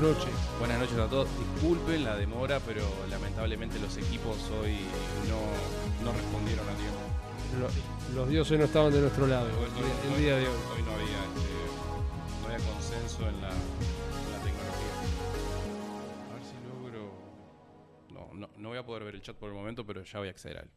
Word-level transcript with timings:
noches. 0.00 0.30
Buenas 0.58 0.78
noches 0.78 0.98
a 0.98 1.06
todos. 1.08 1.28
Disculpen 1.54 2.04
la 2.04 2.16
demora, 2.16 2.60
pero 2.60 2.82
lamentablemente 3.08 3.78
los 3.78 3.96
equipos 3.96 4.36
hoy 4.60 4.78
no, 5.28 6.04
no 6.04 6.12
respondieron 6.16 6.68
a 6.68 6.72
tiempo. 6.74 6.98
Lo- 7.60 8.14
los 8.20 8.28
dioses 8.28 8.58
no 8.58 8.64
estaban 8.64 8.92
de 8.92 9.00
nuestro 9.00 9.26
lado 9.26 9.46
Hoy, 9.46 9.52
el, 9.52 9.84
hoy- 9.84 10.14
el 10.14 10.20
día 10.22 10.36
de 10.36 10.48
hoy. 10.48 10.54
hoy 10.76 10.82
no 10.82 10.92
había, 10.92 11.24
este, 11.24 12.40
no 12.40 12.46
había 12.54 12.66
consenso 12.72 13.28
en 13.28 13.40
la, 13.42 13.48
en 13.50 14.32
la 14.32 14.38
tecnología. 14.44 14.94
A 16.30 16.34
ver 16.34 16.42
si 16.44 16.54
logro. 16.68 17.12
No, 18.12 18.30
no, 18.34 18.50
no 18.56 18.68
voy 18.68 18.78
a 18.78 18.84
poder 18.86 19.04
ver 19.04 19.14
el 19.16 19.22
chat 19.22 19.36
por 19.36 19.48
el 19.48 19.54
momento, 19.54 19.84
pero 19.84 20.02
ya 20.04 20.18
voy 20.18 20.28
a 20.28 20.30
acceder 20.30 20.58
a 20.58 20.60
él. 20.62 20.70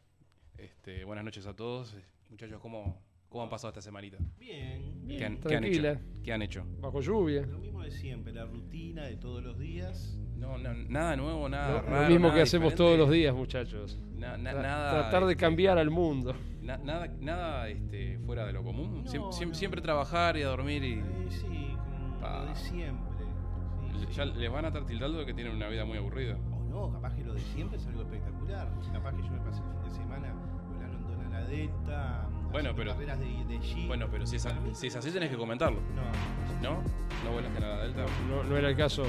Este, 0.58 1.04
buenas 1.04 1.24
noches 1.24 1.46
a 1.46 1.54
todos. 1.54 1.94
Muchachos, 2.30 2.60
¿cómo, 2.60 3.00
cómo 3.34 3.42
han 3.44 3.50
pasado 3.50 3.70
esta 3.70 3.82
semanita? 3.82 4.16
Bien, 4.38 5.02
¿Qué 5.08 5.24
han, 5.24 5.34
bien. 5.34 5.40
qué 5.42 5.56
han 5.56 5.64
hecho? 5.64 6.00
¿Qué 6.22 6.32
han 6.32 6.42
hecho? 6.42 6.64
Bajo 6.80 7.00
lluvia. 7.00 7.42
Lo 7.44 7.58
mismo 7.58 7.82
de 7.82 7.90
siempre, 7.90 8.32
la 8.32 8.44
rutina 8.44 9.02
de 9.06 9.16
todos 9.16 9.42
los 9.42 9.58
días. 9.58 10.16
No, 10.36 10.56
no, 10.56 10.72
nada 10.72 11.16
nuevo, 11.16 11.48
nada 11.48 11.68
Lo, 11.68 11.82
lo 11.82 11.88
raro. 11.88 12.08
mismo 12.08 12.28
nada 12.28 12.34
que 12.36 12.42
hacemos 12.42 12.70
diferente. 12.72 12.76
todos 12.96 12.98
los 12.98 13.10
días, 13.10 13.34
muchachos. 13.34 13.98
Na- 14.16 14.36
na- 14.38 14.52
Tra- 14.52 14.62
nada, 14.62 14.90
Tratar 15.00 15.24
de 15.26 15.32
este, 15.32 15.40
cambiar 15.44 15.78
al 15.78 15.90
mundo. 15.90 16.32
na- 16.62 16.76
nada 16.78 17.08
nada 17.20 17.68
este, 17.68 18.18
fuera 18.20 18.46
de 18.46 18.52
lo 18.52 18.62
común. 18.62 19.02
No, 19.04 19.10
Siem- 19.10 19.32
siem- 19.32 19.48
no. 19.48 19.54
Siempre 19.54 19.80
trabajar 19.82 20.36
y 20.36 20.42
a 20.42 20.46
dormir 20.48 20.84
y. 20.84 20.92
Eh, 20.92 21.02
sí, 21.30 21.76
como 21.76 22.20
Pa. 22.20 22.44
lo 22.44 22.50
de 22.50 22.54
siempre. 22.54 23.24
Sí, 23.98 24.06
sí. 24.10 24.14
Ya 24.14 24.24
les 24.26 24.52
van 24.52 24.64
a 24.64 24.68
estar 24.68 24.86
tildando 24.86 25.18
de 25.18 25.26
que 25.26 25.34
tienen 25.34 25.56
una 25.56 25.66
vida 25.68 25.84
muy 25.84 25.98
aburrida. 25.98 26.36
O 26.52 26.62
no, 26.62 26.92
capaz 26.92 27.16
que 27.16 27.24
lo 27.24 27.34
de 27.34 27.40
siempre 27.40 27.78
es 27.78 27.86
algo 27.88 28.02
espectacular. 28.02 28.68
Capaz 28.92 29.12
que 29.16 29.22
yo 29.22 29.30
me 29.32 29.40
pasé 29.40 29.60
el 29.60 29.70
fin 29.72 29.82
de 29.82 29.90
semana 29.90 30.32
volando 30.68 30.98
en 30.98 31.06
Dona 31.18 31.40
la 31.40 31.44
Delta. 31.48 32.28
Bueno, 32.54 32.70
pero- 32.76 32.92
carreras 32.92 33.18
de, 33.18 33.44
de 33.48 33.58
jeep. 33.58 33.88
Bueno, 33.88 34.06
pero 34.08 34.24
si 34.28 34.36
es, 34.36 34.46
si 34.74 34.86
así 34.86 35.10
tenés 35.10 35.28
que 35.28 35.36
comentarlo. 35.36 35.80
No, 36.62 36.70
¿No? 36.70 36.82
¿No 37.24 37.32
vuelas 37.32 37.52
Delta? 37.52 38.04
No, 38.30 38.44
no 38.44 38.56
era 38.56 38.68
el 38.68 38.76
caso. 38.76 39.02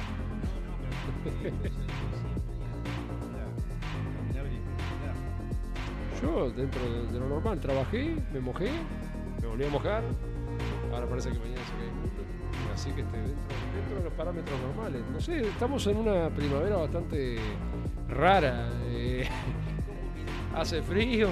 Yo, 6.22 6.50
dentro 6.50 6.82
de, 6.90 7.08
de 7.12 7.20
lo 7.20 7.28
normal, 7.30 7.60
trabajé, 7.60 8.16
me 8.34 8.40
mojé, 8.40 8.70
me 9.42 9.48
volví 9.48 9.66
a 9.66 9.70
mojar. 9.70 10.04
Ahora 10.94 11.08
parece 11.08 11.32
que 11.32 11.40
mañana 11.40 11.62
se 11.66 11.74
cae 11.74 11.88
el 11.88 11.94
mundo. 11.94 12.12
Así 12.74 12.92
que 12.92 13.02
esté 13.02 13.18
dentro, 13.18 13.36
dentro 13.76 13.98
de 13.98 14.04
los 14.06 14.14
parámetros 14.14 14.60
normales. 14.62 15.02
No 15.12 15.20
sé, 15.20 15.42
estamos 15.48 15.86
en 15.88 15.98
una 15.98 16.30
primavera 16.30 16.78
bastante 16.78 17.38
rara. 18.10 18.70
eh, 18.88 19.28
hace 20.56 20.82
frío. 20.82 21.30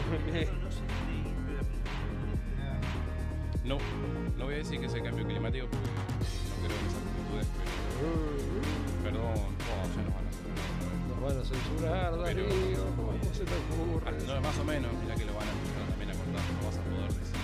No, 3.65 3.77
no 4.37 4.45
voy 4.45 4.55
a 4.55 4.57
decir 4.57 4.79
que 4.79 4.87
es 4.87 4.93
el 4.93 5.03
cambio 5.03 5.25
climático 5.25 5.67
porque 5.67 5.87
no 5.87 6.55
creo 6.67 6.77
en 6.79 6.85
esas 6.87 6.99
actitudes, 6.99 7.47
pero. 7.55 8.11
Perdón, 9.03 9.23
oh, 9.23 9.47
ya 9.95 10.01
nos 10.03 10.13
van 10.13 10.25
a 10.25 10.29
hacer. 10.29 10.47
Nos 11.07 11.19
van 11.23 11.35
a 11.39 11.43
censurar, 11.45 12.11
Pero- 12.11 12.23
Darío. 12.23 12.47
¿Cómo 12.95 13.33
se 13.33 13.43
te 13.45 13.55
ocurre? 13.55 14.03
Ah, 14.05 14.11
No, 14.27 14.41
más 14.41 14.57
o 14.59 14.63
menos, 14.65 14.91
mira 15.01 15.15
que 15.15 15.25
lo 15.25 15.33
van 15.33 15.47
a 15.47 15.51
empezar 15.51 15.83
también 15.89 16.09
a 16.11 16.13
cortar, 16.13 16.43
no 16.59 16.67
vas 16.67 16.77
a 16.77 16.81
poder 16.83 17.07
decir. 17.13 17.39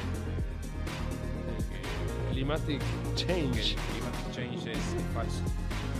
Que- 1.71 2.31
Climatic 2.33 2.79
que 2.79 3.15
change. 3.15 3.71
el 3.71 3.79
climatic 3.79 4.31
change 4.31 4.71
es 4.71 4.83
falso. 5.13 5.41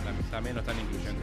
Tam- 0.04 0.30
También 0.30 0.54
lo 0.56 0.60
están 0.60 0.76
incluyendo. 0.80 1.20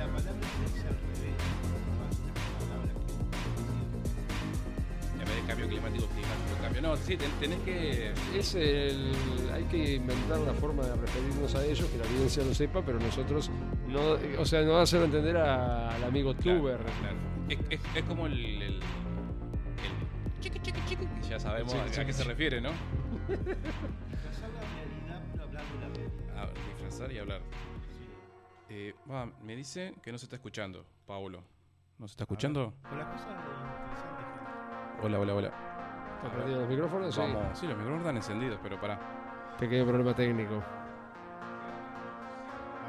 En 5.28 5.36
vez 5.36 5.42
de 5.42 5.48
cambio 5.48 5.68
climático, 5.68 6.06
climático 6.08 6.62
cambio. 6.62 6.82
No, 6.82 6.96
sí, 6.98 7.18
ten- 7.18 7.32
tenés 7.40 7.60
que. 7.60 8.14
Es 8.36 8.56
el, 8.56 9.12
hay 9.54 9.64
que 9.66 9.96
inventar 9.96 10.40
una 10.40 10.54
forma 10.54 10.84
de 10.84 10.96
referirnos 10.96 11.54
a 11.56 11.66
ellos, 11.66 11.86
que 11.90 11.98
la 11.98 12.06
audiencia 12.06 12.44
lo 12.44 12.54
sepa, 12.54 12.82
pero 12.82 13.00
nosotros 13.00 13.50
no, 13.88 14.18
o 14.42 14.46
sea, 14.46 14.62
no 14.64 14.78
hacerlo 14.78 15.06
entender 15.06 15.36
a- 15.38 15.94
al 15.96 16.04
amigo 16.06 16.34
Claro, 16.36 16.60
tuber. 16.60 16.78
claro. 16.78 17.18
Es, 17.50 17.60
es- 17.70 17.80
es 17.96 18.04
como 18.04 18.28
el. 18.28 18.34
el, 18.62 18.62
el 18.74 18.80
chiqui, 20.42 20.60
chiqui, 20.60 20.80
chiqui, 20.88 21.06
que 21.06 21.28
ya 21.30 21.40
sabemos 21.40 21.74
a, 21.74 22.06
qué 22.06 22.14
se 22.14 22.24
refiere, 22.24 22.62
¿no? 22.62 22.70
Disfrazar 23.28 24.50
la 24.52 24.62
realidad, 24.62 25.22
pero 25.34 25.44
hablar 25.44 25.64
de 25.66 25.80
la 25.80 25.88
realidad. 25.94 26.44
A 26.44 26.70
disfrazar 26.70 27.12
y 27.12 27.18
hablar. 27.20 27.42
Eh, 28.70 28.94
va, 29.10 29.26
me 29.44 29.56
dice 29.56 29.94
que 30.02 30.12
no 30.12 30.18
se 30.18 30.26
está 30.26 30.36
escuchando, 30.38 30.86
Paulo. 31.06 31.44
¿No 31.98 32.08
se 32.08 32.12
está 32.12 32.26
escuchando? 32.26 32.74
Con 32.88 32.98
las 32.98 33.08
cosas 33.08 33.28
que 33.28 33.87
Hola, 35.04 35.20
hola, 35.20 35.36
hola. 35.36 35.52
¿Está 36.18 36.32
prendido 36.34 36.62
los 36.62 36.70
micrófonos? 36.70 37.14
Sí. 37.14 37.22
Vamos. 37.22 37.44
Sí, 37.54 37.68
los 37.68 37.78
micrófonos 37.78 38.02
están 38.02 38.18
encendidos, 38.18 38.60
pero 38.64 38.82
pará. 38.82 39.00
Pequeño 39.60 39.86
problema 39.86 40.16
técnico. 40.16 40.56
A 40.56 40.58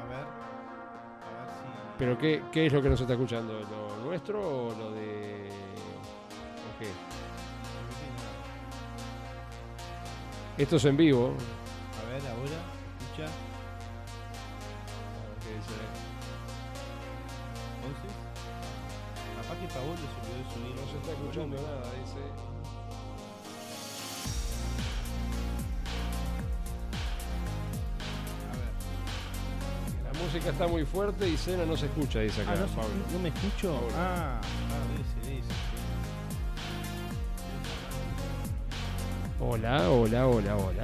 ver. 0.09 0.17
A 0.17 1.39
ver 1.39 1.49
si. 1.49 1.65
¿Pero 1.99 2.17
qué, 2.17 2.43
qué 2.51 2.65
es 2.65 2.73
lo 2.73 2.81
que 2.81 2.89
nos 2.89 2.99
está 2.99 3.13
escuchando? 3.13 3.61
¿Lo 3.61 4.03
nuestro 4.03 4.39
o 4.39 4.75
lo 4.75 4.91
de.? 4.91 5.49
¿O 5.49 6.79
qué? 6.79 6.89
Esto 10.63 10.77
es 10.77 10.85
en 10.85 10.97
vivo. 10.97 11.27
A 11.27 12.09
ver, 12.09 12.21
ahora. 12.27 12.78
Capaz 19.49 19.61
que 19.61 19.67
Paolo 19.73 19.95
se 19.97 20.03
olvidó 20.21 20.37
de 20.37 20.53
subir. 20.53 20.75
No 20.75 20.91
se 20.91 20.97
está 20.99 21.11
escuchando 21.11 21.55
nada, 21.57 21.91
dice. 21.99 22.21
A 28.49 28.53
ver. 28.55 30.13
La 30.13 30.19
música 30.23 30.49
está 30.49 30.67
muy 30.67 30.85
fuerte 30.85 31.27
y 31.27 31.37
Cena 31.37 31.65
no 31.65 31.75
se 31.77 31.85
escucha, 31.87 32.19
dice 32.19 32.41
acá 32.41 32.53
Ah, 32.53 32.59
no, 32.59 32.67
se- 32.67 32.75
Pablo. 32.75 32.93
¿no 33.13 33.19
me 33.19 33.29
escucho? 33.29 33.73
Pablo. 33.73 33.93
Ah, 33.97 34.41
ah, 34.41 35.23
ser 35.23 35.33
eso. 35.33 35.47
Hola, 39.41 39.89
hola, 39.89 40.27
hola, 40.27 40.57
hola. 40.57 40.83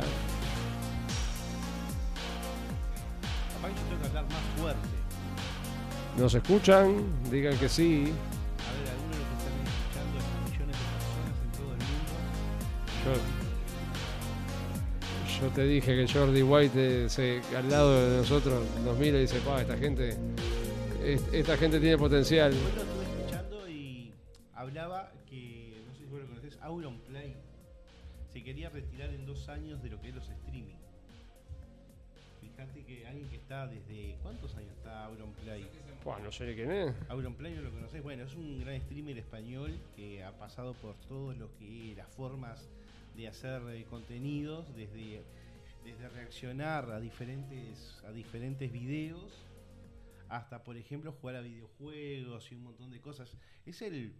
Capaz 3.54 3.68
que 3.70 3.76
yo 3.76 3.88
tengo 3.90 4.02
que 4.02 4.08
hablar 4.08 4.24
más 4.26 4.60
fuerte. 4.62 4.88
¿Nos 6.18 6.34
escuchan? 6.34 7.04
Digan 7.30 7.58
que 7.58 7.68
sí. 7.68 8.14
Yo, 13.06 13.14
yo 15.42 15.50
te 15.54 15.64
dije 15.66 15.96
que 15.96 16.12
Jordi 16.12 16.42
White 16.42 17.06
eh, 17.06 17.10
se- 17.10 17.42
al 17.56 17.70
lado 17.70 18.10
de 18.10 18.18
nosotros 18.18 18.64
nos 18.84 18.98
mira 18.98 19.18
y 19.18 19.22
dice, 19.22 19.40
pa, 19.42 19.62
esta 19.62 19.78
gente, 19.78 20.18
es- 21.04 21.24
esta 21.34 21.56
gente 21.58 21.80
tiene 21.80 21.98
potencial. 21.98 22.52
Hoy 22.52 22.58
lo 22.60 22.82
estuve 22.82 23.04
escuchando 23.04 23.70
y 23.70 24.12
hablaba 24.54 25.12
que, 25.30 25.84
no 25.88 25.94
sé 25.94 26.00
si 26.00 26.06
vos 26.06 26.20
lo 26.22 26.28
conocés, 26.28 26.58
Auronplay 26.62 27.36
se 28.34 28.44
quería 28.44 28.70
retirar 28.70 29.10
en 29.12 29.26
dos 29.26 29.48
años 29.50 29.84
de 29.84 29.90
lo 29.90 30.02
que 30.02 30.10
es 30.10 30.16
los 30.16 30.28
streaming. 30.30 30.74
Fíjate 32.42 32.84
que 32.86 33.06
alguien 33.06 33.28
que 33.30 33.36
está 33.36 33.68
desde. 33.68 34.16
¿Cuántos 34.24 34.56
años 34.56 34.72
está 34.78 35.06
Auronplay? 35.06 35.68
Buah, 36.06 36.20
no 36.20 36.32
sé 36.32 36.46
ni 36.48 36.56
quién 36.56 36.72
es. 36.72 36.94
Auronplay 37.10 37.54
no 37.56 37.62
lo 37.64 37.72
conocés. 37.72 38.02
Bueno, 38.02 38.24
es 38.24 38.34
un 38.36 38.62
gran 38.62 38.80
streamer 38.82 39.18
español 39.18 39.78
que 39.96 40.24
ha 40.24 40.32
pasado 40.32 40.74
por 40.76 40.96
todos 41.10 41.36
lo 41.38 41.50
que 41.58 41.94
las 41.98 42.08
formas 42.10 42.70
de 43.16 43.28
hacer 43.28 43.62
eh, 43.70 43.86
contenidos, 43.86 44.76
desde, 44.76 45.24
desde 45.84 46.10
reaccionar 46.10 46.92
a 46.92 47.00
diferentes, 47.00 48.04
a 48.06 48.12
diferentes 48.12 48.72
videos 48.72 49.46
hasta, 50.30 50.64
por 50.64 50.78
ejemplo, 50.78 51.12
jugar 51.12 51.36
a 51.36 51.42
videojuegos 51.42 52.52
y 52.52 52.56
un 52.56 52.64
montón 52.64 52.92
de 52.92 53.00
cosas. 53.00 53.38
Es 53.66 53.82
el, 53.82 54.14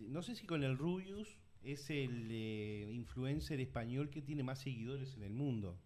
no 0.00 0.22
sé 0.22 0.34
si 0.34 0.46
con 0.46 0.64
el 0.64 0.78
Rubius, 0.78 1.38
es 1.62 1.90
el 1.90 2.28
eh, 2.30 2.90
influencer 2.92 3.60
español 3.60 4.10
que 4.10 4.22
tiene 4.22 4.42
más 4.42 4.60
seguidores 4.60 5.14
en 5.16 5.22
el 5.22 5.32
mundo. 5.32 5.78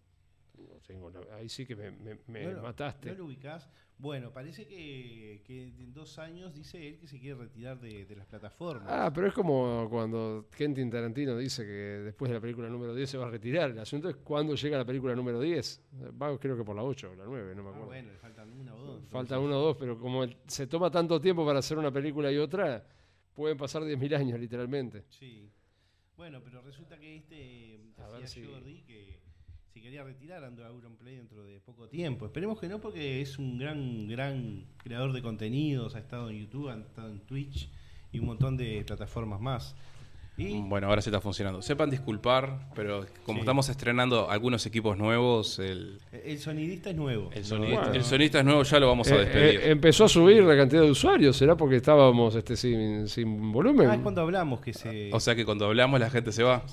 No 0.57 0.79
tengo 0.85 1.09
la- 1.09 1.35
ahí 1.35 1.49
sí 1.49 1.65
que 1.65 1.75
me, 1.75 1.91
me- 1.91 2.17
me 2.27 2.43
¿No 2.43 2.51
lo- 2.53 2.61
mataste. 2.63 3.09
¿No 3.11 3.15
lo 3.19 3.25
ubicás? 3.25 3.69
Bueno, 3.97 4.31
parece 4.33 4.67
que, 4.67 5.41
que 5.45 5.63
en 5.63 5.93
dos 5.93 6.19
años 6.19 6.53
dice 6.53 6.85
él 6.85 6.99
que 6.99 7.07
se 7.07 7.17
quiere 7.17 7.39
retirar 7.39 7.79
de, 7.79 8.05
de 8.05 8.15
las 8.17 8.25
plataformas. 8.27 8.87
Ah, 8.89 9.09
pero 9.13 9.27
es 9.27 9.33
como 9.33 9.87
cuando 9.89 10.47
Quentin 10.55 10.89
Tarantino 10.89 11.37
dice 11.37 11.63
que 11.63 11.71
después 11.71 12.27
de 12.29 12.35
la 12.35 12.41
película 12.41 12.67
número 12.67 12.93
10 12.93 13.09
se 13.09 13.17
va 13.17 13.27
a 13.27 13.29
retirar. 13.31 13.71
El 13.71 13.79
asunto 13.79 14.09
es 14.09 14.17
cuándo 14.17 14.53
llega 14.55 14.77
la 14.77 14.85
película 14.85 15.15
número 15.15 15.39
10. 15.39 15.81
Va, 16.21 16.37
creo 16.37 16.57
que 16.57 16.63
por 16.65 16.75
la 16.75 16.83
8 16.83 17.11
o 17.11 17.15
la 17.15 17.23
9, 17.25 17.55
no 17.55 17.63
me 17.63 17.69
Ah, 17.69 17.71
acuerdo. 17.71 17.87
bueno, 17.87 18.11
le 18.11 18.17
faltan 18.17 18.51
una 18.51 18.75
o 18.75 18.77
dos. 18.79 19.01
Falta 19.03 19.35
entonces. 19.35 19.45
uno 19.45 19.57
o 19.59 19.61
dos, 19.61 19.77
pero 19.77 19.97
como 19.97 20.23
el- 20.25 20.35
se 20.45 20.67
toma 20.67 20.91
tanto 20.91 21.21
tiempo 21.21 21.45
para 21.45 21.59
hacer 21.59 21.77
una 21.77 21.91
película 21.91 22.29
y 22.31 22.37
otra, 22.37 22.85
pueden 23.33 23.57
pasar 23.57 23.83
10.000 23.85 24.13
años 24.13 24.37
literalmente. 24.37 25.05
Sí. 25.07 25.49
Bueno, 26.17 26.41
pero 26.43 26.61
resulta 26.61 26.97
que 26.97 27.15
este 27.17 27.79
decía 28.19 28.27
si- 28.27 28.45
Jordi 28.45 28.81
que 28.83 29.14
se 29.75 29.81
quería 29.81 30.05
retirar 30.05 30.41
ando 30.45 30.63
Auronplay 30.63 31.17
dentro 31.17 31.43
de 31.43 31.59
poco 31.59 31.89
tiempo. 31.89 32.25
Esperemos 32.25 32.57
que 32.57 32.69
no, 32.69 32.79
porque 32.79 33.19
es 33.19 33.37
un 33.37 33.57
gran, 33.57 34.07
gran 34.07 34.63
creador 34.77 35.11
de 35.11 35.21
contenidos. 35.21 35.95
Ha 35.95 35.99
estado 35.99 36.29
en 36.29 36.39
YouTube, 36.39 36.69
ha 36.69 36.79
estado 36.79 37.09
en 37.09 37.19
Twitch 37.19 37.69
y 38.13 38.19
un 38.19 38.27
montón 38.27 38.55
de 38.55 38.85
plataformas 38.85 39.41
más. 39.41 39.75
¿Y? 40.37 40.59
Bueno, 40.63 40.87
ahora 40.89 41.01
sí 41.01 41.09
está 41.09 41.21
funcionando. 41.21 41.61
Sepan 41.61 41.89
disculpar, 41.89 42.59
pero 42.75 43.05
como 43.23 43.37
Sí. 43.37 43.41
estamos 43.41 43.69
estrenando 43.69 44.29
algunos 44.29 44.65
equipos 44.65 44.97
nuevos, 44.97 45.59
el, 45.59 45.99
El 46.25 46.39
sonidista 46.39 46.89
es 46.89 46.95
nuevo. 46.97 47.29
el, 47.33 47.45
sonidista, 47.45 47.79
Bueno. 47.79 47.93
el 47.93 48.03
sonista 48.03 48.39
es 48.39 48.45
nuevo, 48.45 48.63
ya 48.63 48.79
lo 48.81 48.87
vamos 48.87 49.09
a 49.11 49.15
Eh, 49.15 49.19
despedir. 49.19 49.59
eh, 49.61 49.71
empezó 49.71 50.03
a 50.03 50.09
subir 50.09 50.43
la 50.43 50.57
cantidad 50.57 50.81
de 50.81 50.91
usuarios, 50.91 51.37
¿será 51.37 51.55
porque 51.55 51.77
estábamos 51.77 52.35
este, 52.35 52.57
sin, 52.57 53.07
sin 53.07 53.51
volumen? 53.53 53.89
Ah, 53.89 53.95
es 53.95 54.01
cuando 54.01 54.21
hablamos 54.21 54.59
que 54.59 54.73
se. 54.73 55.09
o 55.13 55.19
sea 55.21 55.35
que 55.35 55.45
cuando 55.45 55.67
hablamos 55.67 56.01
la 56.01 56.09
gente 56.09 56.33
se 56.33 56.43
va. 56.43 56.63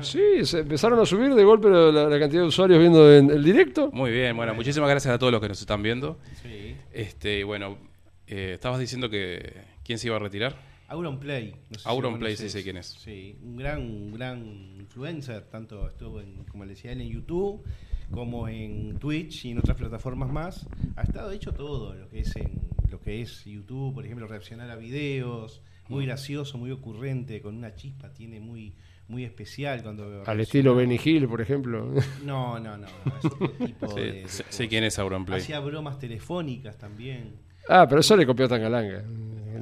Sí, 0.00 0.44
se 0.44 0.58
empezaron 0.60 0.98
a 0.98 1.06
subir 1.06 1.32
de 1.34 1.44
golpe 1.44 1.68
la, 1.70 1.92
la 1.92 2.18
cantidad 2.18 2.42
de 2.42 2.48
usuarios 2.48 2.80
viendo 2.80 3.14
en 3.14 3.30
el 3.30 3.44
directo. 3.44 3.88
Muy 3.92 4.10
bien, 4.10 4.36
bueno, 4.36 4.52
muchísimas 4.54 4.90
gracias 4.90 5.14
a 5.14 5.18
todos 5.20 5.30
los 5.32 5.40
que 5.40 5.46
nos 5.48 5.60
están 5.60 5.80
viendo. 5.80 6.18
Sí. 6.42 6.74
Este, 6.92 7.38
y 7.38 7.42
bueno, 7.44 7.78
eh, 8.26 8.52
estabas 8.54 8.80
diciendo 8.80 9.08
que 9.08 9.52
quién 9.84 9.98
se 10.00 10.08
iba 10.08 10.16
a 10.16 10.18
retirar. 10.18 10.71
Auron 10.92 11.18
Play. 11.18 11.52
No 11.70 11.78
sé 11.78 11.82
si 11.84 11.88
Auron 11.88 12.12
lo 12.14 12.18
Play, 12.18 12.36
sí 12.36 12.48
sé 12.48 12.62
quién 12.62 12.76
es. 12.76 12.86
Sí, 12.86 13.36
un 13.42 13.56
gran, 13.56 13.80
un 13.80 14.12
gran 14.12 14.38
influencer, 14.78 15.44
tanto 15.50 15.88
estuvo 15.88 16.20
en, 16.20 16.44
como 16.44 16.64
le 16.64 16.70
decía 16.74 16.92
él, 16.92 17.00
en 17.00 17.08
YouTube, 17.08 17.62
como 18.10 18.46
en 18.48 18.98
Twitch 18.98 19.46
y 19.46 19.50
en 19.52 19.58
otras 19.58 19.76
plataformas 19.76 20.30
más. 20.30 20.66
Ha 20.96 21.02
estado 21.02 21.30
hecho 21.32 21.52
todo, 21.52 21.94
lo 21.94 22.08
que 22.08 22.20
es 22.20 22.36
en 22.36 22.60
lo 22.90 23.00
que 23.00 23.22
es 23.22 23.44
YouTube, 23.46 23.94
por 23.94 24.04
ejemplo, 24.04 24.26
reaccionar 24.26 24.70
a 24.70 24.76
videos, 24.76 25.62
Mm. 25.88 25.94
muy 25.94 26.06
gracioso, 26.06 26.58
muy 26.58 26.70
ocurrente, 26.70 27.40
con 27.42 27.56
una 27.56 27.74
chispa, 27.74 28.12
tiene 28.12 28.38
muy, 28.38 28.72
muy 29.08 29.24
especial 29.24 29.82
cuando 29.82 30.04
Al 30.04 30.10
reacciona. 30.12 30.42
estilo 30.42 30.74
Benny 30.76 31.00
Hill, 31.04 31.26
por 31.26 31.40
ejemplo. 31.40 31.92
No, 32.24 32.60
no, 32.60 32.76
no, 32.76 32.86
no, 33.04 33.16
es 33.18 33.24
otro 33.24 33.50
tipo 33.66 33.88
Sí, 33.88 34.00
de, 34.00 34.28
sé, 34.28 34.68
quién 34.68 34.84
es 34.84 34.98
Auronplay. 35.00 35.40
Hacía 35.40 35.58
bromas 35.58 35.98
telefónicas 35.98 36.78
también. 36.78 37.34
ah, 37.68 37.86
pero 37.88 38.00
eso 38.02 38.16
le 38.16 38.24
copió 38.26 38.44
a 38.46 38.48
Tangalanga. 38.48 39.02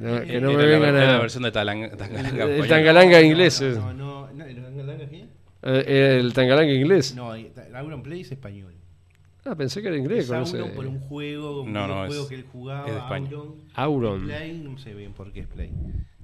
No- 0.01 0.21
que 0.21 0.41
no 0.41 0.51
me 0.53 0.57
la- 0.63 0.65
vengan 0.65 0.95
era 0.95 1.05
la 1.07 1.15
a... 1.17 1.19
versión 1.19 1.43
de 1.43 1.51
Talang- 1.53 1.95
Tangalanga 1.95 2.43
El. 2.45 2.67
Tangalanga 2.67 3.21
inglés. 3.21 3.61
eh. 3.61 3.73
No, 3.75 3.93
no, 3.93 4.27
¿el 4.45 4.55
Tangalanga 4.61 5.09
qué? 5.09 5.25
Eh, 5.63 6.17
el 6.19 6.33
Tangalanga 6.33 6.73
inglés. 6.73 7.15
No, 7.15 7.33
Auron 7.75 8.01
Play 8.03 8.21
es 8.21 8.31
español. 8.31 8.73
Ah, 9.45 9.55
pensé 9.55 9.81
que 9.81 9.87
era 9.87 9.97
inglés. 9.97 10.25
Es 10.25 10.31
Auron 10.31 10.71
por 10.71 10.85
un 10.87 10.99
juego, 10.99 11.61
un 11.61 11.71
No, 11.73 11.87
no, 11.87 11.93
videojuego 12.03 12.23
es- 12.23 12.29
que 12.29 12.35
él 12.35 12.45
jugaba, 12.51 12.87
es 12.87 12.93
de 12.93 12.99
España. 12.99 13.29
Auron. 13.29 13.55
Auron. 13.75 14.25
Play, 14.25 14.53
no 14.63 14.77
sé 14.77 14.93
bien 14.93 15.13
por 15.13 15.31
qué 15.31 15.41
es 15.41 15.47
Play. 15.47 15.71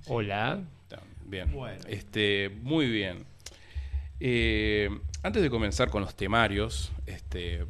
Hola. 0.07 0.59
Bien. 1.25 1.51
Bueno. 1.51 1.81
Este, 1.89 2.49
muy 2.63 2.89
bien. 2.89 3.25
Eh, 4.19 4.89
antes 5.23 5.41
de 5.43 5.49
comenzar 5.49 5.89
con 5.89 6.01
los 6.01 6.15
temarios, 6.15 6.91
este, 7.05 7.65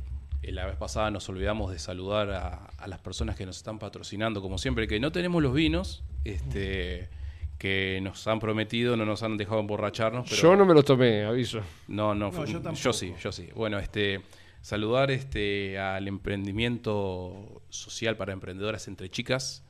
la 0.51 0.65
vez 0.65 0.75
pasada 0.75 1.11
nos 1.11 1.27
olvidamos 1.29 1.71
de 1.71 1.79
saludar 1.79 2.29
a, 2.31 2.65
a 2.77 2.87
las 2.87 2.99
personas 2.99 3.35
que 3.35 3.45
nos 3.45 3.57
están 3.57 3.79
patrocinando, 3.79 4.41
como 4.41 4.57
siempre, 4.57 4.87
que 4.87 4.99
no 4.99 5.11
tenemos 5.11 5.41
los 5.43 5.53
vinos, 5.53 6.03
este, 6.23 7.09
que 7.57 7.99
nos 8.01 8.27
han 8.27 8.39
prometido, 8.39 8.95
no 8.97 9.05
nos 9.05 9.23
han 9.23 9.35
dejado 9.37 9.59
emborracharnos, 9.59 10.29
pero 10.29 10.41
Yo 10.41 10.55
no 10.55 10.65
me 10.65 10.73
los 10.73 10.85
tomé, 10.85 11.23
aviso. 11.25 11.59
no, 11.87 12.13
no, 12.15 12.25
No, 12.27 12.31
fue- 12.31 12.47
yo 12.47 12.61
tampoco. 12.61 12.93
sí, 12.93 13.13
yo 13.21 13.31
sí. 13.31 13.49
Bueno, 13.55 13.79
este, 13.79 14.21
saludar 14.61 15.09
este 15.11 15.79
al 15.79 16.07
emprendimiento 16.07 17.61
social 17.69 18.17
para 18.17 18.33
emprendedoras 18.33 18.87
entre 18.87 19.09
chicas 19.09 19.63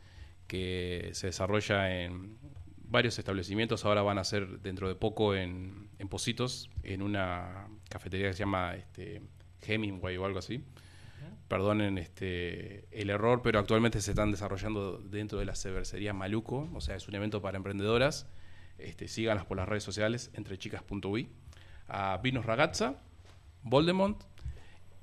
que 0.47 1.09
se 1.13 1.27
desarrolla 1.27 2.03
en 2.03 2.37
varios 2.89 3.19
establecimientos. 3.19 3.83
Ahora 3.85 4.01
van 4.01 4.17
a 4.17 4.23
ser 4.23 4.59
dentro 4.61 4.87
de 4.87 4.95
poco 4.95 5.35
en, 5.35 5.89
en 5.99 6.07
Positos, 6.07 6.69
en 6.83 7.01
una 7.01 7.67
cafetería 7.89 8.27
que 8.27 8.33
se 8.33 8.39
llama 8.39 8.75
este, 8.75 9.21
Hemingway 9.67 10.17
o 10.17 10.25
algo 10.25 10.39
así. 10.39 10.63
Perdonen 11.47 11.97
este, 11.97 12.85
el 12.91 13.09
error, 13.09 13.41
pero 13.41 13.59
actualmente 13.59 14.01
se 14.01 14.11
están 14.11 14.31
desarrollando 14.31 14.97
dentro 14.97 15.39
de 15.39 15.45
la 15.45 15.55
cervecería 15.55 16.13
Maluco, 16.13 16.69
o 16.73 16.81
sea, 16.81 16.95
es 16.95 17.07
un 17.07 17.15
evento 17.15 17.41
para 17.41 17.57
emprendedoras. 17.57 18.27
Este, 18.77 19.07
síganlas 19.07 19.45
por 19.45 19.57
las 19.57 19.67
redes 19.67 19.83
sociales, 19.83 20.29
entrechicas.uy. 20.33 21.29
A 21.87 22.17
Vinos 22.21 22.45
Ragazza, 22.45 23.01
Voldemont, 23.63 24.21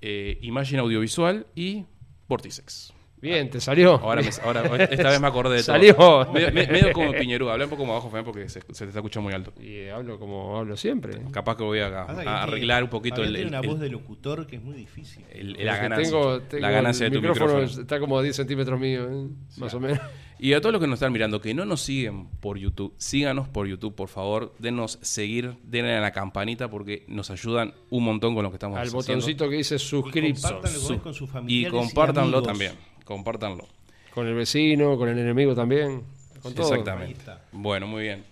eh, 0.01 0.39
Imagine 0.43 0.81
Audiovisual 0.81 1.47
y 1.55 1.87
Vorticex. 2.29 2.94
Bien, 3.25 3.49
te 3.49 3.59
salió. 3.59 3.95
Ahora, 3.95 4.21
me- 4.21 4.29
ahora 4.45 4.85
esta 4.85 5.09
vez 5.09 5.19
me 5.19 5.27
acordé 5.27 5.57
de 5.57 5.63
todo. 5.63 5.73
Salió. 5.75 6.29
Medio, 6.33 6.53
me- 6.53 6.67
medio 6.67 6.93
como 6.93 7.11
Piñerú, 7.13 7.49
habla 7.49 7.65
un 7.65 7.71
poco 7.71 7.87
más 7.87 7.95
bajo 7.95 8.11
Fabián, 8.11 8.25
porque 8.27 8.49
se, 8.51 8.61
se 8.61 8.67
te 8.85 8.85
está 8.91 8.99
escuchando 8.99 9.23
muy 9.29 9.33
alto. 9.35 9.53
Y 9.63 9.89
hablo 9.89 10.19
como 10.19 10.59
hablo 10.59 10.77
siempre. 10.77 11.23
Capaz 11.31 11.57
que 11.57 11.63
voy 11.63 11.79
a, 11.81 12.03
arreglar 12.03 12.85
un 12.85 12.91
poquito 12.91 13.17
Fabián 13.17 13.31
el, 13.31 13.35
tiene 13.37 13.49
el- 13.49 13.55
una 13.55 13.61
el- 13.61 13.69
voz 13.69 13.81
de 13.81 13.89
locutor 13.89 14.47
que 14.47 14.57
es 14.57 14.63
muy 14.63 14.75
difícil. 14.77 15.25
el- 15.33 15.57
la 15.65 15.77
ganancia, 15.79 16.05
tengo, 16.11 16.41
tengo 16.43 16.61
la 16.61 16.71
ganancia 16.71 17.07
el 17.07 17.13
de 17.13 17.17
tu 17.19 17.23
micrófono 17.23 17.55
micrófono. 17.61 17.83
está 17.83 17.99
como 17.99 18.19
a 18.19 18.23
10 18.23 18.37
centímetros 18.37 18.79
mío, 18.79 19.09
¿eh? 19.11 19.29
más 19.57 19.73
o 19.73 19.81
menos. 19.81 19.99
Y 20.39 20.53
a 20.53 20.61
todos 20.61 20.73
los 20.73 20.81
que 20.83 20.89
nos 20.89 20.97
están 20.99 21.13
mirando, 21.13 21.41
que 21.41 21.55
no 21.55 21.65
nos 21.65 21.81
siguen 21.81 22.27
por 22.41 22.59
YouTube, 22.59 22.93
síganos 22.99 23.49
por 23.49 23.67
YouTube, 23.69 23.95
por 23.95 24.09
favor. 24.09 24.53
Denos 24.59 24.99
seguir, 25.01 25.55
denle 25.63 25.95
a 25.97 26.01
la 26.01 26.13
campanita 26.13 26.69
porque 26.69 27.05
nos 27.09 27.31
ayudan 27.31 27.73
un 27.89 28.05
montón 28.05 28.35
con 28.35 28.43
lo 28.43 28.51
que 28.51 28.57
estamos 28.57 28.77
Al 28.77 28.83
haciendo. 28.89 28.99
botoncito 29.07 29.49
que 29.49 29.57
dice 29.57 29.79
suscription. 29.79 30.53
compártanlo 30.53 30.89
con- 30.89 30.99
con 30.99 31.15
sus 31.15 31.31
Y 31.47 31.65
compártanlo 31.67 32.43
también. 32.43 32.73
Compártanlo. 33.05 33.67
Con 34.13 34.27
el 34.27 34.35
vecino, 34.35 34.97
con 34.97 35.09
el 35.09 35.19
enemigo 35.19 35.55
también. 35.55 36.05
Con 36.43 36.55
todo. 36.55 36.69
Exactamente. 36.69 37.23
Bueno, 37.53 37.87
muy 37.87 38.03
bien. 38.03 38.25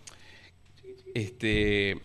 Este, 1.15 2.01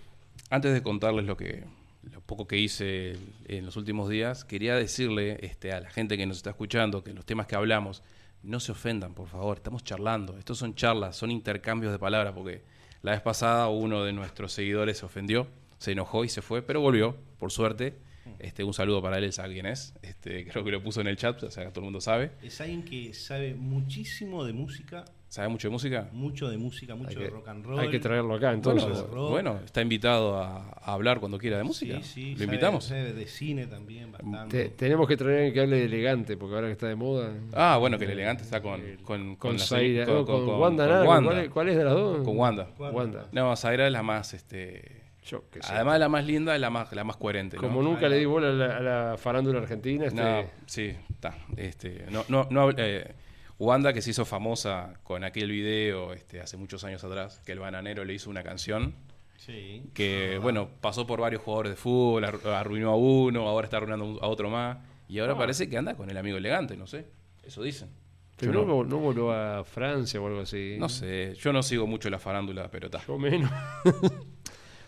antes 0.50 0.74
de 0.74 0.82
contarles 0.82 1.26
lo 1.26 1.38
que 1.38 1.64
lo 2.12 2.22
poco 2.22 2.48
que 2.48 2.58
hice 2.58 3.18
en 3.48 3.66
los 3.66 3.76
últimos 3.78 4.10
días, 4.10 4.46
quería 4.46 4.76
decirle 4.76 5.38
este, 5.42 5.74
a 5.74 5.82
la 5.82 5.90
gente 5.90 6.18
que 6.18 6.26
nos 6.26 6.38
está 6.38 6.52
escuchando 6.52 7.04
que 7.04 7.14
los 7.14 7.26
temas 7.26 7.48
que 7.48 7.56
hablamos 7.56 8.04
no 8.44 8.60
se 8.60 8.72
ofendan, 8.72 9.14
por 9.14 9.28
favor. 9.28 9.58
Estamos 9.58 9.84
charlando. 9.84 10.38
Estos 10.38 10.58
son 10.58 10.76
charlas, 10.76 11.16
son 11.16 11.32
intercambios 11.32 11.92
de 11.92 12.00
palabras, 12.00 12.34
porque 12.34 12.64
la 13.02 13.12
vez 13.12 13.22
pasada 13.22 13.68
uno 13.68 14.04
de 14.04 14.14
nuestros 14.14 14.54
seguidores 14.54 14.98
se 14.98 15.06
ofendió, 15.06 15.48
se 15.78 15.92
enojó 15.92 16.24
y 16.24 16.30
se 16.30 16.42
fue, 16.42 16.62
pero 16.62 16.82
volvió, 16.82 17.16
por 17.40 17.52
suerte. 17.52 17.98
Este, 18.40 18.64
un 18.64 18.74
saludo 18.74 19.02
para 19.02 19.18
él, 19.18 19.24
él 19.26 19.34
sabe 19.34 19.54
quién 19.54 19.66
es. 19.66 19.94
Este, 20.02 20.46
creo 20.52 20.64
que 20.64 20.72
lo 20.72 20.82
puso 20.84 21.02
en 21.02 21.08
el 21.08 21.18
chat, 21.18 21.42
o 21.44 21.52
sea, 21.52 21.70
todo 21.70 21.82
el 21.82 21.86
mundo 21.86 22.02
sabe. 22.02 22.32
Es 22.42 22.60
alguien 22.62 22.84
que 22.84 23.14
sabe 23.14 23.54
muchísimo 23.56 24.44
de 24.46 24.54
música, 24.54 25.06
¿Sabe 25.30 25.50
mucho 25.50 25.68
de 25.68 25.72
música? 25.74 26.10
mucho 26.14 26.50
de 26.50 26.56
música, 26.58 26.96
mucho 26.96 27.10
Hay 27.10 27.16
de 27.18 27.24
que- 27.26 27.30
rock 27.30 27.48
and 27.50 27.66
roll. 27.66 27.80
Hay 27.82 27.90
que 27.92 28.00
traerlo 28.00 28.34
acá 28.36 28.54
entonces. 28.54 28.88
Bueno, 28.90 29.08
rock. 29.14 29.30
bueno, 29.30 29.60
está 29.66 29.82
invitado 29.82 30.38
a, 30.38 30.70
a 30.70 30.94
hablar 30.94 31.20
cuando 31.20 31.38
quiera 31.38 31.58
de 31.58 31.66
música. 31.66 31.98
Sí, 32.02 32.04
sí, 32.14 32.32
Lo 32.32 32.38
sabe- 32.38 32.44
invitamos. 32.46 32.84
sabe 32.86 33.12
de 33.14 33.28
cine 33.28 33.68
también, 33.68 34.10
bastante. 34.14 34.64
Te- 34.64 34.70
tenemos 34.70 35.06
que 35.06 35.18
traer 35.18 35.34
a 35.34 35.38
alguien 35.40 35.54
que 35.54 35.60
hable 35.60 35.76
de 35.80 35.84
elegante, 35.86 36.38
porque 36.38 36.56
ahora 36.56 36.68
que 36.68 36.74
está 36.74 36.88
de 36.88 36.96
moda. 36.96 37.34
Ah, 37.52 37.76
bueno, 37.78 37.98
que 38.00 38.06
el 38.06 38.12
elegante 38.12 38.44
está 38.44 38.62
con, 38.62 38.82
con, 39.04 39.36
Con, 39.36 39.58
la 39.58 39.60
Zaira, 39.60 40.06
con- 40.06 40.16
no, 40.16 40.26
con, 40.26 40.46
con- 40.46 40.60
Wanda, 40.62 40.86
con 40.86 40.94
nada, 40.94 41.06
Wanda. 41.06 41.30
¿Cuál, 41.32 41.44
es, 41.44 41.50
cuál 41.50 41.70
es 41.70 41.78
de 41.78 41.84
las 41.84 41.94
dos? 41.94 42.24
Con 42.24 42.38
Wanda. 42.38 42.70
Wanda. 42.80 43.28
No, 43.34 43.54
Zaira 43.58 43.86
es 43.88 43.92
la 43.92 44.04
más, 44.04 44.34
este, 44.34 45.07
Yo 45.28 45.44
qué 45.52 45.62
sé. 45.62 45.74
además 45.74 45.94
de 45.96 46.00
la 46.00 46.10
más 46.10 46.26
linda, 46.26 46.56
es 46.56 46.62
la 46.62 46.70
más, 46.70 46.92
la 46.94 47.04
más 47.04 47.18
coherente. 47.18 47.58
¿no? 47.58 47.62
Como 47.64 47.82
nunca 47.84 48.08
le 48.10 48.18
di 48.18 48.26
bola 48.26 48.48
a 48.50 48.52
la, 48.52 48.78
a 48.78 48.80
la 49.12 49.18
farándula 49.18 49.60
argentina, 49.60 50.06
este, 50.06 50.22
No, 50.22 50.44
sí, 50.66 50.96
está. 51.10 51.36
Este, 51.56 52.06
no, 52.12 52.24
no, 52.30 52.48
no, 52.50 52.70
eh, 52.78 53.14
Wanda 53.60 53.92
que 53.92 54.02
se 54.02 54.12
hizo 54.12 54.24
famosa 54.26 54.94
con 55.04 55.24
aquel 55.24 55.50
video 55.52 56.14
este, 56.14 56.40
hace 56.42 56.58
muchos 56.58 56.84
años 56.84 57.04
atrás, 57.04 57.42
que 57.46 57.52
el 57.52 57.60
bananero 57.60 58.06
le 58.06 58.14
hizo 58.14 58.30
una 58.30 58.44
canción 58.44 58.94
Sí. 59.38 59.84
que, 59.94 60.40
bueno, 60.42 60.68
pasó 60.82 61.06
por 61.08 61.22
varios 61.22 61.42
jugadores 61.44 61.72
de 61.72 61.76
fútbol, 61.78 62.24
arru- 62.24 62.46
arruinó 62.54 62.92
a 62.92 62.96
uno, 62.96 63.48
ahora 63.48 63.66
está 63.66 63.78
arruinando 63.78 64.20
a 64.22 64.28
otro 64.28 64.50
más, 64.50 64.78
y 65.08 65.20
ahora 65.20 65.38
parece 65.38 65.70
que 65.70 65.78
anda 65.78 65.96
con 65.96 66.10
el 66.10 66.18
amigo 66.18 66.38
elegante, 66.38 66.76
no 66.76 66.88
sé, 66.88 67.06
eso 67.44 67.62
dicen. 67.64 67.90
pero 68.36 68.52
Yo 68.54 68.66
no, 68.66 68.66
no, 68.66 68.84
no 68.84 68.98
voló 68.98 69.32
a 69.32 69.64
Francia 69.64 70.20
o 70.20 70.28
algo 70.28 70.42
así. 70.42 70.76
no 70.80 70.90
sé, 70.90 71.34
yo 71.36 71.54
no 71.54 71.62
sigo 71.64 71.86
mucho 71.88 72.10
la 72.10 72.20
farándula, 72.20 72.70
pero 72.70 72.88
está. 72.88 73.00
Yo 73.08 73.18
menos. 73.18 73.50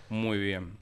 Muy 0.09 0.37
bien. 0.37 0.77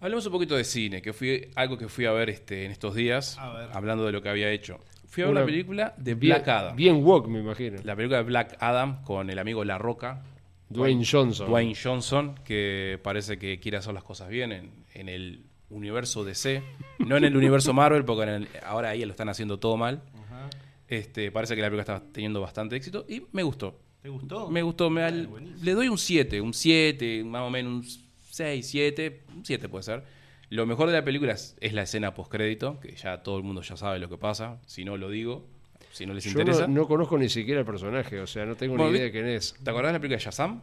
Hablemos 0.00 0.26
un 0.26 0.32
poquito 0.32 0.56
de 0.56 0.64
cine, 0.64 1.00
que 1.00 1.12
fui 1.12 1.48
algo 1.54 1.78
que 1.78 1.88
fui 1.88 2.06
a 2.06 2.12
ver 2.12 2.28
este, 2.30 2.64
en 2.64 2.72
estos 2.72 2.94
días, 2.94 3.38
A 3.38 3.52
ver. 3.52 3.68
hablando 3.72 4.04
de 4.04 4.12
lo 4.12 4.20
que 4.20 4.28
había 4.28 4.50
hecho. 4.50 4.80
Fui 5.06 5.22
a 5.22 5.26
ver 5.26 5.32
Una- 5.32 5.40
la 5.40 5.46
película 5.46 5.94
de 5.96 6.14
Bien, 6.14 6.34
Black 6.36 6.48
Adam. 6.48 6.76
bien 6.76 7.04
woke, 7.04 7.28
me 7.28 7.38
imagino. 7.38 7.78
La 7.84 7.94
película 7.94 8.18
de 8.18 8.24
Black 8.24 8.56
Adam 8.58 9.02
con 9.04 9.30
el 9.30 9.38
amigo 9.38 9.64
La 9.64 9.78
Roca, 9.78 10.24
Dwayne 10.68 11.04
Johnson. 11.08 11.46
Dwayne 11.48 11.74
Johnson, 11.80 12.34
que 12.44 12.98
parece 13.02 13.38
que 13.38 13.60
quiere 13.60 13.76
hacer 13.76 13.92
las 13.94 14.02
cosas 14.02 14.28
bien 14.28 14.50
en, 14.52 14.70
en 14.94 15.08
el 15.08 15.44
universo 15.70 16.24
DC. 16.24 16.62
No 16.98 17.16
en 17.16 17.24
el 17.24 17.36
universo 17.36 17.72
Marvel, 17.72 18.04
porque 18.04 18.22
en 18.24 18.28
el- 18.30 18.48
ahora 18.64 18.88
ahí 18.90 19.04
lo 19.04 19.10
están 19.12 19.28
haciendo 19.28 19.58
todo 19.60 19.76
mal. 19.76 20.02
Ajá. 20.14 20.48
Este, 20.88 21.30
parece 21.30 21.54
que 21.54 21.60
la 21.62 21.68
película 21.68 21.82
está 21.96 22.02
teniendo 22.12 22.40
bastante 22.40 22.74
éxito 22.74 23.04
y 23.08 23.22
me 23.32 23.42
gustó. 23.44 23.78
¿Te 24.02 24.08
gustó? 24.08 24.50
Me 24.50 24.62
gustó, 24.62 24.90
me 24.90 25.10
le 25.10 25.72
doy 25.72 25.88
un 25.88 25.96
7, 25.98 26.40
un 26.40 26.52
7, 26.52 27.22
más 27.24 27.42
o 27.42 27.50
menos 27.50 27.72
un 27.72 27.84
6, 28.30 28.66
7, 28.66 29.22
un 29.36 29.44
7 29.44 29.68
puede 29.68 29.84
ser. 29.84 30.02
Lo 30.50 30.66
mejor 30.66 30.88
de 30.88 30.94
la 30.94 31.04
película 31.04 31.32
es, 31.32 31.56
es 31.60 31.72
la 31.72 31.82
escena 31.82 32.12
postcrédito, 32.12 32.80
que 32.80 32.94
ya 32.96 33.22
todo 33.22 33.38
el 33.38 33.44
mundo 33.44 33.62
ya 33.62 33.76
sabe 33.76 33.98
lo 34.00 34.08
que 34.08 34.18
pasa, 34.18 34.60
si 34.66 34.84
no 34.84 34.96
lo 34.96 35.08
digo, 35.08 35.46
si 35.92 36.04
no 36.04 36.14
les 36.14 36.24
Yo 36.24 36.30
interesa. 36.30 36.66
no, 36.66 36.74
no 36.82 36.88
conozco 36.88 37.16
ni 37.16 37.28
siquiera 37.28 37.60
el 37.60 37.66
personaje, 37.66 38.20
o 38.20 38.26
sea, 38.26 38.44
no 38.44 38.56
tengo 38.56 38.74
Bueno, 38.76 38.90
ni 38.90 38.96
idea 38.98 39.06
de 39.06 39.12
quién 39.12 39.26
es. 39.28 39.54
¿Te 39.62 39.70
acordás 39.70 39.90
de 39.90 39.92
la 39.94 40.00
película 40.00 40.18
de 40.18 40.24
Shazam? 40.24 40.62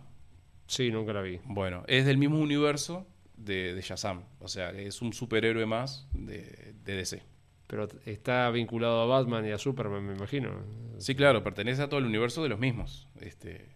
Sí, 0.67 0.91
nunca 0.91 1.13
la 1.13 1.21
vi. 1.21 1.39
Bueno, 1.45 1.83
es 1.87 2.05
del 2.05 2.17
mismo 2.17 2.39
universo 2.39 3.07
de, 3.37 3.73
de 3.73 3.81
Shazam, 3.81 4.23
o 4.39 4.47
sea, 4.49 4.71
es 4.71 5.01
un 5.01 5.13
superhéroe 5.13 5.65
más 5.65 6.07
de, 6.13 6.73
de 6.83 6.95
DC. 6.95 7.23
Pero 7.69 7.87
está 8.07 8.49
vinculado 8.49 8.99
a 9.01 9.05
Batman 9.05 9.45
y 9.45 9.51
a 9.51 9.59
Superman, 9.59 10.03
me 10.03 10.15
imagino. 10.15 10.49
Sí, 10.97 11.13
claro, 11.13 11.43
pertenece 11.43 11.83
a 11.83 11.87
todo 11.87 11.99
el 11.99 12.07
universo 12.07 12.41
de 12.41 12.49
los 12.49 12.57
mismos. 12.57 13.07
Este, 13.21 13.67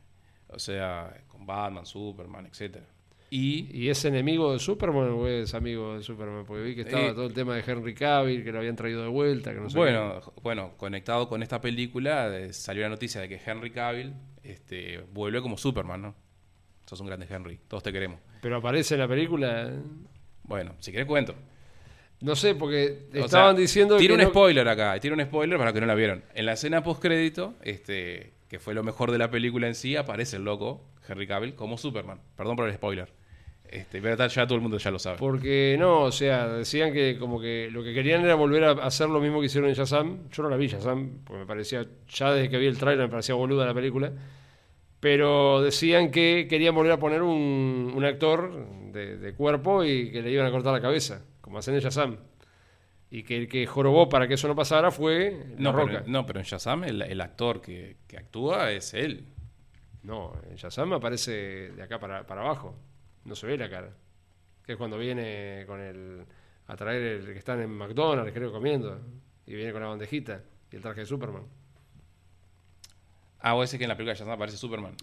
o 0.47 0.57
sea, 0.57 1.15
con 1.27 1.45
Batman, 1.45 1.85
Superman, 1.85 2.47
etcétera. 2.47 2.88
Y 3.29 3.69
¿Y 3.71 3.89
es 3.89 4.03
enemigo 4.05 4.51
de 4.51 4.57
Superman 4.57 5.09
o 5.12 5.27
es 5.27 5.53
amigo 5.53 5.95
de 5.95 6.01
Superman? 6.01 6.43
Porque 6.43 6.63
vi 6.63 6.75
que 6.75 6.81
estaba 6.81 7.03
Eh, 7.05 7.13
todo 7.13 7.27
el 7.27 7.33
tema 7.33 7.55
de 7.55 7.63
Henry 7.65 7.93
Cavill, 7.93 8.43
que 8.43 8.51
lo 8.51 8.57
habían 8.57 8.75
traído 8.75 9.03
de 9.03 9.09
vuelta, 9.09 9.53
que 9.53 9.59
no 9.59 9.69
sé 9.69 9.77
bueno, 9.77 10.21
bueno, 10.41 10.71
conectado 10.75 11.29
con 11.29 11.43
esta 11.43 11.62
película, 11.62 12.35
eh, 12.35 12.51
salió 12.51 12.81
la 12.81 12.89
noticia 12.89 13.21
de 13.21 13.29
que 13.29 13.39
Henry 13.45 13.69
Cavill 13.69 14.15
este, 14.41 15.03
vuelve 15.13 15.39
como 15.43 15.55
Superman, 15.55 16.01
¿no? 16.01 16.15
Sos 16.88 17.00
un 17.00 17.05
grande 17.05 17.27
Henry, 17.29 17.59
todos 17.67 17.83
te 17.83 17.93
queremos. 17.93 18.19
qué. 18.19 18.39
Pero 18.41 18.57
aparece 18.57 18.95
en 18.95 19.01
la 19.01 19.07
película. 19.07 19.71
Bueno, 20.43 20.73
si 20.79 20.91
querés 20.91 21.05
cuento. 21.05 21.35
No 22.24 22.36
sé, 22.36 22.56
porque 22.56 23.08
O 23.13 23.18
estaban 23.25 23.56
sea, 23.56 23.62
diciendo 23.62 23.98
Tira 23.98 24.15
que. 24.15 24.22
un 24.22 24.24
no- 24.24 24.30
spoiler 24.30 24.68
acá, 24.68 25.00
tira 25.00 25.13
un 25.13 25.22
spoiler 25.24 25.58
para 25.58 25.70
los 25.70 25.74
que 25.75 25.82
no 25.82 25.88
la 25.88 25.96
vieron. 25.96 26.24
En 26.34 26.46
la 26.46 26.53
escena 26.53 26.82
post-crédito, 26.84 27.53
este, 27.62 28.34
que 28.50 28.60
fue 28.60 28.74
lo 28.74 28.82
mejor 28.84 29.12
de 29.12 29.18
la 29.18 29.30
película 29.30 29.68
en 29.68 29.75
sí, 29.75 29.96
aparece 29.96 30.38
el 30.38 30.44
loco, 30.46 30.82
Henry 31.08 31.27
Cavill, 31.27 31.53
como 31.56 31.77
Superman. 31.77 32.20
Perdón 32.38 32.56
por 32.56 32.68
el 32.68 32.74
spoiler. 32.75 33.10
Este, 33.70 34.01
pero 34.01 34.27
ya 34.27 34.46
todo 34.46 34.56
el 34.56 34.62
mundo 34.62 34.77
ya 34.77 34.92
lo 34.92 35.00
sabe. 35.00 35.18
Porque 35.18 35.75
no, 35.80 36.01
o 36.03 36.12
sea, 36.12 36.48
decían 36.48 36.94
que 36.94 37.18
como 37.20 37.42
que 37.42 37.70
lo 37.72 37.84
que 37.84 37.92
querían 37.94 38.24
era 38.24 38.36
volver 38.36 38.63
a 38.65 38.72
hacer 38.72 39.10
lo 39.10 39.20
mismo 39.20 39.39
que 39.39 39.48
hicieron 39.48 39.68
en 39.70 39.75
Shazam. 39.75 40.30
Yo 40.30 40.44
no 40.44 40.50
la 40.50 40.58
vi 40.58 40.68
Shazam, 40.68 41.20
porque 41.25 41.39
me 41.39 41.46
parecía, 41.48 41.86
ya 42.08 42.32
desde 42.34 42.50
que 42.50 42.58
vi 42.60 42.68
el 42.68 42.77
tráiler 42.77 43.06
me 43.06 43.10
parecía 43.12 43.34
boluda 43.36 43.65
la 43.65 43.74
película. 43.74 44.12
Pero 45.00 45.62
decían 45.62 46.12
que 46.12 46.48
querían 46.50 46.74
volver 46.75 46.94
a 46.94 47.00
poner 47.00 47.22
un, 47.22 47.92
un 47.96 48.06
actor 48.06 48.51
de, 48.94 49.18
de 49.18 49.34
cuerpo 49.34 49.84
y 49.84 50.12
que 50.12 50.22
le 50.22 50.32
iban 50.32 50.46
a 50.46 50.51
cortar 50.51 50.72
la 50.72 50.82
cabeza, 50.82 51.22
como 51.53 51.60
hacen 51.60 51.75
en 51.75 51.81
Shazam. 51.81 52.17
Y 53.12 53.22
que 53.22 53.38
el 53.38 53.48
que 53.48 53.67
jorobó 53.67 54.10
para 54.10 54.27
que 54.27 54.33
eso 54.33 54.48
no 54.48 54.55
pasara 54.55 54.89
fue 54.89 55.45
La 55.60 55.65
no, 55.65 55.72
Roca. 55.72 56.00
pero, 56.00 56.05
no, 56.07 56.25
pero 56.25 56.39
en 56.39 56.45
Shazam 56.45 56.83
el, 56.83 57.00
el 57.03 57.22
actor 57.22 57.62
que, 57.62 57.98
que 58.07 58.17
actúa 58.17 58.72
es 58.72 58.95
él. 58.95 59.27
No, 60.01 60.33
en 60.50 60.55
Shazam 60.55 60.93
aparece 60.93 61.69
de 61.69 61.83
acá 61.83 62.00
para, 62.00 62.25
para 62.25 62.41
abajo. 62.41 62.75
No 63.25 63.36
se 63.36 63.45
ve 63.45 63.55
la 63.55 63.69
cara. 63.69 63.95
Que 64.65 64.72
es 64.72 64.77
cuando 64.79 64.98
viene 64.98 65.63
con 65.67 65.79
el. 65.79 66.25
a 66.65 66.75
traer 66.75 67.03
el 67.03 67.25
que 67.27 67.38
están 67.38 67.62
en 67.62 67.69
McDonald's, 67.69 68.33
creo, 68.33 68.51
comiendo. 68.51 69.00
Y 69.45 69.53
viene 69.53 69.72
con 69.72 69.83
la 69.83 69.89
bandejita 69.89 70.41
y 70.72 70.77
el 70.77 70.81
traje 70.81 71.01
de 71.01 71.05
Superman. 71.05 71.43
Ah, 73.45 73.55
o 73.55 73.62
ese 73.63 73.77
que 73.77 73.83
en 73.83 73.89
la 73.89 73.97
película 73.97 74.13
de 74.13 74.19
Shazam 74.19 74.35
aparece 74.35 74.55
Superman. 74.57 74.95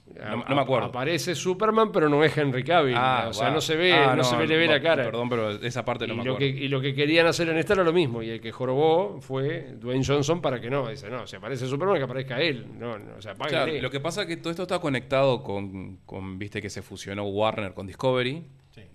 No, 0.48 0.54
me 0.54 0.62
acuerdo. 0.62 0.86
Aparece 0.88 1.34
Superman, 1.34 1.92
pero 1.92 2.08
no 2.08 2.24
es 2.24 2.34
Henry 2.34 2.64
Cavill. 2.64 2.94
Ah, 2.96 3.26
o 3.28 3.34
sea, 3.34 3.48
wow. 3.48 3.56
no 3.56 3.60
se 3.60 3.76
ve, 3.76 3.92
Ah, 3.92 4.16
no, 4.16 4.24
se 4.24 4.34
ve, 4.34 4.46
le 4.46 4.56
ve 4.56 4.66
la 4.66 4.80
cara. 4.80 5.04
Perdón, 5.04 5.28
pero 5.28 5.50
esa 5.50 5.84
parte 5.84 6.06
no 6.06 6.14
y, 6.14 6.16
me 6.16 6.24
lo 6.24 6.38
que, 6.38 6.46
acuerdo. 6.46 6.64
y 6.64 6.68
lo 6.68 6.80
que 6.80 6.94
querían 6.94 7.26
hacer 7.26 7.50
en 7.50 7.58
esta 7.58 7.74
era 7.74 7.84
lo 7.84 7.92
mismo. 7.92 8.22
Y 8.22 8.30
el 8.30 8.40
que 8.40 8.50
jorobó 8.50 9.20
fue 9.20 9.74
Dwayne 9.78 10.02
Johnson 10.06 10.40
para 10.40 10.58
que 10.58 10.70
no. 10.70 10.88
Dice, 10.88 11.10
no, 11.10 11.26
si 11.26 11.36
aparece 11.36 11.66
Superman, 11.66 11.98
que 11.98 12.04
aparezca 12.04 12.40
él. 12.40 12.66
No, 12.78 12.98
no, 12.98 13.16
o 13.18 13.20
sea, 13.20 13.34
Claro, 13.34 13.72
lo 13.78 13.90
que 13.90 14.00
pasa 14.00 14.22
es 14.22 14.26
que 14.26 14.38
todo 14.38 14.50
esto 14.50 14.62
está 14.62 14.78
conectado 14.78 15.42
con, 15.42 15.98
con, 16.06 16.38
viste 16.38 16.62
que 16.62 16.70
se 16.70 16.80
fusionó 16.80 17.24
Warner 17.24 17.74
con 17.74 17.86
Discovery. 17.86 18.42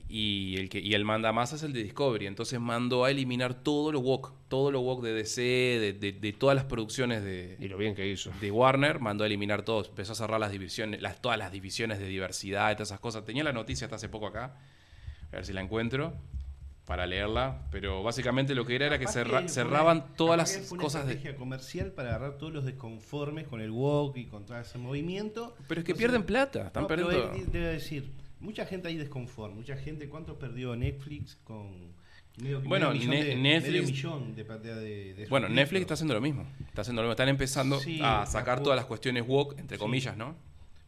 Y 0.07 0.57
el 0.57 0.69
que 0.69 0.79
y 0.79 0.93
el 0.93 1.03
manda 1.03 1.31
más 1.33 1.51
es 1.53 1.63
el 1.63 1.73
de 1.73 1.81
Discovery, 1.83 2.27
entonces 2.27 2.59
mandó 2.59 3.05
a 3.05 3.11
eliminar 3.11 3.55
todo 3.55 3.91
lo 3.91 3.99
woke, 4.01 4.33
todo 4.49 4.69
lo 4.71 4.81
woke 4.81 5.03
de 5.03 5.13
DC, 5.13 5.41
de, 5.41 5.93
de- 5.93 6.11
de 6.11 6.33
todas 6.33 6.55
las 6.55 6.65
producciones 6.65 7.23
de, 7.23 7.57
Y 7.59 7.67
lo 7.67 7.77
bien 7.77 7.95
que 7.95 8.07
hizo. 8.07 8.31
de 8.39 8.51
Warner, 8.51 8.99
mandó 8.99 9.23
a 9.23 9.27
eliminar 9.27 9.63
todo, 9.63 9.83
empezó 9.83 10.11
a 10.11 10.15
cerrar 10.15 10.39
las 10.39 10.51
divisiones, 10.51 11.01
las, 11.01 11.21
todas 11.21 11.39
las 11.39 11.51
divisiones 11.51 11.97
de 11.99 12.05
diversidad 12.07 12.71
y 12.71 12.75
todas 12.75 12.89
esas 12.89 12.99
cosas. 12.99 13.25
Tenía 13.25 13.43
la 13.43 13.51
noticia 13.53 13.85
hasta 13.85 13.95
hace 13.95 14.07
poco 14.09 14.27
acá, 14.27 14.57
a 15.31 15.35
ver 15.35 15.45
si 15.45 15.53
la 15.53 15.61
encuentro 15.61 16.13
para 16.85 17.07
leerla, 17.07 17.63
pero 17.71 18.03
básicamente 18.03 18.53
lo 18.53 18.63
que 18.63 18.75
era 18.75 18.85
era 18.85 18.99
que 18.99 19.07
cerra- 19.07 19.39
fue 19.39 19.49
cerraban 19.49 19.97
una- 19.97 20.15
todas 20.15 20.37
las 20.37 20.55
que 20.55 20.61
fue 20.61 20.75
una 20.77 20.83
cosas 20.83 21.07
de... 21.07 21.13
estrategia 21.13 21.35
comercial 21.39 21.91
para 21.93 22.09
agarrar 22.09 22.37
todos 22.37 22.53
los 22.53 22.63
desconformes 22.63 23.47
con 23.47 23.59
el 23.59 23.71
walk 23.71 24.15
y 24.17 24.25
con 24.25 24.45
todo 24.45 24.59
ese 24.59 24.77
movimiento. 24.77 25.55
Pero 25.67 25.81
es 25.81 25.85
que 25.85 25.95
pierden 25.95 26.23
plata, 26.23 26.67
están 26.67 26.83
No, 26.83 26.87
pero 26.87 27.07
perdiendo... 27.07 27.33
él 27.39 27.51
debe 27.51 27.65
decir, 27.73 28.11
mucha 28.45 28.65
gente 28.65 28.87
ahí 28.87 28.95
desconforme, 28.97 29.55
mucha 29.55 29.75
gente, 29.77 30.07
¿cuánto 30.07 30.37
perdió 30.39 30.75
Netflix 30.75 31.37
con 31.43 31.93
medio, 32.41 32.61
Bueno, 32.61 32.89
medio 32.89 32.99
millón 33.01 33.15
Ne- 33.15 33.23
de, 33.25 33.35
Netflix- 33.35 33.87
millón 33.91 34.35
de, 34.35 34.43
de, 34.43 35.13
de- 35.15 35.25
Bueno? 35.27 35.49
Netflix 35.49 35.81
está 35.81 35.93
haciendo 35.95 36.13
lo 36.13 36.21
mismo. 36.21 36.45
Está 36.67 36.81
haciendo 36.81 37.01
lo 37.01 37.07
mismo. 37.07 37.11
Están 37.13 37.29
empezando 37.29 37.79
Sí, 37.79 37.99
a 38.01 38.25
sacar 38.25 38.61
todas 38.63 38.77
las 38.77 38.85
cuestiones 38.85 39.25
woke, 39.27 39.59
entre 39.59 39.77
Sí. 39.77 39.81
comillas, 39.81 40.15
¿no? 40.17 40.35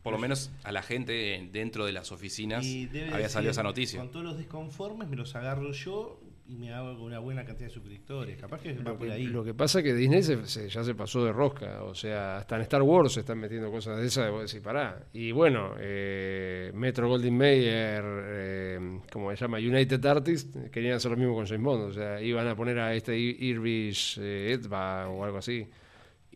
Por 0.03 0.13
lo 0.13 0.19
menos 0.19 0.51
a 0.63 0.71
la 0.71 0.81
gente 0.83 1.35
en- 1.35 1.51
dentro 1.51 1.85
de 1.85 1.91
las 1.91 2.11
oficinas 2.13 2.65
había 2.65 2.87
decir, 3.17 3.29
salido 3.29 3.51
esa 3.51 3.63
noticia. 3.63 3.99
Con 3.99 4.11
todos 4.11 4.23
los 4.25 4.37
desconformes 4.37 5.09
me 5.09 5.17
los 5.17 5.35
agarro 5.35 5.71
yo 5.73 6.19
y 6.49 6.55
me 6.55 6.73
hago 6.73 7.03
una 7.03 7.19
buena 7.19 7.43
cantidad 7.43 7.67
de 7.67 7.73
suscriptores. 7.73 8.37
Capaz 8.37 8.61
que 8.61 8.73
va 8.73 8.91
Lo 8.91 8.97
por 8.97 9.07
que, 9.07 9.13
ahí. 9.13 9.23
lo 9.25 9.43
que 9.43 9.53
pasa 9.53 9.79
es 9.79 9.83
que 9.85 9.93
Disney 9.93 10.23
se- 10.23 10.45
se- 10.47 10.69
ya 10.69 10.83
se 10.83 10.95
pasó 10.95 11.25
de 11.25 11.33
rosca, 11.33 11.83
o 11.83 11.93
sea, 11.93 12.37
hasta 12.37 12.55
en 12.55 12.61
Star 12.61 12.81
Wars 12.83 13.11
se 13.13 13.19
están 13.19 13.37
metiendo 13.39 13.69
cosas 13.69 13.97
de 13.99 14.07
esas, 14.07 14.31
vos 14.31 14.49
decís, 14.49 14.63
pará. 14.63 15.03
Y 15.13 15.31
bueno, 15.33 15.73
eh, 15.77 16.71
Metro 16.73 17.09
Goldwyn 17.09 17.37
Mayer, 17.37 18.03
eh, 18.05 18.99
como 19.11 19.29
se 19.31 19.35
llama, 19.37 19.57
United 19.57 20.05
Artists, 20.05 20.57
querían 20.71 20.95
hacer 20.95 21.11
lo 21.11 21.17
mismo 21.17 21.35
con 21.35 21.45
James 21.45 21.63
Bond, 21.63 21.83
o 21.89 21.93
sea, 21.93 22.21
iban 22.21 22.47
a 22.47 22.55
poner 22.55 22.79
a 22.79 22.93
este 22.93 23.13
Ir- 23.17 23.35
Irvish 23.41 24.17
eh, 24.21 24.53
Edba 24.53 25.09
o 25.09 25.23
algo 25.25 25.39
así. 25.39 25.67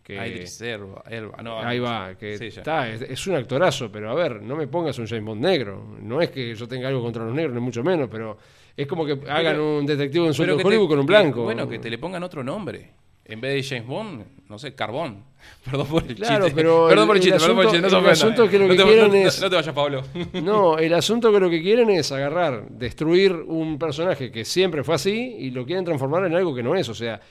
Que, 0.03 0.15
Elba, 0.61 1.03
Elba, 1.09 1.41
no, 1.43 1.59
Ahí 1.59 1.79
va, 1.79 2.15
que 2.17 2.35
Sí, 2.37 2.47
está, 2.47 2.89
es, 2.89 3.01
es 3.03 3.27
un 3.27 3.35
actorazo, 3.35 3.89
pero 3.91 4.09
a 4.09 4.15
ver, 4.15 4.41
no 4.41 4.55
me 4.57 4.67
pongas 4.67 4.97
un 4.99 5.05
James 5.07 5.23
Bond 5.23 5.41
negro. 5.45 5.95
No 6.01 6.19
es 6.21 6.31
que 6.31 6.53
yo 6.55 6.67
tenga 6.67 6.87
algo 6.89 7.01
contra 7.03 7.23
los 7.23 7.33
negros, 7.35 7.53
ni 7.53 7.61
mucho 7.61 7.83
menos, 7.83 8.09
pero 8.11 8.35
es 8.77 8.87
como 8.87 9.05
que 9.05 9.19
hagan 9.29 9.59
un 9.59 9.85
detective 9.85 10.27
en 10.27 10.33
te- 10.33 10.41
Hollywood 10.63 10.87
con 10.89 10.99
un 10.99 11.05
blanco. 11.05 11.43
bueno, 11.43 11.67
que 11.67 11.79
te 11.79 11.89
le 11.89 11.97
pongan 11.97 12.23
otro 12.23 12.43
nombre. 12.43 12.91
En 13.23 13.39
vez 13.39 13.53
de 13.53 13.63
James 13.75 13.87
Bond, 13.87 14.23
no 14.49 14.57
sé, 14.59 14.73
Carbón. 14.73 15.23
Perdón 15.65 15.87
por 15.87 16.03
el 16.03 16.15
Claro, 16.15 16.45
chiste. 16.45 16.55
pero 16.61 16.85
perdón 16.89 17.03
el- 17.03 17.07
por 17.07 17.15
el 17.17 17.21
chiste, 17.21 17.35
el 17.37 17.41
perdón 17.41 17.55
por 17.55 17.63
el 17.65 17.69
asunto- 17.69 17.87
chiste. 17.87 18.01
No 18.01 18.05
el 18.05 18.11
asunto 18.11 18.49
que 18.49 18.59
lo 18.59 18.65
no 18.67 18.71
que 18.71 18.77
te, 18.77 18.83
quieren 18.83 19.07
no- 19.11 19.15
es- 19.27 19.41
no 19.41 19.49
te 19.49 19.55
vayas, 19.55 19.75
Pablo. 19.75 20.03
No, 20.43 20.77
el 20.77 20.93
asunto 20.93 21.31
que 21.31 21.39
lo 21.39 21.49
que 21.49 21.61
quieren 21.61 21.89
es 21.91 22.11
agarrar, 22.11 22.67
destruir 22.69 23.31
un 23.33 23.77
personaje 23.79 24.31
que 24.31 24.43
siempre 24.43 24.83
fue 24.83 24.95
así 24.95 25.35
y 25.39 25.51
lo 25.51 25.65
quieren 25.65 25.85
transformar 25.85 26.25
en 26.25 26.35
algo 26.35 26.53
que 26.53 26.63
no 26.63 26.75
es. 26.75 26.89
O 26.89 26.93
sea, 26.95 27.21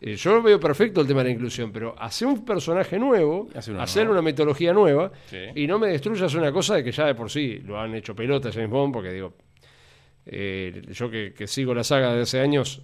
eh, 0.00 0.16
yo 0.16 0.42
veo 0.42 0.58
perfecto 0.58 1.02
el 1.02 1.06
tema 1.06 1.20
de 1.22 1.28
la 1.28 1.34
inclusión, 1.34 1.70
pero 1.70 1.94
hacer 1.98 2.26
un 2.26 2.44
personaje 2.44 2.98
nuevo, 2.98 3.48
uno 3.68 3.80
hacer 3.82 4.08
una 4.10 4.22
metodología 4.22 4.72
nueva 4.72 5.12
Sí. 5.26 5.38
y 5.54 5.66
no 5.68 5.78
me 5.78 5.88
destruyas 5.88 6.34
una 6.34 6.50
cosa 6.50 6.74
de 6.76 6.82
que 6.84 6.90
ya 6.90 7.06
de 7.06 7.14
por 7.14 7.30
sí 7.30 7.60
lo 7.64 7.78
han 7.78 7.94
hecho 7.94 8.14
pelota 8.16 8.50
James 8.52 8.70
Bond, 8.70 8.92
porque 8.92 9.12
digo, 9.12 9.34
eh, 10.26 10.82
yo 10.90 11.10
que, 11.10 11.46
sigo 11.46 11.74
la 11.74 11.84
saga 11.84 12.14
de 12.14 12.22
hace 12.22 12.40
años, 12.40 12.82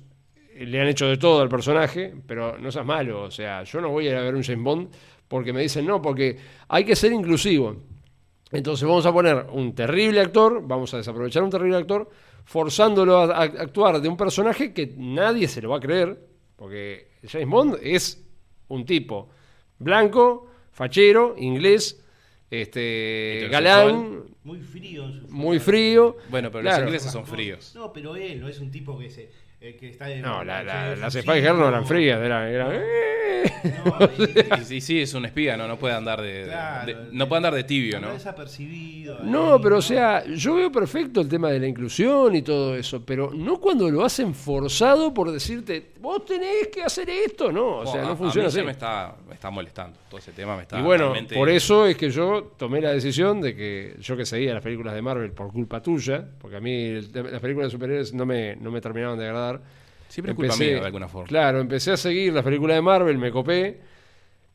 le 0.57 0.81
han 0.81 0.89
hecho 0.89 1.07
de 1.07 1.17
todo 1.17 1.41
al 1.41 1.49
personaje, 1.49 2.15
pero 2.27 2.59
no 2.59 2.71
seas 2.71 2.85
malo. 2.85 3.23
O 3.23 3.31
sea, 3.31 3.63
yo 3.65 3.81
no 3.81 3.91
voy 3.91 4.09
a 4.09 4.11
ir 4.11 4.17
a 4.17 4.23
ver 4.23 4.35
un 4.35 4.43
James 4.43 4.63
Bond 4.63 4.89
porque 5.27 5.53
me 5.53 5.63
dicen 5.63 5.87
no, 5.87 6.03
porque 6.03 6.37
hay 6.69 6.85
que 6.85 6.97
ser 6.97 7.13
inclusivo. 7.13 7.77
Entonces 8.51 8.87
vamos 8.87 9.07
a 9.07 9.13
poner 9.13 9.47
un 9.53 9.75
terrible 9.75 10.21
actor, 10.21 10.61
vamos 10.67 10.93
a 10.93 10.97
desaprovechar 10.97 11.43
un 11.43 11.51
terrible 11.51 11.77
actor, 11.77 12.11
forzándolo 12.45 13.19
a, 13.19 13.25
a 13.37 13.43
actuar 13.43 14.01
de 14.01 14.09
un 14.09 14.17
personaje 14.17 14.73
que 14.73 14.93
nadie 14.97 15.47
se 15.47 15.63
lo 15.63 15.71
va 15.71 15.77
a 15.77 15.81
creer, 15.81 16.19
porque 16.57 17.13
James 17.27 17.49
Bond 17.49 17.79
es 17.81 18.27
un 18.69 18.85
tipo 18.85 19.31
blanco, 19.79 20.49
fachero, 20.73 21.35
inglés, 21.39 22.05
este, 22.51 23.49
galán, 23.51 24.25
Muy 24.45 24.61
frío 24.61 25.05
en 25.07 25.21
su 25.21 25.29
muy 25.29 25.59
frío. 25.59 26.17
Bueno, 26.31 26.51
pero 26.51 26.63
Claro. 26.63 26.79
los 26.85 26.89
ingleses 26.89 27.13
son 27.13 27.27
fríos. 27.27 27.73
No, 27.75 27.93
pero 27.93 28.17
él 28.17 28.41
no 28.41 28.49
es 28.49 28.59
un 28.61 28.71
tipo 28.71 28.99
que 28.99 29.11
se 29.11 29.31
eh, 29.61 29.77
que 29.79 29.91
está 29.91 30.11
en 30.11 30.23
No, 30.23 30.43
la- 30.43 30.63
la- 30.63 30.95
que 30.95 31.01
las 31.01 31.13
Spy 31.15 31.41
Girls 31.41 31.59
no 31.59 31.69
eran 31.69 31.87
frías, 31.87 32.21
eran... 32.21 32.49
eran, 32.49 32.73
"Eh". 32.75 32.83
No, 33.85 33.95
y- 34.59 34.61
Y, 34.61 34.65
sí, 34.65 34.81
sí, 34.81 35.01
es 35.01 35.15
un 35.15 35.25
espía, 35.25 35.57
¿no? 35.57 35.67
No 35.69 35.79
puede 35.79 35.95
andar 35.95 36.21
de, 36.21 36.45
de- 36.45 36.47
Claro, 36.47 36.87
de- 36.87 37.09
no 37.13 37.29
puede 37.29 37.39
andar 37.39 37.55
de 37.55 37.65
tibio, 37.65 38.01
¿no? 38.01 38.13
desapercibido. 38.13 39.19
ahí, 39.21 39.29
No, 39.31 39.61
pero 39.61 39.79
o 39.79 39.83
sea, 39.83 40.25
yo 40.27 40.55
veo 40.57 40.71
perfecto 40.73 41.21
el 41.21 41.29
tema 41.29 41.51
de 41.51 41.59
la 41.61 41.67
inclusión 41.67 42.35
y 42.37 42.43
todo 42.43 42.77
eso, 42.77 43.05
pero 43.05 43.31
no 43.35 43.59
cuando 43.59 43.91
lo 43.91 44.05
hacen 44.05 44.35
forzado 44.35 45.13
por 45.15 45.31
decirte, 45.31 45.91
vos 46.01 46.25
tenés 46.25 46.69
que 46.69 46.83
hacer 46.83 47.09
esto, 47.11 47.51
no, 47.53 47.79
o 47.79 47.87
sea, 47.87 48.03
no 48.03 48.11
a 48.13 48.17
funciona 48.17 48.49
mí 48.49 48.55
así. 48.55 48.63
me 48.63 48.73
está, 48.73 49.15
me 49.29 49.35
está 49.35 49.51
molestando. 49.51 49.99
Todo 50.09 50.19
ese 50.19 50.33
tema 50.33 50.57
me 50.57 50.63
está 50.63 50.79
Y 50.79 50.83
bueno, 50.83 51.05
realmente- 51.13 51.35
por 51.35 51.49
eso 51.49 51.87
es 51.87 51.97
que 51.97 52.11
yo 52.11 52.53
tomé 52.59 52.81
la 52.81 52.93
decisión 52.93 53.41
de 53.41 53.55
que 53.55 53.97
yo 54.01 54.17
que 54.17 54.25
seguía 54.27 54.53
las 54.55 54.63
películas 54.63 54.95
de 54.95 55.03
Marvel 55.03 55.33
por 55.33 55.53
culpa 55.53 55.83
tuya, 55.83 56.25
porque 56.41 56.57
a 56.57 56.61
mí 56.61 56.73
el 56.87 57.11
las 57.13 57.41
películas 57.41 57.69
de 57.69 57.71
superhéroes 57.73 58.13
no 58.15 58.25
me, 58.27 58.57
no 58.57 58.71
me 58.71 58.81
terminaban 58.81 59.19
de 59.19 59.27
agradar. 59.27 59.50
Siempre 60.09 60.33
es 60.33 60.37
culpa 60.37 60.57
mía, 60.57 60.81
de 60.81 60.87
alguna 60.87 61.09
forma. 61.09 61.29
Claro, 61.29 61.61
empecé 61.61 61.93
a 61.93 61.97
seguir 61.97 62.33
las 62.33 62.43
películas 62.45 62.77
de 62.77 62.83
Marvel, 62.83 63.17
me 63.19 63.31
copé, 63.31 63.81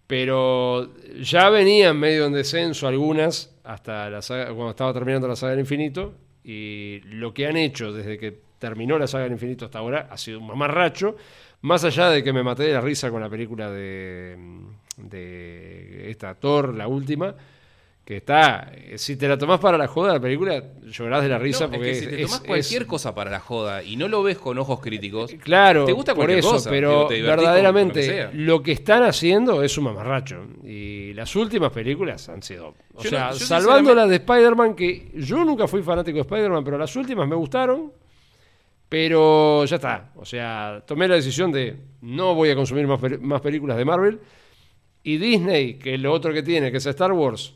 pero 0.07 0.93
ya 1.21 1.49
venían 1.49 1.97
medio 1.99 2.25
en 2.25 2.33
descenso 2.33 2.87
algunas 2.87 3.55
hasta 3.63 4.09
la 4.09 4.21
saga- 4.21 4.45
cuando 4.47 4.69
estaba 4.71 4.93
terminando 4.93 5.27
la 5.27 5.35
saga 5.35 5.51
del 5.51 5.61
infinito 5.61 6.13
y 6.43 6.99
lo 7.05 7.33
que 7.33 7.47
han 7.47 7.57
hecho 7.57 7.91
desde 7.91 8.17
que 8.17 8.37
terminó 8.59 8.99
la 8.99 9.07
saga 9.07 9.23
del 9.23 9.33
infinito 9.33 9.65
hasta 9.65 9.79
ahora 9.79 10.07
ha 10.11 10.17
sido 10.17 10.39
un 10.39 10.47
mamarracho, 10.47 11.15
más 11.61 11.83
allá 11.83 12.09
de 12.09 12.23
que 12.23 12.31
me 12.33 12.43
maté 12.43 12.63
de 12.63 12.73
la 12.73 12.81
risa 12.81 13.09
con 13.09 13.21
la 13.21 13.29
película 13.29 13.71
de, 13.71 14.37
de 14.97 16.09
esta 16.11 16.35
Thor, 16.35 16.75
la 16.75 16.87
última, 16.87 17.33
que 18.05 18.17
está, 18.17 18.71
eh, 18.75 18.99
si 18.99 19.15
te 19.15 19.27
la 19.27 19.35
tomás 19.35 19.59
para 19.59 19.79
la 19.79 19.87
joda 19.87 20.13
la 20.13 20.19
película, 20.19 20.63
llorás 20.83 21.23
de 21.23 21.29
la 21.29 21.39
risa 21.39 21.65
No, 21.65 21.71
porque 21.71 21.89
es 21.89 21.97
que 22.01 22.05
si 22.05 22.11
te 22.15 22.21
tomás 22.21 22.39
es- 22.41 22.47
cualquier 22.47 22.85
cosa 22.85 23.15
para 23.15 23.31
la 23.31 23.39
joda 23.39 23.81
y 23.83 23.95
no 23.97 24.07
lo 24.07 24.21
ves 24.21 24.37
con 24.37 24.59
ojos 24.59 24.79
críticos, 24.79 25.33
Claro, 25.43 25.85
te 25.85 25.91
gusta 25.91 26.13
por 26.13 26.29
eso, 26.29 26.51
cosa, 26.51 26.69
pero 26.69 27.07
digo, 27.09 27.25
verdaderamente 27.27 28.01
lo 28.01 28.05
que 28.05 28.13
sea. 28.15 28.29
lo 28.31 28.61
que 28.61 28.71
están 28.73 29.01
haciendo 29.03 29.63
es 29.63 29.75
un 29.79 29.85
mamarracho. 29.85 30.45
Y 30.63 31.13
las 31.13 31.35
últimas 31.35 31.71
películas 31.71 32.29
han 32.29 32.43
sido. 32.43 32.75
O 32.93 33.01
Yo 33.01 33.09
sea, 33.09 33.29
no- 33.29 33.33
salvando 33.35 33.95
las 33.95 34.07
de 34.07 34.17
Spider-Man, 34.17 34.75
que 34.75 35.11
yo 35.15 35.43
nunca 35.43 35.67
fui 35.67 35.81
fanático 35.81 36.17
de 36.17 36.21
Spider-Man, 36.21 36.63
pero 36.63 36.77
las 36.77 36.95
últimas 36.95 37.27
me 37.27 37.35
gustaron. 37.35 37.91
Pero 38.87 39.65
ya 39.65 39.77
está. 39.77 40.11
O 40.15 40.25
sea, 40.25 40.83
tomé 40.85 41.07
la 41.07 41.15
decisión 41.15 41.51
de 41.51 41.75
no 42.01 42.35
voy 42.35 42.49
a 42.51 42.55
consumir 42.55 42.85
más, 42.87 42.99
más 43.19 43.41
películas 43.41 43.77
de 43.77 43.85
Marvel. 43.85 44.19
Y 45.03 45.17
Disney, 45.17 45.75
que 45.75 45.95
es 45.95 45.99
lo 45.99 46.11
otro 46.13 46.33
que 46.33 46.43
tiene, 46.43 46.71
que 46.71 46.77
es 46.77 46.85
Star 46.85 47.11
Wars, 47.11 47.53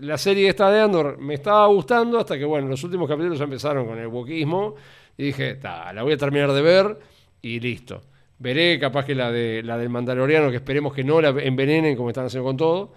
la 0.00 0.18
serie 0.18 0.48
esta 0.48 0.70
de 0.70 0.80
Andor 0.80 1.18
me 1.18 1.34
estaba 1.34 1.66
gustando 1.68 2.18
hasta 2.18 2.36
que, 2.38 2.44
bueno, 2.44 2.68
los 2.68 2.82
últimos 2.84 3.08
capítulos 3.08 3.38
ya 3.38 3.44
empezaron 3.44 3.86
con 3.86 3.98
el 3.98 4.06
wokismo 4.08 4.74
y 5.16 5.24
dije, 5.24 5.54
ta, 5.56 5.92
la 5.92 6.02
voy 6.02 6.12
a 6.14 6.16
terminar 6.16 6.52
de 6.52 6.62
ver 6.62 6.98
y 7.40 7.60
listo. 7.60 8.02
Veré 8.38 8.78
capaz 8.80 9.04
que 9.04 9.14
la, 9.14 9.30
de, 9.30 9.62
la 9.62 9.78
del 9.78 9.88
Mandaloriano, 9.88 10.50
que 10.50 10.56
esperemos 10.56 10.92
que 10.92 11.04
no 11.04 11.20
la 11.20 11.28
envenenen 11.28 11.96
como 11.96 12.08
están 12.10 12.26
haciendo 12.26 12.46
con 12.48 12.56
todo, 12.56 12.92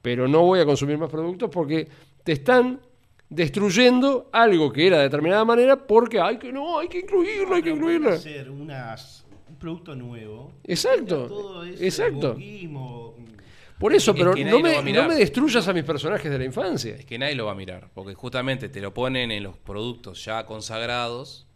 pero 0.00 0.26
no 0.28 0.42
voy 0.42 0.60
a 0.60 0.64
consumir 0.64 0.96
más 0.96 1.10
productos 1.10 1.50
porque 1.50 1.86
te 2.24 2.32
están 2.32 2.80
destruyendo 3.28 4.28
algo 4.32 4.72
que 4.72 4.86
era 4.86 4.98
de 4.98 5.02
determinada 5.04 5.44
manera 5.44 5.76
porque 5.86 6.20
hay 6.20 6.38
que 6.38 6.52
no, 6.52 6.78
hay 6.78 6.88
que 6.88 7.00
incluirlo, 7.00 7.54
hay 7.56 7.62
que 7.62 7.70
incluirlo. 7.70 8.10
hacer 8.10 8.48
unas- 8.50 9.26
un 9.48 9.56
producto 9.56 9.94
nuevo. 9.94 10.52
Exacto, 10.64 11.26
Todo 11.26 11.64
ese 11.64 11.84
exacto. 11.84 12.36
Por 13.78 13.92
eso, 13.94 14.12
Es 14.12 14.16
pero 14.16 14.34
no 14.34 14.60
me, 14.60 14.82
no 14.92 15.06
me 15.08 15.14
destruyas 15.16 15.68
a 15.68 15.72
mis 15.74 15.84
personajes 15.84 16.30
de 16.30 16.38
la 16.38 16.44
infancia. 16.44 16.94
es 16.96 17.04
que 17.04 17.18
nadie 17.18 17.34
lo 17.34 17.46
va 17.46 17.52
a 17.52 17.56
mirar, 17.56 17.90
porque 17.94 18.14
justamente 18.14 18.68
te 18.70 18.80
lo 18.80 18.94
ponen 18.94 19.30
en 19.30 19.42
los 19.42 19.58
productos 19.58 20.24
ya 20.24 20.46
consagrados, 20.46 21.46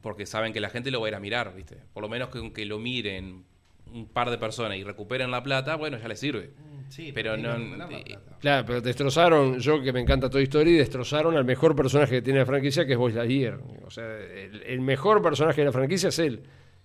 porque 0.00 0.26
saben 0.26 0.52
que 0.52 0.60
la 0.60 0.70
gente 0.70 0.90
lo 0.90 1.00
va 1.00 1.06
a 1.06 1.10
ir 1.10 1.14
a 1.16 1.20
mirar, 1.20 1.54
¿viste? 1.56 1.78
Por 1.92 2.02
lo 2.02 2.08
menos 2.08 2.28
que 2.28 2.38
aunque 2.38 2.64
lo 2.64 2.78
miren 2.78 3.44
un 3.92 4.08
par 4.08 4.30
de 4.30 4.38
personas 4.38 4.76
y 4.78 4.84
recuperen 4.84 5.30
la 5.30 5.42
plata, 5.42 5.76
bueno, 5.76 5.98
ya 5.98 6.08
les 6.08 6.18
sirve. 6.20 6.52
mm, 6.56 6.90
sí, 6.90 7.12
Pero 7.14 7.36
no- 7.36 7.54
eh, 7.90 8.02
plata. 8.06 8.38
Claro, 8.40 8.66
pero 8.66 8.80
destrozaron, 8.80 9.58
yo 9.58 9.82
que 9.82 9.92
me 9.92 10.00
encanta 10.00 10.28
Toy 10.30 10.44
Story, 10.44 10.72
destrozaron 10.74 11.36
al 11.36 11.44
mejor 11.44 11.74
personaje 11.76 12.16
que 12.16 12.22
tiene 12.22 12.40
la 12.40 12.46
franquicia, 12.46 12.86
que 12.86 12.92
es 12.92 12.98
Buzz 12.98 13.14
Lightyear. 13.14 13.60
O 13.86 13.90
sea, 13.90 14.04
el, 14.18 14.62
el 14.66 14.80
mejor 14.80 15.22
personaje 15.22 15.60
de 15.60 15.64
la 15.66 15.72
franquicia 15.72 16.08
es 16.10 16.18
él. 16.18 16.42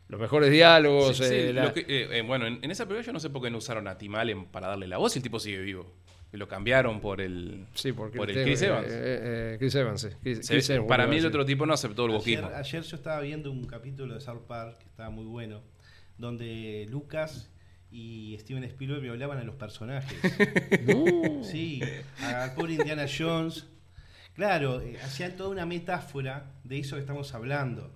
Los 0.09 0.19
mejores 0.19 0.51
diálogos, 0.51 1.15
Sí, 1.15 1.23
sí, 1.23 1.33
eh, 1.35 1.53
la- 1.53 1.63
lo 1.65 1.73
que- 1.73 1.81
eh, 1.81 2.17
eh, 2.17 2.21
bueno, 2.23 2.45
en, 2.47 2.59
en 2.61 2.71
esa 2.71 2.85
película 2.85 3.05
yo 3.05 3.13
no 3.13 3.19
sé 3.19 3.29
por 3.29 3.41
qué 3.41 3.49
no 3.49 3.59
usaron 3.59 3.87
a 3.87 3.97
Tim 3.97 4.15
Allen 4.15 4.45
para 4.47 4.67
darle 4.67 4.87
la 4.87 4.97
voz 4.97 5.15
y 5.15 5.19
el 5.19 5.23
tipo 5.23 5.39
sigue 5.39 5.59
vivo. 5.59 5.93
Y 6.33 6.37
lo 6.37 6.47
cambiaron 6.47 6.99
por 7.01 7.21
el, 7.21 7.65
sí, 7.73 7.91
porque 7.91 8.17
por 8.17 8.29
el 8.29 8.35
tema- 8.35 8.45
Chris 8.45 8.61
Evans. 8.61 8.87
eh, 8.89 8.91
eh, 9.53 9.55
Chris 9.59 9.75
Evans, 9.75 10.01
sí. 10.01 10.07
Chris- 10.21 10.45
Se- 10.45 10.53
Chris 10.53 10.69
Evans, 10.71 10.87
para 10.89 11.07
mí 11.07 11.17
el 11.17 11.25
otro 11.25 11.45
tipo 11.45 11.65
no 11.65 11.73
aceptó 11.73 12.05
el 12.05 12.11
Ayer, 12.11 12.19
boquismo. 12.41 12.47
ayer 12.55 12.81
yo 12.83 12.95
estaba 12.97 13.21
viendo 13.21 13.51
un 13.51 13.65
capítulo 13.65 14.13
de 14.15 14.21
South 14.21 14.41
Park 14.47 14.79
que 14.79 14.85
estaba 14.85 15.09
muy 15.09 15.25
bueno, 15.25 15.61
donde 16.17 16.85
Lucas 16.89 17.49
y 17.91 18.35
Steven 18.39 18.63
Spielberg 18.65 19.01
violaban 19.01 19.37
a 19.39 19.43
los 19.43 19.55
personajes. 19.55 20.17
No. 20.85 21.43
Sí, 21.43 21.81
al 22.21 22.53
pobre 22.53 22.73
Indiana 22.73 23.05
Jones. 23.07 23.67
Claro, 24.33 24.81
eh, 24.81 24.97
hacían 25.03 25.35
toda 25.35 25.49
una 25.49 25.65
metáfora 25.65 26.51
de 26.63 26.79
eso 26.79 26.95
que 26.95 27.01
estamos 27.01 27.33
hablando. 27.33 27.91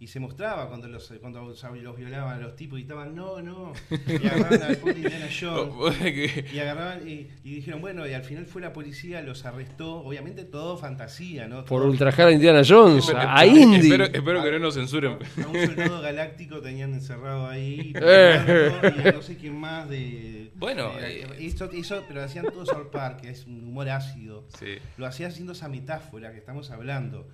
Y 0.00 0.06
se 0.06 0.20
mostraba 0.20 0.68
cuando 0.68 0.86
los, 0.86 1.12
cuando 1.20 1.42
los 1.42 1.96
violaban 1.96 2.36
a 2.36 2.38
los 2.40 2.54
tipos 2.54 2.78
y 2.78 2.82
estaban, 2.82 3.16
no, 3.16 3.42
no. 3.42 3.72
Y 3.90 4.26
agarraban 4.28 4.62
al 4.62 4.76
pobre 4.76 4.98
Indiana 5.00 5.26
Jones. 5.40 5.96
Que- 5.98 6.44
Y 6.54 6.58
agarraban 6.60 7.08
y, 7.08 7.26
y 7.42 7.54
dijeron, 7.56 7.80
bueno, 7.80 8.06
y 8.06 8.12
al 8.12 8.22
final 8.22 8.46
fue 8.46 8.62
la 8.62 8.72
policía, 8.72 9.22
los 9.22 9.44
arrestó. 9.44 9.96
Obviamente 10.04 10.44
todo 10.44 10.76
fantasía, 10.78 11.48
¿no? 11.48 11.64
Por 11.64 11.80
Todo- 11.82 11.90
ultrajar 11.90 12.28
a 12.28 12.30
Indiana 12.30 12.62
Jones, 12.64 13.10
a, 13.10 13.38
a 13.40 13.44
Indy. 13.44 13.88
Espero, 13.88 14.04
espero 14.04 14.42
que 14.44 14.50
no 14.52 14.58
nos 14.60 14.74
censuren. 14.74 15.18
A 15.44 15.48
un 15.48 15.66
soldado 15.66 16.00
galáctico 16.00 16.60
tenían 16.60 16.94
encerrado 16.94 17.48
ahí. 17.48 17.92
Eh. 17.96 18.72
y 19.04 19.08
a 19.08 19.12
no 19.12 19.22
sé 19.22 19.36
quién 19.36 19.56
más 19.58 19.88
de. 19.88 20.52
Bueno, 20.54 20.90
de- 20.94 21.22
eh. 21.22 21.26
eso, 21.40 21.68
eso- 21.72 22.04
pero 22.06 22.22
hacían 22.22 22.44
todo 22.44 22.64
South 22.64 22.90
Park, 22.92 23.22
que 23.22 23.30
es 23.30 23.46
un 23.46 23.64
humor 23.64 23.88
ácido. 23.88 24.44
Sí. 24.60 24.76
Lo 24.96 25.06
hacía 25.06 25.26
haciendo 25.26 25.54
esa 25.54 25.68
metáfora 25.68 26.30
que 26.30 26.38
estamos 26.38 26.70
hablando. 26.70 27.26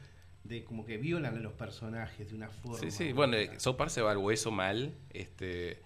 De 0.44 0.62
como 0.62 0.84
que 0.84 0.98
violan 0.98 1.36
a 1.36 1.40
los 1.40 1.52
personajes 1.54 2.28
de 2.28 2.36
una 2.36 2.48
forma. 2.48 2.78
Sí, 2.78 2.90
sí. 2.90 3.12
Bueno, 3.12 3.36
eh, 3.36 3.50
South 3.56 3.76
Park 3.76 3.90
se 3.90 4.02
va 4.02 4.10
al 4.12 4.18
hueso 4.18 4.50
mal. 4.50 4.92
Este, 5.10 5.78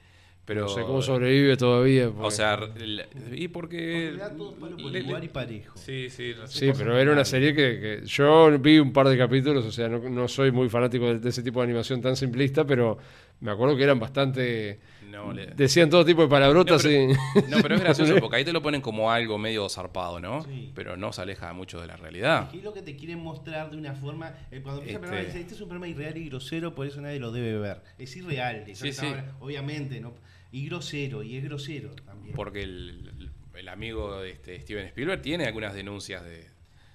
pero. 0.44 0.62
no 0.62 0.68
sé 0.68 0.81
cómo 0.83 1.01
sobrevive 1.01 1.57
todavía. 1.57 2.09
O 2.09 2.31
sea, 2.31 2.59
el- 2.77 3.05
y 3.33 3.47
porque. 3.49 4.18
Porque 4.18 4.90
le 4.90 4.99
igual 4.99 5.23
y 5.23 5.29
parejo. 5.29 5.79
Sí, 5.79 6.11
sí. 6.11 6.33
no 6.37 6.47
sé 6.49 6.59
Sí, 6.59 6.73
pero 6.77 6.99
era 6.99 7.12
una 7.12 7.25
serie 7.25 7.55
que, 7.55 8.01
que 8.01 8.07
yo 8.07 8.59
vi 8.59 8.79
un 8.81 8.92
par 8.92 9.09
de 9.09 9.16
capítulos, 9.16 9.64
o 9.64 9.71
sea, 9.71 9.88
no, 9.88 10.01
no 10.09 10.27
soy 10.27 10.51
muy 10.51 10.68
fanático 10.68 11.07
de, 11.07 11.21
de 11.21 11.29
ese 11.29 11.42
tipo 11.42 11.61
de 11.61 11.64
animación 11.64 12.01
tan 12.01 12.16
simplista, 12.16 12.64
pero 12.66 12.99
me 13.40 13.53
acuerdo 13.53 13.77
que 13.77 13.85
eran 13.85 14.01
bastante... 14.01 14.81
No, 15.11 15.33
le- 15.33 15.47
Decían 15.49 15.88
todo 15.90 16.05
tipo 16.05 16.23
de 16.23 16.29
palabrotas 16.29 16.85
No, 16.85 16.90
y... 16.90 17.07
No, 17.49 17.59
pero 17.62 17.75
es 17.75 17.81
gracioso 17.81 18.16
porque 18.21 18.37
ahí 18.37 18.44
te 18.44 18.53
lo 18.53 18.62
ponen 18.62 18.81
como 18.81 19.11
algo 19.11 19.38
medio 19.38 19.68
zarpado, 19.68 20.21
¿no? 20.21 20.42
Sí. 20.44 20.71
Pero 20.75 20.97
no 20.97 21.12
se 21.12 21.23
aleja 21.23 21.53
mucho 21.53 21.81
de 21.81 21.87
la 21.87 21.97
realidad. 21.97 22.51
¿Qué 22.51 22.59
es 22.59 22.64
lo 22.64 22.73
que 22.75 22.83
te 22.83 22.94
quieren 22.97 23.18
mostrar 23.21 23.71
de 23.71 23.77
una 23.77 23.94
forma? 23.94 24.35
eh, 24.51 24.61
cuando 24.62 24.81
empieza 24.83 24.83
el 24.83 24.88
Este- 24.88 24.99
programa 24.99 25.27
dice, 25.27 25.40
este 25.40 25.55
es 25.55 25.61
un 25.61 25.68
programa 25.68 25.88
irreal 25.88 26.16
y 26.16 26.29
grosero, 26.29 26.75
por 26.75 26.87
eso 26.87 27.01
nadie 27.01 27.18
lo 27.18 27.33
debe 27.33 27.59
ver. 27.59 27.83
Es 27.99 28.14
irreal, 28.16 28.64
Sí, 28.75 28.92
sí. 28.92 29.07
obviamente, 29.40 30.01
¿no? 30.01 30.14
Y 30.53 30.66
grosero, 30.66 31.23
y 31.23 31.37
es 31.37 31.44
grosero 31.44 31.90
también. 32.07 32.35
Porque 32.35 32.62
el, 32.62 33.31
el 33.55 33.68
amigo 33.68 34.21
de 34.21 34.31
este 34.31 34.61
Steven 34.61 34.87
Spielberg 34.87 35.21
tiene 35.23 35.44
algunas 35.47 35.75
denuncias 35.75 36.25
de, 36.25 36.47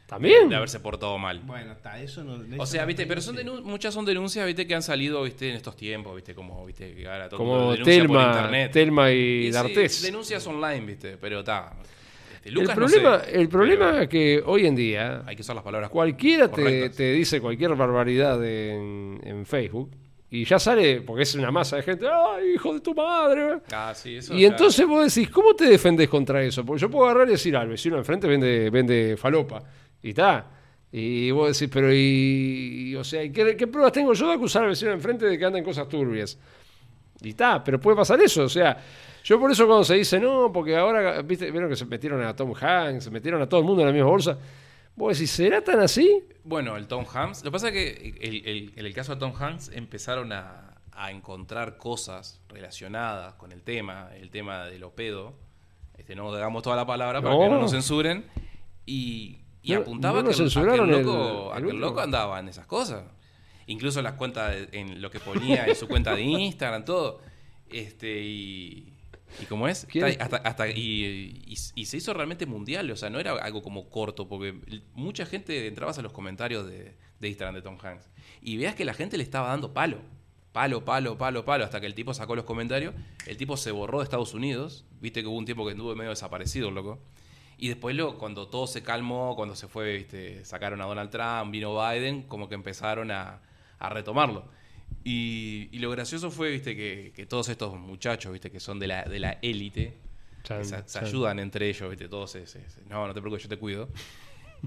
También. 0.07 0.49
de 0.49 0.55
haberse 0.55 0.79
portado 0.79 1.17
mal. 1.17 1.39
Bueno, 1.39 1.71
está, 1.71 1.99
eso 1.99 2.23
no. 2.23 2.39
O 2.61 2.65
sea, 2.65 2.85
viste, 2.85 3.05
pero 3.05 3.21
son 3.21 3.37
muchas 3.63 3.93
son 3.93 4.05
denuncias, 4.05 4.45
viste, 4.45 4.67
que 4.67 4.75
han 4.75 4.83
salido, 4.83 5.23
viste, 5.23 5.49
en 5.49 5.55
estos 5.55 5.75
tiempos, 5.75 6.15
viste, 6.15 6.35
como, 6.35 6.65
viste, 6.65 6.93
que 6.93 7.07
ahora 7.07 7.29
todo 7.29 7.41
el 7.41 7.47
mundo 7.47 7.73
Como 7.73 7.83
Telma, 7.83 8.25
internet. 8.27 8.71
Telma 8.71 9.11
y, 9.11 9.47
Y 9.47 9.89
sí, 9.89 10.05
denuncias 10.05 10.45
online, 10.45 10.81
viste, 10.81 11.17
pero 11.17 11.39
está. 11.39 11.73
Este, 12.35 12.49
el 12.49 12.55
no 12.55 12.73
problema, 12.73 13.19
sé, 13.21 13.39
el 13.39 13.47
problema 13.47 13.85
pero 13.91 14.01
es 14.01 14.09
que 14.09 14.43
hoy 14.45 14.67
en 14.67 14.75
día 14.75 15.23
hay 15.25 15.35
que 15.35 15.41
usar 15.41 15.55
las 15.55 15.63
palabras 15.63 15.89
cualquiera 15.89 16.49
te, 16.49 16.89
te 16.89 17.13
dice 17.13 17.39
cualquier 17.39 17.73
barbaridad 17.73 18.43
en, 18.43 19.21
en 19.23 19.45
Facebook 19.45 19.91
y 20.29 20.45
ya 20.45 20.57
sale, 20.57 21.01
porque 21.01 21.21
es 21.21 21.35
una 21.35 21.51
masa 21.51 21.75
de 21.75 21.83
gente, 21.83 22.07
¡ay, 22.11 22.55
hijo 22.55 22.73
de 22.73 22.79
tu 22.79 22.95
madre! 22.95 23.59
Ah, 23.71 23.93
sí, 23.95 24.15
eso 24.15 24.33
Y 24.33 24.45
entonces 24.45 24.83
vos 24.87 25.13
decís, 25.13 25.29
¿cómo 25.29 25.55
te 25.55 25.65
defendés 25.65 26.09
contra 26.09 26.41
eso? 26.41 26.65
Porque 26.65 26.81
yo 26.81 26.89
puedo 26.89 27.05
agarrar 27.05 27.27
y 27.27 27.33
decir, 27.33 27.55
al 27.55 27.67
vecino 27.67 27.97
de 27.97 27.99
enfrente 27.99 28.25
vende, 28.25 28.71
vende 28.71 29.15
falopa. 29.15 29.63
Y 30.03 30.09
está. 30.09 30.45
Y 30.91 31.31
vos 31.31 31.57
decís, 31.57 31.73
pero 31.73 31.89
y. 31.91 32.95
O 32.95 33.03
sea, 33.03 33.23
¿y 33.23 33.31
¿qué, 33.31 33.57
qué 33.57 33.65
pruebas 33.65 33.91
tengo 33.93 34.13
yo 34.13 34.27
de 34.27 34.33
acusar 34.35 34.63
al 34.63 34.69
vecino 34.69 34.89
de 34.91 34.97
enfrente 34.97 35.25
de 35.25 35.37
que 35.39 35.45
anda 35.45 35.57
en 35.57 35.65
cosas 35.65 35.87
turbias? 35.89 36.37
Y 37.21 37.29
está, 37.29 37.63
pero 37.63 37.79
puede 37.79 37.97
pasar 37.97 38.21
eso. 38.21 38.43
O 38.43 38.49
sea, 38.49 38.77
yo 39.23 39.39
por 39.39 39.49
eso 39.51 39.65
cuando 39.65 39.83
se 39.85 39.95
dice, 39.95 40.19
no, 40.19 40.51
porque 40.53 40.75
ahora, 40.75 41.21
viste, 41.23 41.49
vieron 41.49 41.69
que 41.69 41.75
se 41.75 41.85
metieron 41.85 42.21
a 42.23 42.35
Tom 42.35 42.53
Hanks, 42.59 43.05
se 43.05 43.09
metieron 43.11 43.41
a 43.41 43.47
todo 43.49 43.61
el 43.61 43.65
mundo 43.65 43.81
en 43.81 43.87
la 43.87 43.93
misma 43.93 44.09
bolsa. 44.09 44.37
Vos 44.95 45.17
decís, 45.17 45.31
¿será 45.31 45.61
tan 45.63 45.79
así? 45.79 46.21
Bueno, 46.43 46.77
el 46.77 46.85
Tom 46.87 47.05
Hanks. 47.11 47.39
Lo 47.43 47.49
que 47.49 47.51
pasa 47.53 47.69
es 47.69 47.73
que 47.73 48.13
el- 48.21 48.45
el- 48.47 48.73
en 48.75 48.85
el 48.85 48.93
caso 48.93 49.13
de 49.15 49.19
Tom 49.19 49.33
Hanks 49.39 49.71
empezaron 49.73 50.31
a, 50.33 50.75
a 50.91 51.09
encontrar 51.11 51.77
cosas 51.77 52.39
relacionadas 52.49 53.33
con 53.35 53.51
el 53.51 53.63
tema, 53.63 54.09
el 54.15 54.29
tema 54.29 54.65
de 54.65 54.77
lo 54.77 54.91
pedo. 54.91 55.33
Este, 55.97 56.13
no 56.15 56.31
digamos 56.35 56.61
toda 56.61 56.75
la 56.75 56.85
palabra 56.85 57.21
para 57.21 57.33
que 57.35 57.49
no 57.49 57.59
nos 57.59 57.71
censuren. 57.71 58.25
Y, 58.85 59.39
y 59.63 59.71
No- 59.73 59.79
apuntaba 59.79 60.21
no 60.21 60.29
que, 60.29 60.35
a 60.35 60.37
que 60.37 60.75
el 60.75 60.89
loco, 61.03 61.53
a 61.53 61.57
el 61.57 61.65
que 61.65 61.73
loco 61.73 61.99
andaba 62.01 62.39
en 62.39 62.49
esas 62.49 62.65
cosas. 62.67 63.05
Incluso 63.65 64.01
las 64.01 64.13
cuentas, 64.13 64.51
de- 64.51 64.69
en 64.79 65.01
lo 65.01 65.09
que 65.09 65.19
ponía 65.19 65.65
en 65.65 65.75
su 65.75 65.87
cuenta 65.87 66.13
de 66.15 66.21
Instagram, 66.21 66.85
todo. 66.85 67.21
Este, 67.69 68.21
y. 68.21 68.89
¿Y 69.41 69.45
cómo 69.45 69.67
es? 69.67 69.87
Hasta, 70.19 70.37
hasta- 70.37 70.67
y, 70.69 71.41
y- 71.47 71.55
y 71.73 71.85
se 71.85 71.97
hizo 71.97 72.13
realmente 72.13 72.45
mundial, 72.45 72.91
o 72.91 72.95
sea, 72.95 73.09
no 73.09 73.19
era 73.19 73.31
algo 73.33 73.63
como 73.63 73.89
corto, 73.89 74.27
porque 74.27 74.53
mucha 74.93 75.25
gente 75.25 75.65
entrabas 75.65 75.97
a 75.97 76.03
los 76.03 76.11
comentarios 76.13 76.67
de, 76.67 76.95
de 77.19 77.27
Instagram 77.29 77.55
de 77.55 77.61
Tom 77.63 77.77
Hanks 77.81 78.11
y 78.43 78.57
veas 78.57 78.75
que 78.75 78.85
la 78.85 78.93
gente 78.93 79.17
le 79.17 79.23
estaba 79.23 79.47
dando 79.47 79.73
palo, 79.73 79.97
palo, 80.51 80.85
palo, 80.85 81.17
palo, 81.17 81.45
palo, 81.45 81.63
hasta 81.65 81.79
que 81.81 81.87
el 81.87 81.95
tipo 81.95 82.13
sacó 82.13 82.35
los 82.35 82.45
comentarios, 82.45 82.93
el 83.25 83.37
tipo 83.37 83.57
se 83.57 83.71
borró 83.71 83.99
de 83.99 84.03
Estados 84.03 84.35
Unidos, 84.35 84.85
viste 85.01 85.21
que 85.23 85.27
hubo 85.27 85.37
un 85.37 85.45
tiempo 85.45 85.65
que 85.65 85.71
anduvo 85.71 85.95
medio 85.95 86.11
desaparecido, 86.11 86.69
el 86.69 86.75
loco, 86.75 86.99
y 87.63 87.69
después 87.69 87.95
luego, 87.95 88.17
cuando 88.17 88.47
todo 88.47 88.67
se 88.67 88.83
calmó, 88.83 89.35
cuando 89.35 89.55
se 89.55 89.67
fue, 89.67 89.95
viste, 89.97 90.43
sacaron 90.43 90.81
a 90.81 90.85
Donald 90.85 91.09
Trump, 91.09 91.51
vino 91.51 91.73
Biden, 91.79 92.23
como 92.23 92.49
que 92.49 92.55
empezaron 92.55 93.09
a, 93.11 93.41
a 93.79 93.89
retomarlo. 93.89 94.45
Y, 95.05 95.69
y 95.71 95.79
lo 95.79 95.89
gracioso 95.91 96.29
fue, 96.31 96.51
viste, 96.51 96.75
que, 96.75 97.13
que 97.15 97.25
todos 97.25 97.49
estos 97.49 97.77
muchachos, 97.79 98.31
viste, 98.33 98.51
que 98.51 98.59
son 98.59 98.79
de 98.79 98.87
la 98.87 99.03
de 99.03 99.19
la 99.19 99.39
élite, 99.41 99.97
Chan, 100.43 100.65
se, 100.65 100.83
ayudan 101.05 101.39
entre 101.39 101.69
ellos, 101.69 101.89
viste, 101.89 102.07
todos 102.09 102.31
se, 102.31 102.47
se- 102.47 102.69
se- 102.69 102.81
no, 102.89 103.07
no 103.07 103.13
te 103.13 103.21
preocupes, 103.21 103.43
yo 103.43 103.49
te 103.49 103.57
cuido. 103.57 103.87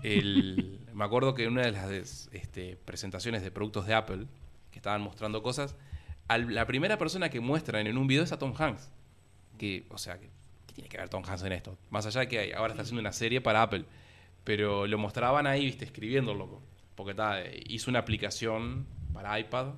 El- 0.02 0.80
me 0.92 1.04
acuerdo 1.04 1.35
que 1.35 1.44
en 1.44 1.52
una 1.52 1.62
de 1.62 1.72
las 1.72 1.88
des- 1.88 2.28
este, 2.32 2.76
presentaciones 2.76 3.42
de 3.42 3.50
productos 3.50 3.87
de 3.87 3.94
Apple, 3.94 4.26
que 4.70 4.78
estaban 4.78 5.00
mostrando 5.02 5.42
cosas, 5.42 5.74
al- 6.28 6.54
la 6.54 6.66
primera 6.66 6.98
persona 6.98 7.28
que 7.30 7.40
muestran 7.40 7.87
en 7.87 7.96
un 7.98 8.06
video 8.06 8.22
es 8.24 8.32
a 8.32 8.38
Tom 8.38 8.54
Hanks. 8.56 8.90
Que, 9.59 9.87
o 9.90 9.96
sea, 9.98 10.18
que 10.18 10.28
tiene 10.76 10.88
que 10.88 10.98
ver 10.98 11.08
Tom 11.08 11.22
Hanks 11.26 11.42
en 11.42 11.52
esto? 11.52 11.76
Más 11.90 12.06
allá 12.06 12.20
de 12.20 12.28
que 12.28 12.54
ahora 12.54 12.72
está 12.74 12.82
haciendo 12.82 13.00
una 13.00 13.12
serie 13.12 13.40
para 13.40 13.62
Apple. 13.62 13.84
Pero 14.44 14.86
lo 14.86 14.98
mostraban 14.98 15.46
ahí, 15.46 15.64
viste, 15.64 15.84
escribiendo, 15.86 16.34
loco. 16.34 16.62
Porque 16.94 17.14
ta, 17.14 17.40
hizo 17.66 17.90
una 17.90 17.98
aplicación 17.98 18.86
para 19.12 19.38
iPad 19.40 19.68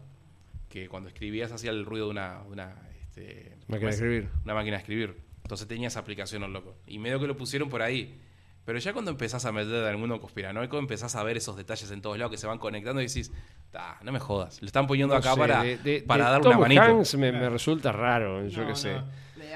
que 0.68 0.88
cuando 0.88 1.08
escribías 1.08 1.50
hacía 1.52 1.70
el 1.70 1.86
ruido 1.86 2.06
de 2.06 2.10
una, 2.10 2.42
una, 2.50 2.74
este, 3.00 3.56
Máquina 3.68 3.88
de 3.90 3.94
escribir. 3.94 4.28
una 4.44 4.54
máquina 4.54 4.76
de 4.76 4.80
escribir. 4.82 5.16
Entonces 5.42 5.66
tenía 5.66 5.88
esa 5.88 6.00
aplicación, 6.00 6.52
loco. 6.52 6.76
Y 6.86 6.98
medio 6.98 7.18
que 7.18 7.26
lo 7.26 7.36
pusieron 7.36 7.70
por 7.70 7.80
ahí. 7.80 8.20
Pero 8.66 8.78
ya 8.78 8.92
cuando 8.92 9.10
empezás 9.10 9.46
a 9.46 9.52
meter 9.52 9.82
en 9.84 9.88
el 9.88 9.96
mundo 9.96 10.20
conspiranoico, 10.20 10.78
empezás 10.78 11.16
a 11.16 11.22
ver 11.22 11.38
esos 11.38 11.56
detalles 11.56 11.90
en 11.90 12.02
todos 12.02 12.18
lados 12.18 12.30
que 12.32 12.36
se 12.36 12.46
van 12.46 12.58
conectando 12.58 13.00
y 13.00 13.06
decís, 13.06 13.32
"Ta, 13.70 13.98
no 14.02 14.12
me 14.12 14.18
jodas. 14.18 14.60
Lo 14.60 14.66
están 14.66 14.86
poniendo 14.86 15.14
No 15.14 15.20
acá 15.20 15.32
sé, 15.32 15.40
para, 15.40 15.62
de- 15.62 15.78
de- 15.78 16.02
para 16.02 16.26
de 16.26 16.30
darle 16.32 16.42
Tom 16.44 16.50
una 16.52 16.60
manito. 16.60 16.82
Hanks 16.82 17.14
me, 17.16 17.32
me 17.32 17.48
resulta 17.48 17.92
raro, 17.92 18.46
yo 18.46 18.60
No, 18.62 18.68
qué 18.68 18.74
sé. 18.76 18.92
no. 18.96 19.04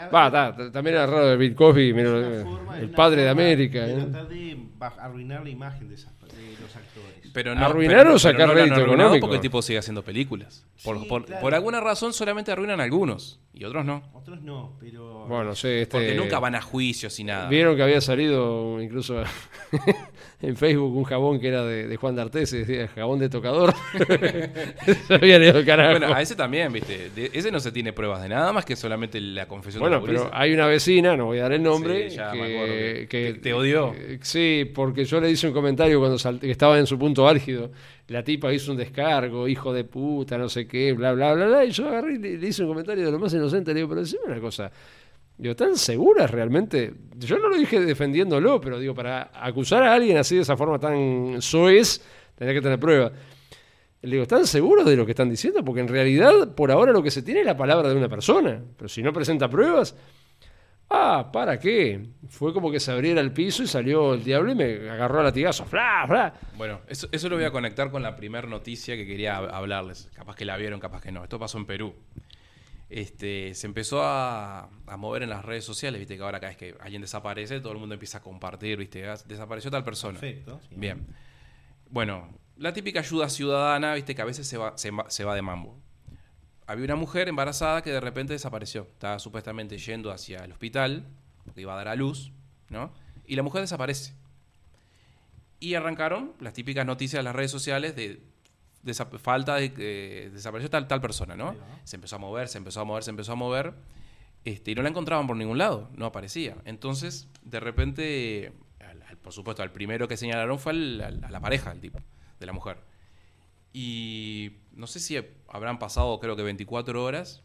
Va, 0.09 0.31
ta, 0.31 0.57
ta- 0.57 0.73
también 0.73 0.97
era 0.97 1.07
raro 1.07 1.27
de 1.29 1.37
Bill 1.37 1.55
Cosby, 1.55 1.91
el 1.91 2.91
padre 2.95 3.23
de 3.23 3.29
América. 3.29 3.81
de 3.87 3.93
¿eh? 3.93 3.97
tratar 3.97 4.29
de 4.29 4.59
arruinar 4.99 5.43
la 5.45 5.51
imagen 5.51 5.89
de, 5.89 5.95
esas- 5.95 6.13
de 6.21 6.27
los 6.61 6.75
actores. 6.77 7.31
Pero 7.33 7.53
¿Arruinar 7.53 8.07
o 8.09 8.19
sacar 8.19 8.47
no 8.49 8.53
rédito 8.55 8.81
económico? 8.81 9.21
Porque 9.27 9.37
el 9.37 9.43
tipo 9.43 9.63
sigue 9.63 9.79
haciendo 9.79 10.03
películas. 10.03 10.67
Por, 10.85 10.99
Sí, 11.01 11.07
por- 11.09 11.25
claro. 11.25 11.41
por 11.41 11.55
alguna 11.55 11.81
razón 11.81 12.13
solamente 12.13 12.53
arruinan 12.53 12.81
algunos 12.81 13.41
y 13.55 13.65
otros 13.65 13.85
no. 13.87 14.03
Otros 14.13 14.43
no, 14.43 14.77
pero. 14.79 15.25
Bueno, 15.27 15.45
no 15.45 15.55
sé, 15.55 15.83
este... 15.83 15.93
Porque 15.97 16.15
nunca 16.15 16.39
van 16.41 16.55
a 16.57 16.61
juicios 16.61 17.19
y 17.21 17.25
nada. 17.25 17.49
Vieron 17.49 17.75
que 17.77 17.83
había 17.85 18.01
salido 18.03 18.83
incluso 18.83 19.23
en 20.43 20.57
Facebook 20.57 20.95
un 20.97 21.05
jabón 21.05 21.41
que 21.41 21.49
era 21.49 21.65
de, 21.65 21.87
de 21.87 21.97
Juan 21.97 22.17
D'Artes, 22.17 22.51
decía 22.51 22.89
jabón 22.89 23.21
de 23.21 23.29
tocador. 23.29 23.73
Se 25.09 25.15
al 25.15 25.65
carajo. 25.65 25.99
Bueno, 25.99 26.15
a 26.15 26.21
ese 26.21 26.35
también, 26.35 26.73
viste. 26.73 27.11
De- 27.15 27.31
ese 27.33 27.51
no 27.51 27.61
se 27.61 27.73
tiene 27.73 27.93
pruebas 27.93 28.23
de 28.23 28.29
nada 28.29 28.53
más 28.53 28.65
que 28.65 28.77
solamente 28.77 29.21
la 29.21 29.47
confesión 29.47 29.81
Bueno, 29.81 30.01
de 30.01 30.13
la 30.13 30.19
pero 30.21 30.31
hay 30.33 30.53
una 30.53 30.67
vecina, 30.67 31.17
no 31.17 31.27
voy 31.27 31.39
a 31.39 31.43
dar 31.43 31.53
el 31.53 31.63
nombre, 31.63 32.11
Sí, 32.11 32.17
ya 32.17 32.33
que, 32.33 32.39
me 32.39 32.45
acuerdo 32.55 32.75
que- 32.75 33.07
que- 33.09 33.33
que 33.35 33.39
te 33.41 33.53
odió. 33.55 33.95
eh, 33.95 34.19
Sí, 34.23 34.71
porque 34.75 35.05
yo 35.05 35.21
le 35.21 35.31
hice 35.31 35.47
un 35.47 35.53
comentario 35.55 35.99
cuando 35.99 36.19
sal- 36.19 36.41
que 36.41 36.51
estaba 36.51 36.79
en 36.79 36.87
su 36.87 36.99
punto 36.99 37.27
álgido. 37.29 37.71
La 38.09 38.23
tipa 38.25 38.53
hizo 38.53 38.73
un 38.73 38.79
descargo, 38.79 39.47
hijo 39.49 39.73
de 39.73 39.85
puta, 39.85 40.37
no 40.37 40.49
sé 40.49 40.67
qué, 40.67 40.93
bla, 40.93 41.13
bla, 41.13 41.35
bla, 41.35 41.47
bla. 41.47 41.65
Y 41.65 41.71
yo 41.71 41.89
agarré 41.89 42.15
y 42.15 42.19
le, 42.19 42.37
le 42.37 42.49
hice 42.49 42.63
un 42.63 42.69
comentario 42.69 43.07
de 43.07 43.13
lo 43.13 43.19
más 43.19 43.33
inocente. 43.33 43.71
Le 43.73 43.77
digo, 43.77 43.89
pero 43.89 44.01
decime 44.03 44.23
una 44.27 44.41
cosa. 44.41 44.71
Digo, 45.39 45.57
¿tan 45.57 45.77
seguras 45.77 46.31
realmente? 46.31 46.93
Yo 47.17 47.39
no 47.39 47.49
lo 47.49 47.57
dije 47.57 47.81
defendiéndolo, 47.81 48.61
pero 48.61 48.79
digo, 48.79 48.95
para 48.95 49.31
acusar 49.35 49.83
a 49.83 49.93
alguien 49.95 50.17
así 50.19 50.37
de 50.37 50.43
esa 50.43 50.57
forma 50.57 50.79
tan 50.79 51.41
soez, 51.43 52.01
tenés 52.37 52.55
que 52.55 52.61
tener 52.63 52.79
pruebas. 52.79 53.13
Le 54.03 54.11
digo, 54.11 54.23
¿están 54.23 54.47
seguros 54.47 54.85
de 54.85 54.97
lo 54.97 55.05
que 55.05 55.13
están 55.13 55.31
diciendo? 55.31 55.65
Porque 55.65 55.81
en 55.81 55.89
realidad, 55.89 56.55
por 56.55 56.71
ahora 56.71 56.93
lo 56.93 57.03
que 57.03 57.11
se 57.11 57.23
tiene 57.23 57.41
es 57.41 57.47
la 57.47 57.57
palabra 57.57 57.89
de 57.89 57.97
una 57.97 58.09
persona. 58.09 58.61
Pero 58.77 58.89
si 58.89 59.03
no 59.03 59.13
presenta 59.13 59.49
pruebas, 59.49 59.97
ah, 60.91 61.31
¿para 61.33 61.59
qué? 61.59 62.09
Fue 62.29 62.53
como 62.53 62.71
que 62.71 62.81
se 62.81 62.91
abriera 62.93 63.21
el 63.21 63.33
piso 63.33 63.63
y 63.63 63.67
salió 63.69 64.15
el 64.15 64.25
diablo 64.25 64.53
y 64.53 64.55
me 64.57 64.91
agarró 64.91 65.21
a 65.21 65.23
latigazo. 65.25 65.65
¡Fla, 65.65 66.05
fla! 66.07 66.35
Bueno, 66.57 66.81
eso, 66.89 67.09
eso 67.13 67.29
lo 67.29 67.37
voy 67.37 67.45
a 67.45 67.51
conectar 67.53 67.91
con 67.91 68.03
la 68.03 68.17
primera 68.17 68.47
noticia 68.49 68.97
que 68.97 69.07
quería 69.07 69.41
hab- 69.41 69.53
hablarles. 69.53 70.09
Capaz 70.15 70.35
que 70.37 70.45
la 70.45 70.57
vieron, 70.57 70.79
capaz 70.81 71.01
que 71.03 71.13
no. 71.13 71.23
Esto 71.23 71.39
pasó 71.39 71.59
en 71.59 71.67
Perú. 71.67 71.95
Este, 72.95 73.55
se 73.55 73.67
empezó 73.67 74.03
a, 74.03 74.69
a 74.87 74.97
mover 74.99 75.23
en 75.23 75.31
las 75.31 75.43
redes 75.47 75.65
sociales, 75.65 75.99
viste 75.99 76.19
que 76.19 76.23
ahora 76.23 76.41
cada 76.41 76.51
vez 76.51 76.59
que 76.59 76.77
alguien 76.79 77.01
desaparece, 77.01 77.59
todo 77.61 77.73
el 77.73 77.79
mundo 77.79 77.95
empieza 77.95 78.19
a 78.19 78.21
compartir, 78.21 78.77
viste, 78.77 79.09
Ah, 79.09 79.17
desapareció 79.27 79.71
tal 79.71 79.83
persona. 79.83 80.21
Perfecto. 80.21 80.61
sí. 80.69 80.75
Bien. 80.77 81.07
Bueno, 81.89 82.29
la 82.59 82.75
típica 82.75 83.01
ayuda 83.01 83.31
ciudadana, 83.31 83.95
viste 83.95 84.15
que 84.15 84.21
a 84.21 84.27
veces 84.27 84.47
se 84.47 84.59
va, 84.59 84.77
se, 84.77 84.91
se 85.09 85.25
va 85.25 85.35
de 85.35 85.41
mambo. 85.41 85.81
Había 86.67 86.85
una 86.85 86.97
mujer 86.97 87.29
embarazada 87.29 87.81
que 87.83 87.91
de 87.91 88.01
repente 88.01 88.35
desapareció. 88.35 88.83
Estaba 88.93 89.19
supuestamente 89.19 89.79
yendo 89.79 90.11
hacia 90.13 90.45
el 90.45 90.53
hospital, 90.53 91.09
porque 91.47 91.63
iba 91.63 91.73
a 91.73 91.77
dar 91.77 91.89
a 91.89 91.97
luz, 91.97 92.31
¿no? 92.69 92.93
Y 93.27 93.37
la 93.37 93.43
mujer 93.43 93.63
desaparece. 93.63 94.13
Y 95.61 95.75
arrancaron 95.75 96.35
las 96.41 96.53
típicas 96.53 96.85
noticias 96.85 97.21
de 97.21 97.25
las 97.25 97.35
redes 97.35 97.51
sociales 97.51 97.97
de, 97.97 98.21
desa- 98.85 99.19
falta 99.19 99.57
de 99.57 99.73
que 99.73 100.31
desapareció 100.33 100.71
tal, 100.71 100.87
tal 100.89 101.01
persona, 101.01 101.37
¿no? 101.37 101.53
Se 101.85 101.97
empezó 101.97 102.17
a 102.17 102.19
mover, 102.19 102.49
se 102.49 102.59
empezó 102.59 102.81
a 102.81 102.85
mover, 102.85 103.03
se 103.05 103.11
empezó 103.11 103.33
a 103.33 103.37
mover. 103.37 103.75
Este, 104.45 104.73
y 104.73 104.75
no 104.75 104.83
la 104.83 104.89
encontraban 104.89 105.27
por 105.27 105.37
ningún 105.37 105.59
lado, 105.59 105.89
no 105.95 106.07
aparecía. 106.07 106.57
Entonces, 106.65 107.29
de 107.43 107.61
repente, 107.61 108.53
al- 108.81 109.03
al- 109.05 109.17
por 109.19 109.33
supuesto, 109.33 109.63
al 109.63 109.71
primero 109.73 110.09
que 110.09 110.17
señalaron 110.17 110.59
fue 110.59 110.73
al- 110.73 111.01
a 111.25 111.31
la 111.31 111.41
pareja 111.41 111.71
del 111.71 111.81
tipo, 111.81 112.01
de 112.41 112.47
la 112.47 112.53
mujer. 112.53 112.79
Y 113.73 114.53
no 114.73 114.87
sé 114.87 115.01
si 115.01 115.17
habrán 115.49 115.79
pasado, 115.79 116.19
creo 116.21 116.37
que 116.37 116.43
24 116.43 117.03
horas, 117.05 117.43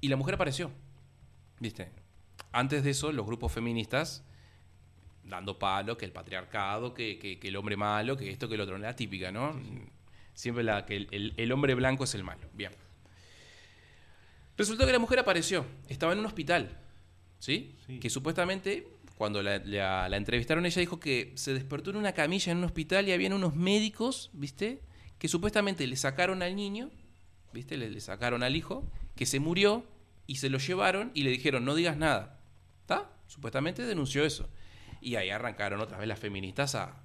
y 0.00 0.08
la 0.08 0.16
mujer 0.16 0.34
apareció. 0.34 0.70
¿Viste? 1.60 1.90
Antes 2.52 2.82
de 2.84 2.90
eso, 2.90 3.12
los 3.12 3.24
grupos 3.24 3.52
feministas 3.52 4.24
dando 5.22 5.58
palo, 5.58 5.96
que 5.96 6.04
el 6.04 6.12
patriarcado, 6.12 6.92
que, 6.92 7.18
que- 7.18 7.38
que 7.38 7.48
el 7.48 7.56
hombre 7.56 7.76
malo, 7.76 8.16
que 8.16 8.30
esto, 8.30 8.48
que 8.48 8.56
el 8.56 8.60
otro. 8.60 8.76
La 8.76 8.94
típica, 8.94 9.32
¿no? 9.32 9.58
Siempre 10.34 10.64
la 10.64 10.84
que 10.84 10.96
el, 10.96 11.08
el- 11.12 11.34
el 11.36 11.52
hombre 11.52 11.74
blanco 11.74 12.04
es 12.04 12.14
el 12.14 12.24
malo. 12.24 12.48
Bien. 12.54 12.72
Resultó 14.56 14.86
que 14.86 14.92
la 14.92 14.98
mujer 14.98 15.18
apareció. 15.18 15.66
Estaba 15.88 16.12
en 16.12 16.18
un 16.20 16.26
hospital. 16.26 16.78
¿Sí? 17.38 17.76
Sí. 17.86 17.98
Que 18.00 18.08
supuestamente, 18.10 18.88
cuando 19.16 19.42
la, 19.42 19.58
la- 19.58 20.08
la 20.08 20.16
entrevistaron, 20.16 20.64
ella 20.66 20.80
dijo 20.80 21.00
que 21.00 21.32
se 21.36 21.52
despertó 21.52 21.90
en 21.90 21.96
una 21.96 22.12
camilla 22.12 22.52
en 22.52 22.58
un 22.58 22.64
hospital 22.64 23.08
y 23.08 23.12
habían 23.12 23.32
unos 23.32 23.54
médicos, 23.54 24.30
¿viste? 24.32 24.80
Que 25.18 25.28
supuestamente 25.28 25.86
le 25.86 25.96
sacaron 25.96 26.42
al 26.42 26.56
niño, 26.56 26.90
¿viste? 27.52 27.76
Le, 27.76 27.90
le 27.90 28.00
sacaron 28.00 28.42
al 28.42 28.56
hijo, 28.56 28.88
que 29.16 29.26
se 29.26 29.40
murió 29.40 29.84
y 30.26 30.36
se 30.36 30.48
lo 30.48 30.58
llevaron 30.58 31.10
y 31.14 31.22
le 31.24 31.30
dijeron, 31.30 31.64
no 31.64 31.74
digas 31.74 31.96
nada. 31.96 32.40
¿Está? 32.80 33.10
Supuestamente 33.26 33.82
denunció 33.84 34.24
eso. 34.24 34.48
Y 35.00 35.16
ahí 35.16 35.30
arrancaron 35.30 35.80
otra 35.80 35.98
vez 35.98 36.08
las 36.08 36.18
feministas 36.18 36.74
a 36.74 36.96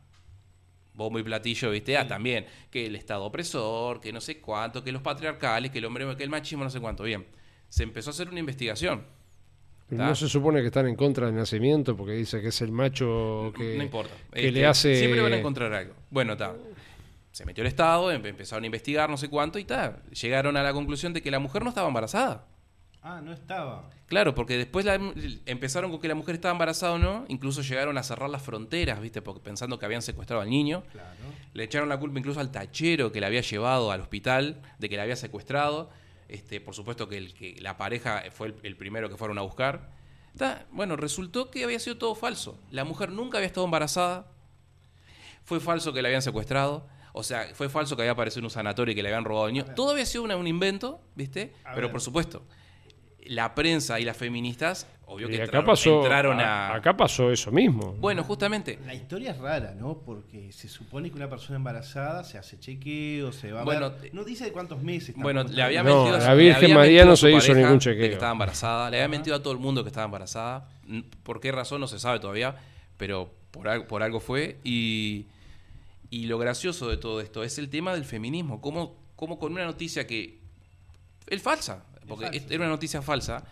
bombo 1.00 1.18
y 1.18 1.24
platillo, 1.24 1.72
¿viste? 1.72 1.98
Ah, 1.98 2.08
también, 2.08 2.46
que 2.70 2.86
el 2.86 2.96
Estado 2.96 3.24
opresor, 3.24 4.00
que 4.00 4.14
no 4.14 4.22
sé 4.22 4.40
cuánto, 4.40 4.84
que 4.84 4.92
los 4.92 5.02
patriarcales, 5.02 5.72
que 5.72 5.80
el 5.80 5.86
hombre, 5.86 6.06
que 6.16 6.24
el 6.24 6.30
machismo, 6.30 6.64
no 6.64 6.70
sé 6.70 6.80
cuánto. 6.80 7.04
Bien, 7.04 7.26
se 7.68 7.82
empezó 7.82 8.12
a 8.12 8.14
hacer 8.14 8.30
una 8.30 8.40
investigación. 8.40 9.04
Pero 9.88 10.04
no 10.04 10.14
se 10.14 10.30
supone 10.30 10.60
que 10.62 10.68
están 10.68 10.88
en 10.88 10.96
contra 10.96 11.26
del 11.26 11.36
nacimiento 11.36 11.98
porque 11.98 12.12
dice 12.14 12.40
que 12.42 12.50
es 12.50 12.62
el 12.62 12.72
macho 12.72 13.52
que, 13.58 13.76
no 13.76 13.84
importa. 13.84 14.14
que 14.32 14.40
Este, 14.48 14.52
le 14.52 14.66
hace... 14.68 14.96
Siempre 14.96 15.20
van 15.22 15.34
a 15.34 15.38
encontrar 15.38 15.74
algo. 15.74 15.96
Bueno, 16.12 16.34
está. 16.34 16.56
Se 17.32 17.44
metió 17.44 17.64
el 17.64 17.68
Estado, 17.70 18.12
em- 18.12 18.24
empezaron 18.24 18.64
a 18.64 18.68
investigar 18.68 19.10
no 19.10 19.18
sé 19.18 19.30
cuánto 19.30 19.58
y 19.58 19.64
tal. 19.64 20.04
Llegaron 20.12 20.58
a 20.58 20.62
la 20.64 20.74
conclusión 20.74 21.12
de 21.14 21.24
que 21.24 21.32
la 21.32 21.40
mujer 21.40 21.64
no 21.64 21.70
estaba 21.70 21.88
embarazada. 21.88 22.46
Ah, 23.02 23.22
no 23.24 23.32
estaba. 23.32 23.90
Claro, 24.08 24.36
porque 24.36 24.58
después 24.58 24.84
la- 24.86 24.96
empezaron 25.46 25.90
con 25.90 26.02
que 26.02 26.08
la 26.10 26.16
mujer 26.16 26.36
estaba 26.36 26.52
embarazada 26.52 26.94
o 26.94 26.98
no, 27.00 27.26
incluso 27.30 27.62
llegaron 27.62 27.98
a 27.98 28.04
cerrar 28.04 28.30
las 28.30 28.42
fronteras, 28.42 29.00
¿viste? 29.00 29.22
Porque 29.22 29.40
pensando 29.42 29.80
que 29.80 29.86
habían 29.86 30.02
secuestrado 30.02 30.42
al 30.42 30.50
niño. 30.50 30.84
Claro. 30.92 31.08
Le 31.54 31.64
echaron 31.64 31.88
la 31.88 31.98
culpa 31.98 32.20
incluso 32.20 32.40
al 32.42 32.52
tachero 32.52 33.12
que 33.12 33.22
la 33.22 33.28
había 33.28 33.42
llevado 33.42 33.92
al 33.92 34.02
hospital, 34.02 34.62
de 34.80 34.90
que 34.90 34.98
la 34.98 35.04
había 35.04 35.16
secuestrado. 35.16 35.90
Este, 36.28 36.60
por 36.60 36.76
supuesto 36.76 37.08
que, 37.08 37.18
el, 37.18 37.34
que 37.34 37.56
la 37.62 37.78
pareja 37.78 38.24
fue 38.32 38.48
el, 38.48 38.56
el 38.64 38.76
primero 38.76 39.10
que 39.10 39.16
fueron 39.18 39.38
a 39.38 39.42
buscar. 39.44 39.90
Ta, 40.38 40.66
bueno, 40.72 40.96
resultó 40.98 41.50
que 41.50 41.64
había 41.64 41.80
sido 41.80 41.98
todo 41.98 42.16
falso. 42.16 42.60
La 42.70 42.84
mujer 42.84 43.12
nunca 43.12 43.38
había 43.38 43.48
estado 43.48 43.66
embarazada. 43.66 44.28
Fue 45.44 45.60
falso 45.60 45.94
que 45.94 46.02
la 46.02 46.10
habían 46.10 46.22
secuestrado. 46.22 46.86
O 47.14 47.24
sea, 47.24 47.48
fue 47.54 47.70
falso 47.70 47.96
que 47.96 48.04
había 48.04 48.12
aparecido 48.12 48.40
en 48.42 48.46
un 48.46 48.52
sanatorio 48.52 48.92
y 48.92 48.96
que 48.96 49.02
le 49.02 49.10
habían 49.10 49.26
robado 49.26 49.46
al 49.48 49.54
niño. 49.54 49.66
Todo 49.76 49.92
había 49.92 50.06
sido 50.06 50.24
una- 50.24 50.36
un 50.38 50.46
invento, 50.48 51.02
¿viste? 51.16 51.54
A 51.64 51.74
Pero 51.74 51.88
ver. 51.88 51.92
por 51.92 52.02
supuesto, 52.02 52.46
la 53.30 53.54
prensa 53.56 54.00
y 54.00 54.06
las 54.06 54.18
feministas, 54.18 54.88
obvio 55.06 55.28
Y 55.28 55.32
que 55.32 55.36
acá 55.38 55.44
entraron, 55.46 55.66
pasó, 55.68 56.02
entraron 56.02 56.40
a- 56.40 56.70
a... 56.70 56.76
acá 56.76 56.98
pasó 56.98 57.32
eso 57.32 57.52
mismo. 57.52 57.94
Bueno, 58.00 58.24
justamente, 58.24 58.80
La 58.86 58.94
historia 58.96 59.32
es 59.32 59.38
rara, 59.38 59.76
¿no? 59.76 60.00
Porque 60.00 60.52
se 60.52 60.68
supone 60.68 61.10
que 61.12 61.16
una 61.16 61.30
persona 61.30 61.58
embarazada 61.58 62.24
se 62.24 62.38
hace 62.40 62.60
chequeo, 62.60 63.32
se 63.32 63.52
va 63.52 63.62
a 63.62 63.64
Bueno, 63.64 63.92
ver- 64.02 64.14
No 64.16 64.24
dice 64.24 64.46
de 64.46 64.52
cuántos 64.52 64.82
meses. 64.82 65.14
Bueno, 65.16 65.44
le 65.44 65.62
había 65.62 65.84
No, 65.84 65.96
mentido 66.06 66.16
a 66.18 66.20
la 66.28 66.34
Virgen 66.34 66.74
María 66.74 67.06
no 67.06 67.12
a 67.14 67.18
se 67.18 67.32
hizo 67.32 67.54
ningún 67.54 67.74
de 67.74 67.80
chequeo. 67.80 68.08
que 68.08 68.14
estaba 68.14 68.32
embarazada. 68.32 68.90
Le 68.90 68.98
había 68.98 69.08
mentido 69.10 69.36
a 69.36 69.44
todo 69.44 69.54
el 69.54 69.60
mundo 69.60 69.84
que 69.84 69.90
estaba 69.90 70.06
embarazada. 70.06 70.68
¿Por 71.24 71.40
qué 71.40 71.52
razón? 71.52 71.82
No 71.82 71.88
se 71.88 72.00
sabe 72.00 72.20
todavía. 72.20 72.56
Pero 72.98 73.32
por 73.52 74.02
algo 74.04 74.20
fue. 74.20 74.58
Y, 74.64 75.28
y 76.10 76.26
lo 76.26 76.40
gracioso 76.40 76.90
de 76.90 76.98
todo 76.98 77.22
esto 77.22 77.44
es 77.44 77.60
el 77.60 77.70
tema 77.70 77.94
del 77.94 78.06
feminismo. 78.06 78.60
Cómo, 78.60 78.96
cómo 79.16 79.38
con 79.38 79.52
una 79.54 79.66
noticia 79.66 80.08
que 80.08 80.40
es 81.28 81.42
falsa, 81.44 81.86
porque 82.10 82.44
era 82.50 82.58
una 82.64 82.70
noticia 82.70 83.02
falsa, 83.02 83.44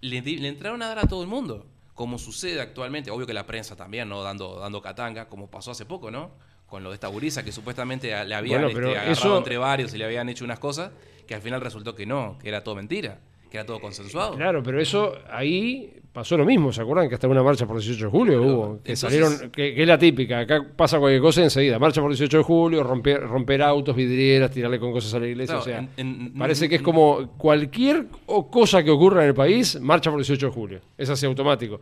le, 0.00 0.20
di- 0.22 0.38
le 0.38 0.48
entraron 0.48 0.82
a 0.82 0.88
dar 0.88 0.98
a 1.00 1.06
todo 1.06 1.22
el 1.22 1.28
mundo. 1.28 1.66
Como 1.94 2.18
sucede 2.18 2.60
actualmente, 2.60 3.10
obvio 3.10 3.26
que 3.26 3.34
la 3.34 3.46
prensa 3.46 3.76
también, 3.76 4.08
¿no? 4.08 4.22
Dando, 4.22 4.58
dando 4.58 4.80
catanga, 4.82 5.28
como 5.28 5.50
pasó 5.50 5.70
hace 5.72 5.84
poco, 5.84 6.10
¿no? 6.10 6.30
Con 6.66 6.82
lo 6.82 6.88
de 6.90 6.94
esta 6.94 7.08
gurisa 7.08 7.44
que 7.44 7.52
supuestamente 7.52 8.08
le 8.24 8.34
habían 8.34 8.62
Bueno, 8.62 8.68
este, 8.78 8.90
agarrado 8.98 9.12
eso- 9.12 9.38
entre 9.38 9.58
varios 9.58 9.92
y 9.94 9.98
le 9.98 10.06
habían 10.06 10.28
hecho 10.30 10.44
unas 10.44 10.58
cosas 10.58 10.90
que 11.26 11.34
al 11.34 11.42
final 11.42 11.60
resultó 11.60 11.94
que 11.94 12.06
no, 12.06 12.38
que 12.40 12.48
era 12.48 12.64
todo 12.64 12.74
mentira. 12.74 13.20
Que 13.52 13.58
era 13.58 13.66
todo 13.66 13.78
consensuado. 13.80 14.34
Claro, 14.34 14.62
pero 14.62 14.80
eso 14.80 15.12
ahí 15.30 15.92
pasó 16.12 16.36
lo 16.38 16.44
mismo, 16.44 16.72
¿se 16.72 16.80
acuerdan? 16.82 17.08
Que 17.08 17.14
hasta 17.16 17.28
una 17.28 17.42
marcha 17.42 17.66
por 17.66 17.76
18 17.78 18.06
de 18.06 18.10
julio 18.10 18.40
Pero, 18.40 18.52
hubo, 18.54 18.62
que 18.82 18.92
entonces- 18.92 18.98
salieron, 19.00 19.50
que, 19.50 19.74
que 19.74 19.82
es 19.82 19.86
la 19.88 19.98
típica, 19.98 20.40
acá 20.40 20.66
pasa 20.76 20.98
cualquier 20.98 21.20
cosa 21.22 21.42
enseguida, 21.42 21.78
marcha 21.78 22.00
por 22.00 22.10
18 22.10 22.38
de 22.38 22.42
julio, 22.42 22.82
romper, 22.82 23.20
romper 23.20 23.62
autos, 23.62 23.94
vidrieras, 23.94 24.50
tirarle 24.50 24.78
con 24.80 24.90
cosas 24.92 25.12
a 25.14 25.20
la 25.20 25.26
iglesia, 25.28 25.54
Claro, 25.56 25.62
o 25.62 25.64
sea, 25.64 25.78
en- 25.78 25.90
en- 25.96 26.34
parece 26.34 26.68
que 26.68 26.76
es 26.76 26.82
como 26.82 27.28
cualquier 27.38 28.06
cosa 28.50 28.82
que 28.82 28.90
ocurra 28.90 29.22
en 29.22 29.28
el 29.28 29.34
país, 29.34 29.78
marcha 29.80 30.10
por 30.10 30.18
18 30.18 30.46
de 30.46 30.52
julio, 30.52 30.80
es 30.98 31.08
así 31.10 31.24
automático. 31.26 31.80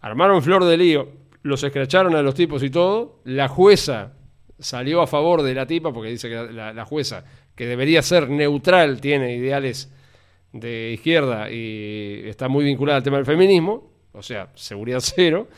Armaron 0.00 0.42
flor 0.42 0.64
de 0.64 0.76
lío, 0.76 1.08
los 1.42 1.62
escracharon 1.64 2.14
a 2.14 2.22
los 2.22 2.34
tipos 2.34 2.62
y 2.62 2.70
todo, 2.70 3.20
la 3.24 3.48
jueza 3.48 4.12
salió 4.58 5.00
a 5.02 5.06
favor 5.06 5.42
de 5.42 5.54
la 5.54 5.66
tipa 5.66 5.92
porque 5.92 6.10
dice 6.10 6.28
que 6.28 6.52
la, 6.52 6.72
la 6.72 6.84
jueza, 6.84 7.24
que 7.54 7.66
debería 7.66 8.02
ser 8.02 8.28
neutral, 8.30 9.00
tiene 9.00 9.34
ideales 9.36 9.90
de 10.54 10.92
izquierda 10.94 11.50
y 11.50 12.22
está 12.26 12.48
muy 12.48 12.64
vinculada 12.64 12.98
al 12.98 13.02
tema 13.02 13.16
del 13.16 13.26
feminismo, 13.26 13.90
o 14.12 14.22
sea, 14.22 14.50
seguridad 14.54 15.00
cero, 15.02 15.48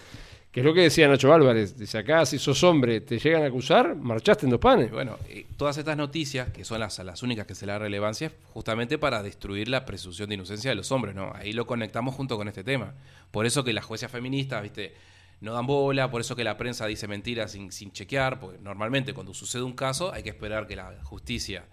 que 0.50 0.61
es 0.61 0.66
lo 0.66 0.72
que 0.72 0.80
decía 0.80 1.06
Nacho 1.06 1.35
Álvarez, 1.35 1.76
dice 1.76 1.98
acá 1.98 2.24
si 2.24 2.38
sos 2.38 2.64
hombre 2.64 3.02
te 3.02 3.18
llegan 3.18 3.42
a 3.42 3.46
acusar, 3.46 3.94
marchaste 3.94 4.46
en 4.46 4.50
dos 4.50 4.59
panes. 4.59 4.90
Bueno, 4.90 5.18
todas 5.59 5.76
estas 5.76 5.98
noticias, 5.98 6.50
que 6.50 6.64
son 6.64 6.80
las, 6.80 6.98
las 7.00 7.22
únicas 7.22 7.46
que 7.46 7.54
se 7.54 7.66
le 7.66 7.72
da 7.72 7.78
relevancia, 7.78 8.28
es 8.28 8.32
justamente 8.54 8.96
para 8.96 9.22
destruir 9.22 9.68
la 9.68 9.85
presunción 9.85 10.30
de 10.30 10.37
inocencia 10.37 10.70
de 10.70 10.74
los 10.74 10.90
hombres, 10.92 11.14
¿no? 11.14 11.30
Ahí 11.35 11.52
lo 11.52 11.66
conectamos 11.66 12.14
junto 12.14 12.38
con 12.38 12.48
este 12.48 12.64
tema. 12.64 12.94
Por 13.30 13.44
eso 13.44 13.64
que 13.64 13.74
las 13.74 13.85
jueces 13.85 14.11
feministas, 14.11 14.62
¿viste? 14.62 14.94
No 15.42 15.52
dan 15.52 15.66
bola, 15.66 16.11
por 16.11 16.22
eso 16.22 16.35
que 16.35 16.44
la 16.44 16.56
prensa 16.56 16.87
dice 16.87 17.06
mentiras 17.06 17.52
sin, 17.52 17.70
sin 17.70 17.92
chequear, 17.92 18.40
porque 18.40 18.56
normalmente 18.59 19.12
cuando 19.12 19.35
sucede 19.35 19.62
un 19.62 19.74
caso 19.74 20.11
hay 20.14 20.22
que 20.22 20.30
esperar 20.30 20.66
que 20.66 20.76
la 20.76 21.04
justicia 21.04 21.66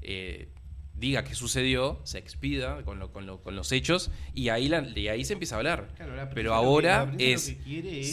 eh, 0.00 0.48
diga 1.00 1.24
qué 1.24 1.34
sucedió, 1.34 1.98
se 2.04 2.18
expida 2.18 2.82
con, 2.84 2.98
lo- 2.98 3.10
con, 3.12 3.26
lo- 3.26 3.40
con 3.42 3.56
los 3.56 3.72
hechos 3.72 4.10
y 4.34 4.50
ahí, 4.50 4.68
la- 4.68 4.86
y 4.96 5.08
ahí 5.08 5.24
se 5.24 5.32
empieza 5.32 5.56
a 5.56 5.58
hablar. 5.58 5.88
Claro, 5.96 6.14
la 6.14 6.28
Pero 6.30 6.50
que- 6.50 6.54
ahora 6.56 7.06
la 7.06 7.14
es, 7.18 7.56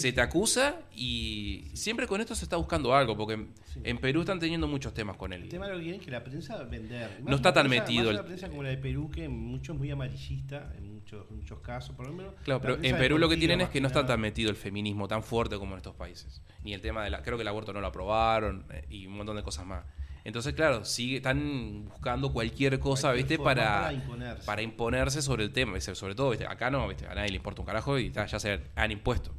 se 0.02 0.14
te 0.14 0.22
acusa 0.22 0.80
y 0.96 1.70
siempre 1.74 2.08
con 2.08 2.22
esto 2.22 2.34
se 2.36 2.46
está 2.46 2.56
buscando 2.58 2.96
algo, 2.96 3.16
porque 3.18 3.34
en- 3.36 3.50
Sí. 3.66 3.82
en 3.84 3.98
Perú 4.00 4.22
están 4.22 4.40
teniendo 4.40 4.68
muchos 4.68 4.94
temas 4.94 5.18
con 5.18 5.34
El 5.34 5.44
él. 5.44 5.50
tema 5.50 5.68
lo 5.68 5.76
que 5.76 5.82
quieren 5.84 6.00
es 6.00 6.06
que 6.06 6.12
la 6.12 6.24
prensa 6.24 6.64
vender. 6.64 7.20
No 7.24 7.36
está 7.36 7.54
tan 7.54 7.68
prensa- 7.68 7.84
metido 7.86 8.10
el- 8.10 8.16
una 8.16 8.26
prensa 8.26 8.50
como 8.50 8.64
la 8.64 8.70
de 8.70 8.78
Perú, 8.78 9.12
que 9.12 9.26
en 9.26 9.32
muchos 9.38 9.76
es 9.76 9.80
muy 9.80 9.92
amarillista, 9.92 10.74
en 10.78 10.94
muchos, 10.96 11.30
muchos 11.30 11.60
casos, 11.60 11.96
por 11.96 12.08
lo 12.08 12.14
menos. 12.14 12.34
Claro, 12.44 12.60
la 12.60 12.62
pero 12.78 12.84
en 12.84 12.98
Perú 12.98 13.18
lo 13.18 13.28
que 13.30 13.38
tienen 13.38 13.62
es 13.62 13.70
que 13.70 13.82
no 13.82 13.88
está 13.88 14.06
tan 14.06 14.20
metido 14.22 14.50
el 14.50 14.56
feminismo 14.56 15.08
tan 15.08 15.22
fuerte 15.24 15.58
como 15.58 15.74
en 15.74 15.78
estos 15.78 15.96
países. 15.96 16.42
Ni 16.64 16.74
el 16.74 16.82
tema 16.82 17.04
de 17.04 17.10
la. 17.10 17.22
Creo 17.22 17.38
que 17.38 17.42
el 17.44 17.48
aborto 17.48 17.74
no 17.74 17.82
lo 17.82 17.88
aprobaron 17.88 18.66
eh, 18.72 18.86
y 18.90 19.06
un 19.08 19.14
montón 19.18 19.36
de 19.36 19.44
cosas 19.44 19.66
más. 19.66 19.84
Entonces, 20.28 20.54
claro, 20.56 20.84
sigue, 20.84 21.16
están 21.16 21.86
buscando 21.86 22.34
cualquier 22.34 22.80
cosa, 22.80 23.08
Cualquier 23.14 23.28
¿viste? 23.30 23.42
Para, 23.42 23.64
para 23.84 23.94
imponerse. 23.94 24.46
para 24.46 24.62
imponerse 24.62 25.22
sobre 25.22 25.46
el 25.46 25.54
tema. 25.54 25.76
¿viste? 25.76 25.96
Sobre 25.96 26.16
todo, 26.16 26.32
¿viste? 26.32 26.46
Acá 26.46 26.70
no, 26.70 26.86
¿viste? 26.86 27.08
A 27.08 27.16
nadie 27.16 27.30
le 27.30 27.38
importa 27.38 27.62
un 27.62 27.66
carajo 27.66 27.98
y 27.98 28.12
ya 28.12 28.28
se 28.28 28.60
han 28.76 28.92
impuesto. 28.92 29.34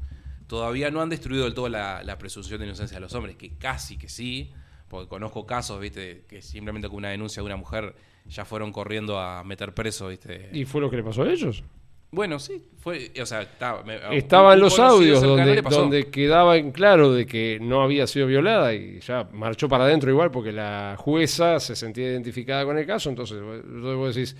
Todavía 0.46 0.90
no 0.90 1.02
han 1.02 1.10
destruido 1.10 1.44
del 1.44 1.52
todo 1.52 1.68
la, 1.68 2.02
la 2.02 2.16
presunción 2.16 2.58
de 2.60 2.64
inocencia 2.64 2.96
de 2.96 3.02
los 3.02 3.12
hombres, 3.14 3.36
que 3.36 3.50
casi 3.58 3.98
que 3.98 4.08
sí, 4.08 4.50
porque 4.88 5.10
conozco 5.10 5.44
casos, 5.44 5.78
¿viste? 5.78 6.24
Que 6.26 6.40
simplemente 6.40 6.88
con 6.88 6.96
una 6.96 7.10
denuncia 7.10 7.42
de 7.42 7.46
una 7.46 7.56
mujer 7.56 7.94
ya 8.24 8.46
fueron 8.46 8.72
corriendo 8.72 9.20
a 9.20 9.44
meter 9.44 9.74
preso, 9.74 10.08
¿viste? 10.08 10.48
Y 10.54 10.64
fue 10.64 10.80
lo 10.80 10.88
que 10.88 10.96
le 10.96 11.02
pasó 11.02 11.22
a 11.24 11.30
ellos. 11.30 11.64
Bueno, 12.10 12.38
sí, 12.38 12.62
fue, 12.78 13.10
o 13.20 13.26
sea, 13.26 13.42
estaba, 13.42 13.82
me- 13.82 13.98
Estaban 14.16 14.58
los 14.60 14.78
audios 14.78 15.20
donde, 15.28 15.44
donde 15.82 16.06
quedaba 16.10 16.56
en 16.56 16.70
claro 16.72 17.12
de 17.12 17.26
que 17.26 17.58
no 17.60 17.82
había 17.82 18.06
sido 18.06 18.26
violada 18.26 18.72
y 18.72 19.00
ya 19.00 19.28
marchó 19.32 19.68
para 19.68 19.84
adentro 19.84 20.10
igual 20.10 20.30
porque 20.30 20.50
la 20.50 20.96
jueza 20.98 21.60
se 21.60 21.76
sentía 21.76 22.06
identificada 22.06 22.64
con 22.64 22.78
el 22.78 22.86
caso. 22.86 23.10
Entonces, 23.10 23.42
vos- 23.42 23.60
entonces 23.62 23.96
vos 23.96 24.14
decís, 24.14 24.36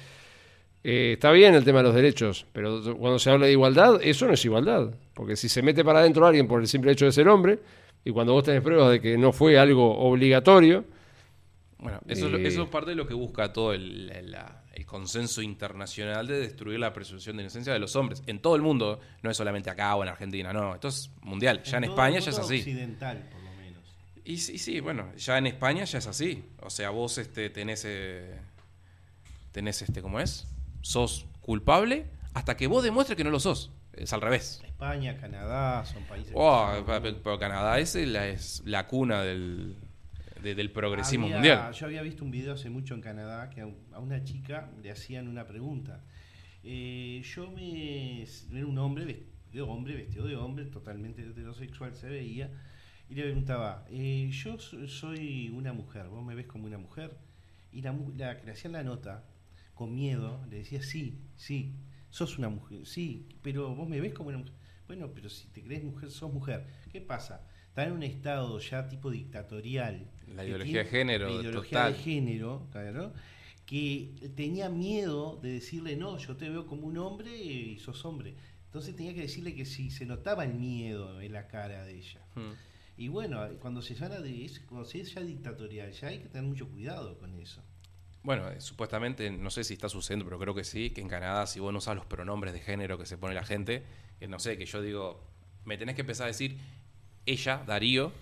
eh, 0.83 1.13
está 1.15 1.31
bien 1.31 1.55
el 1.55 1.65
tema 1.65 1.79
de 1.81 1.85
los 1.85 1.95
derechos, 1.95 2.47
pero 2.55 2.81
cuando 2.97 3.19
se 3.19 3.29
habla 3.31 3.45
de 3.47 3.53
igualdad, 3.53 4.01
eso 4.03 4.27
no 4.27 4.33
es 4.33 4.45
igualdad. 4.47 4.91
Porque 5.13 5.37
si 5.37 5.51
se 5.51 5.61
mete 5.61 5.85
para 5.85 5.99
adentro 5.99 6.27
alguien 6.27 6.49
por 6.49 6.63
el 6.63 6.69
simple 6.69 6.93
hecho 6.93 7.05
de 7.05 7.13
ser 7.13 7.29
hombre, 7.29 7.59
y 8.03 8.13
cuando 8.13 8.33
vos 8.33 8.45
tenés 8.45 8.63
pruebas 8.63 8.93
de 8.93 9.01
que 9.03 9.19
no 9.19 9.31
fue 9.33 9.59
algo 9.59 9.99
obligatorio, 9.99 10.85
Bueno, 11.81 12.01
eso, 12.09 12.27
Eh, 12.35 12.47
eso 12.49 12.63
es 12.65 12.69
parte 12.71 12.91
de 12.91 12.97
lo 12.97 13.07
que 13.07 13.15
busca 13.15 13.53
todo 13.53 13.73
el, 13.73 14.11
el- 14.11 14.31
la- 14.33 14.65
el 14.79 14.87
consenso 14.87 15.43
internacional 15.43 16.29
de 16.29 16.39
destruir 16.39 16.79
la 16.79 16.93
presunción 16.93 17.37
de 17.37 17.43
inocencia 17.43 17.73
de 17.73 17.81
los 17.81 17.97
hombres. 17.97 18.23
En 18.27 18.39
todo 18.39 18.55
el 18.55 18.63
mundo, 18.63 19.01
no 19.23 19.31
es 19.31 19.37
solamente 19.37 19.71
acá 19.71 19.97
o 19.97 20.05
en 20.05 20.09
Argentina, 20.09 20.53
no, 20.53 20.75
esto 20.75 20.87
es 20.87 21.11
mundial. 21.23 21.65
Ya 21.65 21.79
en, 21.79 21.85
España 21.85 22.21
ya 22.21 22.31
es 22.31 22.39
así. 22.39 22.59
occidental, 22.59 23.29
por 23.29 23.43
lo 23.43 23.51
menos. 23.55 23.83
Y 24.25 24.39
sí, 24.39 24.57
sí, 24.57 24.79
bueno, 24.79 25.13
ya 25.17 25.37
en 25.37 25.49
España 25.49 25.83
ya 25.83 25.99
es 25.99 26.07
así. 26.07 26.45
O 26.63 26.71
sea, 26.71 26.91
vos 26.91 27.19
este, 27.19 27.51
tenés, 27.51 27.85
eh, 27.87 28.39
tenés 29.51 29.83
este, 29.83 30.01
¿cómo 30.01 30.21
es? 30.21 30.47
Sos 30.81 31.27
culpable 31.41 32.07
hasta 32.35 32.57
que 32.57 32.69
vos 32.69 32.85
demuestres 32.85 33.17
que 33.17 33.25
no 33.25 33.31
lo 33.31 33.41
sos. 33.41 33.73
Es 33.93 34.13
al 34.13 34.21
revés. 34.21 34.63
España, 34.65 35.17
Canadá, 35.17 35.85
son 35.87 36.05
países. 36.05 36.33
Oh, 36.37 36.71
pero 36.87 37.37
Canadá 37.41 37.81
es 37.81 37.97
la, 37.97 38.29
es 38.29 38.63
la 38.65 38.87
cuna 38.87 39.23
del, 39.25 39.77
de- 40.43 40.55
del 40.55 40.71
progresismo 40.71 41.27
Había- 41.27 41.37
mundial. 41.37 41.73
Yo 41.73 41.87
había 41.87 42.03
visto 42.03 42.25
un 42.25 42.31
video 42.31 42.55
hace 42.55 42.71
mucho 42.71 42.95
en 42.95 43.01
Canadá 43.01 43.51
que 43.51 43.61
a, 43.63 43.67
un- 43.67 43.79
a 43.93 43.99
una 44.01 44.23
chica 44.25 44.71
le 44.83 44.91
hacían 44.91 45.29
una 45.29 45.47
pregunta. 45.47 46.05
Eh, 46.63 47.23
yo 47.25 47.51
me. 47.51 48.23
Era 48.23 48.67
un 48.67 48.79
hombre 48.79 49.27
de 49.53 49.61
hombre, 49.63 49.95
vestido 49.97 50.27
de 50.27 50.37
hombre, 50.37 50.67
totalmente 50.67 51.23
heterosexual 51.23 51.95
se 51.97 52.09
veía. 52.09 52.51
Y 53.09 53.15
le 53.15 53.23
preguntaba: 53.23 53.85
eh, 53.91 54.29
Yo 54.33 54.59
so- 54.59 54.87
soy 54.89 55.49
una 55.51 55.73
mujer, 55.73 56.09
¿vos 56.09 56.25
me 56.25 56.35
ves 56.35 56.47
como 56.47 56.67
una 56.67 56.79
mujer? 56.79 57.17
Y 57.73 57.83
la, 57.83 57.97
la 58.17 58.39
que 58.39 58.47
le 58.47 58.53
hacían 58.53 58.73
la 58.73 58.83
nota, 58.83 59.25
con 59.75 59.95
miedo, 59.95 60.45
le 60.51 60.59
decía: 60.59 60.83
Sí, 60.83 61.19
sí, 61.37 61.75
sos 62.11 62.39
una 62.39 62.49
mujer, 62.49 62.87
sí, 62.87 63.29
pero 63.43 63.75
vos 63.75 63.89
me 63.89 64.01
ves 64.01 64.13
como 64.15 64.29
una 64.31 64.39
mujer. 64.39 64.55
Bueno, 64.87 65.11
pero 65.15 65.29
si 65.29 65.49
te 65.49 65.63
crees 65.63 65.85
mujer, 65.85 66.11
sos 66.11 66.33
mujer. 66.33 66.67
¿Qué 66.91 67.01
pasa? 67.01 67.47
Está 67.69 67.85
en 67.87 67.93
un 67.93 68.03
estado 68.03 68.59
ya 68.59 68.89
tipo 68.89 69.11
dictatorial. 69.11 70.11
La 70.35 70.45
ideología 70.45 70.73
tiene- 70.73 70.85
de 70.85 70.91
género, 70.91 71.27
la 71.29 71.41
ideología 71.43 71.79
total. 71.79 71.93
de 71.93 71.99
género, 71.99 72.67
claro, 72.73 73.13
que 73.67 74.15
tenía 74.35 74.69
miedo 74.69 75.39
de 75.43 75.53
decirle, 75.53 75.97
no, 75.97 76.17
yo 76.19 76.37
te 76.37 76.49
veo 76.49 76.67
como 76.67 76.87
un 76.87 76.99
hombre 76.99 77.37
y 77.37 77.79
sos 77.79 78.05
hombre. 78.05 78.35
Entonces 78.67 78.95
tenía 78.97 79.15
que 79.15 79.23
decirle 79.23 79.55
que 79.55 79.65
sí, 79.65 79.91
se 79.91 80.07
notaba 80.07 80.45
el 80.45 80.55
miedo 80.55 81.21
en 81.21 81.33
la 81.33 81.47
cara 81.49 81.85
de 81.85 81.97
ella. 81.99 82.21
Hmm. 82.35 82.53
Y 82.97 83.09
bueno, 83.09 83.47
cuando 83.61 83.81
se 83.83 83.95
llama 83.95 84.17
de 84.17 84.45
es- 84.45 84.61
cuando 84.61 84.85
se 84.89 85.01
es 85.01 85.15
ya 85.15 85.21
dictatorial, 85.23 85.93
ya 85.93 86.09
hay 86.09 86.19
que 86.19 86.29
tener 86.29 86.49
mucho 86.49 86.69
cuidado 86.69 87.17
con 87.19 87.35
eso. 87.39 87.63
Bueno, 88.23 88.49
eh, 88.51 88.61
supuestamente, 88.61 89.31
no 89.31 89.51
sé 89.51 89.63
si 89.65 89.75
está 89.75 89.89
sucediendo, 89.89 90.25
pero 90.25 90.39
creo 90.39 90.55
que 90.55 90.65
sí, 90.65 90.91
que 90.91 91.01
en 91.01 91.09
Canadá 91.09 91.47
si 91.47 91.61
vos 91.61 91.73
no 91.73 91.79
usas 91.79 91.95
los 91.95 92.07
pronombres 92.07 92.53
de 92.53 92.61
género 92.61 92.99
que 92.99 93.07
se 93.07 93.17
pone 93.17 93.35
la 93.35 93.45
gente, 93.45 93.85
que 94.19 94.27
no 94.29 94.39
sé, 94.39 94.59
que 94.59 94.67
yo 94.67 94.83
digo, 94.83 95.23
me 95.65 95.79
tenés 95.79 95.95
que 95.95 96.01
empezar 96.03 96.25
a 96.25 96.29
decir 96.29 96.59
ella, 97.27 97.63
Darío, 97.67 98.13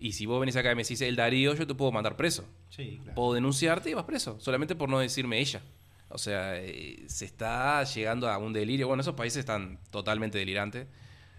y 0.00 0.12
si 0.12 0.26
vos 0.26 0.40
venís 0.40 0.56
acá 0.56 0.72
y 0.72 0.74
me 0.74 0.82
decís 0.82 1.00
el 1.02 1.14
Darío, 1.16 1.54
yo 1.54 1.66
te 1.66 1.74
puedo 1.74 1.92
mandar 1.92 2.16
preso. 2.16 2.44
Sí, 2.70 2.98
claro. 3.02 3.14
Puedo 3.14 3.34
denunciarte 3.34 3.90
y 3.90 3.94
vas 3.94 4.04
preso, 4.04 4.38
solamente 4.40 4.74
por 4.74 4.88
no 4.88 4.98
decirme 4.98 5.38
ella. 5.38 5.60
O 6.08 6.18
sea, 6.18 6.56
eh, 6.60 7.04
se 7.06 7.24
está 7.24 7.84
llegando 7.84 8.28
a 8.28 8.38
un 8.38 8.52
delirio. 8.52 8.88
Bueno, 8.88 9.02
esos 9.02 9.14
países 9.14 9.38
están 9.40 9.78
totalmente 9.90 10.38
delirantes. 10.38 10.86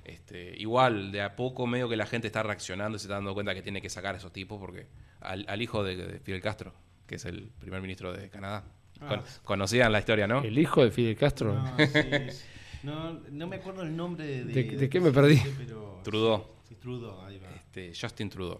Este, 0.05 0.55
igual, 0.57 1.11
de 1.11 1.21
a 1.21 1.35
poco 1.35 1.67
medio 1.67 1.87
que 1.89 1.95
la 1.95 2.05
gente 2.05 2.27
está 2.27 2.41
reaccionando 2.41 2.95
y 2.95 2.99
se 2.99 3.05
está 3.05 3.15
dando 3.15 3.33
cuenta 3.33 3.53
que 3.53 3.61
tiene 3.61 3.81
que 3.81 3.89
sacar 3.89 4.15
a 4.15 4.17
esos 4.17 4.31
tipos, 4.33 4.59
porque 4.59 4.87
al, 5.19 5.45
al 5.47 5.61
hijo 5.61 5.83
de, 5.83 5.95
de 5.97 6.19
Fidel 6.19 6.41
Castro, 6.41 6.73
que 7.05 7.15
es 7.15 7.25
el 7.25 7.49
primer 7.59 7.81
ministro 7.81 8.11
de 8.13 8.29
Canadá. 8.29 8.63
Ah, 9.01 9.07
Con- 9.09 9.23
conocían 9.43 9.91
la 9.91 9.99
historia, 9.99 10.25
¿no? 10.27 10.41
el 10.41 10.57
hijo 10.57 10.83
de 10.83 10.91
Fidel 10.91 11.15
Castro. 11.17 11.53
No, 11.53 11.77
sí, 11.77 11.85
sí. 12.31 12.43
No, 12.83 13.13
no 13.29 13.47
me 13.47 13.57
acuerdo 13.57 13.83
el 13.83 13.95
nombre 13.95 14.25
de... 14.25 14.43
¿De- 14.45 14.63
de 14.77 14.89
qué 14.89 14.99
me 14.99 15.11
perdí? 15.11 15.39
pero- 15.57 15.99
Trudeau. 16.03 16.47
Sí, 16.67 16.75
Trudeau, 16.75 17.21
ahí 17.25 17.37
va. 17.37 17.49
Este, 17.73 17.93
Justin 17.99 18.29
Trudeau. 18.29 18.59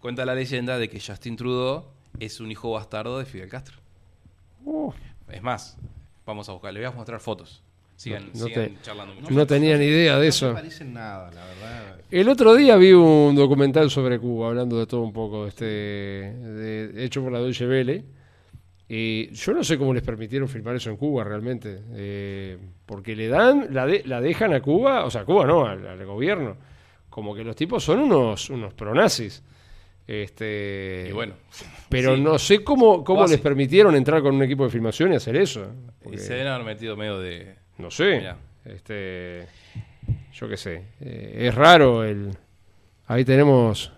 Cuenta 0.00 0.24
la 0.26 0.34
leyenda 0.34 0.76
de 0.76 0.88
que 0.88 0.98
Justin 1.00 1.36
Trudeau 1.36 1.84
es 2.18 2.40
un 2.40 2.50
hijo 2.50 2.72
bastardo 2.72 3.18
de 3.20 3.24
Fidel 3.24 3.48
Castro. 3.48 3.76
Uh, 4.64 4.92
Es 5.30 5.40
más, 5.42 5.78
vamos 6.26 6.48
a 6.48 6.52
buscar, 6.52 6.72
le 6.74 6.80
voy 6.80 6.88
a 6.88 6.90
mostrar 6.90 7.20
fotos. 7.20 7.62
Sigan, 7.94 8.24
No- 8.34 8.40
no 8.40 8.46
sigan 8.46 8.74
te- 8.74 8.82
charlando 8.82 9.14
mucho. 9.14 9.32
no 9.32 9.46
tenía 9.46 9.78
ni 9.78 9.84
idea 9.84 10.14
de 10.16 10.22
No 10.24 10.28
eso. 10.28 10.48
me 10.48 10.54
parecen 10.54 10.92
nada, 10.92 11.30
la 11.30 11.44
verdad. 11.46 12.00
El 12.10 12.28
otro 12.28 12.54
día 12.56 12.74
vi 12.76 12.92
un 12.92 13.36
documental 13.36 13.88
sobre 13.90 14.18
Cuba, 14.18 14.48
hablando 14.48 14.76
de 14.76 14.86
todo 14.86 15.02
un 15.02 15.12
poco, 15.12 15.46
este, 15.46 15.64
de- 15.64 17.04
hecho 17.04 17.22
por 17.22 17.30
la 17.30 17.38
Deutsche 17.38 17.66
Welle. 17.68 18.04
Y 18.88 19.30
yo 19.30 19.52
no 19.52 19.62
sé 19.62 19.78
cómo 19.78 19.94
les 19.94 20.02
permitieron 20.02 20.48
filmar 20.48 20.74
eso 20.74 20.90
en 20.90 20.96
Cuba 20.96 21.22
realmente. 21.22 21.80
eh, 21.94 22.58
porque 22.86 23.14
le 23.14 23.28
dan, 23.28 23.68
la, 23.70 23.86
de- 23.86 24.02
la 24.04 24.20
dejan 24.20 24.52
a 24.52 24.60
Cuba, 24.60 25.04
o 25.04 25.10
sea, 25.10 25.20
a 25.20 25.24
Cuba 25.24 25.46
no, 25.46 25.64
al, 25.64 25.86
al 25.86 26.04
gobierno. 26.04 26.56
Como 27.12 27.34
que 27.34 27.44
los 27.44 27.54
tipos 27.54 27.84
son 27.84 28.00
unos, 28.00 28.48
unos 28.48 28.72
pronazis. 28.72 29.42
Este, 30.06 31.08
Y 31.10 31.12
bueno, 31.12 31.34
pero 31.90 32.16
sí. 32.16 32.22
no 32.22 32.38
sé 32.38 32.64
cómo, 32.64 33.04
cómo 33.04 33.26
les 33.26 33.38
permitieron 33.38 33.94
entrar 33.94 34.22
con 34.22 34.34
un 34.34 34.42
equipo 34.42 34.64
de 34.64 34.70
filmación 34.70 35.12
y 35.12 35.16
hacer 35.16 35.36
eso. 35.36 35.66
y 36.10 36.16
se 36.16 36.32
deben 36.32 36.48
haber 36.48 36.64
metido 36.64 36.96
medio 36.96 37.18
de. 37.18 37.54
no 37.76 37.90
sé. 37.90 38.16
Mirá. 38.16 38.38
Este, 38.64 39.46
yo 40.32 40.48
qué 40.48 40.56
sé. 40.56 40.84
eh, 41.00 41.48
es 41.48 41.54
raro 41.54 42.02
el. 42.02 42.30
Ahí 43.08 43.26
tenemos. 43.26 43.92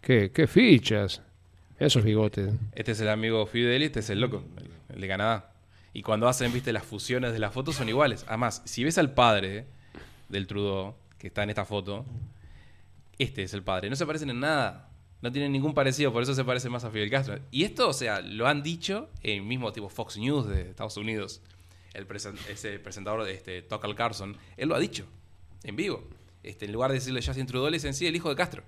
¿Qué, 0.00 0.30
qué 0.32 0.46
fichas? 0.46 1.20
Esos 1.78 2.02
bigotes. 2.02 2.54
Este 2.74 2.92
es 2.92 3.00
el 3.02 3.10
amigo 3.10 3.44
Fidel 3.46 3.82
y 3.82 3.86
este 3.86 4.00
es 4.00 4.08
el 4.08 4.20
loco, 4.22 4.42
el, 4.56 4.70
el 4.94 5.00
de 5.02 5.08
Canadá. 5.08 5.52
Y 5.92 6.00
cuando 6.02 6.26
hacen, 6.26 6.52
viste, 6.54 6.72
las 6.72 6.84
fusiones 6.84 7.34
de 7.34 7.38
las 7.38 7.52
fotos 7.52 7.74
son 7.76 7.88
iguales. 7.90 8.24
Además, 8.28 8.62
si 8.64 8.82
ves 8.82 8.96
al 8.96 9.12
padre 9.12 9.66
del 10.30 10.46
Trudeau, 10.46 10.94
que 11.20 11.28
está 11.28 11.44
en 11.44 11.50
esta 11.50 11.64
foto, 11.64 12.04
este 13.18 13.42
es 13.42 13.54
el 13.54 13.62
padre. 13.62 13.90
No 13.90 13.96
se 13.96 14.06
parecen 14.06 14.30
en 14.30 14.40
nada. 14.40 14.88
No 15.22 15.30
tienen 15.30 15.52
ningún 15.52 15.74
parecido, 15.74 16.12
por 16.14 16.22
eso 16.22 16.34
se 16.34 16.44
parece 16.44 16.70
más 16.70 16.82
a 16.84 16.90
Fidel 16.90 17.10
Castro. 17.10 17.38
Y 17.50 17.64
esto, 17.64 17.90
o 17.90 17.92
sea, 17.92 18.22
lo 18.22 18.48
han 18.48 18.62
dicho 18.62 19.10
en 19.22 19.46
mismo 19.46 19.70
tipo 19.70 19.90
Fox 19.90 20.16
News 20.16 20.48
de 20.48 20.70
Estados 20.70 20.96
Unidos. 20.96 21.42
El 21.92 22.08
presen- 22.08 22.38
ese 22.48 22.78
presentador 22.78 23.24
de 23.24 23.32
este, 23.34 23.60
Tucker 23.60 23.94
Carlson, 23.94 24.36
él 24.56 24.68
lo 24.70 24.74
ha 24.74 24.78
dicho 24.78 25.04
en 25.62 25.76
vivo. 25.76 26.02
Este, 26.42 26.64
en 26.64 26.72
lugar 26.72 26.90
de 26.90 26.94
decirle 26.94 27.20
Justin 27.22 27.44
Trudeau, 27.46 27.68
le 27.70 27.76
dicen 27.76 27.92
sí, 27.92 28.06
el 28.06 28.16
hijo 28.16 28.30
de 28.30 28.36
Castro. 28.36 28.62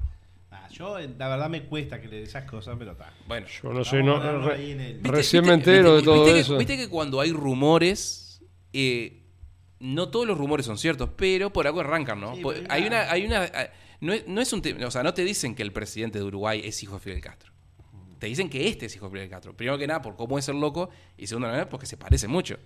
Ah, 0.50 0.68
yo, 0.70 0.98
eh, 0.98 1.08
la 1.16 1.28
verdad, 1.28 1.48
me 1.48 1.62
cuesta 1.64 1.98
que 2.02 2.08
le 2.08 2.22
esas 2.22 2.44
cosas, 2.44 2.76
pero 2.78 2.92
está. 2.92 3.14
Bueno, 3.26 3.46
Yo 3.62 3.72
no 3.72 3.82
sé, 3.82 4.02
no, 4.02 4.20
re- 4.46 4.72
el- 4.72 4.94
¿Viste- 4.98 5.08
recién 5.10 5.42
viste- 5.44 5.48
me 5.48 5.54
entero 5.54 5.96
de 5.96 6.02
todo 6.02 6.16
viste 6.24 6.34
que- 6.34 6.40
eso. 6.40 6.58
Viste 6.58 6.76
que 6.76 6.88
cuando 6.90 7.18
hay 7.22 7.32
rumores, 7.32 8.42
eh, 8.74 9.21
no 9.82 10.08
todos 10.08 10.26
los 10.26 10.38
rumores 10.38 10.64
son 10.66 10.78
ciertos, 10.78 11.10
pero 11.16 11.52
por 11.52 11.66
algo 11.66 11.80
arrancan, 11.80 12.20
¿no? 12.20 12.34
Sí, 12.36 12.42
hay 12.68 12.84
una, 12.86 13.10
hay 13.10 13.26
una, 13.26 13.42
ah, 13.44 13.66
no 14.00 14.12
es, 14.12 14.26
no 14.28 14.40
es 14.40 14.52
un 14.52 14.62
tema, 14.62 14.86
o 14.86 14.90
sea, 14.90 15.02
no 15.02 15.12
te 15.12 15.24
dicen 15.24 15.54
que 15.54 15.62
el 15.62 15.72
presidente 15.72 16.18
de 16.18 16.24
Uruguay 16.24 16.62
es 16.64 16.82
hijo 16.82 16.94
de 16.94 17.00
Fidel 17.00 17.20
Castro. 17.20 17.52
Te 18.18 18.26
dicen 18.28 18.48
que 18.48 18.68
este 18.68 18.86
es 18.86 18.94
hijo 18.96 19.06
de 19.08 19.12
Fidel 19.12 19.28
Castro. 19.28 19.56
Primero 19.56 19.76
que 19.78 19.86
nada, 19.86 20.00
por 20.00 20.14
cómo 20.16 20.38
es 20.38 20.48
el 20.48 20.60
loco, 20.60 20.88
y 21.18 21.26
segundo, 21.26 21.48
nada, 21.48 21.68
porque 21.68 21.86
se 21.86 21.96
parece 21.96 22.28
mucho. 22.28 22.56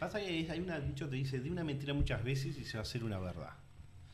Pasa 0.00 0.18
que 0.20 0.46
hay 0.50 0.60
una, 0.60 0.80
dicho 0.80 1.08
te 1.08 1.16
dice, 1.16 1.38
de 1.38 1.50
una 1.50 1.62
mentira 1.64 1.94
muchas 1.94 2.22
veces 2.24 2.58
y 2.58 2.64
se 2.64 2.76
va 2.76 2.80
a 2.80 2.82
hacer 2.82 3.04
una 3.04 3.18
verdad. 3.18 3.50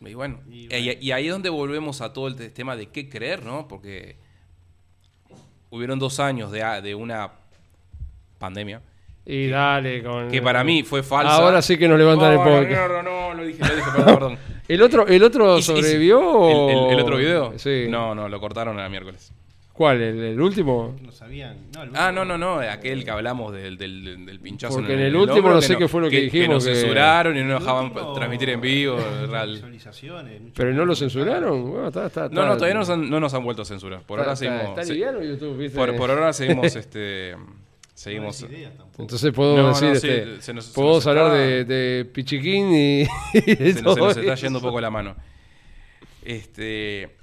Y 0.01 0.15
bueno, 0.15 0.41
Y 0.49 0.65
y, 0.65 0.69
bueno. 0.69 0.99
y 1.01 1.11
ahí 1.13 1.27
es 1.27 1.33
donde 1.33 1.49
volvemos 1.49 2.01
a 2.03 2.13
todo 2.13 2.29
el 2.29 2.37
te- 2.37 2.51
tema 2.51 2.77
de 2.77 2.89
qué 2.91 3.09
creer, 3.09 3.43
¿no? 3.45 3.67
Porque 3.67 4.17
hubieron 5.71 5.99
dos 5.99 6.21
años 6.21 6.51
de, 6.53 6.61
de 6.83 6.95
una 6.95 7.33
pandemia 8.39 8.83
Y 9.33 9.49
dale 9.49 10.03
con. 10.03 10.29
que 10.29 10.43
para 10.43 10.65
mí 10.65 10.83
fue 10.83 11.03
falsa. 11.03 11.35
Ahora 11.37 11.63
sí 11.63 11.77
que 11.79 11.87
nos 11.89 11.99
levantan 11.99 12.33
el 12.33 12.39
podcast. 12.39 12.71
No, 12.71 12.89
no, 12.89 13.03
no, 13.03 13.35
lo 13.35 13.45
dije, 13.45 13.61
lo 13.65 13.77
dije, 13.77 13.89
perdón, 13.95 14.15
perdón. 14.15 14.39
¿El 14.69 14.83
otro, 14.83 15.07
el 15.07 15.23
otro 15.23 15.57
Y- 15.57 15.61
y- 15.61 15.63
sobrevivió? 15.63 16.21
o- 16.21 16.71
¿El, 16.71 16.79
el- 16.79 16.99
el 16.99 17.01
otro 17.01 17.17
video? 17.17 17.53
Sí. 17.59 17.87
No, 17.89 18.15
no, 18.15 18.29
lo 18.29 18.41
cortaron 18.41 18.79
el 18.79 18.91
miércoles. 18.91 19.33
¿Cuál? 19.73 20.03
¿El, 20.03 20.23
el 20.23 20.41
último? 20.41 20.95
No 21.01 21.11
sabían. 21.11 21.57
No, 21.75 21.83
el 21.85 21.91
Ah, 21.95 22.13
no, 22.13 22.25
no, 22.25 22.37
no, 22.37 22.59
aquel 22.61 23.03
que 23.03 23.11
hablamos 23.11 23.53
del, 23.53 23.79
del, 23.79 24.27
del- 24.27 24.39
pinchazo. 24.41 24.75
Porque 24.75 24.93
en 24.93 25.01
el 25.01 25.17
último 25.17 25.49
no 25.49 25.57
que 25.61 25.63
sé 25.67 25.77
qué 25.77 25.89
fue 25.89 26.03
lo 26.03 26.11
que 26.11 26.21
dijimos, 26.23 26.49
nos 26.57 26.67
que- 26.67 26.75
censuraron 26.75 27.37
y 27.37 27.41
no 27.41 27.47
nos 27.49 27.61
dejaban 27.61 27.85
último- 27.87 28.13
transmitir 28.13 28.51
en 28.51 28.61
vivo. 28.61 28.99
real. 29.31 29.53
Visualizaciones, 29.55 30.41
mucho 30.43 30.55
¿Pero 30.57 30.75
no 30.75 30.85
lo 30.85 30.95
censuraron? 30.95 31.71
Bueno, 31.71 31.89
está, 31.89 32.07
está, 32.07 32.29
No, 32.29 32.45
no, 32.47 32.55
todavía 32.57 32.75
no 32.75 32.81
nos 32.81 32.91
han, 32.91 33.09
no 33.09 33.21
nos 33.21 33.33
han 33.33 33.43
vuelto 33.43 33.63
a 33.63 33.65
censurar. 33.65 34.03
Por 34.03 34.19
ahora 34.19 34.33
está- 34.35 34.45
seguimos. 34.45 34.69
Está 34.71 34.85
se- 34.85 34.93
liviano 34.93 35.23
YouTube, 35.23 35.57
¿viste? 35.57 35.79
por, 35.79 35.97
por 35.97 36.11
ahora 36.11 36.33
seguimos, 36.35 36.67
este, 36.77 37.35
seguimos. 38.03 38.43
Entonces 38.99 39.33
No, 39.37 39.63
no, 39.63 39.69
decir, 39.69 39.97
sí, 40.01 40.09
este, 40.09 40.43
se 40.43 40.55
nos- 40.55 40.65
se 40.67 40.73
podemos 40.75 40.97
nos 40.97 41.07
hablar 41.07 41.27
está- 41.37 41.37
de, 41.37 41.65
de 41.65 42.05
Pichiquín 42.07 42.73
y, 42.73 43.01
y 43.35 43.55
de 43.57 43.73
se 43.75 43.83
nos, 43.83 43.95
se 43.95 44.01
todo 44.01 44.09
nos 44.09 44.17
está 44.17 44.33
eso. 44.35 44.43
yendo 44.47 44.59
un 44.59 44.63
poco 44.65 44.81
la 44.81 44.91
mano. 44.91 45.17
Este, 46.23 47.17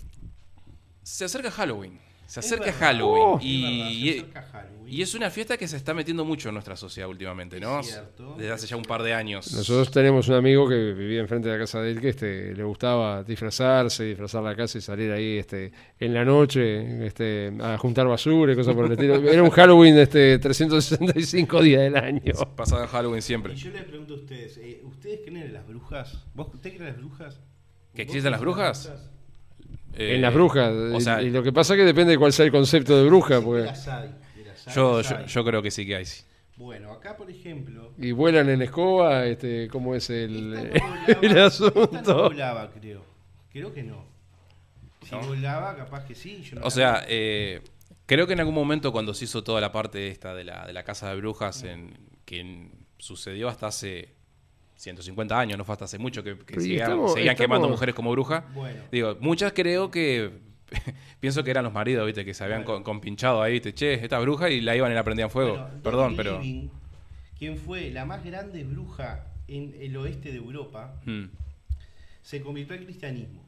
se 1.04 1.26
acerca 1.26 1.52
Halloween. 1.52 2.00
Se 2.26 2.40
Es 2.42 2.46
acerca 2.46 2.72
Halloween. 2.74 3.24
Oh. 3.26 3.38
es 3.38 3.44
y, 3.46 3.62
verdad, 3.63 3.90
se 3.90 4.20
acerca 4.20 4.42
Halloween. 4.52 4.77
Y 4.88 5.02
es 5.02 5.13
una 5.13 5.30
fiesta 5.30 5.58
que 5.58 5.67
se 5.67 5.76
está 5.76 5.93
metiendo 5.93 6.23
mucho 6.23 6.50
en 6.50 6.56
nuestra 6.56 6.76
sociedad 6.76 7.10
últimamente, 7.10 7.60
¿no? 7.60 7.82
Es 7.82 7.88
cierto. 7.88 8.36
Desde 8.38 8.52
hace 8.52 8.67
ya 8.67 8.78
un 8.78 8.84
par 8.84 9.04
de 9.04 9.13
años. 9.13 9.52
Nosotros 9.54 9.91
tenemos 9.91 10.28
un 10.30 10.36
amigo 10.36 10.67
que 10.67 10.93
vivía 10.93 11.19
enfrente 11.19 11.50
de 11.50 11.56
la 11.56 11.60
casa 11.60 11.82
de 11.82 11.91
él 11.91 12.02
que 12.02 12.10
este, 12.10 12.56
le 12.56 12.63
gustaba 12.63 13.23
disfrazarse, 13.23 14.06
disfrazar 14.06 14.43
la 14.43 14.56
casa 14.56 14.78
y 14.78 14.82
salir 14.82 15.12
ahí 15.12 15.38
este, 15.38 15.71
en 16.00 16.13
la 16.13 16.23
noche 16.23 17.06
este, 17.06 17.54
a 17.60 17.78
juntar 17.78 18.08
basura 18.08 18.54
y 18.54 18.56
cosas 18.56 18.73
por 18.76 18.86
el 18.86 18.93
estilo. 18.93 19.15
Era 19.15 19.43
un 19.43 19.50
Halloween 19.50 19.97
este, 19.97 20.39
365 20.39 21.62
días 21.62 21.82
del 21.82 21.97
año. 21.97 22.34
Pasa 22.56 22.80
de 22.80 22.88
Halloween 22.88 23.21
siempre. 23.21 23.54
Y 23.54 23.58
yo 23.58 23.71
les 23.71 23.84
pregunto 23.84 24.13
a 24.13 24.17
ustedes, 24.17 24.58
eh, 24.58 24.82
¿ustedes 24.84 25.19
creen 25.26 25.43
en 25.43 25.54
las 25.54 25.67
brujas? 25.67 26.26
¿Vos 26.34 26.47
usted 26.54 26.69
creen 26.69 26.84
en 26.84 26.88
las 26.89 26.97
brujas? 26.97 27.39
¿Que 27.93 28.04
¿Vos 28.04 28.15
existen 28.15 28.32
las 28.32 28.39
crees 28.39 28.56
en 28.56 28.56
brujas? 28.56 28.91
En 29.93 30.15
Eh, 30.15 30.19
las 30.19 30.34
brujas. 30.34 30.71
o 30.71 31.00
sea, 31.00 31.21
y, 31.21 31.30
lo 31.30 31.43
que 31.43 31.52
pasa 31.52 31.73
es 31.73 31.80
que 31.80 31.86
depende 31.86 32.12
de 32.12 32.17
cuál 32.17 32.32
sea 32.32 32.45
el 32.45 32.52
concepto 32.52 32.97
de 32.97 33.06
bruja. 33.06 33.41
Porque, 33.41 33.65
las 33.65 33.86
las 33.86 33.88
hay, 33.88 34.10
yo, 34.76 35.02
yo, 35.26 35.44
creo 35.46 35.62
que 35.62 35.72
sí 35.72 35.86
que 35.86 35.96
hay. 35.96 36.06
sí. 36.06 36.24
Bueno, 36.56 36.92
acá 36.92 37.16
por 37.16 37.30
ejemplo... 37.30 37.94
y 38.00 38.12
vuelan 38.12 38.50
en 38.50 38.64
escoba, 38.64 39.26
este, 39.28 39.68
¿cómo 39.68 39.94
es 39.94 40.10
el, 40.10 40.54
esta 40.74 40.88
no 40.88 40.96
el 40.96 41.04
volaba- 41.04 41.22
Esta 41.22 41.36
no 41.36 41.46
asunto? 41.46 42.24
volaba, 42.24 42.72
creo. 42.72 43.06
Creo 43.52 43.72
que 43.74 43.84
no. 43.84 44.06
Si 45.04 45.14
¿No? 45.14 45.22
volaba, 45.22 45.76
capaz 45.76 46.06
que 46.06 46.16
sí. 46.16 46.42
Yo 46.42 46.60
no 46.60 46.66
O 46.66 46.72
sea, 46.72 47.06
eh, 47.08 47.62
creo 48.08 48.26
que 48.26 48.34
en 48.34 48.40
algún 48.40 48.56
momento 48.56 48.92
cuando 48.92 49.14
se 49.14 49.26
hizo 49.26 49.44
toda 49.44 49.62
la 49.62 49.72
parte 49.72 50.08
esta 50.08 50.34
de 50.34 50.44
la, 50.46 50.66
de 50.66 50.74
la 50.74 50.84
casa 50.84 51.10
de 51.12 51.16
brujas, 51.18 51.64
en, 51.64 51.96
que 52.26 52.40
en- 52.40 52.72
sucedió 52.98 53.48
hasta 53.50 53.68
hace 53.68 54.16
150 54.78 55.40
años, 55.40 55.58
no 55.60 55.64
fue 55.64 55.74
hasta 55.74 55.86
hace 55.86 56.00
mucho 56.00 56.24
que, 56.24 56.38
que 56.40 56.60
seguían, 56.60 56.82
estamos- 56.92 57.14
quemando 57.38 57.70
mujeres 57.70 57.94
como 57.94 58.10
brujas. 58.12 58.44
Bueno, 58.56 58.82
Digo, 58.92 59.16
muchas 59.20 59.54
creo 59.54 59.92
que 59.92 60.32
pienso 61.20 61.44
que 61.44 61.52
eran 61.52 61.64
los 61.64 61.74
maridos, 61.74 62.06
viste, 62.06 62.26
que 62.26 62.34
se 62.34 62.44
habían 62.44 62.64
Bueno. 62.64 62.84
compinchado 62.84 63.42
ahí, 63.42 63.54
viste, 63.54 63.74
che, 63.74 63.94
esta 63.96 64.20
bruja 64.20 64.50
y 64.50 64.62
la 64.62 64.76
iban 64.76 64.92
y 64.92 64.96
la 64.96 65.04
prendían 65.04 65.30
fuego. 65.30 65.54
bueno, 65.54 65.82
Perdón, 65.84 66.16
pero 66.16 66.42
Living, 66.42 66.68
quien 67.38 67.58
fue 67.58 67.90
la 67.92 68.06
más 68.06 68.24
grande 68.24 68.64
bruja 68.64 69.26
en 69.48 69.76
el 69.80 69.96
oeste 69.98 70.32
de 70.32 70.38
Europa, 70.38 71.00
mm, 71.06 71.26
se 72.22 72.42
convirtió 72.42 72.76
al 72.76 72.84
cristianismo. 72.84 73.44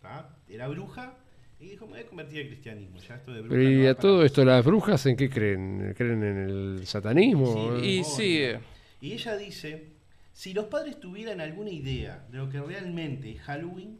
¿tá? 0.00 0.28
Era 0.48 0.68
bruja 0.68 1.14
y 1.58 1.66
dijo, 1.70 1.86
me 1.86 1.92
voy 1.94 2.00
a 2.02 2.06
convertir 2.06 2.40
al 2.42 2.46
cristianismo. 2.48 2.98
Ya 3.00 3.16
esto 3.16 3.32
de 3.32 3.40
bruja 3.42 3.54
Pero 3.56 3.70
y 3.70 3.82
no 3.84 3.88
a 3.90 3.94
todo 3.94 4.20
mí". 4.20 4.26
esto, 4.26 4.44
¿las 4.44 4.64
brujas 4.64 5.04
en 5.06 5.16
qué 5.16 5.28
creen? 5.28 5.94
¿Creen 5.96 6.22
en 6.22 6.36
el 6.78 6.86
satanismo? 6.86 7.76
Sí, 7.82 7.86
y 7.86 8.04
sí, 8.04 8.38
eh, 8.38 8.60
Y 9.00 9.12
ella 9.12 9.36
dice, 9.36 9.88
si 10.32 10.54
los 10.54 10.66
padres 10.66 11.00
tuvieran 11.00 11.40
alguna 11.40 11.70
idea 11.70 12.24
de 12.30 12.38
lo 12.38 12.48
que 12.48 12.60
realmente 12.60 13.32
es 13.32 13.40
Halloween, 13.42 13.98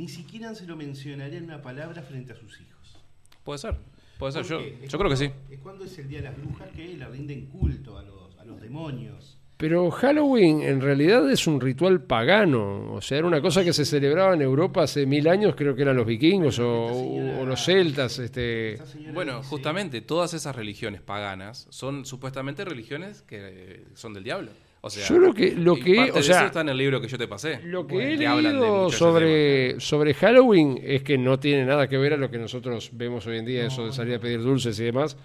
ni 0.00 0.08
siquiera 0.08 0.54
se 0.54 0.66
lo 0.66 0.76
mencionarían 0.76 1.44
una 1.44 1.60
palabra 1.60 2.00
frente 2.02 2.32
a 2.32 2.36
sus 2.36 2.58
hijos. 2.60 2.96
puede 3.44 3.58
ser, 3.58 3.74
puede 4.18 4.32
ser, 4.32 4.42
¿Por 4.42 4.88
yo, 4.88 4.98
creo 4.98 5.10
que 5.10 5.16
sí. 5.16 5.30
Es 5.50 5.58
cuando 5.60 5.84
es 5.84 5.98
el 5.98 6.08
Día 6.08 6.18
de 6.22 6.24
las 6.24 6.36
Brujas 6.38 6.68
que 6.74 6.88
le 6.96 7.06
rinden 7.06 7.46
culto 7.46 7.98
a 7.98 8.02
los, 8.02 8.38
a 8.38 8.44
los 8.46 8.60
demonios. 8.60 9.36
Pero 9.58 9.90
Halloween 9.90 10.62
en 10.62 10.80
realidad 10.80 11.30
es 11.30 11.46
un 11.46 11.60
ritual 11.60 12.02
pagano, 12.04 12.94
o 12.94 13.02
sea, 13.02 13.18
era 13.18 13.26
una 13.26 13.42
cosa 13.42 13.62
que 13.62 13.74
se 13.74 13.84
celebraba 13.84 14.32
en 14.32 14.40
Europa 14.40 14.84
hace 14.84 15.04
mil 15.04 15.28
años, 15.28 15.54
creo 15.54 15.76
que 15.76 15.82
eran 15.82 15.96
los 15.96 16.06
vikingos 16.06 16.58
o, 16.60 16.88
señora- 16.94 17.40
o 17.40 17.44
los 17.44 17.62
celtas, 17.62 18.18
este, 18.20 18.78
Bueno, 19.12 19.36
dice- 19.38 19.48
justamente 19.50 20.00
todas 20.00 20.32
esas 20.32 20.56
religiones 20.56 21.02
paganas 21.02 21.66
son 21.68 22.06
supuestamente 22.06 22.64
religiones 22.64 23.20
que 23.20 23.36
eh, 23.38 23.84
son 23.94 24.14
del 24.14 24.24
diablo. 24.24 24.50
O 24.82 24.88
sea, 24.88 25.06
Yo 25.06 25.18
lo 25.18 25.34
que- 25.34 25.54
lo 25.54 25.76
que- 25.76 25.94
parte 25.96 26.12
o 26.12 26.14
de 26.14 26.22
sea, 26.22 26.36
eso 26.38 26.46
está 26.46 26.60
en 26.62 26.70
el 26.70 26.78
libro 26.78 27.00
que 27.02 27.08
yo 27.08 27.18
te 27.18 27.28
pasé. 27.28 27.60
Lo 27.64 27.86
que 27.86 27.94
Bueno, 27.94 28.08
he 28.08 28.16
de 28.16 28.42
leído 28.42 28.90
sobre, 28.90 29.78
sobre 29.78 30.14
Halloween 30.14 30.80
es 30.82 31.02
que 31.02 31.18
no 31.18 31.38
tiene 31.38 31.66
nada 31.66 31.86
que 31.88 31.98
ver 31.98 32.14
a 32.14 32.16
lo 32.16 32.30
que 32.30 32.38
nosotros 32.38 32.90
vemos 32.94 33.26
hoy 33.26 33.38
en 33.38 33.44
día, 33.44 33.62
No, 33.62 33.68
eso 33.68 33.84
de 33.86 33.92
salir 33.92 34.14
a 34.14 34.20
pedir 34.20 34.40
dulces 34.40 34.80
y 34.80 34.84
demás, 34.84 35.18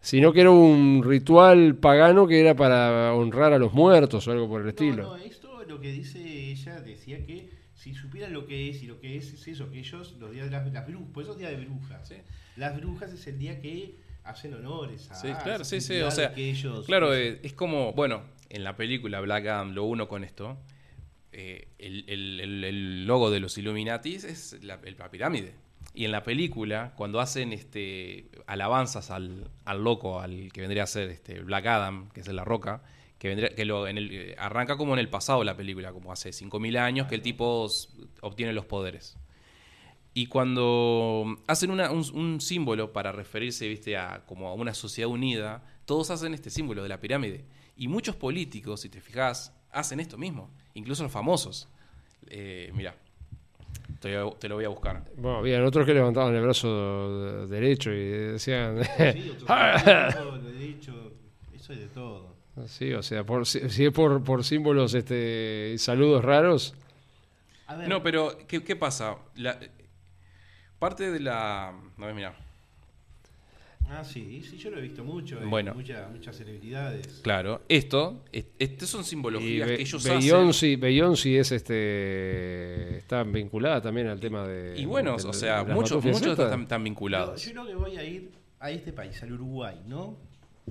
sino 0.00 0.32
que 0.34 0.42
era 0.42 0.50
un 0.50 1.02
ritual 1.02 1.76
pagano 1.76 2.26
que 2.26 2.40
era 2.40 2.54
para 2.54 3.14
honrar 3.14 3.54
a 3.54 3.58
los 3.58 3.72
muertos 3.72 4.28
o 4.28 4.32
algo 4.32 4.48
por 4.48 4.60
el 4.62 4.68
estilo. 4.68 5.02
No, 5.04 5.16
no, 5.16 5.22
esto 5.24 5.64
lo 5.66 5.80
que 5.80 5.92
dice 5.92 6.18
ella 6.50 6.80
decía 6.82 7.24
que 7.24 7.48
si 7.74 7.94
supieran 7.94 8.34
lo 8.34 8.46
que 8.46 8.68
es 8.68 8.82
y 8.82 8.86
lo 8.86 9.00
que 9.00 9.16
es 9.16 9.32
es 9.32 9.48
eso, 9.48 9.70
que 9.70 9.78
ellos, 9.78 10.14
los 10.20 10.30
días 10.30 10.44
de 10.44 10.50
las, 10.50 10.70
las 10.70 10.86
brujas, 10.86 11.08
por 11.14 11.22
eso 11.22 11.32
es 11.32 11.38
día 11.38 11.48
de 11.48 11.56
brujas. 11.64 12.06
Sí. 12.06 12.16
Las 12.56 12.76
brujas 12.76 13.12
es 13.14 13.26
el 13.26 13.38
día 13.38 13.62
que 13.62 13.94
hacen 14.24 14.52
honores 14.52 15.10
a 15.10 15.14
Sí, 15.14 15.28
claro, 15.42 15.64
sí, 15.64 15.80
sí, 15.80 15.98
o 16.02 16.10
sea, 16.10 16.34
que 16.34 16.50
ellos 16.50 16.84
Claro, 16.84 17.14
eh, 17.14 17.40
es 17.42 17.54
como, 17.54 17.94
bueno, 17.94 18.20
en 18.50 18.64
la 18.64 18.76
película 18.76 19.20
Black 19.20 19.46
Adam, 19.46 19.72
lo 19.72 19.84
uno 19.84 20.08
con 20.08 20.24
esto, 20.24 20.58
eh, 21.32 21.68
el, 21.78 23.06
logo 23.06 23.30
de 23.30 23.40
los 23.40 23.56
Illuminatis 23.56 24.24
es 24.24 24.58
la, 24.62 24.80
pirámide. 25.10 25.54
Y 25.94 26.04
en 26.04 26.12
la 26.12 26.22
película, 26.22 26.92
cuando 26.96 27.20
hacen 27.20 27.52
este 27.52 28.28
alabanzas 28.46 29.10
al, 29.10 29.50
loco, 29.78 30.20
al 30.20 30.52
que 30.52 30.60
vendría 30.60 30.84
a 30.84 30.86
ser 30.86 31.08
este 31.10 31.40
Black 31.40 31.66
Adam, 31.66 32.10
que 32.10 32.20
es 32.20 32.28
la 32.28 32.44
roca, 32.44 32.82
que 33.18 33.32
eh, 33.32 34.34
arranca 34.38 34.76
como 34.76 34.94
en 34.94 34.98
el 34.98 35.08
pasado 35.08 35.44
la 35.44 35.56
película, 35.56 35.92
como 35.92 36.12
hace 36.12 36.30
5.000 36.30 36.78
años, 36.78 37.06
que 37.06 37.14
el 37.14 37.22
tipo 37.22 37.68
obtiene 38.22 38.52
los 38.52 38.66
poderes. 38.66 39.16
Y 40.12 40.26
cuando 40.26 41.36
hacen 41.46 41.70
un, 41.70 41.80
un 41.80 42.40
símbolo 42.40 42.92
para 42.92 43.12
referirse, 43.12 43.68
viste, 43.68 43.96
a 43.96 44.24
como 44.26 44.48
a 44.48 44.54
una 44.54 44.74
sociedad 44.74 45.08
unida, 45.08 45.64
todos 45.84 46.10
hacen 46.10 46.34
este 46.34 46.50
símbolo 46.50 46.82
de 46.82 46.88
la 46.88 47.00
pirámide. 47.00 47.44
Y 47.80 47.88
muchos 47.88 48.14
políticos, 48.14 48.82
si 48.82 48.90
te 48.90 49.00
fijas, 49.00 49.54
hacen 49.72 50.00
esto 50.00 50.18
mismo, 50.18 50.50
incluso 50.74 51.02
los 51.02 51.10
famosos. 51.10 51.66
Eh, 52.26 52.70
mira, 52.74 52.94
te, 54.00 54.18
te 54.38 54.48
lo 54.50 54.56
voy 54.56 54.66
a 54.66 54.68
buscar. 54.68 55.02
Bueno, 55.16 55.38
había 55.38 55.64
otros 55.64 55.86
que 55.86 55.94
levantaban 55.94 56.34
el 56.34 56.42
brazo 56.42 57.46
derecho 57.46 57.90
y 57.90 58.04
decían, 58.04 58.84
Sí, 58.84 59.30
otros 59.42 60.44
derecho, 60.44 61.10
eso 61.54 61.72
es 61.72 61.78
de 61.78 61.86
todo. 61.86 62.36
sí, 62.66 62.92
o 62.92 63.02
sea, 63.02 63.24
por, 63.24 63.46
si, 63.46 63.70
si 63.70 63.86
es 63.86 63.92
por, 63.92 64.22
por 64.24 64.44
símbolos 64.44 64.92
este, 64.92 65.72
y 65.72 65.78
saludos 65.78 66.22
raros, 66.22 66.74
A 67.66 67.76
ver, 67.76 67.88
No, 67.88 68.02
pero 68.02 68.36
¿qué, 68.46 68.62
qué 68.62 68.76
pasa? 68.76 69.16
La, 69.36 69.58
parte 70.78 71.10
de 71.10 71.20
la... 71.20 71.72
No, 71.96 72.14
mira. 72.14 72.34
Ah, 73.92 74.04
sí, 74.04 74.40
sí, 74.48 74.56
yo 74.56 74.70
lo 74.70 74.78
he 74.78 74.82
visto 74.82 75.02
mucho. 75.04 75.40
eh, 75.42 75.44
Bueno. 75.46 75.74
mucha- 75.74 76.08
muchas 76.12 76.36
celebridades. 76.36 77.20
Claro, 77.22 77.62
esto, 77.68 78.22
est- 78.32 78.50
estas 78.58 78.88
son 78.88 79.02
simbologías 79.04 79.66
que 79.68 79.82
ellos 79.82 80.06
hacen. 80.06 80.18
Beyoncé, 80.20 80.76
Beyoncé 80.76 81.38
es 81.40 81.50
este 81.52 82.98
está 82.98 83.22
vinculada 83.24 83.80
también 83.82 84.06
al 84.06 84.20
tema 84.20 84.46
de 84.46 84.78
Y 84.78 84.84
bueno, 84.86 85.16
de- 85.16 85.24
o 85.28 85.32
sea, 85.32 85.64
muchos, 85.64 86.04
estas. 86.04 86.38
están, 86.38 86.62
están 86.62 86.80
Yo, 86.80 86.84
vinculados. 86.84 87.44
yo 87.44 87.50
creo 87.50 87.66
que 87.66 87.74
voy 87.74 87.96
a 87.96 88.04
ir 88.04 88.30
a 88.60 88.70
este 88.70 88.92
país, 88.92 89.20
al 89.22 89.32
Uruguay, 89.32 89.80
¿no? 89.86 90.18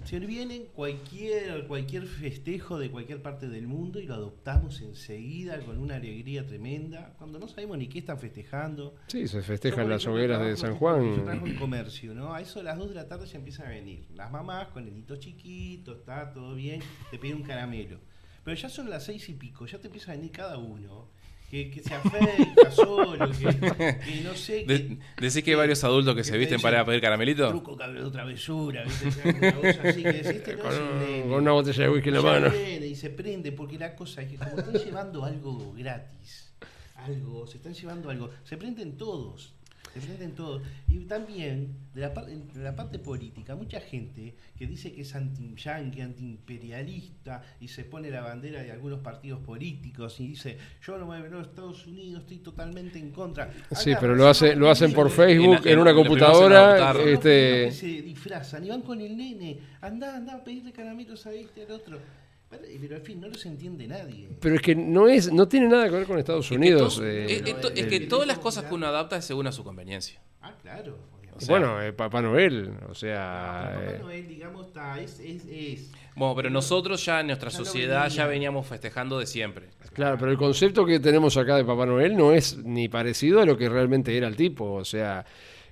Se 0.06 0.20
viene 0.20 0.66
cualquier, 0.74 1.68
cualquier 1.68 2.06
festejo 2.06 2.78
de 2.80 2.90
cualquier 2.90 3.22
parte 3.22 3.48
del 3.48 3.68
mundo 3.68 4.00
y 4.00 4.06
lo 4.06 4.16
adoptamos 4.16 4.82
enseguida 4.82 5.60
con 5.60 5.78
una 5.78 5.96
alegría 5.96 6.46
tremenda, 6.46 7.14
cuando 7.18 7.40
no 7.40 7.48
sabemos 7.48 7.78
ni 7.78 7.88
qué 7.88 8.00
están 8.00 8.20
festejando. 8.20 8.96
Sí, 9.08 9.28
se 9.28 9.42
festejan 9.42 9.90
las 9.90 10.06
hogueras 10.08 10.42
de 10.42 10.58
San 10.58 10.76
Juan. 10.76 11.18
Yo 11.18 11.24
trabajo 11.24 11.48
en 11.48 11.56
comercio, 11.56 12.14
¿no? 12.14 12.34
A 12.34 12.42
eso 12.42 12.60
a 12.60 12.64
las 12.64 12.78
2 12.78 12.90
de 12.90 12.96
la 12.96 13.08
tarde 13.08 13.26
ya 13.28 13.38
empiezan 13.38 13.68
a 13.68 13.70
venir. 13.70 14.06
Las 14.16 14.32
mamás 14.32 14.68
con 14.68 14.86
nenitos 14.86 15.20
chiquitos, 15.20 15.98
está 15.98 16.32
todo 16.34 16.56
bien, 16.56 16.82
te 17.12 17.18
piden 17.18 17.38
un 17.38 17.44
caramelo. 17.44 18.00
Pero 18.44 18.56
ya 18.56 18.70
son 18.70 18.90
las 18.90 19.04
seis 19.04 19.28
y 19.30 19.34
pico, 19.34 19.66
ya 19.66 19.80
te 19.80 19.88
empieza 19.88 20.12
a 20.12 20.16
venir 20.16 20.32
cada 20.32 20.58
uno. 20.58 21.10
Que, 21.50 21.72
que 21.72 21.82
se 21.82 21.96
afeita 21.96 22.70
solo, 22.72 23.28
que, 23.32 23.48
que 24.06 24.22
no 24.24 24.36
sé. 24.36 24.66
De- 24.66 24.88
que, 24.88 24.98
¿Decís 25.20 25.44
que 25.44 25.50
hay 25.52 25.58
varios 25.58 25.84
adultos 25.84 26.14
que 26.14 26.20
que 26.20 26.24
se 26.24 26.32
te 26.34 26.38
visten 26.38 26.62
para 26.62 26.86
pedir 26.86 27.02
caramelito? 27.02 27.50
Truco 27.50 27.72
otra 27.72 27.88
travesura, 28.12 28.84
¿viste? 28.84 29.30
Una 29.30 29.56
cosa 29.56 29.82
así 29.90 30.04
que 30.04 30.12
decís, 30.14 30.28
este 30.28 30.56
no 30.56 30.64
Con, 30.64 30.74
un 30.74 31.22
con 31.30 31.42
una 31.42 31.52
botella 31.54 31.84
de 31.86 31.90
whisky 31.90 32.10
en 32.10 32.16
la 32.16 32.22
mano. 32.22 32.50
viene 32.52 32.86
y 32.86 32.96
se 32.96 33.10
prende, 33.10 33.52
porque 33.52 33.80
la 33.80 33.96
cosa 33.96 34.22
es 34.22 34.30
que 34.30 34.38
como 34.38 34.58
están 34.60 34.74
llevando 34.76 35.24
algo 35.26 35.74
gratis, 35.76 36.52
algo, 36.98 37.48
se 37.48 37.58
están 37.58 37.74
llevando 37.74 38.10
algo, 38.12 38.30
se 38.44 38.56
prenden 38.58 38.96
todos, 38.98 39.54
se. 39.96 40.62
Y 40.88 41.00
también, 41.06 41.76
de 41.94 42.02
la, 42.02 42.10
de 42.10 42.64
la 42.64 42.76
parte 42.76 43.00
política, 43.00 43.56
mucha 43.56 43.80
gente 43.80 44.36
que 44.58 44.68
dice 44.68 44.94
que 44.94 45.02
es 45.02 45.16
anti-yanqui, 45.16 46.02
anti-imperialista, 46.02 47.44
y 47.60 47.68
se 47.68 47.84
pone 47.84 48.10
la 48.10 48.22
bandera 48.22 48.62
de 48.62 48.72
algunos 48.72 49.00
partidos 49.00 49.40
políticos 49.42 50.20
y 50.20 50.28
dice, 50.28 50.58
yo 50.86 50.98
no 50.98 51.08
me 51.08 51.22
veo 51.22 51.40
a 51.40 51.42
Estados 51.42 51.86
Unidos, 51.88 52.22
estoy 52.22 52.38
totalmente 52.38 53.00
en 53.00 53.12
contra. 53.12 53.52
Sí, 53.72 53.92
Acá 53.92 54.00
pero 54.02 54.16
lo, 54.16 54.28
hace, 54.28 54.56
lo 54.56 54.70
hacen 54.70 54.94
por. 54.94 55.10
Facebook 55.10 55.62
En- 55.66 55.74
en, 55.74 55.80
una 55.80 55.94
computadora. 55.94 56.94
Este, 57.04 57.72
se 57.72 57.88
disfrazan 58.02 58.64
y 58.66 58.70
van 58.70 58.82
con 58.82 59.02
el 59.02 59.18
nene. 59.18 59.60
Andá, 59.82 60.16
andá 60.16 60.36
a 60.36 60.44
pedirle 60.44 60.72
caramelos 60.72 61.26
a 61.26 61.34
este, 61.34 61.64
al 61.64 61.72
otro. 61.72 62.00
Pero, 62.50 62.96
en 62.96 63.02
fin, 63.04 63.22
no 63.22 63.28
los 63.28 63.46
entiende 63.46 63.88
nadie. 63.88 64.28
pero 64.42 64.56
es 64.56 64.62
que 64.62 64.74
no 64.76 65.08
es 65.08 65.32
no 65.32 65.48
tiene 65.48 65.68
nada 65.68 65.86
que 65.86 65.92
ver 65.96 66.06
con 66.08 66.18
Estados 66.18 66.46
Es 66.46 66.50
que 66.50 66.56
Unidos. 66.56 66.96
todo- 66.96 67.06
eh, 67.06 67.26
es- 67.26 67.42
es 67.44 67.72
es 67.76 67.88
que 67.88 67.96
el- 67.98 68.08
todas 68.08 68.28
las 68.28 68.38
el- 68.38 68.44
cosas 68.44 68.66
que 68.66 68.74
uno 68.74 68.88
adapta 68.88 69.18
es 69.18 69.26
según 69.26 69.46
a 69.48 69.52
su 69.52 69.64
conveniencia. 69.64 70.20
Ah, 70.42 70.54
claro. 70.62 70.98
O 71.36 71.42
sea, 71.42 71.58
bueno, 71.58 71.82
eh, 71.82 71.94
Papá 71.94 72.22
Noel, 72.22 72.74
o 72.90 72.94
sea, 72.96 73.72
Papá 73.74 73.86
eh, 73.96 74.00
Noel, 74.02 74.28
digamos, 74.28 74.68
está, 74.68 75.00
es, 75.00 75.20
es, 75.20 75.46
es. 75.50 75.92
Bueno, 76.16 76.36
pero 76.36 76.50
nosotros 76.50 77.06
ya 77.06 77.22
en 77.22 77.28
nuestra 77.28 77.50
Ya 77.50 77.58
sociedad 77.60 78.10
ya 78.10 78.26
venía. 78.26 78.28
veníamos 78.28 78.68
festejando 78.68 79.20
de 79.20 79.26
siempre. 79.26 79.68
claro, 79.94 80.18
pero 80.20 80.32
el 80.32 80.38
concepto 80.38 80.86
que 80.86 81.00
tenemos 81.00 81.38
acá 81.38 81.56
de 81.56 81.64
Papá 81.64 81.86
Noel 81.86 82.18
no 82.18 82.34
es 82.34 82.58
ni 82.58 82.90
parecido 82.90 83.42
a 83.42 83.46
lo 83.46 83.58
que 83.58 83.70
realmente 83.70 84.18
era 84.18 84.28
el 84.28 84.36
tipo, 84.36 84.74
o 84.74 84.84
sea, 84.84 85.26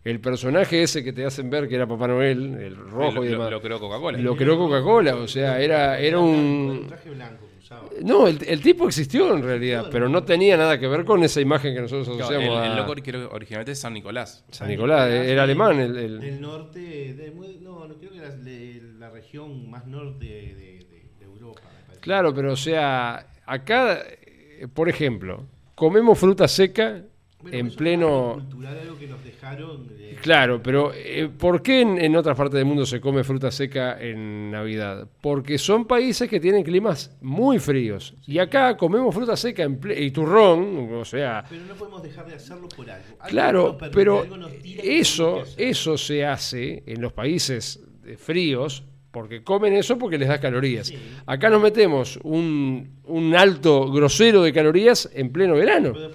el 0.10 0.20
personaje 0.20 0.84
ese 0.84 1.03
que 1.03 1.14
te 1.14 1.26
hacen 1.26 1.49
ver 1.49 1.68
que 1.68 1.76
era 1.76 1.88
Papá 1.88 2.08
Noel, 2.08 2.55
el 2.55 2.76
rojo 2.76 3.16
lo, 3.18 3.24
y 3.26 3.28
lo- 3.30 3.32
demás, 3.34 3.51
lo 3.51 3.62
creó 3.62 3.80
Coca-Cola. 3.80 4.18
lo 4.18 4.36
creó 4.36 4.58
Coca-Cola, 4.58 5.16
o 5.16 5.28
sea, 5.28 5.60
era 5.62 5.99
era 5.99 6.18
El 6.18 6.24
un 6.24 6.86
traje 6.88 7.10
blanco 7.10 7.47
que 7.51 7.58
usaba. 7.60 7.88
no, 8.03 8.28
el, 8.28 8.38
el 8.47 8.62
tipo 8.62 8.88
existió 8.88 9.34
en 9.36 9.43
realidad, 9.43 9.88
pero 9.91 10.08
no 10.10 10.24
tenía 10.24 10.55
nada 10.58 10.80
que 10.80 10.88
ver 10.88 11.03
con 11.05 11.24
esa 11.24 11.41
imagen 11.41 11.74
que 11.76 11.82
nosotros 11.82 12.08
asociamos 12.08 12.43
el, 12.43 12.51
el 12.72 12.72
a 12.72 12.76
loco 12.78 12.93
creo 13.03 13.30
originalmente 13.32 13.72
es 13.74 13.80
San 13.80 13.93
Nicolás. 13.93 14.45
San 14.51 14.68
Nicolás, 14.68 15.10
era 15.10 15.43
alemán 15.43 15.80
el, 15.80 15.97
el- 15.97 16.20
Del 16.20 16.41
norte, 16.41 16.80
de, 16.80 17.32
no, 17.62 17.88
no 17.88 17.95
creo 17.95 18.12
que 18.12 18.18
era 18.18 18.30
de 18.30 18.82
la 18.99 19.10
región 19.10 19.70
más 19.70 19.86
norte 19.88 20.26
de, 20.26 20.55
de- 20.55 21.10
de 21.20 21.26
Europa. 21.26 21.62
me 21.66 21.82
parece. 21.86 21.99
Claro, 22.01 22.34
pero 22.34 22.53
o 22.53 22.58
sea, 22.58 23.28
acá, 23.45 23.99
eh, 24.08 24.68
por 24.74 24.89
ejemplo, 24.89 25.45
comemos 25.76 26.18
fruta 26.18 26.47
seca 26.47 27.03
Bueno, 27.41 27.55
en 27.57 27.65
eso 27.67 27.73
es 27.73 27.77
pleno... 27.77 28.33
cultural, 28.35 28.79
algo 28.79 28.97
que 28.97 29.07
nos 29.07 29.23
dejaron. 29.23 29.88
eh, 29.99 30.17
Claro, 30.21 30.61
pero 30.63 30.91
eh, 30.93 31.29
¿por 31.38 31.61
qué 31.61 31.81
en, 31.81 31.99
en 31.99 32.15
otras 32.15 32.35
partes 32.35 32.55
del 32.57 32.65
mundo 32.65 32.85
se 32.85 32.99
come 32.99 33.23
fruta 33.23 33.51
seca 33.51 33.97
en 34.01 34.49
Navidad? 34.51 35.07
Porque 35.21 35.57
son 35.59 35.85
países 35.85 36.27
que 36.27 36.39
tienen 36.39 36.63
climas 36.63 37.15
muy 37.21 37.59
fríos. 37.59 38.15
Y 38.25 38.39
acá 38.39 38.75
comemos 38.75 39.13
fruta 39.13 39.38
seca 39.38 39.61
en 39.63 39.79
ple- 39.79 39.99
y 40.01 40.09
turrón, 40.11 40.89
o 40.93 41.05
sea, 41.05 41.43
Pero 41.47 41.61
no 41.65 41.75
podemos 41.75 42.01
dejar 42.01 42.25
de 42.25 42.35
hacerlo 42.35 42.67
por 42.75 42.89
algo. 42.89 43.05
Claro, 43.27 43.77
permite, 43.77 43.95
pero 43.95 44.21
algo 44.21 44.47
eso, 44.83 45.43
eso 45.57 45.97
se 45.97 46.25
hace 46.25 46.83
en 46.88 47.01
los 47.01 47.13
países 47.13 47.79
fríos 48.17 48.83
porque 49.11 49.41
comen 49.43 49.73
eso 49.73 49.97
porque 49.97 50.17
les 50.17 50.27
da 50.27 50.39
calorías. 50.39 50.88
Sí. 50.88 50.97
Acá 51.25 51.49
nos 51.49 51.61
metemos 51.61 52.19
un, 52.23 52.97
un 53.05 53.35
alto 53.35 53.91
grosero 53.91 54.43
de 54.43 54.53
calorías 54.53 55.09
en 55.13 55.31
pleno 55.31 55.55
verano. 55.55 55.91
Pero 55.93 56.11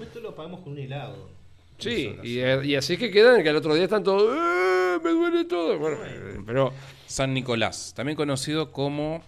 pagamos 0.53 0.61
con 0.65 0.73
un 0.73 0.79
helado. 0.79 1.31
Sí, 1.79 2.15
y, 2.23 2.39
y 2.41 2.77
así 2.77 2.93
es 2.95 2.99
que 2.99 3.11
quedan 3.11 3.43
que 3.43 3.49
al 3.49 3.57
otro 3.57 3.75
día 3.75 3.85
están 3.85 4.05
todos, 4.05 4.31
"Eh, 4.37 4.99
me 5.03 5.11
duele 5.11 5.45
todo. 5.47 5.79
Bueno, 5.79 5.97
eh, 6.05 6.41
pero 6.47 6.73
San 7.07 7.35
Nicolás, 7.35 7.93
también 7.97 8.15
conocido 8.17 8.71
como 8.71 9.23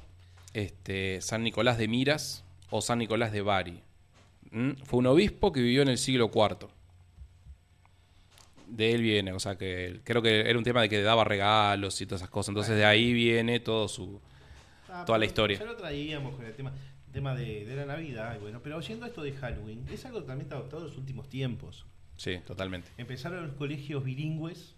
este, 0.53 1.21
San 1.21 1.43
Nicolás 1.43 1.79
de 1.79 1.89
Miras 1.89 2.45
o 2.71 2.81
San 2.81 2.99
Nicolás 2.99 3.33
de 3.33 3.41
Bari. 3.43 3.81
¿Mm? 4.53 4.71
Fue 4.85 5.01
un 5.01 5.07
obispo 5.07 5.51
que 5.53 5.61
vivió 5.61 5.83
en 5.83 5.89
el 5.89 5.99
siglo 5.99 6.31
IV. 6.33 6.69
De 8.69 8.93
él 8.93 9.03
viene, 9.03 9.33
o 9.33 9.41
sea 9.41 9.57
que 9.57 10.01
creo 10.05 10.23
que 10.23 10.41
era 10.49 10.57
un 10.59 10.65
tema 10.65 10.81
de 10.81 10.89
que 10.89 11.03
daba 11.03 11.25
regalos 11.25 12.01
y 12.01 12.07
todas 12.07 12.23
esas 12.23 12.31
cosas. 12.31 12.51
Entonces 12.51 12.77
de 12.77 12.85
ahí 12.85 13.13
viene 13.13 13.59
todo 13.61 13.89
su... 13.89 14.21
Ah, 14.89 15.05
Toda 15.05 15.19
la 15.19 15.25
historia. 15.27 15.59
Ya 15.59 15.65
lo 15.65 15.77
traíamos 15.77 16.37
con 16.37 16.45
el 16.47 16.55
tema, 16.55 16.73
tema 17.15 17.35
de, 17.35 17.65
de 17.65 17.77
la 17.77 17.87
Navidad. 17.87 18.37
y 18.37 18.41
Bueno, 18.41 18.61
pero 18.63 18.77
oyendo 18.77 19.07
esto 19.07 19.23
de 19.23 19.33
Halloween, 19.33 19.87
es 19.91 20.05
algo 20.05 20.23
también 20.25 20.53
adoptado 20.53 20.83
en 20.83 20.89
los 20.89 20.99
últimos 20.99 21.29
tiempos. 21.31 21.87
Sí, 22.17 22.39
totalmente. 22.47 22.89
Empezaron 22.99 23.47
los 23.47 23.55
colegios 23.57 24.05
bilingües 24.05 24.77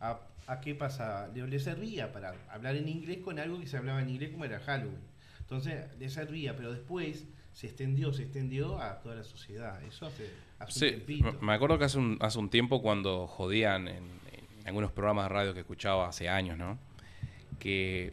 a, 0.00 0.20
a 0.48 0.60
qué 0.60 0.74
pasa, 0.74 1.28
le, 1.32 1.58
servía 1.60 2.12
para 2.12 2.34
hablar 2.50 2.74
en 2.76 2.88
inglés 2.88 3.18
con 3.18 3.38
algo 3.38 3.60
que 3.60 3.66
se 3.66 3.76
hablaba 3.76 4.02
en 4.02 4.10
inglés 4.10 4.30
como 4.30 4.44
era 4.44 4.58
Halloween. 4.60 5.00
Entonces 5.40 5.86
le 5.98 6.10
servía, 6.10 6.56
pero 6.56 6.72
después 6.72 7.24
se 7.52 7.68
extendió, 7.68 8.12
se 8.12 8.24
extendió 8.24 8.80
a 8.80 9.00
toda 9.00 9.14
la 9.14 9.24
sociedad. 9.24 9.80
Eso 9.84 10.06
hace, 10.06 10.28
hace 10.58 10.78
Sí, 10.78 10.84
un 10.86 10.90
tiempito. 11.06 11.38
me 11.40 11.52
acuerdo 11.52 11.78
que 11.78 11.84
hace 11.84 11.98
un, 11.98 12.18
hace 12.20 12.38
un 12.38 12.50
tiempo 12.50 12.82
cuando 12.82 13.26
jodían 13.28 13.86
en, 13.88 14.04
en 14.32 14.66
algunos 14.66 14.92
programas 14.92 15.26
de 15.26 15.28
radio 15.30 15.54
que 15.54 15.60
escuchaba 15.60 16.08
hace 16.08 16.28
años, 16.28 16.58
¿no? 16.58 16.78
Que 17.58 18.12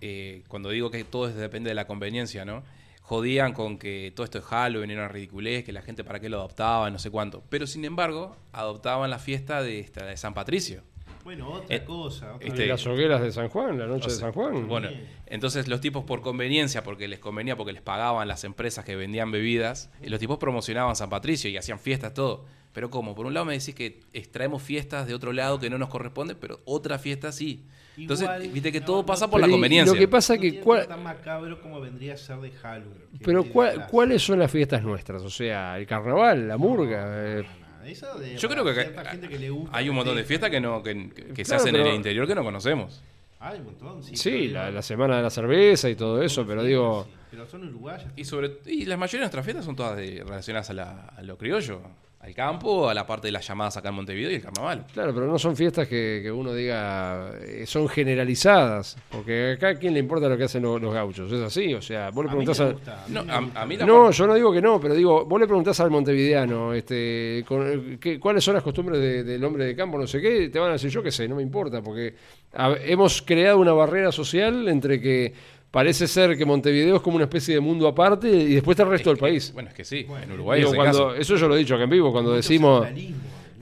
eh, 0.00 0.42
cuando 0.48 0.70
digo 0.70 0.90
que 0.90 1.04
todo 1.04 1.28
depende 1.28 1.68
de 1.68 1.74
la 1.74 1.86
conveniencia, 1.86 2.44
¿no? 2.44 2.64
Jodían 3.06 3.52
con 3.52 3.78
que 3.78 4.12
todo 4.16 4.24
esto 4.24 4.38
es 4.38 4.44
Halloween, 4.44 4.90
era 4.90 5.02
una 5.02 5.08
ridiculez, 5.12 5.62
que 5.62 5.72
la 5.72 5.82
gente 5.82 6.04
para 6.04 6.20
qué 6.20 6.30
lo 6.30 6.38
adoptaba, 6.38 6.88
no 6.90 6.98
sé 6.98 7.10
cuánto. 7.10 7.42
Pero 7.50 7.66
sin 7.66 7.84
embargo, 7.84 8.34
adoptaban 8.52 9.10
la 9.10 9.18
fiesta 9.18 9.62
de, 9.62 9.78
esta, 9.78 10.06
de 10.06 10.16
San 10.16 10.32
Patricio. 10.32 10.82
Bueno, 11.22 11.50
otra 11.50 11.76
Eh, 11.76 11.84
cosa. 11.84 12.34
Otra 12.34 12.48
este- 12.48 12.66
las 12.66 12.86
hogueras 12.86 13.20
de 13.20 13.30
San 13.30 13.50
Juan, 13.50 13.78
la 13.78 13.86
noche 13.86 14.06
O 14.06 14.10
de 14.10 14.16
San 14.16 14.32
Juan. 14.32 14.66
Bueno, 14.68 14.88
Bien. 14.88 15.06
entonces 15.26 15.68
los 15.68 15.82
tipos 15.82 16.04
por 16.04 16.22
conveniencia, 16.22 16.82
porque 16.82 17.06
les 17.06 17.18
convenía, 17.18 17.56
porque 17.56 17.72
les 17.74 17.82
pagaban 17.82 18.26
las 18.26 18.42
empresas 18.44 18.86
que 18.86 18.96
vendían 18.96 19.30
bebidas, 19.30 19.90
y 20.02 20.08
los 20.08 20.18
tipos 20.18 20.38
promocionaban 20.38 20.96
San 20.96 21.10
Patricio 21.10 21.50
y 21.50 21.58
hacían 21.58 21.78
fiestas, 21.78 22.14
todo. 22.14 22.46
Pero 22.74 22.90
¿cómo? 22.90 23.14
Por 23.14 23.24
un 23.24 23.32
lado 23.32 23.46
me 23.46 23.52
decís 23.56 23.74
que 23.74 24.00
extraemos 24.12 24.60
fiestas 24.62 25.06
de 25.06 25.14
otro 25.14 25.32
lado 25.32 25.58
que 25.58 25.70
no 25.70 25.78
nos 25.78 25.88
corresponde, 25.88 26.34
pero 26.34 26.60
otra 26.66 26.98
fiesta 26.98 27.32
sí. 27.32 27.62
Entonces, 27.96 28.24
Igual, 28.24 28.48
viste 28.48 28.72
que 28.72 28.80
no, 28.80 28.86
todo 28.86 28.96
no, 28.98 29.06
pasa 29.06 29.30
por 29.30 29.40
la 29.40 29.48
conveniencia. 29.48 29.94
Lo 29.94 29.98
que 29.98 30.08
pasa 30.08 30.34
no 30.34 30.40
que 30.42 30.60
cuál- 30.60 30.86
tan 30.88 31.02
macabro 31.02 31.60
como 31.62 31.80
vendría 31.80 32.14
a 32.14 32.16
ser 32.16 32.38
de 32.38 32.50
Halloween. 32.50 33.04
pero 33.24 33.44
cuál-. 33.44 33.86
¿cuáles 33.86 34.20
son 34.22 34.40
las 34.40 34.50
fiestas 34.50 34.82
nuestras? 34.82 35.22
O 35.22 35.30
sea, 35.30 35.78
el 35.78 35.86
carnaval, 35.86 36.48
la 36.48 36.56
murga. 36.58 37.04
eh, 37.38 37.44
No, 37.80 37.84
eso 37.84 38.18
de- 38.18 38.36
Yo 38.36 38.48
creo 38.48 38.64
que 38.64 38.74
gente 38.74 39.28
que 39.28 39.38
le 39.38 39.50
gusta 39.50 39.76
hay 39.76 39.88
un 39.88 39.94
montón 39.94 40.16
de 40.16 40.24
fiestas 40.24 40.50
que 40.50 40.60
no 40.60 40.82
que, 40.82 41.10
que 41.32 41.44
se 41.44 41.54
hacen 41.54 41.76
en 41.76 41.86
el 41.86 41.94
interior 41.94 42.26
que 42.26 42.34
no 42.34 42.42
conocemos. 42.42 43.00
Hay 43.38 43.58
un 43.60 43.66
montón, 43.66 44.02
sí. 44.02 44.16
Sí, 44.16 44.48
la, 44.48 44.80
semana 44.82 45.18
de 45.18 45.22
la 45.22 45.30
cerveza 45.30 45.88
y 45.90 45.94
todo 45.94 46.20
eso, 46.22 46.44
pero 46.46 46.64
digo, 46.64 47.04
sí, 47.04 47.10
Pero 47.30 47.46
son 47.46 47.68
uruguayas. 47.68 48.10
Y 48.16 48.24
sobre 48.24 48.56
y 48.66 48.86
la 48.86 48.96
mayoría 48.96 49.20
de 49.20 49.24
nuestras 49.26 49.44
fiestas 49.44 49.64
son 49.66 49.76
todas 49.76 49.96
de- 49.98 50.24
relacionadas 50.26 50.70
a, 50.70 50.72
la- 50.72 51.06
a 51.14 51.22
lo 51.22 51.36
criollo, 51.38 51.80
al 52.24 52.34
campo, 52.34 52.88
a 52.88 52.94
la 52.94 53.06
parte 53.06 53.28
de 53.28 53.32
las 53.32 53.46
llamadas 53.46 53.76
acá 53.76 53.90
en 53.90 53.96
Montevideo 53.96 54.30
y 54.30 54.36
el 54.36 54.42
carnaval. 54.42 54.86
claro, 54.92 55.12
pero 55.12 55.26
no 55.26 55.38
son 55.38 55.54
fiestas 55.56 55.86
que, 55.86 56.20
que 56.22 56.32
uno 56.32 56.54
diga, 56.54 57.32
eh, 57.42 57.64
son 57.66 57.86
generalizadas, 57.88 58.96
porque 59.10 59.52
acá 59.56 59.68
a 59.68 59.74
quién 59.74 59.92
le 59.92 60.00
importa 60.00 60.28
lo 60.28 60.36
que 60.38 60.44
hacen 60.44 60.62
los, 60.62 60.80
los 60.80 60.92
gauchos, 60.94 61.30
es 61.30 61.40
así, 61.42 61.74
o 61.74 61.82
sea, 61.82 62.10
vos 62.10 62.24
le 62.24 62.30
A 62.30 62.34
mí 62.34 62.38
preguntás 62.44 62.60
me 62.60 62.64
a... 62.66 62.72
gusta, 62.72 63.04
No, 63.08 63.24
me 63.24 63.32
a, 63.32 63.40
gusta. 63.40 63.60
a 63.60 63.66
mí 63.66 63.76
la 63.76 63.86
No, 63.86 64.10
yo 64.10 64.26
no 64.26 64.34
digo 64.34 64.52
que 64.52 64.62
no, 64.62 64.80
pero 64.80 64.94
digo, 64.94 65.24
vos 65.26 65.38
le 65.40 65.46
preguntás 65.46 65.78
al 65.80 65.90
montevideano, 65.90 66.72
este, 66.72 67.44
con- 67.46 67.98
¿qué- 68.00 68.18
¿cuáles 68.18 68.42
son 68.42 68.54
las 68.54 68.62
costumbres 68.62 68.98
de- 69.00 69.22
del 69.22 69.44
hombre 69.44 69.66
de 69.66 69.76
campo? 69.76 69.98
No 69.98 70.06
sé 70.06 70.20
qué, 70.20 70.48
te 70.48 70.58
van 70.58 70.70
a 70.70 70.72
decir 70.72 70.90
yo 70.90 71.02
qué 71.02 71.10
sé, 71.10 71.28
no 71.28 71.36
me 71.36 71.42
importa, 71.42 71.82
porque 71.82 72.14
a- 72.54 72.74
hemos 72.84 73.20
creado 73.20 73.58
una 73.58 73.72
barrera 73.74 74.10
social 74.12 74.66
entre 74.68 75.00
que 75.00 75.34
parece 75.74 76.06
ser 76.06 76.38
que 76.38 76.44
Montevideo 76.44 76.94
es 76.96 77.02
como 77.02 77.16
una 77.16 77.24
especie 77.24 77.52
de 77.56 77.60
mundo 77.60 77.88
aparte 77.88 78.28
y 78.28 78.54
después 78.54 78.76
está 78.76 78.84
el 78.84 78.90
resto 78.90 79.10
del 79.10 79.18
país. 79.18 79.52
Bueno, 79.52 79.70
es 79.70 79.74
que 79.74 79.84
sí, 79.84 80.04
Bueno, 80.04 80.24
en 80.24 80.32
Uruguay 80.32 80.60
Digo, 80.60 80.70
es 80.70 80.74
el 80.74 80.78
cuando, 80.78 81.08
caso. 81.08 81.20
eso 81.20 81.34
yo 81.34 81.48
lo 81.48 81.56
he 81.56 81.58
dicho 81.58 81.74
acá 81.74 81.82
en 81.82 81.90
vivo, 81.90 82.12
cuando 82.12 82.30
Mucho 82.30 82.36
decimos, 82.36 82.86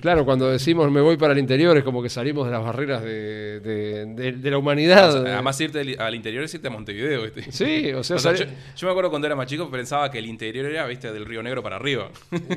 Claro, 0.03 0.25
cuando 0.25 0.51
decimos 0.51 0.91
me 0.91 1.01
voy 1.01 1.17
para 1.17 1.33
el 1.33 1.39
interior 1.39 1.77
es 1.79 1.85
como 1.85 2.03
que 2.03 2.09
salimos 2.11 2.45
de 2.47 2.53
las 2.53 2.63
barreras 2.63 3.03
de, 3.03 3.61
de- 3.61 4.05
de- 4.07 4.33
de 4.33 4.51
la 4.51 4.59
humanidad. 4.59 5.17
O 5.17 5.23
sea, 5.25 5.33
además, 5.35 5.59
irte 5.61 5.97
al- 5.99 6.15
interior 6.15 6.43
es 6.45 6.53
irte 6.53 6.67
a 6.69 6.71
Montevideo. 6.71 7.23
¿viste? 7.23 7.51
sí, 7.53 7.93
o 7.93 8.03
sea, 8.03 8.17
O 8.17 8.19
sea, 8.19 8.33
sali- 8.37 8.41
yo, 8.41 8.45
yo 8.77 8.87
me 8.89 8.91
acuerdo 8.91 9.11
cuando 9.11 9.27
era 9.27 9.37
más 9.37 9.47
chico 9.47 9.71
pensaba 9.71 10.11
que 10.11 10.19
el 10.19 10.27
interior 10.27 10.67
era, 10.67 10.85
viste, 10.87 11.13
del 11.13 11.25
Río 11.25 11.43
Negro 11.43 11.63
para 11.63 11.77
arriba. 11.77 12.11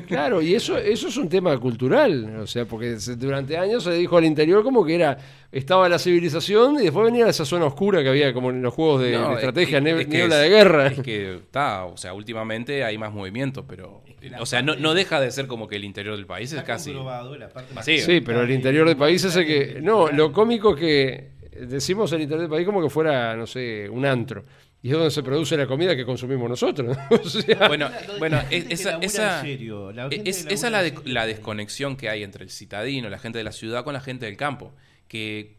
claro, 0.08 0.42
y 0.42 0.54
eso, 0.54 0.76
eso 0.76 1.08
es 1.08 1.16
un 1.16 1.28
tema 1.28 1.56
cultural, 1.58 2.40
o 2.40 2.46
sea, 2.48 2.64
porque 2.64 2.96
durante 3.16 3.56
años 3.56 3.84
se 3.84 3.92
dijo 3.92 4.16
al 4.18 4.24
interior 4.24 4.62
como 4.64 4.84
que 4.84 4.96
era, 4.96 5.16
estaba 5.52 5.88
la 5.88 5.98
civilización 6.00 6.80
y 6.80 6.82
después 6.82 7.04
venía 7.06 7.28
esa 7.28 7.44
zona 7.44 7.66
oscura 7.66 8.02
que 8.02 8.08
había 8.08 8.32
como 8.32 8.50
en 8.50 8.60
los 8.60 8.74
juegos 8.74 9.02
de, 9.02 9.12
No, 9.12 9.34
estrategia, 9.34 9.78
es- 9.78 9.84
es 10.00 10.08
niebla 10.08 10.36
es- 10.36 10.42
de 10.42 10.48
guerra. 10.56 10.86
Es 10.88 11.00
que 11.00 11.34
está, 11.36 11.84
o 11.84 11.96
sea, 11.96 12.12
últimamente 12.12 12.82
hay 12.82 12.98
más 12.98 13.12
movimiento, 13.12 13.64
pero. 13.66 14.02
O 14.40 14.46
sea, 14.46 14.62
no, 14.62 14.76
no 14.76 14.94
deja 14.94 15.20
de 15.20 15.30
ser 15.30 15.46
como 15.46 15.68
que 15.68 15.76
el 15.76 15.84
interior 15.84 16.16
del 16.16 16.26
país 16.26 16.52
es 16.52 16.62
casi. 16.62 16.90
comprobado, 16.92 17.36
la 17.36 17.48
parte 17.48 17.68
más 17.74 17.86
vacío. 17.86 18.04
Sí, 18.04 18.20
pero 18.20 18.42
el 18.42 18.50
interior 18.50 18.86
del 18.86 18.96
país 18.96 19.22
es 19.24 19.34
el 19.36 19.46
que... 19.46 19.80
No, 19.82 20.08
lo 20.10 20.32
cómico 20.32 20.74
es 20.74 20.80
que 20.80 21.30
decimos 21.66 22.12
el 22.12 22.22
interior 22.22 22.42
del 22.42 22.50
país 22.50 22.66
como 22.66 22.82
que 22.82 22.90
fuera, 22.90 23.34
no 23.36 23.46
sé, 23.46 23.88
un 23.88 24.04
antro. 24.06 24.44
Y 24.82 24.88
es 24.90 24.94
donde 24.94 25.10
se 25.10 25.22
produce 25.22 25.56
la 25.56 25.66
comida 25.66 25.96
que 25.96 26.04
consumimos 26.04 26.48
nosotros. 26.48 26.96
o 27.10 27.28
sea, 27.28 27.66
Bueno, 27.66 27.88
La- 27.88 28.18
bueno, 28.18 28.40
es- 28.50 28.66
esa, 28.70 28.90
labura 28.92 29.06
esa, 29.06 29.40
serio, 29.40 29.90
la 29.92 30.06
es, 30.08 30.46
esa 30.48 30.70
la, 30.70 30.82
de- 30.82 30.94
la 31.06 31.26
desconexión 31.26 31.96
que 31.96 32.08
hay 32.08 32.22
entre 32.22 32.44
el 32.44 32.50
citadino, 32.50 33.08
la 33.08 33.18
gente 33.18 33.38
de 33.38 33.44
la 33.44 33.52
ciudad, 33.52 33.82
con 33.84 33.94
la 33.94 34.00
gente 34.00 34.26
del 34.26 34.36
campo. 34.36 34.74
Que, 35.08 35.56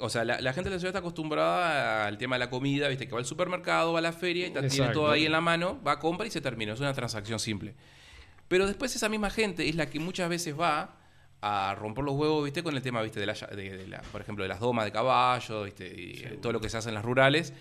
o 0.00 0.08
sea, 0.10 0.24
la, 0.24 0.40
la 0.40 0.52
gente 0.52 0.70
de 0.70 0.76
la 0.76 0.80
ciudad 0.80 0.90
está 0.90 0.98
acostumbrada 1.00 2.06
al 2.06 2.18
tema 2.18 2.36
de 2.36 2.40
la 2.40 2.50
comida, 2.50 2.88
viste, 2.88 3.06
que 3.06 3.12
va 3.12 3.18
al 3.18 3.24
supermercado, 3.26 3.92
va 3.92 3.98
a 3.98 4.02
la 4.02 4.12
feria 4.12 4.46
y 4.46 4.50
tiene 4.68 4.84
todo 4.94 5.10
ahí 5.10 5.26
en 5.26 5.32
la 5.32 5.40
mano, 5.40 5.80
va, 5.86 5.98
compra 5.98 6.26
y 6.26 6.30
se 6.30 6.40
termina. 6.40 6.72
Es 6.72 6.80
una 6.80 6.92
transacción 6.94 7.38
simple. 7.38 7.74
Pero 8.48 8.66
después 8.66 8.94
esa 8.96 9.08
misma 9.08 9.30
gente 9.30 9.68
es 9.68 9.74
la 9.76 9.86
que 9.86 10.00
muchas 10.00 10.28
veces 10.28 10.58
va 10.58 10.96
a 11.42 11.74
romper 11.74 12.04
los 12.04 12.14
huevos, 12.16 12.44
¿viste? 12.44 12.62
Con 12.62 12.76
el 12.76 12.82
tema, 12.82 13.00
¿viste? 13.00 13.18
De 13.20 13.24
la, 13.26 13.32
de, 13.32 13.76
de 13.78 13.86
la- 13.88 14.02
por 14.12 14.20
ejemplo, 14.20 14.42
de 14.44 14.48
las 14.48 14.60
domas 14.60 14.84
de 14.84 14.92
caballo, 14.92 15.62
¿viste? 15.64 15.86
Y 15.86 16.22
eh, 16.22 16.38
todo 16.42 16.52
lo 16.52 16.60
que 16.60 16.68
se 16.68 16.76
hace 16.76 16.88
en 16.90 16.94
las 16.94 17.04
rurales. 17.04 17.54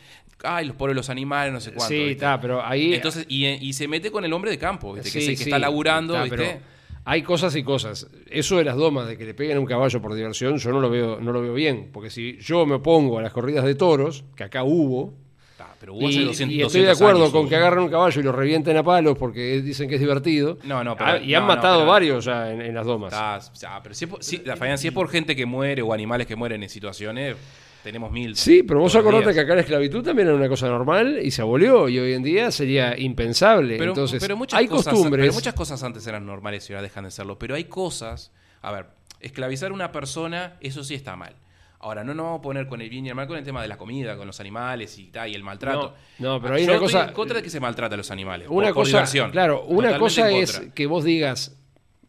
Ay, 0.43 0.65
los 0.65 0.75
pobres 0.75 0.95
los 0.95 1.09
animales, 1.09 1.53
no 1.53 1.59
sé 1.61 1.71
cuánto. 1.71 1.93
sí, 1.93 2.09
está, 2.11 2.41
pero 2.41 2.65
ahí... 2.65 2.93
Entonces, 2.93 3.25
y, 3.29 3.45
y 3.45 3.71
se 3.73 3.87
mete 3.87 4.11
con 4.11 4.25
el 4.25 4.33
hombre 4.33 4.51
de 4.51 4.57
campo, 4.57 4.93
¿viste? 4.93 5.11
que, 5.11 5.21
se- 5.21 5.31
que 5.31 5.37
sí, 5.37 5.43
está 5.43 5.59
laburando, 5.59 6.15
¿viste? 6.23 6.37
pero 6.37 6.78
hay 7.05 7.21
cosas 7.23 7.55
y 7.55 7.63
cosas. 7.63 8.07
Eso 8.29 8.57
de 8.57 8.63
las 8.65 8.75
domas, 8.75 9.07
de 9.07 9.17
que 9.17 9.25
le 9.25 9.33
peguen 9.33 9.57
a 9.57 9.59
un 9.59 9.65
caballo 9.65 10.01
por 10.01 10.13
diversión, 10.13 10.57
yo 10.57 10.71
no 10.71 10.79
lo 10.79 10.89
veo, 10.89 11.19
no 11.19 11.31
lo 11.31 11.41
veo 11.41 11.53
bien. 11.53 11.89
Porque 11.91 12.09
si 12.09 12.37
yo 12.39 12.65
me 12.65 12.75
opongo 12.75 13.19
a 13.19 13.21
las 13.21 13.33
corridas 13.33 13.65
de 13.65 13.75
toros, 13.75 14.23
que 14.35 14.43
acá 14.43 14.63
hubo, 14.63 15.13
Ah, 15.61 15.73
pero 15.77 15.93
hubo 15.93 16.07
hace 16.07 16.19
y, 16.21 16.23
200, 16.25 16.55
y 16.55 16.61
estoy 16.61 16.81
de 16.81 16.87
200 16.87 17.01
acuerdo 17.01 17.19
años, 17.23 17.31
con 17.33 17.41
hubo. 17.41 17.49
que 17.49 17.55
agarren 17.57 17.79
un 17.83 17.89
caballo 17.89 18.21
y 18.21 18.23
lo 18.23 18.31
revienten 18.31 18.77
a 18.77 18.83
palos 18.83 19.17
porque 19.17 19.61
dicen 19.61 19.89
que 19.89 19.95
es 19.95 19.99
divertido. 20.01 20.57
No, 20.63 20.83
no, 20.85 20.95
pero- 20.95 21.09
Ah, 21.11 21.17
y 21.17 21.33
han 21.33 21.41
no, 21.41 21.47
no, 21.49 21.55
matado 21.55 21.79
pero- 21.79 21.91
varios 21.91 22.23
ya 22.25 22.49
en, 22.51 22.61
en 22.61 22.73
las 22.73 22.85
domas. 22.85 23.13
O 23.51 23.55
sea, 23.55 23.81
pero 23.83 23.93
si 23.93 24.37
la 24.45 24.55
Fabián, 24.55 24.77
si 24.77 24.87
es 24.87 24.93
por 24.93 25.09
gente 25.09 25.35
que 25.35 25.45
muere 25.45 25.81
o 25.81 25.91
animales 25.91 26.27
que 26.27 26.37
mueren 26.37 26.63
en 26.63 26.69
situaciones, 26.69 27.35
tenemos 27.83 28.11
mil. 28.11 28.35
Sí, 28.35 28.63
pero 28.63 28.79
vos 28.79 28.95
acordate 28.95 29.25
días. 29.25 29.35
que 29.35 29.39
acá 29.41 29.55
la 29.55 29.61
esclavitud 29.61 30.03
también 30.03 30.27
era 30.27 30.37
una 30.37 30.49
cosa 30.49 30.67
normal 30.67 31.19
y 31.23 31.31
se 31.31 31.41
abolió 31.41 31.87
y 31.89 31.99
hoy 31.99 32.13
en 32.13 32.23
día 32.23 32.51
sería 32.51 32.97
impensable. 32.97 33.77
Pero, 33.77 33.91
Entonces, 33.91 34.21
pero 34.21 34.35
muchas 34.37 34.59
hay 34.59 34.67
cosas, 34.67 34.93
costumbres. 34.93 35.23
Pero 35.23 35.33
muchas 35.33 35.53
cosas 35.53 35.81
antes 35.83 36.05
eran 36.07 36.25
normales 36.25 36.69
y 36.69 36.73
ahora 36.73 36.83
dejan 36.83 37.03
de 37.05 37.11
serlo. 37.11 37.39
Pero 37.39 37.55
hay 37.55 37.65
cosas. 37.65 38.31
A 38.61 38.71
ver, 38.71 38.87
esclavizar 39.19 39.71
a 39.71 39.73
una 39.73 39.91
persona, 39.91 40.57
eso 40.61 40.83
sí 40.83 40.95
está 40.95 41.15
mal. 41.15 41.35
Ahora, 41.81 42.03
no 42.03 42.13
nos 42.13 42.25
vamos 42.25 42.39
a 42.39 42.41
poner 42.41 42.67
con 42.67 42.81
el 42.81 42.89
bien 42.89 43.05
y 43.05 43.09
el 43.09 43.15
mal 43.15 43.25
con 43.25 43.37
el 43.37 43.43
tema 43.45 43.61
de 43.61 43.69
la 43.69 43.77
comida, 43.77 44.17
con 44.17 44.27
los 44.27 44.37
animales 44.41 44.99
y, 44.99 45.05
tal, 45.11 45.29
y 45.29 45.35
el 45.35 45.43
maltrato. 45.43 45.93
No, 46.19 46.33
no, 46.33 46.41
pero 46.41 46.55
hay 46.55 46.65
Yo 46.65 46.65
una 46.65 46.73
estoy 46.73 46.87
cosa- 46.87 47.07
en 47.07 47.13
contra 47.13 47.37
de 47.37 47.43
que 47.43 47.49
se 47.49 47.61
maltrate 47.61 47.93
a 47.93 47.97
los 47.97 48.11
animales. 48.11 48.49
Una 48.49 48.67
por, 48.73 48.83
cosa, 48.91 49.05
claro, 49.31 49.63
una 49.63 49.93
Totalmente 49.93 49.99
cosa 49.99 50.29
es 50.29 50.59
que 50.75 50.85
vos 50.87 51.05
digas, 51.05 51.55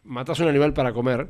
matás 0.02 0.40
un 0.40 0.48
animal 0.48 0.74
para 0.74 0.92
comer, 0.92 1.28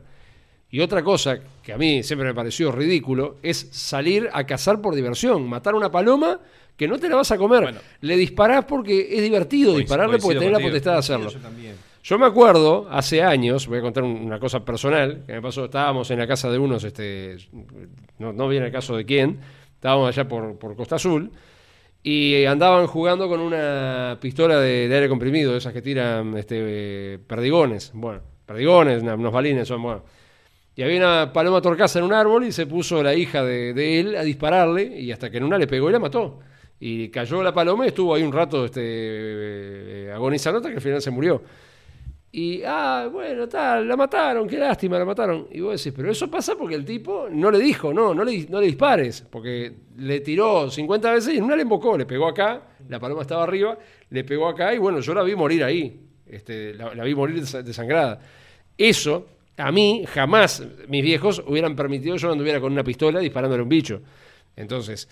y 0.70 0.80
otra 0.80 1.02
cosa 1.02 1.38
que 1.62 1.72
a 1.72 1.78
mí 1.78 2.02
siempre 2.02 2.28
me 2.28 2.34
pareció 2.34 2.70
ridículo 2.72 3.36
es 3.42 3.68
salir 3.72 4.28
a 4.32 4.44
cazar 4.44 4.80
por 4.80 4.94
diversión, 4.94 5.48
matar 5.48 5.74
una 5.74 5.90
paloma 5.90 6.38
que 6.76 6.88
no 6.88 6.98
te 6.98 7.08
la 7.08 7.16
vas 7.16 7.30
a 7.32 7.36
comer. 7.36 7.62
Bueno. 7.62 7.80
Le 8.00 8.16
disparás 8.16 8.64
porque 8.64 9.08
es 9.14 9.22
divertido 9.22 9.72
Coincido- 9.72 9.78
dispararle 9.80 10.18
porque 10.18 10.38
tenés 10.38 10.52
la 10.52 10.60
potestad 10.60 10.92
de 10.92 10.98
hacerlo. 10.98 11.30
Yo 12.02 12.18
me 12.18 12.24
acuerdo, 12.24 12.88
hace 12.90 13.22
años, 13.22 13.66
voy 13.66 13.78
a 13.78 13.82
contar 13.82 14.04
un- 14.04 14.12
una 14.22 14.38
cosa 14.40 14.64
personal, 14.64 15.22
que 15.26 15.34
me 15.34 15.42
pasó, 15.42 15.66
estábamos 15.66 16.10
en 16.10 16.18
la 16.18 16.26
casa 16.26 16.50
de 16.50 16.56
unos, 16.58 16.82
este, 16.84 17.36
no, 18.18 18.32
no 18.32 18.48
viene 18.48 18.66
el 18.66 18.72
caso 18.72 18.96
de 18.96 19.04
quién, 19.04 19.38
estábamos 19.74 20.08
allá 20.08 20.26
por, 20.26 20.58
por 20.58 20.74
Costa 20.76 20.96
Azul, 20.96 21.30
y 22.02 22.46
andaban 22.46 22.86
jugando 22.86 23.28
con 23.28 23.40
una 23.40 24.16
pistola 24.18 24.58
de, 24.58 24.88
de 24.88 24.94
aire 24.94 25.08
comprimido, 25.10 25.54
esas 25.54 25.74
que 25.74 25.82
tiran 25.82 26.34
este, 26.38 26.56
eh, 26.58 27.18
perdigones, 27.26 27.90
bueno, 27.92 28.20
perdigones, 28.46 29.02
unos 29.02 29.32
balines 29.32 29.68
son, 29.68 29.82
bueno. 29.82 30.02
Y 30.80 30.82
había 30.82 30.96
una 30.96 31.30
paloma 31.30 31.60
torcaza 31.60 31.98
en 31.98 32.06
un 32.06 32.14
árbol 32.14 32.42
y 32.44 32.52
se 32.52 32.64
puso 32.64 33.02
la 33.02 33.14
hija 33.14 33.44
de, 33.44 34.00
él 34.00 34.16
a 34.16 34.22
dispararle 34.22 34.84
y 34.98 35.12
hasta 35.12 35.30
que 35.30 35.36
en 35.36 35.44
una 35.44 35.58
le 35.58 35.66
pegó 35.66 35.90
y 35.90 35.92
la 35.92 35.98
mató. 35.98 36.38
Y 36.78 37.10
cayó 37.10 37.42
la 37.42 37.52
paloma 37.52 37.84
y 37.84 37.88
estuvo 37.88 38.14
ahí 38.14 38.22
un 38.22 38.32
rato 38.32 38.64
este, 38.64 38.80
eh, 38.82 40.10
agonizando 40.10 40.56
hasta 40.56 40.70
que 40.70 40.76
al 40.76 40.80
final 40.80 41.02
se 41.02 41.10
murió. 41.10 41.42
Y, 42.32 42.62
ah, 42.64 43.10
bueno, 43.12 43.46
tal, 43.46 43.86
la 43.86 43.94
mataron, 43.94 44.48
qué 44.48 44.56
lástima, 44.56 44.98
la 44.98 45.04
mataron. 45.04 45.48
Y 45.50 45.60
vos 45.60 45.76
decís, 45.76 45.92
pero 45.94 46.10
eso 46.10 46.30
pasa 46.30 46.54
porque 46.56 46.76
el 46.76 46.86
tipo 46.86 47.28
no 47.30 47.50
le 47.50 47.58
dijo, 47.58 47.92
no, 47.92 48.14
no 48.14 48.24
le, 48.24 48.46
no 48.48 48.58
le 48.58 48.68
dispares, 48.68 49.20
porque 49.30 49.74
le 49.98 50.20
tiró 50.20 50.70
50 50.70 51.12
veces 51.12 51.34
y 51.34 51.36
en 51.36 51.44
una 51.44 51.56
le 51.56 51.62
embocó, 51.62 51.98
le 51.98 52.06
pegó 52.06 52.26
acá, 52.26 52.62
la 52.88 52.98
paloma 52.98 53.20
estaba 53.20 53.42
arriba, 53.44 53.76
le 54.08 54.24
pegó 54.24 54.48
acá 54.48 54.72
y 54.72 54.78
bueno, 54.78 55.00
yo 55.00 55.12
la 55.12 55.22
vi 55.24 55.36
morir 55.36 55.62
ahí, 55.62 56.00
este, 56.24 56.72
la, 56.72 57.04
vi 57.04 57.14
morir 57.14 57.42
desa- 57.42 57.62
desangrada. 57.62 58.18
Eso, 58.78 59.26
a 59.61 59.70
mí, 59.72 60.04
jamás 60.08 60.62
mis 60.88 61.02
viejos 61.02 61.42
hubieran 61.46 61.76
permitido 61.76 62.16
yo 62.16 62.32
anduviera 62.32 62.61
con 62.61 62.72
una 62.72 62.84
pistola 62.84 63.20
disparándole 63.20 63.61
a 63.61 63.64
un 63.64 63.68
bicho. 63.68 64.02
Entonces, 64.56 65.08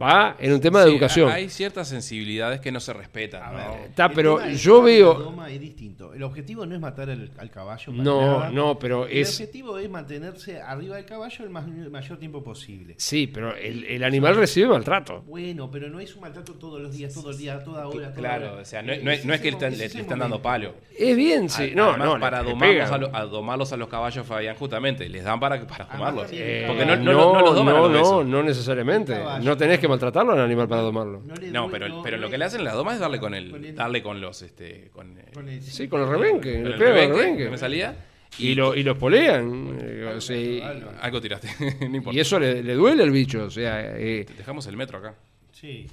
va 0.00 0.36
en 0.38 0.52
un 0.52 0.60
tema 0.60 0.80
de 0.80 0.86
Sí, 0.86 0.92
educación. 0.92 1.30
Hay 1.30 1.48
ciertas 1.50 1.86
sensibilidades 1.88 2.60
que 2.60 2.72
no 2.72 2.80
se 2.80 2.92
respetan. 2.92 3.52
¿no? 3.52 3.74
Está, 3.84 4.06
El 4.06 4.12
pero 4.12 4.46
yo 4.50 4.82
veo- 4.82 5.12
la 5.18 5.24
doma 5.24 5.50
es 5.50 5.60
distinto. 5.60 6.14
El 6.14 6.22
objetivo 6.22 6.64
no 6.64 6.74
es 6.74 6.80
matar 6.80 7.10
al, 7.10 7.30
al 7.36 7.50
caballo. 7.50 7.92
No, 7.92 8.38
nada. 8.38 8.50
no, 8.50 8.78
pero 8.78 9.06
El 9.06 9.18
es... 9.18 9.30
objetivo 9.40 9.78
es 9.78 9.90
mantenerse 9.90 10.60
arriba 10.62 10.96
del 10.96 11.04
caballo 11.04 11.44
el, 11.44 11.50
más- 11.50 11.66
el 11.66 11.90
mayor 11.90 12.18
tiempo 12.18 12.42
posible. 12.42 12.94
Sí, 12.96 13.26
pero 13.26 13.54
el, 13.54 13.84
el 13.84 14.02
animal 14.04 14.36
recibe 14.36 14.68
maltrato. 14.68 15.22
Bueno, 15.26 15.70
pero 15.70 15.88
no 15.90 16.00
es 16.00 16.14
un 16.14 16.22
maltrato 16.22 16.54
todos 16.54 16.80
los 16.80 16.92
días, 16.92 17.12
todo 17.12 17.30
el 17.30 17.36
día, 17.38 17.62
toda 17.62 17.86
hora. 17.86 18.08
toda 18.08 18.14
Claro, 18.14 18.52
hora. 18.54 18.62
o 18.62 18.64
sea, 18.64 18.82
no, 18.82 18.92
no 19.02 19.10
es, 19.10 19.24
no 19.26 19.34
es 19.34 19.40
que 19.40 19.52
le, 19.52 19.70
le 19.72 19.84
están 19.84 20.18
dando 20.18 20.40
palo. 20.40 20.74
Es 20.98 21.16
bien, 21.16 21.48
sí. 21.50 21.64
Ad- 21.70 21.74
No, 21.76 21.90
además, 21.90 22.08
no, 22.14 22.20
para 22.20 22.42
domarlos 22.42 22.90
a, 22.90 22.98
lo- 22.98 23.14
a 23.16 23.24
domarlos 23.26 23.72
a 23.72 23.76
los 23.76 23.88
caballos, 23.88 24.26
Fabián, 24.26 24.56
justamente, 24.56 25.08
les 25.08 25.22
dan 25.24 25.38
para, 25.38 25.66
para 25.66 25.84
domarlos. 25.84 26.28
Eh, 26.32 26.64
Porque 26.66 26.86
no, 26.86 26.96
no, 26.96 27.02
no, 27.04 27.12
no, 27.12 27.32
no 27.34 27.40
los 27.40 27.54
doman 27.54 27.74
a 27.74 27.78
no, 27.78 27.88
no, 27.90 28.24
no 28.24 28.42
necesariamente. 28.42 29.18
No 29.42 29.56
tenés 29.56 29.81
que 29.82 29.88
maltratarlo 29.88 30.32
al 30.32 30.40
animal 30.40 30.66
para 30.68 30.80
domarlo. 30.80 31.22
No, 31.26 31.34
le 31.34 31.50
No, 31.50 31.62
duele, 31.68 31.72
pero, 31.78 31.88
no- 31.88 32.02
pero 32.02 32.16
lo 32.16 32.30
que 32.30 32.38
le 32.38 32.44
hacen 32.46 32.60
en 32.60 32.64
la 32.64 32.72
doma 32.72 32.94
es 32.94 33.00
darle 33.00 33.18
con 33.20 33.34
el, 33.34 33.50
Con 33.50 33.64
el- 33.64 33.74
darle 33.74 34.02
con 34.02 34.20
los, 34.20 34.40
este, 34.42 34.88
con, 34.92 35.18
eh, 35.18 35.24
con 35.34 35.48
el- 35.48 35.60
Sí, 35.62 35.88
con 35.88 36.00
el 36.00 36.08
rebenque. 36.08 36.54
con 36.54 36.62
Le 36.62 36.68
el 36.68 36.72
el 36.74 36.78
rebenque, 36.78 37.16
rebenque. 37.18 37.44
que 37.44 37.50
me 37.50 37.58
salía. 37.58 37.94
Y, 38.38 38.54
lo, 38.54 38.74
y 38.74 38.82
los 38.82 38.96
polean. 38.96 39.76
eh, 39.82 40.14
o 40.16 40.20
sea, 40.22 40.36
y, 40.38 40.62
Algo 41.02 41.20
tiraste, 41.20 41.48
no 41.90 41.96
importa. 41.96 42.16
y 42.16 42.20
eso 42.20 42.38
le, 42.40 42.62
le 42.62 42.74
duele 42.74 43.02
al 43.02 43.10
bicho. 43.10 43.44
O 43.44 43.50
sea, 43.50 43.94
eh, 43.98 44.24
Dejamos 44.38 44.66
el 44.68 44.76
metro 44.78 44.96
acá. 44.98 45.14
Sí. 45.52 45.86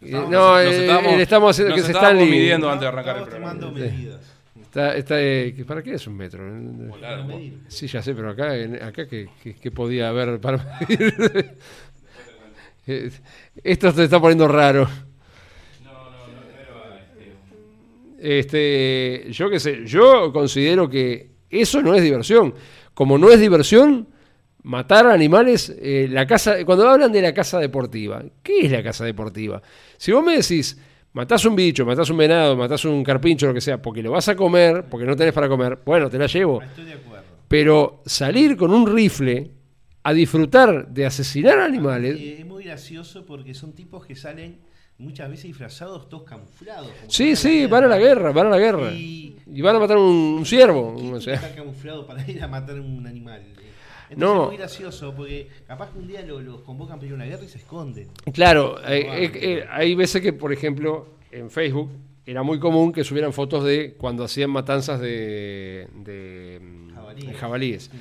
eh, 0.00 0.10
Nos- 0.12 0.30
no, 0.30 0.52
nos 0.54 0.60
eh, 0.62 0.80
estábamos- 0.84 1.16
le 1.16 1.22
estamos 1.22 1.50
haciendo 1.50 1.70
nos 1.76 1.80
que 1.86 1.92
se 1.92 1.98
están 1.98 2.16
midiendo 2.18 2.68
antes 2.70 2.82
de 2.82 2.86
arrancar 2.88 3.16
el 3.16 3.22
Estamos 3.24 3.40
programa. 3.40 3.60
tomando 3.60 3.80
medidas. 3.80 4.20
Está, 4.62 4.96
está, 4.96 5.20
eh, 5.20 5.54
¿Para 5.66 5.82
qué 5.82 5.94
es 5.94 6.06
un 6.06 6.16
metro? 6.16 6.42
Medir. 6.44 7.58
Sí, 7.68 7.86
ya 7.88 8.00
sé, 8.00 8.14
pero 8.14 8.30
acá, 8.30 8.52
acá 8.86 9.06
¿qué, 9.06 9.28
qué- 9.42 9.54
qué 9.54 9.70
podía 9.70 10.08
haber 10.08 10.40
para 10.40 10.78
medir? 10.88 11.14
Esto 12.84 13.92
se 13.92 14.04
está 14.04 14.20
poniendo 14.20 14.48
raro. 14.48 14.88
Este, 18.18 19.26
yo 19.30 19.50
qué 19.50 19.58
sé, 19.58 19.84
yo 19.84 20.32
considero 20.32 20.88
que 20.88 21.30
eso 21.50 21.82
no 21.82 21.94
es 21.94 22.02
diversión. 22.02 22.54
Como 22.94 23.18
no 23.18 23.30
es 23.30 23.40
diversión, 23.40 24.06
matar 24.62 25.06
animales, 25.06 25.74
eh, 25.80 26.06
la 26.08 26.26
casa, 26.26 26.64
cuando 26.64 26.88
hablan 26.88 27.10
de 27.10 27.20
la 27.20 27.34
casa 27.34 27.58
deportiva, 27.58 28.22
¿qué 28.42 28.66
es 28.66 28.70
la 28.70 28.82
casa 28.82 29.04
deportiva? 29.04 29.60
Si 29.96 30.12
vos 30.12 30.24
me 30.24 30.36
decís, 30.36 30.78
matás 31.12 31.44
un 31.44 31.56
bicho, 31.56 31.84
matás 31.84 32.10
un 32.10 32.16
venado, 32.16 32.56
matás 32.56 32.84
un 32.84 33.02
carpincho, 33.02 33.48
lo 33.48 33.54
que 33.54 33.60
sea, 33.60 33.82
porque 33.82 34.02
lo 34.02 34.12
vas 34.12 34.28
a 34.28 34.36
comer, 34.36 34.84
porque 34.88 35.06
no 35.06 35.16
tenés 35.16 35.32
para 35.32 35.48
comer, 35.48 35.80
bueno, 35.84 36.08
te 36.08 36.18
la 36.18 36.26
llevo. 36.26 36.62
Estoy 36.62 36.84
de 36.84 36.92
acuerdo. 36.92 37.24
Pero 37.48 38.02
salir 38.06 38.56
con 38.56 38.72
un 38.72 38.86
rifle 38.86 39.50
a 40.04 40.12
disfrutar 40.12 40.88
de 40.88 41.06
asesinar 41.06 41.58
animales, 41.60 42.16
Eh, 42.18 42.36
es 42.40 42.46
muy 42.46 42.64
gracioso 42.64 43.24
porque 43.24 43.54
son 43.54 43.72
tipos 43.72 44.04
que 44.04 44.16
salen 44.16 44.58
muchas 44.98 45.28
veces 45.30 45.44
disfrazados, 45.46 46.08
todos 46.08 46.24
camuflados. 46.24 46.90
sí, 47.08 47.34
sí, 47.36 47.66
van 47.66 47.84
a 47.84 47.88
la 47.88 47.98
guerra, 47.98 48.32
van 48.32 48.46
a 48.48 48.50
la 48.50 48.58
guerra. 48.58 48.92
Y- 48.92 49.36
Y 49.54 49.60
van 49.60 49.76
a 49.76 49.80
matar 49.80 49.96
un, 49.98 50.04
un 50.38 50.46
ciervo. 50.46 50.94
¿Quién 50.96 51.14
o 51.14 51.20
sea. 51.20 51.34
estar 51.34 51.54
camuflado 51.54 52.06
para 52.06 52.28
ir 52.30 52.42
a 52.42 52.48
matar 52.48 52.80
un 52.80 53.06
animal? 53.06 53.42
Entonces 53.42 54.16
No. 54.18 54.42
es 54.44 54.48
muy 54.48 54.56
gracioso 54.56 55.14
porque 55.14 55.48
capaz 55.66 55.90
que 55.92 55.98
un 55.98 56.06
día 56.08 56.22
lo- 56.22 56.40
los 56.40 56.60
convocan 56.62 56.96
para 56.98 57.06
ir 57.06 57.12
a 57.12 57.16
una 57.16 57.24
guerra 57.26 57.44
y 57.44 57.48
se 57.48 57.58
esconden. 57.58 58.08
Claro, 58.32 58.78
eh, 58.86 59.24
eh, 59.24 59.30
eh, 59.34 59.64
hay 59.70 59.94
veces 59.94 60.20
que, 60.22 60.32
por 60.32 60.52
ejemplo, 60.52 61.16
en 61.30 61.50
Facebook 61.50 61.90
era 62.24 62.42
muy 62.42 62.58
común 62.60 62.92
que 62.92 63.04
subieran 63.04 63.32
fotos 63.32 63.64
de 63.64 63.94
cuando 63.94 64.24
hacían 64.24 64.50
matanzas 64.50 65.00
de, 65.00 65.88
de, 66.04 66.60
mm, 66.62 66.94
Jabalí. 66.94 67.20
jabalíes. 67.22 67.40
jabalíes. 67.40 67.82
Sí. 67.84 67.98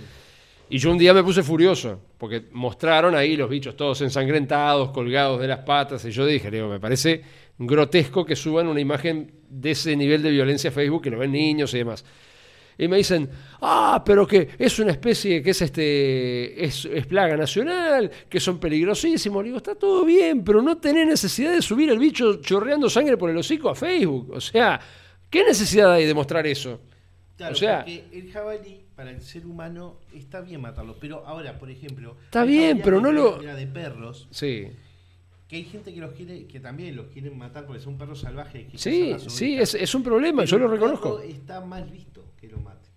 Y 0.74 0.78
yo 0.78 0.89
un 0.89 0.97
día 0.97 1.13
me 1.13 1.22
puse 1.22 1.43
furioso, 1.43 1.99
porque 2.17 2.45
mostraron 2.53 3.13
ahí 3.13 3.36
los 3.36 3.49
bichos 3.49 3.76
todos 3.76 3.99
ensangrentados, 4.01 4.91
colgados 4.91 5.41
de 5.41 5.47
las 5.47 5.59
patas, 5.59 6.05
y 6.05 6.11
yo 6.11 6.26
dije, 6.26 6.49
digo, 6.49 6.69
me 6.69 6.80
parece 6.80 7.22
grotesco 7.57 8.26
que 8.26 8.38
suban 8.38 8.67
una 8.67 8.80
imagen 8.80 9.34
de 9.49 9.72
ese 9.72 9.95
nivel 9.97 10.24
de 10.24 10.32
violencia 10.32 10.69
a 10.69 10.74
Facebook, 10.74 11.01
que 11.03 11.09
lo 11.09 11.19
ven 11.19 11.34
niños 11.34 11.74
y 11.74 11.80
demás. 11.80 12.05
Y 12.78 12.88
me 12.88 12.95
dicen, 12.97 13.30
ah, 13.61 14.01
pero 14.05 14.26
que 14.26 14.47
es 14.57 14.80
una 14.80 14.91
especie 14.93 15.43
que 15.43 15.49
es 15.51 15.61
este 15.61 16.63
es, 16.63 16.86
es 16.86 17.05
plaga 17.05 17.36
nacional, 17.36 18.09
que 18.30 18.39
son 18.39 18.57
peligrosísimos. 18.57 19.43
Le 19.43 19.49
digo, 19.49 19.57
está 19.57 19.76
todo 19.76 20.05
bien, 20.05 20.41
pero 20.43 20.61
no 20.61 20.78
tenés 20.78 21.05
necesidad 21.05 21.51
de 21.51 21.61
subir 21.61 21.89
el 21.89 21.99
bicho 21.99 22.41
chorreando 22.41 22.89
sangre 22.89 23.17
por 23.17 23.30
el 23.30 23.38
hocico 23.38 23.69
a 23.69 23.76
Facebook. 23.76 24.32
O 24.32 24.39
sea, 24.41 24.80
¿qué 25.30 25.43
necesidad 25.43 25.91
hay 25.91 26.05
de 26.05 26.13
mostrar 26.13 26.47
eso? 26.47 26.80
Claro, 27.36 27.53
O 27.53 27.55
sea- 27.57 27.80
porque 27.80 28.05
el 28.13 28.32
jabalí 28.32 28.81
para 29.02 29.10
el 29.10 29.22
ser 29.24 29.47
humano 29.47 29.95
está 30.14 30.41
bien 30.41 30.62
matarlo, 30.62 30.95
pero 30.99 31.26
ahora, 31.26 31.58
por 31.58 31.72
ejemplo, 31.72 32.16
Está 32.26 32.41
hay 32.41 32.49
bien, 32.49 32.82
pero 32.84 33.02
no 33.02 33.12
lo- 33.12 33.39
de 33.39 33.66
perros, 33.66 34.28
Sí, 34.30 34.68
que 35.47 35.56
hay 35.56 35.64
gente 35.64 35.91
que 35.91 35.99
los 35.99 36.12
quiere, 36.14 36.45
que 36.45 36.60
también 36.60 36.95
los 36.95 37.08
quieren 37.08 37.36
matar 37.36 37.66
porque 37.66 37.82
son 37.82 37.97
perros 37.97 38.20
salvajes. 38.20 38.68
que 38.70 38.78
sí, 38.78 39.16
sí, 39.28 39.58
es, 39.58 39.74
es 39.74 39.95
un 39.95 40.04
problema, 40.04 40.43
Pero 40.43 40.52
yo 40.52 40.58
lo 40.60 40.66
el 40.66 40.80
perro 40.80 40.91
reconozco. 40.91 41.20
Está 41.22 41.62
mal 41.62 41.86
visto 41.89 42.24
que 42.39 42.47
lo 42.47 42.60
mate. 42.60 42.89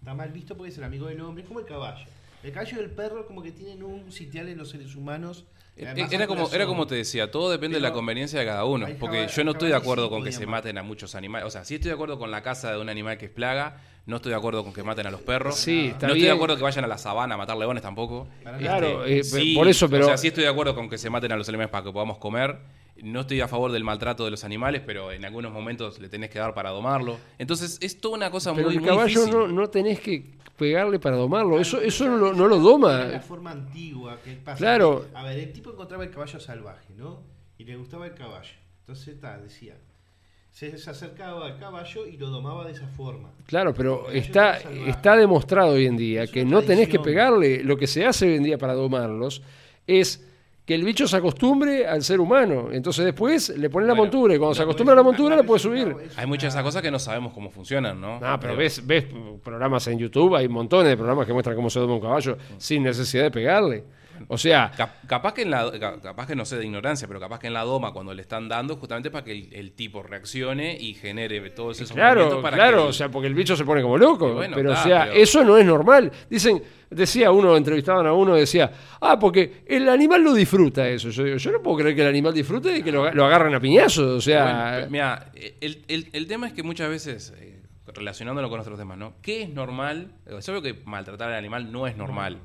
Está 0.00 0.14
mal 0.14 0.32
visto 0.32 0.56
porque 0.56 0.72
es 0.72 0.78
el 0.78 0.82
amigo 0.84 1.06
del 1.06 1.20
hombre, 1.20 1.42
es 1.44 1.48
como 1.48 1.60
el 1.60 1.66
caballo. 1.66 2.04
El 2.42 2.50
caballo 2.50 2.78
y 2.78 2.80
el 2.80 2.90
perro 2.90 3.24
como 3.28 3.40
que 3.40 3.52
tienen 3.52 3.84
un 3.84 4.10
sitial 4.10 4.48
en 4.48 4.58
los 4.58 4.70
seres 4.70 4.96
humanos. 4.96 5.44
Eh, 5.76 5.86
además 5.86 6.12
Era 6.12 6.26
como, 6.26 6.48
era 6.50 6.66
como 6.66 6.88
te 6.88 6.96
decía, 6.96 7.30
todo 7.30 7.52
depende 7.52 7.76
de 7.76 7.82
la 7.82 7.92
conveniencia 7.92 8.40
de 8.40 8.46
cada 8.46 8.64
uno. 8.64 8.88
Porque 8.98 9.28
yo 9.28 9.44
no 9.44 9.52
estoy 9.52 9.68
de 9.68 9.76
acuerdo 9.76 10.10
con 10.10 10.24
que 10.24 10.32
se 10.32 10.44
maten 10.44 10.76
a 10.76 10.82
muchos 10.82 11.14
animales. 11.14 11.46
O 11.46 11.50
sea, 11.50 11.64
sí 11.64 11.76
estoy 11.76 11.90
de 11.90 11.94
acuerdo 11.94 12.18
con 12.18 12.32
la 12.32 12.42
caza 12.42 12.72
de 12.72 12.80
un 12.80 12.88
animal 12.88 13.16
que 13.16 13.26
es 13.26 13.30
plaga. 13.30 13.80
No 14.06 14.16
estoy 14.16 14.30
de 14.30 14.36
acuerdo 14.36 14.64
con 14.64 14.72
que 14.72 14.82
maten 14.82 15.06
a 15.06 15.10
los 15.10 15.20
perros. 15.20 15.56
Sí, 15.56 15.88
está 15.88 16.06
no 16.06 16.12
estoy 16.14 16.20
bien. 16.22 16.30
de 16.32 16.34
acuerdo 16.36 16.56
que 16.56 16.62
vayan 16.62 16.84
a 16.84 16.88
la 16.88 16.98
sabana 16.98 17.34
a 17.34 17.38
matar 17.38 17.56
leones 17.56 17.82
tampoco. 17.82 18.26
Claro, 18.58 19.04
Este, 19.04 19.38
eh, 19.38 19.42
sí, 19.44 19.54
por 19.54 19.68
eso, 19.68 19.88
pero 19.88 20.04
O 20.04 20.08
sea, 20.08 20.16
sí 20.16 20.28
estoy 20.28 20.44
de 20.44 20.50
acuerdo 20.50 20.74
con 20.74 20.88
que 20.88 20.98
se 20.98 21.10
maten 21.10 21.30
a 21.32 21.36
los 21.36 21.48
animales 21.48 21.70
para 21.70 21.84
que 21.84 21.92
podamos 21.92 22.18
comer. 22.18 22.58
No 23.02 23.20
estoy 23.20 23.40
a 23.40 23.48
favor 23.48 23.72
del 23.72 23.84
maltrato 23.84 24.24
de 24.24 24.30
los 24.30 24.44
animales, 24.44 24.82
pero 24.84 25.12
en 25.12 25.24
algunos 25.24 25.52
momentos 25.52 25.98
le 26.00 26.08
tenés 26.08 26.28
que 26.30 26.38
dar 26.38 26.52
para 26.54 26.70
domarlo. 26.70 27.18
Entonces, 27.38 27.78
es 27.80 28.00
toda 28.00 28.16
una 28.16 28.30
cosa 28.30 28.52
pero 28.54 28.66
muy, 28.66 28.74
el 28.76 28.80
muy 28.80 28.88
caballo 28.88 29.06
difícil. 29.20 29.30
no, 29.32 29.46
no 29.48 29.70
tenés 29.70 30.00
que 30.00 30.32
pegarle 30.56 30.98
para 30.98 31.16
domarlo, 31.16 31.50
Claro, 31.56 31.62
eso, 31.62 31.80
eso 31.80 32.06
no 32.06 32.16
lo, 32.18 32.32
no 32.34 32.46
lo 32.46 32.56
esa 32.56 32.64
doma. 32.64 33.04
la 33.04 33.20
forma 33.20 33.52
antigua 33.52 34.18
que 34.22 34.32
pasa. 34.32 34.58
Claro. 34.58 35.06
A 35.14 35.22
ver, 35.24 35.38
el 35.38 35.52
tipo 35.52 35.70
encontraba 35.72 36.04
el 36.04 36.10
caballo 36.10 36.38
salvaje, 36.40 36.92
¿no? 36.96 37.22
Y 37.56 37.64
le 37.64 37.76
gustaba 37.76 38.06
el 38.06 38.14
caballo. 38.14 38.52
Entonces, 38.80 39.18
ta, 39.18 39.38
decía, 39.38 39.78
se, 40.52 40.76
se 40.76 40.90
acercaba 40.90 41.46
al 41.46 41.58
caballo 41.58 42.06
y 42.06 42.16
lo 42.16 42.28
domaba 42.28 42.66
de 42.66 42.72
esa 42.72 42.86
forma. 42.88 43.30
Claro, 43.46 43.72
pero 43.72 44.10
está, 44.10 44.58
está 44.86 45.16
demostrado 45.16 45.72
hoy 45.72 45.86
en 45.86 45.96
día 45.96 46.24
Es 46.24 46.30
que 46.30 46.44
no 46.44 46.62
tenés 46.62 46.88
que 46.88 46.98
pegarle. 46.98 47.62
Lo 47.64 47.76
que 47.76 47.86
se 47.86 48.04
hace 48.04 48.26
hoy 48.26 48.36
en 48.36 48.42
día 48.42 48.58
para 48.58 48.74
domarlos 48.74 49.42
es 49.86 50.26
que 50.66 50.74
el 50.74 50.84
bicho 50.84 51.08
se 51.08 51.16
acostumbre 51.16 51.86
al 51.86 52.02
ser 52.02 52.20
humano. 52.20 52.68
Entonces 52.70 53.04
después 53.04 53.48
le 53.50 53.70
pones 53.70 53.88
la 53.88 53.94
Bueno, 53.94 54.04
montura 54.04 54.34
y 54.34 54.38
cuando 54.38 54.54
se 54.54 54.62
acostumbra 54.62 54.92
a 54.92 54.96
la 54.96 55.02
montura 55.02 55.42
puedes 55.42 55.62
vez 55.62 55.62
subir. 55.62 55.96
Hay 56.16 56.26
muchas 56.26 56.42
de 56.42 56.48
esas 56.48 56.62
cosas 56.62 56.82
que 56.82 56.90
no 56.90 56.98
sabemos 56.98 57.32
cómo 57.32 57.50
funcionan, 57.50 58.00
¿no? 58.00 58.20
Ah, 58.22 58.38
pero 58.40 58.54
ves, 58.54 58.86
ves 58.86 59.06
programas 59.42 59.86
en 59.88 59.98
YouTube, 59.98 60.36
hay 60.36 60.48
montones 60.48 60.90
de 60.90 60.96
programas 60.96 61.26
que 61.26 61.32
muestran 61.32 61.56
cómo 61.56 61.70
se 61.70 61.80
doma 61.80 61.94
un 61.94 62.00
caballo 62.00 62.36
sin 62.58 62.82
necesidad 62.82 63.24
de 63.24 63.30
pegarle. 63.30 63.84
O 64.28 64.38
sea, 64.38 64.70
Cap- 64.76 64.94
capaz 65.06 65.34
que 65.34 65.42
en 65.42 65.50
la 65.50 65.70
ca- 65.78 66.00
capaz 66.00 66.26
que 66.26 66.34
no 66.36 66.44
sé 66.44 66.56
de 66.58 66.64
ignorancia, 66.66 67.06
pero 67.08 67.18
capaz 67.20 67.38
que 67.38 67.46
en 67.46 67.54
la 67.54 67.62
doma 67.64 67.92
cuando 67.92 68.12
le 68.14 68.22
están 68.22 68.48
dando 68.48 68.76
justamente 68.76 69.10
para 69.10 69.24
que 69.24 69.32
el, 69.32 69.48
el 69.52 69.72
tipo 69.72 70.02
reaccione 70.02 70.76
y 70.78 70.94
genere 70.94 71.50
todos 71.50 71.80
esos 71.80 71.92
Claro, 71.94 72.20
movimientos 72.20 72.42
para 72.42 72.56
claro, 72.56 72.82
que 72.84 72.88
o 72.88 72.92
sea, 72.92 73.08
porque 73.08 73.26
el 73.28 73.34
bicho 73.34 73.56
se 73.56 73.64
pone 73.64 73.82
como 73.82 73.96
loco. 73.98 74.32
Bueno, 74.34 74.54
pero, 74.56 74.72
o 74.72 74.76
sea, 74.76 75.04
pero- 75.06 75.14
eso 75.20 75.44
no 75.44 75.56
es 75.58 75.64
normal. 75.66 76.10
Dicen, 76.28 76.62
decía 76.90 77.30
uno, 77.30 77.56
entrevistaban 77.56 78.06
a 78.06 78.12
uno, 78.12 78.34
decía, 78.34 78.70
ah, 79.00 79.18
porque 79.18 79.62
el 79.66 79.88
animal 79.88 80.22
lo 80.22 80.34
disfruta 80.34 80.88
eso. 80.88 81.10
Yo 81.10 81.24
digo, 81.24 81.36
yo 81.36 81.52
no 81.52 81.62
puedo 81.62 81.78
creer 81.78 81.94
que 81.96 82.02
el 82.02 82.08
animal 82.08 82.34
disfrute 82.34 82.76
y 82.78 82.82
que 82.82 82.92
lo, 82.92 83.10
lo 83.12 83.24
agarren 83.26 83.54
a 83.54 83.60
piñazos. 83.60 84.06
O 84.06 84.20
sea, 84.20 84.72
Bueno, 84.74 84.90
mira, 84.90 85.32
el, 85.60 85.84
el- 85.88 86.08
el 86.12 86.26
tema 86.26 86.46
es 86.46 86.52
que 86.52 86.62
muchas 86.62 86.88
veces, 86.88 87.32
eh, 87.38 87.60
relacionándolo 87.94 88.48
con 88.48 88.60
otros 88.60 88.78
temas, 88.78 88.96
¿no? 88.98 89.14
¿Qué 89.22 89.42
es 89.42 89.48
normal? 89.48 90.12
Es 90.26 90.48
obvio 90.48 90.62
que 90.62 90.74
maltratar 90.84 91.28
al 91.30 91.34
animal 91.38 91.72
no 91.72 91.86
es 91.88 91.96
normal. 91.96 92.38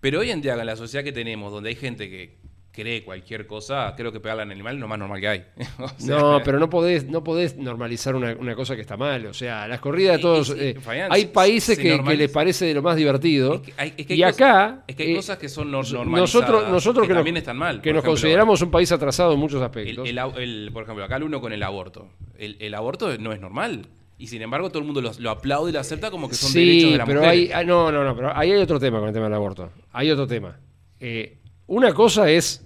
Pero 0.00 0.20
hoy 0.20 0.30
en 0.30 0.40
día, 0.40 0.56
con 0.56 0.64
la 0.66 0.76
sociedad 0.76 1.02
que 1.04 1.12
tenemos, 1.12 1.52
donde 1.52 1.70
hay 1.70 1.74
gente 1.76 2.08
que 2.08 2.36
cree 2.70 3.02
cualquier 3.02 3.48
cosa, 3.48 3.92
creo 3.96 4.12
que 4.12 4.20
pegarle 4.20 4.44
al 4.44 4.52
animal 4.52 4.76
es 4.76 4.80
lo 4.80 4.86
más 4.86 4.98
normal 5.00 5.20
que 5.20 5.26
hay. 5.28 5.44
O 5.80 5.88
sea, 5.98 6.16
no, 6.18 6.40
pero 6.44 6.60
no 6.60 6.70
podés, 6.70 7.06
no 7.08 7.24
podés 7.24 7.56
normalizar 7.56 8.14
una, 8.14 8.34
una 8.34 8.54
cosa 8.54 8.76
que 8.76 8.82
está 8.82 8.96
mal. 8.96 9.26
O 9.26 9.34
sea, 9.34 9.66
las 9.66 9.80
corridas 9.80 10.20
todos. 10.20 10.50
eh, 10.56 10.76
Fabián, 10.80 11.10
hay 11.10 11.22
se- 11.22 11.28
países 11.28 11.76
se 11.76 11.82
que, 11.82 12.16
les 12.16 12.30
parece 12.30 12.66
de 12.66 12.74
lo 12.74 12.82
más 12.82 12.94
divertido. 12.96 13.54
Es 13.54 13.60
que 13.62 13.74
hay- 13.76 13.94
es 13.96 14.06
que 14.06 14.12
hay 14.12 14.20
y 14.20 14.22
cosas- 14.22 14.36
acá. 14.40 14.84
es 14.86 14.94
que 14.94 15.02
hay 15.02 15.12
eh, 15.12 15.16
cosas 15.16 15.38
que 15.38 15.48
son 15.48 15.66
nor- 15.68 15.72
nosotros, 15.78 16.06
normalizadas, 16.06 16.70
nosotros 16.70 17.08
que 17.08 17.14
también 17.14 17.34
nos, 17.34 17.40
están 17.42 17.56
mal. 17.56 17.80
que 17.80 17.90
nos 17.92 17.98
ejemplo, 17.98 18.10
consideramos 18.12 18.62
un 18.62 18.70
país 18.70 18.92
atrasado 18.92 19.32
en 19.32 19.40
muchos 19.40 19.60
aspectos. 19.60 20.08
el 20.08 20.18
el- 20.36 20.70
por 20.72 20.84
ejemplo, 20.84 21.04
acá 21.04 21.16
el 21.16 21.24
uno 21.24 21.40
con 21.40 21.52
el 21.52 21.62
aborto. 21.64 22.08
El 22.38 22.72
aborto 22.74 23.18
no 23.18 23.32
es 23.32 23.40
normal. 23.40 23.86
Y 24.18 24.26
sin 24.26 24.42
embargo, 24.42 24.68
todo 24.68 24.80
el 24.80 24.84
mundo 24.84 25.00
lo, 25.00 25.12
lo 25.18 25.30
aplaude 25.30 25.70
y 25.70 25.72
lo 25.72 25.80
acepta 25.80 26.10
como 26.10 26.28
que 26.28 26.34
son 26.34 26.52
derechos 26.52 26.82
Sí, 26.82 26.90
de 26.92 26.98
la 26.98 27.04
pero 27.06 27.20
mujer. 27.20 27.32
hay, 27.32 27.50
ah, 27.52 27.62
no, 27.64 27.92
no, 27.92 28.02
no, 28.04 28.16
pero 28.16 28.36
ahí 28.36 28.50
hay 28.50 28.60
otro 28.60 28.80
tema 28.80 28.98
con 28.98 29.08
el 29.08 29.14
tema 29.14 29.26
del 29.26 29.34
aborto. 29.34 29.70
Hay 29.92 30.10
otro 30.10 30.26
tema. 30.26 30.58
Eh, 30.98 31.38
una 31.68 31.94
cosa 31.94 32.28
es 32.28 32.64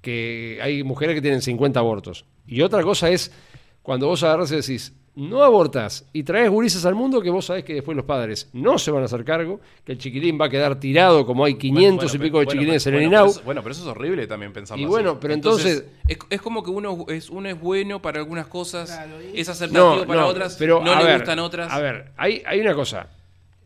que 0.00 0.58
hay 0.62 0.82
mujeres 0.82 1.14
que 1.14 1.22
tienen 1.22 1.42
50 1.42 1.78
abortos. 1.78 2.24
Y 2.46 2.62
otra 2.62 2.82
cosa 2.82 3.08
es 3.10 3.30
cuando 3.82 4.08
vos 4.08 4.22
agarras 4.24 4.50
y 4.52 4.56
decís, 4.56 4.92
no 5.16 5.42
abortas 5.42 6.06
y 6.12 6.22
traes 6.22 6.48
gurises 6.50 6.84
al 6.86 6.94
mundo 6.94 7.20
que 7.20 7.30
vos 7.30 7.44
sabés 7.44 7.64
que 7.64 7.74
después 7.74 7.96
los 7.96 8.06
padres 8.06 8.48
no 8.52 8.78
se 8.78 8.90
van 8.90 9.02
a 9.02 9.06
hacer 9.06 9.24
cargo, 9.24 9.60
que 9.84 9.92
el 9.92 9.98
chiquilín 9.98 10.38
va 10.40 10.46
a 10.46 10.48
quedar 10.48 10.78
tirado 10.78 11.26
como 11.26 11.44
hay 11.44 11.54
500 11.56 12.14
y 12.14 12.16
Bueno, 12.18 12.24
pico 12.24 12.38
de 12.38 12.44
bueno, 12.44 12.50
chiquilines 12.60 12.86
en 12.86 12.94
el 12.94 13.00
bueno, 13.00 13.08
INAU. 13.10 13.24
pero 13.26 13.30
eso- 13.32 13.42
bueno, 13.44 13.62
pero 13.62 13.72
eso 13.72 13.82
es 13.82 13.88
horrible 13.88 14.26
también 14.26 14.52
pensarlo 14.52 14.80
Y 14.80 14.84
así. 14.84 14.90
bueno, 14.90 15.18
pero 15.20 15.34
entonces- 15.34 15.84
es, 16.08 16.18
es 16.30 16.40
como 16.40 16.62
que 16.62 16.70
uno 16.70 17.04
es, 17.08 17.28
uno 17.28 17.48
es 17.48 17.60
bueno 17.60 18.00
para 18.00 18.20
algunas 18.20 18.46
cosas, 18.46 18.88
Claro, 18.90 19.16
y- 19.22 19.40
es 19.40 19.48
acertativo 19.48 19.96
No, 19.96 20.06
para 20.06 20.20
no, 20.22 20.26
otras, 20.28 20.56
pero 20.58 20.80
no 20.82 20.92
a 20.92 20.98
le 21.00 21.04
ver, 21.04 21.16
gustan 21.18 21.38
otras. 21.40 21.72
A 21.72 21.78
ver, 21.80 22.12
hay, 22.16 22.42
hay 22.46 22.60
una 22.60 22.74
cosa. 22.74 23.08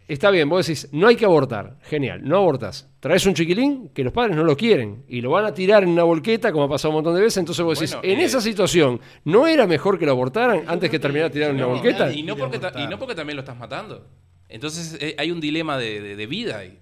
Está 0.06 0.30
bien, 0.30 0.48
vos 0.50 0.66
decís, 0.66 0.88
no 0.92 1.06
hay 1.08 1.16
que 1.16 1.24
abortar. 1.24 1.78
Genial, 1.84 2.20
no 2.22 2.36
abortas. 2.36 2.88
Traes 3.00 3.24
un 3.24 3.32
chiquilín 3.34 3.88
que 3.94 4.04
los 4.04 4.12
padres 4.12 4.36
no 4.36 4.44
lo 4.44 4.54
quieren 4.56 5.02
y 5.08 5.22
lo 5.22 5.30
van 5.30 5.46
a 5.46 5.54
tirar 5.54 5.82
en 5.82 5.88
una 5.90 6.02
volqueta, 6.02 6.52
como 6.52 6.64
ha 6.64 6.68
pasado 6.68 6.90
un 6.90 6.96
montón 6.96 7.14
de 7.14 7.22
veces. 7.22 7.38
Entonces 7.38 7.64
vos 7.64 7.78
decís, 7.78 7.94
Bueno, 7.96 8.12
en 8.12 8.20
eh, 8.20 8.24
esa 8.24 8.40
situación, 8.42 9.00
¿no 9.24 9.46
era 9.46 9.66
mejor 9.66 9.98
que 9.98 10.04
lo 10.04 10.12
abortaran 10.12 10.64
antes 10.66 10.90
que 10.90 10.98
creo 10.98 11.00
terminar 11.00 11.28
que- 11.30 11.34
tirado 11.34 11.52
en 11.52 11.56
una 11.56 11.66
volqueta? 11.66 12.12
y, 12.12 12.22
no 12.22 12.36
porque 12.36 12.58
ta- 12.58 12.66
y 12.66 12.70
abortar. 12.70 12.90
no 12.90 12.98
porque 12.98 13.14
también 13.14 13.36
lo 13.36 13.40
estás 13.40 13.56
matando. 13.58 14.06
Entonces 14.50 14.98
eh, 15.00 15.14
hay 15.18 15.30
un 15.30 15.40
dilema 15.40 15.78
de, 15.78 16.00
de- 16.02 16.16
de 16.16 16.26
vida 16.26 16.58
ahí. 16.58 16.78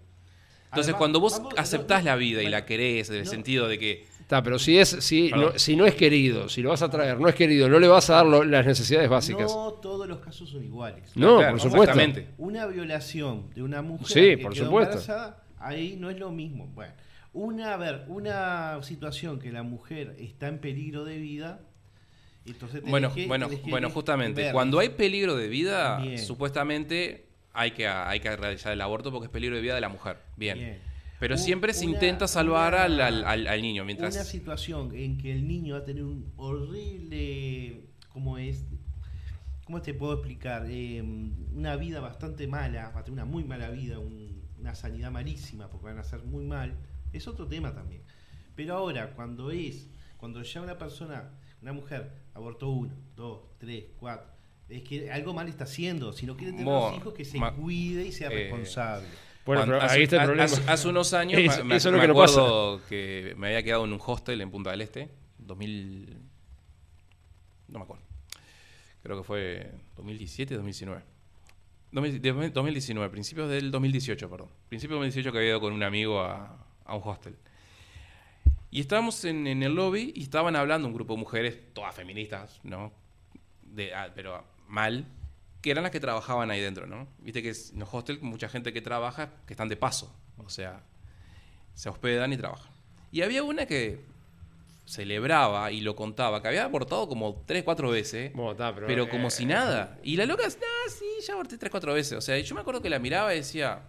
Entonces 0.65 0.89
Además, 0.95 0.99
cuando 0.99 1.21
vos 1.21 1.35
vamos- 1.39 1.55
aceptás 1.59 2.03
no, 2.03 2.11
la 2.11 2.17
vida 2.17 2.43
y 2.43 2.49
la 2.49 2.65
querés, 2.67 3.09
en 3.11 3.17
el 3.17 3.25
no. 3.25 3.31
sentido 3.31 3.69
de 3.69 3.79
que 3.79 4.05
Está, 4.33 4.43
pero 4.43 4.59
si, 4.59 4.79
es, 4.79 4.89
si, 4.89 5.31
no, 5.31 5.59
si 5.59 5.77
no 5.77 5.85
es 5.85 5.95
querido, 5.95 6.49
si 6.49 6.63
lo 6.63 6.71
vas 6.71 6.81
a 6.81 6.89
traer, 6.89 7.21
no 7.21 7.29
es 7.29 7.35
querido, 7.35 7.69
no 7.69 7.79
le 7.79 7.87
vas 7.87 8.09
a 8.09 8.15
dar 8.15 8.25
lo- 8.27 8.43
las 8.45 8.65
necesidades 8.65 9.07
básicas. 9.11 9.55
No 9.55 9.75
todos 9.75 10.09
los 10.09 10.21
casos 10.21 10.49
son 10.49 10.65
iguales. 10.65 11.15
No, 11.15 11.37
Claro, 11.37 11.51
por 11.53 11.61
supuesto. 11.61 11.99
Una 12.39 12.65
violación 12.67 13.51
de 13.55 13.63
una 13.63 13.83
mujer 13.83 14.07
Sí, 14.09 14.21
que 14.37 14.39
por 14.39 14.55
quedó 14.55 14.65
supuesto. 14.65 14.93
embarazada, 14.99 15.45
ahí 15.59 15.97
no 16.01 16.09
es 16.09 16.19
lo 16.19 16.31
mismo. 16.33 16.67
Bueno, 16.69 16.95
una, 17.35 17.75
a 17.75 17.77
ver, 17.77 18.07
una 18.09 18.83
situación 18.83 19.39
que 19.39 19.53
la 19.53 19.63
mujer 19.65 20.17
está 20.19 20.49
en 20.49 20.61
peligro 20.61 21.05
de 21.05 21.19
vida, 21.19 21.61
entonces 22.47 22.81
Bueno, 22.87 23.13
que- 23.13 23.27
bueno, 23.27 23.51
bueno, 23.69 23.91
justamente, 23.91 24.45
ver. 24.45 24.53
cuando 24.55 24.79
hay 24.79 24.89
peligro 24.89 25.37
de 25.37 25.49
vida, 25.49 25.99
Bien. 25.99 26.19
supuestamente 26.19 27.27
hay 27.53 27.73
que, 27.73 27.87
hay 27.87 28.19
que 28.21 28.35
realizar 28.35 28.73
el 28.73 28.81
aborto 28.81 29.13
porque 29.13 29.27
es 29.27 29.31
peligro 29.31 29.57
de 29.57 29.61
vida 29.61 29.75
de 29.75 29.83
la 29.83 29.91
mujer. 29.91 30.17
Bien. 30.39 30.57
Bien. 30.59 30.92
Pero 31.23 31.39
siempre 31.39 31.73
se 31.73 31.85
una- 31.87 31.95
intenta 31.95 32.27
salvar 32.27 32.75
una- 32.75 32.83
al, 33.07 33.25
al- 33.25 33.47
al- 33.47 33.63
niño. 33.63 33.83
Una 33.83 33.87
Mientras. 33.87 34.27
situación 34.29 34.93
en 34.93 35.19
que 35.19 35.31
el 35.33 35.47
niño 35.47 35.75
va 35.75 35.81
a 35.81 35.85
tener 35.85 36.03
un 36.03 36.33
horrible, 36.37 37.85
¿cómo 38.09 38.39
es? 38.39 38.65
¿Cómo 39.65 39.81
te 39.81 39.95
puedo 39.95 40.15
explicar? 40.15 40.67
Eh, 40.69 41.01
una 41.55 41.77
vida 41.77 42.01
bastante 42.01 42.47
mala, 42.49 42.91
va 42.91 43.01
a 43.01 43.05
tener 43.05 43.13
una 43.23 43.25
muy 43.25 43.45
mala 43.45 43.71
vida, 43.71 44.01
un- 44.01 44.43
una 44.59 44.75
sanidad 44.75 45.13
malísima, 45.13 45.69
porque 45.71 45.87
van 45.87 45.99
a 45.99 46.05
ser 46.05 46.25
muy 46.25 46.45
mal. 46.45 46.75
Es 47.13 47.29
otro 47.29 47.47
tema 47.47 47.73
también. 47.73 48.03
Pero 48.57 48.75
ahora, 48.75 49.13
cuando 49.15 49.53
es, 49.53 49.89
cuando 50.17 50.43
ya 50.43 50.61
una 50.61 50.77
persona, 50.77 51.31
una 51.63 51.73
mujer, 51.73 52.11
abortó 52.35 52.71
uno, 52.71 52.95
dos, 53.15 53.43
tres, 53.59 53.85
cuatro, 53.99 54.29
es 54.69 54.83
que 54.83 55.11
algo 55.13 55.33
mal 55.35 55.49
está 55.49 55.65
haciendo. 55.65 56.13
Si 56.13 56.27
no 56.27 56.37
quiere 56.37 56.51
tener 56.53 56.67
Mo- 56.67 56.89
los 56.91 56.97
hijos, 56.99 57.15
que 57.15 57.25
se 57.25 57.39
cuide 57.57 58.07
y 58.07 58.11
sea 58.13 58.29
eh, 58.29 58.35
responsable. 58.35 59.07
Bueno, 59.45 59.63
Cuando- 59.63 59.75
pero 59.75 59.83
hace, 59.87 59.97
ahí 59.97 60.03
está 60.05 60.17
el 60.17 60.23
problema. 60.27 60.45
hace- 60.45 60.71
hace 60.71 60.89
unos 60.89 61.13
años 61.15 61.41
Eso- 61.41 61.65
me, 61.65 61.77
eso 61.77 61.89
es 61.89 61.93
me 61.95 62.07
lo 62.07 62.15
que 62.15 62.21
pasa. 62.21 62.41
acuerdo 62.41 62.81
que 62.89 63.35
me 63.37 63.49
había 63.49 63.63
quedado 63.63 63.85
en 63.85 63.93
un 63.93 64.01
hostel 64.05 64.41
en 64.41 64.51
Punta 64.51 64.71
del 64.71 64.81
Este, 64.83 65.09
2000, 65.39 66.17
no 67.69 67.79
me 67.79 67.85
acuerdo, 67.85 68.03
creo 69.03 69.17
que 69.19 69.25
fue 69.25 69.73
2017, 69.97 70.55
2019. 70.55 71.03
2000 71.91 72.23
de- 72.23 72.51
2019, 72.51 73.11
principios 73.11 73.51
del 73.51 73.71
2018, 73.71 74.31
perdón. 74.31 74.49
Principios 74.69 74.97
del 75.01 75.01
2018 75.11 75.33
que 75.33 75.39
había 75.39 75.51
ido 75.51 75.61
con 75.61 75.73
un 75.73 75.83
amigo 75.83 76.21
a, 76.21 76.65
a 76.85 76.95
un 76.97 77.03
hostel. 77.05 77.37
Y 78.71 78.81
estábamos 78.81 79.23
en, 79.27 79.47
en 79.47 79.63
el 79.63 79.75
lobby 79.75 80.13
y 80.17 80.23
estaban 80.23 80.57
hablando 80.57 80.89
un 80.89 80.95
grupo 80.95 81.13
de 81.15 81.21
mujeres, 81.21 81.59
todas 81.75 81.95
feministas, 81.95 82.61
¿no? 82.63 82.93
De, 83.63 83.93
ah, 83.95 84.11
pero 84.15 84.43
mal. 84.69 85.05
Que 85.63 85.71
eran 85.71 85.85
las 85.85 85.93
que 85.93 86.01
trabajaban 86.01 86.51
ahí 86.51 86.61
dentro, 86.61 86.87
¿no? 86.87 87.09
Viste 87.21 87.43
que 87.43 87.51
en 87.51 87.79
los 87.79 87.89
hostels 87.93 88.21
mucha 88.21 88.49
gente 88.49 88.73
que 88.73 88.83
trabaja 88.83 89.31
que 89.47 89.55
están 89.55 89.69
de 89.69 89.77
paso, 89.77 90.15
o 90.37 90.51
sea, 90.51 90.83
se 91.75 91.89
hospedan 91.89 92.33
y 92.33 92.37
trabajan. 92.37 92.71
Y 93.13 93.23
había 93.23 93.43
una 93.45 93.67
que 93.67 94.01
celebraba 94.85 95.71
y 95.71 95.81
lo 95.81 95.95
contaba, 95.95 96.43
que 96.43 96.49
había 96.49 96.65
abortado 96.65 97.09
como 97.09 97.43
tres, 97.47 97.63
cuatro 97.63 97.91
veces, 97.91 98.33
Bueno, 98.35 98.57
pero, 98.57 98.87
pero 98.87 99.05
eh, 99.05 99.09
como 99.09 99.31
si 99.31 99.47
nada. 99.47 99.99
Y 100.03 100.17
la 100.17 100.27
loca, 100.27 100.45
ah, 100.47 100.91
sí, 100.91 101.07
ya 101.27 101.35
aborté 101.35 101.57
tres, 101.57 101.71
cuatro 101.71 101.95
veces. 101.95 102.19
O 102.19 102.21
sea, 102.21 102.39
yo 102.39 102.55
me 102.55 102.61
acuerdo 102.61 102.83
que 102.83 102.91
la 102.91 102.99
miraba 102.99 103.33
y 103.33 103.39
decía, 103.39 103.83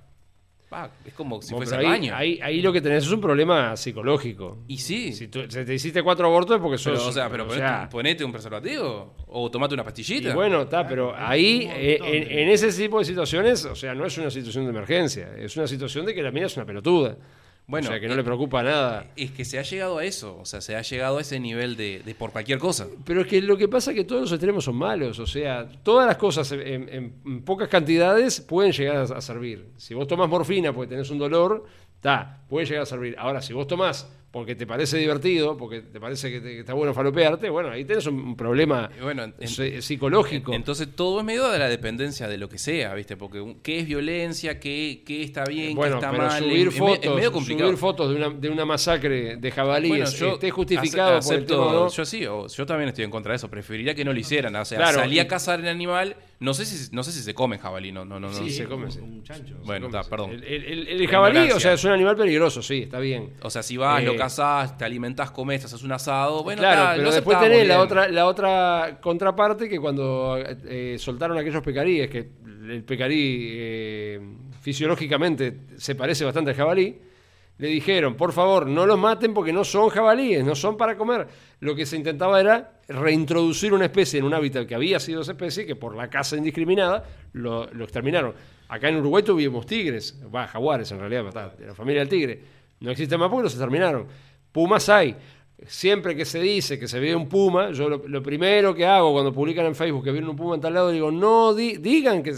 "Pa, 0.73 0.89
es 1.05 1.13
como 1.13 1.41
si 1.41 1.53
Bueno, 1.53 1.65
fuese 1.67 1.75
pero 1.77 1.87
al 1.87 1.93
ahí, 1.93 1.99
baño. 2.01 2.15
ahí, 2.15 2.39
ahí 2.41 2.61
lo 2.61 2.73
que 2.73 2.81
tenés 2.81 3.03
es 3.05 3.11
un 3.11 3.21
problema 3.21 3.75
psicológico. 3.77 4.57
Y 4.67 4.77
sí, 4.77 5.13
Si 5.13 5.27
tú, 5.27 5.41
si 5.47 5.63
te 5.65 5.73
hiciste 5.73 6.01
cuatro 6.01 6.25
abortos 6.27 6.55
es 6.55 6.61
porque 6.61 6.77
sos. 6.77 6.93
pero, 6.93 7.07
o 7.07 7.11
sea, 7.11 7.29
pero 7.29 7.43
o 7.43 7.47
ponete, 7.47 7.65
sea, 7.67 7.89
ponete 7.89 8.23
un 8.25 8.31
preservativo 8.31 9.13
o 9.27 9.51
tomate 9.51 9.73
una 9.75 9.83
pastillita. 9.83 10.29
y 10.29 10.33
bueno, 10.33 10.63
está, 10.63 10.87
pero 10.87 11.13
ahí, 11.15 11.67
eh, 11.71 11.99
en, 12.03 12.39
en 12.39 12.49
ese 12.49 12.71
tipo 12.71 12.99
de 12.99 13.05
situaciones, 13.05 13.65
o 13.65 13.75
sea, 13.75 13.93
no 13.93 14.05
es 14.05 14.17
una 14.17 14.29
situación 14.31 14.65
de 14.65 14.71
emergencia, 14.71 15.29
es 15.37 15.55
una 15.57 15.67
situación 15.67 16.05
de 16.05 16.13
que 16.15 16.23
la 16.23 16.31
mina 16.31 16.47
es 16.47 16.55
una 16.57 16.65
pelotuda. 16.65 17.17
Bueno, 17.65 17.87
o 17.87 17.91
sea, 17.91 17.99
que 17.99 18.07
no 18.07 18.13
eh, 18.13 18.17
le 18.17 18.23
preocupa 18.23 18.61
nada. 18.61 19.07
Es 19.15 19.31
que 19.31 19.45
se 19.45 19.57
ha 19.57 19.61
llegado 19.61 19.97
a 19.97 20.03
eso, 20.05 20.37
o 20.37 20.45
sea, 20.45 20.59
se 20.59 20.75
ha 20.75 20.81
llegado 20.81 21.17
a 21.17 21.21
ese 21.21 21.39
nivel 21.39 21.77
de, 21.77 22.01
de 22.05 22.13
por 22.15 22.31
cualquier 22.31 22.59
cosa. 22.59 22.87
Pero 23.05 23.21
es 23.21 23.27
que 23.27 23.41
lo 23.41 23.55
que 23.55 23.67
pasa 23.69 23.91
es 23.91 23.97
que 23.97 24.03
todos 24.03 24.21
los 24.23 24.31
extremos 24.33 24.65
son 24.65 24.75
malos. 24.75 25.17
O 25.19 25.25
sea, 25.25 25.67
todas 25.81 26.05
las 26.05 26.17
cosas 26.17 26.51
en, 26.51 26.61
en- 26.89 27.13
en 27.25 27.41
pocas 27.43 27.69
cantidades 27.69 28.41
pueden 28.41 28.73
llegar 28.73 28.97
a, 28.97 29.01
a 29.03 29.21
servir. 29.21 29.67
Si 29.77 29.93
vos 29.93 30.07
tomás 30.07 30.27
morfina 30.29 30.73
porque 30.73 30.89
tenés 30.89 31.09
un 31.09 31.19
dolor, 31.19 31.65
está, 31.95 32.41
puede 32.49 32.65
llegar 32.65 32.83
a 32.83 32.85
servir. 32.85 33.15
Ahora, 33.17 33.41
si 33.41 33.53
vos 33.53 33.65
tomás 33.65 34.09
porque 34.33 34.55
te 34.55 34.65
parece 34.65 34.97
divertido, 34.97 35.55
porque 35.55 35.81
te 35.81 35.99
parece 35.99 36.31
que, 36.31 36.41
te- 36.41 36.49
que 36.55 36.59
está 36.61 36.73
bueno 36.73 36.91
falopearte, 36.91 37.51
bueno, 37.51 37.69
ahí 37.69 37.85
tenés 37.85 38.07
un, 38.07 38.35
problema 38.35 38.89
bueno, 38.99 39.25
en- 39.25 39.33
psi- 39.47 39.79
psicológico. 39.79 40.53
Entonces 40.55 40.87
todo 40.95 41.19
es 41.19 41.23
medio 41.25 41.47
de 41.51 41.59
la 41.59 41.69
dependencia 41.69 42.27
de 42.27 42.39
lo 42.39 42.49
que 42.49 42.57
sea, 42.57 42.95
¿viste? 42.95 43.15
Porque 43.15 43.57
qué 43.61 43.77
es 43.81 43.85
violencia, 43.85 44.59
qué, 44.59 45.03
qué 45.05 45.21
está 45.21 45.43
bien, 45.45 45.75
bueno, 45.75 45.99
qué 45.99 46.05
está 46.07 46.11
pero 46.11 46.23
mal. 46.23 46.41
subir 46.43 46.67
es, 46.69 46.75
fotos, 46.75 47.15
medio 47.15 47.31
complicado. 47.31 47.69
subir 47.69 47.79
fotos 47.79 48.09
de 48.09 48.15
una, 48.15 48.29
de 48.31 48.49
una 48.49 48.65
masacre 48.65 49.35
de 49.37 49.51
jabalíes, 49.51 49.89
Bueno, 49.89 50.17
yo 50.17 50.33
esté 50.33 50.49
justificado 50.49 51.19
por 51.19 51.33
el 51.35 51.39
acepto- 51.43 51.47
tema 51.67 51.71
no. 51.71 51.89
Yo 51.89 52.03
sí, 52.05 52.25
o- 52.25 52.47
yo 52.47 52.65
también 52.65 52.89
estoy 52.89 53.03
en 53.05 53.11
contra 53.11 53.33
de 53.33 53.35
eso. 53.35 53.49
Preferiría 53.51 53.93
que 53.93 54.03
no 54.03 54.13
lo 54.13 54.19
hicieran. 54.19 54.55
O 54.55 54.65
sea, 54.65 54.79
Claro, 54.79 54.97
salí 54.97 55.19
a 55.19 55.27
cazar 55.27 55.59
el 55.59 55.67
animal. 55.67 56.15
No 56.43 56.53
sé 56.53 56.65
si, 56.65 56.93
no 56.93 57.03
sé 57.03 57.11
si 57.11 57.21
se 57.21 57.33
come 57.33 57.57
jabalí, 57.57 57.91
no, 57.91 58.03
no, 58.03 58.19
no. 58.19 58.27
no 58.27 58.33
Sí, 58.33 58.49
sé. 58.49 58.63
se 58.63 58.65
come, 58.65 58.85
un-. 58.87 59.01
Un 59.01 59.23
chancho. 59.23 59.55
Bueno, 59.63 59.85
está, 59.85 60.03
perdón. 60.03 60.31
El, 60.31 60.43
el- 60.43 60.63
el- 60.65 61.01
el 61.01 61.07
jabalí, 61.07 61.31
ignorancia. 61.37 61.55
o 61.55 61.59
sea, 61.59 61.73
es 61.73 61.83
un 61.85 61.91
animal 61.91 62.15
peligroso, 62.17 62.61
sí, 62.61 62.81
está 62.83 62.99
bien. 62.99 63.31
O 63.41 63.49
sea, 63.49 63.63
si 63.63 63.77
vas, 63.77 64.01
Eh, 64.01 64.05
lo 64.05 64.15
cazás, 64.17 64.77
te 64.77 64.83
alimentás, 64.83 65.31
comes, 65.31 65.63
haces 65.63 65.81
un 65.83 65.91
asado, 65.93 66.43
bueno, 66.43 66.61
claro, 66.61 66.81
está, 66.81 66.91
pero 66.95 67.03
lo 67.03 67.11
después 67.13 67.39
tenés 67.39 67.67
la 67.67 67.79
otra, 67.79 68.07
la 68.09 68.25
otra 68.25 68.99
contraparte 69.01 69.69
que 69.69 69.79
cuando 69.79 70.37
eh, 70.37 70.97
soltaron 70.99 71.37
aquellos 71.37 71.63
pecaríes, 71.63 72.09
que 72.09 72.29
el 72.69 72.83
pecarí 72.83 73.47
eh, 73.53 74.21
fisiológicamente 74.61 75.59
se 75.77 75.95
parece 75.95 76.25
bastante 76.25 76.51
al 76.51 76.57
jabalí, 76.57 76.97
le 77.57 77.67
dijeron, 77.67 78.15
por 78.15 78.33
favor, 78.33 78.67
no 78.67 78.85
los 78.85 78.97
maten 78.97 79.33
porque 79.33 79.53
no 79.53 79.63
son 79.63 79.89
jabalíes, 79.89 80.43
no 80.43 80.55
son 80.55 80.75
para 80.75 80.97
comer. 80.97 81.27
Lo 81.59 81.75
que 81.75 81.85
se 81.85 81.95
intentaba 81.95 82.39
era 82.41 82.79
reintroducir 82.87 83.73
una 83.73 83.85
especie 83.85 84.19
en 84.19 84.25
un 84.25 84.33
hábitat 84.33 84.67
que 84.67 84.75
había 84.75 84.99
sido 84.99 85.21
esa 85.21 85.33
especie, 85.33 85.65
que 85.65 85.75
por 85.75 85.95
la 85.95 86.09
caza 86.09 86.35
indiscriminada 86.35 87.03
lo, 87.33 87.65
exterminaron. 87.83 88.33
Acá 88.67 88.89
en 88.89 88.97
Uruguay 88.97 89.23
tuvimos 89.23 89.65
tigres, 89.65 90.19
va, 90.33 90.47
jaguares 90.47 90.91
en 90.91 90.99
realidad, 90.99 91.53
de 91.57 91.67
la 91.67 91.75
familia 91.75 92.01
del 92.01 92.09
tigre. 92.09 92.41
No 92.79 92.91
existen 92.91 93.19
más 93.19 93.29
porque 93.29 93.43
los 93.43 93.53
exterminaron. 93.53 94.07
Pumas 94.51 94.89
hay. 94.89 95.15
Siempre 95.65 96.15
que 96.15 96.25
se 96.25 96.39
dice 96.41 96.77
que 96.77 96.87
se 96.87 96.99
ve 96.99 97.15
un 97.15 97.29
puma, 97.29 97.71
yo 97.71 97.87
lo, 97.87 98.23
primero 98.23 98.75
que 98.75 98.85
hago 98.85 99.13
cuando 99.13 99.31
publican 99.31 99.65
en 99.67 99.75
Facebook 99.75 100.03
que 100.03 100.11
vieron 100.11 100.31
un 100.31 100.35
puma 100.35 100.55
en 100.55 100.61
tal 100.61 100.73
lado, 100.73 100.89
digo, 100.89 101.09
no 101.11 101.53
di- 101.53 101.77
digan 101.77 102.21
que, 102.21 102.33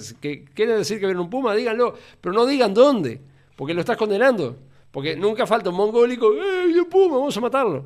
quieren 0.53 0.77
decir 0.77 0.99
que 0.99 1.05
vieron 1.07 1.23
un 1.23 1.29
puma, 1.29 1.55
díganlo, 1.55 1.95
pero 2.21 2.35
no 2.35 2.45
digan 2.45 2.73
dónde, 2.73 3.19
porque 3.55 3.73
lo 3.73 3.79
estás 3.79 3.97
condenando. 3.97 4.57
Porque 4.95 5.17
nunca 5.17 5.45
falta 5.45 5.69
un 5.69 5.75
mongólico, 5.75 6.31
¡eh, 6.33 6.71
puma, 6.89 7.17
vamos 7.17 7.35
a 7.35 7.41
matarlo! 7.41 7.85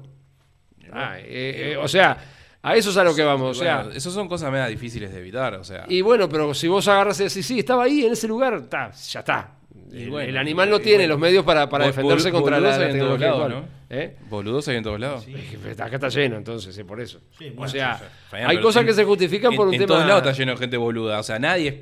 Ah, 0.94 1.16
eh, 1.18 1.72
eh, 1.74 1.78
o 1.78 1.88
sea, 1.88 2.16
a 2.62 2.76
eso 2.76 2.92
es 2.92 2.98
a 2.98 3.04
lo 3.04 3.16
que 3.16 3.24
vamos. 3.24 3.58
O 3.58 3.60
sea, 3.60 3.78
Bueno, 3.84 3.92
esas 3.98 4.14
son 4.14 4.28
cosas 4.28 4.52
medio 4.52 4.68
difíciles 4.68 5.12
de 5.12 5.20
evitar, 5.20 5.56
o 5.56 5.64
sea. 5.64 5.86
y 5.90 6.02
bueno, 6.02 6.30
pero 6.30 6.54
si 6.54 6.68
vos 6.68 6.88
agarras 6.88 7.20
y 7.20 7.24
decís, 7.24 7.44
sí, 7.46 7.58
estaba 7.58 7.86
ahí 7.86 8.06
en 8.06 8.14
ese 8.14 8.28
lugar, 8.28 8.62
ta, 8.70 8.92
ya 8.92 9.22
está. 9.22 9.56
Y 9.92 10.04
El, 10.04 10.10
bueno, 10.12 10.30
el 10.30 10.38
animal 10.38 10.70
no 10.70 10.76
y 10.78 10.82
tiene 10.82 10.98
bueno. 11.00 11.14
los 11.14 11.20
medios 11.20 11.44
para, 11.44 11.68
para 11.68 11.86
Bol- 11.86 11.92
defenderse 11.96 12.30
bol- 12.32 12.42
contra 12.42 12.60
la, 12.60 12.78
la 12.78 12.86
en 12.86 12.92
tecnología 12.92 13.28
lados, 13.28 13.42
actual. 13.46 13.64
¿Eh? 13.90 14.16
Boludos 14.30 14.68
hay 14.68 14.76
en 14.78 14.84
todos 14.84 15.00
lados. 15.00 15.24
Sí. 15.24 15.34
Es 15.68 15.80
Acá 15.80 15.96
está 15.96 16.10
lleno, 16.10 16.38
entonces, 16.38 16.76
sí, 16.76 16.84
por 16.84 17.02
eso. 17.02 17.20
Sí, 17.40 17.48
o 17.50 17.54
bueno, 17.54 17.70
sea, 17.72 17.98
sí, 17.98 18.06
hay 18.36 18.58
pero 18.58 18.62
cosas 18.62 18.82
en- 18.82 18.88
que 18.88 18.94
se 18.94 19.04
justifican 19.04 19.56
por 19.56 19.64
en, 19.64 19.70
un 19.70 19.74
en 19.74 19.80
tema. 19.80 19.88
todos 19.88 20.06
lados 20.06 20.22
está 20.28 20.32
lleno 20.38 20.52
de 20.52 20.58
gente 20.60 20.78
boluda. 20.78 21.20
O 21.20 21.24
sea, 21.24 21.40
nadie 21.40 21.68
es, 21.70 21.76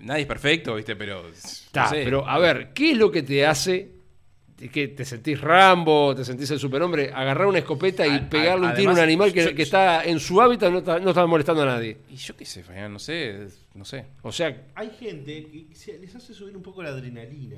nadie 0.00 0.22
es 0.22 0.26
perfecto, 0.26 0.74
¿viste? 0.74 0.96
Pero. 0.96 1.28
Está, 1.28 1.84
no 1.84 1.88
sé. 1.90 2.00
pero 2.04 2.28
a 2.28 2.36
ver, 2.40 2.72
¿qué 2.72 2.90
es 2.92 2.98
lo 2.98 3.12
que 3.12 3.22
te 3.22 3.46
hace 3.46 3.91
que 4.68 4.88
te 4.88 5.04
sentís 5.04 5.40
Rambo, 5.40 6.14
te 6.14 6.24
sentís 6.24 6.50
el 6.50 6.58
superhombre, 6.58 7.10
agarrar 7.12 7.46
una 7.46 7.58
escopeta 7.58 8.06
y 8.06 8.10
A- 8.16 8.28
pegarle 8.28 8.66
a- 8.66 8.70
un 8.70 8.76
tiro 8.76 8.90
a 8.90 8.94
un 8.94 9.00
animal 9.00 9.32
que, 9.32 9.44
yo- 9.44 9.54
que 9.54 9.62
está 9.62 10.04
en 10.04 10.20
su 10.20 10.40
hábitat 10.40 10.70
no 10.70 10.78
está, 10.78 10.98
no 11.00 11.10
está 11.10 11.26
molestando 11.26 11.62
a 11.62 11.66
nadie? 11.66 11.98
Y 12.10 12.16
yo 12.16 12.36
qué 12.36 12.44
sé, 12.44 12.62
no 12.88 12.98
sé. 12.98 13.48
No 13.74 13.84
sé. 13.86 14.04
O 14.22 14.30
sea, 14.32 14.66
Hay 14.74 14.90
gente 14.90 15.46
que 15.50 15.74
se- 15.74 15.98
les 15.98 16.14
hace 16.14 16.34
subir 16.34 16.54
un 16.56 16.62
poco 16.62 16.82
la 16.82 16.90
adrenalina. 16.90 17.56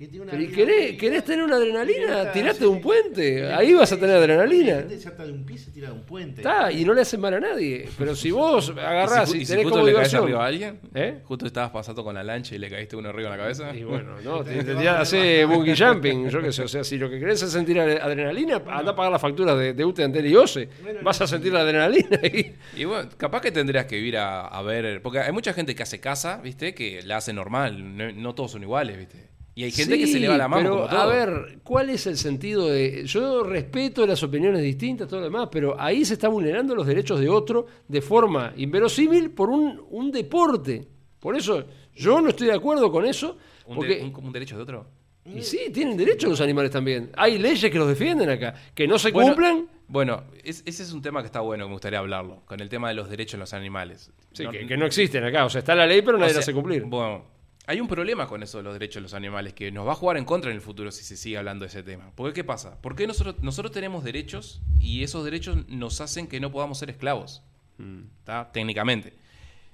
Que 0.00 0.08
tiene 0.08 0.22
una 0.22 0.30
pero 0.32 0.42
¿y 0.42 0.48
¿querés, 0.48 0.96
querés 0.96 1.24
tener 1.26 1.44
una 1.44 1.56
adrenalina? 1.56 2.32
Tirate 2.32 2.60
de 2.60 2.66
un 2.68 2.78
sí. 2.78 2.82
puente, 2.82 3.52
ahí 3.52 3.74
vas 3.74 3.92
a 3.92 4.00
tener 4.00 4.16
adrenalina. 4.16 4.76
La 4.76 4.80
gente 4.80 4.98
se 4.98 5.08
ata 5.10 5.26
de 5.26 5.32
un 5.32 5.44
pie 5.44 5.56
y 5.56 5.58
se 5.58 5.70
tira 5.72 5.88
de 5.88 5.92
un 5.92 6.06
puente. 6.06 6.40
Está, 6.40 6.72
y 6.72 6.86
no 6.86 6.94
le 6.94 7.02
hace 7.02 7.18
mal 7.18 7.34
a 7.34 7.40
nadie. 7.40 7.86
Pero 7.98 8.16
si 8.16 8.30
vos 8.30 8.70
agarrás 8.78 9.28
¿Y 9.28 9.32
si, 9.32 9.38
y, 9.38 9.42
y 9.42 9.44
si 9.44 9.50
tenés 9.52 9.64
justo 9.64 9.80
como 9.80 9.90
le 9.90 9.94
caes 9.94 10.14
arriba 10.14 10.42
a 10.42 10.46
alguien? 10.46 10.80
¿Eh? 10.94 11.18
Justo 11.24 11.44
estabas 11.44 11.70
pasando 11.70 12.02
con 12.02 12.14
la 12.14 12.24
lancha 12.24 12.54
y 12.54 12.58
le 12.58 12.70
caíste 12.70 12.96
uno 12.96 13.10
arriba 13.10 13.28
en 13.28 13.36
la 13.36 13.42
cabeza. 13.42 13.76
Y 13.76 13.84
bueno, 13.84 14.18
no, 14.24 14.42
te, 14.42 14.64
te 14.64 14.88
a 14.88 15.00
hacer 15.02 15.46
bungee 15.46 15.76
jumping, 15.76 16.30
yo 16.30 16.40
qué 16.40 16.50
sé. 16.50 16.62
O 16.62 16.68
sea, 16.68 16.82
si 16.82 16.96
lo 16.96 17.10
que 17.10 17.18
querés 17.20 17.42
es 17.42 17.52
sentir 17.52 17.76
adre- 17.76 18.00
adrenalina, 18.00 18.62
anda 18.68 18.92
a 18.92 18.96
pagar 18.96 19.12
las 19.12 19.20
facturas 19.20 19.58
de, 19.58 19.74
de 19.74 19.84
UTE, 19.84 20.02
Antel 20.04 20.24
y 20.28 20.34
OCE. 20.34 20.66
Bueno, 20.82 21.00
Vas 21.02 21.20
a 21.20 21.26
sentir 21.26 21.52
la 21.52 21.60
adrenalina 21.60 22.18
y. 22.22 22.54
Y 22.74 22.84
bueno, 22.86 23.06
capaz 23.18 23.42
que 23.42 23.52
tendrías 23.52 23.84
que 23.84 23.98
ir 23.98 24.16
a, 24.16 24.46
a 24.46 24.62
ver. 24.62 25.02
Porque 25.02 25.18
hay 25.18 25.32
mucha 25.32 25.52
gente 25.52 25.74
que 25.74 25.82
hace 25.82 26.00
casa, 26.00 26.40
¿viste? 26.42 26.72
Que 26.74 27.02
la 27.02 27.18
hace 27.18 27.34
normal. 27.34 27.98
No, 27.98 28.10
no 28.12 28.34
todos 28.34 28.52
son 28.52 28.62
iguales, 28.62 28.96
¿viste? 28.96 29.28
Y 29.60 29.64
hay 29.64 29.70
gente 29.72 29.98
que 29.98 30.06
se 30.06 30.18
le 30.18 30.26
va 30.28 30.38
la 30.38 30.48
mano. 30.48 30.86
Pero, 30.88 31.00
a 31.00 31.06
ver, 31.06 31.58
¿cuál 31.62 31.90
es 31.90 32.06
el 32.06 32.16
sentido 32.16 32.66
de.? 32.68 33.04
Yo 33.04 33.42
respeto 33.42 34.06
las 34.06 34.22
opiniones 34.22 34.62
distintas, 34.62 35.06
todo 35.06 35.20
lo 35.20 35.26
demás, 35.26 35.48
pero 35.52 35.78
ahí 35.78 36.04
se 36.04 36.14
está 36.14 36.28
vulnerando 36.28 36.74
los 36.74 36.86
derechos 36.86 37.20
de 37.20 37.28
otro 37.28 37.66
de 37.86 38.00
forma 38.00 38.54
inverosímil 38.56 39.30
por 39.32 39.50
un, 39.50 39.82
un 39.90 40.10
deporte. 40.10 40.86
Por 41.18 41.36
eso, 41.36 41.64
yo 41.94 42.20
no 42.22 42.30
estoy 42.30 42.46
de 42.46 42.54
acuerdo 42.54 42.90
con 42.90 43.04
eso. 43.04 43.36
Un, 43.66 43.76
Porque, 43.76 43.96
de- 43.96 44.02
un- 44.04 44.12
como 44.12 44.28
un 44.28 44.32
derecho 44.32 44.56
de 44.56 44.62
otro. 44.62 44.86
y 45.26 45.42
sí, 45.42 45.58
tienen 45.74 45.96
derecho 45.96 46.28
los 46.28 46.40
animales 46.40 46.70
también. 46.70 47.10
Hay 47.16 47.36
leyes 47.38 47.70
que 47.70 47.78
los 47.78 47.86
defienden 47.88 48.30
acá. 48.30 48.54
Que 48.74 48.88
no 48.88 48.98
se 48.98 49.10
Bueno, 49.10 49.34
cumplan. 49.34 49.68
Bueno, 49.88 50.24
es- 50.42 50.62
ese 50.64 50.82
es 50.84 50.92
un 50.92 51.02
tema 51.02 51.20
que 51.20 51.26
está 51.26 51.40
bueno, 51.40 51.66
me 51.66 51.72
gustaría 51.74 51.98
hablarlo. 51.98 52.42
Con 52.46 52.60
el 52.60 52.68
tema 52.70 52.88
de 52.88 52.94
los 52.94 53.10
derechos 53.10 53.32
de 53.32 53.38
los 53.40 53.52
animales. 53.52 54.10
Sí, 54.32 54.44
No- 54.44 54.50
que, 54.52 54.66
que 54.66 54.76
no 54.78 54.86
existen 54.86 55.22
acá. 55.24 55.44
O 55.44 55.50
sea, 55.50 55.58
está 55.58 55.74
la 55.74 55.86
ley, 55.86 56.00
pero 56.00 56.16
nadie 56.16 56.32
la 56.32 56.38
hace 56.40 56.54
cumplir. 56.54 56.84
Bueno, 56.84 57.24
hay 57.70 57.80
un 57.80 57.88
problema 57.88 58.26
con 58.26 58.42
eso 58.42 58.58
de 58.58 58.64
los 58.64 58.72
derechos 58.72 58.96
de 58.96 59.00
los 59.02 59.14
animales 59.14 59.52
que 59.54 59.70
nos 59.70 59.86
va 59.86 59.92
a 59.92 59.94
jugar 59.94 60.16
en 60.16 60.24
contra 60.24 60.50
en 60.50 60.56
el 60.56 60.62
futuro 60.62 60.90
si 60.90 61.04
se 61.04 61.16
sigue 61.16 61.38
hablando 61.38 61.64
de 61.64 61.68
ese 61.68 61.82
tema. 61.82 62.10
Porque 62.16 62.34
¿qué 62.34 62.44
pasa? 62.44 62.80
Porque 62.82 63.06
nosotros, 63.06 63.36
nosotros 63.42 63.72
tenemos 63.72 64.02
derechos 64.04 64.60
y 64.80 65.02
esos 65.04 65.24
derechos 65.24 65.68
nos 65.68 66.00
hacen 66.00 66.26
que 66.26 66.40
no 66.40 66.50
podamos 66.50 66.78
ser 66.78 66.90
esclavos. 66.90 67.42
Mm. 67.78 68.00
¿tá? 68.24 68.50
Técnicamente. 68.52 69.14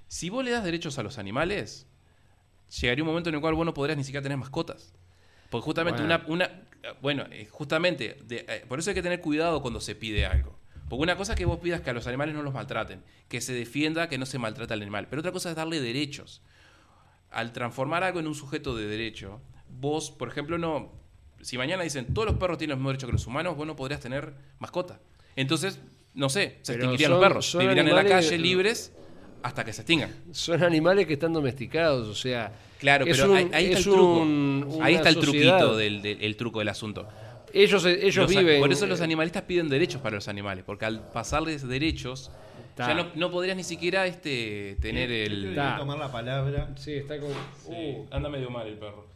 Si 0.08 0.30
vos 0.30 0.44
le 0.44 0.50
das 0.52 0.62
derechos 0.62 0.98
a 0.98 1.02
los 1.02 1.18
animales, 1.18 1.86
llegaría 2.80 3.02
un 3.02 3.08
momento 3.08 3.28
en 3.30 3.34
el 3.36 3.40
cual 3.40 3.54
vos 3.54 3.64
no 3.66 3.74
podrías 3.74 3.96
ni 3.96 4.04
siquiera 4.04 4.22
tener 4.22 4.38
mascotas. 4.38 4.92
Porque 5.50 5.64
justamente 5.64 6.02
Bueno. 6.02 6.24
una, 6.28 6.46
una- 6.46 6.62
Bueno, 7.02 7.24
eh, 7.32 7.48
justamente, 7.50 8.16
de- 8.24 8.44
eh, 8.48 8.64
por 8.68 8.78
eso 8.78 8.90
hay 8.90 8.94
que 8.94 9.02
tener 9.02 9.20
cuidado 9.20 9.60
cuando 9.62 9.80
se 9.80 9.96
pide 9.96 10.24
algo. 10.24 10.56
Porque 10.88 11.02
una 11.02 11.16
cosa 11.16 11.32
es 11.32 11.38
que 11.38 11.44
vos 11.46 11.58
pidas 11.58 11.80
que 11.80 11.90
a 11.90 11.92
los 11.92 12.06
animales 12.06 12.32
no 12.34 12.42
los 12.44 12.54
maltraten, 12.54 13.02
que 13.28 13.40
se 13.40 13.52
defienda 13.54 14.08
que 14.08 14.18
no 14.18 14.26
se 14.26 14.38
maltrata 14.38 14.74
al 14.74 14.82
animal. 14.82 15.08
Pero 15.10 15.18
otra 15.20 15.32
cosa 15.32 15.50
es 15.50 15.56
darle 15.56 15.80
derechos. 15.80 16.42
Al 17.30 17.52
transformar 17.52 18.02
algo 18.04 18.20
en 18.20 18.26
un 18.26 18.34
sujeto 18.34 18.74
de 18.76 18.86
derecho, 18.86 19.40
vos, 19.80 20.10
por 20.10 20.28
ejemplo, 20.28 20.58
no. 20.58 20.92
Si 21.42 21.58
mañana 21.58 21.82
dicen 21.82 22.12
todos 22.14 22.26
los 22.28 22.36
perros 22.38 22.58
tienen 22.58 22.72
los 22.72 22.78
mismos 22.78 22.92
derechos 22.92 23.08
que 23.08 23.12
los 23.12 23.26
humanos, 23.26 23.56
vos 23.56 23.66
no 23.66 23.76
podrías 23.76 24.00
tener 24.00 24.32
mascota. 24.58 25.00
Entonces, 25.36 25.78
no 26.14 26.28
sé, 26.28 26.58
se 26.62 26.72
Pero 26.72 26.84
extinguirían 26.84 27.10
son- 27.10 27.20
los 27.20 27.28
perros. 27.28 27.56
Vivirían 27.58 27.88
en 27.88 27.94
la 27.94 28.04
calle 28.04 28.38
libres 28.38 28.92
hasta 29.42 29.64
que 29.64 29.72
se 29.72 29.82
extingan. 29.82 30.10
Son 30.32 30.62
animales 30.64 31.06
que 31.06 31.12
están 31.14 31.32
domesticados. 31.32 32.08
O 32.08 32.14
sea. 32.14 32.52
Claro, 32.78 33.04
es 33.06 33.16
pero 33.18 33.30
un- 33.32 33.36
ahí, 33.38 33.50
ahí 33.52 33.64
está 33.66 33.78
el 33.78 33.84
truco. 33.84 34.82
ahí 34.82 34.94
está 34.94 35.08
el 35.08 35.18
truquito 35.18 35.76
del, 35.76 36.02
del- 36.02 36.22
el 36.22 36.36
truco 36.36 36.58
del 36.60 36.68
asunto. 36.68 37.08
Ellos, 37.52 37.84
ellos 37.86 38.16
Los 38.16 38.30
viven. 38.30 38.60
por 38.60 38.70
eso 38.72 38.86
los 38.86 39.00
eh, 39.00 39.04
animalistas 39.04 39.42
piden 39.44 39.68
derechos 39.68 40.00
para 40.02 40.16
los 40.16 40.28
animales, 40.28 40.64
porque 40.66 40.84
al 40.84 41.10
pasarles 41.10 41.66
derechos. 41.66 42.30
Ya 42.76 42.94
no, 42.94 43.06
no 43.14 43.30
podrías 43.30 43.56
ni 43.56 43.64
siquiera 43.64 44.06
este, 44.06 44.76
tener 44.80 45.10
el... 45.10 45.54
tomar 45.78 45.98
la 45.98 46.10
palabra. 46.12 46.70
Sí, 46.76 46.94
está 46.94 47.18
como. 47.18 47.32
uh, 47.66 48.06
anda 48.10 48.28
medio 48.28 48.50
mal 48.50 48.66
el 48.66 48.76
perro. 48.78 49.06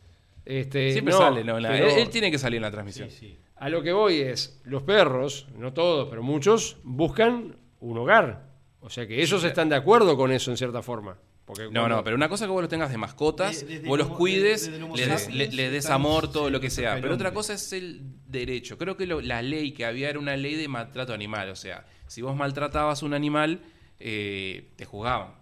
este, 0.45 0.93
Siempre 0.93 1.13
no, 1.13 1.19
sale, 1.19 1.45
¿no? 1.45 1.61
La- 1.61 1.71
pero 1.71 1.89
él, 1.89 1.99
él 1.99 2.09
tiene 2.11 2.31
que 2.31 2.39
salir 2.39 2.57
en 2.59 2.63
la 2.63 2.71
transmisión. 2.71 3.11
Sí, 3.11 3.17
sí. 3.19 3.39
A 3.57 3.69
lo 3.69 3.83
que 3.83 3.93
voy 3.93 4.21
es: 4.21 4.61
los 4.65 4.83
perros, 4.83 5.47
no 5.57 5.73
todos, 5.73 6.09
pero 6.09 6.23
muchos, 6.23 6.79
buscan 6.83 7.57
un 7.81 7.99
hogar. 7.99 8.49
O 8.81 8.89
sea 8.89 9.07
que 9.07 9.21
ellos 9.21 9.45
están 9.45 9.69
de 9.69 9.77
acuerdo 9.77 10.17
con 10.17 10.33
eso 10.33 10.51
en 10.51 10.57
cierta 10.57 10.83
forma. 10.83 11.19
Porque 11.45 11.65
No, 11.65 11.71
cuando- 11.81 11.97
no, 11.97 12.05
pero 12.05 12.17
una 12.17 12.29
cosa 12.29 12.45
es 12.45 12.49
que 12.49 12.53
vos 12.53 12.63
los 12.63 12.71
tengas 12.71 12.91
de 12.91 12.97
mascotas, 12.97 13.67
desde 13.67 13.87
vos 13.89 13.99
los 13.99 14.07
homo- 14.07 14.17
cuides, 14.17 14.69
le 14.97 15.07
des, 15.07 15.35
le- 15.35 15.51
le 15.51 15.71
des 15.71 15.91
amor, 15.91 16.31
todo 16.33 16.49
lo 16.49 16.61
que 16.61 16.71
sea. 16.71 16.99
Pero 17.01 17.13
otra 17.15 17.33
cosa 17.33 17.55
es 17.55 17.73
el 17.73 18.01
derecho. 18.27 18.79
Creo 18.79 18.97
que 18.97 19.05
lo- 19.07 19.21
la 19.21 19.43
ley 19.43 19.73
que 19.73 19.85
había 19.85 20.09
era 20.09 20.19
una 20.19 20.37
ley 20.37 20.55
de 20.55 20.69
maltrato 20.69 21.13
animal. 21.13 21.51
O 21.51 21.57
sea, 21.57 21.85
si 22.11 22.23
vos 22.23 22.35
maltratabas 22.35 23.03
un 23.05 23.15
animal, 23.15 23.61
eh, 24.01 24.71
te 24.77 24.85
juzgaban. 24.85 25.35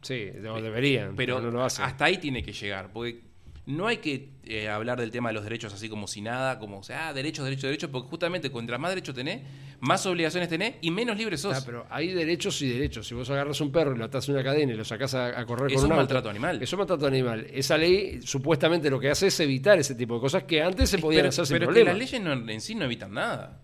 Sí, 0.00 0.30
no, 0.40 0.60
deberían, 0.62 1.14
Pero 1.14 1.36
pero 1.36 1.50
no 1.50 1.58
lo 1.58 1.64
hacen. 1.64 1.84
hasta 1.84 2.06
ahí 2.06 2.16
tiene 2.16 2.42
que 2.42 2.52
llegar. 2.54 2.90
Porque 2.92 3.20
no 3.66 3.86
hay 3.86 3.98
que 3.98 4.30
eh, 4.44 4.68
hablar 4.68 4.98
del 5.00 5.10
tema 5.10 5.28
de 5.28 5.34
los 5.34 5.44
derechos 5.44 5.72
así 5.74 5.88
como 5.90 6.06
si 6.06 6.22
nada, 6.22 6.58
como, 6.58 6.78
o 6.78 6.82
sea, 6.82 7.08
ah, 7.08 7.12
derechos, 7.12 7.44
derechos, 7.44 7.64
derechos, 7.64 7.90
porque 7.90 8.08
justamente 8.08 8.50
contra 8.50 8.78
más 8.78 8.90
derechos 8.92 9.14
tenés, 9.14 9.42
más 9.80 10.04
obligaciones 10.06 10.48
tenés 10.48 10.76
y 10.80 10.90
menos 10.90 11.16
libre 11.18 11.36
sos. 11.36 11.56
Ah, 11.58 11.62
pero 11.66 11.86
hay 11.90 12.12
derechos 12.12 12.60
y 12.62 12.68
derechos. 12.68 13.06
Si 13.06 13.14
vos 13.14 13.28
agarras 13.28 13.60
un 13.60 13.70
perro 13.72 13.94
y 13.94 13.98
lo 13.98 14.04
atás 14.06 14.26
a 14.28 14.32
una 14.32 14.42
cadena 14.42 14.72
y 14.72 14.76
lo 14.76 14.84
sacás 14.86 15.12
a, 15.14 15.38
a 15.38 15.44
correr 15.44 15.66
Eso 15.72 15.76
con 15.76 15.84
un 15.86 15.92
es 15.92 15.92
auto, 15.92 15.96
maltrato 15.96 16.30
animal. 16.30 16.62
Eso 16.62 16.76
es 16.76 16.78
maltrato 16.78 17.06
animal. 17.06 17.46
Esa 17.52 17.76
ley 17.76 18.20
supuestamente 18.22 18.88
lo 18.88 18.98
que 18.98 19.10
hace 19.10 19.26
es 19.26 19.38
evitar 19.40 19.78
ese 19.78 19.94
tipo 19.94 20.14
de 20.14 20.20
cosas 20.20 20.44
que 20.44 20.62
antes 20.62 20.88
se 20.88 20.98
podían 20.98 21.20
pero, 21.22 21.28
hacer 21.30 21.46
sin 21.46 21.54
pero 21.56 21.66
problema. 21.66 21.90
las 21.90 21.98
leyes 21.98 22.20
no- 22.22 22.32
en 22.50 22.60
sí 22.62 22.74
no 22.74 22.84
evitan 22.86 23.12
nada. 23.12 23.60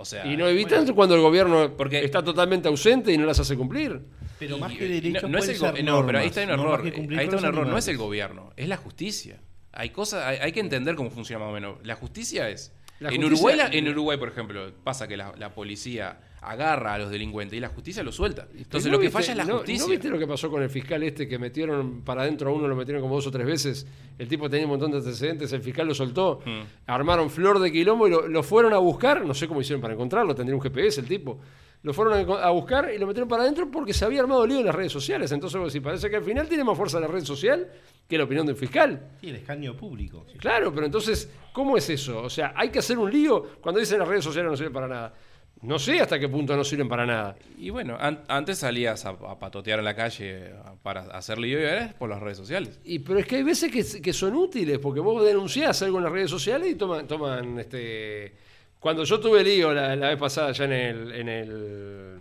O 0.00 0.04
sea, 0.04 0.26
Y 0.26 0.36
no 0.36 0.46
evitan 0.48 0.86
cuando 0.94 1.14
el 1.14 1.20
gobierno 1.20 1.76
Porque- 1.76 2.04
está 2.04 2.22
totalmente 2.24 2.68
ausente 2.68 3.12
y 3.12 3.18
no 3.18 3.26
las 3.26 3.38
hace 3.38 3.56
cumplir. 3.56 4.00
Pero 4.38 4.56
más 4.58 4.72
que 4.72 4.88
derechos 4.88 5.22
no, 5.24 5.28
no 5.28 5.38
es 5.38 5.48
el 5.48 5.56
ser 5.58 5.84
no, 5.84 6.06
pero 6.06 6.18
ahí 6.18 6.26
está 6.28 6.42
un 6.44 6.50
error. 6.50 6.80
ahí 6.84 7.24
está 7.24 7.36
un 7.36 7.44
error. 7.44 7.66
No 7.66 7.76
es 7.78 7.88
el 7.88 7.96
gobierno, 7.98 8.52
es 8.56 8.68
la 8.68 8.76
justicia. 8.78 9.40
Hay 9.72 9.90
cosas, 9.90 10.24
hay, 10.26 10.38
hay 10.38 10.52
que 10.52 10.60
entender 10.60 10.94
cómo 10.96 11.10
funciona 11.10 11.44
más 11.44 11.50
o 11.50 11.54
menos. 11.54 11.76
La 11.84 11.94
justicia 11.94 12.48
es. 12.48 12.72
La 12.98 13.10
en 13.10 13.22
Uruguay, 13.24 13.56
la- 13.56 13.68
en 13.68 13.88
Uruguay, 13.88 14.18
por 14.18 14.28
ejemplo, 14.28 14.72
pasa 14.82 15.06
que 15.08 15.16
la, 15.16 15.32
la 15.38 15.54
policía 15.54 16.18
agarra 16.42 16.94
a 16.94 16.98
los 16.98 17.10
delincuentes 17.10 17.56
y 17.56 17.60
la 17.60 17.68
justicia 17.68 18.02
los 18.02 18.14
suelta. 18.14 18.46
Entonces 18.56 18.86
¿No 18.86 18.92
lo 18.92 18.98
que 18.98 19.06
viste- 19.08 19.18
falla 19.18 19.32
es 19.32 19.36
la 19.38 19.44
no- 19.44 19.58
justicia. 19.58 19.84
¿No 19.84 19.90
viste 19.90 20.08
lo 20.08 20.18
que 20.18 20.26
pasó 20.26 20.50
con 20.50 20.62
el 20.62 20.70
fiscal 20.70 21.02
este 21.02 21.28
que 21.28 21.38
metieron 21.38 22.02
para 22.02 22.22
adentro 22.22 22.50
a 22.50 22.52
uno, 22.54 22.66
lo 22.66 22.74
metieron 22.76 23.02
como 23.02 23.14
dos 23.16 23.26
o 23.26 23.30
tres 23.30 23.46
veces? 23.46 23.86
El 24.18 24.28
tipo 24.28 24.48
tenía 24.48 24.66
un 24.66 24.70
montón 24.70 24.90
de 24.90 24.98
antecedentes, 24.98 25.52
el 25.52 25.62
fiscal 25.62 25.86
lo 25.86 25.94
soltó. 25.94 26.40
Mm. 26.44 26.60
Armaron 26.86 27.30
flor 27.30 27.58
de 27.58 27.70
quilombo 27.70 28.08
y 28.08 28.10
lo, 28.10 28.26
lo 28.28 28.42
fueron 28.42 28.72
a 28.72 28.78
buscar. 28.78 29.24
No 29.24 29.34
sé 29.34 29.46
cómo 29.48 29.60
hicieron 29.60 29.80
para 29.80 29.94
encontrarlo, 29.94 30.34
tendría 30.34 30.56
un 30.56 30.62
GPS 30.62 31.00
el 31.00 31.06
tipo. 31.06 31.38
Lo 31.82 31.94
fueron 31.94 32.30
a, 32.42 32.50
buscar 32.50 32.90
y 32.94 32.98
lo 32.98 33.06
metieron 33.06 33.26
para 33.26 33.42
adentro 33.42 33.70
porque 33.70 33.94
se 33.94 34.04
había 34.04 34.20
armado 34.20 34.46
lío 34.46 34.60
en 34.60 34.66
las 34.66 34.74
redes 34.74 34.92
sociales. 34.92 35.32
Entonces, 35.32 35.58
vos 35.58 35.72
decís, 35.72 35.82
parece 35.82 36.10
que 36.10 36.16
al 36.16 36.22
final 36.22 36.46
tiene 36.46 36.62
más 36.62 36.76
fuerza 36.76 37.00
la 37.00 37.06
red 37.06 37.24
social 37.24 37.68
que 38.06 38.18
la 38.18 38.24
opinión 38.24 38.44
del 38.46 38.56
fiscal. 38.56 39.08
Sí, 39.20 39.30
el 39.30 39.36
escaño 39.36 39.74
público. 39.74 40.26
Claro, 40.38 40.74
pero 40.74 40.84
entonces, 40.84 41.30
¿cómo 41.54 41.78
es 41.78 41.88
eso? 41.88 42.22
O 42.22 42.28
sea, 42.28 42.52
hay 42.54 42.68
que 42.68 42.80
hacer 42.80 42.98
un 42.98 43.10
lío 43.10 43.42
cuando 43.62 43.80
dicen 43.80 43.98
las 43.98 44.08
redes 44.08 44.24
sociales 44.24 44.50
no 44.50 44.56
sirven 44.58 44.74
para 44.74 44.88
nada. 44.88 45.14
No 45.62 45.78
sé 45.78 46.00
hasta 46.00 46.18
qué 46.18 46.26
punto 46.28 46.56
no 46.56 46.64
sirven 46.64 46.88
para 46.88 47.04
nada. 47.04 47.36
Y 47.58 47.68
bueno, 47.68 47.96
an- 48.00 48.22
antes 48.28 48.58
salías 48.58 49.04
a, 49.04 49.10
a 49.10 49.38
patotear 49.38 49.78
en 49.78 49.84
la 49.84 49.94
calle 49.94 50.52
a- 50.64 50.74
para 50.82 51.02
hacer 51.02 51.38
lío 51.38 51.60
y 51.60 51.64
ahora 51.64 51.84
es 51.86 51.94
por 51.94 52.08
las 52.08 52.18
redes 52.20 52.38
sociales. 52.38 52.80
Y, 52.82 53.00
pero 53.00 53.18
es 53.18 53.26
que 53.26 53.36
hay 53.36 53.42
veces 53.42 53.70
que, 53.70 54.00
que 54.00 54.12
son 54.14 54.34
útiles, 54.36 54.78
porque 54.78 55.00
vos 55.00 55.22
denunciás 55.24 55.82
algo 55.82 55.98
en 55.98 56.04
las 56.04 56.12
redes 56.12 56.30
sociales 56.30 56.70
y 56.70 56.76
toman, 56.76 57.06
toman 57.06 57.58
este. 57.58 58.32
Cuando 58.78 59.04
yo 59.04 59.20
tuve 59.20 59.44
lío 59.44 59.74
la, 59.74 59.94
la 59.96 60.08
vez 60.08 60.18
pasada 60.18 60.52
ya 60.52 60.64
en 60.64 60.72
el, 60.72 61.12
en 61.12 61.28
el. 61.28 62.18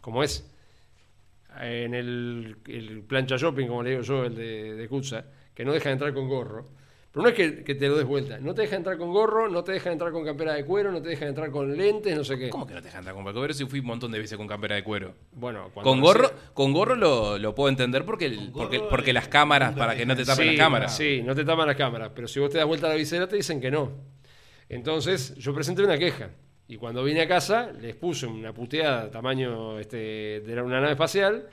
¿Cómo 0.00 0.24
es? 0.24 0.44
En 1.60 1.94
el, 1.94 2.56
el 2.66 3.02
plancha 3.02 3.36
shopping, 3.36 3.68
como 3.68 3.84
le 3.84 3.90
digo 3.90 4.02
yo, 4.02 4.24
el 4.24 4.34
de, 4.34 4.74
de 4.74 4.88
Kutza, 4.88 5.24
que 5.54 5.64
no 5.64 5.72
deja 5.72 5.90
de 5.90 5.92
entrar 5.92 6.12
con 6.12 6.28
gorro. 6.28 6.66
Pero 7.14 7.22
no 7.22 7.28
es 7.28 7.34
que, 7.36 7.62
que 7.62 7.76
te 7.76 7.86
lo 7.88 7.96
des 7.96 8.04
vuelta. 8.06 8.38
No 8.40 8.54
te 8.56 8.62
deja 8.62 8.74
entrar 8.74 8.98
con 8.98 9.12
gorro, 9.12 9.48
no 9.48 9.62
te 9.62 9.70
deja 9.70 9.92
entrar 9.92 10.10
con 10.10 10.24
campera 10.24 10.54
de 10.54 10.64
cuero, 10.64 10.90
no 10.90 11.00
te 11.00 11.10
deja 11.10 11.26
entrar 11.28 11.48
con 11.52 11.76
lentes, 11.76 12.16
no 12.16 12.24
sé 12.24 12.36
qué. 12.36 12.50
¿Cómo 12.50 12.66
que 12.66 12.74
no 12.74 12.80
te 12.80 12.86
dejan 12.86 12.98
entrar 13.02 13.14
con 13.14 13.32
cuero 13.32 13.54
si 13.54 13.64
fui 13.66 13.78
un 13.78 13.86
montón 13.86 14.10
de 14.10 14.18
veces 14.18 14.36
con 14.36 14.48
campera 14.48 14.74
de 14.74 14.82
cuero? 14.82 15.14
Bueno, 15.30 15.70
cuando 15.72 15.88
Con 15.92 16.00
gorro, 16.00 16.28
con 16.54 16.72
gorro 16.72 16.96
lo, 16.96 17.38
lo 17.38 17.54
puedo 17.54 17.68
entender 17.68 18.04
porque, 18.04 18.26
el- 18.26 18.50
porque, 18.52 18.80
porque 18.80 19.12
las 19.12 19.28
cámaras, 19.28 19.74
para 19.76 19.94
que 19.96 20.04
no 20.04 20.16
te 20.16 20.24
tapen 20.24 20.42
Sí, 20.44 20.50
las 20.56 20.56
cámaras. 20.66 20.96
Sí, 20.96 21.22
no 21.24 21.36
te 21.36 21.44
tapan 21.44 21.68
las 21.68 21.76
cámaras, 21.76 22.10
pero 22.16 22.26
si 22.26 22.40
vos 22.40 22.50
te 22.50 22.58
das 22.58 22.66
vuelta 22.66 22.88
a 22.88 22.90
la 22.90 22.96
visera 22.96 23.28
te 23.28 23.36
dicen 23.36 23.60
que 23.60 23.70
no. 23.70 23.92
Entonces 24.68 25.34
yo 25.36 25.54
presenté 25.54 25.84
una 25.84 25.98
queja 25.98 26.30
y 26.66 26.76
cuando 26.78 27.04
vine 27.04 27.20
a 27.22 27.28
casa 27.28 27.70
les 27.80 27.94
puse 27.94 28.26
una 28.26 28.52
puteada 28.52 29.10
tamaño 29.10 29.78
este, 29.78 30.40
de 30.40 30.60
una 30.62 30.80
nave 30.80 30.92
espacial 30.92 31.46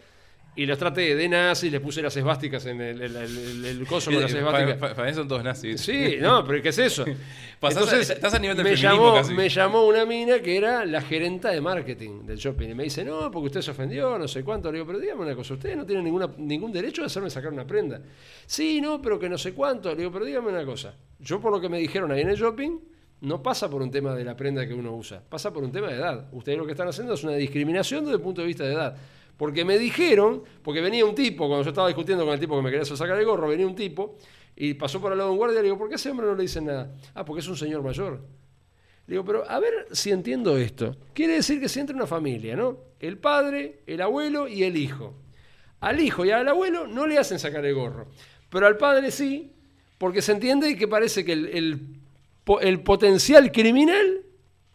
y 0.54 0.66
los 0.66 0.78
traté 0.78 1.16
de 1.16 1.30
nazis, 1.30 1.72
les 1.72 1.80
puse 1.80 2.02
las 2.02 2.16
esvásticas 2.18 2.66
en 2.66 2.82
el, 2.82 3.02
el- 3.02 3.16
el- 3.16 3.66
el 3.66 3.88
coso 3.88 4.12
con 4.12 4.22
las 4.22 4.34
esvásticas. 4.34 4.76
pa- 4.78 4.90
pa- 4.90 4.96
Para 4.96 5.08
mí 5.10 5.14
son 5.16 5.28
todos 5.28 5.44
nazis. 5.44 5.80
Sí, 5.80 6.18
no, 6.20 6.46
pero 6.46 6.62
¿qué 6.62 6.70
es 6.70 6.78
eso? 6.78 7.06
Pasás 7.60 7.92
a- 7.94 8.00
estás 8.02 8.34
a 8.34 8.40
nivel 8.40 8.58
del 8.58 8.66
me 8.66 8.76
llamó, 8.76 9.14
casi. 9.14 9.34
me 9.34 9.48
llamó 9.48 9.86
una 9.86 10.06
mina 10.06 10.40
que 10.40 10.58
era 10.58 10.84
la 10.86 11.02
gerenta 11.02 11.52
de 11.52 11.62
marketing 11.62 12.26
del 12.26 12.38
shopping 12.38 12.70
y 12.70 12.74
me 12.76 12.84
dice, 12.84 13.04
no, 13.06 13.32
porque 13.32 13.48
usted 13.48 13.62
se 13.62 13.72
ofendió, 13.72 14.18
no 14.20 14.28
sé 14.28 14.44
cuánto. 14.44 14.70
Le 14.72 14.80
digo, 14.80 14.88
pero 14.88 15.00
dígame 15.00 15.22
una 15.22 15.36
cosa, 15.36 15.54
usted 15.54 15.76
no 15.76 15.86
tiene 15.86 16.02
ninguna, 16.04 16.30
ningún 16.38 16.72
derecho 16.72 17.02
de 17.02 17.06
hacerme 17.08 17.30
sacar 17.30 17.54
una 17.54 17.66
prenda. 17.66 18.02
Sí, 18.46 18.82
no, 18.82 19.02
pero 19.02 19.18
que 19.20 19.30
no 19.30 19.38
sé 19.38 19.54
cuánto. 19.54 19.90
Le 19.92 19.98
digo, 19.98 20.12
pero 20.12 20.26
dígame 20.26 20.50
una 20.50 20.66
cosa. 20.66 20.96
Yo 21.20 21.40
por 21.40 21.52
lo 21.52 21.62
que 21.62 21.70
me 21.70 21.78
dijeron 21.78 22.12
ahí 22.12 22.22
en 22.22 22.30
el 22.30 22.36
shopping, 22.36 22.78
no 23.22 23.42
pasa 23.44 23.70
por 23.70 23.82
un 23.84 23.92
tema 23.92 24.16
de 24.16 24.26
la 24.26 24.36
prenda 24.36 24.68
que 24.68 24.74
uno 24.74 24.96
usa, 24.96 25.22
pasa 25.30 25.54
por 25.54 25.64
un 25.64 25.72
tema 25.72 25.88
de 25.88 25.94
edad. 25.94 26.28
Ustedes 26.34 26.58
lo 26.58 26.66
que 26.66 26.72
están 26.72 26.88
haciendo 26.88 27.14
es 27.14 27.24
una 27.24 27.34
discriminación 27.36 28.04
desde 28.04 28.16
el 28.18 28.22
punto 28.22 28.42
de 28.42 28.48
vista 28.48 28.64
de 28.66 28.74
edad. 28.74 28.98
Porque 29.42 29.66
me 29.66 29.80
dijeron, 29.80 30.44
porque 30.62 30.82
venía 30.82 31.04
un 31.04 31.16
tipo, 31.16 31.48
cuando 31.48 31.64
yo 31.64 31.70
estaba 31.70 31.88
discutiendo 31.88 32.24
con 32.26 32.36
el 32.36 32.40
tipo 32.40 32.56
que 32.56 32.62
me 32.62 32.70
quería 32.70 32.84
hacer 32.84 32.96
sacar 32.96 33.18
el 33.18 33.26
gorro, 33.26 33.48
venía 33.48 33.66
un 33.66 33.74
tipo 33.74 34.16
y 34.56 34.76
pasó 34.76 35.02
por 35.02 35.12
al 35.12 35.18
lado 35.18 35.32
de 35.32 35.32
un 35.32 35.40
guardia 35.40 35.56
y 35.56 35.58
le 35.58 35.64
digo, 35.64 35.80
¿por 35.80 35.90
qué 35.90 35.96
ese 35.96 36.12
hombre 36.12 36.28
no 36.28 36.36
le 36.36 36.44
dicen 36.44 36.66
nada? 36.66 36.94
Ah, 37.16 37.26
porque 37.26 37.40
es 37.40 37.48
un 37.48 37.58
señor 37.58 37.82
mayor. 37.82 38.22
Le 39.08 39.14
digo, 39.16 39.26
pero 39.26 39.50
a 39.50 39.60
ver 39.60 39.88
si 39.94 40.12
entiendo 40.12 40.56
esto. 40.58 40.96
Quiere 41.16 41.34
decir 41.34 41.60
que 41.60 41.70
si 41.70 41.80
entra 41.80 41.96
una 41.96 42.06
familia, 42.06 42.56
¿no? 42.56 42.78
El 43.00 43.18
padre, 43.18 43.80
el 43.88 44.02
abuelo 44.02 44.48
y 44.48 44.62
el 44.62 44.78
hijo. 44.78 45.16
Al 45.80 46.00
hijo 46.00 46.24
y 46.24 46.30
al 46.30 46.48
abuelo 46.48 46.86
no 46.86 47.08
le 47.08 47.18
hacen 47.18 47.40
sacar 47.40 47.66
el 47.66 47.74
gorro. 47.74 48.10
Pero 48.48 48.68
al 48.68 48.78
padre 48.78 49.10
sí, 49.10 49.54
porque 49.98 50.22
se 50.22 50.34
entiende 50.34 50.78
que 50.78 50.88
parece 50.88 51.26
que 51.26 51.34
el, 51.34 51.48
el 51.48 51.80
el 52.62 52.82
potencial 52.82 53.52
criminal 53.52 54.22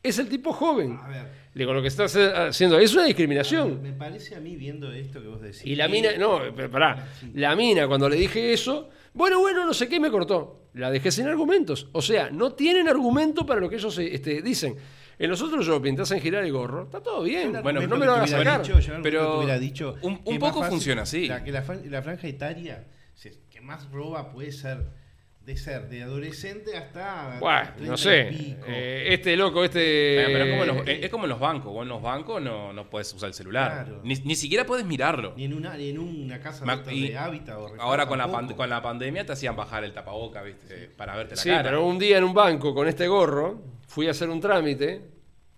es 0.03 0.19
el 0.19 0.29
tipo 0.29 0.53
joven. 0.53 0.99
A 1.01 1.09
ver, 1.09 1.46
Le 1.57 1.63
digo, 1.63 1.73
lo 1.73 1.81
que 1.81 1.89
estás 1.89 2.15
haciendo 2.15 2.77
ahí 2.77 2.85
es 2.85 2.93
una 2.93 3.05
discriminación. 3.07 3.81
me 3.81 3.95
parece 3.95 4.37
a 4.37 4.41
mí 4.41 4.57
viendo 4.57 4.93
esto 4.93 5.23
que 5.23 5.29
vos 5.29 5.41
decís. 5.41 5.65
Y 5.65 5.75
la 5.75 5.89
mina, 5.89 6.11
no, 6.19 6.39
pero 6.55 6.71
pará, 6.71 7.09
la 7.33 7.57
mina 7.57 7.89
cuando 7.89 8.11
le 8.11 8.17
dije 8.17 8.53
eso, 8.53 8.91
bueno, 9.15 9.41
bueno, 9.41 9.65
no 9.65 9.73
sé 9.73 9.89
qué, 9.89 9.99
me 9.99 10.11
cortó. 10.11 10.69
La 10.75 10.91
dejé 10.91 11.11
sin 11.11 11.27
argumentos. 11.27 11.89
O 11.93 12.03
sea, 12.03 12.29
no 12.31 12.53
tienen 12.53 12.87
argumento 12.91 13.47
para 13.47 13.59
lo 13.59 13.71
que 13.71 13.77
ellos 13.77 13.97
este, 13.97 14.43
dicen. 14.43 14.77
En 15.19 15.31
los 15.31 15.41
otros 15.41 15.65
shopping 15.67 15.97
te 15.97 16.03
hacen 16.03 16.21
girar 16.21 16.45
el 16.45 16.53
gorro, 16.53 16.83
está 16.83 17.01
todo 17.01 17.23
bien, 17.23 17.57
Bueno, 17.63 17.81
no 17.87 17.97
me 17.97 18.05
lo 18.05 18.13
hagas 18.17 18.29
sacar. 18.29 18.61
dicho, 18.61 18.79
Pero 19.03 19.39
hubiera 19.39 19.59
dicho 19.59 19.95
un- 20.03 20.19
poco 20.39 20.63
funciona 20.63 21.03
así. 21.03 21.27
La, 21.27 21.43
que 21.43 21.53
la, 21.53 21.65
la 21.87 22.03
franja 22.03 22.29
etaria 22.29 22.85
que 23.51 23.63
más 23.63 23.91
roba 23.91 24.31
puede 24.31 24.53
ser 24.53 24.85
de 25.47 25.57
ser 25.57 25.89
de 25.89 26.03
adolescente 26.03 26.77
hasta. 26.77 27.39
Bueno, 27.39 27.69
30 27.77 27.91
no 27.93 27.97
sé. 27.97 28.27
pico. 28.37 28.67
eh, 28.69 29.07
este 29.11 29.37
loco, 29.37 29.63
este. 29.65 30.25
Pero, 30.27 30.29
pero 30.33 30.45
es, 30.45 30.51
como 30.51 30.63
en 30.65 30.69
los, 30.77 30.89
es 30.89 31.11
como 31.11 31.25
en 31.25 31.31
los 31.31 31.39
bancos. 31.41 31.73
Vos 31.73 31.83
en 31.85 31.89
los 31.89 32.03
bancos 32.03 32.43
no, 32.43 32.73
no 32.73 32.91
puedes 32.91 33.13
usar 33.15 33.29
el 33.29 33.35
celular. 33.35 33.85
Claro. 33.85 34.01
Ni, 34.03 34.15
ni 34.17 34.35
siquiera 34.35 34.67
puedes 34.67 34.85
mirarlo. 34.85 35.35
Ni 35.37 35.45
en 35.45 35.55
una, 35.55 35.77
ni 35.77 35.91
en 35.91 35.99
una 36.01 36.41
casa 36.41 36.65
Ma- 36.65 36.75
de, 36.75 36.81
estas 36.83 36.95
y 36.95 37.09
de 37.11 37.17
hábitat 37.19 37.57
o 37.57 37.75
Ahora 37.79 38.07
con 38.09 38.19
la, 38.19 38.29
pan- 38.31 38.53
con 38.55 38.69
la 38.69 38.83
pandemia 38.83 39.25
te 39.25 39.33
hacían 39.35 39.55
bajar 39.55 39.85
el 39.85 39.93
tapaboca, 39.93 40.43
¿viste? 40.43 40.91
Para 40.97 41.15
verte 41.17 41.37
la 41.37 41.41
Sí, 41.43 41.49
cara. 41.49 41.63
pero 41.63 41.87
un 41.87 41.99
día 42.01 42.19
en 42.19 42.25
un 42.25 42.35
banco 42.35 42.75
con 42.75 42.89
este 42.89 43.07
gorro, 43.07 43.63
fui 43.87 44.09
a 44.09 44.11
hacer 44.11 44.29
un 44.29 44.41
trámite 44.41 45.03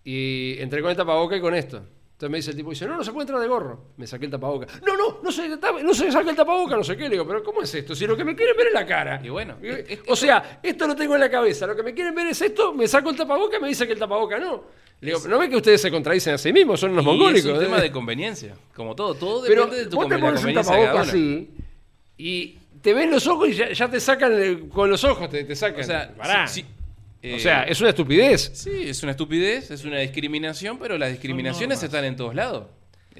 y 0.04 0.56
entré 0.60 0.82
con 0.82 0.90
el 0.90 0.96
tapaboca 0.98 1.34
y 1.34 1.40
con 1.40 1.54
esto. 1.54 1.82
Entonces 2.18 2.32
me 2.32 2.38
dice 2.38 2.50
el 2.50 2.56
tipo, 2.56 2.70
dice, 2.70 2.84
no, 2.84 2.96
no 2.96 3.04
se 3.04 3.12
puede 3.12 3.22
entrar 3.26 3.40
de 3.40 3.46
gorro. 3.46 3.80
Me 3.96 4.04
saqué 4.04 4.24
el 4.24 4.30
tapaboca. 4.32 4.66
No, 4.84 4.96
no, 4.96 5.20
no 5.22 5.30
se, 5.30 5.48
no 5.48 5.94
se 5.94 6.10
saca 6.10 6.30
el 6.30 6.34
tapaboca, 6.34 6.74
no 6.74 6.82
sé 6.82 6.96
qué. 6.96 7.04
Le 7.04 7.10
digo, 7.10 7.24
pero 7.24 7.44
¿cómo 7.44 7.62
es 7.62 7.72
esto? 7.72 7.94
Si 7.94 8.08
lo 8.08 8.16
que 8.16 8.24
me 8.24 8.34
quieren 8.34 8.56
ver 8.56 8.66
es 8.66 8.72
la 8.72 8.84
cara. 8.84 9.20
Y 9.22 9.28
bueno, 9.28 9.56
Eh, 9.62 9.84
es- 9.88 10.00
o 10.08 10.16
sea, 10.16 10.58
esto 10.60 10.88
lo 10.88 10.96
tengo 10.96 11.14
en 11.14 11.20
la 11.20 11.30
cabeza. 11.30 11.64
Lo 11.68 11.76
que 11.76 11.84
me 11.84 11.94
quieren 11.94 12.12
ver 12.16 12.26
es 12.26 12.42
esto, 12.42 12.74
me 12.74 12.88
saco 12.88 13.10
el 13.10 13.16
tapaboca 13.16 13.58
y 13.58 13.60
me 13.60 13.68
dice 13.68 13.86
que 13.86 13.92
el 13.92 14.00
tapaboca 14.00 14.36
no. 14.40 14.64
Le 15.00 15.12
digo, 15.12 15.28
¿no 15.28 15.38
ven 15.38 15.48
que 15.48 15.58
ustedes 15.58 15.80
se 15.80 15.92
contradicen 15.92 16.34
a 16.34 16.38
sí 16.38 16.52
mismos? 16.52 16.80
Son 16.80 16.90
unos 16.90 17.04
Y 17.04 17.06
mongólicos. 17.06 17.44
Es 17.52 17.56
un 17.56 17.62
¿eh? 17.62 17.66
tema 17.66 17.80
de 17.80 17.92
conveniencia. 17.92 18.56
Como 18.74 18.96
todo. 18.96 19.14
Todo 19.14 19.44
Pero 19.46 19.66
depende 19.66 19.84
de 19.84 19.90
tu 19.90 19.96
vos 19.96 20.08
te 20.08 20.18
pones 20.18 20.42
un 20.44 20.54
tapaboca 20.54 21.00
así 21.02 21.50
y 22.16 22.58
te 22.82 22.94
ven 22.94 23.12
los 23.12 23.28
ojos 23.28 23.48
y 23.50 23.54
ya, 23.54 23.70
ya 23.72 23.88
te 23.88 24.00
sacan 24.00 24.32
el- 24.32 24.68
con 24.68 24.90
los 24.90 25.04
ojos, 25.04 25.30
te, 25.30 25.44
te 25.44 25.54
sacan. 25.54 25.82
O 25.82 25.84
sea, 25.84 26.12
Pará. 26.16 26.48
Sí, 27.22 27.32
o 27.32 27.36
eh, 27.36 27.40
sea, 27.40 27.62
es 27.64 27.80
una 27.80 27.90
estupidez. 27.90 28.50
Sí, 28.54 28.88
es 28.88 29.02
una 29.02 29.12
estupidez, 29.12 29.70
es 29.70 29.84
una 29.84 29.98
discriminación, 29.98 30.78
pero 30.78 30.98
las 30.98 31.10
discriminaciones 31.10 31.82
están 31.82 32.04
en 32.04 32.16
todos 32.16 32.34
lados. 32.34 32.66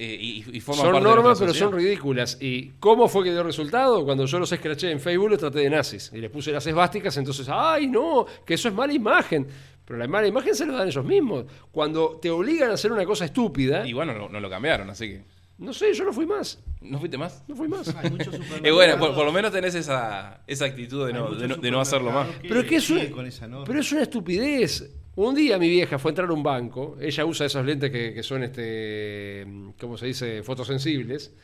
Eh, 0.01 0.17
y, 0.21 0.57
y 0.57 0.61
forman 0.61 0.85
Son 0.85 0.93
parte 0.93 1.09
normas, 1.09 1.39
pero 1.41 1.53
son 1.53 1.73
ridículas. 1.73 2.39
¿Y 2.41 2.71
cómo 2.79 3.09
fue 3.09 3.25
que 3.25 3.33
dio 3.33 3.43
resultado? 3.43 4.05
Cuando 4.05 4.27
yo 4.27 4.39
los 4.39 4.53
escraché 4.53 4.93
en 4.93 5.01
Facebook, 5.01 5.31
los 5.31 5.41
traté 5.41 5.59
de 5.59 5.71
nazis. 5.71 6.13
Y 6.15 6.19
les 6.19 6.31
puse 6.31 6.53
las 6.53 6.65
esvásticas, 6.65 7.17
entonces, 7.17 7.49
¡ay, 7.51 7.89
no! 7.89 8.25
Que 8.47 8.55
eso 8.55 8.69
es 8.69 8.75
mala 8.75 8.93
imagen. 8.93 9.49
Pero 9.85 9.99
la 9.99 10.07
mala 10.07 10.29
imagen 10.29 10.55
se 10.55 10.67
la 10.67 10.75
dan 10.75 10.89
ellos 10.89 11.05
mismos. 11.05 11.47
Cuando 11.73 12.19
te 12.23 12.31
obligan 12.31 12.71
a 12.71 12.75
hacer 12.75 12.93
una 12.93 13.05
cosa 13.05 13.25
estúpida, 13.25 13.89
Y 13.89 13.93
bueno, 13.93 14.13
no, 14.13 14.29
no 14.29 14.39
lo 14.39 14.49
cambiaron, 14.49 14.89
así 14.89 15.09
que. 15.09 15.23
No 15.59 15.73
sé, 15.73 15.93
yo 15.93 16.05
no 16.05 16.13
fui 16.13 16.25
más. 16.27 16.59
¿No 16.81 16.99
fuiste 16.99 17.19
más? 17.19 17.43
No 17.49 17.57
fui 17.57 17.69
más. 17.69 17.95
Hay 17.97 18.11
muchos 18.11 18.35
Eh, 18.63 18.71
bueno, 18.71 18.99
por, 18.99 19.15
por 19.15 19.25
lo 19.25 19.33
menos 19.33 19.53
tenés 19.53 19.75
esa, 19.75 20.43
esa 20.47 20.65
actitud 20.65 21.07
de 21.07 21.13
no, 21.13 21.35
de 21.35 21.49
no, 21.49 21.57
de 21.57 21.71
no 21.71 21.81
hacerlo 21.81 22.13
más. 22.13 22.29
Pero 22.43 22.61
es 22.61 22.67
que 22.67 22.77
eso 22.77 22.95
siguen 22.95 23.07
es, 23.09 23.13
con 23.13 23.27
esa 23.27 23.49
norma. 23.49 23.67
pero 23.67 23.81
es 23.81 23.93
una 23.93 24.03
estupidez. 24.03 24.95
Un 25.17 25.35
día 25.35 25.59
mi 25.59 25.69
vieja 25.69 25.99
fue 25.99 26.11
a 26.11 26.13
entrar 26.13 26.29
a 26.29 26.33
un 26.33 26.45
banco, 26.45 26.97
ella 27.01 27.25
usa 27.25 27.47
esos 27.47 27.67
lentes 27.67 27.91
que, 27.91 28.15
que 28.15 28.23
son, 28.23 28.45
este, 28.45 29.45
¿cómo 29.81 29.99
se 29.99 30.07
dice?, 30.07 30.45
fotosensibles, 30.45 31.35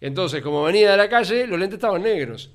Entonces, 0.00 0.40
como 0.40 0.62
venía 0.64 0.92
de 0.92 0.96
la 0.96 1.06
calle, 1.10 1.46
los 1.46 1.58
lentes 1.58 1.76
estaban 1.76 2.02
negros. 2.02 2.50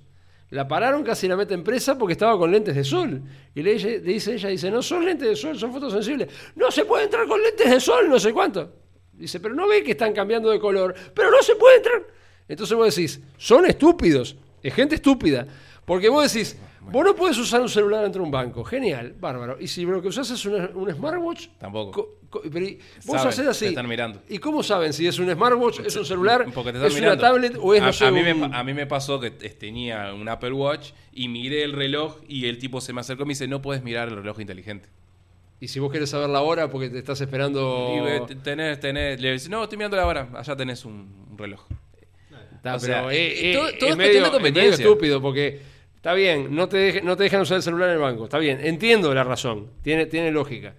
La 0.49 0.67
pararon, 0.67 1.03
casi 1.03 1.27
la 1.27 1.35
meten 1.35 1.63
presa 1.63 1.97
porque 1.97 2.13
estaba 2.13 2.35
con 2.39 2.51
lentes 2.51 2.75
de 2.75 2.83
sol. 2.83 3.21
Y 3.53 3.61
le 3.61 3.73
dice, 3.73 3.99
le 3.99 4.13
dice 4.13 4.33
ella, 4.33 4.49
dice, 4.49 4.71
no 4.71 4.81
son 4.81 5.05
lentes 5.05 5.27
de 5.29 5.35
sol, 5.35 5.57
son 5.57 5.71
fotosensibles. 5.71 6.29
No 6.55 6.71
se 6.71 6.85
puede 6.85 7.03
entrar 7.03 7.27
con 7.27 7.39
lentes 7.41 7.69
de 7.69 7.79
sol, 7.79 8.09
no 8.09 8.17
sé 8.17 8.33
cuánto. 8.33 8.84
Dice, 9.17 9.39
pero 9.39 9.53
no 9.55 9.67
ve 9.67 9.83
que 9.83 9.91
están 9.91 10.13
cambiando 10.13 10.49
de 10.49 10.59
color. 10.59 10.93
Pero 11.13 11.31
no 11.31 11.41
se 11.41 11.55
puede 11.55 11.77
entrar. 11.77 12.03
Entonces 12.47 12.75
vos 12.77 12.93
decís, 12.95 13.21
son 13.37 13.65
estúpidos. 13.65 14.35
Es 14.61 14.73
gente 14.73 14.95
estúpida. 14.95 15.47
Porque 15.85 16.09
vos 16.09 16.31
decís, 16.31 16.57
vos 16.81 17.05
no 17.05 17.15
puedes 17.15 17.37
usar 17.37 17.61
un 17.61 17.69
celular 17.69 18.01
dentro 18.03 18.21
de 18.21 18.25
un 18.25 18.31
banco. 18.31 18.63
Genial, 18.63 19.13
bárbaro. 19.19 19.57
Y 19.59 19.67
si 19.67 19.83
lo 19.85 20.01
que 20.01 20.07
usás 20.09 20.29
es 20.31 20.45
una- 20.45 20.69
un 20.73 20.91
smartwatch... 20.91 21.47
Tampoco. 21.59 21.91
co- 21.91 22.19
co- 22.29 22.41
pero 22.51 22.65
vos 23.05 23.15
Saben, 23.17 23.27
hacés 23.29 23.47
así. 23.47 23.65
te 23.65 23.69
están 23.69 23.87
mirando. 23.87 24.21
¿Y 24.27 24.39
cómo 24.39 24.63
saben 24.63 24.91
si 24.93 25.07
es 25.07 25.17
un 25.19 25.31
smartwatch, 25.31 25.79
es 25.85 25.95
un 25.95 26.05
celular, 26.05 26.41
es 26.47 26.55
mirando. 26.95 27.13
una 27.13 27.17
tablet 27.17 27.57
o 27.61 27.73
es, 27.75 27.81
no 27.81 27.87
a, 27.89 27.93
sé, 27.93 28.05
a 28.07 28.11
mí 28.11 28.21
me, 28.23 28.33
un- 28.33 28.49
pa- 28.51 28.57
a 28.59 28.63
mí 28.63 28.73
me 28.73 28.85
pasó 28.87 29.19
que 29.19 29.31
te- 29.31 29.49
tenía 29.51 30.13
un 30.13 30.27
Apple 30.27 30.51
Watch 30.53 30.91
y 31.13 31.29
miré 31.29 31.63
el 31.63 31.73
reloj 31.73 32.17
y 32.27 32.47
el 32.47 32.57
tipo 32.57 32.81
se 32.81 32.91
me 32.93 33.01
acercó 33.01 33.23
y 33.23 33.27
me 33.27 33.31
dice, 33.31 33.47
no 33.47 33.61
puedes 33.61 33.83
mirar 33.83 34.09
el 34.09 34.15
reloj 34.17 34.39
inteligente. 34.41 34.89
Y 35.59 35.67
si 35.69 35.79
vos 35.79 35.91
querés 35.91 36.09
saber 36.09 36.29
la 36.29 36.41
hora 36.41 36.69
porque 36.69 36.89
te 36.89 36.99
estás 36.99 37.19
esperando... 37.21 38.21
Y 38.21 38.27
te- 38.27 38.35
tenés, 38.35 38.79
tenés, 38.79 39.19
le 39.21 39.31
dice, 39.33 39.49
no, 39.49 39.63
estoy 39.63 39.77
mirando 39.77 39.97
la 39.97 40.05
hora, 40.05 40.29
allá 40.35 40.55
tenés 40.55 40.83
un, 40.85 41.27
un 41.31 41.37
reloj. 41.37 41.61
Está, 42.55 42.75
O 42.75 42.79
pero 42.79 43.09
sea, 43.09 43.13
eh, 43.13 43.51
eh, 43.51 43.53
todo- 43.53 43.71
todo 43.79 43.89
es 43.91 43.97
medio, 43.97 44.29
de 44.29 44.47
es 44.47 44.53
medio 44.53 44.71
estúpido 44.73 45.21
porque 45.21 45.61
está 45.95 46.13
bien, 46.13 46.53
no 46.53 46.67
te, 46.67 46.77
deje- 46.77 47.01
no 47.03 47.15
te 47.15 47.23
dejan 47.23 47.41
usar 47.41 47.57
el 47.57 47.63
celular 47.63 47.89
en 47.89 47.95
el 47.95 48.01
banco. 48.01 48.25
Está 48.25 48.37
bien, 48.37 48.59
entiendo 48.63 49.13
la 49.13 49.23
razón, 49.23 49.69
tiene, 49.81 50.07
tiene 50.07 50.31
lógica. 50.31 50.73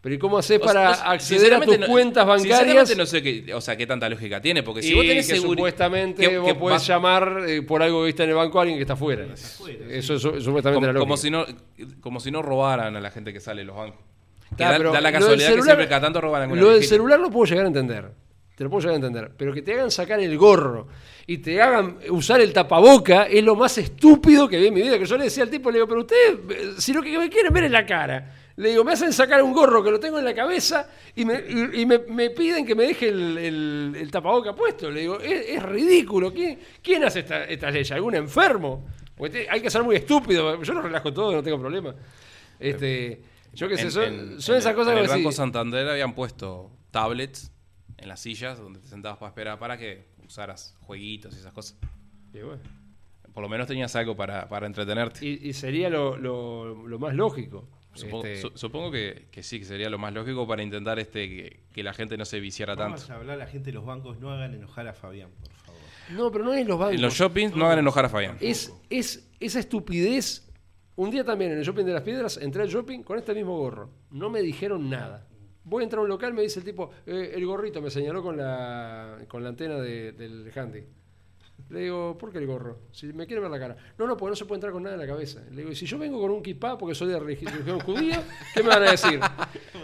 Pero 0.00 0.14
¿y 0.14 0.18
cómo 0.18 0.36
haces 0.38 0.58
O 0.60 0.64
para 0.64 0.94
sea, 0.94 1.10
acceder 1.12 1.54
a 1.54 1.60
tus 1.62 1.78
no- 1.78 1.86
cuentas 1.86 2.26
bancarias? 2.26 2.58
Sinceramente 2.58 2.96
no 2.96 3.06
sé 3.06 3.22
qué, 3.22 3.54
o 3.54 3.60
sea, 3.60 3.74
qué 3.76 3.86
tanta 3.86 4.06
lógica 4.08 4.40
tiene, 4.40 4.62
porque 4.62 4.82
si 4.82 4.90
y 4.92 4.94
vos 4.94 5.04
tenés 5.06 5.26
que 5.26 5.36
supuestamente 5.36 6.38
vos 6.38 6.54
podés 6.54 6.86
llamar 6.86 7.44
eh, 7.48 7.62
por 7.62 7.82
algo 7.82 8.00
que 8.02 8.06
viste 8.06 8.22
en 8.24 8.30
el 8.30 8.36
banco 8.36 8.58
a 8.58 8.62
alguien 8.62 8.78
que 8.78 8.82
está 8.82 8.92
afuera. 8.94 9.26
afuera, 9.32 9.86
Eso 9.90 10.14
es, 10.14 10.22
su- 10.22 10.40
supuestamente 10.40 10.74
como, 10.74 10.86
la 10.92 10.98
como 11.00 11.14
lógica. 11.14 11.22
si 11.22 11.30
no 11.30 11.46
como 12.00 12.20
si 12.20 12.30
no 12.30 12.42
robaran 12.42 12.94
a 12.96 13.00
la 13.00 13.10
gente 13.10 13.32
que 13.32 13.40
sale 13.40 13.62
de 13.62 13.66
los 13.66 13.76
bancos. 13.76 13.98
Da, 14.50 14.76
pero 14.76 14.92
da 14.92 15.00
la 15.00 15.10
casualidad 15.12 15.48
que 15.48 15.62
siempre 15.62 15.88
cada 15.88 16.00
tanto 16.02 16.20
roban 16.20 16.42
alguna 16.42 16.60
Lo 16.60 16.70
del 16.70 16.84
celular 16.84 17.18
lo 17.20 17.30
puedo 17.30 17.46
llegar 17.46 17.64
a 17.64 17.68
entender. 17.68 18.10
Te 18.54 18.62
lo 18.62 18.70
puedo 18.70 18.80
llegar 18.82 18.92
a 18.94 18.96
entender. 18.96 19.32
Pero 19.36 19.52
que 19.52 19.62
te 19.62 19.72
hagan 19.72 19.90
sacar 19.90 20.20
el 20.20 20.38
gorro 20.38 20.86
y 21.26 21.38
te 21.38 21.60
hagan 21.60 21.98
usar 22.10 22.40
el 22.40 22.52
tapaboca 22.52 23.24
es 23.24 23.42
lo 23.42 23.56
más 23.56 23.76
estúpido 23.78 24.46
que 24.48 24.58
vi 24.58 24.68
en 24.68 24.74
mi 24.74 24.82
vida. 24.82 24.96
Que 24.98 25.06
yo 25.06 25.16
le 25.18 25.24
decía 25.24 25.42
al 25.42 25.50
tipo, 25.50 25.70
le 25.70 25.78
digo, 25.78 25.88
pero 25.88 26.00
ustedes, 26.02 26.38
eh, 26.50 26.72
si 26.78 26.92
lo 26.92 27.02
que 27.02 27.18
me 27.18 27.28
quieren 27.28 27.52
ver 27.52 27.64
es 27.64 27.70
la 27.72 27.84
cara. 27.84 28.32
Le 28.56 28.68
digo, 28.68 28.84
me 28.84 28.92
hacen 28.92 29.12
sacar 29.12 29.42
un 29.42 29.52
gorro 29.52 29.82
que 29.82 29.90
lo 29.90 29.98
tengo 29.98 30.20
en 30.20 30.24
la 30.24 30.32
cabeza 30.32 30.88
y 31.16 31.24
me, 31.24 31.34
y- 31.48 31.80
y 31.80 31.86
me- 31.86 31.98
me 32.08 32.30
piden 32.30 32.64
que 32.64 32.76
me 32.76 32.84
deje 32.84 33.08
el, 33.08 33.36
el, 33.38 33.96
el 33.98 34.10
tapaboca 34.12 34.54
puesto. 34.54 34.88
Le 34.88 35.00
digo, 35.00 35.18
es, 35.18 35.46
es 35.48 35.60
ridículo. 35.64 36.32
¿Quién, 36.32 36.60
quién 36.80 37.02
hace 37.02 37.20
esta, 37.20 37.42
estas 37.46 37.72
leyes? 37.72 37.90
¿Algún 37.90 38.14
enfermo? 38.14 38.86
Te- 39.32 39.48
hay 39.50 39.60
que 39.60 39.70
ser 39.70 39.82
muy 39.82 39.96
estúpido. 39.96 40.62
Yo 40.62 40.72
lo 40.74 40.82
relajo 40.82 41.12
todo, 41.12 41.32
no 41.32 41.42
tengo 41.42 41.58
problema. 41.58 41.92
Este, 42.60 43.20
yo 43.54 43.68
qué 43.68 43.76
sé, 43.76 43.82
En- 43.84 43.90
son, 43.90 44.02
en- 44.04 44.40
son 44.40 44.54
en 44.54 44.58
esas 44.58 44.70
el- 44.70 44.76
cosas 44.76 44.92
en 44.92 44.98
el 44.98 45.08
Banco 45.08 45.22
decís, 45.22 45.36
Santander 45.36 45.88
habían 45.88 46.14
puesto 46.14 46.70
tablets 46.90 47.50
en 47.98 48.08
las 48.08 48.20
sillas 48.20 48.58
donde 48.58 48.80
te 48.80 48.88
sentabas 48.88 49.18
para 49.18 49.28
esperar 49.30 49.58
para 49.58 49.76
que 49.78 50.06
usaras 50.26 50.76
jueguitos 50.80 51.34
y 51.34 51.38
esas 51.38 51.52
cosas. 51.52 51.76
y 52.32 52.40
bueno. 52.40 52.60
Por 53.32 53.42
lo 53.42 53.48
menos 53.48 53.66
tenías 53.66 53.94
algo 53.96 54.14
para, 54.14 54.48
para 54.48 54.66
entretenerte. 54.66 55.26
Y, 55.26 55.48
y 55.48 55.52
sería 55.54 55.90
lo, 55.90 56.16
lo- 56.16 56.86
lo 56.86 56.98
más 57.00 57.14
lógico. 57.14 57.68
Supongo, 57.92 58.24
Este, 58.26 58.40
su- 58.40 58.56
supongo 58.58 58.90
que, 58.90 59.26
que 59.30 59.42
sí, 59.42 59.58
que 59.60 59.64
sería 59.64 59.88
lo 59.90 59.98
más 59.98 60.12
lógico 60.12 60.46
para 60.48 60.62
intentar 60.62 60.98
este 60.98 61.28
que, 61.28 61.60
que 61.72 61.82
la 61.84 61.92
gente 61.94 62.16
no 62.16 62.24
se 62.24 62.40
viciara 62.40 62.74
tanto. 62.76 62.94
Vamos 62.96 63.10
a 63.10 63.14
hablar 63.16 63.36
a 63.36 63.38
la 63.44 63.46
gente 63.46 63.66
de 63.66 63.74
los 63.74 63.84
bancos, 63.84 64.18
no 64.18 64.30
hagan 64.30 64.54
enojar 64.54 64.86
a 64.88 64.94
Fabián, 64.94 65.30
por 65.40 65.52
favor. 65.52 65.80
no, 66.10 66.30
pero 66.32 66.44
no 66.44 66.52
es 66.54 66.66
los 66.66 66.78
bancos. 66.78 66.94
En 66.96 67.02
los 67.02 67.14
shoppings 67.14 67.54
no 67.56 67.66
hagan 67.66 67.78
enojar 67.80 68.04
a 68.04 68.08
Fabián. 68.08 68.36
es, 68.40 68.72
es 68.90 69.28
esa 69.40 69.60
estupidez. 69.60 70.43
Un 70.96 71.10
día 71.10 71.24
también 71.24 71.52
en 71.52 71.58
el 71.58 71.64
shopping 71.64 71.84
de 71.84 71.92
las 71.92 72.02
piedras 72.02 72.36
entré 72.36 72.62
al 72.62 72.68
shopping 72.68 73.02
con 73.02 73.18
este 73.18 73.34
mismo 73.34 73.56
gorro. 73.58 73.90
No 74.10 74.30
me 74.30 74.42
dijeron 74.42 74.88
nada. 74.88 75.26
Voy 75.64 75.82
a 75.82 75.84
entrar 75.84 76.00
a 76.00 76.02
un 76.02 76.08
local, 76.08 76.34
me 76.34 76.42
dice 76.42 76.60
el 76.60 76.64
tipo, 76.64 76.90
eh, 77.06 77.32
el 77.34 77.44
gorrito 77.46 77.80
me 77.82 77.90
señaló 77.90 78.22
con 78.22 78.36
la, 78.36 79.18
con 79.28 79.42
la 79.42 79.48
antena 79.48 79.76
de- 79.80 80.12
del 80.12 80.50
handy. 80.54 80.84
Le 81.70 81.80
digo, 81.80 82.16
¿por 82.18 82.30
qué 82.30 82.38
el 82.38 82.46
gorro? 82.46 82.78
Si 82.92 83.06
me 83.06 83.26
quiere 83.26 83.40
ver 83.40 83.50
la 83.50 83.58
cara. 83.58 83.74
No, 83.98 84.06
no, 84.06 84.16
porque 84.16 84.30
no 84.30 84.36
se 84.36 84.44
puede 84.44 84.58
entrar 84.58 84.72
con 84.72 84.82
nada 84.82 84.94
en 84.96 85.00
la 85.00 85.06
cabeza. 85.06 85.40
Le 85.50 85.56
digo, 85.62 85.72
y 85.72 85.74
si 85.74 85.86
yo 85.86 85.98
vengo 85.98 86.20
con 86.20 86.30
un 86.30 86.42
kipá 86.42 86.76
porque 86.78 86.94
soy 86.94 87.08
de 87.08 87.18
religión 87.18 87.80
judía, 87.80 88.22
¿qué 88.54 88.62
me 88.62 88.68
van 88.68 88.82
a 88.82 88.90
decir? 88.90 89.18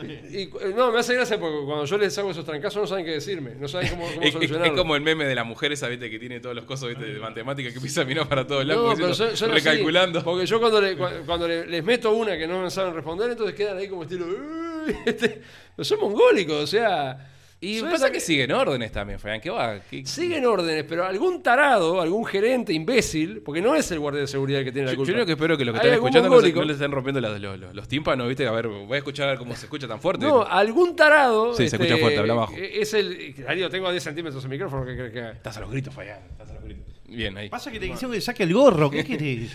Y, 0.03 0.43
eh, 0.45 0.51
no, 0.75 0.91
me 0.93 1.01
hace 1.01 1.15
gracia 1.15 1.39
porque 1.39 1.59
cuando 1.67 1.85
yo 1.85 1.99
les 1.99 2.17
hago 2.17 2.31
esos 2.31 2.45
trancazos 2.45 2.81
no 2.81 2.87
saben 2.87 3.05
qué 3.05 3.11
decirme, 3.13 3.55
no 3.57 3.69
saben 3.69 3.89
cómo, 3.91 4.07
cómo 4.07 4.23
Es, 4.23 4.33
solucionarlo. 4.33 4.73
es 4.73 4.79
como 4.79 4.97
el 4.97 5.03
meme 5.03 5.27
de 5.27 5.35
la 5.35 5.45
mujer 5.45 5.73
esa, 5.73 5.89
¿viste? 5.89 6.09
Que 6.09 6.19
tiene 6.19 6.41
todos 6.41 6.55
los 6.57 6.65
cosos 6.65 6.89
¿viste? 6.89 7.05
de 7.13 7.19
matemáticas 7.21 7.73
que 7.73 7.79
empieza 7.79 8.01
a 8.03 8.05
mirar 8.07 8.27
para 8.29 8.47
todos 8.47 8.65
lados. 8.65 8.91
No, 8.91 8.95
pero 8.97 9.15
son 9.15 9.29
así, 9.33 9.45
recalculando. 9.47 10.23
porque 10.25 10.47
yo 10.47 10.59
cuando, 10.59 10.81
le- 10.81 10.97
cua- 10.97 11.25
cuando 11.27 11.47
le- 11.49 11.67
les 11.67 11.85
meto 11.85 12.13
una 12.13 12.39
que 12.39 12.47
no 12.47 12.63
me 12.63 12.71
saben 12.71 12.95
responder, 12.95 13.31
entonces 13.31 13.55
quedan 13.55 13.77
ahí 13.77 13.89
como 13.89 14.03
estilo. 14.05 14.27
Este, 15.05 15.43
pero 15.77 15.85
son 15.85 16.01
mongólicos, 16.01 16.57
o 16.65 16.67
sea. 16.67 17.30
Y 17.63 17.83
pasa 17.83 18.11
que 18.11 18.21
siguen 18.21 18.53
órdenes 18.53 18.91
también, 18.91 19.19
Fabián. 19.19 19.39
¿Qué 19.41 19.51
va? 19.51 19.81
¿Qué- 19.81 20.07
Siguen 20.07 20.47
órdenes, 20.47 20.85
pero 20.89 21.05
algún 21.05 21.43
tarado, 21.43 22.01
algún 22.01 22.25
gerente 22.25 22.73
imbécil, 22.73 23.43
porque 23.43 23.61
no 23.61 23.75
es 23.75 23.91
el 23.91 23.99
guardia 23.99 24.23
de 24.23 24.27
seguridad 24.27 24.61
el 24.61 24.65
que 24.65 24.73
tiene 24.73 24.87
la 24.87 24.93
Yo, 24.93 24.97
culpa. 24.97 25.13
yo 25.13 25.19
lo 25.19 25.27
que 25.27 25.33
espero 25.33 25.59
que 25.59 25.65
los 25.67 25.75
que 25.75 25.77
están 25.79 25.93
escuchando 25.93 26.29
no, 26.31 26.41
se- 26.41 26.53
no 26.55 26.65
le 26.65 26.73
estén 26.73 26.91
rompiendo 26.91 27.21
los, 27.21 27.39
los, 27.39 27.59
los- 27.61 27.75
los 27.75 27.87
tímpanos, 27.89 28.29
¿viste? 28.29 28.47
A 28.47 28.53
ver, 28.53 28.67
voy 28.69 28.95
a 28.95 28.97
escuchar 28.97 29.27
a 29.27 29.33
ver 29.33 29.39
cómo 29.39 29.55
se 29.57 29.67
escucha 29.67 29.87
tan 29.87 30.01
fuerte. 30.01 30.25
No, 30.25 30.43
algún 30.43 30.97
tarado. 30.97 31.53
Sí, 31.55 31.69
se 31.69 31.77
escucha 31.77 31.99
fuerte, 31.99 32.19
habla 32.19 32.33
bajo. 32.35 32.55
eh, 32.57 32.81
Es 32.81 32.95
el. 32.95 33.35
Darío, 33.45 33.69
tengo 33.69 33.89
a 33.89 33.93
10 33.93 34.05
centímetros 34.05 34.43
el 34.43 34.49
micrófono, 34.51 34.87
¿qué 34.87 34.95
crees 34.97 35.13
que 35.13 35.19
haga? 35.21 35.33
Estás 35.33 35.57
a 35.59 35.61
los 35.61 35.71
gritos, 35.71 35.93
Fabián. 35.93 36.19
Estás 36.31 36.49
a 36.51 36.55
los 36.55 36.65
gritos. 36.65 36.85
Bien, 37.09 37.37
ahí. 37.37 37.51
Pasa 37.51 37.71
que 37.71 37.79
te 37.79 37.85
dijeron 37.87 38.13
que 38.13 38.21
saque 38.23 38.45
el 38.45 38.55
gorro, 38.55 38.91
¿qué 38.91 39.05
querés? 39.05 39.51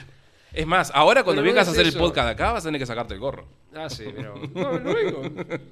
Es 0.55 0.65
más, 0.67 0.91
ahora 0.93 1.23
cuando 1.23 1.41
Pero 1.41 1.51
no 1.51 1.53
vengas 1.55 1.67
a 1.67 1.71
hacer 1.71 1.85
eso. 1.87 1.97
el 1.97 2.03
podcast 2.03 2.29
acá 2.29 2.51
vas 2.53 2.63
a 2.63 2.67
tener 2.67 2.79
que 2.79 2.85
sacarte 2.85 3.13
el 3.13 3.19
gorro. 3.19 3.45
Ah, 3.73 3.89
sí, 3.89 4.05
pero. 4.15 4.35
No, 4.53 4.79
no 4.79 4.93
vengo. 4.93 5.21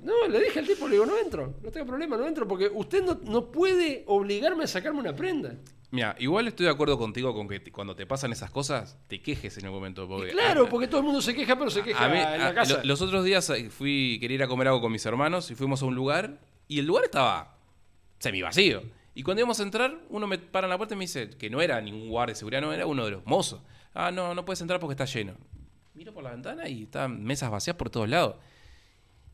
No, 0.04 0.28
le 0.28 0.40
dije 0.42 0.60
al 0.60 0.68
tipo, 0.68 0.88
le 0.88 0.94
digo, 0.96 1.06
no 1.06 1.18
entro. 1.18 1.54
No 1.64 1.72
tengo 1.72 1.86
problema, 1.88 2.18
no 2.18 2.28
entro, 2.28 2.48
porque 2.48 2.70
usted 2.74 3.04
no, 3.04 3.20
no 3.24 3.52
puede 3.52 4.04
obligarme 4.08 4.66
a 4.66 4.68
sacarme 4.68 5.00
una 5.00 5.16
prenda. 5.16 5.56
Mira, 5.92 6.16
igual 6.20 6.48
estoy 6.48 6.66
de 6.66 6.72
acuerdo 6.72 6.98
contigo 6.98 7.34
con 7.36 7.48
que 7.48 7.60
te- 7.60 7.72
cuando 7.72 7.96
te 7.96 8.06
pasan 8.08 8.32
esas 8.32 8.50
cosas, 8.50 8.98
te 9.08 9.22
quejes 9.22 9.58
en 9.60 9.66
el 9.66 9.72
momento. 9.72 10.08
Porque 10.08 10.32
Claro, 10.32 10.68
porque 10.68 10.88
todo 10.88 11.00
el 11.02 11.06
mundo 11.06 11.22
se 11.22 11.36
queja, 11.36 11.56
pero 11.58 11.70
se 11.70 11.84
queja 11.84 12.04
a 12.06 12.10
mí- 12.10 12.18
en 12.18 12.40
la 12.40 12.48
a- 12.48 12.54
casa. 12.54 12.78
lo- 12.80 12.84
los 12.86 13.02
otros 13.02 13.24
días 13.24 13.48
eh, 13.52 13.70
fui 13.70 14.18
quería 14.20 14.36
ir 14.36 14.44
a 14.44 14.48
comer 14.48 14.68
algo 14.68 14.82
con 14.82 14.92
mis 14.92 15.06
hermanos 15.06 15.50
y 15.52 15.56
fuimos 15.56 15.82
a 15.84 15.86
un 15.86 15.94
lugar 15.96 16.40
y 16.68 16.80
el 16.80 16.86
lugar 16.88 17.04
estaba 17.06 17.58
semi 18.20 18.42
vacío. 18.42 18.82
Y 19.16 19.22
cuando 19.22 19.42
íbamos 19.42 19.60
a 19.60 19.64
entrar, 19.64 19.96
uno 20.10 20.26
me 20.26 20.40
para 20.40 20.66
en 20.66 20.72
la 20.72 20.78
puerta 20.78 20.96
y 20.96 20.98
me 20.98 21.04
dice 21.04 21.30
que 21.30 21.50
no 21.52 21.62
era 21.62 21.80
ningún 21.80 22.10
guardia 22.10 22.34
de 22.34 22.40
seguridad, 22.40 22.62
no 22.62 22.74
era 22.74 22.88
uno 22.88 23.06
de 23.06 23.12
los 23.12 23.26
mozos. 23.28 23.62
Ah, 23.94 24.12
no, 24.12 24.34
no 24.34 24.44
puedes 24.46 24.62
entrar 24.62 24.80
porque 24.80 24.94
está 24.94 25.06
lleno. 25.06 25.34
Miro 25.94 26.14
por 26.14 26.24
la 26.24 26.32
ventana 26.32 26.68
y 26.68 26.84
estaban 26.84 27.24
mesas 27.24 27.52
vacías 27.52 27.76
por 27.76 27.90
todos 27.90 28.10
lados. 28.10 28.36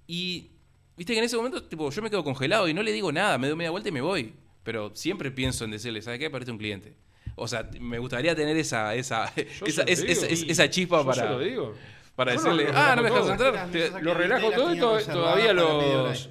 Y 0.08 0.52
viste 0.98 1.14
que 1.14 1.20
en 1.20 1.26
ese 1.26 1.38
momento, 1.38 1.64
tipo, 1.64 1.90
yo 1.90 2.02
me 2.02 2.10
quedo 2.10 2.24
congelado 2.24 2.68
y 2.68 2.74
no 2.74 2.84
le 2.84 2.92
digo 2.92 3.12
nada, 3.12 3.38
me 3.38 3.48
doy 3.48 3.56
media 3.56 3.72
vuelta 3.72 3.90
y 3.90 3.92
me 3.92 4.02
voy. 4.02 4.34
Pero 4.64 4.92
siempre 4.96 5.32
pienso 5.32 5.66
en 5.66 5.72
decirle, 5.72 6.02
¿sabes 6.02 6.20
qué? 6.20 6.30
Parece 6.30 6.52
un 6.52 6.58
cliente. 6.58 6.96
O 7.36 7.48
sea, 7.48 7.70
me 7.80 8.00
gustaría 8.00 8.36
tener 8.36 8.58
esa, 8.58 8.94
esa, 8.96 9.26
esa, 9.66 9.84
es- 9.84 10.02
digo. 10.02 10.12
esa- 10.12 10.28
es- 10.28 10.44
esa 10.44 10.70
chispa 10.70 10.98
Yo 11.00 11.06
para, 11.06 11.22
se 11.24 11.30
lo 11.30 11.40
digo. 11.40 11.74
para 12.16 12.34
Yo 12.36 12.42
decirle, 12.42 12.68
ah, 12.76 12.94
no 12.98 13.04
me 13.04 13.10
dejas 13.10 13.30
entrar. 13.30 13.72
Te- 13.72 14.02
lo 14.02 14.14
relajo 14.14 14.52
todo 14.52 14.76
y 14.76 14.80
to- 14.80 15.00
todavía 15.06 15.54
los- 15.54 16.30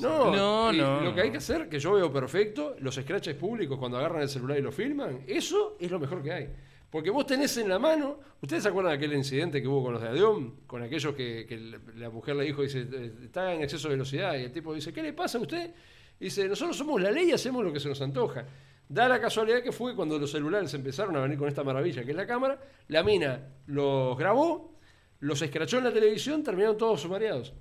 No, 0.00 0.30
No, 0.30 0.72
no, 0.72 1.00
Lo 1.00 1.14
que 1.14 1.20
hay 1.22 1.30
que 1.30 1.38
hacer, 1.38 1.68
que 1.70 1.78
yo 1.80 1.92
veo 1.92 2.12
perfecto, 2.12 2.76
los 2.80 2.96
scratches 2.96 3.34
públicos 3.36 3.78
cuando 3.78 3.96
agarran 3.96 4.20
el 4.22 4.28
celular 4.28 4.58
y 4.58 4.62
lo 4.62 4.72
filman, 4.72 5.22
eso 5.26 5.78
es 5.80 5.90
lo 5.90 5.98
mejor 5.98 6.22
que 6.22 6.32
hay. 6.32 6.48
Porque 6.92 7.08
vos 7.10 7.26
tenés 7.26 7.56
en 7.56 7.70
la 7.70 7.78
mano, 7.78 8.18
¿ustedes 8.42 8.62
se 8.64 8.68
acuerdan 8.68 8.92
de 8.92 8.96
aquel 8.98 9.16
incidente 9.16 9.62
que 9.62 9.66
hubo 9.66 9.82
con 9.82 9.94
los 9.94 10.02
de 10.02 10.08
Adeón? 10.08 10.56
Con 10.66 10.82
aquellos 10.82 11.14
que, 11.14 11.46
que 11.48 11.56
la- 11.96 12.10
mujer 12.10 12.36
le 12.36 12.44
dijo, 12.44 12.60
dice, 12.60 12.82
"Eh, 12.92 13.12
está 13.24 13.54
en 13.54 13.62
exceso 13.62 13.88
de 13.88 13.94
velocidad, 13.94 14.34
y 14.36 14.42
el 14.44 14.52
tipo 14.52 14.74
dice, 14.74 14.92
¿qué 14.92 15.02
le 15.02 15.14
pasa 15.14 15.38
a 15.38 15.40
usted? 15.40 15.72
Dice, 16.20 16.46
nosotros 16.46 16.76
somos 16.76 17.00
la 17.00 17.10
ley 17.10 17.30
y 17.30 17.32
hacemos 17.32 17.64
lo 17.64 17.72
que 17.72 17.80
se 17.80 17.88
nos 17.88 18.00
antoja. 18.02 18.44
Da 18.86 19.08
la 19.08 19.18
casualidad 19.18 19.62
que 19.62 19.72
fue 19.72 19.96
cuando 19.96 20.18
los 20.18 20.30
celulares 20.30 20.74
empezaron 20.74 21.16
a 21.16 21.20
venir 21.20 21.38
con 21.38 21.48
esta 21.48 21.64
maravilla 21.64 22.04
que 22.04 22.10
es 22.10 22.16
la 22.16 22.26
cámara, 22.26 22.60
la 22.88 23.02
mina 23.02 23.40
los 23.66 24.18
grabó, 24.18 24.76
los 25.20 25.40
escrachó 25.40 25.78
en 25.78 25.84
la 25.84 25.92
televisión, 25.92 26.44
terminaron 26.44 26.76
todos 26.76 27.00
sumariados. 27.00 27.54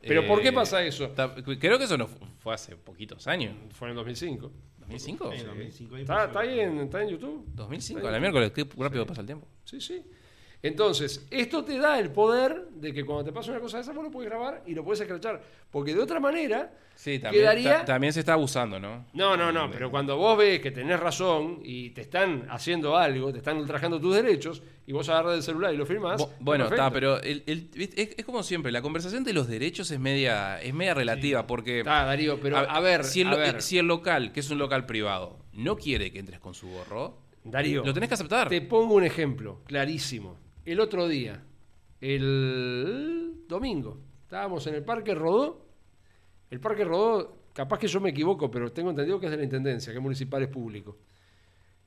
¿Pero 0.00 0.26
por 0.26 0.40
qué 0.42 0.52
pasa 0.52 0.82
eso? 0.82 1.04
Eh, 1.04 1.58
Creo 1.58 1.78
que 1.78 1.84
eso 1.84 1.96
no 1.96 2.06
fu- 2.08 2.18
fue 2.38 2.52
hace 2.54 2.74
poquitos 2.76 3.26
años. 3.28 3.54
Fue 3.74 3.86
en 3.88 3.90
el 3.90 3.96
2005. 3.96 4.50
¿2005? 4.88 5.32
En 5.34 5.46
2005 5.46 5.96
Está, 5.98 6.24
está 6.26 6.40
ahí 6.40 6.60
en, 6.60 6.78
está 6.80 7.02
en 7.02 7.08
YouTube. 7.10 7.44
2005, 7.54 8.06
a 8.06 8.10
la 8.10 8.20
miércoles, 8.20 8.52
qué 8.52 8.66
rápido 8.76 9.06
pasa 9.06 9.20
el 9.20 9.26
tiempo. 9.26 9.46
Sí, 9.64 9.80
sí. 9.80 10.02
Entonces, 10.62 11.24
esto 11.30 11.64
te 11.64 11.78
da 11.78 11.98
el 12.00 12.10
poder 12.10 12.68
de 12.72 12.92
que 12.92 13.04
cuando 13.04 13.24
te 13.24 13.32
pasa 13.32 13.52
una 13.52 13.60
cosa 13.60 13.76
de 13.76 13.84
esa, 13.84 13.92
vos 13.92 14.02
lo 14.04 14.10
puedes 14.10 14.28
grabar 14.28 14.62
y 14.66 14.74
lo 14.74 14.82
puedes 14.84 15.00
escrachar. 15.00 15.40
Porque 15.70 15.94
de 15.94 16.00
otra 16.02 16.18
manera, 16.18 16.72
Sí, 16.96 17.20
también, 17.20 17.44
quedaría... 17.44 17.78
ta- 17.78 17.84
también 17.84 18.12
se 18.12 18.18
está 18.20 18.32
abusando, 18.32 18.80
¿no? 18.80 19.06
No, 19.12 19.36
no, 19.36 19.52
no, 19.52 19.70
pero 19.70 19.88
cuando 19.88 20.16
vos 20.16 20.36
ves 20.36 20.58
que 20.60 20.72
tenés 20.72 20.98
razón 20.98 21.60
y 21.62 21.90
te 21.90 22.00
están 22.00 22.46
haciendo 22.50 22.96
algo, 22.96 23.30
te 23.30 23.38
están 23.38 23.56
ultrajando 23.58 24.00
tus 24.00 24.16
derechos, 24.16 24.60
y 24.84 24.92
vos 24.92 25.08
agarras 25.08 25.36
el 25.36 25.42
celular 25.44 25.72
y 25.72 25.76
lo 25.76 25.86
firmás. 25.86 26.18
Bo- 26.18 26.32
Bueno, 26.40 26.64
está, 26.64 26.90
pero 26.90 27.20
el- 27.22 27.44
el- 27.46 27.70
es, 27.76 28.16
es 28.16 28.24
como 28.24 28.42
siempre, 28.42 28.72
la 28.72 28.82
conversación 28.82 29.22
de 29.22 29.32
los 29.34 29.46
derechos 29.46 29.90
es 29.92 30.00
media, 30.00 30.60
es 30.60 30.74
media 30.74 30.94
relativa, 30.94 31.46
porque 31.46 31.78
Está, 31.80 32.04
Darío, 32.04 32.40
pero 32.40 32.56
a, 32.56 32.80
ver, 32.80 33.04
si, 33.04 33.20
el, 33.20 33.28
a 33.28 33.36
ver, 33.36 33.62
si 33.62 33.78
el 33.78 33.86
local, 33.86 34.32
que 34.32 34.40
es 34.40 34.50
un 34.50 34.58
local 34.58 34.86
privado, 34.86 35.38
no 35.52 35.76
quiere 35.76 36.10
que 36.10 36.18
entres 36.18 36.40
con 36.40 36.54
su 36.54 36.68
gorro, 36.68 37.18
Darío, 37.44 37.84
lo 37.84 37.94
tenés 37.94 38.08
que 38.08 38.14
aceptar. 38.14 38.48
te 38.48 38.60
pongo 38.60 38.94
un 38.94 39.04
ejemplo 39.04 39.60
clarísimo. 39.66 40.36
El 40.68 40.80
otro 40.80 41.08
día, 41.08 41.42
el 41.98 43.44
domingo, 43.48 44.02
estábamos 44.24 44.66
en 44.66 44.74
el 44.74 44.84
Parque 44.84 45.14
Rodó. 45.14 45.64
El 46.50 46.60
Parque 46.60 46.84
Rodó, 46.84 47.38
capaz 47.54 47.78
que 47.78 47.88
yo 47.88 48.02
me 48.02 48.10
equivoco, 48.10 48.50
pero 48.50 48.70
tengo 48.70 48.90
entendido 48.90 49.18
que 49.18 49.24
es 49.24 49.30
de 49.30 49.38
la 49.38 49.44
Intendencia, 49.44 49.94
que 49.94 49.98
es 49.98 50.02
municipal, 50.02 50.42
es 50.42 50.50
público. 50.50 50.98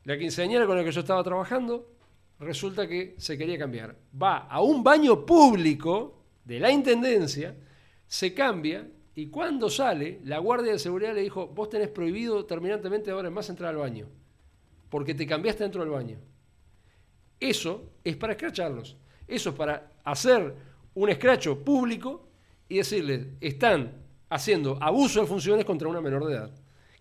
La 0.05 0.17
quinceañera 0.17 0.65
con 0.65 0.75
la 0.75 0.83
que 0.83 0.91
yo 0.91 1.01
estaba 1.01 1.23
trabajando, 1.23 1.91
resulta 2.39 2.87
que 2.87 3.13
se 3.19 3.37
quería 3.37 3.59
cambiar. 3.59 3.95
Va 4.19 4.47
a 4.47 4.61
un 4.61 4.83
baño 4.83 5.27
público 5.27 6.23
de 6.43 6.59
la 6.59 6.71
Intendencia, 6.71 7.55
se 8.07 8.33
cambia 8.33 8.87
y 9.13 9.27
cuando 9.27 9.69
sale, 9.69 10.21
la 10.23 10.39
guardia 10.39 10.71
de 10.71 10.79
seguridad 10.79 11.13
le 11.13 11.21
dijo, 11.21 11.45
vos 11.45 11.69
tenés 11.69 11.89
prohibido 11.89 12.47
terminantemente 12.47 13.11
ahora 13.11 13.27
en 13.27 13.35
más 13.35 13.47
entrar 13.47 13.69
al 13.69 13.77
baño, 13.77 14.07
porque 14.89 15.13
te 15.13 15.27
cambiaste 15.27 15.65
dentro 15.65 15.81
del 15.81 15.91
baño. 15.91 16.30
Eso 17.41 17.89
es 18.03 18.15
para 18.15 18.33
escracharlos. 18.33 18.95
Eso 19.27 19.49
es 19.49 19.55
para 19.55 19.91
hacer 20.03 20.53
un 20.93 21.09
escracho 21.09 21.57
público 21.57 22.27
y 22.69 22.77
decirles, 22.77 23.27
están 23.41 23.91
haciendo 24.29 24.77
abuso 24.79 25.21
de 25.21 25.27
funciones 25.27 25.65
contra 25.65 25.87
una 25.87 26.01
menor 26.01 26.25
de 26.25 26.35
edad. 26.35 26.51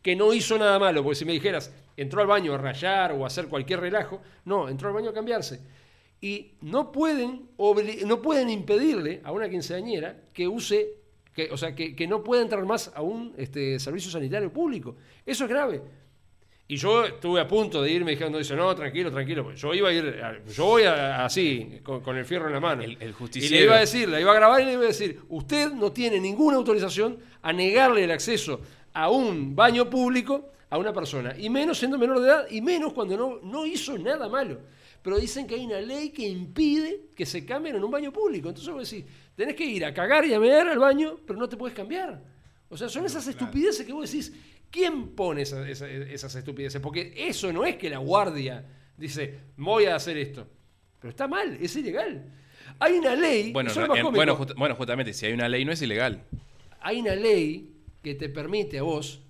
Que 0.02 0.16
no 0.16 0.32
hizo 0.32 0.56
nada 0.56 0.78
malo, 0.78 1.02
porque 1.02 1.16
si 1.16 1.24
me 1.26 1.32
dijeras, 1.32 1.72
entró 1.96 2.22
al 2.22 2.26
baño 2.26 2.54
a 2.54 2.58
rayar 2.58 3.12
o 3.12 3.24
a 3.24 3.26
hacer 3.26 3.48
cualquier 3.48 3.80
relajo, 3.80 4.22
no, 4.46 4.68
entró 4.68 4.88
al 4.88 4.94
baño 4.94 5.10
a 5.10 5.14
cambiarse. 5.14 5.60
Y 6.22 6.52
no 6.62 6.90
pueden, 6.90 7.50
no 8.06 8.22
pueden 8.22 8.48
impedirle 8.48 9.20
a 9.22 9.32
una 9.32 9.48
quinceañera 9.48 10.22
que 10.32 10.48
use, 10.48 10.94
que, 11.34 11.50
o 11.52 11.56
sea, 11.58 11.74
que, 11.74 11.94
que 11.94 12.06
no 12.06 12.24
pueda 12.24 12.42
entrar 12.42 12.64
más 12.64 12.90
a 12.94 13.02
un 13.02 13.34
este, 13.36 13.78
servicio 13.78 14.10
sanitario 14.10 14.50
público. 14.50 14.96
Eso 15.26 15.44
es 15.44 15.50
grave. 15.50 15.82
Y 16.72 16.76
yo 16.76 17.04
estuve 17.04 17.40
a 17.40 17.48
punto 17.48 17.82
de 17.82 17.90
irme 17.90 18.12
diciendo, 18.12 18.38
dice, 18.38 18.54
no, 18.54 18.72
tranquilo, 18.76 19.10
tranquilo. 19.10 19.42
pues 19.42 19.60
Yo 19.60 19.74
iba 19.74 19.88
a 19.88 19.92
ir, 19.92 20.20
yo 20.54 20.66
voy 20.66 20.84
a- 20.84 21.24
así, 21.24 21.80
con, 21.82 22.00
con 22.00 22.16
el 22.16 22.24
fierro 22.24 22.46
en 22.46 22.52
la 22.52 22.60
mano. 22.60 22.82
El- 22.82 22.96
el 23.00 23.10
y 23.10 23.12
justiciero. 23.12 23.56
le 23.56 23.64
iba 23.64 23.74
a 23.76 23.80
decir, 23.80 24.08
la 24.08 24.20
iba 24.20 24.30
a 24.30 24.34
grabar 24.36 24.60
y 24.60 24.66
le 24.66 24.72
iba 24.74 24.82
a 24.84 24.86
decir, 24.86 25.18
usted 25.30 25.72
no 25.72 25.90
tiene 25.90 26.20
ninguna 26.20 26.56
autorización 26.58 27.18
a 27.42 27.52
negarle 27.52 28.04
el 28.04 28.12
acceso 28.12 28.60
a 28.92 29.10
un 29.10 29.56
baño 29.56 29.90
público 29.90 30.50
a 30.70 30.78
una 30.78 30.92
persona. 30.92 31.34
Y 31.36 31.50
menos 31.50 31.76
siendo 31.76 31.98
menor 31.98 32.20
de 32.20 32.26
edad, 32.28 32.46
y 32.48 32.60
menos 32.60 32.92
cuando 32.92 33.16
no, 33.16 33.40
no 33.42 33.66
hizo 33.66 33.98
nada 33.98 34.28
malo. 34.28 34.60
Pero 35.02 35.18
dicen 35.18 35.48
que 35.48 35.56
hay 35.56 35.66
una 35.66 35.80
ley 35.80 36.10
que 36.10 36.28
impide 36.28 37.06
que 37.16 37.26
se 37.26 37.44
cambien 37.44 37.74
en 37.74 37.82
un 37.82 37.90
baño 37.90 38.12
público. 38.12 38.48
Entonces 38.48 38.72
vos 38.72 38.88
decís, 38.88 39.04
tenés 39.34 39.56
que 39.56 39.64
ir 39.64 39.84
a 39.84 39.92
cagar 39.92 40.24
y 40.24 40.34
a 40.34 40.38
mear 40.38 40.68
al 40.68 40.78
baño, 40.78 41.16
pero 41.26 41.36
no 41.36 41.48
te 41.48 41.56
puedes 41.56 41.74
cambiar. 41.76 42.22
O 42.68 42.76
sea, 42.76 42.88
son 42.88 43.04
esas 43.06 43.26
estupideces 43.26 43.84
que 43.84 43.92
vos 43.92 44.08
decís, 44.08 44.32
¿quién 44.70 45.08
pone 45.14 45.42
esa- 45.42 45.68
esa- 45.68 45.88
esas 45.88 46.34
estupideces? 46.34 46.80
Porque 46.80 47.12
eso 47.16 47.52
no 47.52 47.64
es 47.64 47.76
que 47.76 47.90
la 47.90 47.98
guardia 47.98 48.64
dice, 48.96 49.38
voy 49.56 49.86
a 49.86 49.96
hacer 49.96 50.16
esto. 50.16 50.46
Pero 50.98 51.10
está 51.10 51.26
mal, 51.28 51.56
es 51.60 51.74
ilegal. 51.76 52.32
Hay 52.78 52.94
una 52.94 53.14
ley, 53.16 53.52
Bueno, 53.52 53.70
no, 53.74 53.96
en- 53.96 54.12
bueno, 54.12 54.36
just- 54.36 54.54
bueno, 54.56 54.74
justamente, 54.74 55.12
si 55.12 55.26
hay 55.26 55.32
una 55.32 55.48
ley 55.48 55.64
no 55.64 55.72
es 55.72 55.82
ilegal. 55.82 56.24
hay 56.80 57.00
una 57.00 57.14
ley 57.14 57.74
que 58.02 58.14
te 58.14 58.28
permite 58.28 58.78
a 58.78 58.82
vos 58.82 59.22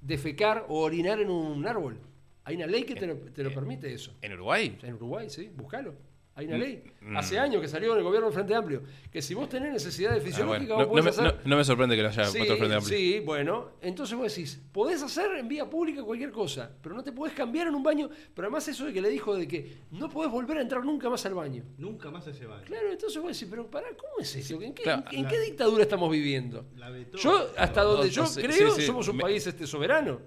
defecar 0.00 0.66
o 0.68 0.80
orinar 0.80 1.20
en 1.20 1.30
un 1.30 1.66
árbol. 1.66 1.98
Hay 2.44 2.56
una 2.56 2.66
ley 2.66 2.84
que 2.84 2.94
te 2.94 3.06
lo, 3.06 3.16
te 3.16 3.42
lo 3.42 3.52
permite 3.52 3.92
eso. 3.92 4.12
En 4.22 4.32
Uruguay. 4.34 4.78
En 4.82 4.94
Uruguay, 4.94 5.28
sí, 5.28 5.50
búscalo. 5.54 5.94
Hay 6.38 6.46
una 6.48 6.58
ley. 6.58 6.84
mm. 7.00 7.16
Hace 7.16 7.38
años 7.38 7.62
que 7.62 7.66
salió 7.68 7.92
en 7.92 7.98
el 7.98 8.04
gobierno 8.04 8.26
del 8.26 8.34
Frente 8.34 8.54
Amplio. 8.54 8.82
Que 9.10 9.22
si 9.22 9.32
vos 9.32 9.48
tenés 9.48 9.72
necesidad 9.72 10.10
de 10.12 10.18
Ah, 10.18 10.20
fisiológica, 10.20 10.74
bueno, 10.74 10.88
vos 10.90 10.96
no, 10.96 11.02
no 11.02 11.02
podés 11.02 11.04
me, 11.04 11.10
hacer. 11.28 11.40
no- 11.44 11.48
no 11.50 11.56
me 11.56 11.64
sorprende 11.64 11.96
que 11.96 12.02
lo 12.02 12.08
haya 12.08 12.24
Sí, 12.26 12.38
el 12.38 12.46
Frente 12.58 12.74
Amplio. 12.74 12.98
sí, 12.98 13.20
bueno, 13.24 13.70
entonces 13.80 14.18
vos 14.18 14.28
decís, 14.34 14.60
podés 14.70 15.02
hacer 15.02 15.30
en 15.38 15.48
vía 15.48 15.64
pública 15.70 16.02
cualquier 16.02 16.30
cosa, 16.32 16.70
pero 16.82 16.94
no 16.94 17.02
te 17.02 17.10
podés 17.12 17.32
cambiar 17.32 17.68
en 17.68 17.74
un 17.74 17.82
baño. 17.82 18.10
Pero 18.34 18.48
además 18.48 18.68
eso 18.68 18.84
de 18.84 18.92
que 18.92 19.00
le 19.00 19.08
dijo 19.08 19.34
de 19.34 19.48
que 19.48 19.78
no 19.92 20.10
podés 20.10 20.30
volver 20.30 20.58
a 20.58 20.60
entrar 20.60 20.84
nunca 20.84 21.08
más 21.08 21.24
al 21.24 21.32
baño. 21.32 21.64
Nunca 21.78 22.10
más 22.10 22.26
a 22.26 22.30
ese 22.32 22.44
baño. 22.44 22.64
Claro, 22.66 22.92
entonces 22.92 23.22
vos 23.22 23.32
decís, 23.32 23.48
pero 23.50 23.70
pará, 23.70 23.88
¿cómo 23.98 24.12
es 24.20 24.36
eso? 24.36 24.60
¿En 24.60 24.74
qué, 24.74 24.82
Claro, 24.82 25.04
en 25.10 25.22
la- 25.22 25.28
qué 25.30 25.40
dictadura 25.40 25.82
estamos 25.84 26.10
viviendo? 26.10 26.66
La. 26.76 26.90
Yo, 27.16 27.48
hasta 27.56 27.82
No, 27.82 27.88
donde 27.92 28.08
no, 28.08 28.12
yo 28.12 28.26
sí, 28.26 28.42
creo, 28.42 28.72
sí, 28.74 28.82
sí, 28.82 28.86
somos 28.86 29.08
un 29.08 29.16
me- 29.16 29.22
país 29.22 29.46
este 29.46 29.66
soberano, 29.66 30.20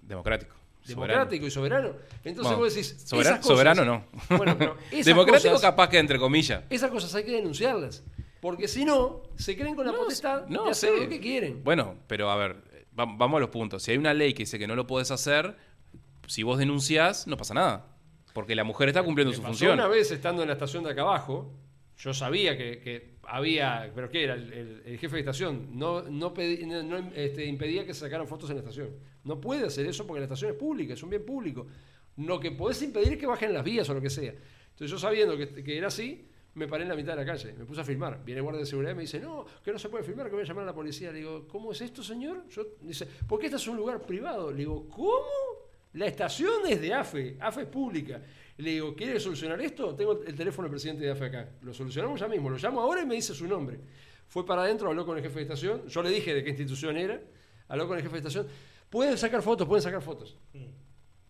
Democrático. 0.00 0.54
Democrático 0.86 1.46
y 1.46 1.50
soberano. 1.50 1.90
Entonces 2.24 2.42
Bueno, 2.42 2.58
vos 2.58 2.74
decís, 2.74 3.02
sobera- 3.06 3.30
esas 3.30 3.38
cosas- 3.40 3.46
soberano 3.56 3.84
no. 3.84 4.04
Bueno, 4.36 4.56
pero 4.58 4.76
esas 4.90 5.06
Democrático 5.06 5.52
cosas- 5.54 5.70
capaz 5.70 5.88
que 5.88 5.98
entre 5.98 6.18
comillas. 6.18 6.62
Esas 6.70 6.90
cosas 6.90 7.14
hay 7.14 7.24
que 7.24 7.32
denunciarlas. 7.32 8.02
Porque 8.40 8.68
si 8.68 8.84
no, 8.84 9.22
se 9.36 9.56
creen 9.56 9.74
con 9.74 9.86
la 9.86 9.92
No, 9.92 9.98
potestad 9.98 10.46
no 10.48 10.64
de 10.64 10.70
hacer 10.72 10.90
sé. 10.94 11.00
lo 11.04 11.08
que 11.08 11.18
quieren. 11.20 11.64
Bueno, 11.64 11.96
pero 12.06 12.30
a 12.30 12.36
ver, 12.36 12.56
va- 12.98 13.06
vamos 13.06 13.38
a 13.38 13.40
los 13.40 13.48
puntos. 13.50 13.82
Si 13.82 13.90
hay 13.90 13.96
una 13.96 14.12
ley 14.12 14.34
que 14.34 14.42
dice 14.42 14.58
que 14.58 14.66
no 14.66 14.76
lo 14.76 14.86
puedes 14.86 15.10
hacer, 15.10 15.56
si 16.26 16.42
vos 16.42 16.58
denunciás, 16.58 17.26
no 17.26 17.36
pasa 17.38 17.54
nada. 17.54 17.86
Porque 18.34 18.54
la 18.54 18.64
mujer 18.64 18.88
está 18.88 19.02
cumpliendo 19.02 19.30
Me 19.30 19.36
su 19.36 19.42
pasó 19.42 19.52
función. 19.52 19.72
Una 19.74 19.86
vez 19.88 20.10
estando 20.10 20.42
en 20.42 20.48
la 20.48 20.54
estación 20.54 20.84
de 20.84 20.90
acá 20.90 21.02
abajo, 21.02 21.52
yo 21.96 22.12
sabía 22.12 22.58
que, 22.58 22.80
que 22.80 23.13
había, 23.28 23.90
pero 23.94 24.10
¿qué 24.10 24.24
era? 24.24 24.34
El, 24.34 24.52
el- 24.52 24.82
el 24.86 24.98
jefe 24.98 25.16
de 25.16 25.20
estación 25.20 25.68
no, 25.78 26.02
no, 26.02 26.32
no- 26.36 26.82
no, 26.82 27.12
este, 27.14 27.44
impedía 27.46 27.84
que 27.86 27.94
se 27.94 28.00
sacaran 28.00 28.26
fotos 28.28 28.50
en 28.50 28.56
la 28.56 28.60
estación. 28.62 28.90
No 29.24 29.40
puede 29.40 29.66
hacer 29.66 29.86
eso 29.86 30.06
porque 30.06 30.20
la 30.20 30.24
estación 30.26 30.50
es 30.52 30.56
pública, 30.56 30.94
es 30.94 31.02
un 31.02 31.10
bien 31.10 31.24
público. 31.24 31.66
Lo 32.16 32.38
que 32.38 32.50
podés 32.52 32.80
impedir 32.82 33.14
es 33.14 33.18
que 33.18 33.26
bajen 33.26 33.52
las 33.52 33.64
vías 33.64 33.88
o 33.90 33.94
lo 33.94 34.00
que 34.00 34.10
sea. 34.10 34.32
Entonces 34.32 34.90
yo 34.90 34.98
sabiendo 34.98 35.36
que, 35.36 35.62
que 35.64 35.76
era 35.78 35.88
así, 35.88 36.28
me 36.54 36.68
paré 36.68 36.84
en 36.84 36.88
la 36.88 36.94
mitad 36.94 37.12
de 37.16 37.24
la 37.24 37.26
calle, 37.26 37.52
me 37.58 37.64
puse 37.64 37.80
a 37.80 37.84
filmar. 37.84 38.24
Viene 38.24 38.38
el 38.38 38.42
guardia 38.44 38.60
de 38.60 38.66
seguridad 38.66 38.92
y 38.92 38.94
me 38.94 39.02
dice, 39.02 39.18
no, 39.20 39.44
que 39.64 39.72
no 39.72 39.78
se 39.78 39.88
puede 39.88 40.04
filmar, 40.04 40.26
que 40.26 40.34
voy 40.34 40.42
a 40.44 40.46
llamar 40.46 40.62
a 40.62 40.66
la 40.66 40.74
policía. 40.74 41.10
Le 41.10 41.18
digo, 41.18 41.48
¿cómo 41.48 41.72
es 41.72 41.80
esto, 41.80 42.02
señor? 42.02 42.46
Yo, 42.50 42.64
dice, 42.82 43.08
porque 43.26 43.46
este 43.46 43.56
es 43.56 43.66
un 43.66 43.76
lugar 43.76 44.00
privado. 44.02 44.50
Le 44.52 44.58
digo, 44.58 44.88
¿cómo? 44.88 45.24
La 45.94 46.06
estación 46.06 46.66
es 46.68 46.80
de 46.80 46.92
AFE, 46.92 47.36
AFE 47.40 47.62
es 47.62 47.68
pública. 47.68 48.20
Le 48.56 48.70
digo, 48.70 48.94
¿quiere 48.94 49.18
solucionar 49.18 49.60
esto? 49.60 49.94
Tengo 49.96 50.22
el 50.24 50.34
teléfono 50.34 50.66
del 50.66 50.70
presidente 50.72 51.04
de 51.04 51.10
AFE 51.10 51.24
acá. 51.26 51.48
Lo 51.62 51.74
solucionamos 51.74 52.20
ya 52.20 52.28
mismo, 52.28 52.50
lo 52.50 52.56
llamo 52.56 52.80
ahora 52.80 53.02
y 53.02 53.06
me 53.06 53.14
dice 53.16 53.34
su 53.34 53.46
nombre. 53.48 53.80
Fue 54.28 54.46
para 54.46 54.62
adentro, 54.62 54.88
habló 54.88 55.04
con 55.04 55.16
el 55.16 55.22
jefe 55.24 55.36
de 55.36 55.42
estación. 55.42 55.86
Yo 55.88 56.02
le 56.02 56.10
dije 56.10 56.32
de 56.34 56.42
qué 56.44 56.50
institución 56.50 56.96
era. 56.96 57.20
Habló 57.68 57.88
con 57.88 57.96
el 57.96 58.02
jefe 58.02 58.12
de 58.12 58.18
estación. 58.18 58.46
Pueden 58.88 59.18
sacar 59.18 59.42
fotos, 59.42 59.66
pueden 59.66 59.82
sacar 59.82 60.00
fotos. 60.02 60.36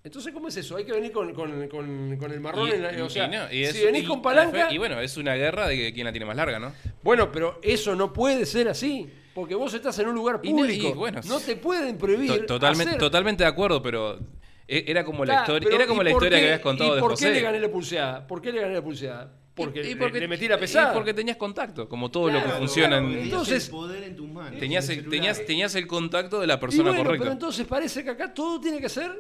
Entonces, 0.03 0.35
¿cómo 0.35 0.49
es 0.49 0.57
eso? 0.59 0.77
Hay 0.77 0.85
que 0.85 0.93
venir 0.93 1.13
con, 1.13 1.33
con- 1.33 1.67
con- 1.69 2.17
con 2.19 2.31
el 2.31 2.41
marrón. 2.41 2.69
Y- 2.69 2.73
en 2.73 2.83
la- 2.83 3.05
o 3.05 3.09
sea, 3.09 3.27
no, 3.27 3.51
y 3.51 3.63
es- 3.65 3.73
si 3.75 3.85
venís 3.87 4.03
y- 4.05 4.07
con 4.07 4.21
palanca. 4.21 4.71
Y 4.71 4.77
bueno, 4.77 5.01
es 5.01 5.17
una 5.17 5.35
guerra 5.35 5.67
de 5.69 5.95
quién 5.95 6.05
la 6.05 6.13
tiene 6.13 6.27
más 6.27 6.37
larga, 6.37 6.59
¿no? 6.59 6.75
Bueno, 7.03 7.33
pero 7.33 7.59
eso 7.63 7.95
no 7.97 8.13
puede 8.13 8.45
ser 8.45 8.69
así. 8.69 9.09
Porque 9.35 9.55
vos 9.55 9.73
estás 9.73 9.99
en 9.99 10.09
un 10.09 10.15
lugar 10.15 10.43
público. 10.43 10.89
y 10.89 10.93
bueno, 10.93 11.21
no 11.27 11.41
te 11.41 11.57
pueden 11.57 11.97
prohibir. 11.97 12.41
To- 12.41 12.47
totalmente, 12.47 12.91
hacer- 12.91 13.01
totalmente 13.01 13.45
de 13.45 13.49
acuerdo, 13.49 13.83
pero 13.83 14.21
era 14.67 15.05
como 15.05 15.25
la 15.25 15.41
historia, 15.41 15.61
pero 15.69 15.77
era 15.77 15.87
como 15.87 16.01
¿y 16.03 16.05
la 16.05 16.11
historia 16.11 16.31
qué- 16.39 16.43
que 16.43 16.47
habías 16.53 16.61
contado 16.61 16.93
¿y 16.93 16.95
de 16.97 17.01
por 17.01 17.17
qué 17.19 17.31
le 17.31 17.41
gané 17.41 17.61
la 17.61 17.69
pulseada? 17.71 18.27
¿Por 18.27 18.41
qué 18.43 18.53
le 18.53 18.61
gané 18.61 18.75
la 18.75 18.83
pulseada? 18.83 19.33
Porque, 19.55 19.83
Y- 19.87 19.91
y 19.93 19.95
le- 19.95 20.11
le, 20.21 20.27
metí 20.29 20.49
la 20.49 20.59
pesada. 20.59 20.91
Y 20.91 20.95
porque 20.97 21.15
tenías 21.15 21.37
contacto, 21.37 21.89
como 21.89 22.11
todo 22.11 22.27
lo 22.29 22.39
que 22.39 22.45
Claro, 22.45 22.59
funciona. 22.59 22.97
en- 22.99 23.07
claro, 23.07 23.23
entonces- 23.23 23.65
el 23.67 23.71
poder 23.71 24.03
en 24.03 24.17
tus 24.17 24.29
manos. 24.29 24.59
tenías, 24.59 24.89
en 24.89 24.99
el, 24.99 25.09
tenías, 25.09 25.45
tenías 25.47 25.75
el 25.77 25.87
contacto 25.87 26.41
de 26.41 26.47
la 26.49 26.55
Y 26.55 26.59
persona 26.59 26.89
bueno, 26.91 27.05
correcta. 27.05 27.23
pero 27.23 27.33
entonces 27.33 27.67
parece 27.67 28.03
que 28.03 28.11
acá 28.11 28.35
todo 28.35 28.61
tiene 28.61 28.81
que 28.81 28.89
ser 28.89 29.13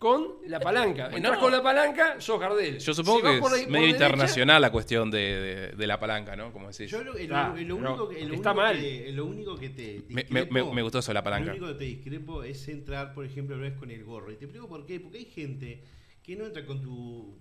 con 0.00 0.36
la 0.46 0.58
palanca. 0.58 1.02
Bueno, 1.10 1.16
Entras 1.18 1.34
no. 1.34 1.40
con 1.42 1.52
la 1.52 1.62
palanca, 1.62 2.18
sos 2.22 2.40
Gardel. 2.40 2.78
Yo 2.78 2.94
supongo 2.94 3.18
Si 3.18 3.22
que 3.26 3.34
es 3.34 3.38
por 3.40 3.50
medio 3.52 3.68
derecha, 3.70 3.90
internacional 3.90 4.62
la 4.62 4.72
cuestión 4.72 5.10
de, 5.10 5.18
de- 5.18 5.68
de 5.76 5.86
la 5.86 6.00
palanca, 6.00 6.34
¿no? 6.36 6.54
Como 6.54 6.68
decís. 6.70 6.90
Yo 6.90 7.04
lo, 7.04 7.12
lo- 7.12 7.36
Ah, 7.36 7.54
lo 7.54 7.76
único 7.76 8.08
que, 8.08 8.24
lo 8.24 8.34
está 8.34 8.52
único 8.52 8.54
mal. 8.62 8.80
que- 8.80 9.12
lo 9.12 9.26
único 9.26 9.56
que 9.58 9.68
te 9.68 10.02
Me, 10.08 10.24
me- 10.24 10.24
me- 10.30 10.40
discrepo- 10.46 10.72
me 10.72 10.80
gustó 10.82 11.00
eso 11.00 11.10
de 11.10 11.14
la 11.14 11.20
Lo 11.20 11.24
palanca. 11.24 11.50
único 11.50 11.66
que 11.68 11.74
te 11.74 11.84
discrepo 11.84 12.42
es 12.42 12.66
entrar, 12.68 13.12
por 13.12 13.26
ejemplo, 13.26 13.56
a 13.56 13.58
vez 13.58 13.74
con 13.74 13.90
el 13.90 14.02
gorro. 14.02 14.32
Y 14.32 14.36
te 14.36 14.46
explico 14.46 14.68
por 14.68 14.86
qué. 14.86 15.00
Porque 15.00 15.18
hay 15.18 15.26
gente 15.26 15.82
que 16.22 16.34
no 16.34 16.46
entra 16.46 16.64
con 16.64 16.80
tu 16.80 17.36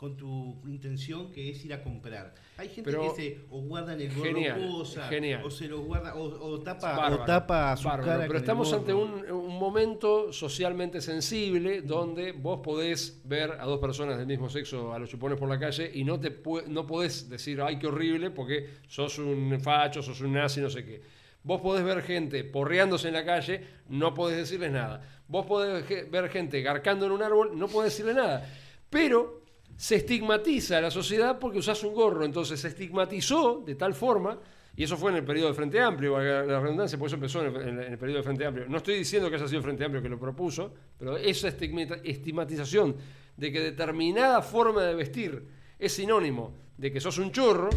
con 0.00 0.16
tu 0.16 0.56
intención 0.66 1.30
que 1.30 1.50
es 1.50 1.62
ir 1.62 1.74
a 1.74 1.82
comprar. 1.82 2.32
Hay 2.56 2.70
gente 2.70 2.90
Pero- 2.90 3.14
que 3.14 3.20
se 3.22 3.40
o 3.50 3.60
guardan 3.60 4.00
el 4.00 4.08
gorro 4.08 4.24
Genial, 4.24 4.84
genial. 5.10 5.42
o 5.44 5.50
se 5.50 5.68
lo 5.68 5.80
guarda 5.82 6.14
o, 6.14 6.22
o 6.22 6.60
tapa 6.60 6.96
Bárbaro, 6.96 7.22
o 7.22 7.26
tapa 7.26 7.76
su 7.76 7.86
bárbaro, 7.86 8.06
cara 8.10 8.26
Pero 8.26 8.38
estamos 8.38 8.72
ante 8.72 8.94
un, 8.94 9.30
un 9.30 9.58
momento 9.58 10.32
socialmente 10.32 11.02
sensible 11.02 11.82
donde 11.82 12.32
vos 12.32 12.60
podés 12.62 13.20
ver 13.24 13.50
a 13.60 13.66
dos 13.66 13.78
personas 13.78 14.16
del 14.16 14.26
mismo 14.26 14.48
sexo 14.48 14.94
a 14.94 14.98
los 14.98 15.10
chupones 15.10 15.38
por 15.38 15.50
la 15.50 15.58
calle 15.58 15.90
y 15.92 16.02
no, 16.02 16.18
te 16.18 16.34
no 16.68 16.86
podés 16.86 17.28
decir, 17.28 17.60
ay, 17.60 17.78
qué 17.78 17.86
horrible, 17.86 18.30
porque 18.30 18.70
sos 18.88 19.18
un 19.18 19.60
facho, 19.60 20.02
sos 20.02 20.18
un 20.22 20.32
nazi, 20.32 20.62
no 20.62 20.70
sé 20.70 20.82
qué. 20.82 21.02
Vos 21.42 21.60
podés 21.60 21.84
ver 21.84 22.00
gente 22.00 22.42
porreándose 22.44 23.08
en 23.08 23.14
la 23.14 23.24
calle, 23.26 23.60
no 23.90 24.14
podés 24.14 24.38
decirles 24.38 24.72
nada. 24.72 25.02
Vos 25.28 25.44
podés 25.44 26.10
ver 26.10 26.30
gente 26.30 26.62
garcando 26.62 27.04
en 27.04 27.12
un 27.12 27.22
árbol, 27.22 27.50
no 27.58 27.68
podés 27.68 27.92
decirle 27.92 28.14
nada. 28.14 28.48
Pero 28.88 29.39
se 29.80 29.96
estigmatiza 29.96 30.76
a 30.76 30.80
la 30.82 30.90
sociedad 30.90 31.38
porque 31.38 31.56
usás 31.58 31.82
un 31.84 31.94
gorro. 31.94 32.22
Entonces 32.26 32.60
se 32.60 32.68
estigmatizó 32.68 33.62
de 33.64 33.76
tal 33.76 33.94
forma, 33.94 34.38
y 34.76 34.84
eso 34.84 34.98
fue 34.98 35.10
en 35.10 35.16
el 35.16 35.24
periodo 35.24 35.46
del 35.46 35.54
Frente 35.56 35.80
Amplio, 35.80 36.18
la 36.18 36.60
redundancia, 36.60 36.98
por 36.98 37.06
eso 37.06 37.16
empezó 37.16 37.40
en 37.46 37.56
el, 37.56 37.62
en 37.80 37.92
el- 37.92 37.98
periodo 37.98 38.16
del 38.18 38.24
Frente 38.24 38.44
Amplio. 38.44 38.66
No 38.68 38.76
estoy 38.76 38.96
diciendo 38.96 39.30
que 39.30 39.36
haya 39.36 39.46
sido 39.48 39.56
el 39.56 39.64
Frente 39.64 39.82
Amplio 39.82 40.02
que 40.02 40.10
lo 40.10 40.18
propuso, 40.18 40.74
pero 40.98 41.16
esa 41.16 41.48
estigmatización 41.48 42.94
de 43.38 43.50
que 43.52 43.60
determinada 43.60 44.42
forma 44.42 44.82
de 44.84 44.94
vestir 44.94 45.42
es 45.78 45.92
sinónimo 45.94 46.52
de 46.76 46.92
que 46.92 47.00
sos 47.00 47.16
un 47.16 47.32
chorro, 47.32 47.70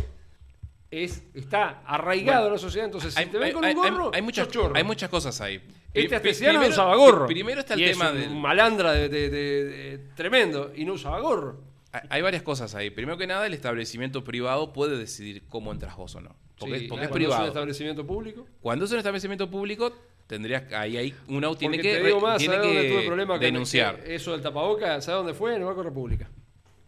es, 0.92 1.24
está 1.34 1.84
arraigado 1.86 2.42
Bueno, 2.42 2.48
en 2.48 2.54
la 2.54 2.60
sociedad. 2.60 2.86
Entonces, 2.86 3.14
si 3.14 3.20
Hay, 3.22 3.26
te 3.28 3.38
ven 3.38 3.54
con 3.54 3.64
hay- 3.64 3.74
un 3.76 3.82
gorro, 3.82 4.12
hay 4.14 4.22
muchas, 4.22 4.50
chorro. 4.50 4.76
hay 4.76 4.84
muchas 4.84 5.10
cosas 5.10 5.40
ahí. 5.40 5.62
Este 5.94 6.16
astesiano 6.18 6.62
no 6.62 6.68
usaba 6.68 6.96
gorro. 6.98 7.28
Primero 7.28 7.62
está 7.62 7.76
el 7.76 7.80
Y 7.80 7.84
es 7.86 7.98
tema 7.98 8.12
un 8.12 8.42
malandra 8.42 8.92
de, 8.92 9.08
de- 9.08 9.30
de- 9.30 9.64
de- 9.66 9.98
tremendo 10.16 10.72
y 10.76 10.84
no 10.84 10.94
usaba 10.94 11.20
gorro. 11.22 11.72
Hay- 12.10 12.22
varias 12.22 12.42
cosas 12.44 12.74
ahí. 12.76 12.90
Primero 12.90 13.18
que 13.18 13.28
nada, 13.28 13.46
el 13.46 13.54
establecimiento 13.54 14.24
privado 14.24 14.74
puede 14.74 14.98
decidir 14.98 15.44
cómo 15.50 15.72
entras 15.72 15.96
vos 15.96 16.16
o 16.16 16.22
no. 16.22 16.36
Porque, 16.58 16.80
Sí, 16.80 16.88
porque 16.88 17.04
es 17.06 17.10
cuando 17.10 17.14
privado. 17.14 17.42
un 17.44 17.48
establecimiento 17.50 18.06
público. 18.08 18.48
Cuando 18.62 18.86
es 18.86 18.92
un 18.92 18.98
establecimiento 18.98 19.50
público, 19.50 19.94
tendrías 20.28 20.72
ahí, 20.74 20.98
ahí 20.98 21.14
uno 21.28 21.56
tiene 21.56 21.78
Porque 21.78 21.90
que, 21.92 21.98
te 22.00 22.06
digo 22.06 22.20
más, 22.22 22.38
tiene 22.38 22.56
¿sabes 22.56 22.68
dónde 22.70 22.82
que 22.88 22.94
tuve 22.96 23.06
problema 23.06 23.38
denunciar. 23.38 24.00
eso 24.06 24.32
del 24.32 24.42
tapaboca? 24.42 25.02
¿Sabes 25.02 25.18
dónde 25.20 25.34
fue? 25.34 25.54
En 25.56 25.62
el 25.62 25.66
Banco 25.68 25.84
República. 25.84 26.30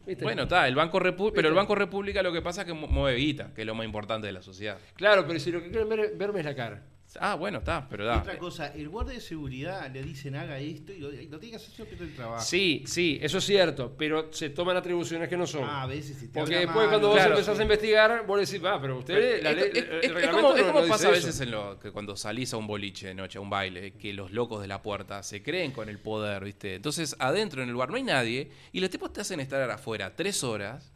¿Viste? 0.06 0.23
Bueno, 0.23 0.44
está, 0.44 0.68
el 0.68 0.76
Banco 0.76 0.99
Repu- 0.99 1.32
pero 1.34 1.48
el 1.49 1.56
Banco 1.56 1.73
República 1.73 2.22
lo 2.22 2.32
que 2.32 2.41
pasa 2.41 2.61
es 2.61 2.68
que 2.68 2.73
mu- 2.73 2.88
mueve 2.88 3.18
guita, 3.18 3.52
que 3.56 3.61
es 3.61 3.68
lo 3.68 3.73
más 3.73 3.86
importante 3.86 4.27
de 4.27 4.34
la 4.34 4.41
sociedad. 4.44 4.77
Claro, 4.95 5.26
pero 5.27 5.40
si 5.40 5.52
lo 5.52 5.61
que 5.64 5.69
quieren 5.72 5.90
ver- 5.90 6.14
verme 6.15 6.40
es 6.41 6.45
la 6.45 6.56
cara. 6.56 6.84
Ah, 7.20 7.36
bueno, 7.36 7.60
está, 7.60 7.88
pero 7.90 8.04
Y 8.04 8.08
da. 8.08 8.18
Otra 8.20 8.38
cosa, 8.38 8.68
el 8.74 8.90
guardia 8.90 9.14
de 9.14 9.22
seguridad 9.22 9.90
le 9.92 10.04
dicen 10.04 10.36
haga 10.36 10.60
esto 10.60 10.92
y 10.94 11.00
lo, 11.00 11.14
y 11.14 11.28
lo 11.28 11.40
tiene 11.40 11.58
que 11.58 11.64
hacer 11.64 11.88
el 12.02 12.14
trabajo. 12.16 12.44
Sí, 12.44 12.84
sí, 12.88 13.18
eso 13.22 13.38
es 13.38 13.44
cierto, 13.46 13.96
pero 13.98 14.32
se 14.34 14.50
toman 14.50 14.76
atribuciones 14.78 15.30
que 15.30 15.38
no 15.38 15.48
son. 15.48 15.64
Ah, 15.64 15.84
a 15.84 15.88
veces 15.88 16.18
si 16.18 16.28
te 16.28 16.40
Porque 16.40 16.56
después 16.58 16.76
mal, 16.76 16.90
cuando 16.90 17.08
vos 17.10 17.18
claro, 17.18 17.32
empezás 17.34 17.56
sí. 17.56 17.62
a 17.62 17.64
investigar, 17.64 18.26
vos 18.26 18.40
decís, 18.50 18.64
va, 18.66 18.82
pero 18.82 18.98
usted, 19.00 19.42
la 19.44 19.52
Esto- 19.52 19.62
ley, 19.62 19.72
es, 19.74 20.10
el 20.10 20.18
es- 20.18 20.28
como, 20.30 20.56
es 20.56 20.62
no- 20.62 20.68
como 20.68 20.82
no 20.82 20.88
pasa 20.88 21.08
a 21.08 21.12
veces 21.12 21.36
eso. 21.36 21.44
en 21.44 21.52
lo, 21.52 21.80
que 21.80 21.92
cuando 21.92 22.16
salís 22.18 22.54
a 22.54 22.58
un 22.58 22.68
boliche 22.68 23.08
de 23.08 23.14
noche, 23.16 23.38
a 23.38 23.42
un 23.42 23.50
baile, 23.50 23.94
que 23.94 24.14
los 24.14 24.32
locos 24.32 24.62
de 24.62 24.68
la 24.68 24.82
puerta 24.82 25.24
se 25.24 25.42
creen 25.42 25.72
con 25.72 25.90
el 25.90 26.00
poder, 26.00 26.44
¿viste? 26.44 26.76
Entonces, 26.76 27.16
adentro 27.20 27.64
en 27.64 27.70
el 27.70 27.76
bar 27.76 27.90
no 27.90 27.96
hay 27.98 28.04
nadie 28.04 28.52
y 28.72 28.80
los 28.82 28.90
tipos 28.90 29.14
te 29.14 29.22
hacen 29.22 29.40
estar 29.40 29.70
afuera 29.72 30.16
tres 30.16 30.44
horas 30.44 30.92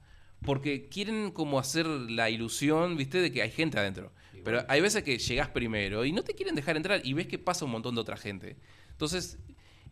porque 0.46 0.88
quieren 0.88 1.32
como 1.32 1.60
hacer 1.60 1.86
la 1.86 2.30
ilusión, 2.30 2.96
¿viste? 2.98 3.20
De 3.22 3.32
que 3.32 3.42
hay 3.42 3.52
gente 3.52 3.78
adentro. 3.78 4.12
Pero 4.44 4.64
hay 4.68 4.82
veces 4.82 5.04
que 5.04 5.18
llegás 5.18 5.50
primero 5.50 6.06
y 6.06 6.12
no 6.12 6.24
te 6.24 6.34
quieren 6.34 6.56
dejar 6.56 6.78
entrar 6.78 7.02
y 7.04 7.14
ves 7.14 7.28
que 7.28 7.40
pasa 7.40 7.66
un 7.66 7.72
montón 7.72 7.96
de 7.96 8.02
otra 8.02 8.18
gente. 8.18 8.58
Entonces, 8.92 9.38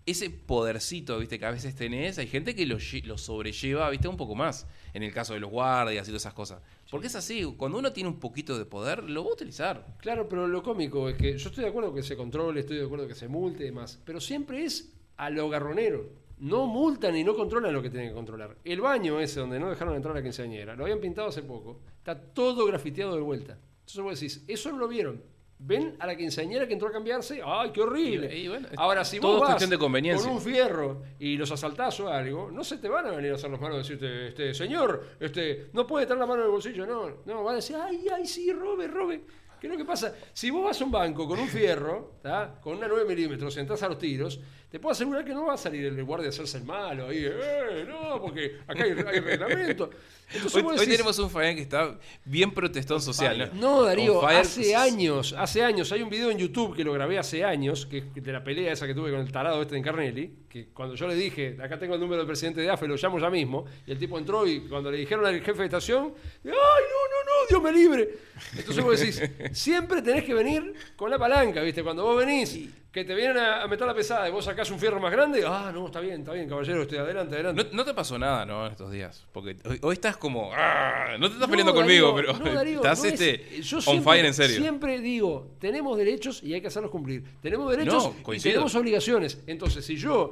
ese 0.07 0.29
podercito, 0.29 1.19
¿viste? 1.19 1.37
Que 1.37 1.45
a 1.45 1.51
veces 1.51 1.75
tenés, 1.75 2.17
hay 2.17 2.27
gente 2.27 2.55
que 2.55 2.65
lo, 2.65 2.77
lo 3.03 3.17
sobrelleva, 3.17 3.89
¿viste? 3.89 4.07
Un 4.07 4.15
poco 4.15 4.35
más. 4.35 4.65
En 4.93 5.03
el 5.03 5.13
caso 5.13 5.33
de 5.33 5.41
los 5.41 5.51
guardias 5.51 6.07
y 6.07 6.11
todas 6.11 6.21
esas 6.21 6.33
cosas. 6.33 6.61
Porque 6.89 7.07
es 7.07 7.15
así, 7.15 7.43
cuando 7.57 7.77
uno 7.77 7.91
tiene 7.91 8.09
un 8.09 8.19
poquito 8.19 8.57
de 8.57 8.65
poder, 8.65 9.03
lo 9.03 9.25
va 9.25 9.31
a 9.31 9.33
utilizar. 9.33 9.85
Claro, 9.99 10.29
pero 10.29 10.47
lo 10.47 10.63
cómico 10.63 11.09
es 11.09 11.17
que 11.17 11.37
yo 11.37 11.49
estoy 11.49 11.65
de 11.65 11.69
acuerdo 11.69 11.93
que 11.93 12.03
se 12.03 12.15
controle, 12.15 12.61
estoy 12.61 12.77
de 12.77 12.85
acuerdo 12.85 13.05
que 13.05 13.15
se 13.15 13.27
multe 13.27 13.63
y 13.63 13.67
demás, 13.67 13.99
pero 14.05 14.21
siempre 14.21 14.63
es 14.63 14.93
a 15.17 15.29
lo 15.29 15.49
garronero. 15.49 16.09
No 16.39 16.67
multan 16.67 17.17
y 17.17 17.23
no 17.23 17.35
controlan 17.35 17.73
lo 17.73 17.81
que 17.81 17.89
tienen 17.89 18.09
que 18.09 18.15
controlar. 18.15 18.55
El 18.63 18.79
baño 18.79 19.19
ese 19.19 19.41
donde 19.41 19.59
no 19.59 19.69
dejaron 19.69 19.95
entrar 19.95 20.15
a 20.15 20.19
la 20.19 20.23
quinceañera, 20.23 20.75
lo 20.75 20.83
habían 20.83 21.01
pintado 21.01 21.27
hace 21.27 21.41
poco, 21.41 21.81
está 21.97 22.17
todo 22.17 22.65
grafiteado 22.65 23.15
de 23.15 23.21
vuelta. 23.21 23.57
Entonces 23.87 24.03
vos 24.03 24.19
decís, 24.19 24.43
eso 24.49 24.69
no 24.71 24.79
lo 24.79 24.87
vieron. 24.89 25.23
Ven 25.59 25.95
a 25.99 26.05
la 26.05 26.15
quinceañera 26.17 26.67
que 26.67 26.73
entró 26.73 26.89
a 26.89 26.91
cambiarse, 26.91 27.41
¡ay, 27.43 27.71
qué 27.71 27.81
horrible! 27.81 28.35
Y- 28.37 28.41
y 28.41 28.47
bueno, 28.49 28.67
Ahora, 28.75 29.05
si 29.05 29.17
vos 29.17 29.39
vas 29.39 29.47
cuestión 29.51 29.69
de 29.69 29.77
conveniencia. 29.77 30.27
con 30.27 30.35
un 30.35 30.41
fierro 30.41 31.01
y 31.17 31.37
los 31.37 31.49
asaltás 31.51 31.97
o 32.01 32.09
algo, 32.09 32.51
no 32.51 32.63
se 32.65 32.77
te 32.77 32.89
van 32.89 33.07
a 33.07 33.11
venir 33.11 33.31
a 33.31 33.35
hacer 33.35 33.49
las 33.49 33.59
manos 33.61 33.77
y 33.77 33.93
decirte, 33.93 34.27
este, 34.27 34.53
señor, 34.53 35.11
este, 35.21 35.69
no 35.71 35.87
puede 35.87 36.03
estar 36.03 36.17
la 36.17 36.25
mano 36.27 36.41
en 36.41 36.47
el 36.47 36.51
bolsillo, 36.51 36.85
no, 36.85 37.21
no, 37.25 37.43
van 37.45 37.53
a 37.53 37.55
decir, 37.55 37.77
ay, 37.81 38.05
ay, 38.13 38.27
sí, 38.27 38.51
robe, 38.51 38.87
robe. 38.87 39.23
¿Qué 39.59 39.65
es 39.67 39.71
lo 39.71 39.77
que 39.79 39.85
pasa? 39.85 40.13
Si 40.33 40.51
vos 40.51 40.65
vas 40.65 40.79
a 40.79 40.83
un 40.85 40.91
banco 40.91 41.25
con 41.27 41.39
un 41.39 41.47
fierro, 41.47 42.17
¿tá? 42.21 42.59
con 42.61 42.77
una 42.77 42.87
9 42.87 43.05
milímetros, 43.05 43.55
entras 43.57 43.81
a 43.81 43.87
los 43.89 43.97
tiros, 43.97 44.39
te 44.69 44.79
puedo 44.79 44.91
asegurar 44.91 45.23
que 45.23 45.33
no 45.33 45.45
va 45.45 45.53
a 45.53 45.57
salir 45.57 45.85
el 45.85 46.03
guardia 46.03 46.27
a 46.27 46.29
hacerse 46.29 46.57
el 46.57 46.65
malo 46.65 47.07
ahí, 47.07 47.25
eh, 47.25 47.85
no, 47.87 48.21
porque 48.21 48.57
acá 48.67 48.83
hay, 48.83 48.91
hay 48.91 49.19
reglamento. 49.19 49.89
Entonces 50.29 50.61
Hoy, 50.61 50.87
tenemos 50.87 51.17
un 51.19 51.29
Fabián 51.29 51.55
que 51.55 51.61
está 51.61 51.97
bien 52.25 52.51
protestón 52.51 53.01
social. 53.01 53.51
no, 53.53 53.83
Darío, 53.83 54.27
hace 54.27 54.75
años, 54.75 55.33
hace 55.37 55.63
años, 55.63 55.89
hay 55.93 56.01
un 56.01 56.09
video 56.09 56.29
en 56.31 56.37
YouTube 56.37 56.75
que 56.75 56.83
lo 56.83 56.91
grabé 56.91 57.17
hace 57.17 57.45
años, 57.45 57.85
que 57.85 57.99
es 58.13 58.23
de 58.23 58.31
la 58.33 58.43
pelea 58.43 58.73
esa 58.73 58.85
que 58.85 58.93
tuve 58.93 59.09
con 59.11 59.21
el 59.21 59.31
tarado 59.31 59.61
este 59.61 59.77
en 59.77 59.83
Carnelli, 59.83 60.33
que 60.65 60.71
cuando 60.73 60.95
yo 60.95 61.07
le 61.07 61.15
dije, 61.15 61.57
acá 61.61 61.77
tengo 61.77 61.95
el 61.95 61.99
número 61.99 62.17
del 62.17 62.27
presidente 62.27 62.61
de 62.61 62.69
AFE, 62.69 62.87
lo 62.87 62.95
llamo 62.95 63.19
ya 63.19 63.29
mismo, 63.29 63.65
y 63.85 63.91
el 63.91 63.99
tipo 63.99 64.17
entró 64.17 64.47
y 64.47 64.61
cuando 64.61 64.89
le 64.91 64.97
dijeron 64.97 65.25
al 65.25 65.39
jefe 65.41 65.59
de 65.59 65.65
estación, 65.65 66.13
¡ay, 66.45 66.51
no, 66.51 66.51
no, 66.51 67.23
no, 67.25 67.47
Dios 67.49 67.61
me 67.61 67.71
libre! 67.71 68.09
Entonces 68.57 68.83
vos 68.83 68.99
decís, 68.99 69.21
siempre 69.51 70.01
tenés 70.01 70.23
que 70.23 70.33
venir 70.33 70.73
con 70.95 71.09
la 71.09 71.17
palanca, 71.17 71.61
¿viste? 71.61 71.83
Cuando 71.83 72.03
vos 72.03 72.17
venís, 72.17 72.57
que 72.91 73.03
te 73.03 73.13
vienen 73.13 73.37
a, 73.37 73.61
a 73.63 73.67
meter 73.67 73.85
la 73.85 73.93
pesada 73.93 74.27
y 74.27 74.31
vos 74.31 74.43
sacás 74.45 74.71
un 74.71 74.79
fierro 74.79 74.99
más 74.99 75.11
grande, 75.11 75.43
ah, 75.45 75.71
no, 75.73 75.85
está 75.87 75.99
bien, 75.99 76.21
está 76.21 76.31
bien, 76.33 76.49
caballero, 76.49 76.81
este, 76.81 76.97
adelante, 76.97 77.35
adelante. 77.35 77.63
No, 77.65 77.69
no 77.77 77.85
te 77.85 77.93
pasó 77.93 78.17
nada, 78.17 78.43
¿no? 78.45 78.65
En 78.65 78.71
estos 78.71 78.91
días. 78.91 79.25
Porque 79.31 79.55
hoy, 79.65 79.77
hoy 79.83 79.93
estás 79.93 80.17
como. 80.17 80.49
"Ah", 80.53 81.15
No 81.19 81.27
te 81.27 81.33
estás 81.35 81.47
No, 81.47 81.51
peleando 81.51 81.73
conmigo, 81.75 82.15
pero 82.15 82.33
no, 82.33 82.53
Darío, 82.53 82.77
estás 82.77 82.99
no 82.99 83.05
es- 83.05 83.21
este, 83.21 83.61
yo 83.61 83.77
on 83.77 83.81
siempre- 83.83 84.03
fire 84.13 84.25
en 84.25 84.33
serio. 84.33 84.57
Siempre 84.57 84.99
digo, 84.99 85.51
tenemos 85.59 85.95
derechos 85.97 86.41
y 86.41 86.53
hay 86.55 86.61
que 86.61 86.67
hacerlos 86.67 86.89
cumplir. 86.89 87.23
Tenemos 87.41 87.69
derechos 87.69 88.03
No, 88.05 88.15
y 88.19 88.23
coincido. 88.23 88.53
tenemos 88.53 88.73
obligaciones. 88.75 89.43
Entonces, 89.45 89.85
si 89.85 89.95
yo 89.97 90.31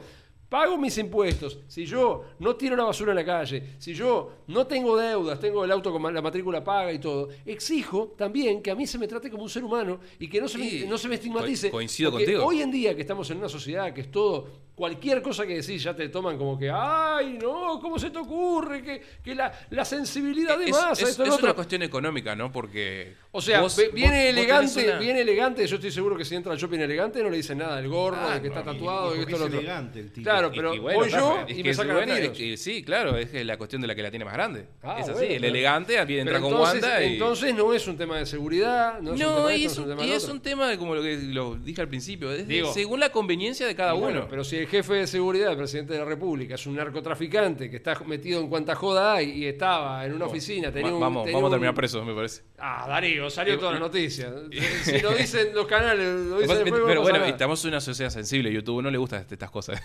pago 0.56 0.78
mis 0.78 0.98
impuestos, 0.98 1.60
si 1.68 1.86
yo 1.86 2.24
no 2.40 2.56
tiro 2.56 2.78
la 2.78 2.86
basura 2.86 3.12
en 3.12 3.18
la 3.18 3.26
calle, 3.26 3.76
si 3.78 3.94
yo 3.94 4.32
no 4.48 4.66
tengo 4.66 4.96
deudas, 4.96 5.38
tengo 5.38 5.66
el 5.66 5.72
auto 5.72 5.92
con 5.92 6.14
la 6.14 6.22
matrícula 6.22 6.64
paga 6.64 6.94
y 6.94 7.00
todo, 7.00 7.28
exijo 7.46 8.14
también 8.18 8.62
que 8.62 8.72
a 8.72 8.76
mí 8.76 8.88
se 8.88 8.98
me 8.98 9.06
trate 9.06 9.30
como 9.30 9.44
un 9.44 9.50
ser 9.50 9.66
humano 9.66 10.00
y 10.18 10.30
que 10.30 10.40
no 10.40 10.48
se 10.48 10.58
Sí, 10.58 10.80
me, 10.84 10.88
no 10.90 10.98
se 10.98 11.10
me 11.10 11.16
estigmatice. 11.16 11.70
co- 11.70 11.76
coincido 11.76 12.10
Porque 12.12 12.24
contigo. 12.26 12.46
Hoy 12.46 12.62
en 12.62 12.72
día 12.72 12.96
que 12.96 13.02
estamos 13.02 13.30
en 13.32 13.38
una 13.40 13.50
sociedad 13.50 13.94
que 13.94 14.00
es 14.02 14.12
todo 14.12 14.64
cualquier 14.76 15.22
cosa 15.22 15.46
que 15.48 15.56
decís 15.56 15.82
ya 15.84 15.96
te 15.96 16.10
toman 16.10 16.38
como 16.38 16.58
que, 16.60 16.70
ay, 16.70 17.38
no, 17.42 17.80
¿cómo 17.82 17.98
se 17.98 18.10
te 18.10 18.18
ocurre? 18.18 18.84
Que, 18.84 19.02
que 19.24 19.34
la, 19.34 19.52
la 19.70 19.86
sensibilidad 19.86 20.58
de 20.58 20.66
es, 20.66 20.72
masa, 20.72 20.92
es- 21.04 21.10
esto, 21.12 21.24
lo 21.24 21.30
es 21.30 21.34
otro. 21.36 21.46
una 21.48 21.54
cuestión 21.54 21.82
económica, 21.84 22.36
¿no? 22.36 22.52
Porque. 22.52 23.14
O 23.32 23.42
sea, 23.42 23.62
vos- 23.62 23.76
ve- 23.78 23.86
vos- 23.88 23.94
viene 23.94 24.26
vos 24.32 24.38
elegante, 24.38 24.88
una- 24.90 25.00
viene 25.00 25.22
elegante, 25.22 25.66
yo 25.68 25.76
estoy 25.76 25.92
seguro 25.92 26.18
que 26.18 26.26
si 26.26 26.36
entra 26.36 26.52
al 26.52 26.58
shopping 26.58 26.80
elegante 26.80 27.24
no 27.24 27.30
le 27.30 27.38
dicen 27.38 27.58
nada 27.58 27.78
del 27.78 27.88
gorro, 27.88 28.18
Ah, 28.20 28.36
de 28.36 28.42
que 28.42 28.48
está 28.50 28.64
no, 28.64 28.72
tatuado 28.74 29.16
y, 29.16 29.20
esto 29.20 29.32
lo 29.32 29.38
es 29.38 29.42
otro. 29.44 29.60
elegante 29.60 30.00
el 30.02 30.12
tipo. 30.12 30.24
Claro, 30.30 30.45
Pero 30.52 30.74
y 30.76 30.80
bueno, 30.80 31.00
voy 31.00 31.10
yo 31.10 31.40
es 31.48 31.54
y 31.58 31.62
que 31.64 31.70
me 31.70 31.74
sacan 31.74 31.96
bueno, 31.96 32.14
a 32.14 32.16
es 32.16 32.22
tiros. 32.22 32.38
que 32.38 32.58
sí, 32.58 32.84
claro, 32.84 33.18
es 33.18 33.30
que 33.30 33.44
la 33.44 33.58
cuestión 33.58 33.82
de 33.82 33.88
la 33.88 33.96
que 33.96 34.04
la 34.04 34.10
tiene 34.10 34.26
más 34.26 34.34
grande. 34.34 34.68
Ah, 34.84 34.98
es 35.00 35.04
así, 35.10 35.14
bueno, 35.14 35.34
el 35.34 35.42
pero- 35.42 35.48
elegante 35.54 35.98
entra 35.98 36.40
con 36.40 36.52
entonces, 36.54 36.82
Wanda 36.84 37.04
y. 37.04 37.14
entonces 37.14 37.56
no 37.56 37.74
es 37.74 37.88
un 37.88 37.98
tema 37.98 38.18
de 38.18 38.26
seguridad, 38.26 39.00
no 39.02 39.14
es 39.14 39.22
un 39.22 39.28
tema 39.28 39.48
de 39.50 39.58
y 39.58 39.66
esto, 39.66 39.72
es, 39.74 39.78
un, 39.80 39.90
tema 39.90 40.04
y 40.04 40.10
de 40.10 40.16
es 40.16 40.30
un 40.30 40.40
tema 40.42 40.68
de 40.70 40.78
como 40.78 40.96
lo 40.96 41.02
que 41.02 41.18
lo 41.18 41.56
dije 41.56 41.82
al 41.82 41.88
principio, 41.88 42.32
es 42.32 42.48
de- 42.48 42.54
Digo- 42.56 42.74
según 42.74 43.00
la 43.00 43.10
conveniencia 43.10 43.66
de 43.68 43.76
cada 43.76 43.94
bueno, 43.94 44.20
uno. 44.20 44.28
pero 44.30 44.44
si 44.44 44.58
el 44.58 44.68
jefe 44.68 44.94
de 44.94 45.08
seguridad, 45.08 45.52
el 45.52 45.58
presidente 45.58 45.94
de 45.94 46.00
la 46.00 46.06
República, 46.06 46.56
es 46.56 46.66
un 46.68 46.76
narcotraficante 46.76 47.70
que 47.70 47.78
está 47.78 48.00
metido 48.06 48.40
en 48.42 48.48
cuanta 48.50 48.76
joda 48.76 49.16
hay 49.16 49.32
y 49.32 49.46
estaba 49.46 50.06
en 50.06 50.14
una 50.14 50.26
oficina, 50.26 50.72
tenía 50.72 50.94
un- 50.94 51.00
vamos, 51.00 51.24
tenía 51.26 51.38
vamos 51.38 51.50
a 51.50 51.54
terminar 51.54 51.74
presos, 51.76 52.06
me 52.06 52.14
parece. 52.14 52.42
Ah, 52.58 52.86
Darío, 52.88 53.30
salió 53.30 53.58
todas 53.58 53.74
las 53.74 53.82
noticias. 53.82 54.32
Si 54.84 55.00
lo 55.00 55.12
dicen 55.14 55.50
los 55.54 55.66
canales, 55.68 56.08
lo 56.08 56.40
dicen 56.40 56.64
pero 56.64 57.02
bueno, 57.02 57.24
estamos 57.26 57.64
en 57.66 57.70
una 57.70 57.82
sociedad 57.82 58.10
sensible, 58.10 58.52
YouTube 58.52 58.82
no 58.82 58.92
le 58.92 58.98
gustan 58.98 59.22
este- 59.22 59.36
estas 59.36 59.50
cosas. 59.52 59.82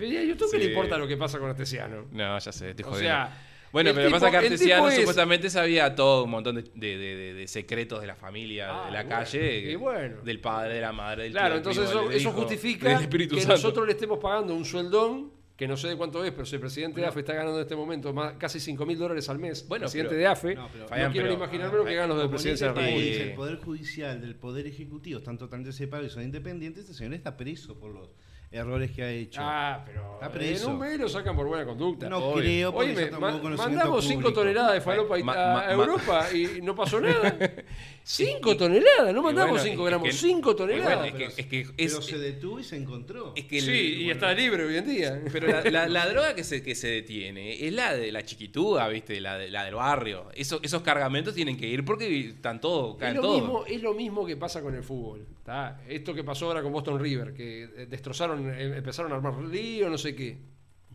¿Y 0.00 0.16
a 0.16 0.24
YouTube 0.24 0.50
qué 0.50 0.58
le 0.58 0.64
Sí. 0.64 0.70
importa 0.70 0.98
lo 0.98 1.06
que 1.06 1.16
pasa 1.16 1.38
con 1.38 1.50
Astesiano? 1.50 2.06
no, 2.10 2.38
ya 2.38 2.52
sé, 2.52 2.70
estoy 2.70 2.84
O 2.84 2.88
jodiendo. 2.88 3.08
sea, 3.10 3.38
bueno, 3.72 3.90
el 3.90 3.96
pero 3.96 4.08
lo 4.08 4.10
que 4.10 4.16
tipo- 4.18 4.26
pasa 4.26 4.26
es 4.26 4.30
que 4.40 4.46
Artesiano 4.52 4.88
es- 4.88 4.94
supuestamente 4.96 5.50
sabía 5.50 5.94
todo 5.94 6.24
un 6.24 6.30
montón 6.30 6.56
de, 6.56 6.62
de- 6.74 6.96
de- 6.98 7.34
de- 7.34 7.48
secretos 7.48 8.00
de 8.00 8.06
la 8.06 8.16
familia, 8.16 8.68
Ah, 8.70 8.86
de 8.86 8.92
la 8.92 9.02
y 9.02 9.06
calle, 9.08 9.76
bueno, 9.76 9.98
bueno. 10.08 10.22
del 10.22 10.40
padre, 10.40 10.74
de 10.74 10.80
la 10.80 10.92
madre, 10.92 11.22
del 11.24 11.32
Claro, 11.32 11.46
tío, 11.46 11.52
del 11.54 11.58
entonces 11.58 11.84
primo, 11.86 12.00
eso, 12.00 12.08
del 12.10 12.18
eso 12.18 12.28
hijo, 12.28 12.38
justifica 12.38 12.88
del 12.98 13.08
que 13.08 13.28
Santo. 13.40 13.48
nosotros 13.48 13.86
le 13.86 13.92
estemos 13.92 14.18
pagando 14.18 14.54
un 14.54 14.64
sueldón, 14.64 15.32
que 15.56 15.68
no 15.68 15.76
sé 15.76 15.86
de 15.88 15.96
cuánto 15.96 16.24
es, 16.24 16.32
pero 16.32 16.44
si 16.44 16.56
el 16.56 16.60
presidente 16.60 17.00
de 17.00 17.06
AFE 17.06 17.20
está 17.20 17.34
ganando 17.34 17.58
en 17.58 17.62
este 17.62 17.76
momento 17.76 18.12
más, 18.12 18.32
casi 18.36 18.58
5 18.58 18.84
mil 18.84 18.98
dólares 18.98 19.28
al 19.28 19.38
mes, 19.38 19.66
Bueno, 19.68 19.82
presidente 19.84 20.08
pero- 20.10 20.20
de 20.20 20.26
AFE, 20.26 20.54
No, 20.56 20.68
pero- 20.72 20.84
no, 20.84 20.88
Fabián, 20.88 21.12
quiero 21.12 21.26
pero- 21.28 21.36
imaginarme 21.38 21.76
lo 21.78 21.84
que 21.84 21.94
ganan 21.94 22.08
los 22.08 22.18
de 22.18 22.22
Como 22.24 22.30
en 22.30 22.30
presidencia 22.32 22.68
de 22.68 22.74
la 22.74 22.86
República. 22.86 23.22
el 23.22 23.34
Poder 23.34 23.56
Judicial 23.58 24.20
del 24.20 24.34
Poder 24.34 24.66
Ejecutivo 24.66 25.18
están 25.18 25.38
totalmente 25.38 25.72
separados 25.72 26.10
y 26.10 26.14
son 26.14 26.24
independientes, 26.24 26.82
este 26.84 26.94
señor 26.94 27.14
está 27.14 27.36
preso 27.36 27.78
por 27.78 27.92
los 27.94 28.08
errores 28.52 28.90
que 28.90 29.02
ha 29.02 29.10
hecho. 29.10 29.40
Ah, 29.42 29.82
pero 29.84 30.12
Está 30.14 30.30
preso. 30.30 30.66
en 30.68 30.72
un 30.74 30.78
mes 30.80 30.98
lo 31.00 31.08
sacan 31.08 31.34
por 31.34 31.46
buena 31.46 31.64
conducta. 31.64 32.08
no 32.08 32.18
obvio. 32.18 32.42
creo, 32.42 32.72
porque 32.72 32.90
Oíme, 32.90 33.00
ya 33.04 33.10
tomó 33.10 33.20
ma- 33.22 33.32
conocimiento 33.40 33.62
mandamos 33.76 34.04
5 34.04 34.14
público. 34.20 34.32
toneladas 34.40 34.72
de 34.74 34.80
falopa 34.80 35.18
Ma- 35.18 35.32
a, 35.32 35.36
ma- 35.36 35.60
a 35.62 35.66
ma- 35.66 35.72
Europa 35.72 36.26
y 36.32 36.60
no 36.62 36.74
pasó 36.74 37.00
nada. 37.00 37.36
5 38.04 38.56
toneladas, 38.56 39.14
no 39.14 39.22
mandamos 39.22 39.52
bueno, 39.60 39.64
5 39.64 39.82
es 39.84 39.90
gramos, 39.90 40.08
que- 40.08 40.12
5 40.14 40.50
y 40.52 40.56
toneladas. 40.56 40.98
bueno, 41.12 41.26
es 41.26 41.34
que, 41.34 41.40
es 41.42 41.46
que 41.48 41.66
Pero 41.76 41.98
es- 41.98 42.04
se 42.04 42.18
detuvo 42.18 42.58
y 42.60 42.64
se 42.64 42.76
encontró. 42.76 43.32
es 43.36 43.44
que 43.44 43.58
el- 43.58 43.64
sí, 43.64 43.70
y 43.72 43.96
bueno. 44.04 44.12
está 44.12 44.34
libre 44.34 44.64
hoy 44.64 44.76
en 44.76 44.86
día. 44.86 45.22
Pero 45.32 45.46
la, 45.48 45.62
la- 45.70 45.88
la 45.88 46.06
droga 46.12 46.34
que 46.34 46.44
se, 46.44 46.62
que 46.62 46.74
se 46.74 46.88
detiene 46.88 47.64
es 47.66 47.72
la 47.72 47.94
de 47.94 48.10
la 48.12 48.24
chiquituda, 48.24 48.88
¿viste? 48.88 49.20
La, 49.20 49.38
de- 49.38 49.50
la 49.50 49.64
del 49.64 49.74
barrio. 49.76 50.26
Eso- 50.34 50.60
esos 50.62 50.82
cargamentos 50.82 51.34
tienen 51.34 51.56
que 51.56 51.66
ir 51.68 51.84
porque 51.84 52.28
están 52.28 52.60
todos, 52.60 52.94
Es 52.94 53.00
caen 53.00 53.16
lo, 53.16 53.22
todos. 53.22 53.40
mismo, 53.40 53.64
es 53.66 53.82
lo 53.82 53.94
mismo 53.94 54.26
que 54.26 54.36
pasa 54.36 54.60
con 54.62 54.74
el 54.74 54.82
fútbol. 54.82 55.26
¿tá? 55.44 55.80
Esto 55.88 56.14
que 56.14 56.22
pasó 56.22 56.46
ahora 56.46 56.62
con 56.62 56.72
Boston 56.72 57.00
River, 57.00 57.34
que 57.34 57.64
eh, 57.64 57.86
destrozaron, 57.90 58.41
eh, 58.50 58.76
empezaron 58.78 59.12
a 59.12 59.16
armar 59.16 59.34
lío, 59.44 59.88
no 59.90 59.98
sé 59.98 60.14
qué. 60.14 60.38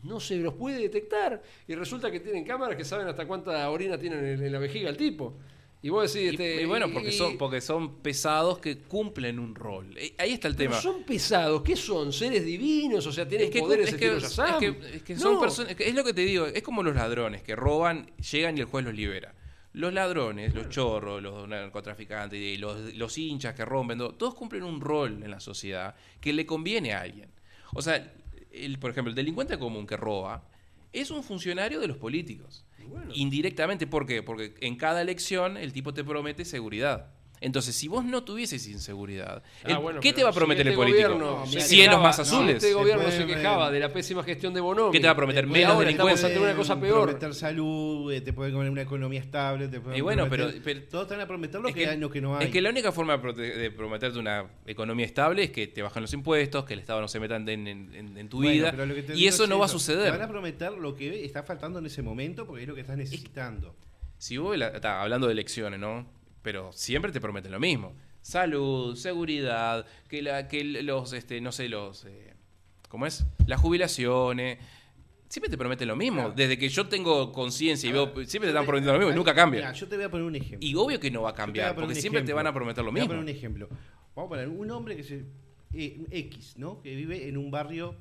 no 0.04 0.20
se 0.20 0.38
los 0.38 0.54
puede 0.54 0.80
detectar. 0.80 1.42
Y 1.68 1.76
resulta 1.76 2.10
que 2.12 2.20
tienen 2.20 2.46
cámaras 2.46 2.78
que 2.78 2.86
saben 2.86 3.08
hasta 3.08 3.26
cuánta 3.26 3.70
orina 3.70 3.98
tienen 3.98 4.24
en, 4.26 4.44
en 4.44 4.52
la 4.52 4.60
vejiga 4.60 4.90
el 4.90 4.96
tipo. 4.98 5.38
Y 5.82 5.90
vos 5.90 6.12
decís, 6.12 6.32
Y, 6.32 6.34
este, 6.36 6.62
y 6.62 6.66
bueno, 6.66 6.88
porque 6.92 7.10
y- 7.10 7.12
son, 7.12 7.38
porque 7.38 7.62
son 7.62 7.98
pesados 8.02 8.58
que 8.60 8.78
cumplen 8.80 9.38
un 9.38 9.54
rol. 9.54 9.94
Eh, 9.98 10.14
Ahí 10.18 10.32
está 10.34 10.48
el 10.48 10.56
pero 10.56 10.72
tema. 10.72 10.82
son 10.82 11.04
pesados, 11.04 11.62
¿qué 11.62 11.76
son? 11.76 12.12
¿Seres 12.14 12.44
divinos? 12.46 13.06
O 13.06 13.12
sea, 13.12 13.28
tienen 13.28 13.48
Es 13.48 13.54
que, 13.54 13.60
poderes 13.60 13.90
es, 13.90 13.96
que, 13.96 14.08
es 14.18 14.24
que- 14.60 14.96
es 14.98 15.04
que 15.04 15.16
son 15.18 15.34
No. 15.36 15.40
personas. 15.42 15.76
Es 15.78 15.94
lo 15.96 16.04
que 16.04 16.14
te 16.14 16.22
digo, 16.22 16.46
es 16.48 16.64
como 16.64 16.82
los 16.84 16.96
ladrones 16.96 17.44
que 17.44 17.56
roban, 17.56 18.10
llegan 18.32 18.58
y 18.58 18.62
el 18.62 18.66
juez 18.68 18.86
los 18.86 18.94
libera. 18.96 19.34
Los 19.74 19.94
ladrones, 19.94 20.56
los 20.56 20.70
chorros, 20.70 21.22
los 21.22 21.48
narcotraficantes, 21.48 22.60
los, 22.60 22.96
los 22.96 23.18
hinchas 23.18 23.54
que 23.54 23.64
rompen, 23.64 23.98
todo, 24.00 24.14
todos 24.16 24.34
cumplen 24.34 24.64
un 24.64 24.82
rol 24.82 25.22
en 25.24 25.30
la 25.30 25.40
sociedad 25.40 25.94
que 26.20 26.34
le 26.34 26.46
conviene 26.48 26.94
a 26.94 27.02
alguien. 27.02 27.30
O 27.74 27.82
sea, 27.82 28.14
el, 28.52 28.80
por 28.80 28.92
ejemplo, 28.92 29.10
el 29.10 29.16
delincuente 29.16 29.58
común 29.58 29.86
que 29.88 29.98
roba 29.98 30.44
es 30.94 31.12
un 31.12 31.24
funcionario 31.24 31.80
de 31.80 31.88
los 31.88 31.98
políticos. 31.98 32.66
bueno. 32.88 33.12
Indirectamente, 33.14 33.88
¿por 33.88 34.06
qué? 34.06 34.24
Porque 34.24 34.56
en 34.62 34.76
cada 34.78 35.02
elección 35.02 35.58
el 35.58 35.74
tipo 35.74 35.94
te 35.94 36.04
promete 36.04 36.46
seguridad. 36.46 37.14
Entonces, 37.40 37.76
si 37.76 37.88
vos 37.88 38.04
no 38.04 38.24
tuvieses 38.24 38.66
inseguridad, 38.68 39.44
Ah, 39.64 39.70
el- 39.72 39.78
bueno, 39.78 40.00
¿qué 40.00 40.12
te 40.12 40.24
va 40.24 40.30
a 40.30 40.34
si 40.34 40.38
prometer 40.40 40.62
este 40.68 40.72
el 40.72 40.76
político? 40.76 41.10
gobierno 41.14 41.46
se 41.46 41.62
Cielos 41.62 41.86
quejaba- 41.98 42.04
más 42.04 42.18
no, 42.18 42.24
azules. 42.24 42.56
este 42.56 42.74
gobierno 42.74 43.04
Se 43.06 43.12
se 43.12 43.24
puede- 43.26 43.36
quejaba 43.36 43.70
de 43.72 43.80
la 43.80 43.94
pésima 43.94 44.24
gestión 44.24 44.54
de 44.56 44.60
Bonomi. 44.62 44.92
¿Qué 44.92 45.00
te 45.00 45.06
va 45.06 45.14
a 45.14 45.16
prometer? 45.16 45.46
Menos 45.46 45.78
delincuencia. 45.80 46.28
ante 46.30 46.40
una 46.40 46.56
cosa 46.56 46.80
peor. 46.80 47.04
prometer 47.10 47.36
salud, 47.36 48.12
eh, 48.12 48.22
te 48.22 48.34
pueden 48.34 48.54
poner 48.56 48.72
una 48.72 48.82
economía 48.82 49.20
estable, 49.20 49.68
te 49.68 49.80
pueden 49.80 49.98
Y 50.00 50.02
bueno, 50.02 50.24
prometer- 50.28 50.62
pero- 50.64 50.64
pero- 50.64 50.84
todos 50.90 51.08
te 51.10 51.14
van 51.14 51.22
a 51.22 51.28
prometer 51.28 51.62
lo 51.62 51.68
Es 51.70 51.76
que, 51.76 51.86
que, 51.88 51.98
lo 51.98 52.10
que 52.10 52.22
no 52.22 52.38
hay. 52.38 52.46
es 52.48 52.52
que 52.52 52.62
la 52.62 52.70
única 52.72 52.92
forma 52.92 53.18
de, 53.18 53.70
prometerte 53.72 54.18
una 54.18 54.46
economía 54.66 55.06
estable 55.06 55.44
es 55.44 55.52
que 55.52 55.68
te 55.68 55.84
bajan 55.84 56.02
los 56.02 56.14
impuestos, 56.14 56.66
que 56.66 56.74
el 56.74 56.80
Estado 56.80 57.02
no 57.02 57.08
se 57.08 57.20
meta 57.20 57.36
en, 57.36 57.48
en- 57.50 57.68
en- 57.68 58.18
en 58.18 58.30
tu 58.30 58.38
Bueno, 58.38 58.52
vida. 58.52 58.72
te 59.06 59.16
Y 59.16 59.28
eso 59.28 59.44
es 59.44 59.50
no 59.50 59.60
va 59.60 59.66
a 59.66 59.68
eso. 59.68 59.78
Te 59.78 59.84
suceder. 59.84 60.12
van 60.12 60.22
a 60.24 60.28
prometer 60.28 60.72
lo 60.72 60.96
que 60.96 61.24
está 61.24 61.44
faltando 61.44 61.78
en 61.80 61.86
ese 61.86 62.02
momento 62.02 62.48
porque 62.48 62.64
es 62.64 62.68
lo 62.68 62.74
que 62.74 62.82
estás 62.82 62.98
necesitando. 62.98 63.76
Si 64.18 64.38
vos, 64.38 64.58
la- 64.58 64.70
está 64.70 65.04
hablando 65.04 65.28
de 65.28 65.34
elecciones, 65.34 65.80
¿no? 65.80 66.17
Pero 66.48 66.72
siempre 66.72 67.12
te 67.12 67.20
prometen 67.20 67.52
lo 67.52 67.60
mismo. 67.60 67.94
Salud, 68.22 68.96
seguridad, 68.96 69.86
que, 70.08 70.22
la, 70.22 70.48
que 70.48 70.64
los, 70.64 71.12
este, 71.12 71.42
no 71.42 71.52
sé, 71.52 71.68
los... 71.68 72.06
eh, 72.06 72.36
¿Cómo 72.88 73.06
es? 73.06 73.26
Las 73.48 73.60
jubilaciones. 73.60 74.58
Siempre 75.28 75.50
te 75.50 75.58
prometen 75.58 75.90
lo 75.90 75.98
mismo. 75.98 76.22
Claro. 76.22 76.34
Desde 76.38 76.58
que 76.58 76.70
yo 76.70 76.88
tengo 76.88 77.34
conciencia 77.34 77.90
y 77.90 77.92
veo... 77.92 78.06
Siempre 78.26 78.48
te 78.48 78.48
están 78.48 78.66
prometiendo 78.66 78.94
lo 78.94 79.00
mismo 79.00 79.12
y 79.12 79.16
nunca 79.18 79.36
cambia. 79.36 79.60
Mira, 79.60 79.74
yo 79.74 79.90
te 79.90 79.98
voy 79.98 80.06
a 80.06 80.10
poner 80.10 80.26
un 80.26 80.36
ejemplo. 80.38 80.66
Y 80.66 80.74
obvio 80.76 81.02
que 81.02 81.12
no 81.12 81.24
va 81.24 81.32
a 81.32 81.34
cambiar, 81.34 81.76
porque 81.76 81.96
siempre 81.96 82.22
te 82.22 82.32
van 82.32 82.48
a 82.48 82.54
prometer 82.54 82.82
lo 82.82 82.92
Te 82.92 82.94
voy 82.94 83.02
a 83.02 83.04
mismo. 83.04 83.10
poner 83.10 83.24
un 83.24 83.30
ejemplo. 83.38 83.68
Vamos 84.16 84.28
a 84.28 84.30
poner 84.30 84.48
un 84.48 84.72
hombre 84.72 84.96
que 84.96 85.04
se 85.04 85.26
eh, 85.74 86.00
X, 86.10 86.54
¿no? 86.56 86.82
Que 86.82 86.96
vive 86.96 87.28
en 87.28 87.36
un 87.36 87.52
barrio 87.52 87.94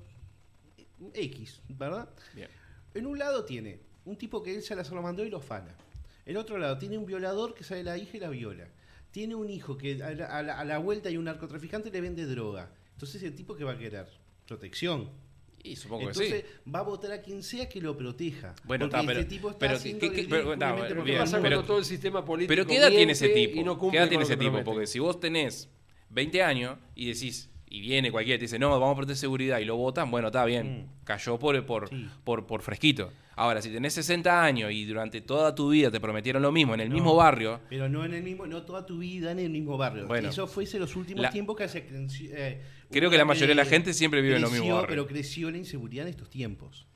eh, 0.78 0.86
X, 1.14 1.62
¿verdad? 1.68 2.08
Bien. 2.32 2.48
En 2.94 3.06
un 3.08 3.18
lado 3.18 3.44
tiene 3.44 3.80
un 4.04 4.16
tipo 4.16 4.40
que 4.40 4.54
él 4.54 4.62
se 4.62 4.76
la 4.76 4.84
se 4.84 4.94
lo 4.94 5.02
mandó 5.02 5.24
y 5.24 5.30
lo 5.30 5.40
fana. 5.40 5.74
En 6.26 6.36
otro 6.36 6.58
lado 6.58 6.76
tiene 6.78 6.98
un 6.98 7.06
violador 7.06 7.54
que 7.54 7.64
sale 7.64 7.82
la 7.84 7.96
hija 7.96 8.16
y 8.16 8.20
la 8.20 8.28
viola. 8.28 8.68
Tiene 9.12 9.34
un 9.34 9.48
hijo 9.48 9.78
que 9.78 10.02
a 10.02 10.10
la, 10.12 10.26
a 10.26 10.42
la- 10.42 10.58
a 10.60 10.64
la 10.64 10.78
vuelta 10.78 11.08
hay 11.08 11.16
un 11.16 11.24
narcotraficante 11.24 11.88
y 11.88 11.92
le 11.92 12.00
vende 12.00 12.26
droga. 12.26 12.70
Entonces 12.92 13.22
el 13.22 13.34
tipo 13.34 13.54
que 13.56 13.64
va 13.64 13.72
a 13.72 13.78
querer 13.78 14.06
protección. 14.46 15.08
Y 15.62 15.74
supongo 15.76 16.02
Entonces 16.08 16.32
que 16.32 16.40
sí. 16.42 16.70
va 16.72 16.80
a 16.80 16.82
votar 16.82 17.10
a 17.12 17.22
quien 17.22 17.42
sea 17.42 17.68
que 17.68 17.80
lo 17.80 17.96
proteja. 17.96 18.54
Bueno, 18.64 18.88
Porque 18.88 19.06
pero- 19.06 19.20
este 19.20 19.34
tipo 19.34 19.48
está 19.50 19.58
pero 19.58 19.74
haciendo 19.76 20.00
¿qué- 20.00 20.12
qué- 20.12 20.20
el 20.20 20.28
pero, 20.28 20.42
bien 20.42 20.52
está, 20.54 20.66
justamente 20.66 20.80
bueno, 20.88 21.00
porque 21.00 21.10
¿Qué 21.10 21.12
bien, 21.16 21.24
pasa 21.24 21.36
el 21.38 21.42
pero- 21.42 21.64
todo 21.64 21.78
el 21.78 21.84
sistema 21.84 22.24
político 22.24 22.48
Pero 22.50 22.66
¿qué 22.66 22.76
edad 22.76 22.88
tiene 22.90 23.12
ese 23.12 23.28
tipo? 23.30 23.62
no 23.64 23.90
¿Qué 23.90 23.96
edad 23.96 24.08
tiene 24.08 24.22
ese 24.24 24.32
que 24.34 24.38
tipo? 24.38 24.50
promete? 24.50 24.64
Porque 24.70 24.86
si 24.86 24.98
vos 25.00 25.18
tenés 25.18 25.68
20 26.10 26.42
años 26.42 26.78
y 26.94 27.06
decís, 27.12 27.50
y 27.68 27.80
viene 27.80 28.12
cualquiera 28.12 28.36
y 28.36 28.38
te 28.38 28.44
dice, 28.44 28.58
no, 28.60 28.70
vamos 28.70 28.92
a 28.92 28.96
proteger 28.96 29.16
seguridad 29.16 29.58
y 29.58 29.64
lo 29.64 29.76
votan, 29.76 30.08
bueno, 30.10 30.28
está 30.28 30.44
bien, 30.44 30.82
Mm. 31.00 31.04
cayó 31.04 31.36
por, 31.38 31.66
por, 31.66 31.88
Sí. 31.88 32.06
por, 32.22 32.46
por 32.46 32.62
fresquito. 32.62 33.12
Ahora, 33.38 33.60
si 33.60 33.70
tenés 33.70 33.92
60 33.92 34.42
años 34.42 34.72
y 34.72 34.86
durante 34.86 35.20
toda 35.20 35.54
tu 35.54 35.68
vida 35.70 35.90
te 35.90 36.00
prometieron 36.00 36.40
lo 36.42 36.50
mismo 36.50 36.72
en 36.74 36.80
el 36.80 36.88
No. 36.88 36.94
mismo 36.94 37.14
barrio, 37.14 37.60
Pero 37.68 37.86
no 37.88 38.02
en 38.04 38.14
el 38.14 38.22
mismo, 38.22 38.46
no 38.46 38.62
toda 38.62 38.86
tu 38.86 38.98
vida 38.98 39.30
en 39.30 39.38
el 39.38 39.50
mismo 39.50 39.76
barrio. 39.76 40.06
Bueno. 40.06 40.30
Eso 40.30 40.46
fuese 40.46 40.78
los 40.78 40.96
últimos 40.96 41.22
La- 41.22 41.30
tiempos 41.30 41.54
que 41.56 41.68
se 41.68 41.86
eh, 42.32 42.62
Creo 42.90 43.10
que 43.10 43.18
la 43.18 43.24
mayoría 43.26 43.48
de 43.48 43.54
la 43.56 43.66
gente 43.66 43.92
siempre 43.92 44.22
vive 44.22 44.36
en 44.36 44.40
los 44.42 44.50
creció, 44.50 44.64
mismos 44.64 44.82
barrios. 44.82 45.04
Pero 45.04 45.06
creció 45.06 45.50
la 45.50 45.58
inseguridad 45.58 46.06
en 46.06 46.10
estos 46.10 46.30
tiempos. 46.30 46.86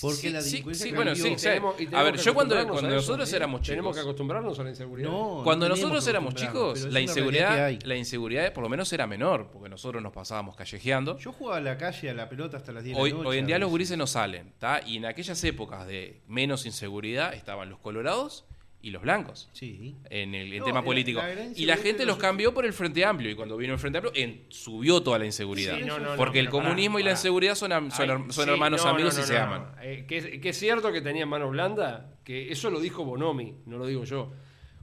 Porque 0.00 0.16
sí, 0.16 0.28
la 0.30 0.40
sí, 0.42 0.50
delincuencia 0.50 0.84
sí, 0.84 0.90
cambió. 0.92 1.04
bueno, 1.14 1.16
sí, 1.16 1.32
Y 1.32 1.38
sí. 1.38 1.44
tenemos- 1.46 1.80
y 1.80 1.94
A 1.94 2.02
ver, 2.02 2.16
yo 2.16 2.34
cuando, 2.34 2.54
cuando 2.54 2.78
eso, 2.88 2.94
nosotros 2.96 3.28
¿sí? 3.28 3.36
éramos 3.36 3.62
Tenemos 3.62 3.90
que 3.94 4.00
chicos, 4.00 4.06
acostumbrarnos 4.08 4.58
a 4.58 4.64
la 4.64 4.70
inseguridad. 4.70 5.08
No, 5.08 5.40
cuando 5.44 5.68
no 5.68 5.74
nosotros 5.74 6.06
éramos 6.06 6.34
chicos, 6.34 6.82
la 6.92 7.00
inseguridad, 7.00 7.72
la 7.84 7.96
inseguridad 7.96 8.52
por 8.52 8.62
lo 8.64 8.68
menos 8.68 8.92
era 8.92 9.06
menor, 9.06 9.48
porque 9.52 9.68
nosotros 9.68 10.02
nos 10.02 10.12
pasábamos 10.12 10.56
callejeando. 10.56 11.16
Yo 11.18 11.32
jugaba 11.32 11.58
a 11.58 11.60
la 11.60 11.78
calle 11.78 12.10
a 12.10 12.14
la 12.14 12.28
pelota 12.28 12.56
hasta 12.56 12.72
las 12.72 12.84
10 12.84 12.96
Hoy, 12.98 13.10
de 13.10 13.16
la 13.16 13.18
noche. 13.22 13.28
hoy 13.30 13.38
en 13.38 13.46
día 13.46 13.58
los 13.58 13.70
gurises 13.70 13.96
no 13.96 14.06
salen, 14.06 14.52
¿tá? 14.58 14.80
Y 14.84 14.96
en 14.98 15.06
aquellas 15.06 15.42
épocas 15.44 15.86
de 15.86 16.20
menos 16.26 16.66
inseguridad 16.66 17.32
estaban 17.34 17.70
los 17.70 17.78
colorados 17.78 18.44
y 18.86 18.90
los 18.90 19.02
blancos 19.02 19.48
Sí. 19.52 19.96
en 20.10 20.32
el 20.36 20.52
en 20.52 20.60
No, 20.60 20.64
tema 20.64 20.84
político. 20.84 21.20
la 21.20 21.32
y 21.56 21.64
la 21.66 21.76
gente 21.76 22.06
los 22.06 22.18
cambió 22.18 22.54
por 22.54 22.64
el 22.64 22.72
Frente 22.72 23.04
Amplio. 23.04 23.28
Y 23.30 23.34
cuando 23.34 23.56
vino 23.56 23.72
el 23.72 23.80
Frente 23.80 23.98
Amplio, 23.98 24.12
en- 24.14 24.44
subió 24.48 25.02
toda 25.02 25.18
la 25.18 25.24
inseguridad. 25.26 25.76
Sí, 25.76 25.82
no, 25.84 25.98
no, 25.98 26.10
no, 26.12 26.16
porque 26.16 26.38
el 26.38 26.48
comunismo 26.48 27.00
y 27.00 27.02
la 27.02 27.10
inseguridad 27.10 27.56
son, 27.56 27.72
am- 27.72 27.90
son, 27.90 28.08
Ay, 28.10 28.16
her- 28.16 28.32
son 28.32 28.44
sí, 28.44 28.50
hermanos 28.52 28.84
no, 28.84 28.90
amigos 28.90 29.14
no, 29.14 29.20
y 29.20 29.22
no, 29.22 29.26
se 29.26 29.34
no. 29.34 29.40
aman. 29.42 29.72
Eh, 29.82 30.04
que, 30.06 30.16
es- 30.18 30.40
que 30.40 30.48
es 30.50 30.56
cierto 30.56 30.92
que 30.92 31.00
tenían 31.00 31.28
mano 31.28 31.50
blanda, 31.50 32.14
que 32.22 32.52
eso 32.52 32.70
lo 32.70 32.78
dijo 32.78 33.04
Bonomi, 33.04 33.56
no 33.66 33.76
lo 33.76 33.86
digo 33.86 34.04
yo. 34.04 34.32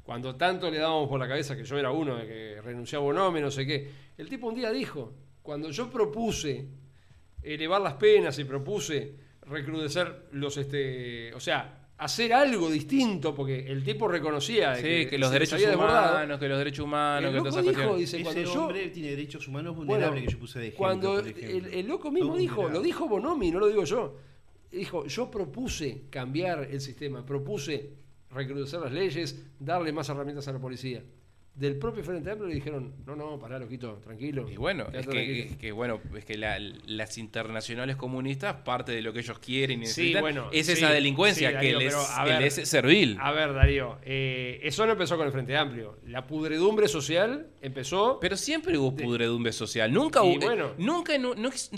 Cuando 0.03 0.35
tanto 0.35 0.69
le 0.69 0.79
dábamos 0.79 1.07
por 1.07 1.17
la 1.17 1.27
cabeza 1.29 1.55
que 1.55 1.63
yo 1.63 1.77
era 1.79 1.91
uno 1.91 2.17
de 2.17 2.27
que 2.27 2.61
renunció 2.61 2.99
a 2.99 3.01
Bonomi, 3.03 3.39
no 3.39 3.51
sé 3.51 3.65
qué. 3.65 3.89
El 4.17 4.27
tipo 4.27 4.47
un 4.47 4.55
día 4.55 4.69
dijo, 4.71 5.13
cuando 5.41 5.69
yo 5.71 5.89
propuse 5.89 6.67
elevar 7.41 7.79
las 7.81 7.93
penas 7.93 8.37
y 8.37 8.43
propuse 8.43 9.15
recrudecer 9.43 10.27
los, 10.33 10.57
este, 10.57 11.33
o 11.33 11.39
sea, 11.39 11.82
hacer 12.03 12.33
algo 12.33 12.69
distinto, 12.69 13.33
porque 13.33 13.65
el 13.71 13.83
tipo 13.83 14.07
reconocía 14.07 14.75
Sí, 14.75 15.05
que 15.07 15.17
los 15.17 15.31
derechos 15.31 15.61
humanos, 15.61 16.39
que 16.39 16.47
los 16.49 16.57
derechos 16.57 16.85
humanos, 16.85 17.33
El 17.33 17.43
que 17.43 17.49
todas 17.49 17.55
loco 17.65 17.69
dijo, 17.69 17.89
cuestiones. 17.89 17.99
dice, 17.99 18.17
Ese 18.17 18.23
cuando 18.23 18.53
yo 18.53 18.63
hombre 18.65 18.89
tiene 18.89 19.09
derechos 19.09 19.47
humanos 19.47 19.75
bueno, 19.75 19.91
vulnerables 19.91 20.23
que 20.25 20.31
yo 20.31 20.39
puse 20.39 20.59
de 20.59 20.67
ejemplo. 20.67 20.77
cuando 20.85 21.13
por 21.15 21.27
el, 21.27 21.37
ejemplo. 21.37 21.71
el 21.71 21.87
loco 21.87 22.11
mismo 22.11 22.29
Todo 22.31 22.37
dijo, 22.37 22.69
lo 22.69 22.81
dijo 22.81 23.07
Bonomi, 23.07 23.51
no 23.51 23.59
lo 23.59 23.67
digo 23.67 23.83
yo. 23.85 24.17
Dijo, 24.71 25.05
yo 25.05 25.29
propuse 25.31 26.05
cambiar 26.09 26.67
el 26.71 26.81
sistema, 26.81 27.25
propuse 27.25 27.91
recrudecer 28.31 28.79
las 28.81 28.91
leyes, 28.91 29.45
darle 29.59 29.91
más 29.91 30.09
herramientas 30.09 30.47
a 30.47 30.53
la 30.53 30.59
policía. 30.59 31.03
Del 31.55 31.77
propio 31.77 32.03
Frente 32.03 32.31
Amplio 32.31 32.49
le 32.49 32.55
dijeron, 32.55 32.95
no, 33.05 33.15
no, 33.15 33.37
pará, 33.37 33.59
loquito, 33.59 33.99
tranquilo. 34.03 34.49
Y 34.49 34.55
bueno, 34.55 34.85
es 34.91 35.05
que, 35.05 35.11
tranquilo". 35.11 35.43
es 35.51 35.57
que, 35.57 35.71
bueno, 35.71 36.01
es 36.17 36.25
que 36.25 36.35
la- 36.35 36.57
las 36.87 37.19
internacionales 37.19 37.95
comunistas, 37.95 38.55
parte 38.65 38.91
de 38.91 39.03
lo 39.03 39.13
que 39.13 39.19
ellos 39.19 39.37
quieren 39.37 39.83
y 39.83 39.85
Sí, 39.85 40.01
necesitan, 40.01 40.21
bueno, 40.23 40.49
es 40.51 40.65
sí, 40.65 40.71
esa 40.71 40.89
delincuencia 40.89 41.51
sí, 41.51 41.57
que, 41.59 41.75
les, 41.75 41.95
ver, 42.25 42.41
es 42.41 42.55
servil. 42.67 43.17
A 43.21 43.31
ver, 43.33 43.53
Darío, 43.53 43.99
eh, 44.03 44.61
eso 44.63 44.83
no 44.87 44.93
empezó 44.93 45.15
con 45.15 45.27
el 45.27 45.31
Frente 45.31 45.55
Amplio. 45.55 45.99
La 46.07 46.25
pudredumbre 46.25 46.87
social 46.87 47.45
empezó... 47.61 48.17
Pero 48.19 48.35
siempre 48.35 48.75
hubo 48.79 48.95
pudredumbre 48.95 49.51
social. 49.53 49.93
Nunca 49.93 50.23
hubo, 50.23 50.39
bueno. 50.39 50.71
nunca 50.79 51.19
no, 51.19 51.35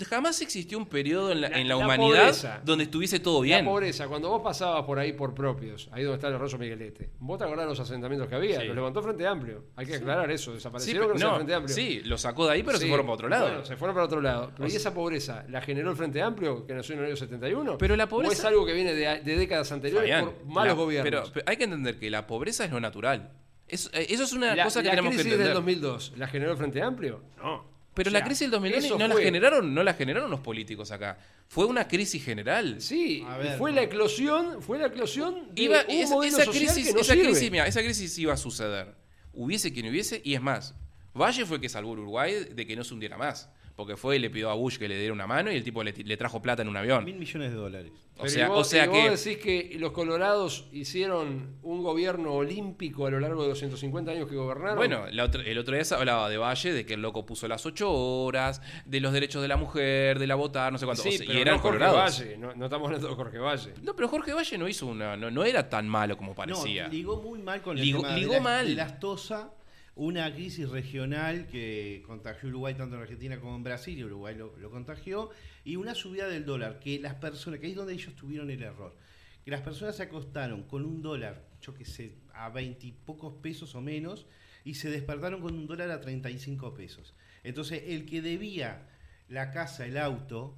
jamás 0.08 0.40
existió 0.40 0.78
un 0.78 0.86
periodo 0.86 1.32
en 1.32 1.42
la, 1.42 1.50
La- 1.50 1.60
en 1.60 1.68
la 1.68 1.74
la 1.74 1.84
humanidad 1.84 2.20
pobreza. 2.20 2.62
donde 2.64 2.84
estuviese 2.84 3.20
todo 3.20 3.40
La 3.42 3.44
bien. 3.46 3.64
pobreza, 3.66 4.08
cuando 4.08 4.30
vos 4.30 4.40
pasabas 4.42 4.84
por 4.84 4.98
ahí 4.98 5.12
por 5.12 5.34
propios, 5.34 5.90
ahí 5.92 6.02
donde 6.02 6.14
está 6.16 6.28
el 6.28 6.34
Arroyo 6.36 6.56
Miguelete, 6.56 7.10
vos 7.20 7.36
te 7.36 7.44
acordás 7.44 7.66
de 7.66 7.70
los 7.70 7.80
asentamientos 7.80 8.26
que 8.26 8.36
había, 8.36 8.64
los 8.64 8.74
levantó 8.74 9.02
Frente 9.02 9.26
Amplio. 9.26 9.65
Hay 9.74 9.86
que 9.86 9.96
aclarar 9.96 10.30
eso, 10.30 10.52
Sí, 10.52 10.56
desaparecieron 10.56 11.12
pero- 11.14 11.18
no, 11.30 11.34
Frente 11.36 11.54
Amplio. 11.54 11.74
sí, 11.74 12.00
lo 12.04 12.16
sacó 12.18 12.46
de 12.46 12.52
ahí, 12.54 12.62
pero 12.62 12.78
se 12.78 12.86
fueron 12.86 13.06
para 13.06 13.14
otro 13.14 13.28
lado. 13.28 13.46
Bueno, 13.48 13.64
se 13.64 13.76
fueron 13.76 13.94
para 13.94 14.06
otro 14.06 14.20
lado. 14.20 14.50
Pero 14.54 14.64
O 14.64 14.66
¿y 14.66 14.70
sea- 14.70 14.78
esa 14.80 14.94
pobreza 14.94 15.44
la 15.48 15.60
generó 15.60 15.90
el 15.90 15.96
Frente 15.96 16.22
Amplio, 16.22 16.66
que 16.66 16.74
nació 16.74 16.94
en 16.94 17.00
el 17.00 17.06
año 17.06 17.16
71? 17.16 17.78
Pero 17.78 17.96
la 17.96 18.04
¿O 18.04 18.08
pobreza- 18.08 18.32
es 18.34 18.44
algo 18.44 18.64
que 18.64 18.72
viene 18.72 18.94
de, 18.94 19.20
de 19.20 19.36
décadas 19.36 19.72
anteriores 19.72 20.10
Fabián, 20.10 20.24
por 20.34 20.46
malos 20.46 20.76
la- 20.76 20.82
gobiernos? 20.82 21.10
Pero, 21.10 21.32
pero 21.32 21.44
hay 21.48 21.56
que 21.56 21.64
entender 21.64 21.98
que 21.98 22.10
la 22.10 22.26
pobreza 22.26 22.64
es 22.64 22.70
lo 22.70 22.80
natural. 22.80 23.32
Eh, 23.68 23.74
eso 24.10 24.22
es 24.24 24.32
una 24.32 24.54
la, 24.54 24.64
cosa 24.64 24.80
que 24.80 24.86
la 24.86 24.92
tenemos 24.92 25.10
que 25.10 25.16
crisis 25.16 25.32
entender. 25.32 25.48
del 25.48 25.54
2002, 25.56 26.12
¿la 26.16 26.28
generó 26.28 26.52
el 26.52 26.56
Frente 26.56 26.80
Amplio? 26.82 27.22
No. 27.42 27.74
Pero 27.94 28.10
O 28.10 28.12
la 28.12 28.22
crisis 28.22 28.40
del 28.42 28.50
2002 28.50 28.84
eso 28.84 28.98
no 28.98 29.08
la 29.08 29.14
fue- 29.14 29.22
generaron, 29.24 29.74
no 29.74 29.82
la 29.82 29.94
generaron 29.94 30.30
los 30.30 30.40
políticos 30.40 30.90
acá. 30.92 31.16
Fue 31.48 31.64
una 31.64 31.88
crisis 31.88 32.22
general. 32.22 32.76
Sí, 32.82 33.24
ver, 33.38 33.56
fue 33.56 33.70
no. 33.70 33.76
la 33.76 33.82
eclosión, 33.84 34.60
fue 34.62 34.78
la 34.78 34.88
eclosión 34.88 35.54
de 35.54 35.62
Iba- 35.62 35.82
un 35.88 35.90
esa, 35.94 36.14
modelo 36.14 36.36
esa 36.36 36.44
social 36.44 36.64
crisis, 36.74 36.88
que 36.88 36.92
no 36.94 37.00
esa 37.00 37.12
sirve. 37.14 37.28
crisis, 37.30 37.50
mira, 37.50 37.66
esa 37.66 37.80
crisis 37.80 38.18
iba 38.18 38.34
a 38.34 38.36
suceder. 38.36 38.94
Hubiese 39.36 39.72
quien 39.72 39.88
hubiese, 39.88 40.22
y 40.24 40.34
es 40.34 40.40
más, 40.40 40.74
Valle 41.14 41.46
fue 41.46 41.56
el 41.56 41.60
que 41.60 41.68
salvó 41.68 41.90
a 41.90 41.92
Uruguay 41.92 42.44
de 42.52 42.66
que 42.66 42.74
no 42.74 42.84
se 42.84 42.94
hundiera 42.94 43.16
más. 43.16 43.50
Porque 43.76 43.94
fue 43.98 44.16
y 44.16 44.18
le 44.18 44.30
pidió 44.30 44.48
a 44.50 44.54
Bush 44.54 44.78
que 44.78 44.88
le 44.88 44.96
diera 44.98 45.12
una 45.12 45.26
mano 45.26 45.52
y 45.52 45.56
el 45.56 45.62
tipo 45.62 45.84
le, 45.84 45.92
le 45.92 46.16
trajo 46.16 46.40
plata 46.40 46.62
en 46.62 46.68
un 46.68 46.78
avión. 46.78 47.04
Mil 47.04 47.16
millones 47.16 47.50
de 47.50 47.56
dólares. 47.58 47.92
O 48.14 48.20
Pero 48.20 48.30
sea, 48.30 48.46
y 48.46 48.48
vos, 48.48 48.60
o 48.60 48.64
sea 48.64 48.84
y 48.86 48.88
vos 48.88 48.96
que. 48.96 49.10
decís 49.10 49.36
que 49.44 49.76
los 49.78 49.92
colorados 49.92 50.66
hicieron 50.72 51.56
un 51.62 51.82
gobierno 51.82 52.32
olímpico 52.32 53.06
a 53.06 53.10
lo 53.10 53.20
largo 53.20 53.42
de 53.42 53.50
los 53.50 53.58
150 53.58 54.12
años 54.12 54.30
que 54.30 54.36
gobernaron. 54.36 54.78
Bueno, 54.78 55.04
la 55.10 55.24
otra- 55.24 55.42
el 55.42 55.58
otro 55.58 55.74
día 55.74 55.84
se 55.84 55.94
hablaba 55.94 56.30
de 56.30 56.38
Valle, 56.38 56.72
de 56.72 56.86
que 56.86 56.94
el 56.94 57.02
loco 57.02 57.26
puso 57.26 57.46
las 57.48 57.66
ocho 57.66 57.92
horas, 57.92 58.62
de 58.86 59.00
los 59.00 59.12
derechos 59.12 59.42
de 59.42 59.48
la 59.48 59.58
mujer, 59.58 60.18
de 60.18 60.26
la 60.26 60.36
votar, 60.36 60.72
no 60.72 60.78
sé 60.78 60.86
cuánto. 60.86 61.02
sí, 61.02 61.10
o 61.10 61.12
sea, 61.12 61.26
pero 61.26 61.38
y 61.38 61.42
eran 61.42 61.56
no 61.56 61.60
Jorge 61.60 61.78
colorados. 61.78 62.18
Valle, 62.20 62.38
no, 62.38 62.54
no 62.54 62.64
estamos 62.64 62.86
hablando 62.86 63.08
de 63.08 63.14
Jorge 63.14 63.38
Valle. 63.38 63.74
No, 63.82 63.94
pero 63.94 64.08
Jorge 64.08 64.32
Valle 64.32 64.56
no 64.56 64.68
hizo 64.68 64.86
una. 64.86 65.18
No, 65.18 65.30
no 65.30 65.44
era 65.44 65.68
tan 65.68 65.86
malo 65.86 66.16
como 66.16 66.30
No, 66.30 66.34
parecía. 66.36 66.88
ligó 66.88 67.20
muy 67.20 67.42
mal 67.42 67.60
con 67.60 67.76
el 67.76 67.84
Ligó- 67.84 68.00
tema 68.00 68.14
de 68.14 68.20
ligó 68.20 68.32
la, 68.32 68.40
mal. 68.40 68.66
de 68.68 68.74
la 68.74 68.84
estosa 68.86 69.50
una 69.96 70.32
crisis 70.32 70.68
regional 70.68 71.46
que 71.46 72.02
contagió 72.06 72.50
Uruguay 72.50 72.74
tanto 72.74 72.96
en 72.96 73.02
Argentina 73.02 73.40
como 73.40 73.56
en 73.56 73.64
Brasil, 73.64 73.98
y 73.98 74.04
Uruguay 74.04 74.34
lo, 74.36 74.54
lo 74.58 74.70
contagió, 74.70 75.30
y 75.64 75.76
una 75.76 75.94
subida 75.94 76.28
del 76.28 76.44
dólar, 76.44 76.78
que 76.78 76.98
las 77.00 77.14
personas, 77.14 77.58
que 77.60 77.66
ahí 77.66 77.72
es 77.72 77.78
donde 77.78 77.94
ellos 77.94 78.14
tuvieron 78.14 78.50
el 78.50 78.62
error, 78.62 78.94
que 79.42 79.50
las 79.50 79.62
personas 79.62 79.96
se 79.96 80.02
acostaron 80.02 80.64
con 80.64 80.84
un 80.84 81.00
dólar, 81.00 81.48
yo 81.62 81.72
que 81.72 81.86
sé, 81.86 82.14
a 82.34 82.50
veintipocos 82.50 83.34
pesos 83.42 83.74
o 83.74 83.80
menos, 83.80 84.26
y 84.64 84.74
se 84.74 84.90
despertaron 84.90 85.40
con 85.40 85.54
un 85.54 85.66
dólar 85.66 85.90
a 85.90 86.00
35 86.00 86.74
pesos. 86.74 87.14
Entonces, 87.42 87.84
el 87.86 88.04
que 88.04 88.20
debía 88.20 88.88
la 89.28 89.50
casa, 89.50 89.86
el 89.86 89.96
auto, 89.96 90.56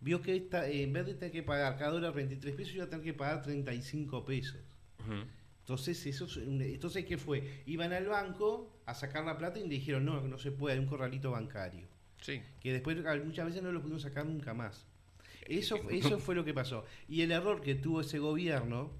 vio 0.00 0.20
que 0.20 0.36
esta, 0.36 0.68
en 0.68 0.92
vez 0.92 1.06
de 1.06 1.14
tener 1.14 1.32
que 1.32 1.42
pagar 1.42 1.78
cada 1.78 1.92
dólar 1.92 2.12
23 2.12 2.54
pesos, 2.54 2.74
iba 2.74 2.84
a 2.84 2.90
tener 2.90 3.04
que 3.04 3.14
pagar 3.14 3.42
35 3.42 4.24
pesos. 4.24 4.60
Ujú. 5.00 5.24
Entonces, 5.66 6.06
eso 6.06 6.26
es 6.26 6.36
un- 6.36 6.62
entonces 6.62 7.04
¿qué 7.06 7.18
fue? 7.18 7.42
Iban 7.66 7.92
al 7.92 8.06
banco 8.06 8.70
a 8.86 8.94
sacar 8.94 9.24
la 9.24 9.36
plata 9.36 9.58
y 9.58 9.64
le 9.64 9.70
dijeron, 9.70 10.04
no, 10.04 10.20
no 10.20 10.38
se 10.38 10.52
puede, 10.52 10.74
hay 10.76 10.78
un 10.78 10.86
corralito 10.86 11.32
bancario. 11.32 11.88
Sí. 12.20 12.40
Que 12.60 12.72
después 12.72 12.96
muchas 13.24 13.46
veces 13.46 13.64
no 13.64 13.72
lo 13.72 13.80
pudieron 13.80 13.98
sacar 13.98 14.24
nunca 14.26 14.54
más. 14.54 14.86
Eso, 15.44 15.80
eso 15.90 16.20
fue 16.20 16.36
lo 16.36 16.44
que 16.44 16.54
pasó. 16.54 16.84
Y 17.08 17.22
el 17.22 17.32
error 17.32 17.60
que 17.62 17.74
tuvo 17.74 18.00
ese 18.02 18.20
gobierno 18.20 18.92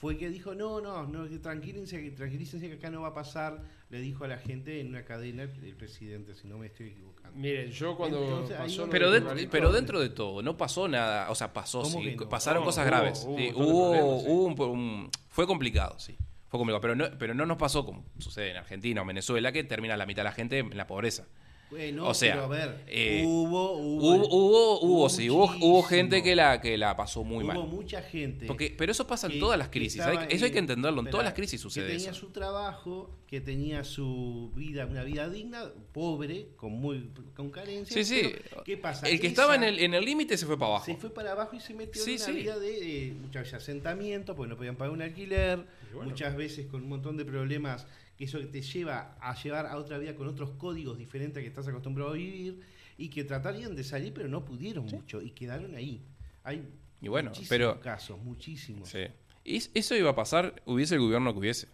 fue 0.00 0.16
que 0.16 0.28
dijo, 0.30 0.54
no, 0.54 0.80
no, 0.80 1.06
no 1.06 1.26
tranquilícense, 1.40 2.00
que 2.02 2.10
tranquilícense 2.12 2.68
que 2.68 2.74
acá 2.74 2.88
no 2.90 3.00
va 3.02 3.08
a 3.08 3.14
pasar, 3.14 3.62
le 3.90 4.00
dijo 4.00 4.24
a 4.24 4.28
la 4.28 4.38
gente 4.38 4.80
en 4.80 4.88
una 4.88 5.04
cadena 5.04 5.42
el 5.42 5.74
presidente, 5.76 6.34
si 6.34 6.46
no 6.46 6.56
me 6.58 6.66
estoy 6.66 6.88
equivocando. 6.88 7.36
Miren, 7.36 7.70
yo 7.72 7.96
cuando 7.96 8.22
Entonces, 8.22 8.56
pasó 8.56 8.88
Pero, 8.90 9.10
dentro, 9.10 9.34
pero 9.50 9.72
dentro 9.72 10.00
de 10.00 10.08
todo, 10.10 10.40
no 10.42 10.56
pasó 10.56 10.86
nada. 10.88 11.30
O 11.30 11.34
sea, 11.34 11.52
pasó, 11.52 11.82
¿Cómo 11.82 12.00
sí. 12.00 12.14
no? 12.16 12.28
Pasaron 12.28 12.60
No, 12.62 12.66
cosas 12.66 12.84
hubo- 12.84 12.90
graves. 12.90 13.24
hubo 13.26 13.38
sí, 13.38 13.52
hubo, 13.54 13.90
problemas, 13.90 14.22
sí. 14.22 14.26
hubo 14.28 14.44
un, 14.44 14.78
un- 14.78 15.10
fue 15.28 15.46
complicado, 15.46 15.98
sí. 15.98 16.16
Fue 16.48 16.58
complicado. 16.58 16.80
Pero 16.80 16.94
no, 16.94 17.18
pero 17.18 17.34
no 17.34 17.44
nos 17.44 17.58
pasó 17.58 17.84
como 17.84 18.04
sucede 18.18 18.50
en 18.52 18.56
Argentina 18.56 19.02
o 19.02 19.04
Venezuela, 19.04 19.52
que 19.52 19.64
termina 19.64 19.96
la 19.96 20.06
mitad 20.06 20.20
de 20.22 20.24
la 20.24 20.32
gente 20.32 20.58
en 20.60 20.76
la 20.76 20.86
pobreza. 20.86 21.26
Bueno, 21.70 22.06
O 22.08 22.14
sea, 22.14 22.32
pero 22.34 22.44
a 22.46 22.48
ver, 22.48 22.84
eh, 22.86 23.24
hubo, 23.26 23.72
hubo, 23.72 24.14
Hubo, 24.14 24.28
hubo, 24.28 24.80
hubo, 24.80 25.08
sí, 25.10 25.28
hubo, 25.28 25.44
hubo 25.60 25.82
gente 25.82 26.22
que 26.22 26.34
la, 26.34 26.60
que 26.62 26.78
la 26.78 26.96
pasó 26.96 27.24
muy 27.24 27.44
hubo 27.44 27.52
mal. 27.52 27.58
mucha 27.68 28.00
gente. 28.00 28.46
Porque, 28.46 28.74
pero 28.76 28.90
eso 28.90 29.06
pasa 29.06 29.26
en 29.26 29.38
todas 29.38 29.58
las 29.58 29.68
crisis. 29.68 30.00
estaba 30.00 30.22
hay- 30.22 30.28
eso 30.30 30.46
hay 30.46 30.50
que 30.50 30.58
en- 30.58 30.64
entenderlo. 30.64 31.00
En 31.00 31.06
espera, 31.06 31.10
todas 31.10 31.24
las 31.26 31.34
crisis 31.34 31.60
sucede 31.60 31.86
que 31.88 31.92
tenía 31.96 32.10
eso. 32.12 32.20
su 32.20 32.30
trabajo, 32.30 33.10
que 33.26 33.42
tenía 33.42 33.84
su 33.84 34.50
vida, 34.54 34.86
una 34.86 35.04
vida 35.04 35.28
digna, 35.28 35.70
pobre, 35.92 36.46
con 36.56 36.72
muy 36.72 37.10
con 37.36 37.50
carencias. 37.50 38.06
Sí, 38.06 38.14
sí. 38.22 38.32
pero, 38.50 38.64
¿Qué 38.64 38.78
pasa? 38.78 39.06
El 39.06 39.20
que 39.20 39.26
Esa 39.26 39.42
estaba 39.42 39.54
en 39.54 39.64
el 39.64 39.78
en 39.80 39.92
el 39.92 40.04
límite 40.04 40.38
se 40.38 40.46
fue 40.46 40.58
para 40.58 40.70
abajo. 40.70 40.86
Se 40.86 40.96
fue 40.96 41.10
para 41.10 41.32
abajo 41.32 41.54
y 41.54 41.60
se 41.60 41.74
metió 41.74 42.02
Sí, 42.02 42.12
en 42.12 42.16
una 42.16 42.24
sí. 42.26 42.32
vida 42.32 42.58
de 42.58 43.08
eh, 43.08 43.12
muchas 43.12 43.42
veces 43.42 43.54
asentamiento, 43.54 44.34
porque 44.34 44.48
no 44.48 44.56
podían 44.56 44.76
pagar 44.76 44.92
un 44.94 45.02
alquiler, 45.02 45.66
bueno. 45.92 46.10
muchas 46.10 46.34
veces 46.34 46.66
con 46.66 46.82
un 46.82 46.88
montón 46.88 47.18
de 47.18 47.26
problemas, 47.26 47.86
que 48.18 48.24
eso 48.24 48.38
te 48.40 48.60
lleva 48.60 49.16
a 49.20 49.34
llevar 49.40 49.66
a 49.66 49.76
otra 49.76 49.96
vida 49.96 50.14
con 50.16 50.26
otros 50.26 50.50
códigos 50.58 50.98
diferentes 50.98 51.38
a 51.38 51.40
que 51.40 51.46
estás 51.48 51.68
acostumbrado 51.68 52.10
a 52.10 52.14
vivir, 52.14 52.60
y 52.98 53.08
que 53.10 53.22
tratarían 53.24 53.76
de 53.76 53.84
salir, 53.84 54.12
pero 54.12 54.28
no 54.28 54.44
pudieron 54.44 54.84
mucho, 54.86 55.22
y 55.22 55.30
quedaron 55.30 55.74
ahí. 55.76 56.02
Hay 56.42 56.64
Y 57.00 57.06
bueno, 57.08 57.30
muchísimos 57.30 57.48
pero- 57.48 57.80
casos, 57.80 58.18
muchísimos. 58.20 58.88
Sí. 58.88 59.06
Y 59.44 59.62
eso 59.78 59.94
iba 59.94 60.10
a 60.10 60.14
pasar, 60.16 60.60
hubiese 60.66 60.96
el 60.96 61.00
gobierno 61.00 61.32
que 61.32 61.38
hubiese. 61.38 61.68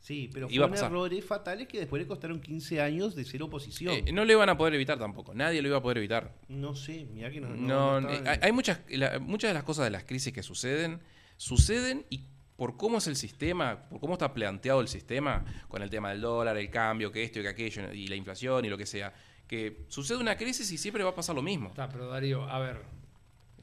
Sí, 0.00 0.28
pero 0.32 0.48
Iba 0.50 0.68
fueron 0.68 0.86
errores 0.86 1.24
fatales 1.24 1.66
que 1.68 1.78
después 1.78 2.00
le 2.02 2.06
costaron 2.06 2.38
15 2.40 2.80
años 2.80 3.14
de 3.14 3.24
ser 3.24 3.42
oposición. 3.42 3.94
Eh, 4.06 4.12
no 4.12 4.24
lo 4.26 4.32
iban 4.32 4.48
a 4.50 4.56
poder 4.56 4.74
evitar 4.74 4.98
tampoco. 4.98 5.32
Nadie 5.34 5.62
lo 5.62 5.68
iba 5.68 5.78
a 5.78 5.82
poder 5.82 5.98
evitar. 5.98 6.34
no 6.48 6.74
sé, 6.74 7.06
mira 7.12 7.30
que 7.30 7.40
no. 7.40 7.48
no- 7.50 7.56
No, 7.56 8.00
no 8.02 8.10
eh, 8.10 8.38
hay 8.42 8.52
muchas, 8.52 8.80
la- 8.88 9.18
muchas 9.18 9.50
de 9.50 9.54
las 9.54 9.64
cosas 9.64 9.84
de 9.84 9.90
las 9.90 10.04
crisis 10.04 10.32
que 10.32 10.42
suceden, 10.42 11.00
suceden 11.38 12.04
y 12.10 12.22
por 12.56 12.76
cómo 12.76 12.98
es 12.98 13.06
el 13.06 13.16
sistema, 13.16 13.88
por 13.88 14.00
cómo 14.00 14.14
está 14.14 14.32
planteado 14.32 14.80
el 14.80 14.88
sistema, 14.88 15.44
con 15.68 15.82
el 15.82 15.90
tema 15.90 16.10
del 16.10 16.20
dólar, 16.20 16.56
el 16.56 16.70
cambio, 16.70 17.10
que 17.10 17.22
esto 17.24 17.40
y 17.40 17.42
que 17.42 17.48
aquello, 17.48 17.92
y 17.92 18.06
la 18.06 18.16
inflación 18.16 18.64
y 18.64 18.68
lo 18.68 18.78
que 18.78 18.86
sea, 18.86 19.12
que 19.46 19.84
sucede 19.88 20.18
una 20.18 20.36
crisis 20.36 20.70
y 20.70 20.78
siempre 20.78 21.02
va 21.02 21.10
a 21.10 21.14
pasar 21.14 21.34
lo 21.34 21.42
mismo. 21.42 21.68
Está, 21.68 21.88
pero 21.88 22.08
Darío, 22.08 22.48
a 22.48 22.58
ver. 22.58 23.03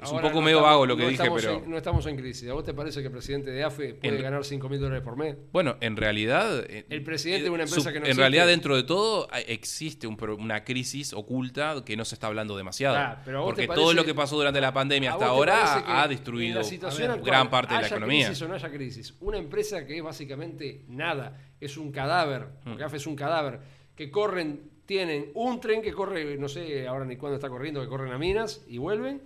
Es 0.01 0.11
un 0.11 0.21
poco 0.21 0.35
no 0.35 0.41
medio 0.41 0.57
estamos- 0.57 0.71
vago 0.73 0.85
lo 0.85 0.95
que 0.97 1.03
no 1.03 1.09
dije, 1.09 1.23
pero- 1.35 1.57
en- 1.63 1.69
no 1.69 1.77
estamos 1.77 2.05
en 2.07 2.15
crisis. 2.17 2.49
¿A 2.49 2.53
vos 2.53 2.63
te 2.63 2.73
parece 2.73 3.01
que 3.01 3.07
el 3.07 3.11
presidente 3.11 3.51
de 3.51 3.63
AFE 3.63 3.93
puede 3.93 4.15
En- 4.17 4.21
ganar 4.23 4.43
5 4.43 4.67
mil 4.69 4.79
dólares 4.79 5.03
por 5.03 5.15
mes? 5.15 5.35
Bueno, 5.51 5.77
en 5.81 5.95
realidad... 5.95 6.63
eh, 6.67 6.85
El 6.89 7.03
presidente 7.03 7.43
de 7.43 7.49
una 7.51 7.63
eh, 7.63 7.67
empresa 7.67 7.89
que 7.93 7.99
no 7.99 8.05
En 8.05 8.09
existe. 8.11 8.21
realidad, 8.21 8.47
dentro 8.47 8.75
de 8.75 8.83
todo, 8.83 9.27
existe 9.47 10.07
un 10.07 10.17
una 10.39 10.63
crisis 10.63 11.13
oculta 11.13 11.83
que 11.85 11.95
no 11.97 12.05
se 12.05 12.15
está 12.15 12.27
hablando 12.27 12.55
demasiado. 12.57 12.95
Ah, 12.97 13.21
pero 13.25 13.39
¿a 13.39 13.41
vos 13.41 13.49
te 13.49 13.53
porque 13.63 13.67
parece- 13.67 13.81
todo 13.83 13.93
lo 13.93 14.05
que 14.05 14.13
pasó 14.15 14.35
durante 14.37 14.61
la 14.61 14.71
pandemia 14.73 15.11
¿A 15.11 15.13
hasta 15.13 15.25
ahora 15.27 16.01
ha 16.01 16.07
destruido 16.07 16.61
ver, 16.61 17.21
gran 17.21 17.49
parte 17.49 17.73
de 17.75 17.81
la 17.81 17.87
economía. 17.87 18.27
crisis 18.27 18.41
o 18.43 18.47
no 18.47 18.53
haya 18.55 18.69
crisis, 18.71 19.13
una 19.19 19.37
empresa 19.37 19.85
que 19.85 19.97
es 19.97 20.03
básicamente 20.03 20.83
nada, 20.87 21.37
es 21.59 21.77
un 21.77 21.91
cadáver, 21.91 22.41
Mm. 22.63 22.69
porque 22.69 22.83
AFE 22.83 22.97
es 22.97 23.07
un 23.07 23.15
cadáver, 23.15 23.59
que 23.95 24.09
corren, 24.09 24.69
tienen 24.85 25.31
un 25.35 25.59
tren 25.61 25.81
que 25.81 25.93
corre, 25.93 26.37
no 26.37 26.47
sé 26.49 26.87
ahora 26.87 27.05
ni 27.05 27.15
cuándo 27.17 27.35
está 27.35 27.49
corriendo, 27.49 27.81
que 27.81 27.87
corren 27.87 28.11
a 28.13 28.17
Minas 28.17 28.63
y 28.67 28.77
vuelven, 28.77 29.21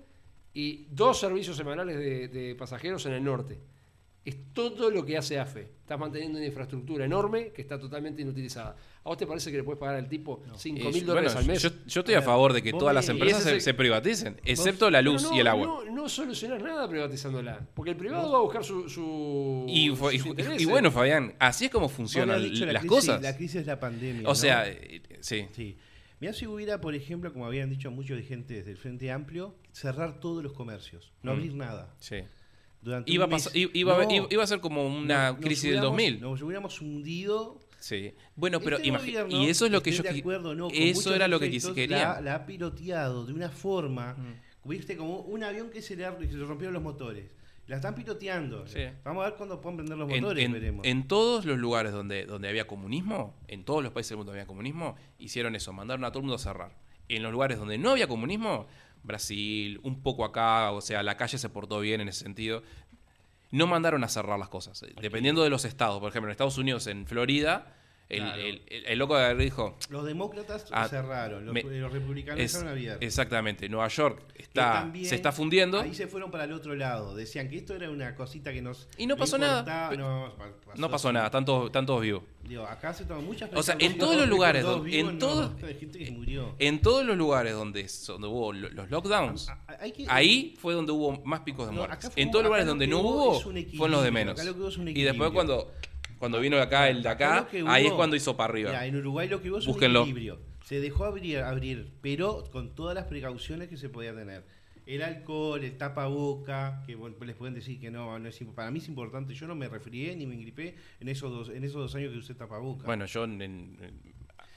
y 0.56 0.88
dos 0.90 1.20
servicios 1.20 1.56
semanales 1.56 1.98
de, 1.98 2.28
de 2.30 2.56
pasajeros 2.56 3.06
en 3.06 3.14
el 3.14 3.24
norte. 3.24 3.60
Es 4.24 4.36
todo 4.54 4.90
lo 4.90 5.06
que 5.06 5.18
hace 5.18 5.38
AFE. 5.38 5.70
Estás 5.82 6.00
manteniendo 6.00 6.40
una 6.40 6.48
infraestructura 6.48 7.06
enorme 7.06 7.50
que 7.52 7.62
está 7.62 7.80
totalmente 7.80 8.24
inutilizada. 8.24 8.72
¿A 9.04 9.10
vos 9.10 9.18
te 9.20 9.28
parece 9.28 9.52
que 9.52 9.58
le 9.58 9.64
puedes 9.64 9.80
pagar 9.80 9.98
al 9.98 10.10
tipo 10.10 10.42
5 10.56 10.80
Eh, 10.90 10.92
mil 10.92 11.06
dólares 11.06 11.34
bueno, 11.36 11.40
al 11.42 11.54
mes? 11.54 11.62
Yo, 11.62 11.70
yo 11.86 12.00
estoy 12.00 12.16
A 12.16 12.18
a, 12.18 12.22
ver, 12.22 12.26
favor 12.26 12.54
de 12.54 12.64
que 12.64 12.72
todas 12.74 12.96
las 12.96 13.08
empresas 13.08 13.44
se, 13.44 13.60
se 13.60 13.74
privaticen, 13.76 14.42
excepto 14.44 14.90
la 14.90 15.04
luz 15.04 15.22
no, 15.22 15.36
y 15.36 15.42
el 15.42 15.48
agua. 15.48 15.68
No, 15.68 15.86
no 15.92 16.10
solucionas 16.10 16.60
nada 16.64 16.90
privatizándola. 16.90 17.68
Porque 17.76 17.92
el 17.92 17.98
privado 17.98 18.32
va 18.32 18.40
a 18.40 18.42
buscar 18.42 18.64
su. 18.64 18.90
su 18.90 19.66
y, 19.68 19.90
bueno, 20.66 20.90
Fabián, 20.92 21.36
así 21.38 21.66
es 21.66 21.72
como 21.72 21.88
funcionan 21.88 22.38
habías 22.38 22.52
dicho 22.52 22.66
la 22.66 22.74
las 22.74 22.82
crisis- 22.82 22.90
cosas. 22.98 23.22
La 23.22 23.36
crisis 23.38 23.56
es 23.58 23.68
la 23.68 23.80
pandemia. 23.80 24.22
o 24.24 24.30
¿no? 24.30 24.36
sea, 24.36 24.68
eh, 24.68 25.04
sí. 25.20 25.46
Sí. 25.52 25.78
Mirá 26.20 26.34
si 26.34 26.48
hubiera, 26.48 26.82
por 26.82 26.96
ejemplo, 26.96 27.32
como 27.32 27.46
habían 27.46 27.70
dicho 27.70 27.92
muchos 27.92 28.18
dirigentes 28.18 28.66
del 28.66 28.78
Frente 28.78 29.12
Amplio, 29.12 29.54
cerrar 29.76 30.20
todos 30.20 30.42
los 30.44 30.54
comercios, 30.54 31.12
no 31.22 31.32
Mm. 31.32 31.36
abrir 31.36 31.54
nada. 31.56 31.94
sí. 32.00 32.18
Durante 32.82 33.12
Iba 33.12 33.26
mes. 33.26 33.46
No, 33.56 34.28
iba 34.30 34.44
a 34.44 34.48
ser 34.48 34.60
como 34.60 34.86
una 34.86 35.30
nos- 35.30 35.38
nos 35.38 35.46
crisis 35.46 35.64
del 35.64 35.72
hubiéramos- 35.80 35.92
2000. 35.98 36.22
Nos 36.22 36.42
hubiéramos 36.44 36.82
hundido. 36.82 37.60
Sí. 37.80 38.14
Bueno, 38.36 38.60
pero 38.60 38.78
Este 38.78 38.92
gobierno, 38.92 39.36
y 39.44 39.50
eso 39.50 39.66
es 39.66 39.72
lo 39.72 39.82
que 39.82 39.92
yo 39.92 40.04
de 40.04 40.10
acuerdo, 40.20 40.54
no, 40.54 40.68
eso 40.72 41.16
era 41.16 41.28
lo 41.28 41.40
que 41.40 41.50
quería. 41.74 41.98
La, 42.16 42.22
la 42.22 42.36
ha 42.36 42.46
piloteado 42.46 43.26
de 43.26 43.34
una 43.34 43.50
forma, 43.50 44.14
Mm. 44.14 44.70
viste, 44.70 44.96
como 44.98 45.22
un 45.22 45.44
avión 45.44 45.72
que 45.72 45.82
se 45.82 45.96
le, 45.96 46.06
se 46.28 46.38
le 46.38 46.46
rompieron 46.46 46.76
los 46.76 46.84
motores. 46.84 47.26
La 47.66 47.78
están 47.78 47.96
piloteando. 47.96 48.68
Sí. 48.68 48.82
Vamos 49.04 49.24
a 49.26 49.30
ver 49.30 49.36
cuándo 49.38 49.60
pueden 49.60 49.78
prender 49.78 49.98
los 49.98 50.08
En, 50.12 50.22
motores, 50.22 50.46
en- 50.46 50.54
veremos. 50.54 50.86
en 50.86 51.08
todos 51.08 51.46
los 51.46 51.58
lugares 51.58 51.92
donde, 51.92 52.28
donde 52.28 52.48
había 52.50 52.68
comunismo, 52.68 53.36
en 53.48 53.66
todos 53.66 53.82
los 53.82 53.92
países 53.94 54.10
del 54.12 54.18
mundo 54.18 54.32
había 54.32 54.46
comunismo, 54.46 54.96
hicieron 55.18 55.56
eso, 55.56 55.74
mandaron 55.74 56.06
a 56.06 56.10
todo 56.10 56.20
el 56.20 56.24
mundo 56.26 56.36
a 56.36 56.40
cerrar. 56.40 56.72
En 57.10 57.24
los 57.24 57.32
lugares 57.32 57.58
donde 57.58 57.80
no 57.80 57.90
había 57.92 58.08
comunismo, 58.08 58.68
Brasil, 59.06 59.80
un 59.84 60.02
poco 60.02 60.26
acá, 60.26 60.72
o 60.72 60.82
sea, 60.82 61.04
la 61.04 61.18
calle 61.18 61.38
se 61.38 61.50
portó 61.50 61.80
bien 61.80 62.02
en 62.02 62.10
ese 62.10 62.22
sentido, 62.24 62.64
no 63.52 63.68
mandaron 63.68 64.04
a 64.04 64.10
cerrar 64.10 64.38
las 64.40 64.50
cosas. 64.50 64.84
Dependiendo 65.02 65.44
de 65.44 65.50
los 65.50 65.66
estados, 65.66 66.00
por 66.00 66.10
ejemplo, 66.10 66.30
en 66.30 66.32
Estados 66.32 66.58
Unidos, 66.58 66.88
en 66.88 67.08
Florida, 67.08 67.74
el, 68.08 68.20
Claro. 68.20 68.42
el- 68.42 68.62
el- 68.68 68.86
el 68.86 69.00
loco 69.00 69.34
dijo, 69.36 69.78
los 69.90 70.06
demócratas 70.06 70.66
Ah, 70.72 70.88
cerraron, 70.88 71.44
los, 71.46 71.54
me- 71.54 71.64
los 71.64 71.92
republicanos 71.92 72.40
es- 72.40 72.52
estaban 72.54 72.68
abiertos. 72.74 73.02
exactamente, 73.02 73.68
Nueva 73.68 73.88
York 73.88 74.22
está, 74.36 74.74
también 74.74 75.06
se 75.06 75.16
está 75.16 75.32
fundiendo. 75.32 75.80
Ahí 75.82 75.96
se 75.96 76.08
fueron 76.08 76.30
para 76.30 76.44
el 76.44 76.54
otro 76.54 76.76
lado. 76.76 77.16
Decían 77.16 77.50
que 77.50 77.58
esto 77.58 77.74
era 77.76 77.90
una 77.90 78.16
cosita 78.16 78.54
que 78.54 78.62
nos. 78.62 78.88
Y 78.98 79.08
no 79.08 79.18
pasó 79.18 79.38
nada. 79.38 79.64
No, 79.96 80.34
pa- 80.38 80.76
No 80.76 80.90
pasó 80.90 81.12
nada, 81.12 81.26
están 81.28 81.46
todos, 81.46 81.68
están 81.68 81.86
todos 81.86 82.02
vivos. 82.02 82.24
Digo, 82.44 82.64
acá 82.68 82.94
se 82.94 83.06
toman 83.06 83.26
muchas 83.26 83.50
O 83.56 83.64
sea, 83.64 83.76
en 83.80 83.98
todos 83.98 84.16
los 84.18 84.28
lugares 84.28 84.64
donde- 84.64 85.00
en 85.00 85.14
no, 85.14 85.18
todo- 85.18 85.56
hay 85.66 85.74
gente 85.74 85.98
que 85.98 86.12
murió. 86.12 86.56
En 86.60 86.82
todos 86.82 87.04
los 87.06 87.18
lugares 87.18 87.54
donde, 87.54 87.88
donde 88.08 88.28
hubo 88.28 88.54
lo- 88.54 88.70
los 88.70 88.90
lockdowns, 88.92 89.50
A- 89.50 89.54
a- 89.68 89.78
hay 89.82 89.92
que- 89.92 90.06
ahí 90.10 90.54
fue 90.60 90.76
donde 90.76 90.92
hubo 90.92 91.24
más 91.26 91.40
picos 91.40 91.68
de 91.68 91.74
No, 91.74 91.80
muertes. 91.88 92.12
en 92.16 92.30
todos 92.30 92.44
los 92.44 92.50
lugares 92.50 92.68
donde 92.68 92.86
no 92.86 93.00
hubo 93.00 93.40
fueron 93.42 93.92
los 93.92 94.04
de 94.04 94.12
menos. 94.12 94.40
Y 94.88 95.02
después 95.02 95.32
cuando, 95.32 95.72
cuando 96.26 96.40
vino 96.40 96.58
acá 96.58 96.90
el 96.90 97.04
de 97.04 97.10
Acá 97.10 97.48
ahí 97.68 97.86
es 97.86 97.94
cuando 97.94 98.16
hizo 98.16 98.36
para 98.36 98.52
arriba. 98.52 98.86
En 98.86 98.96
Uruguay 98.96 99.28
lo 99.30 99.42
que 99.42 99.50
hubo 99.50 99.60
es 99.60 99.66
Búsquenlo. 99.66 100.02
un 100.04 100.10
equilibrio. 100.10 100.40
Se 100.64 100.80
dejó 100.80 101.06
abrir, 101.06 101.38
abrir, 101.40 101.92
pero 102.02 102.44
con 102.52 102.74
todas 102.74 102.96
las 102.96 103.06
precauciones 103.06 103.70
que 103.70 103.78
se 103.78 103.90
podía 103.90 104.16
tener. 104.16 104.44
El 104.88 105.02
alcohol, 105.04 105.64
el 105.64 105.78
tapaboca, 105.78 106.84
que 106.86 106.96
les 107.26 107.36
pueden 107.36 107.54
decir 107.56 107.80
que 107.80 107.90
no, 107.92 108.18
no 108.20 108.28
es 108.28 108.40
para 108.56 108.70
mí 108.72 108.80
es 108.80 108.88
importante. 108.88 109.34
Yo 109.34 109.48
no 109.48 109.56
me 109.56 109.68
resfrié 109.68 110.16
ni 110.16 110.26
me 110.26 110.36
engripé 110.36 110.76
en 111.00 111.10
esos 111.10 111.32
dos, 111.32 111.50
en 111.50 111.64
esos 111.64 111.82
dos 111.82 111.96
años 111.96 112.12
que 112.12 112.18
usé 112.20 112.36
tapaboca. 112.36 112.86
Bueno, 112.86 113.06
yo 113.06 113.24
en- 113.26 113.78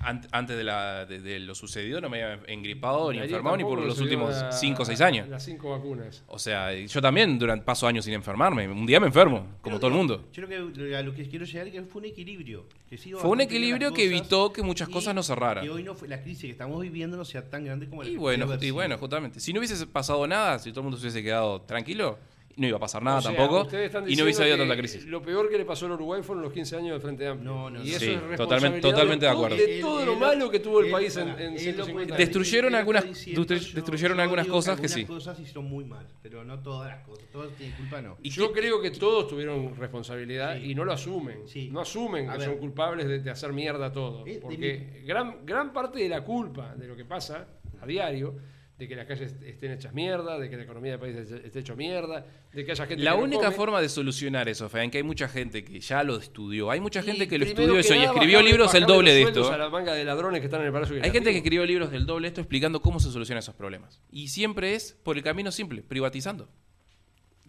antes 0.00 0.56
de, 0.56 0.64
la, 0.64 1.04
de, 1.06 1.20
de 1.20 1.38
lo 1.40 1.54
sucedido 1.54 2.00
no 2.00 2.08
me 2.08 2.22
había 2.22 2.40
engripado 2.46 3.12
ni 3.12 3.18
enfermado 3.18 3.56
ni 3.56 3.64
por 3.64 3.80
los 3.80 3.98
últimos 4.00 4.30
la- 4.30 4.52
5 4.52 4.82
o 4.82 4.84
6 4.84 5.00
años. 5.00 5.28
Las 5.28 5.44
cinco 5.44 5.70
vacunas. 5.70 6.22
O 6.28 6.38
sea, 6.38 6.72
yo 6.74 7.02
también 7.02 7.38
durante, 7.38 7.64
paso 7.64 7.86
años 7.86 8.04
sin 8.04 8.14
enfermarme. 8.14 8.68
Un 8.68 8.86
día 8.86 9.00
me 9.00 9.06
enfermo, 9.08 9.38
como 9.38 9.56
Pero 9.62 9.78
todo 9.78 9.88
el 9.88 9.96
mundo. 9.96 10.28
Yo 10.32 10.46
creo 10.46 10.72
que 10.72 10.96
a 10.96 11.02
lo 11.02 11.14
que 11.14 11.28
quiero 11.28 11.44
llegar 11.44 11.66
es 11.66 11.72
que 11.72 11.82
fue 11.82 12.00
un 12.00 12.06
equilibrio. 12.06 12.64
que 12.88 12.96
Fue 12.96 13.30
un 13.30 13.40
equilibrio 13.40 13.92
que 13.92 14.04
evitó 14.04 14.52
que 14.52 14.62
muchas 14.62 14.88
y 14.88 14.92
cosas 14.92 15.14
no 15.14 15.22
cerraran. 15.22 15.64
Que 15.64 15.70
hoy 15.70 15.82
no 15.82 15.94
fue, 15.94 16.08
la 16.08 16.22
crisis 16.22 16.42
que 16.44 16.50
estamos 16.50 16.80
viviendo 16.80 17.16
no 17.16 17.24
sea 17.24 17.48
tan 17.48 17.64
grande 17.64 17.88
como 17.88 18.02
la 18.02 18.08
Y 18.08 18.12
que 18.12 18.18
bueno, 18.18 18.46
y 18.60 18.70
bueno, 18.70 18.98
justamente. 18.98 19.40
Si 19.40 19.52
no 19.52 19.58
hubiese 19.60 19.86
pasado 19.86 20.26
nada, 20.26 20.58
si 20.58 20.70
todo 20.70 20.80
el 20.80 20.84
mundo 20.84 20.98
se 20.98 21.04
hubiese 21.06 21.22
quedado 21.22 21.60
tranquilo, 21.62 22.18
no 22.58 22.66
iba 22.66 22.76
a 22.76 22.80
pasar 22.80 23.02
nada 23.02 23.18
O 23.18 23.22
sea, 23.22 23.34
tampoco 23.34 23.68
y 24.06 24.16
no 24.16 24.24
hubiese 24.24 24.42
habido 24.42 24.58
tanta 24.58 24.76
crisis. 24.76 25.06
Lo 25.06 25.22
peor 25.22 25.48
que 25.48 25.56
le 25.56 25.64
pasó 25.64 25.86
al 25.86 25.92
Uruguay 25.92 26.22
fueron 26.22 26.42
los 26.42 26.52
15 26.52 26.76
años 26.76 26.90
del 26.92 27.00
Frente 27.00 27.26
Amplio. 27.26 27.50
No, 27.52 27.70
no, 27.70 27.82
y 27.82 27.88
no. 27.90 27.90
eso 27.90 28.00
Sí, 28.00 28.10
es 28.30 28.36
totalmente- 28.36 28.80
totalmente 28.80 29.24
de 29.26 29.30
acuerdo. 29.32 29.56
De 29.56 29.80
todo 29.80 30.04
lo 30.04 30.16
malo 30.16 30.50
que 30.50 30.60
tuvo 30.60 30.80
el 30.80 30.90
país 30.90 31.16
en, 31.16 31.28
pará, 31.28 31.40
en 31.44 31.48
él 31.48 31.54
lo 31.54 31.58
150 31.60 31.92
cuenta- 31.94 32.14
años. 32.14 32.18
Destruyeron 32.26 32.74
algunas- 32.74 33.04
destruyeron 33.24 34.20
algunas 34.20 34.44
que 34.46 34.50
cosas 34.52 34.80
que 34.80 34.88
sí. 34.88 35.00
Algunas 35.02 35.24
cosas 35.24 35.40
hicieron 35.40 35.64
muy 35.66 35.84
mal, 35.84 36.06
pero 36.22 36.44
no 36.44 36.58
todas 36.60 36.88
las 36.88 37.06
cosas. 37.06 37.24
Todas 37.30 37.50
tienen 37.56 37.76
culpa, 37.76 38.02
no. 38.02 38.16
¿Y 38.22 38.30
Yo 38.30 38.52
qué- 38.52 38.60
creo 38.60 38.80
que 38.82 38.90
todos 38.90 39.28
tuvieron 39.28 39.76
responsabilidad 39.76 40.56
Sí. 40.58 40.70
y 40.70 40.74
no 40.74 40.84
lo 40.84 40.92
asumen. 40.92 41.46
Sí. 41.46 41.68
No 41.70 41.80
asumen 41.80 42.28
A 42.28 42.32
que 42.34 42.38
ver. 42.40 42.48
son 42.48 42.58
culpables 42.58 43.06
de, 43.06 43.20
de 43.20 43.30
hacer 43.30 43.52
mierda 43.52 43.92
todo. 43.92 44.24
Porque 44.42 45.02
gran, 45.06 45.44
gran 45.46 45.72
parte 45.72 46.00
de 46.00 46.08
la 46.08 46.22
culpa 46.24 46.74
de 46.74 46.86
lo 46.88 46.96
que 46.96 47.04
pasa 47.04 47.46
a 47.80 47.86
diario, 47.86 48.34
de 48.78 48.86
que 48.86 48.94
las 48.94 49.06
calles 49.06 49.34
estén 49.44 49.72
hechas 49.72 49.92
mierda, 49.92 50.38
de 50.38 50.48
que 50.48 50.56
la 50.56 50.62
economía 50.62 50.92
del 50.92 51.00
país 51.00 51.16
esté 51.16 51.58
hecho 51.58 51.74
mierda, 51.74 52.24
de 52.52 52.64
que 52.64 52.70
haya 52.70 52.86
gente 52.86 53.02
La 53.02 53.10
que 53.10 53.16
no 53.18 53.24
única 53.24 53.44
come. 53.46 53.56
forma 53.56 53.80
de 53.80 53.88
solucionar 53.88 54.48
eso, 54.48 54.68
Fabián, 54.68 54.88
que 54.92 54.98
hay 54.98 55.02
mucha 55.04 55.28
gente 55.28 55.64
que 55.64 55.80
ya 55.80 56.04
lo 56.04 56.16
estudió, 56.16 56.70
hay 56.70 56.78
mucha 56.78 57.00
Y 57.00 57.02
gente 57.02 57.26
que 57.26 57.38
lo 57.38 57.44
estudió 57.44 57.74
que 57.74 57.80
eso 57.80 57.94
y 57.96 58.04
escribió 58.04 58.38
bajarle- 58.38 58.44
libros 58.50 58.74
el 58.74 58.86
doble 58.86 59.12
de 59.14 59.22
esto. 59.22 59.50
a 59.52 59.58
la 59.58 59.68
manga 59.68 59.94
de 59.94 60.04
ladrones 60.04 60.38
que 60.40 60.46
están 60.46 60.60
en 60.60 60.68
el 60.68 60.72
Palacio 60.72 60.94
Hay 61.02 61.10
gente 61.10 61.32
que 61.32 61.38
escribió 61.38 61.66
libros 61.66 61.90
del 61.90 62.06
doble 62.06 62.26
de 62.26 62.28
esto 62.28 62.40
explicando 62.40 62.80
cómo 62.80 63.00
se 63.00 63.10
solucionan 63.10 63.40
esos 63.40 63.56
problemas. 63.56 64.00
Y 64.12 64.28
siempre 64.28 64.76
es 64.76 64.92
por 65.02 65.16
el 65.16 65.24
camino 65.24 65.50
simple, 65.50 65.82
privatizando. 65.82 66.48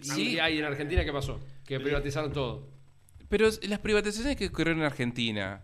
Sí, 0.02 0.40
hay 0.40 0.58
en 0.58 0.66
Argentina, 0.66 1.04
¿qué 1.06 1.12
pasó? 1.12 1.40
Que 1.66 1.80
privatizaron 1.80 2.32
todo. 2.34 2.68
Pero 3.28 3.48
las 3.68 3.80
privatizaciones 3.80 4.36
que 4.36 4.48
ocurrieron 4.48 4.80
en 4.80 4.86
Argentina, 4.86 5.62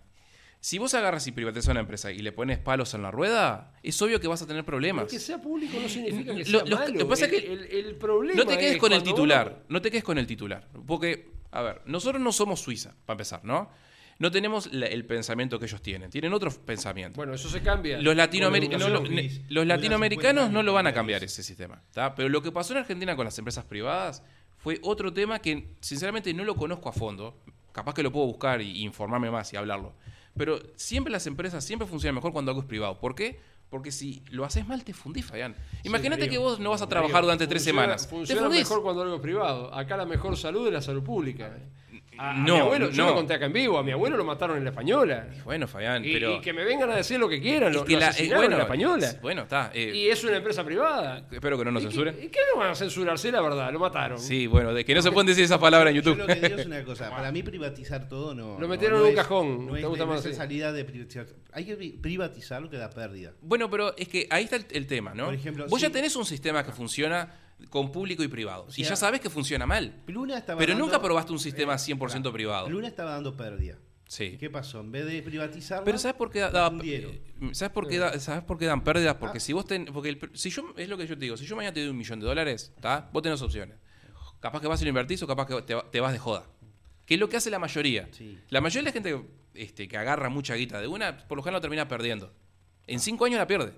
si 0.65 0.79
vos 0.79 0.91
agarras 0.95 1.27
y 1.27 1.31
privatizas 1.31 1.67
una 1.67 1.81
empresa 1.81 2.11
y 2.11 2.17
le 2.19 2.31
pones 2.31 2.57
palos 2.57 2.91
en 2.95 3.03
la 3.03 3.11
rueda, 3.11 3.71
es 3.83 4.01
obvio 4.01 4.19
que 4.19 4.27
vas 4.27 4.41
a 4.41 4.47
tener 4.47 4.65
problemas. 4.65 5.03
Pero 5.05 5.11
que 5.11 5.19
sea 5.23 5.39
público 5.39 5.77
no 5.79 5.87
significa 5.87 6.33
que 6.33 6.39
Lo- 6.39 6.59
sea 6.61 6.65
lo- 6.67 6.77
malo. 6.77 6.91
lo 6.93 6.97
que 6.97 7.05
pasa 7.05 7.25
el, 7.25 7.33
es 7.35 7.41
que 7.43 7.53
el- 7.53 7.63
el 7.85 7.95
problema 7.97 8.41
No 8.43 8.47
te 8.49 8.57
quedes 8.57 8.73
es 8.73 8.79
con 8.79 8.91
el 8.91 9.03
titular, 9.03 9.47
uno- 9.47 9.65
no 9.69 9.81
te 9.83 9.91
quedes 9.91 10.03
con 10.03 10.17
el 10.17 10.25
titular. 10.25 10.67
Porque, 10.87 11.29
a 11.51 11.61
ver, 11.61 11.81
nosotros 11.85 12.19
no 12.19 12.31
somos 12.31 12.61
Suiza, 12.61 12.95
para 13.05 13.13
empezar, 13.13 13.45
¿no? 13.45 13.69
No 14.17 14.31
tenemos 14.31 14.73
la- 14.73 14.87
el 14.87 15.05
pensamiento 15.05 15.59
que 15.59 15.65
ellos 15.65 15.83
tienen, 15.83 16.09
tienen 16.09 16.33
otro 16.33 16.49
pensamiento. 16.49 17.15
Bueno, 17.17 17.35
eso 17.35 17.47
se 17.47 17.61
cambia. 17.61 17.99
Los, 18.01 18.15
latinoameri- 18.15 18.69
no, 18.75 18.89
lo- 19.49 19.65
latinoamericanos 19.65 20.45
50 20.45 20.49
no 20.51 20.63
lo 20.63 20.73
van 20.73 20.87
a 20.87 20.93
cambiar 20.93 21.23
ese 21.23 21.43
sistema. 21.43 21.83
¿tá? 21.93 22.15
Pero 22.15 22.27
lo 22.29 22.41
que 22.41 22.51
pasó 22.51 22.73
en 22.73 22.79
Argentina 22.79 23.15
con 23.15 23.25
las 23.25 23.37
empresas 23.37 23.65
privadas 23.65 24.23
fue 24.57 24.79
otro 24.81 25.13
tema 25.13 25.37
que 25.37 25.67
sinceramente 25.79 26.33
no 26.33 26.43
lo 26.43 26.55
conozco 26.55 26.89
a 26.89 26.91
fondo. 26.91 27.37
Capaz 27.71 27.93
que 27.93 28.01
lo 28.01 28.11
puedo 28.11 28.25
buscar 28.25 28.61
y, 28.61 28.71
y 28.71 28.81
informarme 28.83 29.29
más 29.29 29.53
y 29.53 29.57
hablarlo. 29.57 29.93
Pero 30.37 30.59
siempre 30.75 31.11
las 31.11 31.25
empresas 31.27 31.63
siempre 31.63 31.87
funcionan 31.87 32.15
mejor 32.15 32.33
cuando 32.33 32.51
algo 32.51 32.61
es 32.61 32.67
privado. 32.67 32.99
¿Por 32.99 33.15
qué? 33.15 33.39
Porque 33.69 33.91
si 33.91 34.23
lo 34.29 34.45
haces 34.45 34.67
mal 34.67 34.83
te 34.83 34.93
fundís, 34.93 35.25
Fabián. 35.25 35.55
Imagínate 35.83 36.29
que 36.29 36.37
vos 36.37 36.59
no 36.59 36.69
vas 36.71 36.81
a 36.81 36.87
trabajar 36.89 37.23
durante 37.23 37.47
tres 37.47 37.63
Funciona- 37.63 37.81
semanas. 37.83 38.03
Te 38.03 38.09
Funciona 38.09 38.41
fundís. 38.43 38.59
mejor 38.59 38.83
cuando 38.83 39.01
algo 39.01 39.15
es 39.15 39.21
privado. 39.21 39.73
Acá 39.73 39.97
la 39.97 40.05
mejor 40.05 40.37
salud 40.37 40.67
es 40.67 40.73
la 40.73 40.81
salud 40.81 41.03
pública. 41.03 41.57
A, 42.17 42.31
a 42.31 42.33
No, 42.33 42.53
mi 42.55 42.59
abuelo, 42.61 42.89
yo 42.91 43.03
no. 43.03 43.09
lo 43.09 43.15
conté 43.15 43.33
acá 43.33 43.45
en 43.45 43.53
vivo, 43.53 43.77
a 43.77 43.83
mi 43.83 43.91
abuelo 43.91 44.17
lo 44.17 44.23
mataron 44.25 44.57
en 44.57 44.63
la 44.63 44.69
española. 44.71 45.27
Bueno, 45.43 45.67
Fabián, 45.67 46.03
Y, 46.05 46.13
pero... 46.13 46.35
y 46.35 46.41
que 46.41 46.53
me 46.53 46.63
vengan 46.63 46.89
a 46.91 46.95
decir 46.95 47.19
lo 47.19 47.27
que 47.29 47.41
quieran, 47.41 47.73
lo, 47.73 47.83
que 47.85 47.93
lo 47.93 47.99
la- 47.99 48.05
eh, 48.07 48.09
asesinaron 48.09 48.43
en 48.45 48.49
la 48.51 48.57
bueno, 48.57 48.63
española. 48.73 49.19
bueno, 49.21 49.41
está. 49.43 49.71
eh, 49.73 49.91
Y 49.95 50.09
es 50.09 50.23
una 50.23 50.37
empresa 50.37 50.63
privada. 50.63 51.25
espero 51.31 51.57
que 51.57 51.65
no 51.65 51.71
nos 51.71 51.83
¿Y 51.83 51.85
censuren. 51.87 52.15
¿Y 52.21 52.27
qué 52.27 52.39
no 52.53 52.59
van 52.59 52.71
a 52.71 52.75
censurar? 52.75 53.17
Sí, 53.19 53.31
la 53.31 53.41
verdad, 53.41 53.71
lo 53.71 53.79
mataron. 53.79 54.19
Sí, 54.19 54.47
bueno, 54.47 54.73
de 54.73 54.85
que 54.85 54.93
no 54.95 55.01
se 55.01 55.11
pueden 55.11 55.27
decir 55.27 55.43
esas 55.43 55.59
palabras 55.59 55.91
en 55.93 56.01
Yo 56.01 56.11
YouTube. 56.11 56.19
lo 56.19 56.27
que 56.27 56.35
digo 56.47 56.59
es 56.61 56.65
una 56.65 56.83
cosa, 56.83 57.09
para 57.09 57.31
mí 57.31 57.43
privatizar 57.43 58.07
todo 58.07 58.33
no. 58.33 58.59
Lo 58.59 58.67
metieron 58.67 58.99
no 58.99 59.05
en 59.05 59.11
un 59.13 59.17
es- 59.17 59.23
cajón, 59.23 59.65
No 59.67 59.73
¿te 59.73 59.79
es, 59.81 59.85
gusta 59.85 60.05
no 60.05 60.11
más 60.11 60.19
es 60.21 60.25
así? 60.27 60.35
salida 60.35 60.71
de 60.71 60.85
privatizar. 60.85 61.25
Hay 61.53 61.65
que 61.65 61.75
pri- 61.75 61.97
privatizar 62.01 62.61
lo 62.61 62.69
que 62.69 62.77
da 62.77 62.89
pérdida. 62.89 63.33
Bueno, 63.41 63.69
pero 63.69 63.95
es 63.97 64.07
que 64.07 64.27
ahí 64.29 64.43
está 64.45 64.55
el, 64.57 64.65
el 64.71 64.87
tema, 64.87 65.13
¿no? 65.13 65.25
Por 65.25 65.33
ejemplo, 65.33 65.65
Vos 65.69 65.81
ya 65.81 65.89
tenés 65.89 66.15
un 66.15 66.25
sistema 66.25 66.63
que 66.63 66.71
funciona 66.71 67.29
con 67.69 67.91
público 67.91 68.23
y 68.23 68.27
privado. 68.27 68.67
y 68.69 68.83
sea, 68.83 68.89
ya 68.89 68.95
sabés 68.95 69.21
que 69.21 69.29
funciona 69.29 69.65
mal. 69.65 70.03
Luna 70.07 70.37
estaba 70.37 70.59
Pero 70.59 70.73
dando- 70.73 70.85
nunca 70.85 71.01
probaste 71.01 71.31
un 71.31 71.39
sistema 71.39 71.75
Eh, 71.75 71.79
100% 71.79 72.29
pará. 72.29 72.33
privado. 72.33 72.69
Luna 72.69 72.87
estaba 72.87 73.11
dando 73.11 73.35
pérdida. 73.35 73.77
¿Y 74.07 74.11
Sí. 74.11 74.37
qué 74.37 74.49
pasó? 74.51 74.81
En 74.81 74.91
vez 74.91 75.05
de 75.07 75.21
privatizarla. 75.23 75.83
Pero 75.83 75.97
¿sabes 75.97 76.15
por 76.15 76.29
qué 76.29 76.39
da- 76.41 76.51
la 76.51 76.59
da- 76.61 76.69
fundieron. 76.69 77.11
eh, 77.11 77.49
¿Sabes 77.53 77.73
por 77.73 77.87
qué 77.87 77.97
da- 77.97 78.19
¿sabes 78.19 78.43
por 78.43 78.57
qué 78.59 78.65
dan 78.65 78.83
pérdidas? 78.83 79.15
Porque 79.15 79.37
Ah. 79.37 79.41
si 79.41 79.51
vos 79.53 79.65
ten, 79.65 79.85
porque 79.85 80.09
el 80.09 80.19
si 80.35 80.49
yo 80.51 80.73
es 80.77 80.87
lo 80.87 80.97
que 80.97 81.07
yo 81.07 81.15
te 81.17 81.21
digo, 81.25 81.37
si 81.37 81.45
yo 81.45 81.55
mañana 81.55 81.73
te 81.73 81.79
doy 81.81 81.89
un 81.89 81.97
millón 81.97 82.19
de 82.19 82.25
dólares, 82.27 82.71
¿tá? 82.81 83.09
Vos 83.11 83.23
tenés 83.23 83.41
opciones. 83.41 83.77
Capaz 84.39 84.61
que 84.61 84.67
vas 84.67 84.79
y 84.81 84.85
lo 84.85 84.89
invertís 84.89 85.23
o 85.23 85.27
capaz 85.27 85.47
que 85.47 85.59
te, 85.63 85.73
va- 85.73 85.89
te 85.89 85.99
vas 86.01 86.11
de 86.13 86.19
joda. 86.19 86.45
Que 87.05 87.15
es 87.15 87.19
lo 87.19 87.29
que 87.29 87.37
hace 87.37 87.49
la 87.49 87.57
mayoría. 87.59 88.07
Sí. 88.11 88.37
La 88.49 88.61
mayoría 88.61 88.91
de 88.91 88.99
la 88.99 89.09
gente 89.11 89.27
este, 89.55 89.87
que 89.87 89.97
agarra 89.97 90.29
mucha 90.29 90.53
guita 90.55 90.79
de 90.81 90.87
una, 90.87 91.17
por 91.27 91.37
lo 91.37 91.41
general 91.43 91.59
lo 91.59 91.61
termina 91.61 91.87
perdiendo. 91.87 92.31
En 92.87 92.99
cinco 92.99 93.25
años 93.25 93.39
la 93.39 93.47
pierde. 93.47 93.73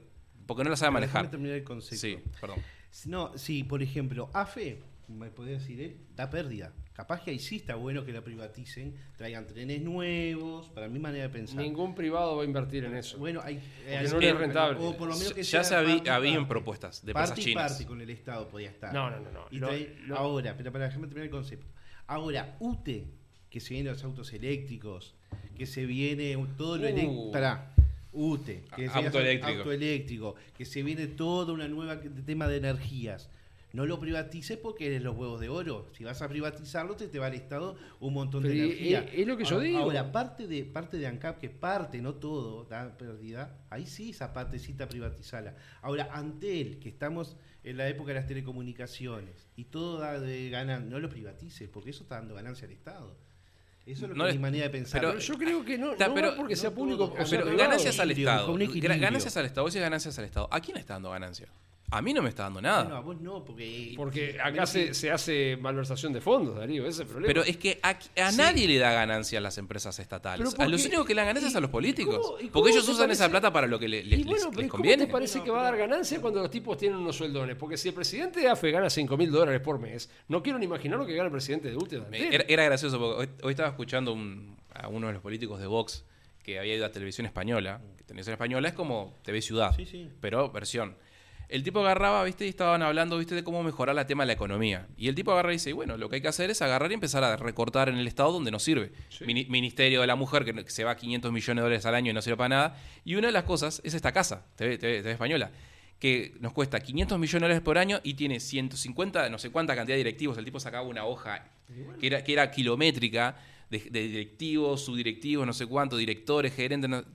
Porque 0.46 0.64
no 0.64 0.70
la 0.70 0.76
sabe 0.78 0.88
Pero 0.90 0.94
manejar. 0.94 1.30
terminar 1.30 1.56
el 1.58 1.64
concepto. 1.64 1.98
Sí, 2.02 2.18
perdón. 2.42 2.58
No, 3.06 3.38
sí, 3.38 3.64
por 3.64 3.82
ejemplo, 3.84 4.30
AFE, 4.34 4.82
me 5.08 5.30
podría 5.30 5.58
decir 5.60 5.80
él, 5.82 5.98
da 6.16 6.30
pérdida. 6.30 6.74
Capaz 6.94 7.22
que 7.24 7.30
ahí 7.30 7.38
sí 7.38 7.58
está 7.58 7.76
bueno 7.76 8.04
que 8.04 8.12
la 8.12 8.22
privaticen, 8.24 8.96
traigan 9.18 9.46
trenes 9.46 9.82
nuevos, 9.84 10.68
para 10.70 10.88
mi 10.88 10.98
manera 10.98 11.26
de 11.26 11.30
pensar. 11.30 11.58
Ningún 11.62 11.94
privado 11.94 12.36
va 12.38 12.42
a 12.42 12.46
invertir 12.46 12.86
en 12.86 12.96
eso. 12.96 13.20
Bueno, 13.20 13.40
hay, 13.44 13.58
no 13.86 14.20
es 14.20 14.36
rentable. 14.38 14.80
O 14.84 14.98
por 14.98 15.08
lo 15.10 15.16
menos 15.16 15.32
que 15.34 15.44
Ya 15.44 15.64
sea 15.64 15.64
se 15.64 15.76
habí- 15.76 15.98
parte 15.98 16.10
y 16.10 16.12
habían 16.12 16.48
propuestas 16.48 17.06
de 17.06 17.14
parte 17.14 17.40
y 17.42 17.54
parte 17.54 17.86
con 17.86 18.02
el 18.02 18.10
Estado 18.10 18.48
podía 18.50 18.70
estar. 18.72 18.92
No, 18.94 19.12
no, 19.12 19.20
no, 19.20 19.32
no. 19.32 19.46
Y 19.52 19.60
Lo- 19.60 19.68
trae- 19.70 19.96
lo- 20.08 20.18
ahora, 20.18 20.56
pero 20.58 20.72
para 20.72 20.86
déjame 20.86 21.06
terminar 21.06 21.26
el 21.26 21.32
concepto. 21.32 21.68
Ahora, 22.08 22.56
UTE, 22.60 23.06
que 23.50 23.60
se 23.60 23.76
vienen 23.76 23.94
los 23.94 24.04
autos 24.04 24.34
eléctricos, 24.34 25.14
que 25.56 25.68
se 25.68 25.86
viene 25.86 26.36
todo 26.58 26.78
lo 26.78 26.84
Uh. 26.84 26.88
eléctrico. 26.88 27.32
UTE, 28.18 28.64
que 28.76 28.86
A- 28.86 28.90
se 28.90 28.94
viene 28.94 29.08
auto 29.08 29.20
eléctrico. 29.20 29.58
auto 29.60 29.72
eléctrico, 29.72 30.36
que 30.58 30.66
se 30.66 30.82
viene 30.84 31.08
toda 31.08 31.54
una 31.54 31.68
nueva 31.68 32.00
tema 32.26 32.48
de 32.48 32.58
energías. 32.58 33.30
No 33.74 33.86
lo 33.86 34.00
privatices 34.00 34.58
porque 34.58 34.88
eres 34.88 35.04
los 35.04 35.16
huevos 35.16 35.40
de 35.42 35.50
oro. 35.50 35.90
Si 35.96 36.04
vas 36.06 36.22
a 36.22 36.30
privatizarlo, 36.30 36.96
te, 36.96 37.08
te 37.10 37.20
va 37.20 37.28
al 37.28 37.36
Estado 37.36 37.76
un 38.00 38.14
montón 38.14 38.44
de 38.44 38.54
energía. 38.58 39.02
es- 39.02 39.20
es 39.20 39.28
lo 39.28 39.36
que 39.38 39.44
yo 39.44 39.56
Ahora- 39.56 39.68
digo. 39.68 39.80
Ahora, 39.80 40.12
parte 40.12 40.48
de, 40.48 40.64
parte 40.64 40.98
de 40.98 41.06
ANCAP, 41.06 41.38
que 41.40 41.50
parte, 41.50 42.02
no 42.02 42.16
todo, 42.16 42.64
da 42.64 42.98
pérdida, 42.98 43.58
ahí 43.70 43.86
sí 43.86 44.12
esa 44.12 44.34
partecita 44.34 44.88
privatizarla. 44.88 45.54
Ahora, 45.82 46.08
Antel, 46.14 46.80
que 46.80 46.88
estamos 46.90 47.36
en 47.64 47.76
la 47.78 47.88
época 47.90 48.14
de 48.14 48.16
las 48.16 48.26
telecomunicaciones 48.28 49.48
y 49.58 49.66
todo 49.66 50.00
da 50.00 50.20
de 50.20 50.50
ganancia, 50.50 50.90
no 50.90 51.00
lo 51.00 51.10
privatices, 51.10 51.68
porque 51.70 51.90
eso 51.92 52.04
está 52.04 52.16
dando 52.16 52.36
ganancia 52.36 52.66
al 52.66 52.74
Estado. 52.74 53.18
Eso 53.88 54.04
es 54.06 54.10
lo 54.10 54.16
No 54.16 54.26
que 54.26 54.32
es 54.32 54.36
mi 54.36 54.42
manera 54.42 54.66
de 54.66 54.70
pensar. 54.70 55.00
Pero 55.00 55.18
yo 55.18 55.38
creo 55.38 55.64
que 55.64 55.78
no, 55.78 55.96
no 55.96 56.14
pero- 56.14 56.36
porque 56.36 56.56
no 56.56 56.60
sea 56.60 56.72
público 56.72 57.10
todo, 57.10 57.24
o 57.24 57.26
sea 57.26 57.40
Pero 57.44 57.58
ganancias 57.58 58.00
al 58.00 58.12
Estado. 58.12 58.54
Ganancias 58.58 59.38
al 59.38 59.46
Estado. 59.46 59.64
Vos 59.64 59.74
ganancias 59.76 60.20
al 60.20 60.26
Estado. 60.26 60.50
¿A 60.52 60.60
quién 60.60 60.76
le 60.76 60.82
está 60.82 60.94
dando 60.96 61.12
ganancia? 61.12 61.48
A 61.90 62.02
mí 62.02 62.14
no 62.14 62.22
me 62.22 62.28
está 62.28 62.44
dando 62.44 62.62
nada. 62.62 62.84
Bueno, 62.84 62.98
a 62.98 63.00
vos 63.00 63.22
no, 63.22 63.46
porque... 63.46 63.94
Porque 63.96 64.38
acá 64.44 64.66
se, 64.66 64.88
que- 64.88 64.94
se 64.94 65.10
hace 65.10 65.56
malversación 65.56 66.12
de 66.12 66.20
fondos, 66.20 66.58
Darío, 66.58 66.82
ese 66.84 66.90
es 66.92 67.00
el 67.00 67.06
problema. 67.08 67.28
Pero 67.28 67.44
es 67.44 67.56
que 67.56 67.80
a, 67.82 67.92
a 67.92 68.32
Sí. 68.32 68.38
nadie 68.38 68.68
le 68.68 68.78
da 68.78 68.92
ganancia 68.92 69.40
a 69.40 69.42
las 69.42 69.58
empresas 69.58 69.98
estatales. 70.00 70.54
A 70.60 70.68
los 70.68 70.86
únicos 70.86 71.06
que 71.06 71.16
le 71.16 71.22
dan 71.22 71.28
ganancias 71.30 71.56
a 71.56 71.62
los 71.62 71.70
y 71.70 71.72
políticos. 71.72 72.18
cómo- 72.22 72.38
y 72.40 72.42
cómo 72.42 72.52
porque 72.52 72.72
ellos 72.72 72.90
usan 72.90 73.10
esa 73.12 73.30
plata 73.30 73.54
para 73.54 73.68
lo 73.68 73.80
que 73.80 73.88
le- 73.88 74.04
les, 74.04 74.20
y 74.20 74.24
bueno, 74.24 74.36
les- 74.36 74.44
pero 74.48 74.58
les 74.58 74.66
¿y 74.66 74.70
¿cómo 74.70 74.82
conviene. 74.82 75.06
te 75.06 75.12
parece 75.14 75.38
No, 75.38 75.44
que 75.46 75.52
va 75.52 75.62
a 75.62 75.64
dar 75.64 75.78
ganancia 75.78 76.20
cuando 76.20 76.42
los 76.42 76.52
tipos 76.52 76.78
tienen 76.78 76.98
unos 76.98 77.16
sueldones? 77.16 77.56
Porque 77.56 77.78
si 77.78 77.88
el 77.88 77.94
presidente 77.94 78.42
de 78.42 78.50
AFE 78.50 78.70
gana 78.72 78.90
5 78.90 79.16
mil 79.16 79.32
dólares 79.32 79.62
por 79.62 79.80
mes, 79.80 80.10
no 80.28 80.44
quiero 80.44 80.60
ni 80.60 80.66
imaginar 80.66 81.00
lo 81.00 81.06
que 81.06 81.14
gana 81.14 81.28
el 81.28 81.32
presidente 81.32 81.72
de. 81.72 82.02
Me- 82.10 82.36
Era, 82.36 82.44
era 82.50 82.66
gracioso 82.66 83.00
porque 83.00 83.22
hoy, 83.22 83.30
hoy 83.44 83.52
estaba 83.52 83.70
escuchando 83.70 84.12
un- 84.12 84.58
a 84.74 84.90
uno 84.90 85.08
de 85.08 85.14
los 85.14 85.22
políticos 85.22 85.58
de 85.62 85.68
Vox 85.68 86.04
que 86.44 86.60
había 86.60 86.76
ido 86.76 86.86
a 86.86 86.92
televisión 86.92 87.26
española. 87.26 87.80
Que 87.98 88.04
televisión 88.04 88.34
española 88.34 88.68
es 88.68 88.74
como 88.74 89.16
TV 89.24 89.42
Ciudad, 89.42 89.74
Sí, 89.74 89.86
sí. 89.86 90.10
pero 90.20 90.52
versión. 90.52 90.96
El 91.50 91.64
tipo 91.64 91.80
agarraba, 91.80 92.24
viste, 92.26 92.46
y 92.46 92.50
estaban 92.50 92.82
hablando, 92.84 93.18
viste, 93.18 93.34
de 93.34 93.44
cómo 93.44 93.64
mejorar 93.64 93.96
la 93.96 94.06
tema 94.06 94.24
de 94.24 94.28
la 94.28 94.34
economía. 94.34 94.88
Y 94.98 95.08
el 95.08 95.16
tipo 95.16 95.32
agarra 95.32 95.52
y 95.54 95.56
dice, 95.56 95.72
bueno, 95.72 95.96
lo 95.96 96.10
que 96.10 96.16
hay 96.18 96.22
que 96.22 96.28
hacer 96.28 96.50
es 96.50 96.62
agarrar 96.62 96.92
y 96.92 96.96
empezar 96.96 97.24
a 97.24 97.38
recortar 97.38 97.88
en 97.88 97.96
el 97.98 98.06
Estado 98.06 98.34
donde 98.34 98.52
no 98.52 98.60
sirve. 98.60 98.92
Sí. 99.10 99.24
Ministerio 99.26 100.02
de 100.02 100.08
la 100.08 100.16
Mujer, 100.18 100.44
que, 100.44 100.70
se 100.70 100.84
va 100.84 100.92
a 100.92 100.98
500 100.98 101.32
millones 101.32 101.62
de 101.62 101.62
dólares 101.62 101.86
al 101.86 101.96
año 101.96 102.12
y 102.12 102.14
no 102.14 102.22
sirve 102.22 102.36
para 102.36 102.50
nada. 102.50 102.82
Y 103.06 103.16
una 103.16 103.28
de 103.28 103.32
las 103.34 103.46
cosas 103.46 103.82
es 103.86 103.94
esta 103.94 104.12
casa, 104.12 104.46
TV, 104.58 104.78
TV- 104.78 105.02
TV 105.02 105.12
Española, 105.12 105.52
que 106.00 106.36
nos 106.42 106.52
cuesta 106.52 106.82
500 106.82 107.18
millones 107.18 107.34
de 107.42 107.48
dólares 107.48 107.62
por 107.64 107.78
año 107.78 108.02
y 108.04 108.16
tiene 108.16 108.42
150, 108.42 109.30
no 109.30 109.38
sé 109.40 109.50
cuánta 109.50 109.74
cantidad 109.74 109.94
de 109.96 110.00
directivos. 110.00 110.38
El 110.38 110.44
tipo 110.44 110.60
sacaba 110.60 110.86
una 110.86 111.06
hoja 111.06 111.46
que 112.00 112.08
era, 112.08 112.24
que 112.26 112.34
era 112.34 112.52
kilométrica 112.52 113.38
de, 113.70 113.80
de 113.90 114.08
directivos, 114.10 114.84
subdirectivos, 114.84 115.48
no 115.48 115.54
sé 115.54 115.66
cuánto, 115.66 115.96
directores, 115.96 116.54
gerentes. 116.54 116.90
no- 116.90 117.06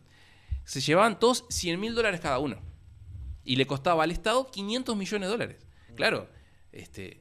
se 0.65 0.81
llevaban 0.81 1.19
todos 1.19 1.45
100 1.51 1.79
mil 1.79 1.95
dólares 1.95 2.21
cada 2.21 2.39
uno. 2.39 2.72
Y 3.45 3.57
le 3.57 3.67
costaba 3.67 4.05
al 4.05 4.11
Estado 4.11 4.51
500 4.51 4.97
millones 4.97 5.27
de 5.29 5.31
dólares. 5.33 5.67
Claro, 5.97 6.29
este, 6.71 7.21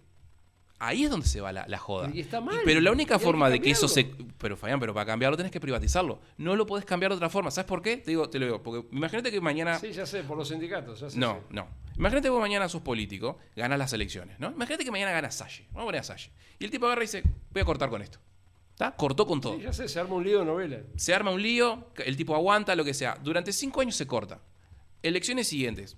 ahí 0.80 1.04
es 1.04 1.10
donde 1.10 1.28
se 1.28 1.42
va 1.42 1.52
la, 1.52 1.66
la 1.68 1.78
joda. 1.78 2.10
Y 2.14 2.20
está 2.22 2.42
mal, 2.42 2.60
pero 2.64 2.80
la 2.80 2.92
única 2.92 3.20
forma 3.20 3.50
de 3.50 3.60
que 3.60 3.72
eso 3.72 3.88
se... 3.88 4.06
Pero 4.38 4.56
Fabián, 4.56 4.80
pero 4.80 4.94
para 4.94 5.06
cambiarlo 5.06 5.36
tenés 5.38 5.52
que 5.52 5.60
privatizarlo. 5.60 6.22
No 6.38 6.56
lo 6.56 6.66
podés 6.66 6.86
cambiar 6.86 7.12
de 7.12 7.16
otra 7.18 7.30
forma. 7.30 7.52
¿Sabes 7.52 7.68
por 7.68 7.82
qué? 7.82 7.98
Te 7.98 8.12
digo, 8.12 8.30
te 8.30 8.40
lo 8.40 8.46
digo. 8.46 8.64
Porque 8.64 8.88
imagínate 8.96 9.32
que 9.32 9.42
mañana... 9.42 9.78
Sí, 9.80 9.92
ya 9.92 10.06
sé, 10.06 10.24
por 10.24 10.38
los 10.38 10.48
sindicatos. 10.48 11.00
ya 11.00 11.10
sé, 11.10 11.18
No, 11.20 11.40
sí. 11.50 11.56
no. 11.56 11.68
Imagínate 11.98 12.28
que 12.28 12.30
vos 12.32 12.40
mañana 12.40 12.70
sos 12.70 12.82
político, 12.82 13.38
ganas 13.56 13.78
las 13.78 13.94
elecciones, 13.94 14.40
¿no? 14.40 14.52
Imagínate 14.52 14.84
que 14.86 14.92
mañana 14.92 15.12
gana 15.12 15.30
Salle. 15.32 15.66
Vamos 15.72 15.84
a 15.84 15.86
poner 15.88 16.02
a 16.02 16.04
Salle. 16.04 16.32
Y 16.58 16.66
el 16.66 16.72
tipo 16.72 16.86
agarra 16.86 17.02
y 17.04 17.06
dice, 17.06 17.24
voy 17.52 17.62
a 17.62 17.66
cortar 17.66 17.90
con 17.90 18.02
esto. 18.02 18.20
¿Está? 18.72 18.96
Cortó 18.96 19.28
con 19.28 19.42
todo. 19.42 19.58
Sí, 19.58 19.64
ya 19.64 19.74
sé, 19.74 19.88
se 19.88 20.00
arma 20.00 20.16
un 20.16 20.24
lío 20.24 20.40
de 20.40 20.46
novela. 20.46 20.80
Se 20.96 21.14
arma 21.14 21.32
un 21.32 21.42
lío, 21.42 21.90
el 22.06 22.16
tipo 22.16 22.34
aguanta, 22.34 22.76
lo 22.76 22.84
que 22.86 22.94
sea. 22.94 23.18
Durante 23.22 23.52
cinco 23.52 23.82
años 23.82 23.96
se 23.96 24.08
corta. 24.08 24.40
Elecciones 25.04 25.48
siguientes, 25.48 25.98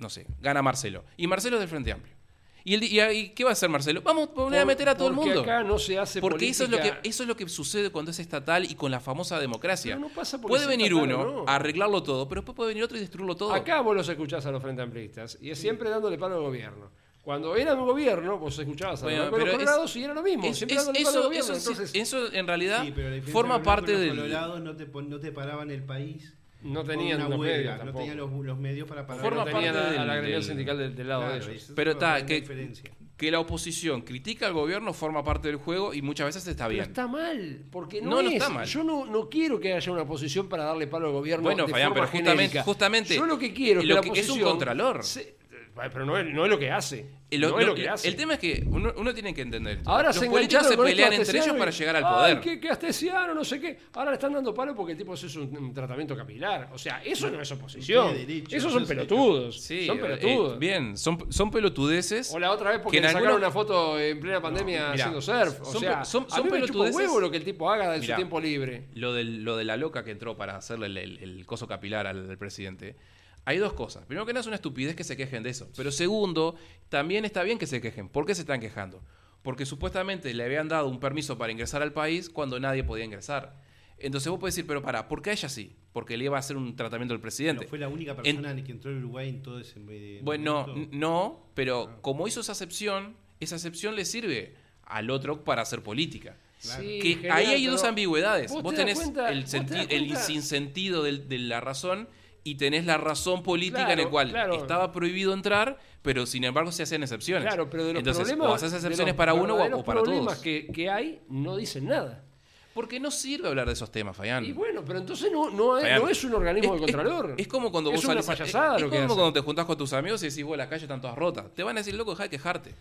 no 0.00 0.10
sé, 0.10 0.26
gana 0.40 0.62
Marcelo. 0.62 1.04
Y 1.16 1.26
Marcelo 1.26 1.56
es 1.56 1.60
del 1.60 1.68
Frente 1.68 1.92
Amplio. 1.92 2.14
¿Y, 2.62 2.74
el, 2.74 2.82
y, 2.84 3.00
y 3.00 3.28
qué 3.30 3.42
va 3.44 3.50
a 3.50 3.52
hacer 3.54 3.70
Marcelo? 3.70 4.02
Vamos 4.02 4.28
a 4.28 4.34
poner 4.34 4.60
a 4.60 4.64
meter 4.66 4.86
a 4.90 4.94
todo 4.94 5.08
el 5.08 5.14
porque 5.14 5.28
mundo. 5.30 5.42
acá 5.42 5.62
no 5.62 5.78
se 5.78 5.98
hace 5.98 6.20
Porque 6.20 6.46
eso 6.48 6.64
es, 6.64 6.70
lo 6.70 6.78
que, 6.78 6.92
eso 7.04 7.22
es 7.22 7.26
lo 7.28 7.34
que 7.34 7.48
sucede 7.48 7.88
cuando 7.90 8.10
es 8.10 8.18
estatal 8.18 8.64
y 8.70 8.74
con 8.74 8.90
la 8.90 9.00
famosa 9.00 9.38
democracia. 9.40 9.96
No 9.96 10.08
pasa 10.10 10.38
puede 10.38 10.66
venir 10.66 10.92
estatal 10.92 11.08
uno 11.16 11.24
no. 11.24 11.44
a 11.48 11.54
arreglarlo 11.56 12.02
todo, 12.02 12.28
pero 12.28 12.42
después 12.42 12.54
puede 12.56 12.68
venir 12.68 12.84
otro 12.84 12.98
y 12.98 13.00
destruirlo 13.00 13.34
todo. 13.34 13.54
Acá 13.54 13.80
vos 13.80 13.96
los 13.96 14.06
escuchás 14.08 14.44
a 14.44 14.50
los 14.50 14.60
frente 14.62 14.82
amplistas 14.82 15.38
y 15.40 15.50
es 15.50 15.58
siempre 15.58 15.88
dándole 15.88 16.18
palo 16.18 16.34
al 16.36 16.42
gobierno. 16.42 16.90
Cuando 17.22 17.54
era 17.56 17.74
un 17.74 17.86
gobierno, 17.86 18.38
vos 18.38 18.58
escuchabas 18.58 19.00
a 19.02 19.04
Bueno, 19.04 19.22
los 19.24 19.30
pero 19.30 19.44
los 19.46 19.52
es- 19.54 19.58
colorados 19.60 19.96
y 19.96 20.04
era 20.04 20.14
lo 20.14 20.22
mismo. 20.22 20.44
Es- 20.46 20.56
siempre 20.58 20.76
es- 20.76 20.84
dándole 20.84 21.04
palo 21.04 21.08
al 21.08 21.14
eso, 21.18 21.28
gobierno. 21.28 21.52
eso, 21.56 21.70
entonces, 21.70 21.94
eso 21.94 22.32
en 22.32 22.46
realidad 22.46 22.82
Sí, 22.84 22.92
pero 22.94 23.08
la 23.08 23.14
diferencia 23.14 23.32
forma 23.32 23.56
los 23.58 23.64
parte 23.64 23.96
del... 23.96 24.08
Colorados 24.10 24.60
no 24.60 24.76
te, 24.76 24.86
no 24.86 25.18
te 25.20 25.32
paraban 25.32 25.70
el 25.70 25.82
país. 25.82 26.34
No 26.62 26.84
tenían 26.84 27.20
una 27.20 27.28
los 27.30 27.38
huelga, 27.40 27.72
medios 27.76 27.84
no 27.86 27.92
tenían 27.98 28.16
los, 28.16 28.30
los 28.32 28.58
medios 28.58 28.88
para 28.88 29.06
parar. 29.06 29.22
Forma 29.22 29.44
no 29.44 29.50
tenían 29.50 29.74
parte 29.74 29.86
a, 29.86 29.90
a 29.90 29.92
del- 29.98 30.06
la 30.08 30.14
gremial 30.16 30.40
del- 30.40 30.48
sindical 30.48 30.78
del, 30.78 30.94
del 30.94 31.08
lado 31.08 31.22
Claro, 31.22 31.44
de 31.46 31.52
ellos. 31.52 31.72
Pero 31.74 31.90
está, 31.92 32.26
que- 32.26 32.40
diferencia. 32.40 32.90
que 33.16 33.30
la 33.30 33.38
oposición 33.40 34.00
critica 34.02 34.46
al 34.46 34.54
gobierno 34.54 34.92
forma 34.94 35.22
parte 35.22 35.48
del 35.48 35.56
juego 35.58 35.92
y 35.92 36.00
muchas 36.02 36.26
veces 36.26 36.46
está 36.46 36.64
Pero 36.64 36.74
bien. 36.76 36.84
está 36.84 37.06
mal, 37.06 37.64
porque 37.70 38.00
no, 38.00 38.10
No, 38.10 38.22
no 38.22 38.28
es. 38.28 38.34
está 38.36 38.48
mal. 38.48 38.66
Yo 38.66 38.82
no, 38.82 39.04
no 39.06 39.28
quiero 39.28 39.60
que 39.60 39.74
haya 39.74 39.92
una 39.92 40.06
posición 40.06 40.48
para 40.48 40.64
darle 40.64 40.86
palo 40.86 41.06
al 41.08 41.12
gobierno. 41.12 41.42
Bueno, 41.44 41.66
de 41.66 41.70
Fabián, 41.72 41.90
forma 41.90 42.06
pero 42.06 42.18
justamente- 42.18 42.62
justamente 42.62 43.14
Yo 43.16 43.26
lo 43.26 43.38
que 43.38 43.52
quiero 43.52 43.80
es 43.80 43.86
lo 43.86 43.96
que, 44.00 44.08
que- 44.10 44.14
la 44.16 44.20
es 44.20 44.28
un 44.28 44.32
oposición 44.36 44.50
contralor. 44.50 45.04
se- 45.04 45.39
pero 45.74 46.04
no 46.04 46.16
es, 46.18 46.26
no 46.26 46.44
es 46.44 46.50
lo 46.50 46.58
que 46.58 46.70
hace. 46.70 47.06
El, 47.30 47.42
lo- 47.42 47.50
no 47.50 47.60
es 47.60 47.66
lo 47.66 47.72
lo- 47.72 47.76
que 47.76 47.88
hace. 47.88 48.08
el 48.08 48.16
tema 48.16 48.34
es 48.34 48.40
que 48.40 48.64
uno, 48.66 48.92
uno 48.96 49.14
tiene 49.14 49.32
que 49.32 49.42
entender. 49.42 49.78
esto. 49.78 49.88
Ahora 49.90 50.08
Los 50.08 50.16
se 50.16 50.28
políticos 50.28 50.66
se 50.66 50.76
pelean 50.76 51.12
entre 51.12 51.38
ellos 51.38 51.54
y- 51.54 51.58
para 51.58 51.70
llegar 51.70 51.96
al 51.96 52.04
Ay, 52.04 52.12
poder. 52.12 52.40
que, 52.40 52.58
que 52.60 52.68
Astesiano, 52.70 53.32
no 53.34 53.44
sé 53.44 53.60
qué. 53.60 53.78
Ahora 53.92 54.10
le 54.10 54.14
están 54.16 54.32
dando 54.32 54.52
palo 54.52 54.74
porque 54.74 54.92
el 54.92 54.98
tipo 54.98 55.14
es 55.14 55.36
un, 55.36 55.56
un 55.56 55.72
tratamiento 55.72 56.16
capilar. 56.16 56.68
O 56.72 56.78
sea, 56.78 57.00
eso 57.04 57.30
no 57.30 57.40
es 57.40 57.50
oposición. 57.52 58.14
Derecho, 58.14 58.56
Esos 58.56 58.72
son 58.72 58.84
pelotudos. 58.84 59.60
Sí, 59.60 59.86
son 59.86 59.98
eh, 59.98 60.00
pelotudos. 60.00 60.54
eh, 60.54 60.58
bien, 60.58 60.96
son, 60.96 61.32
son 61.32 61.50
pelotudeces. 61.52 62.32
O 62.34 62.38
la 62.40 62.50
otra 62.50 62.70
vez 62.70 62.80
porque 62.82 62.98
que 62.98 63.02
le 63.02 63.06
en 63.08 63.12
sacaron 63.14 63.36
una 63.36 63.50
foto 63.52 63.98
en 63.98 64.18
plena 64.18 64.40
pandemia 64.42 64.80
mirá, 64.90 64.92
haciendo 64.92 65.20
surf. 65.22 65.60
O 65.60 65.64
son 65.66 65.80
sea, 65.80 65.98
pe- 66.00 66.04
son- 66.06 66.26
a 66.30 66.34
son 66.36 66.44
mí 66.46 66.50
me 66.50 66.90
huevo 66.90 67.20
lo 67.20 67.30
que 67.30 67.36
el 67.36 67.44
tipo 67.44 67.70
haga 67.70 67.92
de 67.92 68.00
Mirá. 68.00 68.14
su 68.16 68.18
tiempo 68.18 68.40
libre. 68.40 68.88
Lo, 68.94 69.12
del, 69.14 69.44
lo 69.44 69.56
de 69.56 69.64
la 69.64 69.76
loca 69.76 70.02
que 70.04 70.10
entró 70.10 70.36
para 70.36 70.56
hacerle 70.56 70.86
el, 70.86 70.96
el- 70.96 71.18
el 71.22 71.46
coso 71.46 71.68
capilar 71.68 72.08
al, 72.08 72.28
al 72.28 72.38
presidente. 72.38 72.96
Hay 73.44 73.58
dos 73.58 73.72
cosas. 73.72 74.04
Primero 74.06 74.26
que 74.26 74.32
nada 74.32 74.40
es 74.42 74.46
una 74.46 74.56
estupidez 74.56 74.94
que 74.94 75.04
se 75.04 75.16
quejen 75.16 75.42
de 75.42 75.50
eso. 75.50 75.68
Pero 75.76 75.90
segundo, 75.90 76.54
también 76.88 77.24
está 77.24 77.42
bien 77.42 77.58
que 77.58 77.66
se 77.66 77.80
quejen. 77.80 78.08
¿Por 78.08 78.26
qué 78.26 78.34
se 78.34 78.42
están 78.42 78.60
quejando? 78.60 79.02
Porque 79.42 79.64
supuestamente 79.66 80.32
le 80.34 80.44
habían 80.44 80.68
dado 80.68 80.86
un 80.88 81.00
permiso 81.00 81.38
para 81.38 81.50
ingresar 81.50 81.82
al 81.82 81.92
país 81.92 82.28
cuando 82.28 82.60
nadie 82.60 82.84
podía 82.84 83.04
ingresar. 83.04 83.56
Entonces 83.98 84.30
vos 84.30 84.38
podés 84.38 84.54
decir, 84.54 84.66
pero 84.66 84.82
para, 84.82 85.08
¿por 85.08 85.20
qué 85.22 85.30
a 85.30 85.32
ella 85.34 85.48
sí? 85.48 85.74
Porque 85.92 86.16
le 86.16 86.24
iba 86.24 86.36
a 86.36 86.40
hacer 86.40 86.56
un 86.56 86.74
tratamiento 86.76 87.14
al 87.14 87.20
presidente. 87.20 87.60
Pero 87.60 87.70
fue 87.70 87.78
la 87.78 87.88
única 87.88 88.14
persona 88.14 88.54
que 88.62 88.72
entró 88.72 88.90
en 88.90 88.98
Uruguay 88.98 89.28
en 89.28 89.42
todo 89.42 89.58
ese 89.58 89.78
medio. 89.80 90.22
Bueno, 90.22 90.66
no, 90.92 91.46
pero 91.54 91.98
como 92.02 92.26
hizo 92.28 92.40
esa 92.40 92.52
excepción, 92.52 93.16
esa 93.40 93.56
excepción 93.56 93.96
le 93.96 94.04
sirve 94.04 94.54
al 94.84 95.10
otro 95.10 95.44
para 95.44 95.62
hacer 95.62 95.82
política. 95.82 96.36
Claro. 96.62 96.82
Sí, 96.82 96.98
que 97.00 97.14
genial, 97.14 97.36
ahí 97.36 97.46
hay 97.46 97.66
dos 97.66 97.84
ambigüedades. 97.84 98.52
vos 98.52 98.74
tenés 98.74 98.98
cuenta- 98.98 99.30
el, 99.30 99.42
vos 99.42 99.50
te 99.50 99.58
das 99.58 99.68
senti- 99.70 99.94
el 99.94 100.06
cuenta- 100.08 100.20
sinsentido 100.22 101.02
del- 101.02 101.28
de 101.28 101.38
la 101.38 101.60
razón 101.60 102.08
y 102.44 102.54
tenés 102.56 102.86
la 102.86 102.96
razón 102.96 103.42
política 103.42 103.92
en 103.92 103.98
el 104.00 104.08
cual 104.08 104.30
claro. 104.30 104.54
estaba 104.56 104.92
prohibido 104.92 105.32
entrar, 105.34 105.78
pero 106.02 106.24
sin 106.26 106.44
embargo 106.44 106.72
se 106.72 106.82
hacían 106.82 107.02
excepciones. 107.02 107.46
Claro, 107.46 107.68
pero 107.68 107.84
de 107.84 107.92
los 107.94 108.00
Entonces, 108.00 108.24
problemas. 108.28 108.48
o 108.48 108.54
haces 108.54 108.72
excepciones 108.74 109.14
para 109.14 109.34
uno 109.34 109.56
o, 109.56 109.84
para 109.84 110.00
problemas 110.02 110.34
todos. 110.34 110.42
que, 110.42 110.66
que 110.72 110.88
hay 110.90 111.20
no 111.28 111.56
dicen 111.56 111.86
nada. 111.86 112.24
Porque 112.72 113.00
no 113.00 113.10
sirve 113.10 113.48
hablar 113.48 113.66
de 113.66 113.72
esos 113.72 113.90
temas, 113.90 114.16
Fayán. 114.16 114.44
Y 114.44 114.52
bueno, 114.52 114.82
pero 114.86 115.00
entonces 115.00 115.30
no, 115.32 115.50
no, 115.50 115.76
es, 115.76 115.82
Fabián, 115.82 116.02
no 116.02 116.08
es 116.08 116.24
un 116.24 116.34
organismo 116.34 116.74
es- 116.76 116.80
de 116.80 116.86
contralor. 116.86 117.30
Es, 117.32 117.40
es 117.40 117.48
como 117.48 117.70
cuando 117.72 117.90
vos 117.90 118.04
una 118.04 118.22
salís. 118.22 118.26
payasada 118.26 118.76
es 118.76 118.82
lo 118.82 118.88
que 118.88 118.96
como 118.96 119.06
hacen. 119.06 119.16
cuando 119.16 119.32
te 119.32 119.40
juntás 119.40 119.64
con 119.66 119.76
tus 119.76 119.92
amigos 119.92 120.22
y 120.22 120.28
decís, 120.28 120.44
vos, 120.44 120.56
las 120.56 120.68
calles 120.68 120.84
están 120.84 121.00
todas 121.00 121.18
rotas. 121.18 121.46
Te 121.54 121.62
van 121.64 121.76
a 121.76 121.80
decir, 121.80 121.94
loco, 121.94 122.12
deja 122.12 122.22
de 122.22 122.30
quejarte. 122.30 122.74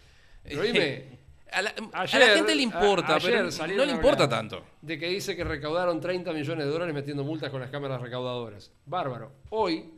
Pero 0.43 0.61
oíme, 0.61 1.18
a, 1.51 1.61
la, 1.61 1.73
a 1.93 2.01
Ayer- 2.01 2.19
la 2.19 2.35
gente 2.35 2.55
le 2.55 2.61
importa, 2.61 3.15
a- 3.15 3.19
pero 3.19 3.43
no 3.75 3.85
le 3.85 3.91
importa 3.91 4.27
tanto. 4.29 4.63
De 4.81 4.97
que 4.99 5.07
dice 5.09 5.35
que 5.35 5.43
recaudaron 5.43 5.99
30 5.99 6.31
millones 6.33 6.65
de 6.65 6.71
dólares 6.71 6.93
metiendo 6.93 7.23
multas 7.23 7.49
con 7.49 7.61
las 7.61 7.69
cámaras 7.69 8.01
recaudadoras. 8.01 8.71
Bárbaro. 8.85 9.31
Hoy 9.49 9.91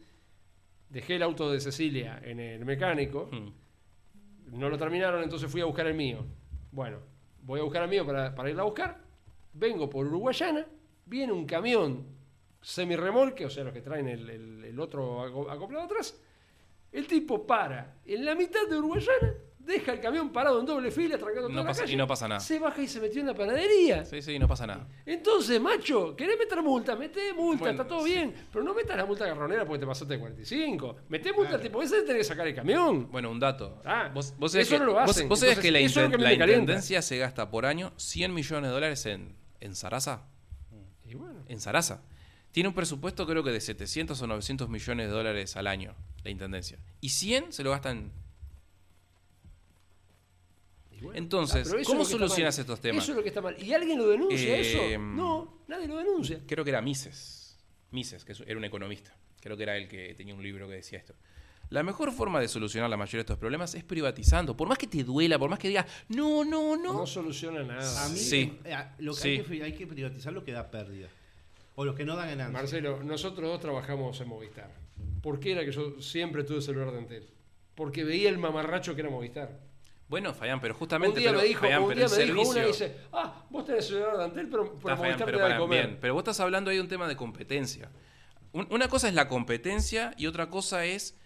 dejé 0.89 1.15
el 1.15 1.23
auto 1.23 1.51
de 1.51 1.59
Cecilia 1.59 2.19
en 2.23 2.39
el 2.39 2.65
mecánico. 2.65 3.29
Mm. 3.31 4.57
No 4.59 4.69
lo 4.69 4.77
terminaron, 4.77 5.23
entonces 5.23 5.49
fui 5.49 5.61
a 5.61 5.65
buscar 5.65 5.87
el 5.87 5.93
mío. 5.93 6.25
Bueno, 6.71 6.97
voy 7.43 7.59
a 7.59 7.63
buscar 7.63 7.83
el 7.83 7.89
mío 7.89 8.05
para, 8.05 8.33
para 8.35 8.49
irla 8.49 8.63
a 8.63 8.65
buscar. 8.65 8.97
Vengo 9.53 9.89
por 9.89 10.05
Uruguayana. 10.05 10.65
Viene 11.05 11.31
un 11.33 11.45
camión 11.45 12.05
semirremolque, 12.61 13.45
o 13.45 13.49
sea, 13.49 13.63
los 13.63 13.73
que 13.73 13.81
traen 13.81 14.07
el, 14.07 14.29
el- 14.29 14.65
el 14.65 14.79
otro 14.79 15.21
aco- 15.25 15.49
acoplado 15.49 15.85
atrás. 15.85 16.19
El 16.91 17.07
tipo 17.07 17.45
para 17.47 17.95
en 18.05 18.25
la 18.25 18.35
mitad 18.35 18.67
de 18.69 18.77
Uruguayana, 18.77 19.33
deja 19.65 19.93
el 19.93 19.99
camión 20.01 20.31
parado 20.31 20.59
en 20.59 20.65
doble 20.65 20.91
fila, 20.91 21.17
trancando 21.17 21.49
No 21.49 21.53
toda 21.55 21.63
la 21.63 21.69
pasa- 21.69 21.81
calle, 21.81 21.93
y 21.93 21.95
no 21.97 22.07
pasa 22.07 22.27
nada. 22.27 22.39
Se 22.39 22.59
baja 22.59 22.81
y 22.81 22.87
se 22.87 22.99
metió 22.99 23.21
en 23.21 23.27
la 23.27 23.33
panadería. 23.33 24.03
Sí, 24.05 24.21
sí, 24.21 24.37
no 24.39 24.47
pasa 24.47 24.67
nada. 24.67 24.87
Entonces, 25.05 25.59
macho, 25.61 26.15
¿querés 26.15 26.37
meter 26.37 26.61
multa? 26.61 26.95
Meté 26.95 27.33
multa, 27.33 27.59
Bueno, 27.65 27.81
está 27.81 27.87
todo 27.87 28.03
sí. 28.05 28.11
bien. 28.13 28.33
Pero 28.51 28.63
no 28.63 28.73
metas 28.73 28.97
la 28.97 29.05
multa 29.05 29.25
garronera 29.25 29.65
porque 29.65 29.79
te 29.79 29.87
pasaste 29.87 30.13
de 30.15 30.19
45. 30.19 30.95
Meté 31.09 31.33
multa 31.33 31.59
tipo, 31.59 31.81
ese 31.81 32.01
tenés 32.01 32.17
que 32.19 32.23
sacar 32.23 32.47
el 32.47 32.55
camión. 32.55 33.09
Bueno, 33.11 33.29
un 33.31 33.39
dato. 33.39 33.81
Ah, 33.85 34.09
vos, 34.13 34.33
vos 34.37 34.53
eso 34.55 34.69
que, 34.75 34.79
no 34.79 34.85
lo 34.85 34.99
hacen. 34.99 35.27
vos 35.29 35.39
sabés 35.39 35.59
que 35.59 35.71
la, 35.71 35.79
eso 35.79 36.01
inten- 36.01 36.11
que 36.11 36.17
la 36.17 36.33
intendencia 36.33 37.01
se 37.01 37.17
gasta 37.17 37.49
por 37.49 37.65
año 37.65 37.93
100 37.97 38.33
millones 38.33 38.69
de 38.69 38.73
dólares 38.73 39.05
en, 39.05 39.35
en 39.59 39.75
Sarasa. 39.75 40.27
Y 41.05 41.15
bueno, 41.15 41.43
En 41.47 41.59
Sarasa. 41.59 42.01
Tiene 42.51 42.67
un 42.69 42.75
presupuesto 42.75 43.25
creo 43.25 43.43
que 43.43 43.51
de 43.51 43.61
700 43.61 44.21
o 44.21 44.27
900 44.27 44.67
millones 44.69 45.07
de 45.07 45.13
dólares 45.13 45.55
al 45.55 45.67
año, 45.67 45.95
la 46.23 46.31
intendencia. 46.31 46.77
Y 46.99 47.09
100 47.09 47.53
se 47.53 47.63
lo 47.63 47.71
gastan. 47.71 48.11
Entonces, 51.13 51.67
Ah, 51.67 51.71
¿cómo 51.71 51.79
es 51.81 51.87
lo 51.89 51.95
que 51.95 52.01
está 52.03 52.17
solucionas 52.17 52.55
mal. 52.57 52.61
estos 52.61 52.81
temas? 52.81 53.03
Eso 53.03 53.11
es 53.11 53.15
lo 53.17 53.23
que 53.23 53.29
está 53.29 53.41
mal. 53.41 53.55
¿Y 53.61 53.73
alguien 53.73 53.97
lo 53.97 54.07
denuncia 54.07 54.57
Eh, 54.57 54.61
eso? 54.61 54.99
No, 54.99 55.61
nadie 55.67 55.87
lo 55.87 55.97
denuncia. 55.97 56.39
Creo 56.47 56.63
que 56.63 56.69
era 56.69 56.81
Mises. 56.81 57.57
Mises, 57.91 58.23
que 58.23 58.33
era 58.45 58.57
un 58.57 58.65
economista. 58.65 59.13
Creo 59.41 59.57
que 59.57 59.63
era 59.63 59.75
el 59.77 59.87
que 59.87 60.13
tenía 60.15 60.33
un 60.35 60.43
libro 60.43 60.67
que 60.67 60.75
decía 60.75 60.99
esto. 60.99 61.13
La 61.69 61.83
mejor 61.83 62.11
forma 62.11 62.39
de 62.41 62.47
solucionar 62.49 62.89
la 62.89 62.97
mayoría 62.97 63.19
de 63.19 63.21
estos 63.21 63.37
problemas 63.37 63.73
es 63.75 63.83
privatizando. 63.83 64.55
Por 64.57 64.67
más 64.67 64.77
que 64.77 64.87
te 64.87 65.03
duela, 65.03 65.39
por 65.39 65.49
más 65.49 65.57
que 65.57 65.69
digas, 65.69 65.85
no, 66.09 66.43
no, 66.43 66.75
no. 66.75 66.93
No 66.93 67.07
soluciona 67.07 67.63
nada. 67.63 68.05
A 68.05 68.09
mí, 68.09 68.17
Sí. 68.17 68.59
eh, 68.65 68.75
lo 68.99 69.13
que 69.13 69.19
Sí. 69.21 69.29
hay, 69.29 69.41
que, 69.43 69.63
hay 69.63 69.73
que 69.73 69.87
privatizar 69.87 70.33
lo 70.33 70.43
que 70.43 70.51
da 70.51 70.69
pérdida. 70.69 71.07
O 71.75 71.85
los 71.85 71.95
que 71.95 72.03
no 72.05 72.15
dan 72.17 72.27
ganancia. 72.27 72.51
Marcelo, 72.51 73.01
nosotros 73.03 73.49
dos 73.49 73.59
trabajamos 73.61 74.19
en 74.19 74.27
Movistar. 74.27 74.69
¿Por 75.23 75.39
qué 75.39 75.53
era 75.53 75.63
que 75.65 75.71
yo 75.71 76.01
siempre 76.01 76.43
tuve 76.43 76.61
celular 76.61 76.91
de 76.91 76.97
Antel? 76.99 77.27
Porque 77.73 78.03
veía 78.03 78.29
el 78.29 78.37
mamarracho 78.37 78.93
que 78.93 79.01
era 79.01 79.09
Movistar. 79.09 79.57
Bueno, 80.11 80.33
Fayán, 80.33 80.59
pero 80.59 80.73
Un 80.73 80.79
justamente. 80.79 81.19
día 81.21 81.29
pero, 81.29 81.41
me 81.41 81.47
dijo, 81.47 81.61
Fayán, 81.61 81.81
un 81.83 81.87
pero 81.87 81.97
día 81.99 82.05
el 82.05 82.11
me 82.11 82.33
dijo 82.35 82.49
una 82.49 82.59
y 82.59 82.63
servicio- 82.63 82.85
dice, 82.89 82.97
ah, 83.13 83.45
vos 83.49 83.65
tenés 83.65 83.87
celular 83.87 84.17
de 84.17 84.23
Antel, 84.25 84.47
pero, 84.49 84.63
Está, 84.65 84.97
Fayán, 84.97 85.19
pero, 85.25 85.37
da 85.39 85.43
de 85.45 85.49
para- 85.51 85.57
comer. 85.57 85.85
bien, 85.87 85.97
pero 86.01 86.13
vos 86.13 86.21
estás 86.21 86.39
hablando 86.41 86.69
ahí 86.69 86.75
de 86.75 86.81
un 86.83 86.89
tema 86.89 87.07
de 87.07 87.15
competencia. 87.15 87.89
Un- 88.51 88.67
una 88.71 88.89
cosa 88.89 89.07
es 89.07 89.13
la 89.13 89.29
competencia 89.29 90.13
y 90.17 90.27
otra 90.27 90.49
cosa 90.49 90.83
es 90.83 91.17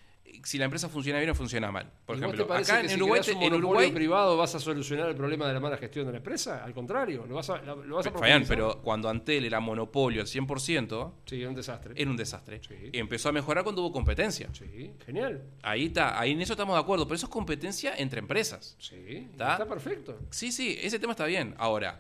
si 0.44 0.58
la 0.58 0.66
empresa 0.66 0.90
funciona 0.90 1.20
bien 1.20 1.30
o 1.32 1.36
funciona 1.36 1.72
mal. 1.72 1.92
Por 2.06 2.16
¿Y 2.16 2.20
ejemplo, 2.20 2.46
acá 2.54 2.82
en 2.82 2.90
si 2.90 2.96
Uruguay, 2.96 3.22
un 3.22 3.30
en 3.30 3.36
monopolio 3.38 3.58
Uruguay 3.58 3.92
privado 3.92 4.38
vas 4.38 4.56
a 4.56 4.60
solucionar 4.60 5.10
el 5.10 5.16
problema 5.16 5.48
de 5.48 5.54
la 5.54 5.60
mala 5.60 5.78
gestión 5.78 6.06
de 6.06 6.12
la 6.14 6.18
empresa? 6.18 6.64
Al 6.64 6.74
contrario, 6.74 7.26
lo 7.28 7.36
vas 7.36 7.50
a, 7.50 7.62
lo 7.62 7.96
vas 7.96 8.08
a 8.08 8.14
pero 8.48 8.82
cuando 8.82 9.10
Antel 9.10 9.46
era 9.46 9.60
monopolio 9.60 10.22
al 10.22 10.28
100%, 10.28 11.12
Sí, 11.26 11.42
es 11.42 11.48
un 11.48 11.56
desastre. 11.56 11.94
era 11.96 12.10
un 12.10 12.18
desastre. 12.18 12.62
Sí. 12.68 12.90
Empezó 12.94 13.30
a 13.30 13.32
mejorar 13.32 13.64
cuando 13.64 13.82
hubo 13.82 13.92
competencia. 13.92 14.50
Sí, 14.54 14.92
genial. 15.06 15.44
Ahí 15.62 15.86
está, 15.86 16.20
ahí 16.20 16.32
en 16.32 16.42
eso 16.42 16.54
estamos 16.54 16.76
de 16.76 16.82
acuerdo, 16.82 17.06
pero 17.06 17.16
eso 17.16 17.26
es 17.26 17.32
competencia 17.32 17.94
entre 17.98 18.20
empresas. 18.20 18.76
Sí, 18.80 19.28
¿Está? 19.32 19.54
está 19.54 19.66
perfecto. 19.68 20.20
Sí, 20.30 20.52
sí, 20.52 20.78
ese 20.82 21.00
tema 21.00 21.12
está 21.12 21.26
bien. 21.26 21.56
Ahora, 21.58 22.00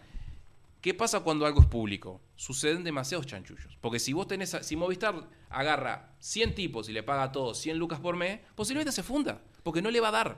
¿qué 0.82 0.94
pasa 0.94 1.20
cuando 1.22 1.46
algo 1.46 1.62
es 1.62 1.68
público? 1.68 2.22
Suceden 2.36 2.84
demasiados 2.84 3.26
chanchullos. 3.26 3.78
Porque 3.82 4.00
si 4.00 4.14
vos 4.14 4.28
tenés, 4.28 4.58
si 4.62 4.76
Movistar 4.76 5.16
agarra 5.60 6.16
100 6.20 6.56
tipos 6.56 6.90
y 6.90 6.94
le 6.94 7.04
paga 7.04 7.24
a 7.24 7.32
todos 7.32 7.58
100 7.60 7.78
lucas 7.78 8.00
por 8.00 8.16
mes, 8.16 8.40
posiblemente 8.56 8.92
se 8.92 9.04
funda, 9.04 9.42
porque 9.64 9.82
no 9.82 9.90
le 9.92 10.00
va 10.00 10.10
a 10.10 10.12
dar. 10.12 10.38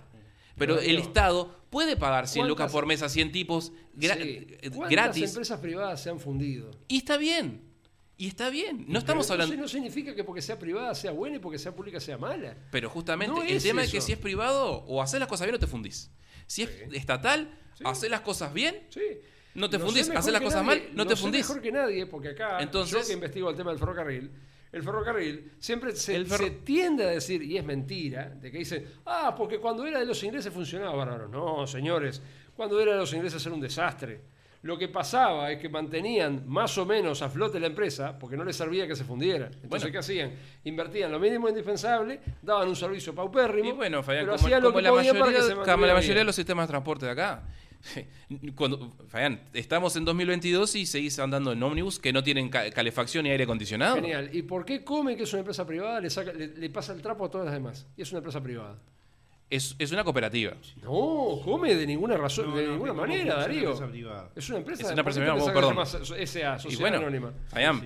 Pero 0.57 0.75
Pero, 0.77 0.79
el 0.89 0.97
Estado 0.97 1.55
puede 1.69 1.95
pagar 1.97 2.27
100 2.27 2.47
lucas 2.47 2.65
¿cuántas- 2.65 2.73
por 2.73 2.85
mes 2.87 3.01
a 3.03 3.09
100 3.09 3.31
tipos 3.31 3.71
gra- 3.95 4.15
Sí. 4.15 4.47
eh, 4.61 4.69
¿Cuántas 4.71 4.89
gratis. 4.91 5.29
empresas 5.29 5.59
privadas 5.59 6.01
se 6.01 6.09
han 6.09 6.19
fundido? 6.19 6.71
Y 6.87 6.97
está 6.97 7.17
bien. 7.17 7.61
Y 8.19 8.27
está 8.27 8.49
bien. 8.49 8.79
No 8.79 8.85
Pero 8.87 8.99
estamos 8.99 9.29
hablando. 9.29 9.55
no 9.55 9.67
significa 9.67 10.15
que 10.15 10.23
porque 10.23 10.41
sea 10.41 10.57
privada 10.57 10.95
sea 10.95 11.11
buena 11.11 11.35
y 11.35 11.39
porque 11.39 11.59
sea 11.59 11.75
pública 11.75 11.99
sea 11.99 12.17
mala. 12.17 12.57
Pero 12.71 12.89
justamente 12.89 13.35
No 13.35 13.43
el 13.43 13.57
es 13.57 13.61
tema 13.63 13.83
es 13.83 13.91
que 13.91 13.97
eso. 13.99 14.07
si 14.07 14.13
es 14.13 14.17
privado, 14.17 14.83
o 14.87 15.01
haces 15.03 15.19
las 15.19 15.29
cosas 15.29 15.45
bien 15.45 15.55
o 15.55 15.59
te 15.59 15.67
fundís. 15.67 16.09
Si 16.47 16.63
es 16.63 16.69
Sí. 16.69 16.95
estatal, 16.97 17.55
Sí. 17.75 17.83
haces 17.85 18.09
las 18.09 18.21
cosas 18.21 18.51
bien 18.53 18.81
Sí. 18.89 19.01
No 19.53 19.69
te 19.69 19.77
fundís, 19.79 20.09
haces 20.09 20.31
las 20.33 20.41
cosas 20.41 20.63
nadie, 20.65 20.81
mal, 20.81 20.89
no 20.95 21.05
te 21.07 21.15
fundís. 21.15 21.47
mejor 21.47 21.61
que 21.61 21.71
nadie, 21.71 22.05
porque 22.07 22.29
acá, 22.29 22.59
Entonces- 22.61 22.99
yo 23.01 23.05
que 23.07 23.13
investigo 23.13 23.49
el 23.51 23.55
tema 23.55 23.69
del 23.71 23.79
ferrocarril, 23.79 24.31
el 24.71 24.83
ferrocarril 24.83 25.53
siempre 25.59 25.95
se, 25.95 26.15
El 26.15 26.25
ferro- 26.27 26.43
se 26.43 26.51
tiende 26.51 27.03
a 27.05 27.07
decir, 27.07 27.41
y 27.43 27.57
es 27.57 27.63
mentira, 27.63 28.29
de 28.29 28.51
que 28.51 28.57
dicen, 28.59 28.85
ah, 29.05 29.33
porque 29.35 29.59
cuando 29.59 29.85
era 29.85 29.99
de 29.99 30.05
los 30.05 30.21
ingleses 30.23 30.51
funcionaba 30.53 30.95
bárbaro. 30.95 31.27
No, 31.27 31.65
señores, 31.67 32.21
cuando 32.55 32.79
era 32.79 32.93
de 32.93 32.97
los 32.99 33.13
ingleses 33.13 33.45
era 33.45 33.55
un 33.55 33.61
desastre. 33.61 34.21
Lo 34.63 34.75
que 34.77 34.87
pasaba 34.87 35.51
es 35.51 35.59
que 35.61 35.69
mantenían 35.69 36.43
más 36.47 36.77
o 36.79 36.85
menos 36.85 37.21
a 37.21 37.29
flote 37.29 37.59
la 37.59 37.67
empresa 37.67 38.17
porque 38.17 38.35
no 38.35 38.43
les 38.43 38.55
servía 38.55 38.87
que 38.87 38.95
se 38.95 39.03
fundiera. 39.05 39.45
Entonces, 39.45 39.69
Bueno. 39.69 39.91
¿qué 39.91 39.97
hacían? 39.99 40.31
Invertían 40.63 41.11
lo 41.11 41.19
mínimo 41.19 41.47
indispensable, 41.47 42.19
daban 42.41 42.67
un 42.67 42.75
servicio 42.75 43.13
paupérrimo. 43.13 43.69
Y 43.69 43.71
bueno, 43.71 44.01
Fabián, 44.01 44.25
pero 44.25 44.35
como, 44.35 44.45
hacían 44.47 44.63
lo 44.63 44.69
como 44.69 44.77
que 44.79 44.83
la, 44.83 44.89
podían 44.89 45.13
para 45.13 45.25
mayoría, 45.27 45.39
que 45.41 45.47
se 45.63 45.71
como 45.71 45.85
la 45.85 45.93
mayoría 45.93 46.19
de 46.21 46.23
los 46.25 46.35
sistemas 46.35 46.67
de 46.67 46.71
transporte 46.71 47.05
de 47.05 47.11
acá. 47.11 47.43
Cuando, 48.55 48.95
estamos 49.53 49.95
en 49.95 50.05
2022 50.05 50.75
y 50.75 50.85
seguís 50.85 51.17
andando 51.19 51.51
en 51.51 51.61
ómnibus 51.63 51.99
que 51.99 52.11
no 52.13 52.23
tienen 52.23 52.49
ca- 52.49 52.69
calefacción 52.71 53.23
ni 53.23 53.29
aire 53.31 53.43
acondicionado. 53.45 53.95
Genial. 53.95 54.29
¿Y 54.33 54.41
por 54.43 54.65
qué 54.65 54.83
Come, 54.83 55.15
que 55.15 55.23
es 55.23 55.33
una 55.33 55.39
empresa 55.39 55.65
privada, 55.65 55.99
le 56.01 56.69
pasa 56.69 56.93
el 56.93 57.01
trapo 57.01 57.25
a 57.25 57.29
todas 57.31 57.45
las 57.45 57.53
demás? 57.53 57.87
Y 57.95 58.01
es 58.01 58.11
una 58.11 58.19
empresa 58.19 58.41
privada. 58.41 58.77
Es, 59.49 59.75
es 59.79 59.93
una 59.93 60.03
cooperativa. 60.03 60.53
No, 60.81 61.39
Come 61.45 61.73
de 61.73 61.87
ninguna 61.87 62.17
razón, 62.17 62.49
No, 62.49 62.57
de 62.57 62.65
no, 62.65 62.71
ninguna 62.73 62.91
manera, 62.93 63.19
funciona 63.21 63.41
Darío. 63.41 63.69
empresa 63.71 63.87
privada. 63.91 64.29
Es 64.35 64.49
una 64.49 64.57
empresa 64.57 64.83
Es 64.83 64.91
una 64.91 65.03
¿por 65.03 65.13
qué 65.13 65.19
empresa 65.19 65.19
te 65.19 65.21
privada, 65.21 65.35
pensás 65.37 65.53
que 65.53 65.53
perdón. 65.55 66.25
se 66.25 66.39
llama 66.41 66.55
SA, 66.55 66.55
Y 66.57 66.59
Sociedad 66.63 66.79
bueno, 66.81 66.97
Anónima. 66.97 67.33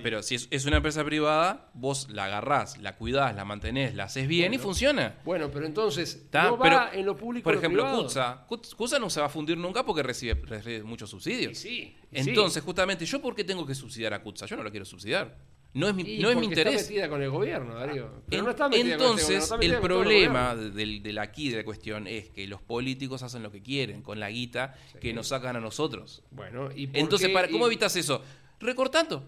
Pero 0.02 0.22
si 0.24 0.34
es, 0.34 0.48
es 0.50 0.66
una 0.66 0.78
empresa 0.78 1.04
privada, 1.04 1.70
vos 1.74 2.08
la 2.10 2.24
agarrás, 2.24 2.78
la 2.78 2.96
cuidás, 2.96 3.36
la 3.36 3.44
mantenés, 3.44 3.94
la 3.94 4.04
haces 4.04 4.26
bien 4.26 4.52
y 4.54 4.58
funciona. 4.58 5.14
Bueno, 5.24 5.50
pero 5.52 5.64
entonces, 5.66 6.14
¿Está? 6.16 6.44
no 6.44 6.58
va 6.58 6.64
Pero, 6.64 7.00
en 7.00 7.06
lo 7.06 7.16
público 7.16 7.44
Por 7.44 7.54
ejemplo, 7.54 7.82
privado. 7.84 8.02
CUTSA. 8.02 8.46
Cut- 8.48 8.74
CUTSA 8.74 8.98
no 8.98 9.08
se 9.08 9.20
va 9.20 9.26
a 9.26 9.28
fundir 9.28 9.56
nunca 9.56 9.84
porque 9.84 10.02
recibe, 10.02 10.34
recibe 10.34 10.82
muchos 10.82 11.10
subsidios. 11.10 11.52
Y 11.52 11.54
sí, 11.54 11.96
y 12.10 12.22
sí. 12.24 12.30
Entonces, 12.30 12.60
justamente, 12.64 13.06
¿yo 13.06 13.22
por 13.22 13.36
qué 13.36 13.44
tengo 13.44 13.64
que 13.64 13.76
subsidiar 13.76 14.12
a 14.14 14.20
CUTSA? 14.20 14.46
Yo 14.46 14.56
no 14.56 14.64
lo 14.64 14.70
quiero 14.72 14.84
subsidiar. 14.84 15.36
No 15.74 15.88
es 15.88 15.94
mi, 15.94 16.02
Y 16.02 16.18
no 16.18 16.28
es 16.28 16.36
mi 16.36 16.42
porque 16.48 16.54
Está 16.60 16.70
interés. 16.70 16.88
metida 16.90 17.08
con 17.08 17.22
el 17.22 17.30
gobierno, 17.30 17.74
Darío. 17.74 18.10
Pero 18.28 18.38
En- 18.40 18.44
no 18.44 18.50
está 18.50 18.68
metida 18.68 18.82
con 18.82 18.90
este 18.90 18.92
Entonces, 19.04 19.24
gobierno, 19.26 19.44
está 19.44 19.56
metida 19.56 19.74
el 19.74 19.80
con 19.80 19.88
problema 19.88 20.54
gobierno. 20.54 20.74
del, 20.76 21.02
del 21.02 21.18
aquí 21.18 21.48
de 21.48 21.56
la 21.56 21.64
cuestión 21.64 22.06
es 22.06 22.28
que 22.28 22.46
los 22.46 22.60
políticos 22.60 23.22
hacen 23.22 23.42
lo 23.42 23.50
que 23.50 23.62
quieren 23.62 24.02
con 24.02 24.20
la 24.20 24.28
guita 24.30 24.74
que 25.00 25.14
nos 25.14 25.28
sacan 25.28 25.56
a 25.56 25.60
nosotros. 25.60 26.22
Bueno, 26.30 26.68
¿y 26.74 26.88
por 26.88 26.96
Entonces, 26.98 27.28
qué? 27.28 27.34
para, 27.34 27.48
¿cómo 27.48 27.64
Y- 27.66 27.68
evitas 27.68 27.96
eso? 27.96 28.22
Recortando. 28.60 29.24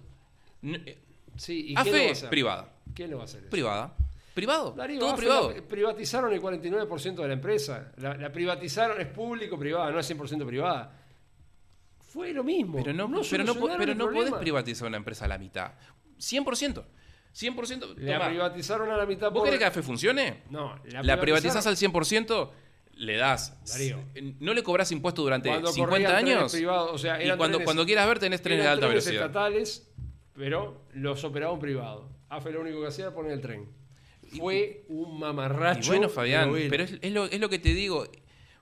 Eh, 0.63 0.99
Sí, 1.37 1.67
¿y 1.71 1.75
quién 1.75 1.87
lo 1.97 2.03
va 2.03 2.09
a 2.09 2.13
hacer? 2.13 2.29
privada. 2.31 2.73
¿Quién 2.95 3.11
lo 3.11 3.17
va 3.17 3.23
a 3.23 3.25
hacer? 3.25 3.41
eso? 3.41 3.51
Privada. 3.51 3.97
Privado. 4.35 4.73
Darío, 4.77 4.99
todo 5.01 5.11
AFE 5.11 5.19
privado. 5.23 5.51
la- 5.53 5.63
privatizaron 5.63 6.33
el 6.33 6.41
49% 6.41 7.23
de 7.23 7.29
la 7.29 7.35
empresa. 7.35 7.93
La, 7.97 8.17
la 8.17 8.31
privatizaron, 8.31 9.01
es 9.01 9.07
público-privada, 9.09 9.91
no 9.91 9.99
es 9.99 10.07
100% 10.11 10.45
privada. 10.47 11.01
Fue 12.01 12.33
lo 12.33 12.45
mismo. 12.45 12.79
Pero 12.85 12.93
no, 12.93 13.11
pero 13.31 13.45
no, 13.45 13.55
pero 13.79 13.95
no 13.95 14.11
podés 14.11 14.33
privatizar 14.35 14.87
una 14.89 14.97
empresa 14.99 15.25
a 15.25 15.29
la 15.29 15.39
mitad. 15.39 15.73
100%. 16.19 16.85
100%. 17.35 17.95
La 17.97 18.13
Tomá, 18.19 18.29
privatizaron 18.29 18.91
a 18.91 18.97
la 18.97 19.07
mitad 19.07 19.31
¿Vos 19.31 19.39
por... 19.41 19.45
querés 19.45 19.59
que 19.59 19.65
AFE 19.67 19.83
funcione? 19.83 20.43
No, 20.51 20.79
La, 21.03 21.21
privatizás 21.21 21.67
al 21.67 21.77
100%, 21.77 22.51
le 22.95 23.17
das. 23.17 23.57
Darío. 23.67 23.99
No 24.41 24.55
le 24.55 24.63
cobras 24.63 24.93
impuestos 24.93 25.25
durante 25.25 25.49
Cuando 25.49 25.73
50 25.73 25.91
corrían 25.91 26.13
trenes 26.25 26.37
años. 26.39 26.53
privados, 26.53 26.91
o 26.93 26.99
sea, 26.99 27.21
y 27.23 27.27
cuando, 27.37 27.59
trenes- 27.59 27.65
cuando 27.65 27.87
quieras 27.87 28.07
ver, 28.07 28.19
tenés 28.21 28.41
trenes 28.41 28.63
de 28.65 28.71
alta 28.71 28.87
trenes 28.87 29.05
velocidad. 29.05 29.27
estatales, 29.27 29.91
pero 30.35 30.83
los 30.93 31.25
operaba 31.25 31.53
un 31.53 31.59
privado. 31.61 32.09
AFE 32.29 32.53
lo 32.53 32.61
único 32.61 32.81
que 32.81 32.87
hacía 32.89 33.07
era 33.07 33.15
poner 33.15 33.33
el 33.33 33.41
tren. 33.41 33.69
Fue 34.37 34.85
un 34.89 35.19
mamarracho. 35.19 35.93
Y 35.93 35.97
bueno, 35.97 36.09
Fabián, 36.09 36.51
pero 36.53 36.57
él- 36.63 36.69
pero 36.71 36.83
es, 36.85 36.93
es 37.01 37.13
lo, 37.13 37.25
es 37.27 37.41
lo 37.41 37.49
que 37.49 37.59
te 37.59 37.75
digo. 37.75 38.07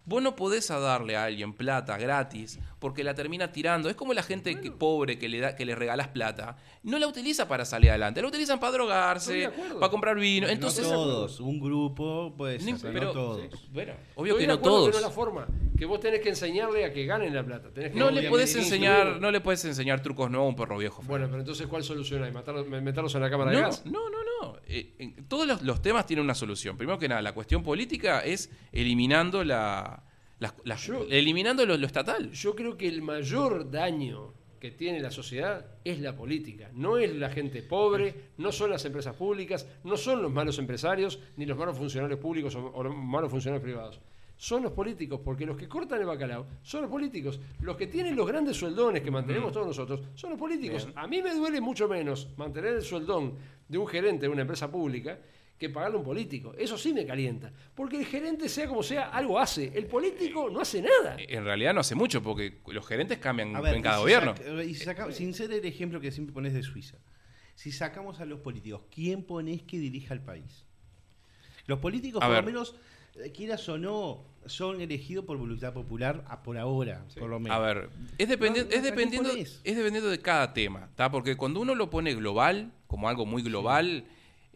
Vos 0.04 0.20
no 0.22 0.34
podés 0.34 0.70
a 0.72 0.80
darle 0.80 1.16
a 1.16 1.24
alguien 1.24 1.52
plata 1.52 1.96
gratis 1.96 2.58
porque 2.80 3.04
la 3.04 3.14
termina 3.14 3.52
tirando. 3.52 3.88
Es 3.88 3.94
como 3.94 4.12
la 4.14 4.24
gente 4.24 4.60
que, 4.60 4.72
pobre 4.72 5.16
que 5.18 5.28
le, 5.28 5.38
da, 5.38 5.54
que 5.54 5.64
le 5.64 5.76
regalás 5.76 6.08
plata. 6.08 6.56
No 6.82 6.98
la 6.98 7.06
utiliza 7.06 7.46
para 7.46 7.64
salir 7.64 7.90
adelante. 7.90 8.20
La 8.20 8.26
utilizan 8.26 8.58
para 8.58 8.72
drogarse, 8.72 9.50
para 9.78 9.90
comprar 9.90 10.18
vino. 10.18 10.48
No 10.48 10.52
Entonces, 10.52 10.84
todos, 10.88 11.38
un 11.38 11.60
grupo 11.60 12.34
puede 12.36 12.58
ser, 12.58 12.74
Ni- 12.74 12.80
pero 12.80 12.92
pero- 12.92 13.06
no 13.06 13.12
todos. 13.12 13.70
bueno, 13.72 13.92
obvio 14.16 14.32
Estoy 14.32 14.46
que 14.46 14.50
de 14.52 14.56
no 14.56 14.58
todos. 14.58 14.90
No 14.90 14.96
es 14.96 15.02
la 15.02 15.10
forma. 15.10 15.46
Que 15.78 15.86
vos 15.86 16.00
tenés 16.00 16.20
que 16.20 16.28
enseñarle 16.30 16.84
a 16.84 16.92
que 16.92 17.06
ganen 17.06 17.32
la 17.34 17.44
plata. 17.44 17.70
Tenés 17.72 17.92
que 17.92 17.98
No 17.98 18.10
le 18.10 18.22
incluir- 18.28 18.56
enseñar, 18.58 19.20
no 19.20 19.30
le 19.30 19.40
puedes 19.40 19.64
enseñar 19.64 20.02
trucos 20.02 20.30
nuevos 20.30 20.46
a 20.46 20.48
un 20.48 20.56
perro 20.56 20.78
viejo. 20.78 21.02
Bueno, 21.06 21.26
pero 21.26 21.38
entonces, 21.40 21.66
¿cuál 21.68 21.84
solución 21.84 22.24
hay? 22.24 22.32
¿Matarlos, 22.32 22.66
meterlos 22.68 23.14
en 23.14 23.20
la 23.20 23.30
cámara 23.30 23.50
de 23.52 23.56
No, 23.58 23.62
gas? 23.62 23.86
no, 23.86 24.10
no, 24.10 24.18
no. 24.42 24.56
Eh, 24.66 25.14
todos 25.28 25.46
los, 25.46 25.62
los 25.62 25.80
temas 25.82 26.06
tienen 26.06 26.24
una 26.24 26.34
solución. 26.34 26.76
Primero 26.76 26.98
que 26.98 27.08
nada, 27.08 27.20
la 27.22 27.32
cuestión 27.32 27.62
política 27.62 28.20
es 28.24 28.50
eliminando 28.72 29.44
la, 29.44 29.91
Yo- 31.00 31.06
eliminando 31.10 31.64
lo, 31.66 31.76
lo 31.76 31.86
estatal. 31.86 32.30
Yo 32.32 32.54
creo 32.54 32.76
que 32.76 32.88
el 32.88 33.02
mayor 33.02 33.70
daño 33.70 34.34
que 34.60 34.70
tiene 34.70 35.00
la 35.00 35.10
sociedad 35.10 35.66
es 35.84 35.98
la 36.00 36.14
política. 36.16 36.70
No 36.72 36.96
es 36.96 37.12
la 37.14 37.30
gente 37.30 37.62
pobre, 37.62 38.14
no 38.38 38.52
son 38.52 38.70
las 38.70 38.84
empresas 38.84 39.14
públicas, 39.16 39.66
no 39.82 39.96
son 39.96 40.22
los 40.22 40.30
malos 40.32 40.58
empresarios, 40.58 41.18
ni 41.36 41.46
los 41.46 41.58
malos 41.58 41.76
funcionarios 41.76 42.20
públicos 42.20 42.54
o, 42.54 42.66
o 42.72 42.82
los 42.84 42.94
malos 42.94 43.30
funcionarios 43.30 43.62
privados. 43.64 44.00
Son 44.36 44.62
los 44.62 44.72
políticos, 44.72 45.20
porque 45.24 45.46
los 45.46 45.56
que 45.56 45.68
cortan 45.68 46.00
el 46.00 46.06
bacalao 46.06 46.46
son 46.62 46.82
los 46.82 46.90
políticos. 46.90 47.38
Los 47.60 47.76
que 47.76 47.86
tienen 47.86 48.16
los 48.16 48.26
grandes 48.26 48.56
sueldones 48.56 49.02
que 49.02 49.10
mantenemos 49.10 49.52
todos 49.52 49.66
nosotros 49.66 50.00
son 50.14 50.30
los 50.30 50.38
políticos. 50.38 50.88
A 50.96 51.06
mí 51.06 51.22
me 51.22 51.34
duele 51.34 51.60
mucho 51.60 51.88
menos 51.88 52.28
mantener 52.36 52.74
el 52.74 52.82
sueldón 52.82 53.34
de 53.68 53.78
un 53.78 53.86
gerente 53.86 54.22
de 54.26 54.28
una 54.32 54.42
empresa 54.42 54.70
pública 54.70 55.18
que 55.62 55.70
pagarle 55.70 55.96
a 55.96 55.98
un 56.00 56.04
político. 56.04 56.54
Eso 56.58 56.76
sí 56.76 56.92
me 56.92 57.06
calienta. 57.06 57.52
Porque 57.74 57.98
el 57.98 58.04
gerente, 58.06 58.48
sea 58.48 58.66
como 58.68 58.82
sea, 58.82 59.10
algo 59.10 59.38
hace. 59.38 59.70
El 59.74 59.86
político 59.86 60.50
no 60.50 60.60
hace 60.60 60.82
nada. 60.82 61.16
En 61.18 61.44
realidad 61.44 61.72
no 61.72 61.80
hace 61.80 61.94
mucho, 61.94 62.22
porque 62.22 62.60
los 62.66 62.84
gerentes 62.86 63.18
cambian 63.18 63.52
ver, 63.62 63.76
en 63.76 63.82
cada 63.82 63.96
y 63.96 63.98
si 63.98 64.02
gobierno. 64.02 64.34
saca- 64.36 64.64
y 64.64 64.74
si 64.74 64.84
saca- 64.84 65.12
sin 65.12 65.32
ser 65.34 65.52
el 65.52 65.64
ejemplo 65.64 66.00
que 66.00 66.10
siempre 66.10 66.34
pones 66.34 66.52
de 66.52 66.62
Suiza, 66.64 66.98
si 67.54 67.70
sacamos 67.70 68.18
a 68.20 68.24
los 68.24 68.40
políticos, 68.40 68.82
¿quién 68.92 69.22
pones 69.22 69.62
que 69.62 69.78
dirija 69.78 70.14
el 70.14 70.20
país? 70.20 70.64
Los 71.66 71.78
políticos, 71.78 72.20
A 72.22 72.26
por 72.26 72.34
ver. 72.34 72.44
lo 72.44 72.50
menos, 72.50 72.74
eh, 73.24 73.30
quieras 73.30 73.68
o 73.68 73.78
no, 73.78 74.24
son 74.46 74.80
elegidos 74.80 75.24
por 75.24 75.36
voluntad 75.36 75.72
popular 75.72 76.24
a- 76.28 76.42
por 76.42 76.58
ahora, 76.58 77.04
por 77.18 77.30
lo 77.30 77.38
menos. 77.38 77.56
A 77.56 77.60
ver, 77.60 77.88
es, 78.18 78.28
dependi- 78.28 78.38
No, 78.48 78.50
no, 78.54 78.60
es, 78.60 78.64
¿a 78.66 78.68
quién 78.70 78.82
dependiendo, 78.82 79.30
es 79.36 79.62
dependiendo 79.76 80.10
de 80.10 80.18
cada 80.18 80.52
tema, 80.52 80.90
¿tá? 80.96 81.10
Porque 81.12 81.36
cuando 81.36 81.60
uno 81.60 81.76
lo 81.76 81.88
pone 81.88 82.12
global, 82.14 82.72
como 82.88 83.08
algo 83.08 83.24
muy 83.26 83.42
global, 83.42 84.04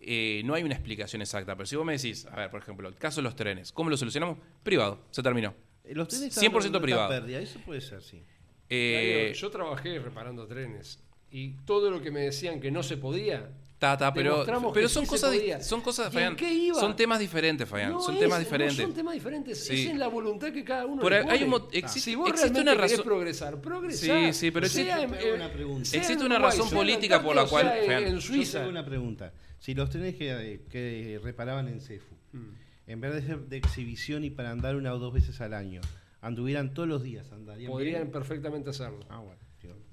eh, 0.07 0.43
no 0.45 0.55
hay 0.55 0.63
una 0.63 0.75
explicación 0.75 1.21
exacta. 1.21 1.57
Pero 1.57 1.67
si 1.67 1.75
vos 1.77 1.85
me 1.85 1.93
decís, 1.95 2.27
a 2.31 2.37
ver, 2.37 2.51
por 2.51 2.61
ejemplo, 2.63 2.89
el 2.89 2.95
caso 2.95 3.17
de 3.17 3.25
los 3.25 3.35
trenes, 3.37 3.73
¿cómo 3.73 3.91
lo 3.91 3.97
solucionamos? 3.97 4.39
Privado, 4.63 5.01
se 5.11 5.23
terminó. 5.23 5.53
Eh, 5.85 5.95
Los 5.95 6.09
trenes 6.09 6.33
100% 6.37 6.67
están- 6.67 6.83
privado. 6.83 7.09
pérdida, 7.09 7.39
Eso 7.41 7.59
puede 7.65 7.81
ser, 7.81 8.03
sí. 8.03 8.23
Eh, 8.69 9.33
yo 9.37 9.51
trabajé 9.51 9.99
reparando 9.99 10.47
trenes 10.47 10.99
y 11.31 11.51
todo 11.65 11.91
lo 11.91 12.01
que 12.03 12.11
me 12.11 12.21
decían 12.23 12.61
que 12.61 12.71
no 12.71 12.83
se 12.83 12.97
podía. 12.97 13.51
ta, 13.79 13.95
ta, 13.99 14.11
pero, 14.15 14.43
pero 14.47 14.73
que 14.73 14.89
son 14.89 15.05
sí 15.05 15.11
cosas, 15.11 15.33
di- 15.33 15.39
podía. 15.39 15.61
son 15.63 15.83
cosas, 15.83 16.07
¿Y 16.07 16.09
en 16.09 16.13
Fabián, 16.15 16.37
qué 16.37 16.51
iba? 16.51 16.81
son 16.81 16.97
temas 16.97 17.19
diferentes, 17.19 17.69
Fabián, 17.69 17.93
No 17.93 18.01
son 18.01 18.15
es- 18.15 18.21
temas 18.21 18.39
no 18.39 18.45
diferentes. 18.45 18.77
son 18.79 18.95
temas 18.95 19.13
diferentes, 19.15 19.65
Sí. 19.67 19.85
es 19.85 19.91
en 19.91 19.99
la 19.99 20.09
voluntad 20.09 20.51
que 20.51 20.65
cada 20.65 20.87
uno 20.87 21.07
ahí 21.07 21.27
hay 21.29 21.43
un 21.45 21.51
mo- 21.51 21.69
existe- 21.71 22.01
si 22.11 22.15
vos 22.15 22.31
existe 22.31 22.59
una 22.59 22.73
razón- 22.75 23.05
progresar, 23.05 23.61
progresá. 23.61 24.33
Sí, 24.33 24.51
pero 24.51 24.65
existe- 24.65 24.91
eh, 24.91 25.33
una 25.35 25.53
pregunta. 25.53 25.91
Existe 25.95 26.25
una 26.25 26.39
razón 26.39 26.71
política 26.71 27.23
por 27.23 27.37
la 27.37 27.45
cual- 27.45 27.67
en- 27.67 27.83
Fabián, 27.85 28.05
en 28.05 28.15
Yo 28.15 28.21
Suiza. 28.23 28.59
tengo 28.61 28.71
una 28.71 28.85
pregunta. 28.85 29.33
Si 29.59 29.75
los 29.75 29.91
trenes 29.91 30.15
que, 30.17 30.61
que 30.71 31.21
reparaban 31.23 31.69
en 31.69 31.81
CEFU, 31.81 32.15
Mm. 32.33 32.55
en 32.89 33.01
vez 33.01 33.15
de 33.15 33.23
ser 33.23 33.39
de 33.47 33.57
exhibición 33.57 34.23
y 34.25 34.31
para 34.31 34.51
andar 34.51 34.77
una 34.77 34.93
o 34.93 34.99
dos 34.99 35.13
veces 35.13 35.41
al 35.41 35.55
año, 35.55 35.81
anduvieran 36.21 36.75
todos 36.75 36.89
los 36.89 37.03
días, 37.03 37.31
andarían 37.33 37.71
Podrían 37.71 38.03
bien? 38.03 38.13
perfectamente 38.13 38.71
hacerlo. 38.71 39.01
Ah, 39.09 39.19
bueno. 39.21 39.41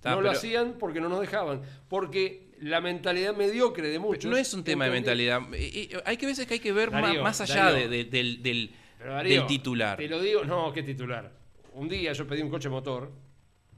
no 0.03 0.22
lo 0.22 0.30
hacían 0.30 0.76
porque 0.77 0.99
no 1.02 1.10
nos 1.10 1.19
dejaban. 1.22 1.61
Porque 1.90 2.52
la 2.60 2.81
mentalidad 2.81 3.35
mediocre 3.35 3.88
de 3.88 3.98
muchos. 3.99 4.30
No 4.30 4.38
es 4.38 4.53
un 4.53 4.64
tema 4.64 4.85
de 4.85 4.91
mentalidad. 4.91 5.41
Eh, 5.53 5.90
eh, 5.94 6.02
Hay 6.06 6.18
que 6.18 6.26
veces 6.27 6.45
que 6.45 6.56
hay 6.56 6.60
que 6.60 6.72
ver 6.73 6.91
Darío, 6.91 7.23
más, 7.23 7.40
allá 7.41 7.65
Darío. 7.72 7.90
de- 7.90 8.03
de- 8.03 8.10
del, 8.10 8.44
del- 8.44 8.72
Pero, 8.99 9.14
Darío, 9.14 9.38
del 9.40 9.48
titular. 9.48 9.98
Te 9.98 10.07
lo 10.07 10.22
digo, 10.22 10.44
no, 10.44 10.72
¿qué 10.73 10.84
titular? 10.84 11.31
Un 11.73 11.88
día 11.90 12.14
yo 12.14 12.27
pedí 12.27 12.41
un 12.44 12.49
coche 12.52 12.69
motor. 12.69 13.11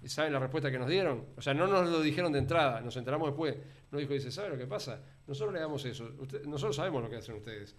¿Y 0.05 0.09
saben 0.09 0.31
la 0.31 0.37
respuesta 0.39 0.69
que 0.69 0.77
nos 0.77 0.87
dieron? 0.87 1.25
O 1.35 1.41
sea, 1.41 1.55
no 1.55 1.65
nos 1.65 1.89
lo 1.89 1.99
dijeron 1.99 2.31
de 2.31 2.37
entrada, 2.37 2.79
nos 2.79 2.95
enteramos 2.95 3.27
después. 3.29 3.57
Nos 3.89 3.99
dijo, 3.99 4.13
dice, 4.13 4.31
¿sabe 4.31 4.49
lo 4.49 4.57
que 4.57 4.67
pasa? 4.67 5.01
Nosotros 5.25 5.51
le 5.51 5.59
damos 5.59 5.83
eso. 5.83 6.11
Usted- 6.19 6.45
nosotros 6.45 6.75
sabemos 6.75 7.01
lo 7.01 7.09
que 7.09 7.15
hacen 7.15 7.33
ustedes. 7.35 7.75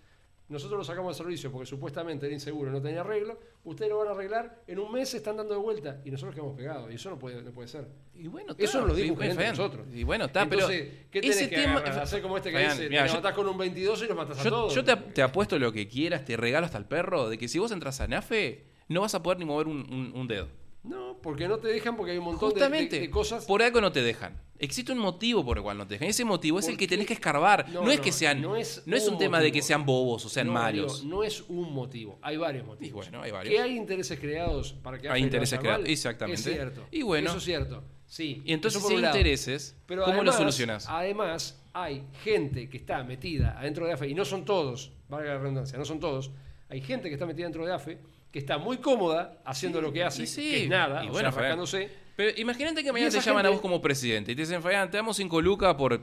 Nosotros 0.48 0.78
lo 0.78 0.84
sacamos 0.84 1.16
de 1.16 1.22
servicio 1.22 1.52
porque 1.52 1.66
supuestamente 1.66 2.26
era 2.26 2.32
inseguro, 2.34 2.70
no 2.72 2.82
tenía 2.82 3.02
arreglo. 3.02 3.38
Ustedes 3.62 3.90
lo 3.92 3.98
van 3.98 4.08
a 4.08 4.10
arreglar, 4.10 4.62
en 4.66 4.78
un 4.80 4.90
mes 4.92 5.08
se 5.08 5.18
están 5.18 5.36
dando 5.36 5.54
de 5.54 5.60
vuelta 5.60 6.00
y 6.04 6.10
nosotros 6.10 6.34
quedamos 6.34 6.56
pegados. 6.56 6.90
Y 6.90 6.96
eso 6.96 7.10
no 7.10 7.18
puede, 7.18 7.42
no 7.42 7.52
puede 7.52 7.68
ser. 7.68 7.86
Y 8.14 8.26
bueno, 8.26 8.54
Eso 8.58 8.78
nos 8.80 8.88
lo 8.88 8.94
dijo 8.94 9.14
un 9.14 9.36
nosotros. 9.36 9.86
Y 9.92 10.02
bueno, 10.02 10.24
está, 10.24 10.48
pero 10.48 10.62
Entonces, 10.62 10.88
¿qué 11.10 11.20
tenés 11.20 11.36
ese 11.36 11.48
que 11.50 11.56
tema 11.56 11.76
agarrar? 11.78 12.00
hacer 12.02 12.22
como 12.22 12.36
este 12.36 12.50
que 12.50 12.56
Fabián, 12.56 12.76
dice, 12.76 12.88
mira, 12.88 13.02
te 13.04 13.08
yo- 13.08 13.14
matás 13.14 13.34
con 13.34 13.46
un 13.48 13.56
22 13.58 14.02
y 14.02 14.06
los 14.08 14.16
matás 14.16 14.44
a 14.44 14.48
todos? 14.48 14.74
yo 14.74 14.82
te, 14.84 14.96
te 14.96 15.22
apuesto 15.22 15.58
lo 15.60 15.70
que 15.72 15.86
quieras, 15.88 16.24
te 16.24 16.36
regalo 16.36 16.66
hasta 16.66 16.78
el 16.78 16.86
perro, 16.86 17.28
de 17.28 17.38
que 17.38 17.46
si 17.48 17.58
vos 17.60 17.70
entras 17.72 18.00
a 18.00 18.06
NAFE, 18.08 18.66
no 18.88 19.00
vas 19.02 19.14
a 19.16 19.22
poder 19.22 19.38
ni 19.38 19.44
mover 19.44 19.66
un, 19.68 19.78
un- 19.92 20.12
un 20.14 20.26
dedo. 20.28 20.48
No, 20.86 21.18
porque 21.22 21.48
no 21.48 21.58
te 21.58 21.68
dejan 21.68 21.96
porque 21.96 22.12
hay 22.12 22.18
un 22.18 22.24
montón 22.24 22.50
de- 22.50 22.54
de, 22.54 22.60
Justamente, 22.60 23.00
de 23.00 23.10
cosas. 23.10 23.44
por 23.44 23.62
algo 23.62 23.80
no 23.80 23.90
te 23.92 24.02
dejan. 24.02 24.40
Existe 24.58 24.92
un 24.92 24.98
motivo 24.98 25.44
por 25.44 25.58
el 25.58 25.62
cual 25.62 25.76
no 25.76 25.86
te 25.86 25.94
dejan. 25.94 26.08
Ese 26.08 26.24
motivo 26.24 26.58
es 26.58 26.66
el 26.66 26.72
¿Por 26.74 26.78
que 26.78 26.88
tenés 26.88 27.06
que 27.06 27.12
escarbar. 27.14 27.68
No, 27.68 27.82
No, 27.84 27.90
es 27.90 28.00
que 28.00 28.10
sean. 28.12 28.40
no 28.40 28.50
No 28.50 28.56
es 28.56 28.82
un, 28.86 29.14
un 29.14 29.18
tema 29.18 29.40
de 29.40 29.52
que 29.52 29.60
sean 29.60 29.84
bobos 29.84 30.24
o 30.24 30.28
sean 30.28 30.46
No, 30.46 30.54
malos. 30.54 31.02
digo, 31.02 31.14
no 31.16 31.22
es 31.24 31.42
un 31.48 31.72
motivo, 31.74 32.18
hay 32.22 32.36
varios 32.38 32.64
motivos. 32.66 32.88
Y 33.06 33.10
bueno, 33.10 33.22
hay 33.24 33.30
varios. 33.32 33.54
Que 33.54 33.60
hay 33.60 33.76
intereses 33.76 34.18
creados 34.18 34.72
para 34.82 34.98
que 34.98 35.08
Hay 35.10 35.20
lo 35.20 35.26
intereses 35.26 35.58
creados, 35.58 35.82
mal, 35.82 35.90
exactamente. 35.90 36.40
Es 36.40 36.44
cierto. 36.56 36.86
Y 36.90 37.02
bueno. 37.02 37.28
Eso 37.28 37.38
es 37.38 37.44
cierto. 37.44 37.82
Sí. 38.06 38.40
Y 38.44 38.52
entonces, 38.52 38.80
si 38.82 38.94
hay 38.94 39.04
intereses, 39.04 39.76
Pero 39.86 40.02
¿cómo 40.04 40.14
lo 40.14 40.20
además- 40.20 40.36
solucionás? 40.36 40.86
Además, 40.88 41.60
hay 41.72 42.04
gente 42.22 42.68
que 42.70 42.76
está 42.76 43.02
metida 43.02 43.58
adentro 43.58 43.84
de 43.86 43.92
AFE, 43.92 44.08
y 44.08 44.14
no 44.14 44.24
son 44.24 44.44
todos, 44.44 44.92
valga 45.08 45.34
la 45.34 45.38
redundancia, 45.38 45.76
no 45.76 45.84
son 45.84 45.98
todos. 46.00 46.30
Hay 46.68 46.80
gente 46.80 47.08
que 47.08 47.14
está 47.14 47.26
metida 47.26 47.44
dentro 47.44 47.66
de 47.66 47.72
AFE 47.74 47.98
que 48.36 48.40
está 48.40 48.58
muy 48.58 48.76
cómoda 48.76 49.40
haciendo 49.46 49.80
lo 49.80 49.90
que 49.90 50.04
hace, 50.04 50.24
y 50.24 50.26
sí. 50.26 50.50
que 50.50 50.62
es 50.64 50.68
nada, 50.68 51.02
Y 51.02 51.08
o 51.08 51.12
bueno, 51.12 51.32
sea, 51.32 51.40
rascándose. 51.40 51.90
Pero 52.16 52.38
imagínate 52.38 52.84
que 52.84 52.92
mañana 52.92 53.10
te 53.10 53.18
llaman 53.22 53.46
a 53.46 53.48
vos 53.48 53.62
como 53.62 53.80
presidente 53.80 54.32
y 54.32 54.34
te 54.36 54.42
dicen, 54.42 54.60
Fabián, 54.62 54.90
te 54.90 54.98
damos 54.98 55.16
5 55.16 55.40
lucas 55.40 55.74
por 55.74 55.98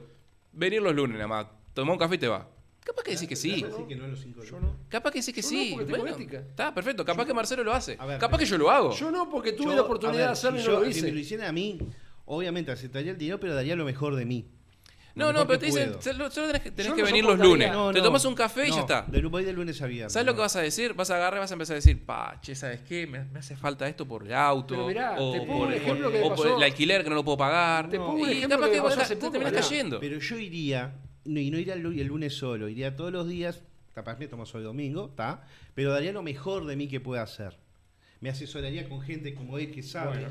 venir 0.51 0.81
los 0.81 0.95
lunes 0.95 1.15
nada 1.17 1.27
más. 1.27 1.45
Toma 1.75 1.93
un 1.93 1.99
café 1.99 2.15
y 2.15 2.17
te 2.17 2.27
va. 2.27 2.49
Capaz 2.83 3.03
que 3.03 3.11
decís 3.11 3.27
que 3.29 3.35
sí. 3.35 3.63
Así 3.63 3.83
que 3.87 3.95
no 3.95 4.05
a 4.05 4.07
los 4.07 4.19
cinco 4.19 4.43
Yo 4.43 4.57
lucas. 4.57 4.61
no. 4.63 4.77
Capaz 4.89 5.11
que 5.11 5.21
sí 5.21 5.31
que 5.31 5.41
Yo 5.43 5.47
no, 5.47 5.49
sí. 5.57 5.69
porque 5.73 5.85
tengo 5.85 5.99
Bueno, 6.01 6.15
ética. 6.17 6.39
está 6.39 6.73
perfecto. 6.73 7.05
Capaz 7.05 7.25
que 7.27 7.33
Marcelo 7.35 7.63
lo 7.63 7.71
hace. 7.71 7.95
Ver, 7.97 8.17
Capaz 8.19 8.37
que 8.39 8.45
yo 8.45 8.57
lo 8.57 8.71
hago. 8.71 8.93
Yo 8.95 9.11
no, 9.11 9.29
porque 9.29 9.53
tuve 9.53 9.67
Yo, 9.69 9.75
la 9.75 9.81
oportunidad 9.83 10.17
ver, 10.17 10.25
de 10.27 10.31
hacerlo 10.33 10.57
si 10.57 10.63
y 10.63 10.67
no 10.67 10.73
yo- 10.73 10.79
lo 10.85 10.91
Si 10.91 11.01
me 11.01 11.07
lo 11.09 11.13
hice. 11.13 11.19
hicieran 11.21 11.47
a 11.47 11.51
mí, 11.53 11.77
obviamente 12.25 12.71
aceptaría 12.71 13.11
el 13.11 13.17
dinero, 13.17 13.39
pero 13.39 13.53
daría 13.53 13.75
lo 13.75 13.85
mejor 13.85 14.15
de 14.15 14.25
mí. 14.25 14.47
No, 15.15 15.31
no, 15.31 15.45
pero 15.45 15.59
te 15.59 15.67
dicen, 15.67 15.93
solo 16.01 16.31
solo 16.31 16.47
tenés 16.47 16.61
que, 16.63 16.71
tenés 16.71 16.87
Yo 16.89 16.95
que 16.95 17.01
no 17.03 17.05
venir 17.05 17.23
los 17.23 17.37
lunes. 17.37 17.71
No, 17.71 17.91
te 17.91 17.99
no, 17.99 18.05
tomas 18.05 18.25
un 18.25 18.33
café 18.33 18.65
y 18.67 18.69
no, 18.71 18.75
ya 18.77 18.81
está. 18.81 19.01
De, 19.03 19.21
voy 19.21 19.43
de 19.43 19.53
lunes 19.53 19.79
a 19.81 19.85
viernes. 19.85 20.11
¿Sabes 20.11 20.25
lo 20.25 20.31
no. 20.31 20.35
que 20.37 20.41
vas 20.41 20.55
a 20.55 20.61
decir? 20.61 20.93
Vas 20.95 21.11
a 21.11 21.15
agarrar 21.17 21.37
y 21.37 21.41
vas 21.41 21.51
a 21.51 21.53
empezar 21.53 21.75
a 21.75 21.75
decir, 21.75 22.03
pa, 22.03 22.39
che, 22.41 22.55
¿sabes 22.55 22.81
qué? 22.81 23.05
Me, 23.05 23.23
me 23.25 23.39
hace 23.39 23.55
falta 23.55 23.87
esto 23.87 24.07
por 24.07 24.25
el 24.25 24.33
auto. 24.33 24.73
Pero 24.73 24.87
mirá, 24.87 25.15
o 25.19 25.31
te 25.33 25.39
pongo 25.41 25.57
por, 25.59 25.67
un 25.67 25.73
el- 25.73 25.81
me 26.11 26.21
o 26.23 26.35
por 26.35 26.47
el 26.47 26.63
alquiler 26.63 27.03
que 27.03 27.09
no 27.11 27.15
lo 27.15 27.23
puedo 27.23 27.37
pagar. 27.37 27.89
Te 27.89 27.99
pongo 27.99 28.27
y 28.27 28.41
capaz 28.41 28.69
que 28.69 28.79
vos 28.79 28.95
te 29.07 29.15
terminás 29.15 29.53
cayendo. 29.53 29.99
Pero 29.99 30.17
yo 30.17 30.37
iría, 30.39 30.95
no, 31.25 31.39
y 31.39 31.51
no 31.51 31.59
iría 31.59 31.75
el, 31.75 31.81
lu- 31.81 31.91
el 31.91 32.07
lunes 32.07 32.33
solo, 32.35 32.67
iría 32.67 32.95
todos 32.95 33.11
los 33.11 33.27
días, 33.27 33.61
capaz 33.93 34.17
me 34.17 34.27
tomo 34.27 34.45
hoy 34.51 34.63
domingo, 34.63 35.09
¿está? 35.11 35.45
Pero 35.75 35.91
daría 35.91 36.11
lo 36.11 36.23
mejor 36.23 36.65
de 36.65 36.75
mí 36.75 36.87
que 36.87 36.99
pueda 36.99 37.21
hacer. 37.21 37.55
Me 38.19 38.29
asesoraría 38.29 38.89
con 38.89 39.01
gente 39.01 39.35
como 39.35 39.59
él 39.59 39.69
que 39.71 39.83
sabe. 39.83 40.13
Bueno. 40.13 40.27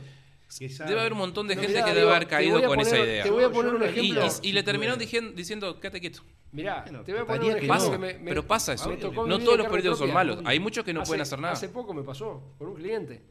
Debe 0.59 1.01
haber 1.01 1.13
un 1.13 1.19
montón 1.19 1.49
de 1.49 1.55
No, 1.55 1.61
gente 1.63 1.75
mirá, 1.77 1.87
que 1.87 1.95
debe 1.95 2.11
haber 2.11 2.29
caído 2.29 2.63
con 2.67 2.79
esa 2.81 2.99
idea. 2.99 3.23
Te 3.25 3.31
voy 3.31 3.45
a 3.45 3.51
poner 3.51 3.75
un 3.75 3.83
Y, 3.83 3.87
ejemplo. 3.87 4.27
y- 4.43 4.53
le 4.53 4.63
terminaron 4.63 4.99
dijen- 5.01 5.35
diciendo, 5.35 5.81
quédate 5.81 6.01
quieto. 6.01 6.23
Mirá, 6.53 6.83
Bueno, 6.83 7.03
te 7.03 7.13
voy 7.13 7.23
a 7.23 7.27
poner 7.27 7.43
un 7.43 7.49
que 7.51 7.57
ejemplo 7.67 7.85
no. 7.85 7.91
que 7.93 7.99
me, 7.99 8.15
me- 8.19 8.29
Pero 8.31 8.47
pasa 8.47 8.75
eso. 8.75 8.91
No 8.91 9.39
todos 9.39 9.59
los 9.59 9.67
políticos 9.69 9.99
son 9.99 10.13
malos. 10.13 10.41
Hay 10.45 10.61
muchos 10.61 10.85
que 10.85 10.93
no 10.93 11.01
Hace- 11.01 11.09
pueden 11.11 11.23
hacer 11.23 11.39
nada. 11.39 11.55
Hace 11.55 11.69
poco 11.71 11.95
me 11.95 12.03
pasó 12.03 12.55
con 12.59 12.69
un 12.69 12.75
cliente. 12.75 13.23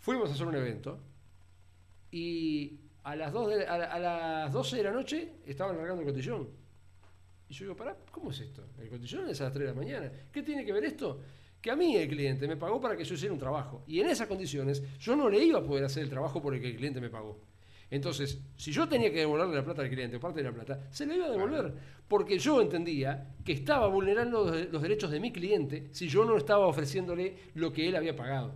Fuimos 0.00 0.30
a 0.30 0.34
hacer 0.34 0.46
un 0.46 0.54
evento 0.54 1.00
y 2.10 2.80
a 3.04 3.16
las, 3.16 3.32
2 3.32 3.48
de- 3.48 3.66
a, 3.66 3.74
a 3.74 3.98
las 3.98 4.52
12 4.52 4.76
de 4.76 4.82
la 4.84 4.90
noche 4.92 5.32
estaban 5.46 5.76
largando 5.76 6.02
el 6.02 6.08
cotillón. 6.08 6.48
Y 7.48 7.54
yo 7.54 7.64
digo, 7.66 7.76
pará, 7.76 7.96
¿cómo 8.10 8.30
es 8.30 8.40
esto? 8.40 8.64
El 8.80 8.88
cotillón 8.88 9.28
es 9.28 9.40
a 9.40 9.44
las 9.44 9.52
3 9.52 9.68
de 9.68 9.72
la 9.74 9.78
mañana. 9.80 10.10
¿Qué 10.32 10.42
tiene 10.42 10.64
que 10.64 10.72
ver 10.72 10.84
esto? 10.84 11.20
Que 11.66 11.72
a 11.72 11.74
mí 11.74 11.96
el 11.96 12.06
cliente 12.06 12.46
me 12.46 12.56
pagó 12.56 12.80
para 12.80 12.96
que 12.96 13.02
yo 13.02 13.16
hiciera 13.16 13.34
un 13.34 13.40
trabajo. 13.40 13.82
Y 13.88 13.98
en 13.98 14.08
esas 14.08 14.28
condiciones 14.28 14.80
yo 15.00 15.16
no 15.16 15.28
le 15.28 15.42
iba 15.42 15.58
a 15.58 15.64
poder 15.64 15.82
hacer 15.82 16.04
el 16.04 16.08
trabajo 16.08 16.40
por 16.40 16.54
el 16.54 16.60
que 16.60 16.68
el 16.68 16.76
cliente 16.76 17.00
me 17.00 17.10
pagó. 17.10 17.40
Entonces, 17.90 18.38
si 18.56 18.70
yo 18.70 18.88
tenía 18.88 19.10
que 19.10 19.18
devolverle 19.18 19.56
la 19.56 19.64
plata 19.64 19.82
al 19.82 19.88
cliente 19.88 20.16
o 20.16 20.20
parte 20.20 20.44
de 20.44 20.48
la 20.48 20.54
plata, 20.54 20.86
se 20.92 21.04
la 21.06 21.16
iba 21.16 21.26
a 21.26 21.30
devolver. 21.30 21.74
Porque 22.06 22.38
yo 22.38 22.62
entendía 22.62 23.34
que 23.44 23.50
estaba 23.50 23.88
vulnerando 23.88 24.44
los, 24.44 24.80
derechos 24.80 25.10
de 25.10 25.18
mi 25.18 25.32
cliente 25.32 25.88
si 25.90 26.06
yo 26.06 26.24
no 26.24 26.36
estaba 26.36 26.68
ofreciéndole 26.68 27.36
lo 27.54 27.72
que 27.72 27.88
él 27.88 27.96
había 27.96 28.14
pagado. 28.14 28.54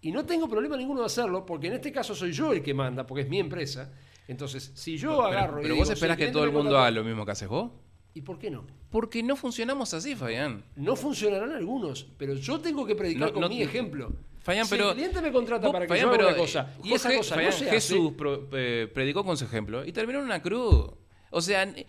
Y 0.00 0.10
no 0.10 0.26
tengo 0.26 0.48
problema 0.48 0.76
ninguno 0.76 1.02
de 1.02 1.06
hacerlo, 1.06 1.46
porque 1.46 1.68
en 1.68 1.74
este 1.74 1.92
caso 1.92 2.16
soy 2.16 2.32
yo 2.32 2.52
el 2.52 2.64
que 2.64 2.74
manda, 2.74 3.06
porque 3.06 3.22
es 3.22 3.28
mi 3.28 3.38
empresa. 3.38 3.92
Entonces, 4.26 4.72
si 4.74 4.98
yo 4.98 5.22
agarro 5.22 5.58
Pero, 5.58 5.60
y 5.60 5.62
pero 5.62 5.74
digo, 5.74 5.82
vos 5.82 5.86
si 5.86 5.94
esperás 5.94 6.16
que 6.16 6.32
todo 6.32 6.42
el 6.42 6.50
mundo 6.50 6.76
haga 6.76 6.90
lo 6.90 7.04
mismo 7.04 7.24
que 7.24 7.30
haces 7.30 7.48
vos. 7.48 7.70
¿Y 8.14 8.22
por 8.22 8.38
qué 8.38 8.50
no? 8.50 8.64
Porque 8.90 9.22
no 9.22 9.34
funcionamos 9.36 9.92
así, 9.92 10.14
Fabián. 10.14 10.64
No 10.76 10.94
funcionarán 10.94 11.50
algunos, 11.52 12.06
pero 12.16 12.34
yo 12.34 12.60
tengo 12.60 12.86
que 12.86 12.94
predicar 12.94 13.28
No, 13.28 13.32
con 13.32 13.40
no- 13.42 13.48
mi 13.48 13.60
ejemplo. 13.62 14.12
Fabián, 14.42 14.66
si 14.66 14.70
pero. 14.72 14.90
el 14.90 14.94
cliente 14.96 15.20
me 15.22 15.32
contrata 15.32 15.66
vos, 15.66 15.72
para 15.72 15.86
que 15.86 15.88
Fabián, 15.88 16.06
yo 16.06 16.08
haga 16.10 16.18
pero, 16.18 16.28
una 16.28 16.36
cosa 16.38 16.74
y 16.84 16.92
esa 16.92 17.16
cosa 17.16 17.34
Fabián, 17.34 17.50
no 17.50 17.56
se 17.58 17.64
Jesús 17.66 18.12
pro- 18.12 18.48
eh, 18.52 18.88
predicó 18.92 19.24
con 19.24 19.36
su 19.36 19.46
ejemplo 19.46 19.84
y 19.84 19.90
terminó 19.92 20.18
en 20.20 20.26
una 20.26 20.40
cruz. 20.42 20.90
O 21.30 21.40
sea, 21.40 21.62
eh, 21.64 21.86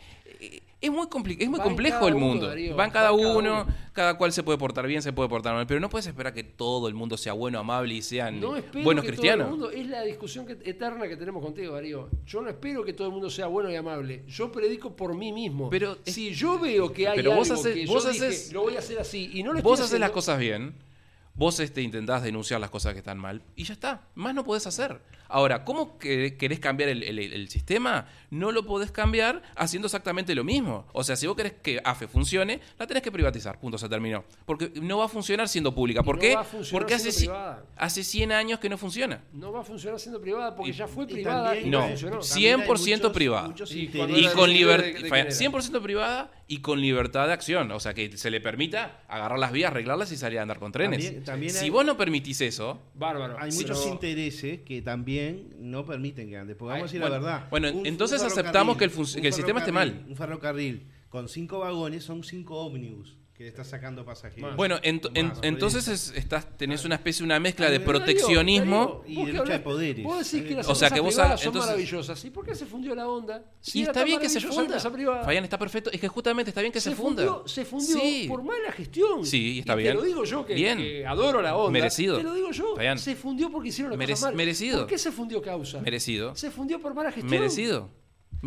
es 0.81 0.91
muy, 0.91 1.07
es 1.39 1.49
muy 1.49 1.59
complejo 1.59 2.07
el 2.07 2.13
uno, 2.15 2.25
mundo. 2.25 2.47
Darío, 2.47 2.75
Van 2.75 2.91
cada 2.91 3.07
cada 3.09 3.11
uno, 3.13 3.37
uno. 3.63 3.67
cada 3.93 4.17
cual 4.17 4.31
se 4.33 4.43
puede 4.43 4.57
portar 4.57 4.85
bien, 4.85 5.01
se 5.01 5.13
puede 5.13 5.29
portar 5.29 5.55
mal, 5.55 5.65
pero 5.65 5.79
no 5.79 5.89
puedes 5.89 6.05
esperar 6.05 6.33
que 6.33 6.43
todo 6.43 6.87
el 6.87 6.93
mundo 6.93 7.17
sea 7.17 7.33
bueno, 7.33 7.57
amable 7.59 7.93
y 7.95 8.01
sean 8.01 8.39
No 8.39 8.55
buenos 8.83 9.03
que 9.03 9.09
cristianos. 9.09 9.47
todo 9.47 9.55
el 9.55 9.61
mundo, 9.61 9.71
es 9.71 9.87
la 9.87 10.01
discusión 10.03 10.45
que- 10.45 10.57
eterna 10.69 11.07
que 11.07 11.17
tenemos 11.17 11.43
contigo, 11.43 11.73
Darío. 11.73 12.09
Yo 12.27 12.41
no 12.41 12.49
espero 12.49 12.83
que 12.83 12.93
todo 12.93 13.07
el 13.07 13.13
mundo 13.13 13.29
sea 13.29 13.47
bueno 13.47 13.71
y 13.71 13.75
amable. 13.75 14.23
Yo 14.27 14.51
predico 14.51 14.95
por 14.95 15.15
mí 15.15 15.31
mismo. 15.33 15.69
Pero 15.69 15.97
si 16.03 16.33
yo 16.33 16.59
veo 16.59 16.91
que 16.93 17.07
hay 17.07 17.15
Pero 17.15 17.31
algo 17.31 17.41
vos 17.43 17.51
haces- 17.51 17.73
que 17.73 17.85
vos 17.87 18.03
yo 18.03 18.11
dije, 18.11 18.27
haces- 18.27 18.53
lo 18.53 18.61
voy 18.61 18.75
a 18.75 18.79
hacer 18.79 18.99
así 18.99 19.31
y 19.33 19.43
no 19.43 19.53
lo 19.53 19.61
Vos 19.61 19.79
haces 19.79 19.99
las 19.99 20.11
cosas 20.11 20.37
bien, 20.37 20.75
vos 21.33 21.59
este, 21.59 21.81
intentás 21.81 22.21
denunciar 22.23 22.59
las 22.61 22.69
cosas 22.69 22.93
que 22.93 22.99
están 22.99 23.17
mal 23.17 23.41
y 23.55 23.63
ya 23.63 23.73
está. 23.73 24.01
Más 24.13 24.35
no 24.35 24.43
podés 24.43 24.67
hacer. 24.67 24.99
Ahora, 25.27 25.63
¿cómo 25.65 25.97
que- 25.97 26.37
querés 26.37 26.59
cambiar 26.59 26.89
el, 26.89 27.03
el- 27.03 27.19
el 27.19 27.49
sistema? 27.49 28.07
No 28.29 28.51
lo 28.51 28.65
podés 28.65 28.91
cambiar 28.91 29.41
haciendo 29.55 29.85
exactamente 29.87 30.35
lo 30.35 30.43
mismo. 30.43 30.85
O 30.93 31.03
sea, 31.03 31.15
si 31.15 31.25
vos 31.27 31.35
querés 31.35 31.53
que 31.61 31.79
AFE 31.83 32.07
funcione, 32.07 32.59
la 32.77 32.85
tenés 32.87 33.01
que 33.03 33.11
privatizar. 33.11 33.59
Punto, 33.59 33.77
se 33.77 33.87
terminó. 33.89 34.23
Porque 34.45 34.71
no 34.81 34.97
va 34.97 35.05
a 35.05 35.07
funcionar 35.07 35.47
siendo 35.47 35.73
pública. 35.73 36.03
¿Por 36.03 36.15
no 36.15 36.21
qué? 36.21 36.35
va 36.35 36.41
a 36.41 36.43
funcionar 36.43 36.81
Porque 36.81 36.93
hace, 36.95 37.29
hace 37.77 38.03
100 38.03 38.31
años 38.31 38.59
que 38.59 38.69
no 38.69 38.77
funciona. 38.77 39.21
No 39.33 39.51
va 39.51 39.61
a 39.61 39.63
funcionar 39.63 39.99
siendo 39.99 40.19
privada 40.21 40.55
porque 40.55 40.71
Y- 40.71 40.73
ya 40.73 40.87
fue 40.87 41.05
y 41.05 41.07
privada 41.07 41.45
también- 41.45 41.67
y 41.67 41.69
No, 41.69 41.87
funcionó. 41.87 42.21
sí. 42.21 42.29
También 42.33 42.49
hay 42.61 42.65
100% 42.67 42.97
muchos- 43.07 43.13
privada. 43.13 43.47
muchos 43.47 43.71
Y 43.71 43.79
Y 43.81 43.87
con 44.35 44.49
libertad, 44.51 44.85
de 44.85 44.93
quién 44.93 45.15
era. 45.15 45.31
100% 45.31 45.81
privada 45.81 46.31
y 46.47 46.59
con 46.59 46.81
libertad 46.81 47.27
de 47.27 47.33
acción. 47.33 47.71
O 47.71 47.79
sea, 47.79 47.93
que 47.93 48.15
se 48.17 48.29
le 48.29 48.41
permita 48.41 48.99
agarrar 49.07 49.39
las 49.39 49.51
vías, 49.51 49.71
arreglarlas 49.71 50.11
y 50.11 50.17
salir 50.17 50.39
a 50.39 50.41
andar 50.41 50.59
con 50.59 50.71
trenes. 50.71 51.03
También- 51.03 51.23
también 51.23 51.53
si 51.53 51.65
hay- 51.65 51.69
vos 51.69 51.85
no 51.85 51.97
permitís 51.97 52.41
eso, 52.41 52.79
Bárbaro. 52.93 53.37
Hay 53.39 53.51
muchos 53.51 53.79
pero- 53.79 53.93
intereses 53.93 54.59
que 54.61 54.81
también 54.81 55.14
no 55.59 55.85
permiten 55.85 56.29
que 56.29 56.37
ande. 56.37 56.55
Porque 56.55 56.69
vamos 56.73 56.83
a 56.83 56.85
decir 56.87 57.01
bueno, 57.01 57.15
la 57.15 57.21
verdad. 57.21 57.47
bueno, 57.49 57.71
Un- 57.73 57.85
entonces 57.85 58.21
un 58.21 58.27
aceptamos 58.27 58.77
que 58.77 58.85
el 58.85 58.91
que 58.91 59.27
el 59.27 59.33
sistema 59.33 59.59
esté 59.59 59.71
mal. 59.71 60.05
Un 60.07 60.15
ferrocarril 60.15 60.83
con 61.09 61.27
cinco 61.29 61.59
vagones 61.59 62.03
son 62.03 62.23
cinco 62.23 62.57
ómnibus 62.65 63.17
que 63.37 63.43
le 63.43 63.49
está 63.49 63.65
sacando 63.65 64.05
pasajeros. 64.05 64.55
Bueno, 64.55 64.77
ent- 64.81 65.11
en- 65.13 65.33
entonces 65.41 65.89
es- 65.89 66.13
estás, 66.15 66.57
tenés 66.57 66.85
una 66.85 66.95
especie, 66.95 67.25
una 67.25 67.37
mezcla 67.37 67.69
de 67.69 67.81
Pero, 67.81 67.99
Darío, 67.99 68.05
proteccionismo. 68.15 69.03
y 69.05 69.25
de 69.25 69.33
lucha 69.33 69.51
de 69.53 69.59
poderes. 69.59 70.05
Vos 70.05 70.31
decís 70.31 70.47
que 70.47 70.55
las 70.55 70.69
O 70.69 70.73
sea, 70.73 70.89
que 70.89 71.01
vos 71.01 71.13
privadas 71.15 71.41
son 71.41 71.47
entonces- 71.49 71.69
maravillosas. 71.69 72.23
¿Y 72.23 72.29
por 72.29 72.45
qué 72.45 72.55
se 72.55 72.65
fundió 72.65 72.95
la 72.95 73.09
onda? 73.09 73.43
Si 73.59 73.79
y 73.79 73.83
está 73.83 74.05
bien 74.05 74.21
que 74.21 74.29
se 74.29 74.39
funda. 74.39 74.79
Fabián, 74.79 75.43
está 75.43 75.59
perfecto. 75.59 75.89
Es 75.91 75.99
que 75.99 76.07
justamente 76.07 76.51
está 76.51 76.61
bien 76.61 76.71
que 76.71 76.79
se, 76.79 76.95
funda. 76.95 77.25
Fundió, 77.25 77.47
se 77.47 77.65
fundió 77.65 77.99
Sí. 77.99 78.25
por 78.29 78.41
mala 78.41 78.71
gestión. 78.71 79.25
Sí, 79.25 79.59
está 79.59 79.73
Y 79.73 79.77
bien. 79.79 79.89
Te 79.89 79.95
lo 79.95 80.03
digo 80.03 80.23
yo 80.23 80.45
que, 80.45 80.53
Bien. 80.53 80.77
que 80.77 81.05
adoro 81.05 81.41
la 81.41 81.57
onda. 81.57 81.71
Merecido. 81.71 82.17
Te 82.17 82.23
lo 82.23 82.33
digo 82.35 82.51
yo. 82.51 82.73
Fabián. 82.77 82.97
Se 82.97 83.17
fundió 83.17 83.51
porque 83.51 83.67
hicieron 83.67 83.91
la 83.91 83.97
Merec- 83.97 84.11
cosa 84.11 84.27
mal. 84.27 84.35
merecido. 84.35 84.79
¿Por 84.79 84.87
qué 84.87 84.97
se 84.97 85.11
fundió 85.11 85.41
causa? 85.41 85.81
Merecido. 85.81 86.33
Se 86.37 86.51
fundió 86.51 86.79
por 86.79 86.93
mala 86.93 87.11
gestión. 87.11 87.29
Merecido. 87.31 87.89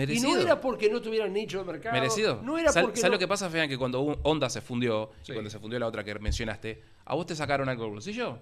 Y 0.04 0.20
no 0.20 0.36
era 0.36 0.60
porque 0.60 0.88
no 0.90 1.00
tuvieran 1.00 1.32
nicho 1.32 1.58
de 1.58 1.64
mercado. 1.64 1.94
Merecido. 1.94 2.40
No 2.42 2.56
era 2.58 2.70
Sal- 2.72 2.84
porque. 2.84 3.00
¿Sabes 3.00 3.10
no- 3.10 3.14
lo 3.16 3.18
que 3.18 3.28
pasa, 3.28 3.48
Fabián? 3.48 3.68
Que 3.68 3.76
cuando 3.78 4.00
Honda 4.22 4.48
se 4.50 4.60
fundió, 4.60 5.10
Sí. 5.22 5.32
y 5.32 5.34
cuando 5.34 5.50
se 5.50 5.58
fundió 5.58 5.78
la 5.78 5.86
otra 5.86 6.04
que 6.04 6.14
mencionaste, 6.18 6.82
¿a 7.04 7.14
vos 7.14 7.26
te 7.26 7.34
sacaron 7.34 7.68
algo 7.68 7.84
del 7.84 7.92
bolsillo? 7.92 8.38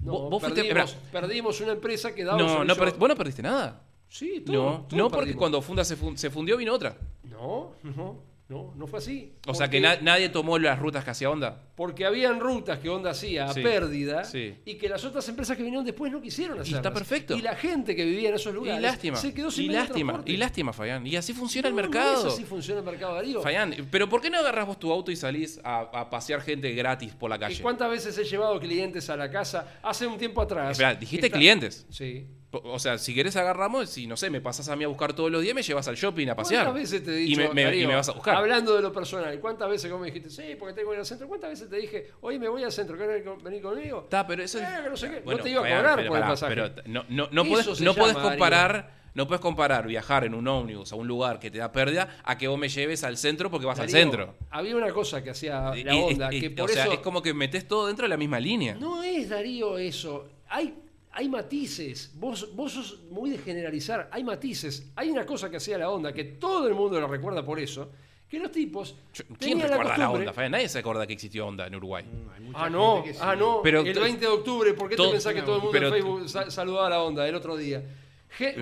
No, 0.00 0.12
Vos- 0.12 0.30
vos 0.30 0.42
fuiste- 0.42 0.62
perdimos, 0.62 0.96
perdimos 1.10 1.60
una 1.60 1.72
empresa 1.72 2.14
que 2.14 2.24
daba. 2.24 2.38
No, 2.38 2.64
no 2.64 2.74
vos 2.76 3.08
no 3.08 3.16
perdiste 3.16 3.42
nada. 3.42 3.82
Sí, 4.08 4.40
todo, 4.46 4.56
no, 4.56 4.86
todo 4.88 4.96
no 4.96 5.04
porque 5.08 5.18
perdimos. 5.20 5.38
cuando 5.38 5.60
Funda 5.60 5.84
se, 5.84 5.96
fun- 5.96 6.16
se 6.16 6.30
fundió 6.30 6.56
vino 6.56 6.72
otra. 6.72 6.96
No, 7.24 7.72
no, 7.82 8.16
no, 8.48 8.72
no 8.76 8.86
fue 8.86 8.98
así. 8.98 9.34
O 9.46 9.52
sea 9.54 9.68
que 9.68 9.78
na- 9.78 9.98
nadie 10.00 10.30
tomó 10.30 10.58
las 10.58 10.78
rutas 10.78 11.04
que 11.04 11.10
hacía 11.10 11.28
Honda. 11.28 11.64
Porque 11.76 12.06
habían 12.06 12.40
rutas 12.40 12.78
que 12.78 12.88
Honda 12.88 13.10
hacía 13.10 13.44
a 13.44 13.52
Sí, 13.52 13.60
pérdida 13.62 14.24
sí. 14.24 14.54
y 14.64 14.76
que 14.76 14.88
las 14.88 15.04
otras 15.04 15.28
empresas 15.28 15.54
que 15.56 15.62
vinieron 15.62 15.84
después 15.84 16.10
no 16.10 16.20
quisieron 16.22 16.58
hacerlas. 16.58 16.78
está 16.78 16.92
perfecto. 16.92 17.36
Y 17.36 17.42
la 17.42 17.54
gente 17.56 17.94
que 17.94 18.04
vivía 18.06 18.30
en 18.30 18.36
esos 18.36 18.54
lugares 18.54 18.78
Y 18.80 18.82
lástima. 18.82 19.16
se 19.18 19.34
quedó 19.34 19.50
sin 19.50 19.66
y 19.70 19.74
lástima. 19.74 20.12
transporte. 20.14 20.32
Y 20.32 20.36
lástima, 20.38 20.72
Fabián. 20.72 21.06
Y 21.06 21.14
así 21.16 21.34
funciona 21.34 21.68
el 21.68 21.74
mercado. 21.74 22.22
No 22.22 22.28
es 22.28 22.34
así 22.34 22.44
funciona 22.44 22.80
el 22.80 22.86
mercado, 22.86 23.14
Darío. 23.16 23.42
Fabián, 23.42 23.74
pero 23.90 24.08
¿por 24.08 24.20
qué 24.22 24.30
no 24.30 24.38
agarras 24.38 24.66
vos 24.66 24.78
tu 24.78 24.90
auto 24.90 25.10
y 25.10 25.16
salís 25.16 25.60
a, 25.62 25.80
a 25.80 26.08
pasear 26.08 26.40
gente 26.40 26.72
gratis 26.72 27.12
por 27.14 27.28
la 27.28 27.36
¿Y 27.36 27.40
calle? 27.40 27.62
cuántas 27.62 27.90
veces 27.90 28.16
he 28.16 28.24
llevado 28.24 28.58
clientes 28.58 29.10
a 29.10 29.16
la 29.16 29.30
casa 29.30 29.78
hace 29.82 30.06
un 30.06 30.16
tiempo 30.16 30.40
atrás? 30.40 30.70
Espera, 30.72 30.94
dijiste 30.94 31.26
Está- 31.26 31.36
clientes. 31.38 31.86
Sí. 31.90 32.26
O 32.50 32.78
sea, 32.78 32.96
si 32.96 33.14
querés 33.14 33.36
agarramos, 33.36 33.90
si 33.90 34.06
no 34.06 34.16
sé, 34.16 34.30
me 34.30 34.40
pasás 34.40 34.70
a 34.70 34.76
mí 34.76 34.82
a 34.82 34.88
buscar 34.88 35.12
todos 35.12 35.30
los 35.30 35.42
días, 35.42 35.54
me 35.54 35.62
llevas 35.62 35.86
al 35.86 35.96
shopping 35.96 36.28
a 36.28 36.34
pasear. 36.34 36.64
¿Cuántas 36.64 36.82
veces 36.82 37.04
te 37.04 37.14
he 37.14 37.20
y 37.20 37.24
dicho, 37.26 37.40
me, 37.42 37.52
me- 37.52 37.60
y 37.60 37.64
Darío, 37.64 37.88
me 37.88 37.94
vas 37.94 38.08
a 38.08 38.12
buscar. 38.12 38.36
Hablando 38.36 38.74
de 38.74 38.80
lo 38.80 38.90
personal, 38.90 39.38
¿cuántas 39.38 39.68
veces 39.68 39.90
como 39.90 40.02
me 40.04 40.10
dijiste, 40.10 40.30
sí, 40.30 40.56
porque 40.58 40.72
tengo 40.74 40.88
que 40.90 40.94
ir 40.96 41.00
al 41.00 41.06
centro? 41.06 41.28
¿Cuántas 41.28 41.50
veces 41.50 41.68
te 41.68 41.76
dije, 41.76 42.10
oye, 42.22 42.38
me 42.38 42.48
voy 42.48 42.64
al 42.64 42.72
centro, 42.72 42.96
¿querés 42.96 43.22
venir 43.42 43.60
conmigo? 43.60 44.00
Está, 44.04 44.26
pero 44.26 44.42
eso 44.42 44.58
es- 44.58 44.64
Eh, 44.64 44.80
que 44.82 44.88
no 44.88 44.96
sé 44.96 45.10
qué. 45.10 45.20
Bueno, 45.20 45.38
no 45.38 45.44
te 45.44 45.50
iba 45.50 45.60
a 45.60 45.62
cobrar 45.68 45.96
pero 45.96 46.08
por 46.08 46.18
el 46.18 46.24
pasaje. 46.24 46.54
pero 46.54 46.82
no, 46.86 47.04
no, 47.30 47.44
podés, 47.44 47.66
se 47.78 47.84
no 47.84 47.94
podés 47.94 48.14
llama, 48.14 48.28
comparar, 48.30 48.94
no 49.12 49.26
puedes 49.26 49.40
comparar 49.42 49.86
viajar 49.86 50.24
en 50.24 50.32
un 50.32 50.48
ómnibus 50.48 50.90
a 50.92 50.96
un 50.96 51.06
lugar 51.06 51.40
que 51.40 51.50
te 51.50 51.58
da 51.58 51.70
pérdida 51.70 52.16
a 52.24 52.38
que 52.38 52.48
vos 52.48 52.58
me 52.58 52.70
lleves 52.70 53.04
al 53.04 53.18
centro 53.18 53.50
porque 53.50 53.66
vas 53.66 53.78
al 53.78 53.90
centro. 53.90 54.36
Había 54.48 54.74
una 54.74 54.90
cosa 54.90 55.22
que 55.22 55.28
hacía 55.30 55.74
la 55.84 55.96
onda, 55.96 56.30
que 56.30 56.46
o 56.48 56.54
por 56.62 56.70
sea, 56.70 56.84
eso... 56.84 56.92
es 56.94 57.00
como 57.00 57.20
que 57.20 57.34
metes 57.34 57.68
todo 57.68 57.88
dentro 57.88 58.04
de 58.04 58.08
la 58.08 58.16
misma 58.16 58.40
línea. 58.40 58.74
No 58.74 59.02
es 59.02 59.28
Darío 59.28 59.76
eso. 59.76 60.26
Hay, 60.48 60.72
hay 61.18 61.28
matices. 61.28 62.12
Vos, 62.14 62.54
vos 62.54 62.70
sos 62.72 63.00
muy 63.10 63.30
de 63.30 63.38
generalizar. 63.38 64.08
Hay 64.12 64.22
matices. 64.22 64.92
Hay 64.94 65.10
una 65.10 65.26
cosa 65.26 65.50
que 65.50 65.56
hacía 65.56 65.76
la 65.76 65.90
onda, 65.90 66.12
que 66.12 66.22
todo 66.22 66.68
el 66.68 66.74
mundo 66.74 67.00
la 67.00 67.08
recuerda 67.08 67.44
por 67.44 67.58
eso, 67.58 67.90
que 68.28 68.38
los 68.38 68.52
tipos... 68.52 68.94
¿Quién 69.36 69.58
recuerda 69.60 69.98
la 69.98 70.10
onda? 70.10 70.48
Nadie 70.48 70.68
se 70.68 70.78
acuerda 70.78 71.06
que 71.08 71.14
existió 71.14 71.44
onda 71.48 71.66
en 71.66 71.74
Uruguay. 71.74 72.04
Mm, 72.04 72.52
Ah, 72.54 72.70
no, 72.70 73.04
ah, 73.20 73.34
no. 73.34 73.60
Pero 73.64 73.80
el 73.80 73.92
to- 73.92 74.00
20 74.00 74.20
de 74.20 74.26
octubre, 74.30 74.74
¿por 74.74 74.88
qué 74.88 74.94
te 74.96 75.08
pensás 75.10 75.34
que 75.34 75.42
todo 75.42 75.56
el 75.56 75.62
mundo 75.62 75.76
en 75.78 75.92
Facebook 75.92 76.28
sa- 76.28 76.50
saludaba 76.52 76.86
a 76.86 76.90
la 76.90 77.02
onda 77.02 77.26
el 77.28 77.34
otro 77.34 77.56
día? 77.56 77.82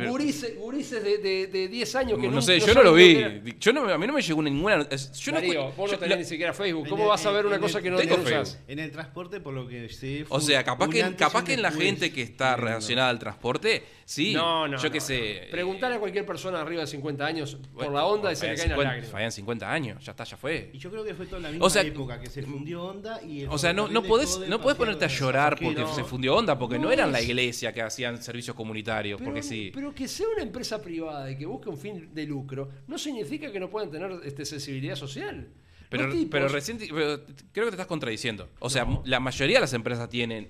Gurises, 0.08 0.56
gurises 0.56 1.02
de, 1.02 1.18
de, 1.18 1.46
de 1.48 1.68
10 1.68 1.94
años 1.96 2.18
que 2.20 2.26
no 2.28 2.34
no 2.34 2.42
sé, 2.42 2.60
yo 2.60 2.72
no 2.72 2.82
lo 2.82 2.94
vi. 2.94 3.20
Yo 3.60 3.72
no, 3.72 3.88
a 3.88 3.98
mí 3.98 4.06
no 4.06 4.12
me 4.12 4.22
llegó 4.22 4.42
ninguna. 4.42 4.88
Yo 4.88 5.32
no 5.32 5.38
Darío, 5.38 5.68
escu- 5.70 5.74
vos 5.76 5.90
yo- 5.90 5.96
no 5.96 5.98
tenés 5.98 6.10
la- 6.10 6.16
ni 6.16 6.24
siquiera 6.24 6.54
Facebook. 6.54 6.84
En 6.84 6.90
¿Cómo 6.90 7.02
el- 7.04 7.08
vas 7.10 7.26
a 7.26 7.30
ver 7.30 7.40
en 7.40 7.46
una 7.46 7.56
el- 7.56 7.60
cosa 7.62 7.82
que 7.82 7.90
no, 7.90 7.96
Tengo? 7.98 8.16
Facebook. 8.18 8.56
En 8.68 8.78
el 8.78 8.90
transporte, 8.90 9.40
por 9.40 9.54
lo 9.54 9.66
que 9.68 9.88
sé. 9.88 10.24
O 10.28 10.40
sea, 10.40 10.62
capaz 10.64 10.88
que, 10.88 11.14
capaz 11.16 11.44
que 11.44 11.54
en 11.54 11.62
la 11.62 11.72
gente 11.72 12.12
que 12.12 12.22
está 12.22 12.56
relacionada 12.56 13.10
al 13.10 13.18
transporte, 13.18 13.82
sí. 14.06 14.32
No, 14.32 14.66
no. 14.66 14.78
Yo 14.78 14.84
no, 14.84 14.90
qué 14.90 14.98
no. 14.98 15.04
sé. 15.04 15.48
Preguntale 15.50 15.96
a 15.96 15.98
cualquier 16.00 16.24
persona 16.24 16.62
arriba 16.62 16.80
de 16.80 16.86
50 16.86 17.26
años 17.26 17.56
por 17.56 17.70
bueno, 17.74 17.92
la 17.92 18.06
onda 18.06 18.32
y 18.32 18.36
se 18.36 18.46
le 18.48 18.54
caen 18.56 18.68
las 18.70 18.76
50 18.76 18.84
lágrimas. 18.88 19.10
Fabián 19.10 19.32
50 19.32 19.70
años, 19.72 20.04
ya 20.04 20.12
está, 20.12 20.24
ya 20.24 20.36
fue. 20.38 20.70
Y 20.72 20.78
yo 20.78 20.90
creo 20.90 21.04
que 21.04 21.14
fue 21.14 21.26
toda 21.26 21.42
la 21.42 21.50
misma 21.50 21.66
O 21.66 21.68
sea, 21.68 21.82
época 21.82 22.18
que 22.18 22.30
se 22.30 22.42
fundió 22.42 22.84
onda 22.84 23.20
y 23.22 23.42
el 23.42 23.48
O 23.50 23.58
sea, 23.58 23.74
no, 23.74 23.88
no 23.88 24.02
podés, 24.02 24.38
no 24.48 24.58
podés 24.60 24.78
ponerte 24.78 25.04
a 25.04 25.08
llorar 25.08 25.58
porque 25.60 25.84
se 25.94 26.04
fundió 26.04 26.34
onda, 26.36 26.58
porque 26.58 26.78
no, 26.78 26.84
No 26.84 26.92
eran 26.92 27.12
la 27.12 27.18
es- 27.18 27.28
iglesia 27.28 27.72
que 27.74 27.82
hacían 27.82 28.22
servicios 28.22 28.56
comunitarios, 28.56 29.18
Pero, 29.18 29.30
porque 29.30 29.42
sí. 29.42 29.70
pero 29.74 29.94
que 29.94 30.08
sea 30.08 30.26
una 30.32 30.42
empresa 30.42 30.80
privada 30.80 31.30
y 31.30 31.36
que 31.36 31.44
busque 31.44 31.68
un 31.68 31.76
fin 31.76 32.14
de 32.14 32.24
lucro 32.24 32.70
no 32.86 32.96
significa 32.96 33.52
que 33.52 33.60
no 33.60 33.68
puedan 33.68 33.90
tener 33.90 34.10
este, 34.24 34.44
sensibilidad 34.46 34.94
social. 34.96 35.48
Pero, 35.88 36.08
pero 36.30 36.48
recién 36.48 36.78
pero 36.78 37.20
creo 37.52 37.66
que 37.66 37.70
te 37.70 37.70
estás 37.70 37.86
contradiciendo. 37.86 38.48
O 38.58 38.68
sea, 38.70 38.86
la 39.04 39.20
mayoría 39.20 39.56
de 39.56 39.60
las 39.62 39.72
empresas 39.72 40.08
tienen. 40.08 40.48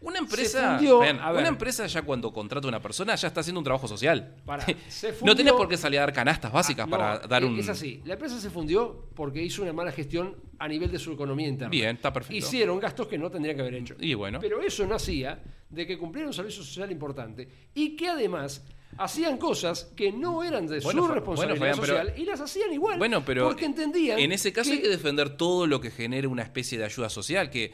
Una 0.00 0.18
empresa. 0.18 0.76
fundió, 0.76 0.98
una 1.00 1.48
empresa 1.48 1.86
ya 1.86 2.02
cuando 2.02 2.32
contrata 2.32 2.66
a 2.66 2.68
una 2.68 2.80
persona 2.80 3.14
ya 3.14 3.28
está 3.28 3.40
haciendo 3.40 3.60
un 3.60 3.64
trabajo 3.64 3.88
social. 3.88 4.36
Pará, 4.44 4.64
se 4.88 5.08
no 5.10 5.14
fundió- 5.14 5.36
tenés 5.36 5.52
por 5.54 5.68
qué 5.68 5.76
salir 5.76 5.98
a 5.98 6.02
dar 6.02 6.12
canastas 6.12 6.52
básicas 6.52 6.84
Ah, 6.84 6.86
no, 6.86 6.90
para 6.96 7.18
dar 7.26 7.42
eh, 7.42 7.46
un. 7.46 7.58
Es 7.58 7.68
así. 7.68 8.02
La 8.04 8.14
empresa 8.14 8.38
se 8.40 8.50
fundió 8.50 9.08
porque 9.14 9.42
hizo 9.42 9.62
una 9.62 9.72
mala 9.72 9.92
gestión 9.92 10.36
a 10.58 10.68
nivel 10.68 10.90
de 10.90 10.98
su 10.98 11.12
economía 11.12 11.48
interna. 11.48 11.70
Bien, 11.70 11.96
está 11.96 12.12
perfecto. 12.12 12.36
Hicieron 12.36 12.78
gastos 12.78 13.06
que 13.08 13.18
no 13.18 13.30
tendrían 13.30 13.56
que 13.56 13.62
haber 13.62 13.74
hecho. 13.74 13.94
Y 13.98 14.14
bueno. 14.14 14.38
Pero 14.40 14.60
eso 14.62 14.86
no 14.86 14.94
hacía 14.94 15.42
de 15.68 15.86
que 15.86 15.98
cumpliera 15.98 16.28
un 16.28 16.34
servicio 16.34 16.62
social 16.62 16.90
importante 16.92 17.48
y 17.74 17.96
que 17.96 18.08
además 18.08 18.64
hacían 18.98 19.36
cosas 19.36 19.92
que 19.96 20.12
no 20.12 20.42
eran 20.44 20.66
de 20.66 20.80
Bueno, 20.80 21.06
su 21.06 21.12
responsabilidad 21.12 21.58
bueno, 21.58 21.76
Fabián, 21.76 21.80
pero- 21.80 21.98
social 22.06 22.22
y 22.22 22.24
las 22.24 22.40
hacían 22.40 22.72
igual. 22.72 22.98
Bueno, 22.98 23.24
pero 23.24 23.44
porque 23.48 23.64
entendían. 23.66 24.18
en 24.18 24.32
ese 24.32 24.52
caso 24.52 24.70
hay 24.70 24.80
que 24.80 24.88
defender 24.88 25.36
todo 25.36 25.66
lo 25.66 25.80
que 25.80 25.90
genere 25.90 26.26
una 26.28 26.42
especie 26.42 26.78
de 26.78 26.84
ayuda 26.84 27.10
social. 27.10 27.50
Que 27.50 27.72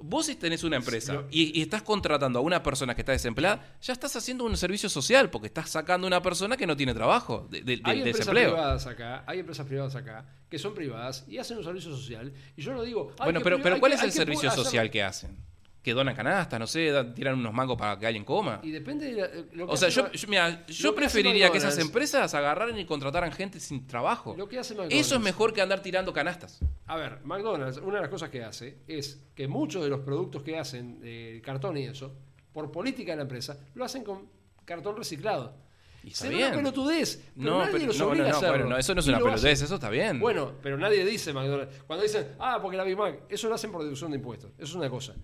vos 0.00 0.26
si 0.26 0.34
tenés 0.36 0.64
una 0.64 0.76
empresa 0.76 1.22
y, 1.30 1.58
y 1.58 1.62
estás 1.62 1.82
contratando 1.82 2.38
a 2.38 2.42
una 2.42 2.62
persona 2.62 2.94
que 2.94 3.02
está 3.02 3.12
desempleada, 3.12 3.76
ya 3.80 3.92
estás 3.92 4.16
haciendo 4.16 4.44
un 4.44 4.56
servicio 4.56 4.88
social 4.88 5.30
porque 5.30 5.46
estás 5.46 5.70
sacando 5.70 6.06
a 6.06 6.08
una 6.08 6.22
persona 6.22 6.56
que 6.56 6.66
no 6.66 6.76
tiene 6.76 6.94
trabajo 6.94 7.46
de- 7.50 7.60
de- 7.62 7.80
hay 7.84 7.98
empresas 7.98 8.18
desempleo. 8.20 8.50
privadas 8.52 8.86
acá, 8.86 9.24
hay 9.26 9.38
empresas 9.40 9.66
privadas 9.66 9.94
acá 9.94 10.24
que 10.48 10.58
son 10.58 10.74
privadas 10.74 11.24
y 11.28 11.38
hacen 11.38 11.58
un 11.58 11.64
servicio 11.64 11.90
social. 11.94 12.32
Y 12.56 12.62
yo 12.62 12.72
no 12.74 12.82
digo. 12.82 13.12
hay 13.18 13.24
Bueno, 13.26 13.40
pero, 13.42 13.62
pero 13.62 13.78
¿cuál 13.80 13.92
que- 13.92 13.96
es 13.98 14.02
el 14.04 14.12
servicio 14.12 14.48
hacer- 14.50 14.64
social 14.64 14.90
que 14.90 15.02
hacen? 15.02 15.36
Que 15.82 15.94
donan 15.94 16.14
canastas, 16.14 16.60
no 16.60 16.66
sé, 16.68 16.90
dan- 16.92 17.12
tiran 17.12 17.34
unos 17.38 17.52
mangos 17.52 17.76
para 17.76 17.98
que 17.98 18.06
alguien 18.06 18.24
coma. 18.24 18.60
Y 18.62 18.70
depende 18.70 19.06
de 19.06 19.12
la- 19.14 19.26
eh, 19.26 19.46
lo 19.52 19.66
que 19.66 19.72
O 19.72 19.76
sea, 19.76 19.88
hace 19.88 19.96
yo, 20.00 20.12
yo- 20.12 20.28
mira, 20.28 20.64
yo 20.66 20.94
preferiría 20.94 21.50
que 21.50 21.58
esas 21.58 21.76
empresas 21.78 22.32
agarraran 22.34 22.78
y 22.78 22.84
contrataran 22.84 23.32
gente 23.32 23.58
sin 23.58 23.86
trabajo. 23.88 24.34
Lo 24.38 24.48
que 24.48 24.58
hace 24.60 24.74
McDonald's. 24.74 24.94
Eso 25.06 25.16
es 25.16 25.20
mejor 25.20 25.52
que 25.52 25.60
andar 25.60 25.82
tirando 25.82 26.12
canastas. 26.12 26.60
A 26.86 26.96
ver, 26.96 27.18
McDonald's, 27.24 27.78
una 27.78 27.96
de 27.96 28.00
las 28.02 28.10
cosas 28.10 28.30
que 28.30 28.44
hace 28.44 28.78
es 28.86 29.20
que 29.34 29.48
muchos 29.48 29.82
de 29.82 29.88
los 29.90 30.00
productos 30.00 30.42
que 30.44 30.56
hacen, 30.56 31.00
de 31.00 31.42
cartón 31.44 31.76
y 31.76 31.84
eso, 31.86 32.14
por 32.52 32.70
política 32.70 33.12
de 33.12 33.16
la 33.16 33.22
empresa, 33.22 33.58
lo 33.74 33.84
hacen 33.84 34.04
con 34.04 34.28
cartón 34.64 34.96
reciclado. 34.96 35.56
Y 36.04 36.08
está 36.08 36.26
Será 36.26 36.36
bien. 36.36 36.46
una 36.48 36.56
pelotudez, 36.58 37.22
pero 37.36 37.50
No, 37.50 37.58
nadie 37.60 37.72
pero 37.72 37.86
los 37.86 37.98
no, 37.98 38.06
obliga 38.06 38.24
no, 38.24 38.28
a 38.28 38.30
no, 38.32 38.36
hacerlo. 38.36 38.56
bueno, 38.56 38.68
no, 38.70 38.76
eso 38.78 38.94
no 38.94 39.00
es 39.00 39.06
una 39.08 39.18
lo 39.18 39.24
pelotudez, 39.24 39.52
hacen. 39.54 39.64
eso 39.64 39.74
está 39.76 39.88
bien. 39.90 40.20
Bueno, 40.20 40.52
pero 40.62 40.76
nadie 40.78 41.04
dice 41.04 41.32
McDonald's. 41.32 41.74
Cuando 41.86 42.02
dicen, 42.04 42.28
ah, 42.38 42.58
porque 42.62 42.76
la 42.76 42.84
Big 42.84 42.96
Mac, 42.96 43.20
eso 43.28 43.48
lo 43.48 43.54
hacen 43.56 43.72
por 43.72 43.82
deducción 43.82 44.10
de 44.12 44.16
impuestos. 44.18 44.50
Eso 44.58 44.64
es 44.64 44.74
una 44.74 44.88
cosa. 44.90 45.14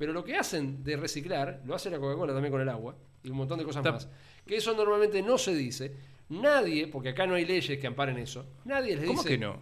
Pero 0.00 0.14
lo 0.14 0.24
que 0.24 0.34
hacen 0.34 0.82
de 0.82 0.96
reciclar, 0.96 1.60
lo 1.66 1.74
hace 1.74 1.90
la 1.90 1.98
Coca-Cola 2.00 2.32
también 2.32 2.50
con 2.50 2.62
el 2.62 2.70
agua 2.70 2.96
y 3.22 3.28
un 3.28 3.36
montón 3.36 3.58
de 3.58 3.66
cosas 3.66 3.80
Está- 3.84 3.92
más. 3.92 4.08
Que 4.46 4.56
eso 4.56 4.72
normalmente 4.74 5.20
no 5.22 5.36
se 5.36 5.54
dice. 5.54 5.94
Nadie, 6.30 6.86
porque 6.86 7.10
acá 7.10 7.26
no 7.26 7.34
hay 7.34 7.44
leyes 7.44 7.78
que 7.78 7.86
amparen 7.86 8.16
eso, 8.16 8.46
nadie 8.64 8.96
les 8.96 9.04
¿Cómo 9.06 9.22
dice. 9.22 9.28
que 9.34 9.38
no? 9.38 9.60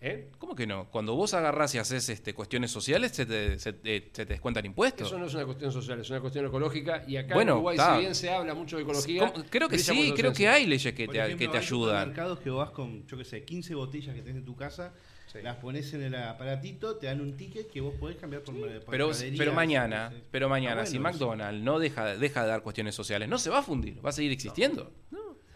¿Eh? 0.00 0.30
¿Cómo 0.38 0.54
que 0.56 0.66
no? 0.66 0.88
Cuando 0.90 1.14
vos 1.14 1.32
agarrás 1.34 1.74
y 1.74 1.78
haces 1.78 2.08
este, 2.08 2.32
cuestiones 2.34 2.70
sociales, 2.72 3.12
se 3.12 3.24
te, 3.26 3.58
se 3.60 3.72
te- 3.72 4.00
se 4.12 4.26
te 4.26 4.26
descuentan 4.26 4.66
impuestos. 4.66 5.06
Eso 5.08 5.18
no 5.18 5.26
es 5.26 5.34
una 5.34 5.44
cuestión 5.44 5.70
social, 5.72 6.00
es 6.00 6.10
una 6.10 6.20
cuestión 6.20 6.46
ecológica. 6.46 7.04
Y 7.06 7.16
acá 7.16 7.34
Bueno, 7.34 7.52
en 7.52 7.56
Uruguay, 7.58 7.76
está. 7.76 7.94
si 7.94 8.00
bien 8.00 8.14
se 8.16 8.30
habla 8.30 8.54
mucho 8.54 8.76
de 8.78 8.82
ecología. 8.84 9.30
¿Cómo? 9.32 9.44
Creo 9.48 9.68
que 9.68 9.78
sí, 9.78 10.12
creo 10.16 10.32
que 10.32 10.48
hay 10.48 10.66
leyes 10.66 10.92
que 10.92 11.04
Por 11.06 11.14
te, 11.14 11.20
ejemplo, 11.20 11.38
que 11.38 11.48
te 11.52 11.58
hay 11.58 11.64
ayudan. 11.64 11.94
supermercados 11.94 12.38
que 12.40 12.50
vas 12.50 12.70
con, 12.70 13.06
yo 13.06 13.16
qué 13.16 13.24
sé, 13.24 13.44
15 13.44 13.74
botellas 13.76 14.14
que 14.14 14.22
tenés 14.22 14.38
en 14.38 14.44
tu 14.44 14.54
casa, 14.56 14.92
Sí. 15.32 15.38
las 15.42 15.56
pones 15.56 15.92
en 15.94 16.02
el 16.02 16.14
aparatito, 16.14 16.96
te 16.96 17.06
dan 17.06 17.20
un 17.20 17.36
ticket 17.36 17.70
que 17.70 17.80
vos 17.80 17.94
podés 18.00 18.16
cambiar 18.16 18.42
por, 18.42 18.54
por 18.54 18.68
Pero, 18.90 19.10
pero 19.36 19.52
mañana, 19.52 20.10
no 20.10 20.16
pero 20.30 20.48
mañana, 20.48 20.82
Ah, 20.82 20.86
si 20.86 20.98
bueno. 20.98 21.10
McDonald's 21.10 21.62
no 21.62 21.78
deja, 21.78 22.16
deja 22.16 22.42
de 22.42 22.48
dar 22.48 22.62
cuestiones 22.62 22.94
sociales, 22.94 23.28
no 23.28 23.38
se 23.38 23.50
va 23.50 23.58
a 23.58 23.62
fundir, 23.62 24.04
va 24.04 24.08
a 24.10 24.12
seguir 24.12 24.32
existiendo. 24.32 24.90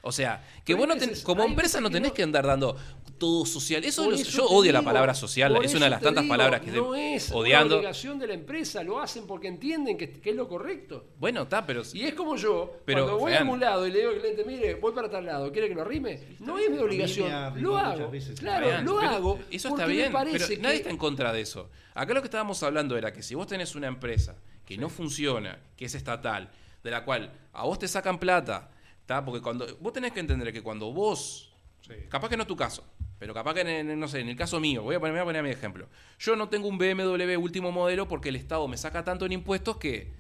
O 0.05 0.11
sea, 0.11 0.45
que 0.65 0.75
Pero 0.75 0.79
vos 0.79 0.89
no 0.89 0.97
ten- 0.97 1.13
como 1.23 1.43
hay 1.45 1.51
empresa 1.51 1.81
no 1.81 1.89
tenés 1.89 2.11
no- 2.11 2.15
que 2.15 2.23
andar 2.25 2.45
dando 2.45 2.77
todo 3.19 3.47
social. 3.47 3.85
Eso, 3.85 4.11
yo 4.13 4.47
odio 4.47 4.73
la 4.73 4.83
palabra 4.83 5.15
social, 5.15 5.57
es 5.63 5.75
una 5.75 5.85
de 5.85 5.91
las 5.91 6.01
tantas 6.03 6.25
digo, 6.25 6.33
palabras 6.33 6.61
que 6.61 6.73
no 6.73 6.93
estoy 6.97 7.01
es 7.15 7.31
odiando. 7.31 7.77
obligación 7.77 8.19
de 8.19 8.27
la 8.27 8.35
empresa, 8.35 8.83
lo 8.83 9.01
hacen 9.01 9.29
porque 9.29 9.47
entienden 9.47 9.97
que, 9.97 10.11
que 10.11 10.31
es 10.31 10.35
lo 10.37 10.49
correcto. 10.49 11.05
Bueno, 11.21 11.43
está, 11.43 11.65
pero 11.65 11.83
Y 11.93 12.03
es 12.03 12.15
como 12.15 12.35
yo, 12.35 12.79
Pero, 12.85 13.05
cuando 13.05 13.19
voy 13.21 13.33
a 13.35 13.39
algún 13.39 13.61
lado 13.61 13.87
y 13.87 13.93
le 13.93 13.99
digo 14.01 14.11
al 14.11 14.19
cliente, 14.19 14.45
mire, 14.45 14.75
voy 14.75 14.93
para 14.93 15.09
tal 15.09 15.25
lado, 15.25 15.53
¿quiere 15.53 15.69
que 15.69 15.75
lo 15.77 15.83
arrime? 15.83 16.19
No 16.41 16.59
es 16.59 16.69
mi 16.69 16.79
obligación, 16.79 17.63
lo 17.63 17.79
hago. 17.79 17.93
muchas 17.99 18.11
veces. 18.11 18.41
Claro, 18.41 18.83
lo 18.83 18.99
hago. 19.01 19.39
Eso 19.53 19.69
está 19.69 19.87
me 19.87 19.93
bien, 19.93 20.11
parece 20.13 20.37
pero 20.39 20.49
que- 20.49 20.57
nadie 20.59 20.77
está 20.79 20.91
en 20.91 20.97
contra 20.97 21.33
de 21.33 21.43
eso. 21.43 21.71
Acá 21.95 22.13
lo 22.15 22.23
que 22.23 22.27
estábamos 22.27 22.61
hablando 22.65 22.99
era 22.99 23.13
que 23.13 23.23
si 23.23 23.37
vos 23.37 23.47
tenés 23.47 23.77
una 23.77 23.87
empresa 23.87 24.35
que 24.67 24.77
no 24.77 24.89
funciona, 24.89 25.61
que 25.77 25.85
es 25.85 25.95
estatal, 25.95 26.51
de 26.83 26.91
la 26.91 27.05
cual 27.05 27.33
a 27.53 27.63
vos 27.67 27.79
te 27.79 27.87
sacan 27.87 28.19
plata, 28.19 28.69
¿tá? 29.07 29.25
porque 29.25 29.41
cuando 29.41 29.67
vos 29.81 29.93
tenés 29.93 30.13
que 30.13 30.21
entender 30.21 30.53
que 30.53 30.63
cuando 30.63 30.93
vos, 30.93 31.49
Sí. 31.83 31.95
capaz 32.09 32.29
que 32.29 32.37
no 32.37 32.43
es 32.43 32.49
tu 32.49 32.57
caso, 32.57 32.85
pero 33.19 33.35
capaz 33.35 33.55
que 33.55 33.61
en, 33.63 33.69
en- 33.91 33.99
no 34.01 34.07
sé, 34.09 34.21
en 34.21 34.29
el 34.29 34.37
caso 34.37 34.61
mío, 34.61 34.83
voy 34.83 34.95
a 34.95 35.01
poner, 35.01 35.15
voy 35.15 35.23
a 35.23 35.25
poner 35.25 35.43
mi 35.43 35.51
ejemplo. 35.51 35.89
Yo 36.19 36.37
no 36.37 36.49
tengo 36.49 36.69
un 36.69 36.79
BMW 36.79 37.37
último 37.37 37.73
modelo 37.73 38.07
porque 38.07 38.29
el 38.29 38.37
Estado 38.37 38.67
me 38.69 38.77
saca 38.77 39.03
tanto 39.05 39.27
en 39.27 39.33
impuestos 39.33 39.77
que 39.79 40.13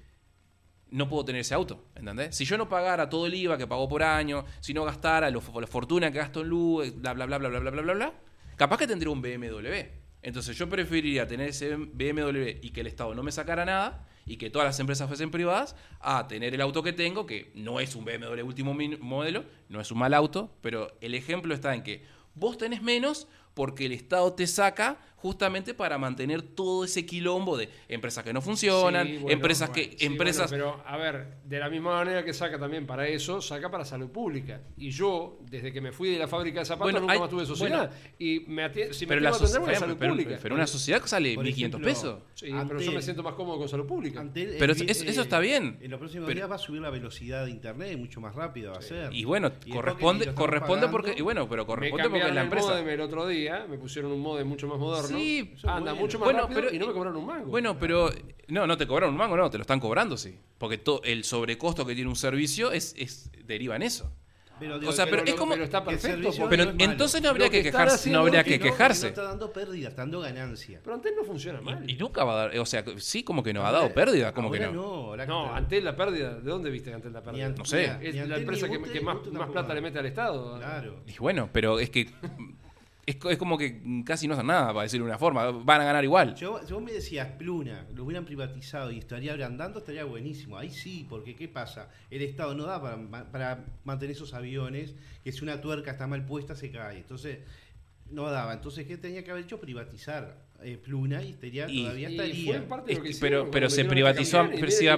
no 0.91 1.09
puedo 1.09 1.25
tener 1.25 1.41
ese 1.41 1.55
auto, 1.55 1.87
¿entendés? 1.95 2.37
Si 2.37 2.45
yo 2.45 2.59
no 2.59 2.69
pagara 2.69 3.09
todo 3.09 3.27
el 3.27 3.35
IVA 3.35 3.57
que 3.57 3.67
pagó 3.67 3.89
por 3.89 4.03
año, 4.03 4.45
si 4.61 4.75
no 4.75 4.85
gastara 4.85 5.31
lo- 5.31 5.43
la 5.61 5.67
fortuna 5.67 6.11
que 6.13 6.19
gasto 6.19 6.43
en 6.43 6.49
luz, 6.49 6.93
bla, 7.01 7.15
bla, 7.15 7.27
bla, 7.27 7.39
bla, 7.39 7.49
bla, 7.49 7.61
bla, 7.61 7.71
bla, 7.71 7.83
bla, 7.83 7.93
bla, 7.95 8.13
capaz 8.57 8.77
que 8.79 8.87
tendría 8.87 9.11
un 9.11 9.23
BMW. 9.23 9.87
Entonces 10.21 10.57
yo 10.57 10.69
preferiría 10.69 11.27
tener 11.27 11.49
ese 11.49 11.77
BMW 11.77 12.59
y 12.63 12.71
que 12.71 12.83
el 12.83 12.89
Estado 12.89 13.15
no 13.15 13.23
me 13.23 13.33
sacara 13.33 13.65
nada 13.65 14.07
y 14.27 14.37
que 14.37 14.51
todas 14.51 14.67
las 14.67 14.81
empresas 14.81 15.09
fuesen 15.09 15.31
privadas 15.31 15.77
a 16.01 16.29
tener 16.29 16.55
el 16.55 16.61
auto 16.61 16.83
que 16.83 16.93
tengo, 16.93 17.27
que 17.27 17.51
no 17.55 17.81
es 17.81 17.95
un 17.97 18.05
BMW 18.05 18.43
último 18.45 18.75
modelo, 19.01 19.45
no 19.69 19.81
es 19.81 19.91
un 19.91 19.99
mal 19.99 20.15
auto, 20.15 20.51
pero 20.61 20.97
el 21.01 21.15
ejemplo 21.15 21.55
está 21.55 21.75
en 21.75 21.83
que 21.83 22.05
vos 22.35 22.59
tenés 22.59 22.83
menos 22.83 23.29
porque 23.55 23.87
el 23.87 23.93
Estado 23.93 24.33
te 24.33 24.47
saca 24.47 24.99
justamente 25.23 25.73
para 25.73 25.99
mantener 25.99 26.43
todo 26.43 26.85
ese 26.85 27.07
quilombo 27.07 27.57
de 27.57 27.69
empresas 27.89 28.25
que 28.25 28.33
no 28.33 28.41
funcionan, 28.43 29.07
Sí, 29.07 29.13
bueno, 29.19 29.31
empresas 29.31 29.69
bueno, 29.71 29.89
que 29.91 29.97
sí, 29.97 30.05
empresas 30.07 30.51
bueno, 30.51 30.83
pero, 30.83 30.89
a 30.89 30.97
ver, 30.97 31.37
de 31.45 31.59
la 31.61 31.71
misma 31.71 31.95
manera 31.95 32.25
que 32.25 32.33
saca 32.33 32.59
también 32.59 32.87
para 32.89 33.07
eso, 33.07 33.41
saca 33.41 33.71
para 33.71 33.85
salud 33.85 34.11
pública. 34.11 34.61
Y 34.77 34.91
yo, 34.91 35.39
desde 35.49 35.73
que 35.73 35.81
me 35.81 35.93
fui 35.93 36.11
de 36.11 36.19
la 36.19 36.27
fábrica 36.27 36.59
de 36.59 36.65
zapatos, 36.67 36.87
Bueno, 36.87 37.01
nunca 37.01 37.13
hay- 37.13 37.21
más 37.21 37.31
tuve 37.31 37.47
sociedad. 37.47 37.93
y 38.19 38.41
me 38.49 38.65
atiende, 38.65 38.95
si 38.95 39.07
me 39.07 39.11
pero 39.11 39.21
la 39.21 39.31
tengo 39.31 39.39
que 39.39 39.45
atender, 39.45 39.61
socie- 39.63 39.65
voy 39.67 39.75
a 39.75 39.79
salud 39.79 39.97
pero, 39.97 40.13
pública. 40.13 40.39
pero 40.43 40.55
una 40.57 40.67
sociedad 40.67 41.03
sale 41.07 41.35
Por 41.37 41.45
1.500 41.45 41.81
ejemplo, 41.81 41.89
pesos. 41.89 42.23
Sí, 42.35 42.47
pero 42.69 42.81
yo 42.81 42.91
me 42.93 43.03
siento 43.03 43.23
más 43.23 43.35
cómodo 43.35 43.59
con 43.59 43.69
salud 43.69 43.87
pública. 43.87 44.21
Antel, 44.21 44.57
Pero 44.59 44.73
eh, 44.73 44.77
eso- 44.89 45.05
eh, 45.05 45.09
eso 45.11 45.23
está 45.23 45.39
bien. 45.39 45.79
En 45.81 45.91
los 45.93 46.01
próximos 46.01 46.27
Pero- 46.27 46.37
días 46.37 46.51
va 46.51 46.57
a 46.57 46.59
subir 46.59 46.83
la 46.83 46.91
velocidad 46.91 47.45
de 47.45 47.53
internet, 47.53 47.97
mucho 47.97 48.21
más 48.21 48.35
rápido 48.35 48.73
va 48.73 48.79
a 48.79 48.83
ser. 48.83 49.13
Y 49.15 49.25
bueno, 49.25 49.53
Y 49.65 49.71
corresponde, 49.71 50.35
corresponde 50.35 50.87
pagando, 50.87 50.91
porque, 50.91 51.15
y 51.17 51.23
bueno, 51.23 51.49
pero 51.49 51.63
me 51.63 51.67
corresponde 51.67 52.09
porque 52.09 52.33
la 52.33 52.43
empresa. 52.43 52.69
modem 52.71 52.89
el 52.89 53.01
otro 53.01 53.29
día, 53.29 53.67
me 53.71 53.79
pusieron 53.79 54.11
un 54.11 54.21
modem 54.21 54.49
mucho 54.49 54.67
más 54.67 54.79
moderno. 54.81 55.12
Sí, 55.19 55.53
eso 55.55 55.57
es 55.57 55.65
anda 55.65 55.93
bueno. 55.93 55.97
mucho 55.97 56.19
más 56.19 56.27
Bueno, 56.27 56.41
rápido 56.43 56.61
pero- 56.63 56.75
y 56.75 56.79
no 56.79 56.87
me 56.89 56.93
cobraron 56.93 57.17
un 57.19 57.27
mango. 57.27 57.47
Bueno, 57.51 57.79
pero 57.79 58.11
no, 58.49 58.67
no 58.67 58.77
te 58.77 58.87
cobraron 58.87 59.11
un 59.15 59.19
mango, 59.19 59.37
no, 59.37 59.51
te 59.51 59.59
lo 59.59 59.63
están 59.63 59.81
cobrando, 59.81 60.17
sí. 60.17 60.39
Porque 60.59 60.79
to- 60.79 61.03
el 61.05 61.25
sobrecosto 61.25 61.85
que 61.87 61.95
tiene 61.95 62.09
un 62.11 62.17
servicio 62.17 62.73
es, 62.73 62.95
es 62.99 63.31
deriva 63.47 63.77
en 63.77 63.83
eso. 63.83 64.13
Pero, 64.61 64.77
O 64.89 64.93
sea, 64.93 65.07
pero 65.07 65.25
es 65.25 65.35
como- 65.35 65.55
pero 65.55 65.65
está 65.65 65.81
que 65.81 65.87
perfecto. 65.91 66.17
servicio 66.19 66.43
porque- 66.45 66.51
Pero 66.57 66.65
no 66.67 66.71
es 66.71 66.77
malo. 66.79 66.93
entonces 66.93 67.21
no 67.23 67.31
habría 67.31 67.47
Lo 67.47 67.51
que 67.51 67.63
que 67.63 67.69
están 67.71 67.81
quejarse, 67.81 67.95
haciendo 67.97 68.19
no 68.21 68.27
habría 68.27 68.41
es 68.43 68.47
que 68.47 68.59
no, 68.59 68.65
quejarse. 68.65 69.03
No 69.03 69.09
está 69.09 69.23
dando 69.25 69.53
pérdida, 69.53 69.89
está 69.89 70.03
dando 70.03 70.21
ganancia. 70.21 70.81
Pero 70.85 70.95
Antel 70.95 71.15
no 71.17 71.25
funciona 71.25 71.61
mal. 71.61 71.83
Y, 71.91 71.95
y 71.95 71.97
nunca 71.97 72.23
va 72.23 72.33
a 72.35 72.37
dar, 72.47 72.59
o 72.59 72.67
sea, 72.67 72.85
sí, 72.99 73.25
como 73.25 73.43
que 73.43 73.53
no 73.53 73.67
ha 73.67 73.73
dado 73.73 73.93
pérdida, 73.93 74.33
como 74.33 74.53
que 74.53 74.59
Ahora 74.59 74.71
no. 74.71 74.83
ahora 74.85 75.27
no, 75.27 75.47
está- 75.47 75.57
Antel 75.57 75.85
la 75.85 75.97
pérdida, 75.97 76.35
¿de 76.35 76.49
dónde 76.49 76.71
viste 76.71 76.95
Antel 76.95 77.13
la 77.13 77.23
pérdida? 77.25 77.49
Ni 77.49 77.59
No 77.59 77.65
sé. 77.65 77.97
Es 78.03 78.15
la 78.29 78.37
empresa 78.37 78.69
que, 78.69 78.81
que 78.81 79.01
más, 79.01 79.17
Gute 79.17 79.31
más 79.31 79.39
tampoco 79.41 79.53
plata 79.53 79.75
le 79.75 79.81
mete 79.81 79.99
al 79.99 80.07
Estado. 80.07 80.57
Claro. 80.59 81.01
Y 81.09 81.19
bueno, 81.19 81.49
pero 81.53 81.81
es 81.81 81.91
que 81.91 82.09
es, 83.05 83.17
es 83.31 83.39
como 83.39 83.59
que 83.59 84.03
casi 84.05 84.29
no 84.29 84.35
hacen 84.35 84.47
nada, 84.47 84.69
para 84.69 84.83
decirlo 84.83 85.07
de 85.07 85.11
una 85.11 85.19
forma. 85.19 85.51
Van 85.51 85.81
a 85.81 85.85
ganar 85.85 86.05
igual. 86.05 86.35
Yo, 86.35 86.61
si 86.65 86.73
vos 86.73 86.83
me 86.83 86.93
decías 86.93 87.29
Pluna, 87.39 87.87
lo 87.95 88.05
hubieran 88.05 88.25
privatizado 88.25 88.91
y 88.93 88.99
estaría 88.99 89.33
andando, 89.45 89.81
estaría 89.81 90.05
buenísimo. 90.05 90.57
Ahí 90.57 90.71
sí, 90.71 91.07
porque 91.09 91.35
¿qué 91.35 91.49
pasa? 91.49 91.89
El 92.11 92.23
Estado 92.23 92.55
no 92.55 92.65
da 92.65 92.81
para, 92.81 93.31
para 93.31 93.65
mantener 93.85 94.15
esos 94.15 94.35
aviones, 94.35 94.95
que 95.25 95.33
si 95.33 95.43
una 95.43 95.61
tuerca 95.61 95.91
está 95.91 96.07
mal 96.07 96.25
puesta 96.25 96.55
se 96.55 96.71
cae. 96.71 96.99
Entonces, 96.99 97.39
no 98.11 98.31
daba. 98.31 98.53
Entonces, 98.53 98.87
¿qué 98.87 98.97
tenía 98.97 99.25
que 99.25 99.31
haber 99.31 99.45
hecho? 99.45 99.61
Privatizar 99.61 100.37
eh, 100.65 100.79
Pluna 100.83 101.23
y 101.23 101.33
todavía 101.33 101.69
Y 101.69 101.87
estaría. 102.05 102.53
fue 102.59 102.61
parte 102.69 102.87
de 102.87 102.93
lo 102.93 102.93
Es 102.93 102.99
que 102.99 103.03
que- 103.05 103.11
hicieron 103.11 103.51
pero- 103.51 103.71
se 103.71 103.85
privatizó 103.85 104.41
a- 104.41 104.51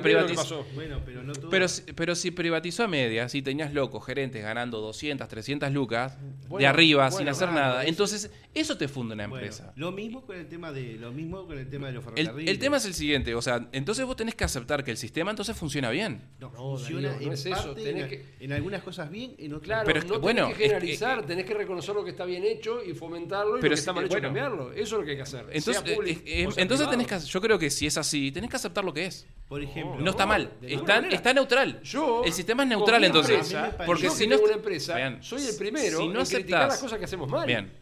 pero 0.03 0.29
se 0.29 0.35
pasó. 0.35 0.67
Bueno, 0.75 1.01
pero 1.05 1.23
no 1.23 1.33
todo. 1.33 1.51
Pero, 1.51 1.69
si- 1.69 1.83
pero 1.93 2.15
si 2.15 2.31
privatizó 2.31 2.85
a 2.85 2.89
media, 2.89 3.29
si 3.29 3.43
tenías 3.43 3.73
locos, 3.73 4.05
gerentes 4.05 4.43
ganando 4.43 4.81
200, 4.81 5.29
300 5.29 5.73
lucas 5.73 6.17
de 6.59 6.67
arriba 6.67 7.05
bueno, 7.05 7.19
sin 7.19 7.29
hacer 7.29 7.49
nada, 7.51 7.83
eso- 7.83 7.89
entonces 7.91 8.31
eso 8.55 8.77
te 8.79 8.89
funde 8.89 9.15
una 9.15 9.27
Bueno, 9.27 9.45
empresa. 9.45 9.73
lo 9.77 9.93
mismo 9.93 10.25
con 10.25 10.37
el 10.37 10.47
tema 10.47 10.73
de 10.73 10.95
lo 10.95 11.13
mismo 11.13 11.47
con 11.47 11.59
el 11.59 11.69
tema 11.69 11.89
de 11.89 11.95
los 11.95 12.05
El, 12.07 12.13
ferrocarriles. 12.15 12.51
el 12.53 12.59
tema 12.59 12.77
es 12.77 12.85
el 12.85 12.95
siguiente, 12.95 13.35
o 13.35 13.43
sea, 13.43 13.69
entonces 13.73 14.05
vos 14.07 14.17
tenés 14.17 14.35
que 14.35 14.45
aceptar 14.45 14.85
que 14.85 14.91
el 14.91 14.97
sistema 14.97 15.31
entonces 15.31 15.57
funciona 15.57 15.91
bien. 15.91 16.21
no, 16.41 16.51
No, 16.51 16.55
funciona 16.77 17.13
no 17.13 17.21
en 17.21 17.33
es 17.33 17.47
eso, 17.47 17.57
parte, 17.69 17.83
tenés 17.83 18.03
en, 18.05 18.09
que- 18.09 18.25
en 18.41 18.53
algunas 18.53 18.83
cosas 18.83 19.11
bien, 19.11 19.35
en 19.39 19.53
otras 19.55 19.65
Claro, 19.65 19.87
Pero 19.87 20.01
no 20.03 20.13
que, 20.15 20.19
bueno, 20.19 20.43
tenés 20.43 20.59
que 20.59 20.65
es 20.65 20.71
generalizar, 20.73 21.27
tenés 21.27 21.47
que 21.47 21.55
reconocer 21.55 21.95
lo 21.95 22.05
que 22.05 22.11
está 22.11 22.25
bien 22.27 22.45
hecho 22.45 22.85
y 22.85 22.93
fomentarlo 22.93 23.57
y 23.57 23.61
Pero 23.61 23.63
lo 23.63 23.69
que 23.71 23.75
es- 23.75 23.81
está 23.81 23.93
mal 23.95 24.05
hecho 24.05 24.13
bueno. 24.15 24.27
cambiarlo. 24.29 24.73
Eso 24.73 24.83
es 24.83 24.93
lo 24.93 25.05
que 25.05 25.11
hay 25.13 25.17
que 25.17 25.23
hacer. 25.23 25.47
Entonces, 25.59 25.95
público 25.95 26.21
eh, 26.27 26.43
eh, 26.45 26.49
entonces 26.57 26.89
tenés 26.91 27.07
que, 27.07 27.19
yo 27.21 27.41
creo 27.41 27.59
que 27.59 27.71
si 27.71 27.87
es 27.87 27.97
así, 27.97 28.31
tenés 28.33 28.51
que 28.51 28.57
aceptar 28.57 28.85
lo 28.85 28.93
que 28.93 29.07
es. 29.07 29.27
Por 29.49 29.63
ejemplo, 29.63 30.01
No 30.01 30.11
está 30.11 30.27
mal, 30.27 30.51
de 30.61 30.75
está, 30.75 30.99
está 31.09 31.33
neutral. 31.33 31.81
Yo, 31.83 32.23
el 32.25 32.33
sistema 32.33 32.63
es 32.65 32.69
neutral 32.71 33.05
entonces. 33.05 33.53
empresa, 33.53 33.77
porque 33.87 34.05
yo 34.05 34.11
si 34.11 34.27
no 34.27 34.39
una 34.41 34.55
empresa, 34.55 34.97
Bien, 34.97 35.23
soy 35.23 35.47
el 35.47 35.57
primero 35.57 35.99
si 35.99 36.09
no 36.09 36.21
en 36.21 36.27
criticar 36.27 36.63
aceptás- 36.63 36.69
las 36.69 36.79
cosas 36.79 36.99
que 36.99 37.05
hacemos 37.05 37.29
mal. 37.31 37.47
Bien. 37.47 37.73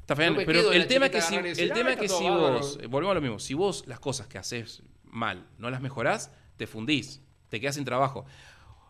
Está 0.00 0.14
bien, 0.14 0.34
No 0.34 0.40
pero 0.44 0.70
de 0.70 0.76
el 0.76 0.86
tema 0.88 1.06
chiquita 1.06 1.10
que 1.10 1.22
si, 1.36 1.42
decir, 1.42 1.64
el 1.64 1.72
tema 1.72 1.90
"Ah, 1.90 1.96
que 1.96 2.08
si 2.08 2.14
vos, 2.24 2.76
bárbaro". 2.76 2.88
volvemos 2.90 3.10
a 3.12 3.14
lo 3.14 3.20
mismo, 3.20 3.38
si 3.38 3.54
vos 3.54 3.84
las 3.86 4.00
cosas 4.00 4.26
que 4.26 4.38
haces 4.38 4.82
mal 5.04 5.46
no 5.58 5.70
las 5.70 5.80
mejorás, 5.80 6.30
te 6.56 6.66
fundís, 6.66 7.20
te 7.48 7.60
quedas 7.60 7.76
sin 7.76 7.84
trabajo. 7.84 8.24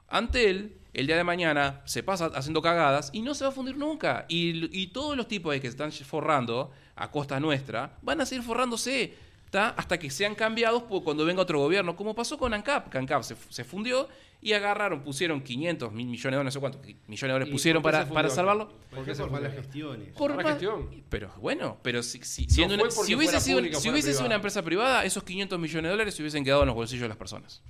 Antel, 0.08 0.76
el 0.92 1.06
día 1.06 1.16
de 1.16 1.22
mañana, 1.24 1.82
se 1.84 2.02
pasa 2.02 2.26
haciendo 2.34 2.60
cagadas 2.62 3.10
y 3.12 3.22
no 3.22 3.34
se 3.34 3.44
va 3.44 3.50
a 3.50 3.52
fundir 3.52 3.76
nunca. 3.76 4.26
Y, 4.28 4.76
y 4.76 4.88
todos 4.88 5.16
los 5.16 5.28
tipos 5.28 5.52
ahí 5.52 5.60
que 5.60 5.68
se 5.68 5.72
están 5.72 5.92
forrando 5.92 6.72
a 7.02 7.10
costa 7.10 7.40
nuestra 7.40 7.96
van 8.02 8.20
a 8.20 8.26
seguir 8.26 8.44
forrándose 8.44 9.14
¿tá? 9.50 9.70
hasta 9.70 9.98
que 9.98 10.10
sean 10.10 10.34
cambiados 10.34 10.82
por 10.84 11.02
cuando 11.02 11.24
venga 11.24 11.42
otro 11.42 11.58
gobierno, 11.58 11.96
como 11.96 12.14
pasó 12.14 12.38
con 12.38 12.54
ANCAP. 12.54 12.88
que 12.90 12.98
ANCAP 12.98 13.22
se, 13.22 13.36
se 13.48 13.64
fundió 13.64 14.08
y 14.42 14.52
agarraron, 14.54 15.02
pusieron 15.02 15.42
500 15.42 15.92
mil 15.92 16.06
millones 16.06 16.22
de 16.24 16.30
dólares, 16.30 16.44
no 16.46 16.50
sé 16.52 16.60
cuántos 16.60 16.80
millones 16.82 17.20
de 17.20 17.26
dólares 17.28 17.48
¿Y 17.48 17.52
pusieron 17.52 17.82
para, 17.82 18.08
para 18.08 18.30
salvarlo. 18.30 18.68
por, 18.68 18.98
¿Por 18.98 19.04
qué 19.04 19.12
por 19.14 19.30
malas 19.30 19.52
gestiones. 19.54 20.08
Por 20.16 20.30
Mala 20.30 20.42
ma- 20.44 20.48
gestión. 20.50 21.04
Pero 21.10 21.30
bueno, 21.40 21.76
pero 21.82 22.02
si, 22.02 22.22
si- 22.22 22.46
una- 22.62 22.90
si 22.90 23.14
hubiese, 23.14 23.38
sido, 23.40 23.58
pública, 23.58 23.78
si 23.80 23.90
hubiese 23.90 24.12
sido 24.14 24.24
una 24.26 24.36
empresa 24.36 24.62
privada, 24.62 25.04
esos 25.04 25.24
500 25.24 25.58
millones 25.58 25.82
de 25.84 25.90
dólares 25.90 26.14
se 26.14 26.22
hubiesen 26.22 26.42
quedado 26.44 26.62
en 26.62 26.68
los 26.68 26.74
bolsillos 26.76 27.02
de 27.02 27.08
las 27.08 27.18
personas. 27.18 27.60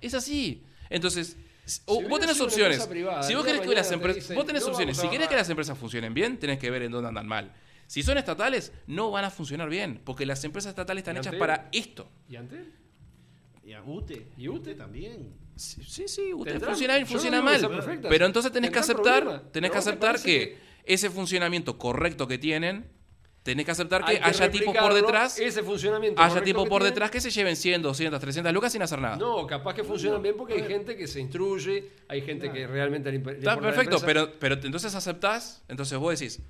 Es 0.00 0.12
así. 0.14 0.64
Entonces, 0.90 1.36
s- 1.64 1.80
o- 1.86 2.00
Si 2.00 2.04
vos 2.08 2.20
tenés 2.20 2.40
opciones. 2.40 2.86
privada, 2.86 3.22
si 3.22 3.34
vos 3.34 3.44
querés 3.44 3.60
que 3.62 3.74
las 3.74 3.90
empresas, 3.92 4.34
vos 4.36 4.44
tenés 4.46 4.62
"No 4.64 4.70
opciones. 4.72 4.96
Si 4.96 5.02
querés 5.04 5.20
que 5.20 5.24
bajar". 5.34 5.38
las 5.38 5.50
empresas 5.50 5.78
funcionen 5.78 6.12
bien, 6.14 6.38
tenés 6.38 6.58
que 6.58 6.70
ver 6.70 6.82
en 6.82 6.92
dónde 6.92 7.08
andan 7.08 7.26
mal. 7.26 7.52
Si 7.90 8.04
son 8.04 8.18
estatales, 8.18 8.72
no 8.86 9.10
van 9.10 9.24
a 9.24 9.30
funcionar 9.30 9.68
bien, 9.68 10.00
porque 10.04 10.24
las 10.24 10.44
empresas 10.44 10.70
estatales 10.70 11.00
están 11.00 11.16
¿Y 11.16 11.18
hechas 11.18 11.34
para 11.34 11.68
esto. 11.72 12.08
¿Y 12.28 12.36
antes? 12.36 12.60
Y 13.64 13.72
a 13.72 13.82
UTE. 13.82 14.28
¿Y 14.36 14.46
UTE? 14.46 14.76
también. 14.76 15.34
Sí, 15.56 16.06
sí, 16.06 16.30
Tendrán- 16.44 16.70
funciona 16.70 16.94
bien, 16.94 17.02
no 17.02 17.10
funciona 17.10 17.36
que 17.38 17.42
mal. 17.42 18.00
Pero 18.08 18.26
entonces 18.26 18.52
tenés 18.52 18.70
que 18.70 18.78
aceptar, 18.78 19.42
tenés 19.50 19.72
que 19.72 19.78
aceptar 19.78 20.22
que, 20.22 20.56
ese 20.84 21.10
funcionamiento 21.10 21.78
correcto 21.78 22.28
que 22.28 22.38
tienen, 22.38 22.88
tenés 23.42 23.64
que 23.64 23.72
aceptar 23.72 24.04
que 24.04 24.12
Hay 24.12 24.18
que 24.18 24.24
haya 24.24 24.50
tipos 24.52 24.76
por 24.76 24.94
detrás, 24.94 25.40
Ese 25.40 25.64
funcionamiento. 25.64 26.22
haya 26.22 26.44
tipos 26.44 26.68
por 26.68 26.82
tienen. 26.82 26.94
detrás 26.94 27.10
que 27.10 27.20
se 27.20 27.30
lleven 27.30 27.56
100, 27.56 27.82
200, 27.82 28.20
300 28.20 28.52
lucas 28.52 28.70
sin 28.70 28.82
hacer 28.82 29.00
nada. 29.00 29.16
No, 29.16 29.48
capaz 29.48 29.74
que 29.74 29.82
funcionan 29.82 30.22
bien 30.22 30.36
porque 30.36 30.54
hay 30.54 30.62
gente 30.62 30.96
que 30.96 31.08
se 31.08 31.18
instruye, 31.18 31.90
hay 32.06 32.20
gente 32.22 32.52
que 32.52 32.68
realmente 32.68 33.10
le 33.10 33.18
Está 33.18 33.58
perfecto, 33.58 33.98
pero, 34.06 34.30
pero 34.38 34.54
entonces 34.62 34.94
aceptás, 34.94 35.64
entonces 35.66 35.98
vos 35.98 36.16
decís, 36.16 36.40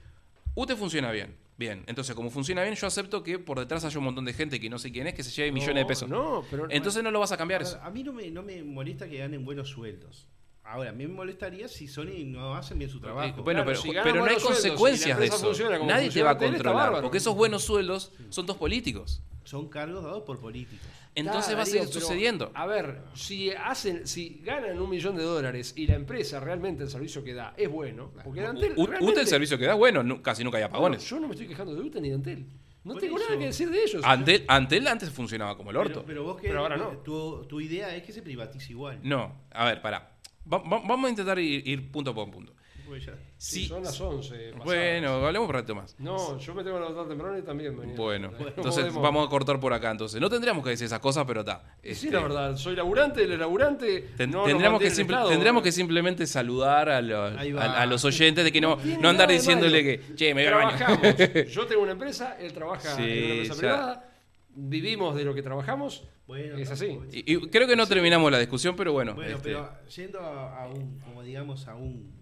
UTE 0.61 0.77
funciona 0.77 1.11
bien, 1.11 1.37
bien. 1.57 1.85
Entonces, 1.87 2.15
como 2.15 2.31
funciona 2.31 2.63
bien, 2.63 2.75
yo 2.75 2.87
acepto 2.87 3.23
que 3.23 3.39
por 3.39 3.59
detrás 3.59 3.85
haya 3.85 3.99
un 3.99 4.05
montón 4.05 4.25
de 4.25 4.33
gente 4.33 4.61
que 4.61 4.69
no 4.69 4.79
sé 4.79 4.93
quién 4.93 5.07
es, 5.07 5.15
que 5.15 5.23
se 5.23 5.31
lleve 5.31 5.53
millones 5.53 5.77
de 5.77 5.87
pesos. 5.87 6.09
No, 6.09 6.45
pero 6.51 6.67
Entonces 6.71 7.03
no 7.03 7.11
lo 7.11 7.21
vas 7.21 7.33
a 7.33 7.37
cambiar 7.37 7.61
A, 7.63 7.65
eso. 7.65 7.81
a 7.83 7.91
mí 7.91 8.03
no 8.03 8.13
me, 8.13 8.31
no 8.31 8.43
me 8.43 8.63
molesta 8.63 9.09
que 9.09 9.19
ganen 9.19 9.45
buenos 9.45 9.69
sueldos. 9.69 10.27
Ahora, 10.63 10.91
a 10.91 10.93
mí 10.93 11.07
me 11.07 11.15
molestaría 11.15 11.67
si 11.67 11.89
Sony 11.89 12.25
no 12.27 12.55
hacen 12.55 12.79
bien 12.79 12.91
su 12.91 13.01
trabajo. 13.01 13.41
Eh, 13.41 13.43
Bueno, 13.43 13.65
Claro, 13.65 13.67
pero, 13.67 13.81
si 13.83 13.89
pero 14.05 14.17
no 14.21 14.25
hay 14.27 14.39
sueldos 14.39 14.49
consecuencias 14.49 15.19
de 15.19 15.27
eso. 15.27 15.39
funciona 15.39 15.79
Nadie 15.79 16.11
te 16.11 16.23
va 16.23 16.31
a 16.31 16.39
controlar, 16.39 17.01
porque 17.03 17.19
esos 17.19 17.35
buenos 17.35 17.65
sueldos 17.65 18.13
son 18.29 18.47
todos 18.47 18.59
políticos. 18.59 19.23
Son 19.45 19.69
cargos 19.69 20.05
dados 20.05 20.23
por 20.23 20.39
políticos. 20.39 20.87
Entonces 21.15 21.57
va 21.57 21.63
a 21.63 21.67
seguir 21.67 21.89
sucediendo. 21.89 22.51
A 22.55 22.67
ver, 22.67 23.03
si 23.15 23.51
hacen, 23.51 24.07
si 24.07 24.41
ganan 24.45 24.81
un 24.81 24.89
millón 24.89 25.17
de 25.17 25.23
dólares 25.25 25.73
y 25.77 25.87
la 25.87 25.97
empresa 25.97 26.39
realmente 26.41 26.85
el 26.85 26.89
servicio 26.91 27.25
que 27.25 27.35
da 27.35 27.53
es 27.57 27.69
bueno, 27.69 28.13
porque 28.25 28.41
Antel 28.47 28.75
U- 28.77 28.83
UTE 29.01 29.21
el 29.23 29.27
servicio 29.27 29.59
que 29.59 29.67
da, 29.67 29.75
bueno, 29.75 30.03
nu- 30.03 30.23
casi 30.23 30.45
nunca 30.45 30.59
hay 30.59 30.65
apagones. 30.65 31.05
Yo 31.09 31.19
no 31.19 31.27
me 31.27 31.35
estoy 31.35 31.49
quejando 31.49 31.75
de 31.75 31.81
UTE 31.83 32.01
ni 32.01 32.09
de 32.11 32.15
Antel. 32.15 32.47
No 32.85 32.93
Por 32.93 33.01
tengo 33.03 33.17
eso. 33.19 33.27
nada 33.29 33.39
que 33.39 33.47
decir 33.47 33.69
de 33.71 33.83
ellos. 33.83 34.03
Antel, 34.05 34.45
Antel 34.49 34.87
antes 34.87 35.11
funcionaba 35.11 35.57
como 35.57 35.71
el 35.71 35.77
orto. 35.77 35.95
Pero, 36.03 36.07
pero 36.07 36.23
vos 36.25 36.41
que 36.41 36.49
Pero 36.49 36.61
ahora 36.61 36.77
no. 36.79 36.91
tu, 36.99 37.45
tu 37.47 37.61
idea 37.61 37.95
es 37.95 38.03
que 38.05 38.13
se 38.13 38.23
privatice 38.23 38.73
igual. 38.73 39.01
No, 39.03 39.43
a 39.51 39.67
ver, 39.67 39.83
pará. 39.83 40.17
Va- 40.51 40.59
va- 40.59 40.81
vamos 40.81 41.05
a 41.07 41.11
intentar 41.11 41.39
ir, 41.39 41.67
ir 41.69 41.91
punto 41.93 42.15
por 42.15 42.31
punto. 42.31 42.55
Porque 42.87 43.05
ya- 43.05 43.19
Sí, 43.43 43.63
Sí, 43.63 43.69
son 43.69 43.83
las 43.83 43.99
11. 43.99 44.37
pasadas. 44.53 44.65
bueno, 44.67 45.09
hablemos 45.25 45.49
un 45.49 45.55
rato 45.55 45.75
más. 45.75 45.97
No, 45.99 46.37
yo 46.39 46.55
me 46.55 46.63
tengo 46.63 46.77
que 46.77 46.81
levantar 46.83 47.09
temprano 47.09 47.39
y 47.39 47.43
también 47.43 47.75
venía. 47.75 47.97
Bueno, 47.97 48.31
No 48.39 48.49
entonces 48.49 48.85
podemos- 48.85 49.03
vamos 49.03 49.27
a 49.27 49.31
cortar 49.31 49.59
por 49.59 49.73
acá. 49.73 49.91
Entonces, 49.91 50.21
no 50.21 50.29
tendríamos 50.29 50.63
que 50.63 50.69
decir 50.69 50.85
esas 50.85 50.99
cosas, 50.99 51.25
pero 51.27 51.41
está. 51.41 51.63
Sí, 51.83 51.89
Este, 51.89 52.11
la 52.11 52.21
verdad, 52.21 52.57
soy 52.59 52.77
laburante, 52.77 53.23
el 53.25 53.39
laburante. 53.39 54.09
ten- 54.15 54.31
no 54.31 54.41
nos 54.41 54.47
tendríamos, 54.49 54.79
que 54.79 54.91
simple- 54.91 55.17
tendríamos 55.27 55.63
simplemente 55.75 56.27
saludar 56.27 56.91
a, 56.91 56.99
a- 56.99 57.81
a 57.83 57.87
los 57.87 58.05
oyentes 58.05 58.45
de 58.45 58.53
que 58.53 58.61
no, 58.61 58.77
no 59.01 59.09
andar 59.09 59.31
diciéndole 59.31 59.83
que, 59.83 60.15
che, 60.17 60.35
me 60.35 60.43
voy. 60.43 60.51
Trabajamos. 60.75 61.01
Yo 61.51 61.67
tengo 61.67 61.83
una 61.83 61.93
empresa, 61.93 62.37
él 62.39 62.53
trabaja 62.53 62.95
Sí, 62.95 63.03
en 63.03 63.09
una 63.25 63.33
empresa 63.33 63.55
ya. 63.55 63.59
privada. 63.59 64.11
Vivimos 64.55 65.15
de 65.17 65.25
lo 65.25 65.35
que 65.35 65.43
trabajamos. 65.43 66.05
Bueno, 66.27 66.59
es 66.59 66.71
así. 66.71 66.99
y 67.11 67.39
creo 67.49 67.67
que 67.67 67.75
no 67.77 67.87
terminamos 67.87 68.31
la 68.31 68.39
discusión, 68.39 68.77
pero 68.77 68.93
bueno. 68.93 69.15
Bueno, 69.15 69.37
este, 69.37 69.49
pero 69.49 69.71
yendo 69.97 70.21
a, 70.21 70.65
a 70.65 70.69
un, 70.69 70.99
como 71.01 71.23
digamos, 71.23 71.67
a 71.67 71.75
un, 71.75 72.20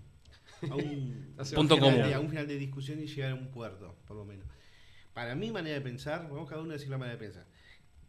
a 0.70 0.74
un 0.74 1.34
Punto 1.54 1.76
final 1.76 1.90
común. 1.92 2.08
de- 2.08 2.14
a 2.14 2.20
un 2.20 2.28
final 2.30 2.46
de 2.48 2.56
discusión 2.56 3.00
y 3.00 3.06
llegar 3.06 3.32
a 3.32 3.34
un 3.34 3.48
puerto, 3.50 3.96
por 4.06 4.16
lo 4.16 4.24
menos. 4.24 4.46
Para 5.14 5.34
mi 5.34 5.50
manera 5.50 5.74
de 5.76 5.80
pensar, 5.80 6.28
vamos 6.30 6.48
cada 6.48 6.62
uno 6.62 6.70
a 6.70 6.74
decir 6.74 6.88
la 6.90 6.98
manera 6.98 7.16
de 7.18 7.24
pensar. 7.24 7.46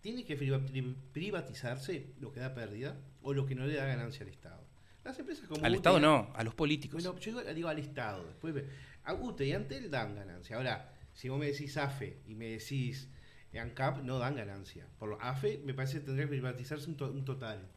¿Tiene 0.01 0.23
que 0.23 0.37
priva- 0.37 0.59
pri- 0.65 0.95
privatizarse 1.11 2.13
lo 2.19 2.31
que 2.31 2.39
da 2.39 2.53
pérdida 2.53 2.97
o 3.21 3.33
lo 3.33 3.45
que 3.45 3.55
no 3.55 3.65
le 3.65 3.75
da 3.75 3.85
ganancia 3.85 4.23
al 4.23 4.29
Estado? 4.29 4.63
Las 5.03 5.17
empresas 5.19 5.47
como 5.47 5.63
al 5.65 5.71
UTE 5.71 5.77
Estado 5.77 5.99
no, 5.99 6.31
a 6.35 6.43
los 6.43 6.53
políticos. 6.55 7.03
Bueno, 7.03 7.19
yo 7.19 7.31
digo, 7.39 7.53
digo 7.53 7.67
al 7.69 7.79
Estado. 7.79 8.25
Después, 8.27 8.63
a 9.03 9.13
UTE 9.13 9.47
y 9.47 9.53
Antel 9.53 9.89
dan 9.89 10.15
ganancia. 10.15 10.57
Ahora, 10.57 10.93
si 11.13 11.29
vos 11.29 11.39
me 11.39 11.47
decís 11.47 11.75
AFE 11.77 12.19
y 12.27 12.35
me 12.35 12.45
decís 12.49 13.09
ANCAP, 13.53 14.03
no 14.03 14.19
dan 14.19 14.35
ganancia. 14.35 14.87
Por 14.99 15.09
lo 15.09 15.21
AFE 15.21 15.61
me 15.65 15.73
parece 15.73 15.99
que 15.99 16.05
tendría 16.05 16.25
que 16.25 16.31
privatizarse 16.31 16.87
un, 16.89 16.95
to- 16.97 17.11
un 17.11 17.25
total. 17.25 17.67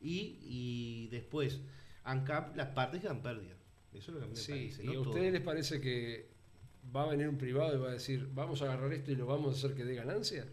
Y, 0.00 0.38
y 0.42 1.08
después, 1.10 1.60
ANCAP, 2.04 2.56
las 2.56 2.68
partes 2.68 3.00
que 3.00 3.08
dan 3.08 3.22
pérdida. 3.22 3.55
Eso 3.96 4.10
es 4.10 4.14
lo 4.14 4.18
que 4.20 4.24
a 4.24 4.28
mí 4.28 4.34
me 4.34 4.40
Sí, 4.40 4.52
parece. 4.52 4.82
y 4.84 4.86
no 4.86 4.92
a 4.92 5.00
ustedes 5.00 5.32
les 5.32 5.42
parece 5.42 5.80
que 5.80 6.28
va 6.94 7.02
a 7.04 7.06
venir 7.08 7.28
un 7.28 7.38
privado 7.38 7.74
y 7.76 7.78
va 7.80 7.88
a 7.88 7.92
decir, 7.92 8.28
vamos 8.32 8.62
a 8.62 8.66
agarrar 8.66 8.92
esto 8.92 9.10
y 9.10 9.16
lo 9.16 9.26
vamos 9.26 9.54
a 9.54 9.58
hacer 9.58 9.76
que 9.76 9.84
dé 9.84 9.94
ganancia. 9.94 10.46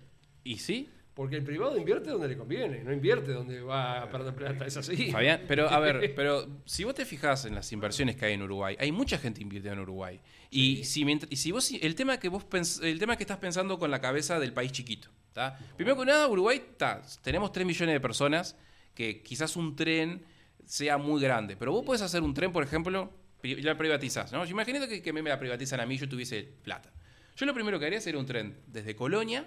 ¿Y 0.43 0.57
sí? 0.57 0.89
Porque 1.13 1.35
el 1.35 1.43
privado 1.43 1.77
invierte 1.77 2.09
donde 2.09 2.27
le 2.27 2.35
conviene, 2.35 2.83
no 2.83 2.91
invierte 2.91 3.31
donde 3.33 3.61
va 3.61 4.01
a 4.01 4.09
perder 4.09 4.33
plata. 4.33 4.65
Es 4.65 4.77
así. 4.77 5.11
Fabián, 5.11 5.41
pero 5.47 5.69
a 5.69 5.79
ver, 5.79 6.11
pero 6.15 6.47
si 6.65 6.83
vos 6.85 6.95
te 6.95 7.05
fijas 7.05 7.45
en 7.45 7.53
las 7.53 7.71
inversiones 7.71 8.15
que 8.15 8.25
hay 8.25 8.33
en 8.33 8.41
Uruguay, 8.41 8.75
hay 8.79 8.91
mucha 8.91 9.19
gente 9.19 9.39
invirtiendo 9.39 9.73
en 9.81 9.83
Uruguay. 9.83 10.19
Y 10.49 10.83
si 10.85 11.05
mientras- 11.05 11.31
y 11.31 11.35
si 11.35 11.51
vos 11.51 11.71
el 11.79 11.93
tema 11.93 12.19
que 12.19 12.29
vos 12.29 12.43
pens- 12.49 12.83
el 12.83 12.97
tema 12.97 13.15
que 13.15 13.23
estás 13.23 13.37
pensando 13.37 13.77
con 13.77 13.91
la 13.91 14.01
cabeza 14.01 14.39
del 14.39 14.53
país 14.53 14.71
chiquito, 14.71 15.09
¿tá? 15.33 15.59
Primero 15.75 15.97
que 15.99 16.05
nada, 16.05 16.27
Uruguay 16.27 16.57
está, 16.57 17.03
tenemos 17.21 17.51
3 17.51 17.67
millones 17.67 17.93
de 17.93 17.99
personas 17.99 18.57
que 18.95 19.21
quizás 19.21 19.55
un 19.55 19.75
tren 19.75 20.23
sea 20.65 20.97
muy 20.97 21.21
grande, 21.21 21.55
pero 21.57 21.71
vos 21.73 21.85
podés 21.85 22.01
hacer 22.01 22.23
un 22.23 22.33
tren, 22.33 22.51
por 22.51 22.63
ejemplo, 22.63 23.11
pri- 23.43 23.61
la 23.61 23.77
privatizás, 23.77 24.31
¿no? 24.31 24.45
Imagínate 24.45 24.87
que, 24.87 25.01
que 25.01 25.11
me 25.13 25.21
la 25.21 25.37
privatizan 25.37 25.79
a 25.81 25.85
mí 25.85 25.95
y 25.95 25.97
yo 25.97 26.07
tuviese 26.09 26.47
plata. 26.63 26.89
Yo 27.35 27.45
lo 27.45 27.53
primero 27.53 27.77
que 27.79 27.85
haría 27.85 27.99
sería 27.99 28.19
un 28.19 28.25
tren 28.25 28.57
desde 28.67 28.95
Colonia 28.95 29.45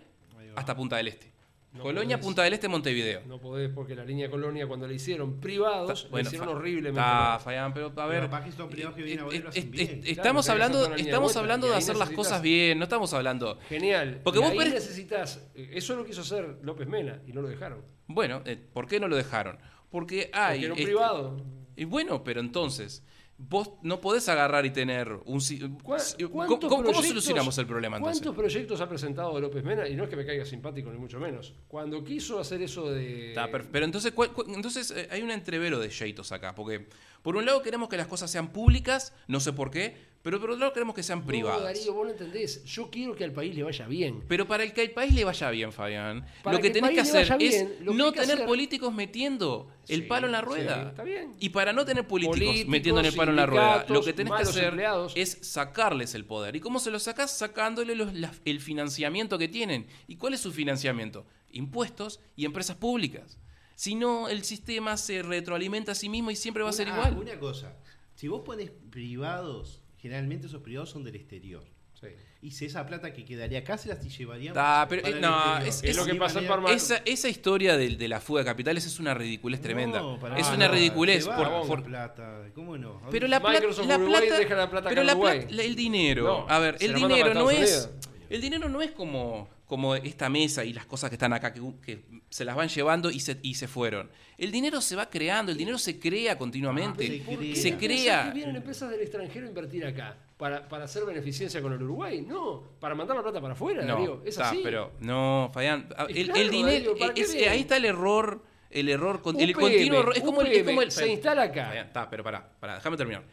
hasta 0.55 0.77
Punta 0.77 0.97
del 0.99 1.09
Este. 1.09 1.33
No 1.73 1.83
Colonia, 1.83 2.17
podés. 2.17 2.27
Punta 2.27 2.43
del 2.43 2.53
Este, 2.55 2.69
Montevideo. 2.69 3.21
No 3.27 3.39
podés 3.39 3.69
porque 3.71 3.95
la 3.95 4.05
línea 4.05 4.31
Colonia 4.31 4.67
cuando 4.67 4.87
la 4.87 4.95
hicieron 4.95 5.41
privados, 5.41 6.09
la 6.11 6.21
hicieron 6.23 6.49
fa- 6.49 6.55
horriblemente. 6.55 7.01
Ah. 7.03 7.39
Fabián, 7.43 7.75
pero 7.75 7.93
a 7.97 8.07
ver. 8.07 8.25
eh, 8.25 9.41
eh, 9.55 9.71
eh, 9.75 10.01
Estamos 10.07 10.49
hablando, 10.49 10.95
estamos 10.95 11.37
hablando 11.37 11.67
y 11.67 11.71
de 11.71 11.77
hacer 11.77 11.97
las 11.97 12.11
cosas 12.11 12.41
bien, 12.43 12.79
no 12.79 12.85
estamos 12.85 13.13
hablando. 13.15 13.59
Genial. 13.69 14.21
Porque 14.25 14.39
y 14.39 14.43
vos 14.43 14.51
ahí 14.53 14.59
per- 14.59 14.71
necesitas, 14.73 15.41
eso 15.55 15.97
lo 15.97 16.05
quiso 16.05 16.23
hacer 16.23 16.59
López 16.63 16.89
Mena 16.89 17.21
y 17.27 17.33
no 17.33 17.43
lo 17.43 17.49
dejaron. 17.49 17.83
Bueno, 18.07 18.43
eh, 18.47 18.57
¿por 18.73 18.87
qué 18.87 18.99
no 19.01 19.09
lo 19.09 19.17
dejaron? 19.17 19.59
Porque 19.91 20.31
hay. 20.33 20.61
porque 20.61 20.65
era 20.65 20.73
un 20.75 20.79
este, 20.79 20.85
privado. 20.91 21.37
Y 21.77 21.85
bueno, 21.85 22.25
pero 22.25 22.41
entonces, 22.41 23.03
vos 23.39 23.71
no 23.83 24.01
podés 24.01 24.29
agarrar 24.29 24.65
y 24.65 24.71
tener 24.71 25.13
un. 25.27 25.41
si- 25.41 25.59
¿Cuá- 25.83 25.99
si- 25.99 26.17
¿Cómo, 26.25 26.83
solucionamos 27.09 27.59
el 27.59 27.67
problema 27.67 27.97
entonces? 27.99 28.23
¿Cuántos 28.23 28.35
proyectos 28.43 28.81
ha 28.81 28.89
presentado 28.89 29.39
López 29.41 29.63
Mena? 29.63 29.87
Y 29.89 29.95
no 29.95 30.05
es 30.05 30.11
que 30.11 30.17
me 30.17 30.25
caiga 30.25 30.45
simpático, 30.45 30.91
ni 30.91 30.99
mucho 30.99 31.21
menos. 31.21 31.55
Cuando 31.69 32.03
quiso 32.03 32.39
hacer 32.41 32.63
eso 32.63 32.91
de. 32.91 33.33
Pero 33.71 33.85
entonces, 33.85 34.13
¿cuál- 34.13 34.33
cuál- 34.33 34.49
entonces 34.55 34.91
eh, 34.91 35.09
hay 35.11 35.23
un 35.23 35.31
entrevero 35.31 35.79
de 35.79 35.91
jeitos 35.91 36.33
acá, 36.33 36.55
porque 36.55 36.89
por 37.23 37.37
un 37.37 37.45
lado 37.45 37.61
queremos 37.63 37.89
que 37.89 37.97
las 37.97 38.07
cosas 38.07 38.31
sean 38.31 38.49
públicas, 38.53 39.13
no 39.29 39.41
sé 39.41 39.53
por 39.53 39.71
qué, 39.71 39.97
Pero 40.27 40.41
por 40.41 40.51
otro 40.51 40.59
lado 40.61 40.73
queremos 40.73 40.93
que 40.93 41.05
sean 41.05 41.21
No, 41.21 41.27
privadas. 41.27 41.63
Darío, 41.63 41.95
vos 41.95 42.05
no 42.05 42.11
entendés. 42.11 42.65
Yo 42.65 42.91
quiero 42.91 43.15
que 43.15 43.23
al 43.23 43.31
país 43.31 43.55
le 43.55 43.63
vaya 43.63 43.87
bien. 43.87 44.25
Pero 44.27 44.45
para 44.49 44.65
el 44.65 44.73
que 44.73 44.81
al 44.81 44.91
país 44.91 45.15
le 45.15 45.23
vaya 45.23 45.51
bien, 45.51 45.71
Fabián, 45.73 46.27
Para 46.43 46.57
lo 46.57 46.61
que 46.65 46.71
tenés 46.71 46.91
que 46.91 47.01
hacer 47.03 47.37
es 47.41 47.65
no 47.81 48.11
tener 48.11 48.33
hacer- 48.35 48.45
políticos 48.45 48.93
metiendo 48.93 49.71
el 49.87 50.01
Sí, 50.03 50.07
palo 50.09 50.27
en 50.27 50.33
la 50.33 50.41
sí, 50.41 50.45
rueda. 50.47 50.89
está 50.89 51.05
bien. 51.05 51.37
Y 51.39 51.51
para 51.51 51.73
no 51.73 51.85
tener 51.85 52.09
políticos, 52.09 52.39
Políticos, 52.41 52.69
metiendo 52.69 53.01
en 53.03 53.07
el 53.07 53.15
palo 53.15 53.31
en 53.31 53.37
la 53.37 53.47
rueda, 53.47 53.87
lo 53.89 54.03
que 54.03 54.13
tenés 54.13 54.33
que 54.35 54.43
hacer 54.43 54.65
empleados. 54.65 55.13
es 55.15 55.39
sacarles 55.43 56.17
el 56.17 56.25
poder. 56.25 56.57
¿Y 56.57 56.61
cómo 56.61 56.81
se 56.81 56.91
lo 56.91 56.99
sacás? 56.99 57.31
Sacándole 57.39 57.95
los- 57.95 58.13
la- 58.13 58.33
el 58.45 58.59
financiamiento 58.61 59.39
que 59.39 59.47
tienen. 59.47 59.87
¿Y 60.09 60.17
cuál 60.17 60.35
es 60.35 60.41
su 60.41 60.51
financiamiento? 60.51 61.25
Impuestos 61.53 62.19
y 62.35 62.47
empresas 62.47 62.75
públicas. 62.75 63.39
Si 63.77 63.95
no, 63.95 64.29
el 64.29 64.43
sistema 64.43 64.97
se 64.97 65.23
retroalimenta 65.23 65.93
a 65.93 65.95
sí 65.95 66.09
mismo 66.09 66.33
y 66.33 66.35
siempre 66.35 66.65
va 66.65 66.71
a 66.71 66.73
ser 66.73 66.89
Una- 66.89 66.97
igual. 66.97 67.17
Una 67.17 67.39
cosa, 67.39 67.77
si 68.17 68.27
vos 68.27 68.41
pones 68.45 68.73
privados, 68.91 69.83
generalmente 70.07 70.47
esos 70.47 70.63
privados 70.63 70.91
son 70.91 71.03
del 71.05 71.17
exterior. 71.17 71.65
Sí. 72.01 72.09
Y 72.43 72.51
si 72.51 72.67
esa 72.67 72.87
plata 72.87 73.13
que 73.13 73.25
quedaría 73.25 73.61
acá 73.61 73.79
se 73.79 73.89
las 73.89 74.01
llevaríamos. 74.19 74.55
Ta, 74.55 74.87
pero, 74.89 75.01
para 75.03 75.13
eh, 75.15 75.17
el 75.17 75.21
no, 75.23 75.35
exterior. 75.65 75.69
es- 75.69 75.83
De 75.83 75.91
es 75.91 75.97
lo 75.97 76.05
que 76.05 76.15
pasa 76.15 76.39
en 76.39 76.45
manera- 76.45 76.55
Parma- 76.55 76.73
Esa, 76.73 76.97
esa 77.07 77.29
historia 77.31 77.77
de, 77.79 77.97
de 77.97 78.09
la 78.09 78.21
fuga 78.21 78.41
de 78.43 78.45
capitales 78.45 78.85
es 78.85 79.01
una 79.01 79.15
ridiculez 79.15 79.61
tremenda. 79.63 80.01
No, 80.01 80.19
para 80.21 80.37
es 80.37 80.43
nada. 80.45 80.57
una 80.57 80.69
ridiculez. 80.69 81.27
Va 81.27 81.37
por- 81.37 81.67
por- 81.67 81.83
plata, 81.85 82.43
¿cómo 82.55 82.77
no? 82.77 83.01
Pero 83.11 83.27
la 83.27 83.41
la 83.41 83.49
Uruguay 83.97 84.21
plata- 84.27 84.39
deja 84.39 84.55
la 84.55 84.71
plata 84.71 84.89
pero 84.91 85.03
la 85.05 85.17
plata- 85.19 85.47
la- 85.51 85.63
el 85.63 85.75
dinero, 85.75 86.25
No, 86.25 86.47
a 86.49 86.59
ver, 86.59 86.77
el 86.81 86.95
dinero 86.95 87.33
no 87.35 87.51
es, 87.51 87.89
el 88.29 88.41
dinero 88.43 88.69
no 88.69 88.83
es 88.83 88.91
como, 88.93 89.49
como 89.67 89.97
esta 89.97 90.29
mesa 90.29 90.65
y 90.65 90.73
las 90.73 90.87
cosas 90.87 91.11
que 91.11 91.17
están 91.17 91.33
acá 91.33 91.53
que, 91.53 91.61
que 91.85 92.05
se 92.31 92.45
las 92.45 92.55
van 92.55 92.69
llevando 92.69 93.11
y 93.11 93.19
se, 93.21 93.39
y 93.43 93.55
se 93.55 93.67
fueron. 93.67 94.11
El 94.39 94.53
dinero 94.53 94.81
se 94.81 94.95
va 94.95 95.11
creando, 95.11 95.51
el 95.51 95.59
dinero 95.59 95.77
se 95.79 95.99
crea 95.99 96.39
continuamente, 96.39 97.07
se 97.07 97.19
¿Por 97.25 97.39
qué 97.39 97.53
crea. 97.53 97.55
se 97.57 97.73
pensás 97.73 97.79
crea. 97.79 98.25
que 98.29 98.35
vienen 98.35 98.57
empresas 98.57 98.91
del 98.91 99.01
extranjero 99.01 99.47
a 99.47 99.49
invertir 99.49 99.85
acá? 99.85 100.17
¿Para, 100.37 100.69
para 100.69 100.85
hacer 100.85 101.05
beneficencia 101.05 101.61
con 101.63 101.73
el 101.73 101.83
Uruguay? 101.83 102.21
No, 102.21 102.63
para 102.79 102.95
mandar 102.95 103.17
la 103.17 103.23
plata 103.23 103.41
para 103.41 103.55
afuera, 103.55 103.85
Darío. 103.85 104.17
No, 104.17 104.23
Es 104.23 104.29
está, 104.31 104.51
así. 104.51 104.61
pero 104.63 104.93
no, 105.01 105.51
Fabián, 105.53 105.89
a- 105.97 106.07
Y 106.11 106.21
el, 106.21 106.27
claro, 106.27 106.41
el 106.43 106.51
dinero, 106.51 106.73
Darío, 106.91 106.99
¿para 106.99 107.15
qué 107.15 107.21
es- 107.23 107.35
ahí 107.35 107.61
está 107.61 107.77
el 107.79 107.87
error, 107.87 108.45
el 108.71 108.89
error, 108.89 109.23
con- 109.23 109.41
el 109.41 109.51
UPM, 109.51 109.61
continuo 109.61 110.01
error, 110.01 110.17
es 110.17 110.23
como 110.23 110.43
el, 110.43 110.53
es 110.53 110.63
como 110.63 110.83
el- 110.83 110.91
se 110.93 111.09
instala 111.11 111.43
acá. 111.45 111.67
Fabián, 111.69 111.87
está, 111.87 112.09
pero 112.11 112.23
pará, 112.23 112.49
pará, 112.61 112.75
déjame 112.77 112.97
terminar. 112.99 113.25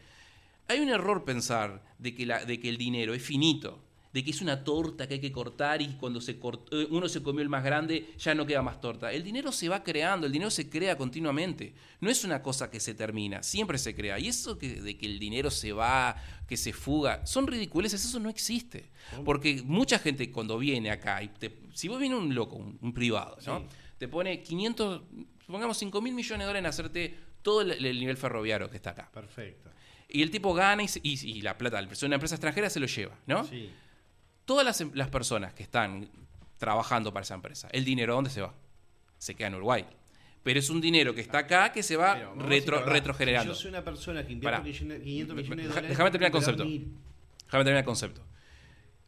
Hay 0.66 0.80
un 0.80 0.88
error 0.88 1.24
pensar 1.24 1.82
de 1.98 2.14
que, 2.14 2.24
la, 2.24 2.42
de 2.44 2.58
que 2.58 2.70
el 2.70 2.78
dinero 2.78 3.12
es 3.12 3.22
finito, 3.22 3.84
de 4.14 4.22
que 4.24 4.30
es 4.30 4.40
una 4.40 4.62
torta 4.62 5.08
que 5.08 5.14
hay 5.14 5.20
que 5.20 5.32
cortar 5.32 5.82
y 5.82 5.88
cuando 5.96 6.20
se 6.20 6.38
cort- 6.40 6.68
eh, 6.70 6.86
uno 6.90 7.08
se 7.08 7.20
comió 7.20 7.42
el 7.42 7.48
más 7.48 7.64
grande 7.64 8.14
ya 8.16 8.32
no 8.34 8.46
queda 8.46 8.62
más 8.62 8.80
torta. 8.80 9.12
El 9.12 9.24
dinero 9.24 9.50
se 9.50 9.68
va 9.68 9.82
creando, 9.82 10.26
el 10.28 10.32
dinero 10.32 10.50
se 10.52 10.70
crea 10.70 10.96
continuamente. 10.96 11.74
No 12.00 12.08
es 12.08 12.22
una 12.24 12.40
cosa 12.40 12.70
que 12.70 12.78
se 12.78 12.94
termina, 12.94 13.42
siempre 13.42 13.76
se 13.76 13.92
crea. 13.94 14.18
Y 14.20 14.28
eso 14.28 14.56
que, 14.56 14.80
de 14.80 14.96
que 14.96 15.06
el 15.06 15.18
dinero 15.18 15.50
se 15.50 15.72
va, 15.72 16.14
que 16.46 16.56
se 16.56 16.72
fuga, 16.72 17.26
son 17.26 17.48
ridiculeces, 17.48 18.04
eso 18.04 18.20
no 18.20 18.30
existe. 18.30 18.88
Porque 19.24 19.60
mucha 19.64 19.98
gente 19.98 20.30
cuando 20.30 20.58
viene 20.58 20.90
acá, 20.92 21.20
y 21.20 21.28
te- 21.28 21.58
si 21.74 21.88
vos 21.88 21.98
viene 21.98 22.14
un 22.14 22.32
loco, 22.36 22.54
un, 22.54 22.78
un 22.80 22.94
privado, 22.94 23.36
¿no? 23.46 23.58
Sí. 23.60 23.66
te 23.98 24.06
pone 24.06 24.42
500, 24.42 25.02
pongamos 25.48 25.76
5 25.76 26.00
mil 26.00 26.14
millones 26.14 26.38
de 26.38 26.44
dólares 26.46 26.60
en 26.60 26.66
hacerte 26.66 27.14
todo 27.42 27.62
el, 27.62 27.84
el 27.84 27.98
nivel 27.98 28.16
ferroviario 28.16 28.70
que 28.70 28.76
está 28.76 28.90
acá. 28.90 29.10
Perfecto. 29.12 29.70
Y 30.08 30.22
el 30.22 30.30
tipo 30.30 30.54
gana 30.54 30.84
y, 30.84 30.86
y- 31.02 31.30
y 31.38 31.42
la 31.42 31.58
plata, 31.58 31.82
de 31.82 32.06
una 32.06 32.14
empresa 32.14 32.36
extranjera 32.36 32.70
se 32.70 32.78
lo 32.78 32.86
lleva, 32.86 33.18
¿no? 33.26 33.44
Sí. 33.44 33.70
Todas 34.44 34.64
las, 34.64 34.80
em- 34.80 34.90
las 34.94 35.08
personas 35.08 35.52
que 35.54 35.62
están 35.62 36.08
trabajando 36.58 37.12
para 37.12 37.22
esa 37.24 37.34
empresa, 37.34 37.68
¿el 37.72 37.84
dinero 37.84 38.14
dónde 38.14 38.30
se 38.30 38.40
va? 38.40 38.52
Se 39.18 39.34
queda 39.34 39.48
en 39.48 39.54
Uruguay. 39.56 39.84
Pero 40.42 40.58
es 40.58 40.68
un 40.68 40.80
dinero 40.80 41.14
que 41.14 41.22
está 41.22 41.38
acá 41.38 41.72
que 41.72 41.82
se 41.82 41.96
va 41.96 42.34
retro, 42.36 42.84
retrogenerando. 42.84 43.54
Si 43.54 43.58
yo 43.58 43.62
soy 43.62 43.68
una 43.70 43.82
persona 43.82 44.26
que 44.26 44.32
invierte 44.34 44.58
Pará. 44.60 44.62
500 44.72 45.36
millones 45.36 45.56
de 45.64 45.68
dólares. 45.68 45.88
déjame 45.90 46.10
terminar 46.10 46.26
el 46.28 46.32
concepto. 46.32 46.64
Déjame 46.64 47.64
terminar 47.64 47.78
el 47.78 47.84
concepto. 47.84 48.20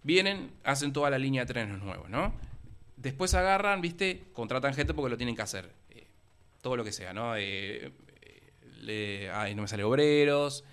Vienen, 0.03 0.53
hacen 0.65 0.93
toda 0.93 1.11
la 1.11 1.19
línea 1.19 1.43
de 1.45 1.53
trenes 1.53 1.79
nuevos, 1.83 2.09
¿no? 2.09 2.33
Después 2.97 3.35
agarran, 3.35 3.81
¿viste? 3.83 4.25
Contratan 4.33 4.73
gente 4.73 4.95
porque 4.95 5.11
lo 5.11 5.17
tienen 5.17 5.37
que 5.37 5.43
hacer. 5.43 5.71
Eh, 5.91 6.07
todo 6.63 6.77
lo 6.77 6.85
que 6.85 6.93
sea, 6.93 7.13
¿no? 7.13 7.37
Eh, 7.37 7.93
eh, 8.23 8.53
le- 8.81 9.31
ay, 9.31 9.55
no 9.55 9.63
me 9.63 9.69
sale 9.69 9.85
obreros, 9.85 10.65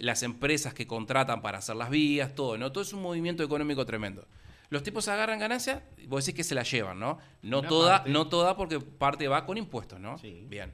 las 0.00 0.22
empresas 0.22 0.74
que 0.74 0.86
contratan 0.86 1.40
para 1.42 1.58
hacer 1.58 1.76
las 1.76 1.90
vías, 1.90 2.34
todo, 2.34 2.58
¿no? 2.58 2.72
Todo 2.72 2.82
es 2.82 2.92
un 2.92 3.02
movimiento 3.02 3.42
económico 3.42 3.86
tremendo. 3.86 4.26
Los 4.68 4.82
tipos 4.82 5.08
agarran 5.08 5.38
ganancia, 5.38 5.84
vos 6.06 6.24
decís 6.24 6.36
que 6.36 6.44
se 6.44 6.54
la 6.54 6.62
llevan, 6.62 6.98
¿no? 6.98 7.18
No 7.42 7.60
Una 7.60 7.68
toda, 7.68 7.96
parte. 7.98 8.10
no 8.10 8.28
toda 8.28 8.56
porque 8.56 8.78
parte 8.80 9.26
va 9.28 9.44
con 9.46 9.56
impuestos, 9.58 9.98
¿no? 10.00 10.16
Sí. 10.18 10.44
Bien. 10.48 10.72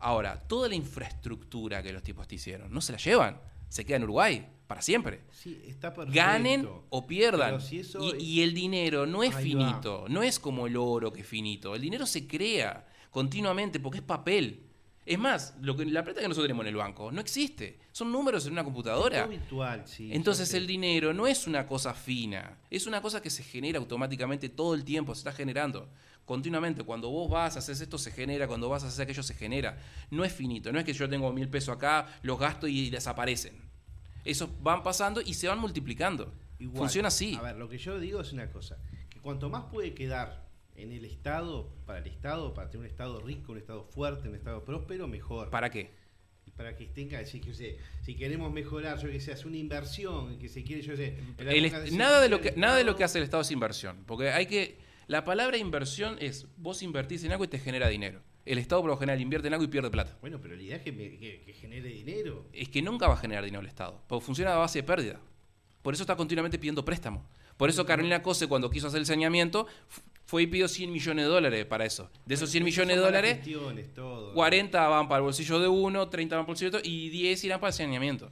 Ahora, 0.00 0.40
toda 0.46 0.68
la 0.68 0.74
infraestructura 0.74 1.82
que 1.82 1.92
los 1.92 2.02
tipos 2.02 2.28
te 2.28 2.36
hicieron, 2.36 2.72
no 2.72 2.80
se 2.80 2.92
la 2.92 2.98
llevan. 2.98 3.40
Se 3.68 3.84
queda 3.84 3.96
en 3.96 4.04
Uruguay, 4.04 4.46
para 4.66 4.80
siempre 4.80 5.22
Sí, 5.30 5.60
está 5.66 5.92
perfecto. 5.92 6.14
ganen 6.16 6.68
o 6.90 7.06
pierdan. 7.06 7.60
Si 7.60 7.76
y, 7.76 7.80
es- 7.80 7.96
y 8.18 8.42
el 8.42 8.54
dinero 8.54 9.06
no 9.06 9.22
es 9.22 9.34
Ahí 9.34 9.54
va. 9.54 9.66
finito, 9.68 10.04
no 10.08 10.22
es 10.22 10.38
como 10.38 10.66
el 10.66 10.76
oro 10.76 11.12
que 11.12 11.20
es 11.22 11.26
finito. 11.26 11.74
El 11.74 11.82
dinero 11.82 12.06
se 12.06 12.26
crea 12.26 12.86
continuamente 13.10 13.80
porque 13.80 13.98
es 13.98 14.04
papel. 14.04 14.62
Es 15.08 15.18
más, 15.18 15.54
lo 15.62 15.74
que, 15.74 15.86
la 15.86 16.04
plata 16.04 16.20
que 16.20 16.28
nosotros 16.28 16.44
tenemos 16.44 16.64
en 16.64 16.68
el 16.68 16.76
banco 16.76 17.10
no 17.10 17.22
existe. 17.22 17.78
Son 17.92 18.12
números 18.12 18.44
en 18.44 18.52
una 18.52 18.62
computadora. 18.62 19.22
Todo 19.22 19.30
virtual, 19.30 19.82
sí. 19.86 20.10
Entonces 20.12 20.52
el 20.52 20.66
dinero 20.66 21.14
no 21.14 21.26
es 21.26 21.46
una 21.46 21.66
cosa 21.66 21.94
fina, 21.94 22.58
es 22.70 22.86
una 22.86 23.00
cosa 23.00 23.22
que 23.22 23.30
se 23.30 23.42
genera 23.42 23.78
automáticamente 23.78 24.50
todo 24.50 24.74
el 24.74 24.84
tiempo, 24.84 25.14
se 25.14 25.20
está 25.20 25.32
generando 25.32 25.88
continuamente. 26.26 26.84
Cuando 26.84 27.08
vos 27.08 27.30
vas, 27.30 27.56
haces 27.56 27.80
esto, 27.80 27.96
se 27.96 28.10
genera, 28.10 28.46
cuando 28.46 28.68
vas 28.68 28.84
a 28.84 28.88
hacer 28.88 29.04
aquello, 29.04 29.22
se 29.22 29.32
genera. 29.32 29.78
No 30.10 30.26
es 30.26 30.32
finito, 30.34 30.70
no 30.72 30.78
es 30.78 30.84
que 30.84 30.92
yo 30.92 31.08
tengo 31.08 31.32
mil 31.32 31.48
pesos 31.48 31.74
acá, 31.74 32.06
los 32.20 32.38
gasto 32.38 32.68
y 32.68 32.90
desaparecen. 32.90 33.56
Esos 34.26 34.50
van 34.62 34.82
pasando 34.82 35.22
y 35.22 35.32
se 35.32 35.48
van 35.48 35.58
multiplicando. 35.58 36.34
Igual. 36.58 36.80
Funciona 36.80 37.08
así. 37.08 37.34
A 37.36 37.40
ver, 37.40 37.56
lo 37.56 37.70
que 37.70 37.78
yo 37.78 37.98
digo 37.98 38.20
es 38.20 38.34
una 38.34 38.50
cosa, 38.50 38.76
que 39.08 39.20
cuanto 39.20 39.48
más 39.48 39.64
puede 39.72 39.94
quedar 39.94 40.47
en 40.78 40.92
el 40.92 41.04
Estado, 41.04 41.68
para 41.86 41.98
el 41.98 42.06
Estado, 42.06 42.54
para 42.54 42.70
tener 42.70 42.86
un 42.86 42.90
Estado 42.90 43.20
rico, 43.20 43.52
un 43.52 43.58
Estado 43.58 43.84
fuerte, 43.84 44.28
un 44.28 44.34
Estado 44.36 44.64
próspero, 44.64 45.06
mejor. 45.08 45.50
¿Para 45.50 45.70
qué? 45.70 45.90
Para 46.56 46.74
que 46.76 46.86
tenga, 46.86 47.24
si, 47.24 47.40
si 48.02 48.14
queremos 48.16 48.52
mejorar, 48.52 48.98
yo 48.98 49.08
que 49.08 49.20
sé, 49.20 49.32
hacer 49.32 49.46
una 49.46 49.58
inversión, 49.58 50.38
que 50.38 50.48
se 50.48 50.64
quiere, 50.64 50.82
yo 50.82 50.96
sé... 50.96 51.18
El 51.38 51.96
nada, 51.96 52.20
de 52.20 52.28
lo 52.28 52.40
que, 52.40 52.52
nada 52.56 52.76
de 52.76 52.84
lo 52.84 52.96
que 52.96 53.04
hace 53.04 53.18
el 53.18 53.24
Estado 53.24 53.42
es 53.42 53.50
inversión. 53.50 54.02
Porque 54.06 54.30
hay 54.30 54.46
que. 54.46 54.78
La 55.06 55.24
palabra 55.24 55.56
inversión 55.56 56.16
es 56.20 56.46
vos 56.56 56.82
invertís 56.82 57.22
en 57.24 57.32
algo 57.32 57.44
y 57.44 57.48
te 57.48 57.58
genera 57.58 57.88
dinero. 57.88 58.20
El 58.44 58.58
Estado 58.58 58.80
por 58.82 58.90
lo 58.90 58.96
general 58.96 59.20
invierte 59.20 59.46
en 59.48 59.54
algo 59.54 59.64
y 59.64 59.68
pierde 59.68 59.90
plata. 59.90 60.16
Bueno, 60.20 60.40
pero 60.40 60.56
la 60.56 60.62
idea 60.62 60.76
es 60.76 60.82
que, 60.82 60.90
me- 60.92 61.16
que- 61.18 61.42
que 61.46 61.52
genere 61.52 61.88
dinero. 61.90 62.46
es 62.52 62.68
que 62.68 62.82
nunca 62.82 63.06
va 63.08 63.14
a 63.14 63.18
generar 63.18 63.44
dinero 63.44 63.60
el 63.60 63.66
Estado, 63.68 64.02
porque 64.08 64.24
funciona 64.24 64.52
a 64.54 64.58
base 64.58 64.80
de 64.80 64.82
pérdida. 64.82 65.20
Por 65.82 65.94
eso 65.94 66.02
está 66.02 66.16
continuamente 66.16 66.58
pidiendo 66.58 66.84
préstamo. 66.84 67.24
Por 67.56 67.68
eso 67.70 67.86
Carolina 67.86 68.20
Cose, 68.22 68.46
cuando 68.48 68.68
quiso 68.70 68.88
hacer 68.88 69.00
el 69.00 69.06
saneamiento, 69.06 69.66
fue 70.28 70.42
y 70.42 70.46
pidió 70.46 70.68
100 70.68 70.92
millones 70.92 71.24
de 71.24 71.30
dólares 71.30 71.64
para 71.64 71.86
eso. 71.86 72.10
De 72.26 72.34
esos 72.34 72.50
100 72.50 72.62
millones 72.62 72.96
de 72.96 73.02
dólares, 73.02 73.36
gestiones, 73.36 73.94
todo. 73.94 74.34
40 74.34 74.86
van 74.88 75.08
para 75.08 75.16
el 75.20 75.22
bolsillo 75.24 75.58
de 75.58 75.68
uno, 75.68 76.10
30 76.10 76.36
van 76.36 76.44
para 76.44 76.50
el 76.50 76.54
bolsillo 76.54 76.70
de 76.70 76.76
otro 76.78 76.90
y 76.90 77.08
10 77.08 77.44
irán 77.44 77.60
para 77.60 77.70
el 77.70 77.74
saneamiento. 77.74 78.30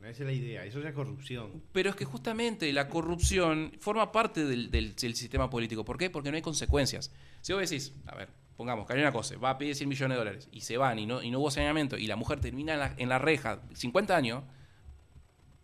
Bueno, 0.00 0.10
esa 0.12 0.24
es 0.24 0.26
la 0.26 0.32
idea, 0.32 0.64
eso 0.64 0.80
ya 0.80 0.88
es 0.88 0.94
corrupción. 0.94 1.62
Pero 1.72 1.90
es 1.90 1.94
que 1.94 2.04
justamente 2.04 2.72
la 2.72 2.88
corrupción 2.88 3.70
forma 3.78 4.10
parte 4.10 4.44
del, 4.44 4.72
del- 4.72 4.96
del 4.96 5.14
sistema 5.14 5.48
político. 5.48 5.84
¿Por 5.84 5.98
qué? 5.98 6.10
Porque 6.10 6.30
no 6.32 6.36
hay 6.36 6.42
consecuencias. 6.42 7.12
Si 7.42 7.52
vos 7.52 7.62
decís, 7.62 7.92
a 8.06 8.16
ver, 8.16 8.28
pongamos, 8.56 8.84
Carolina 8.86 9.12
Cose 9.12 9.36
va 9.36 9.50
a 9.50 9.58
pedir 9.58 9.76
100 9.76 9.88
millones 9.88 10.16
de 10.16 10.18
dólares 10.18 10.48
y 10.50 10.62
se 10.62 10.76
van 10.78 10.98
y 10.98 11.06
no, 11.06 11.22
y 11.22 11.30
no 11.30 11.38
hubo 11.38 11.50
saneamiento 11.52 11.96
y 11.96 12.08
la 12.08 12.16
mujer 12.16 12.40
termina 12.40 12.72
en 12.74 12.80
la, 12.80 12.94
en 12.96 13.08
la 13.08 13.18
reja 13.20 13.60
50 13.74 14.16
años, 14.16 14.42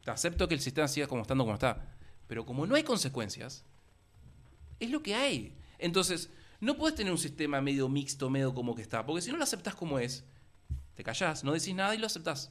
te 0.05 0.11
acepto 0.13 0.47
que 0.47 0.55
el 0.55 0.61
sistema 0.61 0.87
siga 0.87 1.09
como 1.09 1.23
estando 1.23 1.43
como 1.45 1.55
está. 1.55 1.85
Pero 2.29 2.45
como 2.47 2.67
no 2.67 2.75
hay 2.77 2.83
consecuencias, 2.85 3.65
es 4.81 4.91
lo 4.91 5.03
que 5.03 5.15
hay. 5.15 5.55
Entonces, 5.79 6.31
no 6.61 6.77
puedes 6.77 6.95
tener 6.97 7.13
un 7.13 7.19
sistema 7.19 7.61
medio 7.61 7.89
mixto, 7.89 8.31
medio 8.31 8.55
como 8.55 8.75
que 8.75 8.83
está. 8.83 9.05
Porque 9.05 9.23
si 9.23 9.31
no 9.31 9.37
lo 9.37 9.45
aceptás 9.45 9.75
como 9.75 9.99
es, 9.99 10.25
te 10.95 11.05
callás, 11.05 11.45
no 11.45 11.53
decís 11.53 11.75
nada 11.75 11.95
y 11.95 11.99
lo 11.99 12.07
aceptás. 12.07 12.51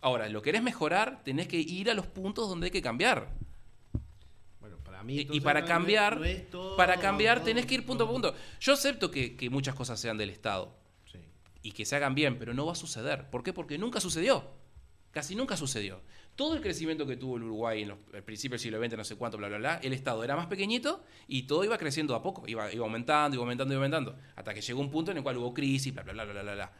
Ahora, 0.00 0.28
lo 0.28 0.42
querés 0.42 0.62
mejorar, 0.62 1.22
tenés 1.24 1.48
que 1.48 1.58
ir 1.58 1.90
a 1.90 1.94
los 1.94 2.06
puntos 2.06 2.48
donde 2.48 2.66
hay 2.66 2.70
que 2.70 2.82
cambiar. 2.82 3.28
Bueno, 4.60 4.76
para 4.84 5.02
mí 5.02 5.26
Y- 5.30 5.40
para 5.40 5.60
no- 5.62 5.66
cambiar, 5.66 6.18
no 6.18 6.24
es 6.24 6.50
todo- 6.50 6.76
para 6.76 6.98
cambiar 6.98 7.42
tenés 7.42 7.66
que 7.66 7.74
ir 7.74 7.86
punto 7.86 8.04
a 8.04 8.08
punto. 8.10 8.34
Yo 8.60 8.72
acepto 8.74 9.10
que, 9.10 9.36
que 9.36 9.50
muchas 9.50 9.74
cosas 9.74 9.98
sean 10.00 10.16
del 10.18 10.30
Estado 10.30 10.74
Sí. 11.10 11.18
y 11.62 11.72
que 11.72 11.84
se 11.84 11.96
hagan 11.96 12.14
bien, 12.14 12.38
pero 12.38 12.54
no 12.54 12.66
va 12.66 12.72
a 12.72 12.76
suceder. 12.76 13.28
¿Por 13.30 13.42
qué? 13.42 13.52
Porque 13.52 13.78
nunca 13.78 14.00
sucedió. 14.00 14.44
Casi 15.14 15.36
nunca 15.36 15.56
sucedió. 15.56 16.00
Todo 16.34 16.56
el 16.56 16.60
crecimiento 16.60 17.06
que 17.06 17.16
tuvo 17.16 17.36
el 17.36 17.44
Uruguay 17.44 17.82
en 17.82 17.90
los, 17.90 17.98
al 18.12 18.24
principio 18.24 18.54
del 18.54 18.60
siglo 18.60 18.84
XX, 18.84 18.96
no 18.96 19.04
sé 19.04 19.14
cuánto, 19.14 19.38
bla, 19.38 19.46
bla, 19.46 19.58
bla, 19.58 19.80
el 19.80 19.92
Estado 19.92 20.24
era 20.24 20.34
más 20.34 20.46
pequeñito 20.48 21.04
y 21.28 21.44
todo 21.44 21.62
iba 21.62 21.78
creciendo 21.78 22.16
a 22.16 22.22
poco. 22.22 22.42
Iba, 22.48 22.72
iba 22.72 22.84
aumentando, 22.84 23.36
iba 23.36 23.42
aumentando, 23.44 23.72
iba 23.72 23.78
aumentando. 23.78 24.16
Hasta 24.34 24.52
que 24.52 24.60
llegó 24.60 24.80
un 24.80 24.90
punto 24.90 25.12
en 25.12 25.18
el 25.18 25.22
cual 25.22 25.36
hubo 25.36 25.54
crisis, 25.54 25.94
bla, 25.94 26.02
bla, 26.02 26.12
bla, 26.14 26.24
bla, 26.24 26.42
bla, 26.42 26.54
bla. 26.54 26.72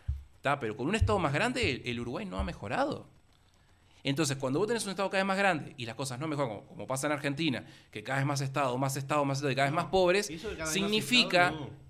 ¿Tá? 0.43 0.59
Pero 0.59 0.77
con 0.77 0.89
un 0.89 0.97
Estado 0.97 1.17
más 1.21 1.33
grande, 1.33 1.71
el, 1.71 1.83
el 1.85 2.01
Uruguay 2.01 2.27
no 2.27 2.41
ha 2.41 2.45
mejorado. 2.45 3.07
Entonces, 4.03 4.37
cuando 4.37 4.59
vos 4.59 4.67
tenés 4.67 4.85
un 4.85 4.91
Estado 4.91 5.09
cada 5.09 5.23
vez 5.23 5.29
más 5.29 5.39
grande 5.39 5.73
y 5.77 5.87
las 5.87 5.95
cosas 5.95 6.19
no 6.19 6.27
mejoran, 6.27 6.51
como, 6.51 6.67
como 6.67 6.87
pasa 6.89 7.07
en 7.07 7.13
Argentina, 7.13 7.65
que 7.93 8.03
cada 8.03 8.19
vez 8.19 8.27
más 8.27 8.41
Estado, 8.41 8.77
más 8.77 8.97
Estado, 8.97 9.25
más 9.25 9.39
Estado 9.39 9.53
y 9.53 9.55
cada 9.55 9.69
vez 9.69 9.75
más 9.75 9.87
pobres, 9.87 10.27
significa... 10.67 11.51
Estado, 11.51 11.67
no. 11.67 11.84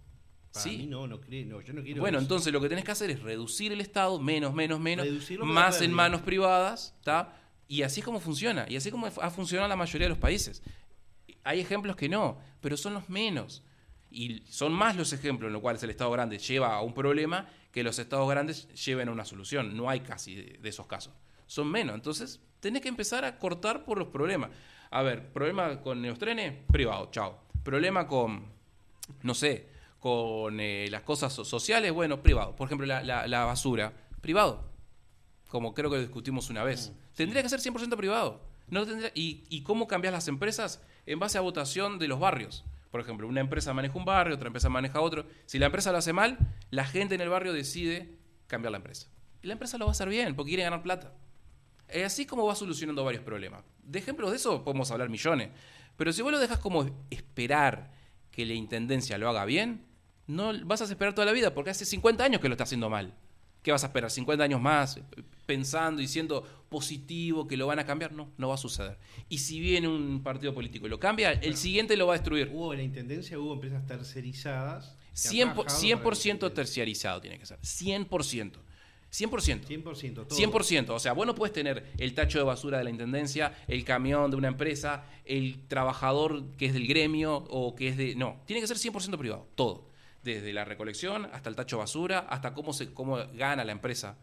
Para 0.54 0.62
Sí. 0.62 0.78
mí 0.78 0.86
no, 0.86 1.06
no 1.08 1.20
creo, 1.20 1.46
no, 1.46 1.60
yo 1.60 1.72
no 1.74 1.82
quiero 1.82 2.00
Bueno, 2.00 2.18
entonces 2.20 2.52
lo 2.52 2.60
que 2.60 2.68
tenés 2.68 2.84
que 2.84 2.92
hacer 2.92 3.10
es 3.10 3.20
reducir 3.20 3.72
el 3.72 3.80
Estado, 3.80 4.20
menos, 4.20 4.54
menos, 4.54 4.78
menos, 4.78 5.04
Reducirlo 5.04 5.44
más 5.44 5.82
en 5.82 5.92
manos 5.92 6.20
privadas, 6.22 6.94
¿está? 7.00 7.36
Y 7.66 7.82
así 7.82 8.00
es 8.00 8.04
como 8.06 8.20
funciona, 8.20 8.64
y 8.68 8.76
así 8.76 8.88
es 8.88 8.92
como 8.92 9.06
ha 9.06 9.30
funcionado 9.30 9.68
la 9.68 9.74
mayoría 9.76 10.04
de 10.06 10.10
los 10.10 10.18
países. 10.18 10.62
Hay 11.42 11.58
ejemplos 11.60 11.96
que 11.96 12.08
no, 12.08 12.38
pero 12.60 12.76
son 12.76 12.94
los 12.94 13.08
menos. 13.10 13.64
Y 14.10 14.42
son 14.48 14.72
más 14.72 14.94
los 14.96 15.12
ejemplos 15.12 15.48
en 15.48 15.54
los 15.54 15.60
cuales 15.60 15.82
el 15.82 15.90
Estado 15.90 16.10
grande 16.12 16.38
lleva 16.38 16.76
a 16.76 16.82
un 16.82 16.94
problema 16.94 17.48
que 17.72 17.82
los 17.82 17.98
Estados 17.98 18.30
grandes 18.30 18.68
lleven 18.84 19.08
a 19.08 19.12
una 19.12 19.24
solución. 19.24 19.76
No 19.76 19.90
hay 19.90 20.00
casi 20.00 20.36
de 20.36 20.68
esos 20.68 20.86
casos. 20.86 21.12
Son 21.46 21.68
menos. 21.68 21.96
Entonces, 21.96 22.40
tenés 22.60 22.80
que 22.80 22.88
empezar 22.88 23.24
a 23.24 23.38
cortar 23.40 23.84
por 23.84 23.98
los 23.98 24.08
problemas. 24.08 24.50
A 24.90 25.02
ver, 25.02 25.32
problema 25.32 25.80
con 25.82 26.00
los 26.00 26.16
trenes, 26.18 26.54
privado, 26.70 27.08
chao. 27.10 27.40
Problema 27.64 28.06
con, 28.06 28.44
no 29.22 29.34
sé, 29.34 29.68
con 30.04 30.60
eh, 30.60 30.88
las 30.90 31.00
cosas 31.00 31.32
sociales, 31.32 31.90
bueno, 31.90 32.22
privado. 32.22 32.54
Por 32.56 32.66
ejemplo, 32.66 32.86
la, 32.86 33.44
basura, 33.46 33.94
privado. 34.20 34.62
Como 35.48 35.72
creo 35.72 35.88
que 35.88 35.96
lo 35.96 36.02
discutimos 36.02 36.50
una 36.50 36.62
vez. 36.62 36.90
Mm, 36.90 37.14
tendría 37.16 37.42
que 37.42 37.48
ser 37.48 37.60
100% 37.60 37.96
privado. 37.96 38.42
No 38.68 38.84
tendría, 38.84 39.10
y, 39.14 39.44
¿Y 39.48 39.62
cómo 39.62 39.86
cambias 39.86 40.12
las 40.12 40.28
empresas? 40.28 40.82
En 41.06 41.18
base 41.20 41.38
a 41.38 41.40
votación 41.40 41.98
de 41.98 42.06
los 42.06 42.20
barrios. 42.20 42.66
Por 42.90 43.00
ejemplo, 43.00 43.26
una 43.26 43.40
empresa 43.40 43.72
maneja 43.72 43.96
un 43.96 44.04
barrio, 44.04 44.34
otra 44.34 44.48
empresa 44.48 44.68
maneja 44.68 45.00
otro. 45.00 45.24
Si 45.46 45.58
la 45.58 45.66
empresa 45.66 45.90
lo 45.90 45.96
hace 45.96 46.12
mal, 46.12 46.36
la 46.68 46.84
gente 46.84 47.14
en 47.14 47.22
el 47.22 47.30
barrio 47.30 47.54
decide 47.54 48.18
cambiar 48.46 48.72
la 48.72 48.76
empresa. 48.76 49.08
Y 49.42 49.46
la 49.46 49.54
empresa 49.54 49.78
lo 49.78 49.86
va 49.86 49.92
a 49.92 49.92
hacer 49.92 50.10
bien, 50.10 50.36
porque 50.36 50.50
quiere 50.50 50.64
ganar 50.64 50.82
plata. 50.82 51.14
Es 51.88 52.04
así 52.04 52.26
como 52.26 52.44
va 52.44 52.54
solucionando 52.54 53.04
varios 53.04 53.24
problemas. 53.24 53.64
De 53.82 54.00
ejemplos 54.00 54.32
de 54.32 54.36
eso 54.36 54.64
podemos 54.64 54.90
hablar 54.90 55.08
millones. 55.08 55.48
Pero 55.96 56.12
si 56.12 56.20
vos 56.20 56.30
lo 56.30 56.38
dejas 56.38 56.58
como 56.58 56.90
esperar 57.08 57.90
que 58.30 58.44
la 58.44 58.52
intendencia 58.52 59.16
lo 59.16 59.30
haga 59.30 59.46
bien, 59.46 59.93
no 60.26 60.52
vas 60.66 60.80
a 60.80 60.84
esperar 60.84 61.14
toda 61.14 61.26
la 61.26 61.32
vida, 61.32 61.54
porque 61.54 61.70
hace 61.70 61.84
50 61.84 62.24
años 62.24 62.40
que 62.40 62.48
lo 62.48 62.54
está 62.54 62.64
haciendo 62.64 62.88
mal. 62.88 63.14
¿Qué 63.62 63.72
vas 63.72 63.82
a 63.82 63.86
esperar? 63.86 64.10
¿50 64.10 64.42
años 64.42 64.60
más? 64.60 65.00
Pensando 65.46 66.02
y 66.02 66.06
siendo 66.06 66.42
positivo 66.68 67.46
que 67.46 67.56
lo 67.56 67.66
van 67.66 67.78
a 67.78 67.86
cambiar. 67.86 68.12
No, 68.12 68.30
no 68.36 68.48
va 68.48 68.54
a 68.54 68.58
suceder. 68.58 68.98
Y 69.30 69.38
si 69.38 69.58
viene 69.58 69.88
un 69.88 70.22
partido 70.22 70.52
político 70.52 70.86
y 70.86 70.90
lo 70.90 71.00
cambia, 71.00 71.32
el 71.32 71.56
siguiente 71.56 71.96
lo 71.96 72.06
va 72.06 72.12
a 72.14 72.18
destruir. 72.18 72.50
Hubo 72.52 72.74
en 72.74 72.80
la 72.80 72.84
intendencia, 72.84 73.38
hubo 73.38 73.54
empresas 73.54 73.86
tercerizadas. 73.86 74.98
100%, 75.14 76.14
100 76.14 76.38
terciarizado 76.52 77.22
tiene 77.22 77.38
que 77.38 77.46
ser. 77.46 77.58
100%. 77.60 78.52
100%. 79.10 79.66
100%. 79.66 80.26
Todo. 80.26 80.28
100%. 80.28 80.90
O 80.90 80.98
sea, 80.98 81.14
vos 81.14 81.26
no 81.26 81.34
puedes 81.34 81.54
tener 81.54 81.90
el 81.96 82.12
tacho 82.14 82.38
de 82.38 82.44
basura 82.44 82.78
de 82.78 82.84
la 82.84 82.90
intendencia, 82.90 83.56
el 83.66 83.84
camión 83.84 84.30
de 84.30 84.36
una 84.36 84.48
empresa, 84.48 85.06
el 85.24 85.66
trabajador 85.68 86.44
que 86.58 86.66
es 86.66 86.74
del 86.74 86.86
gremio 86.86 87.36
o 87.48 87.74
que 87.74 87.88
es 87.88 87.96
de. 87.96 88.14
No, 88.14 88.42
tiene 88.44 88.60
que 88.60 88.66
ser 88.66 88.76
100% 88.76 89.16
privado. 89.16 89.48
Todo. 89.54 89.93
Desde 90.24 90.52
la 90.52 90.64
recolección 90.64 91.26
hasta 91.32 91.50
el 91.50 91.54
tacho 91.54 91.78
basura, 91.78 92.20
hasta 92.20 92.54
cómo, 92.54 92.72
se, 92.72 92.92
cómo 92.92 93.18
gana 93.34 93.62
la 93.62 93.72
empresa. 93.72 94.16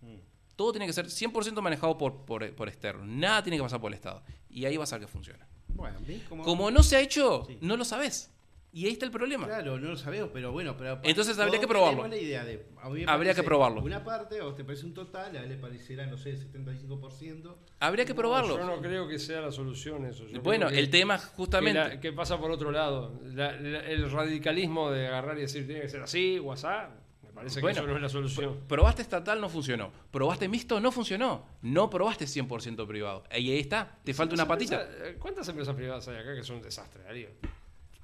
Mm. 0.00 0.16
Todo 0.56 0.72
tiene 0.72 0.86
que 0.86 0.92
ser 0.92 1.06
100% 1.06 1.60
manejado 1.60 1.96
por, 1.98 2.24
por, 2.24 2.54
por, 2.54 2.68
externo. 2.68 3.04
Nada 3.04 3.42
tiene 3.42 3.58
que 3.58 3.62
pasar 3.62 3.80
por 3.80 3.90
el 3.90 3.94
Estado. 3.94 4.22
Y 4.48 4.64
ahí 4.64 4.76
vas 4.76 4.92
a 4.92 4.96
ver 4.96 5.06
que 5.06 5.12
funciona. 5.12 5.46
Bueno, 5.68 5.98
como... 6.44 6.70
no 6.70 6.82
se 6.82 6.96
ha 6.96 7.00
hecho, 7.00 7.46
no 7.60 7.76
lo 7.76 7.84
sabes. 7.84 8.33
Y 8.74 8.86
ahí 8.86 8.92
está 8.94 9.06
el 9.06 9.12
problema. 9.12 9.46
Claro, 9.46 9.78
no 9.78 9.90
lo 9.90 9.96
sabemos, 9.96 10.30
pero 10.32 10.50
bueno. 10.50 10.76
Pero 10.76 10.98
Entonces 11.04 11.38
habría 11.38 11.60
que 11.60 11.68
probarlo. 11.68 12.08
La 12.08 12.16
idea 12.16 12.44
de, 12.44 12.66
habría 13.06 13.32
que 13.32 13.44
probarlo. 13.44 13.80
Una 13.80 14.02
parte, 14.02 14.40
o 14.40 14.52
te 14.52 14.64
parece 14.64 14.84
un 14.84 14.92
total, 14.92 15.36
a 15.36 15.42
él 15.44 15.48
le 15.48 15.56
parecerá, 15.56 16.06
no 16.08 16.18
sé, 16.18 16.36
75%. 16.36 17.54
Habría 17.78 18.04
que 18.04 18.16
probarlo. 18.16 18.58
yo 18.58 18.66
no 18.66 18.82
creo 18.82 19.06
que 19.06 19.20
sea 19.20 19.42
la 19.42 19.52
solución 19.52 20.04
eso. 20.06 20.24
bueno, 20.42 20.68
el 20.68 20.90
tema 20.90 21.18
justamente. 21.18 22.00
Que, 22.00 22.12
pasa 22.12 22.36
por 22.36 22.50
otro 22.50 22.72
lado. 22.72 23.20
el 23.24 24.10
radicalismo 24.10 24.90
de 24.90 25.06
agarrar 25.06 25.38
y 25.38 25.42
decir 25.42 25.66
tiene 25.66 25.82
que 25.82 25.88
ser 25.88 26.02
así, 26.02 26.40
WhatsApp. 26.40 26.90
Me 27.22 27.30
parece 27.30 27.60
que 27.60 27.70
eso 27.70 27.86
no 27.86 27.94
es 27.94 28.02
la 28.02 28.08
solución. 28.08 28.58
Probaste 28.66 29.02
estatal, 29.02 29.40
no 29.40 29.48
funcionó. 29.48 29.92
Probaste 30.10 30.48
mixto, 30.48 30.80
no 30.80 30.90
funcionó. 30.90 31.46
No 31.62 31.88
probaste 31.88 32.24
100% 32.24 32.88
privado. 32.88 33.22
Y 33.30 33.52
ahí 33.52 33.60
está, 33.60 33.98
te 34.02 34.12
falta 34.12 34.34
una 34.34 34.48
patita. 34.48 34.84
¿Cuántas 35.20 35.48
empresas 35.48 35.76
privadas 35.76 36.08
hay 36.08 36.16
acá 36.16 36.34
que 36.34 36.42
son 36.42 36.56
un 36.56 36.62
desastre, 36.62 37.04
Darío? 37.04 37.28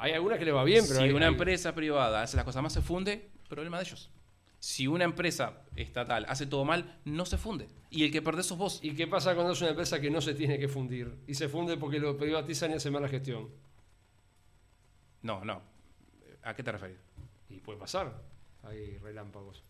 Hay 0.01 0.13
algunas 0.13 0.39
que 0.39 0.47
le 0.47 0.53
va 0.53 0.65
bien, 0.65 0.85
pero. 0.89 1.01
Si 1.01 1.13
una 1.13 1.27
empresa 1.27 1.75
privada 1.75 2.23
hace 2.23 2.35
las 2.37 2.47
cosas 2.47 2.63
más, 2.63 2.73
se 2.73 2.81
funde, 2.81 3.31
problema 3.49 3.77
de 3.77 3.85
ellos. 3.85 4.11
Si 4.59 4.87
una 4.87 5.05
empresa 5.05 5.63
estatal 5.77 6.25
hace 6.27 6.47
todo 6.47 6.65
mal, 6.65 6.99
no 7.05 7.27
se 7.27 7.37
funde. 7.37 7.69
Y 7.91 8.05
el 8.05 8.11
que 8.11 8.23
perdés 8.23 8.47
sos 8.47 8.57
vos. 8.57 8.81
¿Y 8.83 8.95
qué 8.95 9.07
pasa 9.07 9.35
cuando 9.35 9.53
es 9.53 9.61
una 9.61 9.71
empresa 9.71 10.01
que 10.01 10.11
no 10.11 10.23
se 10.23 10.35
tiene 10.35 10.59
que 10.59 10.69
fundir? 10.69 11.15
Y 11.27 11.35
se 11.35 11.49
funde 11.49 11.77
porque 11.77 11.99
lo 11.99 12.17
privatizan 12.17 12.71
y 12.71 12.75
hacen 12.75 12.93
mala 12.93 13.09
gestión. 13.09 13.51
No, 15.23 15.45
no. 15.45 15.63
¿A 16.43 16.55
qué 16.55 16.63
te 16.63 16.73
refieres? 16.73 16.99
Y 17.51 17.59
puede 17.59 17.79
pasar. 17.79 18.23
Hay 18.63 18.97
relámpagos. 18.99 19.63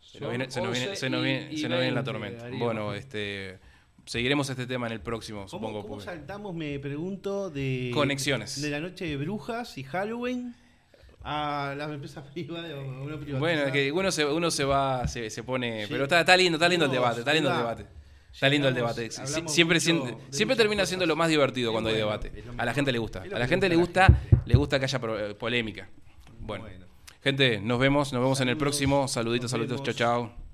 Se 0.00 0.18
nos 0.20 0.30
viene, 0.30 0.50
se 0.50 1.08
nos 1.10 1.22
viene, 1.22 1.92
la 1.92 2.02
tormenta. 2.02 2.48
Bueno, 2.50 2.94
este 2.94 3.60
seguiremos 4.08 4.48
este 4.48 4.66
tema 4.66 4.86
en 4.86 4.94
el 4.94 5.00
próximo, 5.00 5.46
supongo. 5.48 5.82
¿Cómo 5.82 6.00
saltamos, 6.00 6.54
me 6.54 6.78
pregunto, 6.78 7.50
de... 7.50 7.90
Conexiones. 7.92 8.60
De 8.60 8.70
la 8.70 8.80
noche 8.80 9.04
de 9.04 9.16
brujas 9.16 9.76
y 9.76 9.84
Halloween 9.84 10.54
a 11.22 11.74
las 11.76 11.90
empresas 11.90 12.24
privadas 12.32 12.72
o 12.72 13.02
una 13.02 13.38
Bueno, 13.38 13.70
que 13.70 13.92
uno 13.92 14.10
se, 14.10 14.24
uno 14.24 14.50
se 14.50 14.64
va, 14.64 15.06
se, 15.06 15.28
se 15.28 15.42
pone... 15.42 15.86
Pero 15.88 16.04
está, 16.04 16.20
está, 16.20 16.36
lindo, 16.36 16.56
está 16.56 16.68
lindo 16.68 16.86
el 16.86 16.90
debate, 16.90 17.20
está 17.20 17.34
lindo 17.34 17.50
el 17.50 17.56
debate. 17.58 17.86
Está 18.32 18.48
lindo 18.48 18.68
el 18.68 18.74
debate. 18.74 19.10
Siempre, 19.10 19.80
siempre, 19.80 20.56
termina 20.56 20.86
siendo 20.86 21.06
lo 21.06 21.16
más 21.16 21.28
divertido 21.28 21.72
cuando 21.72 21.90
hay 21.90 21.96
debate. 21.96 22.32
A 22.56 22.64
la 22.64 22.72
gente 22.72 22.92
le 22.92 22.98
gusta. 22.98 23.22
A 23.22 23.38
la 23.38 23.46
gente 23.46 23.68
le 23.68 23.76
gusta, 23.76 24.22
le 24.46 24.54
gusta 24.54 24.78
que 24.78 24.84
haya 24.84 25.00
polémica. 25.38 25.88
Bueno. 26.40 26.64
Gente, 27.22 27.60
nos 27.60 27.78
vemos, 27.80 28.12
nos 28.12 28.22
vemos 28.22 28.40
en 28.40 28.48
el 28.48 28.56
próximo. 28.56 29.08
Saluditos, 29.08 29.50
saluditos, 29.50 29.82
chao, 29.82 29.94
chao. 29.94 30.47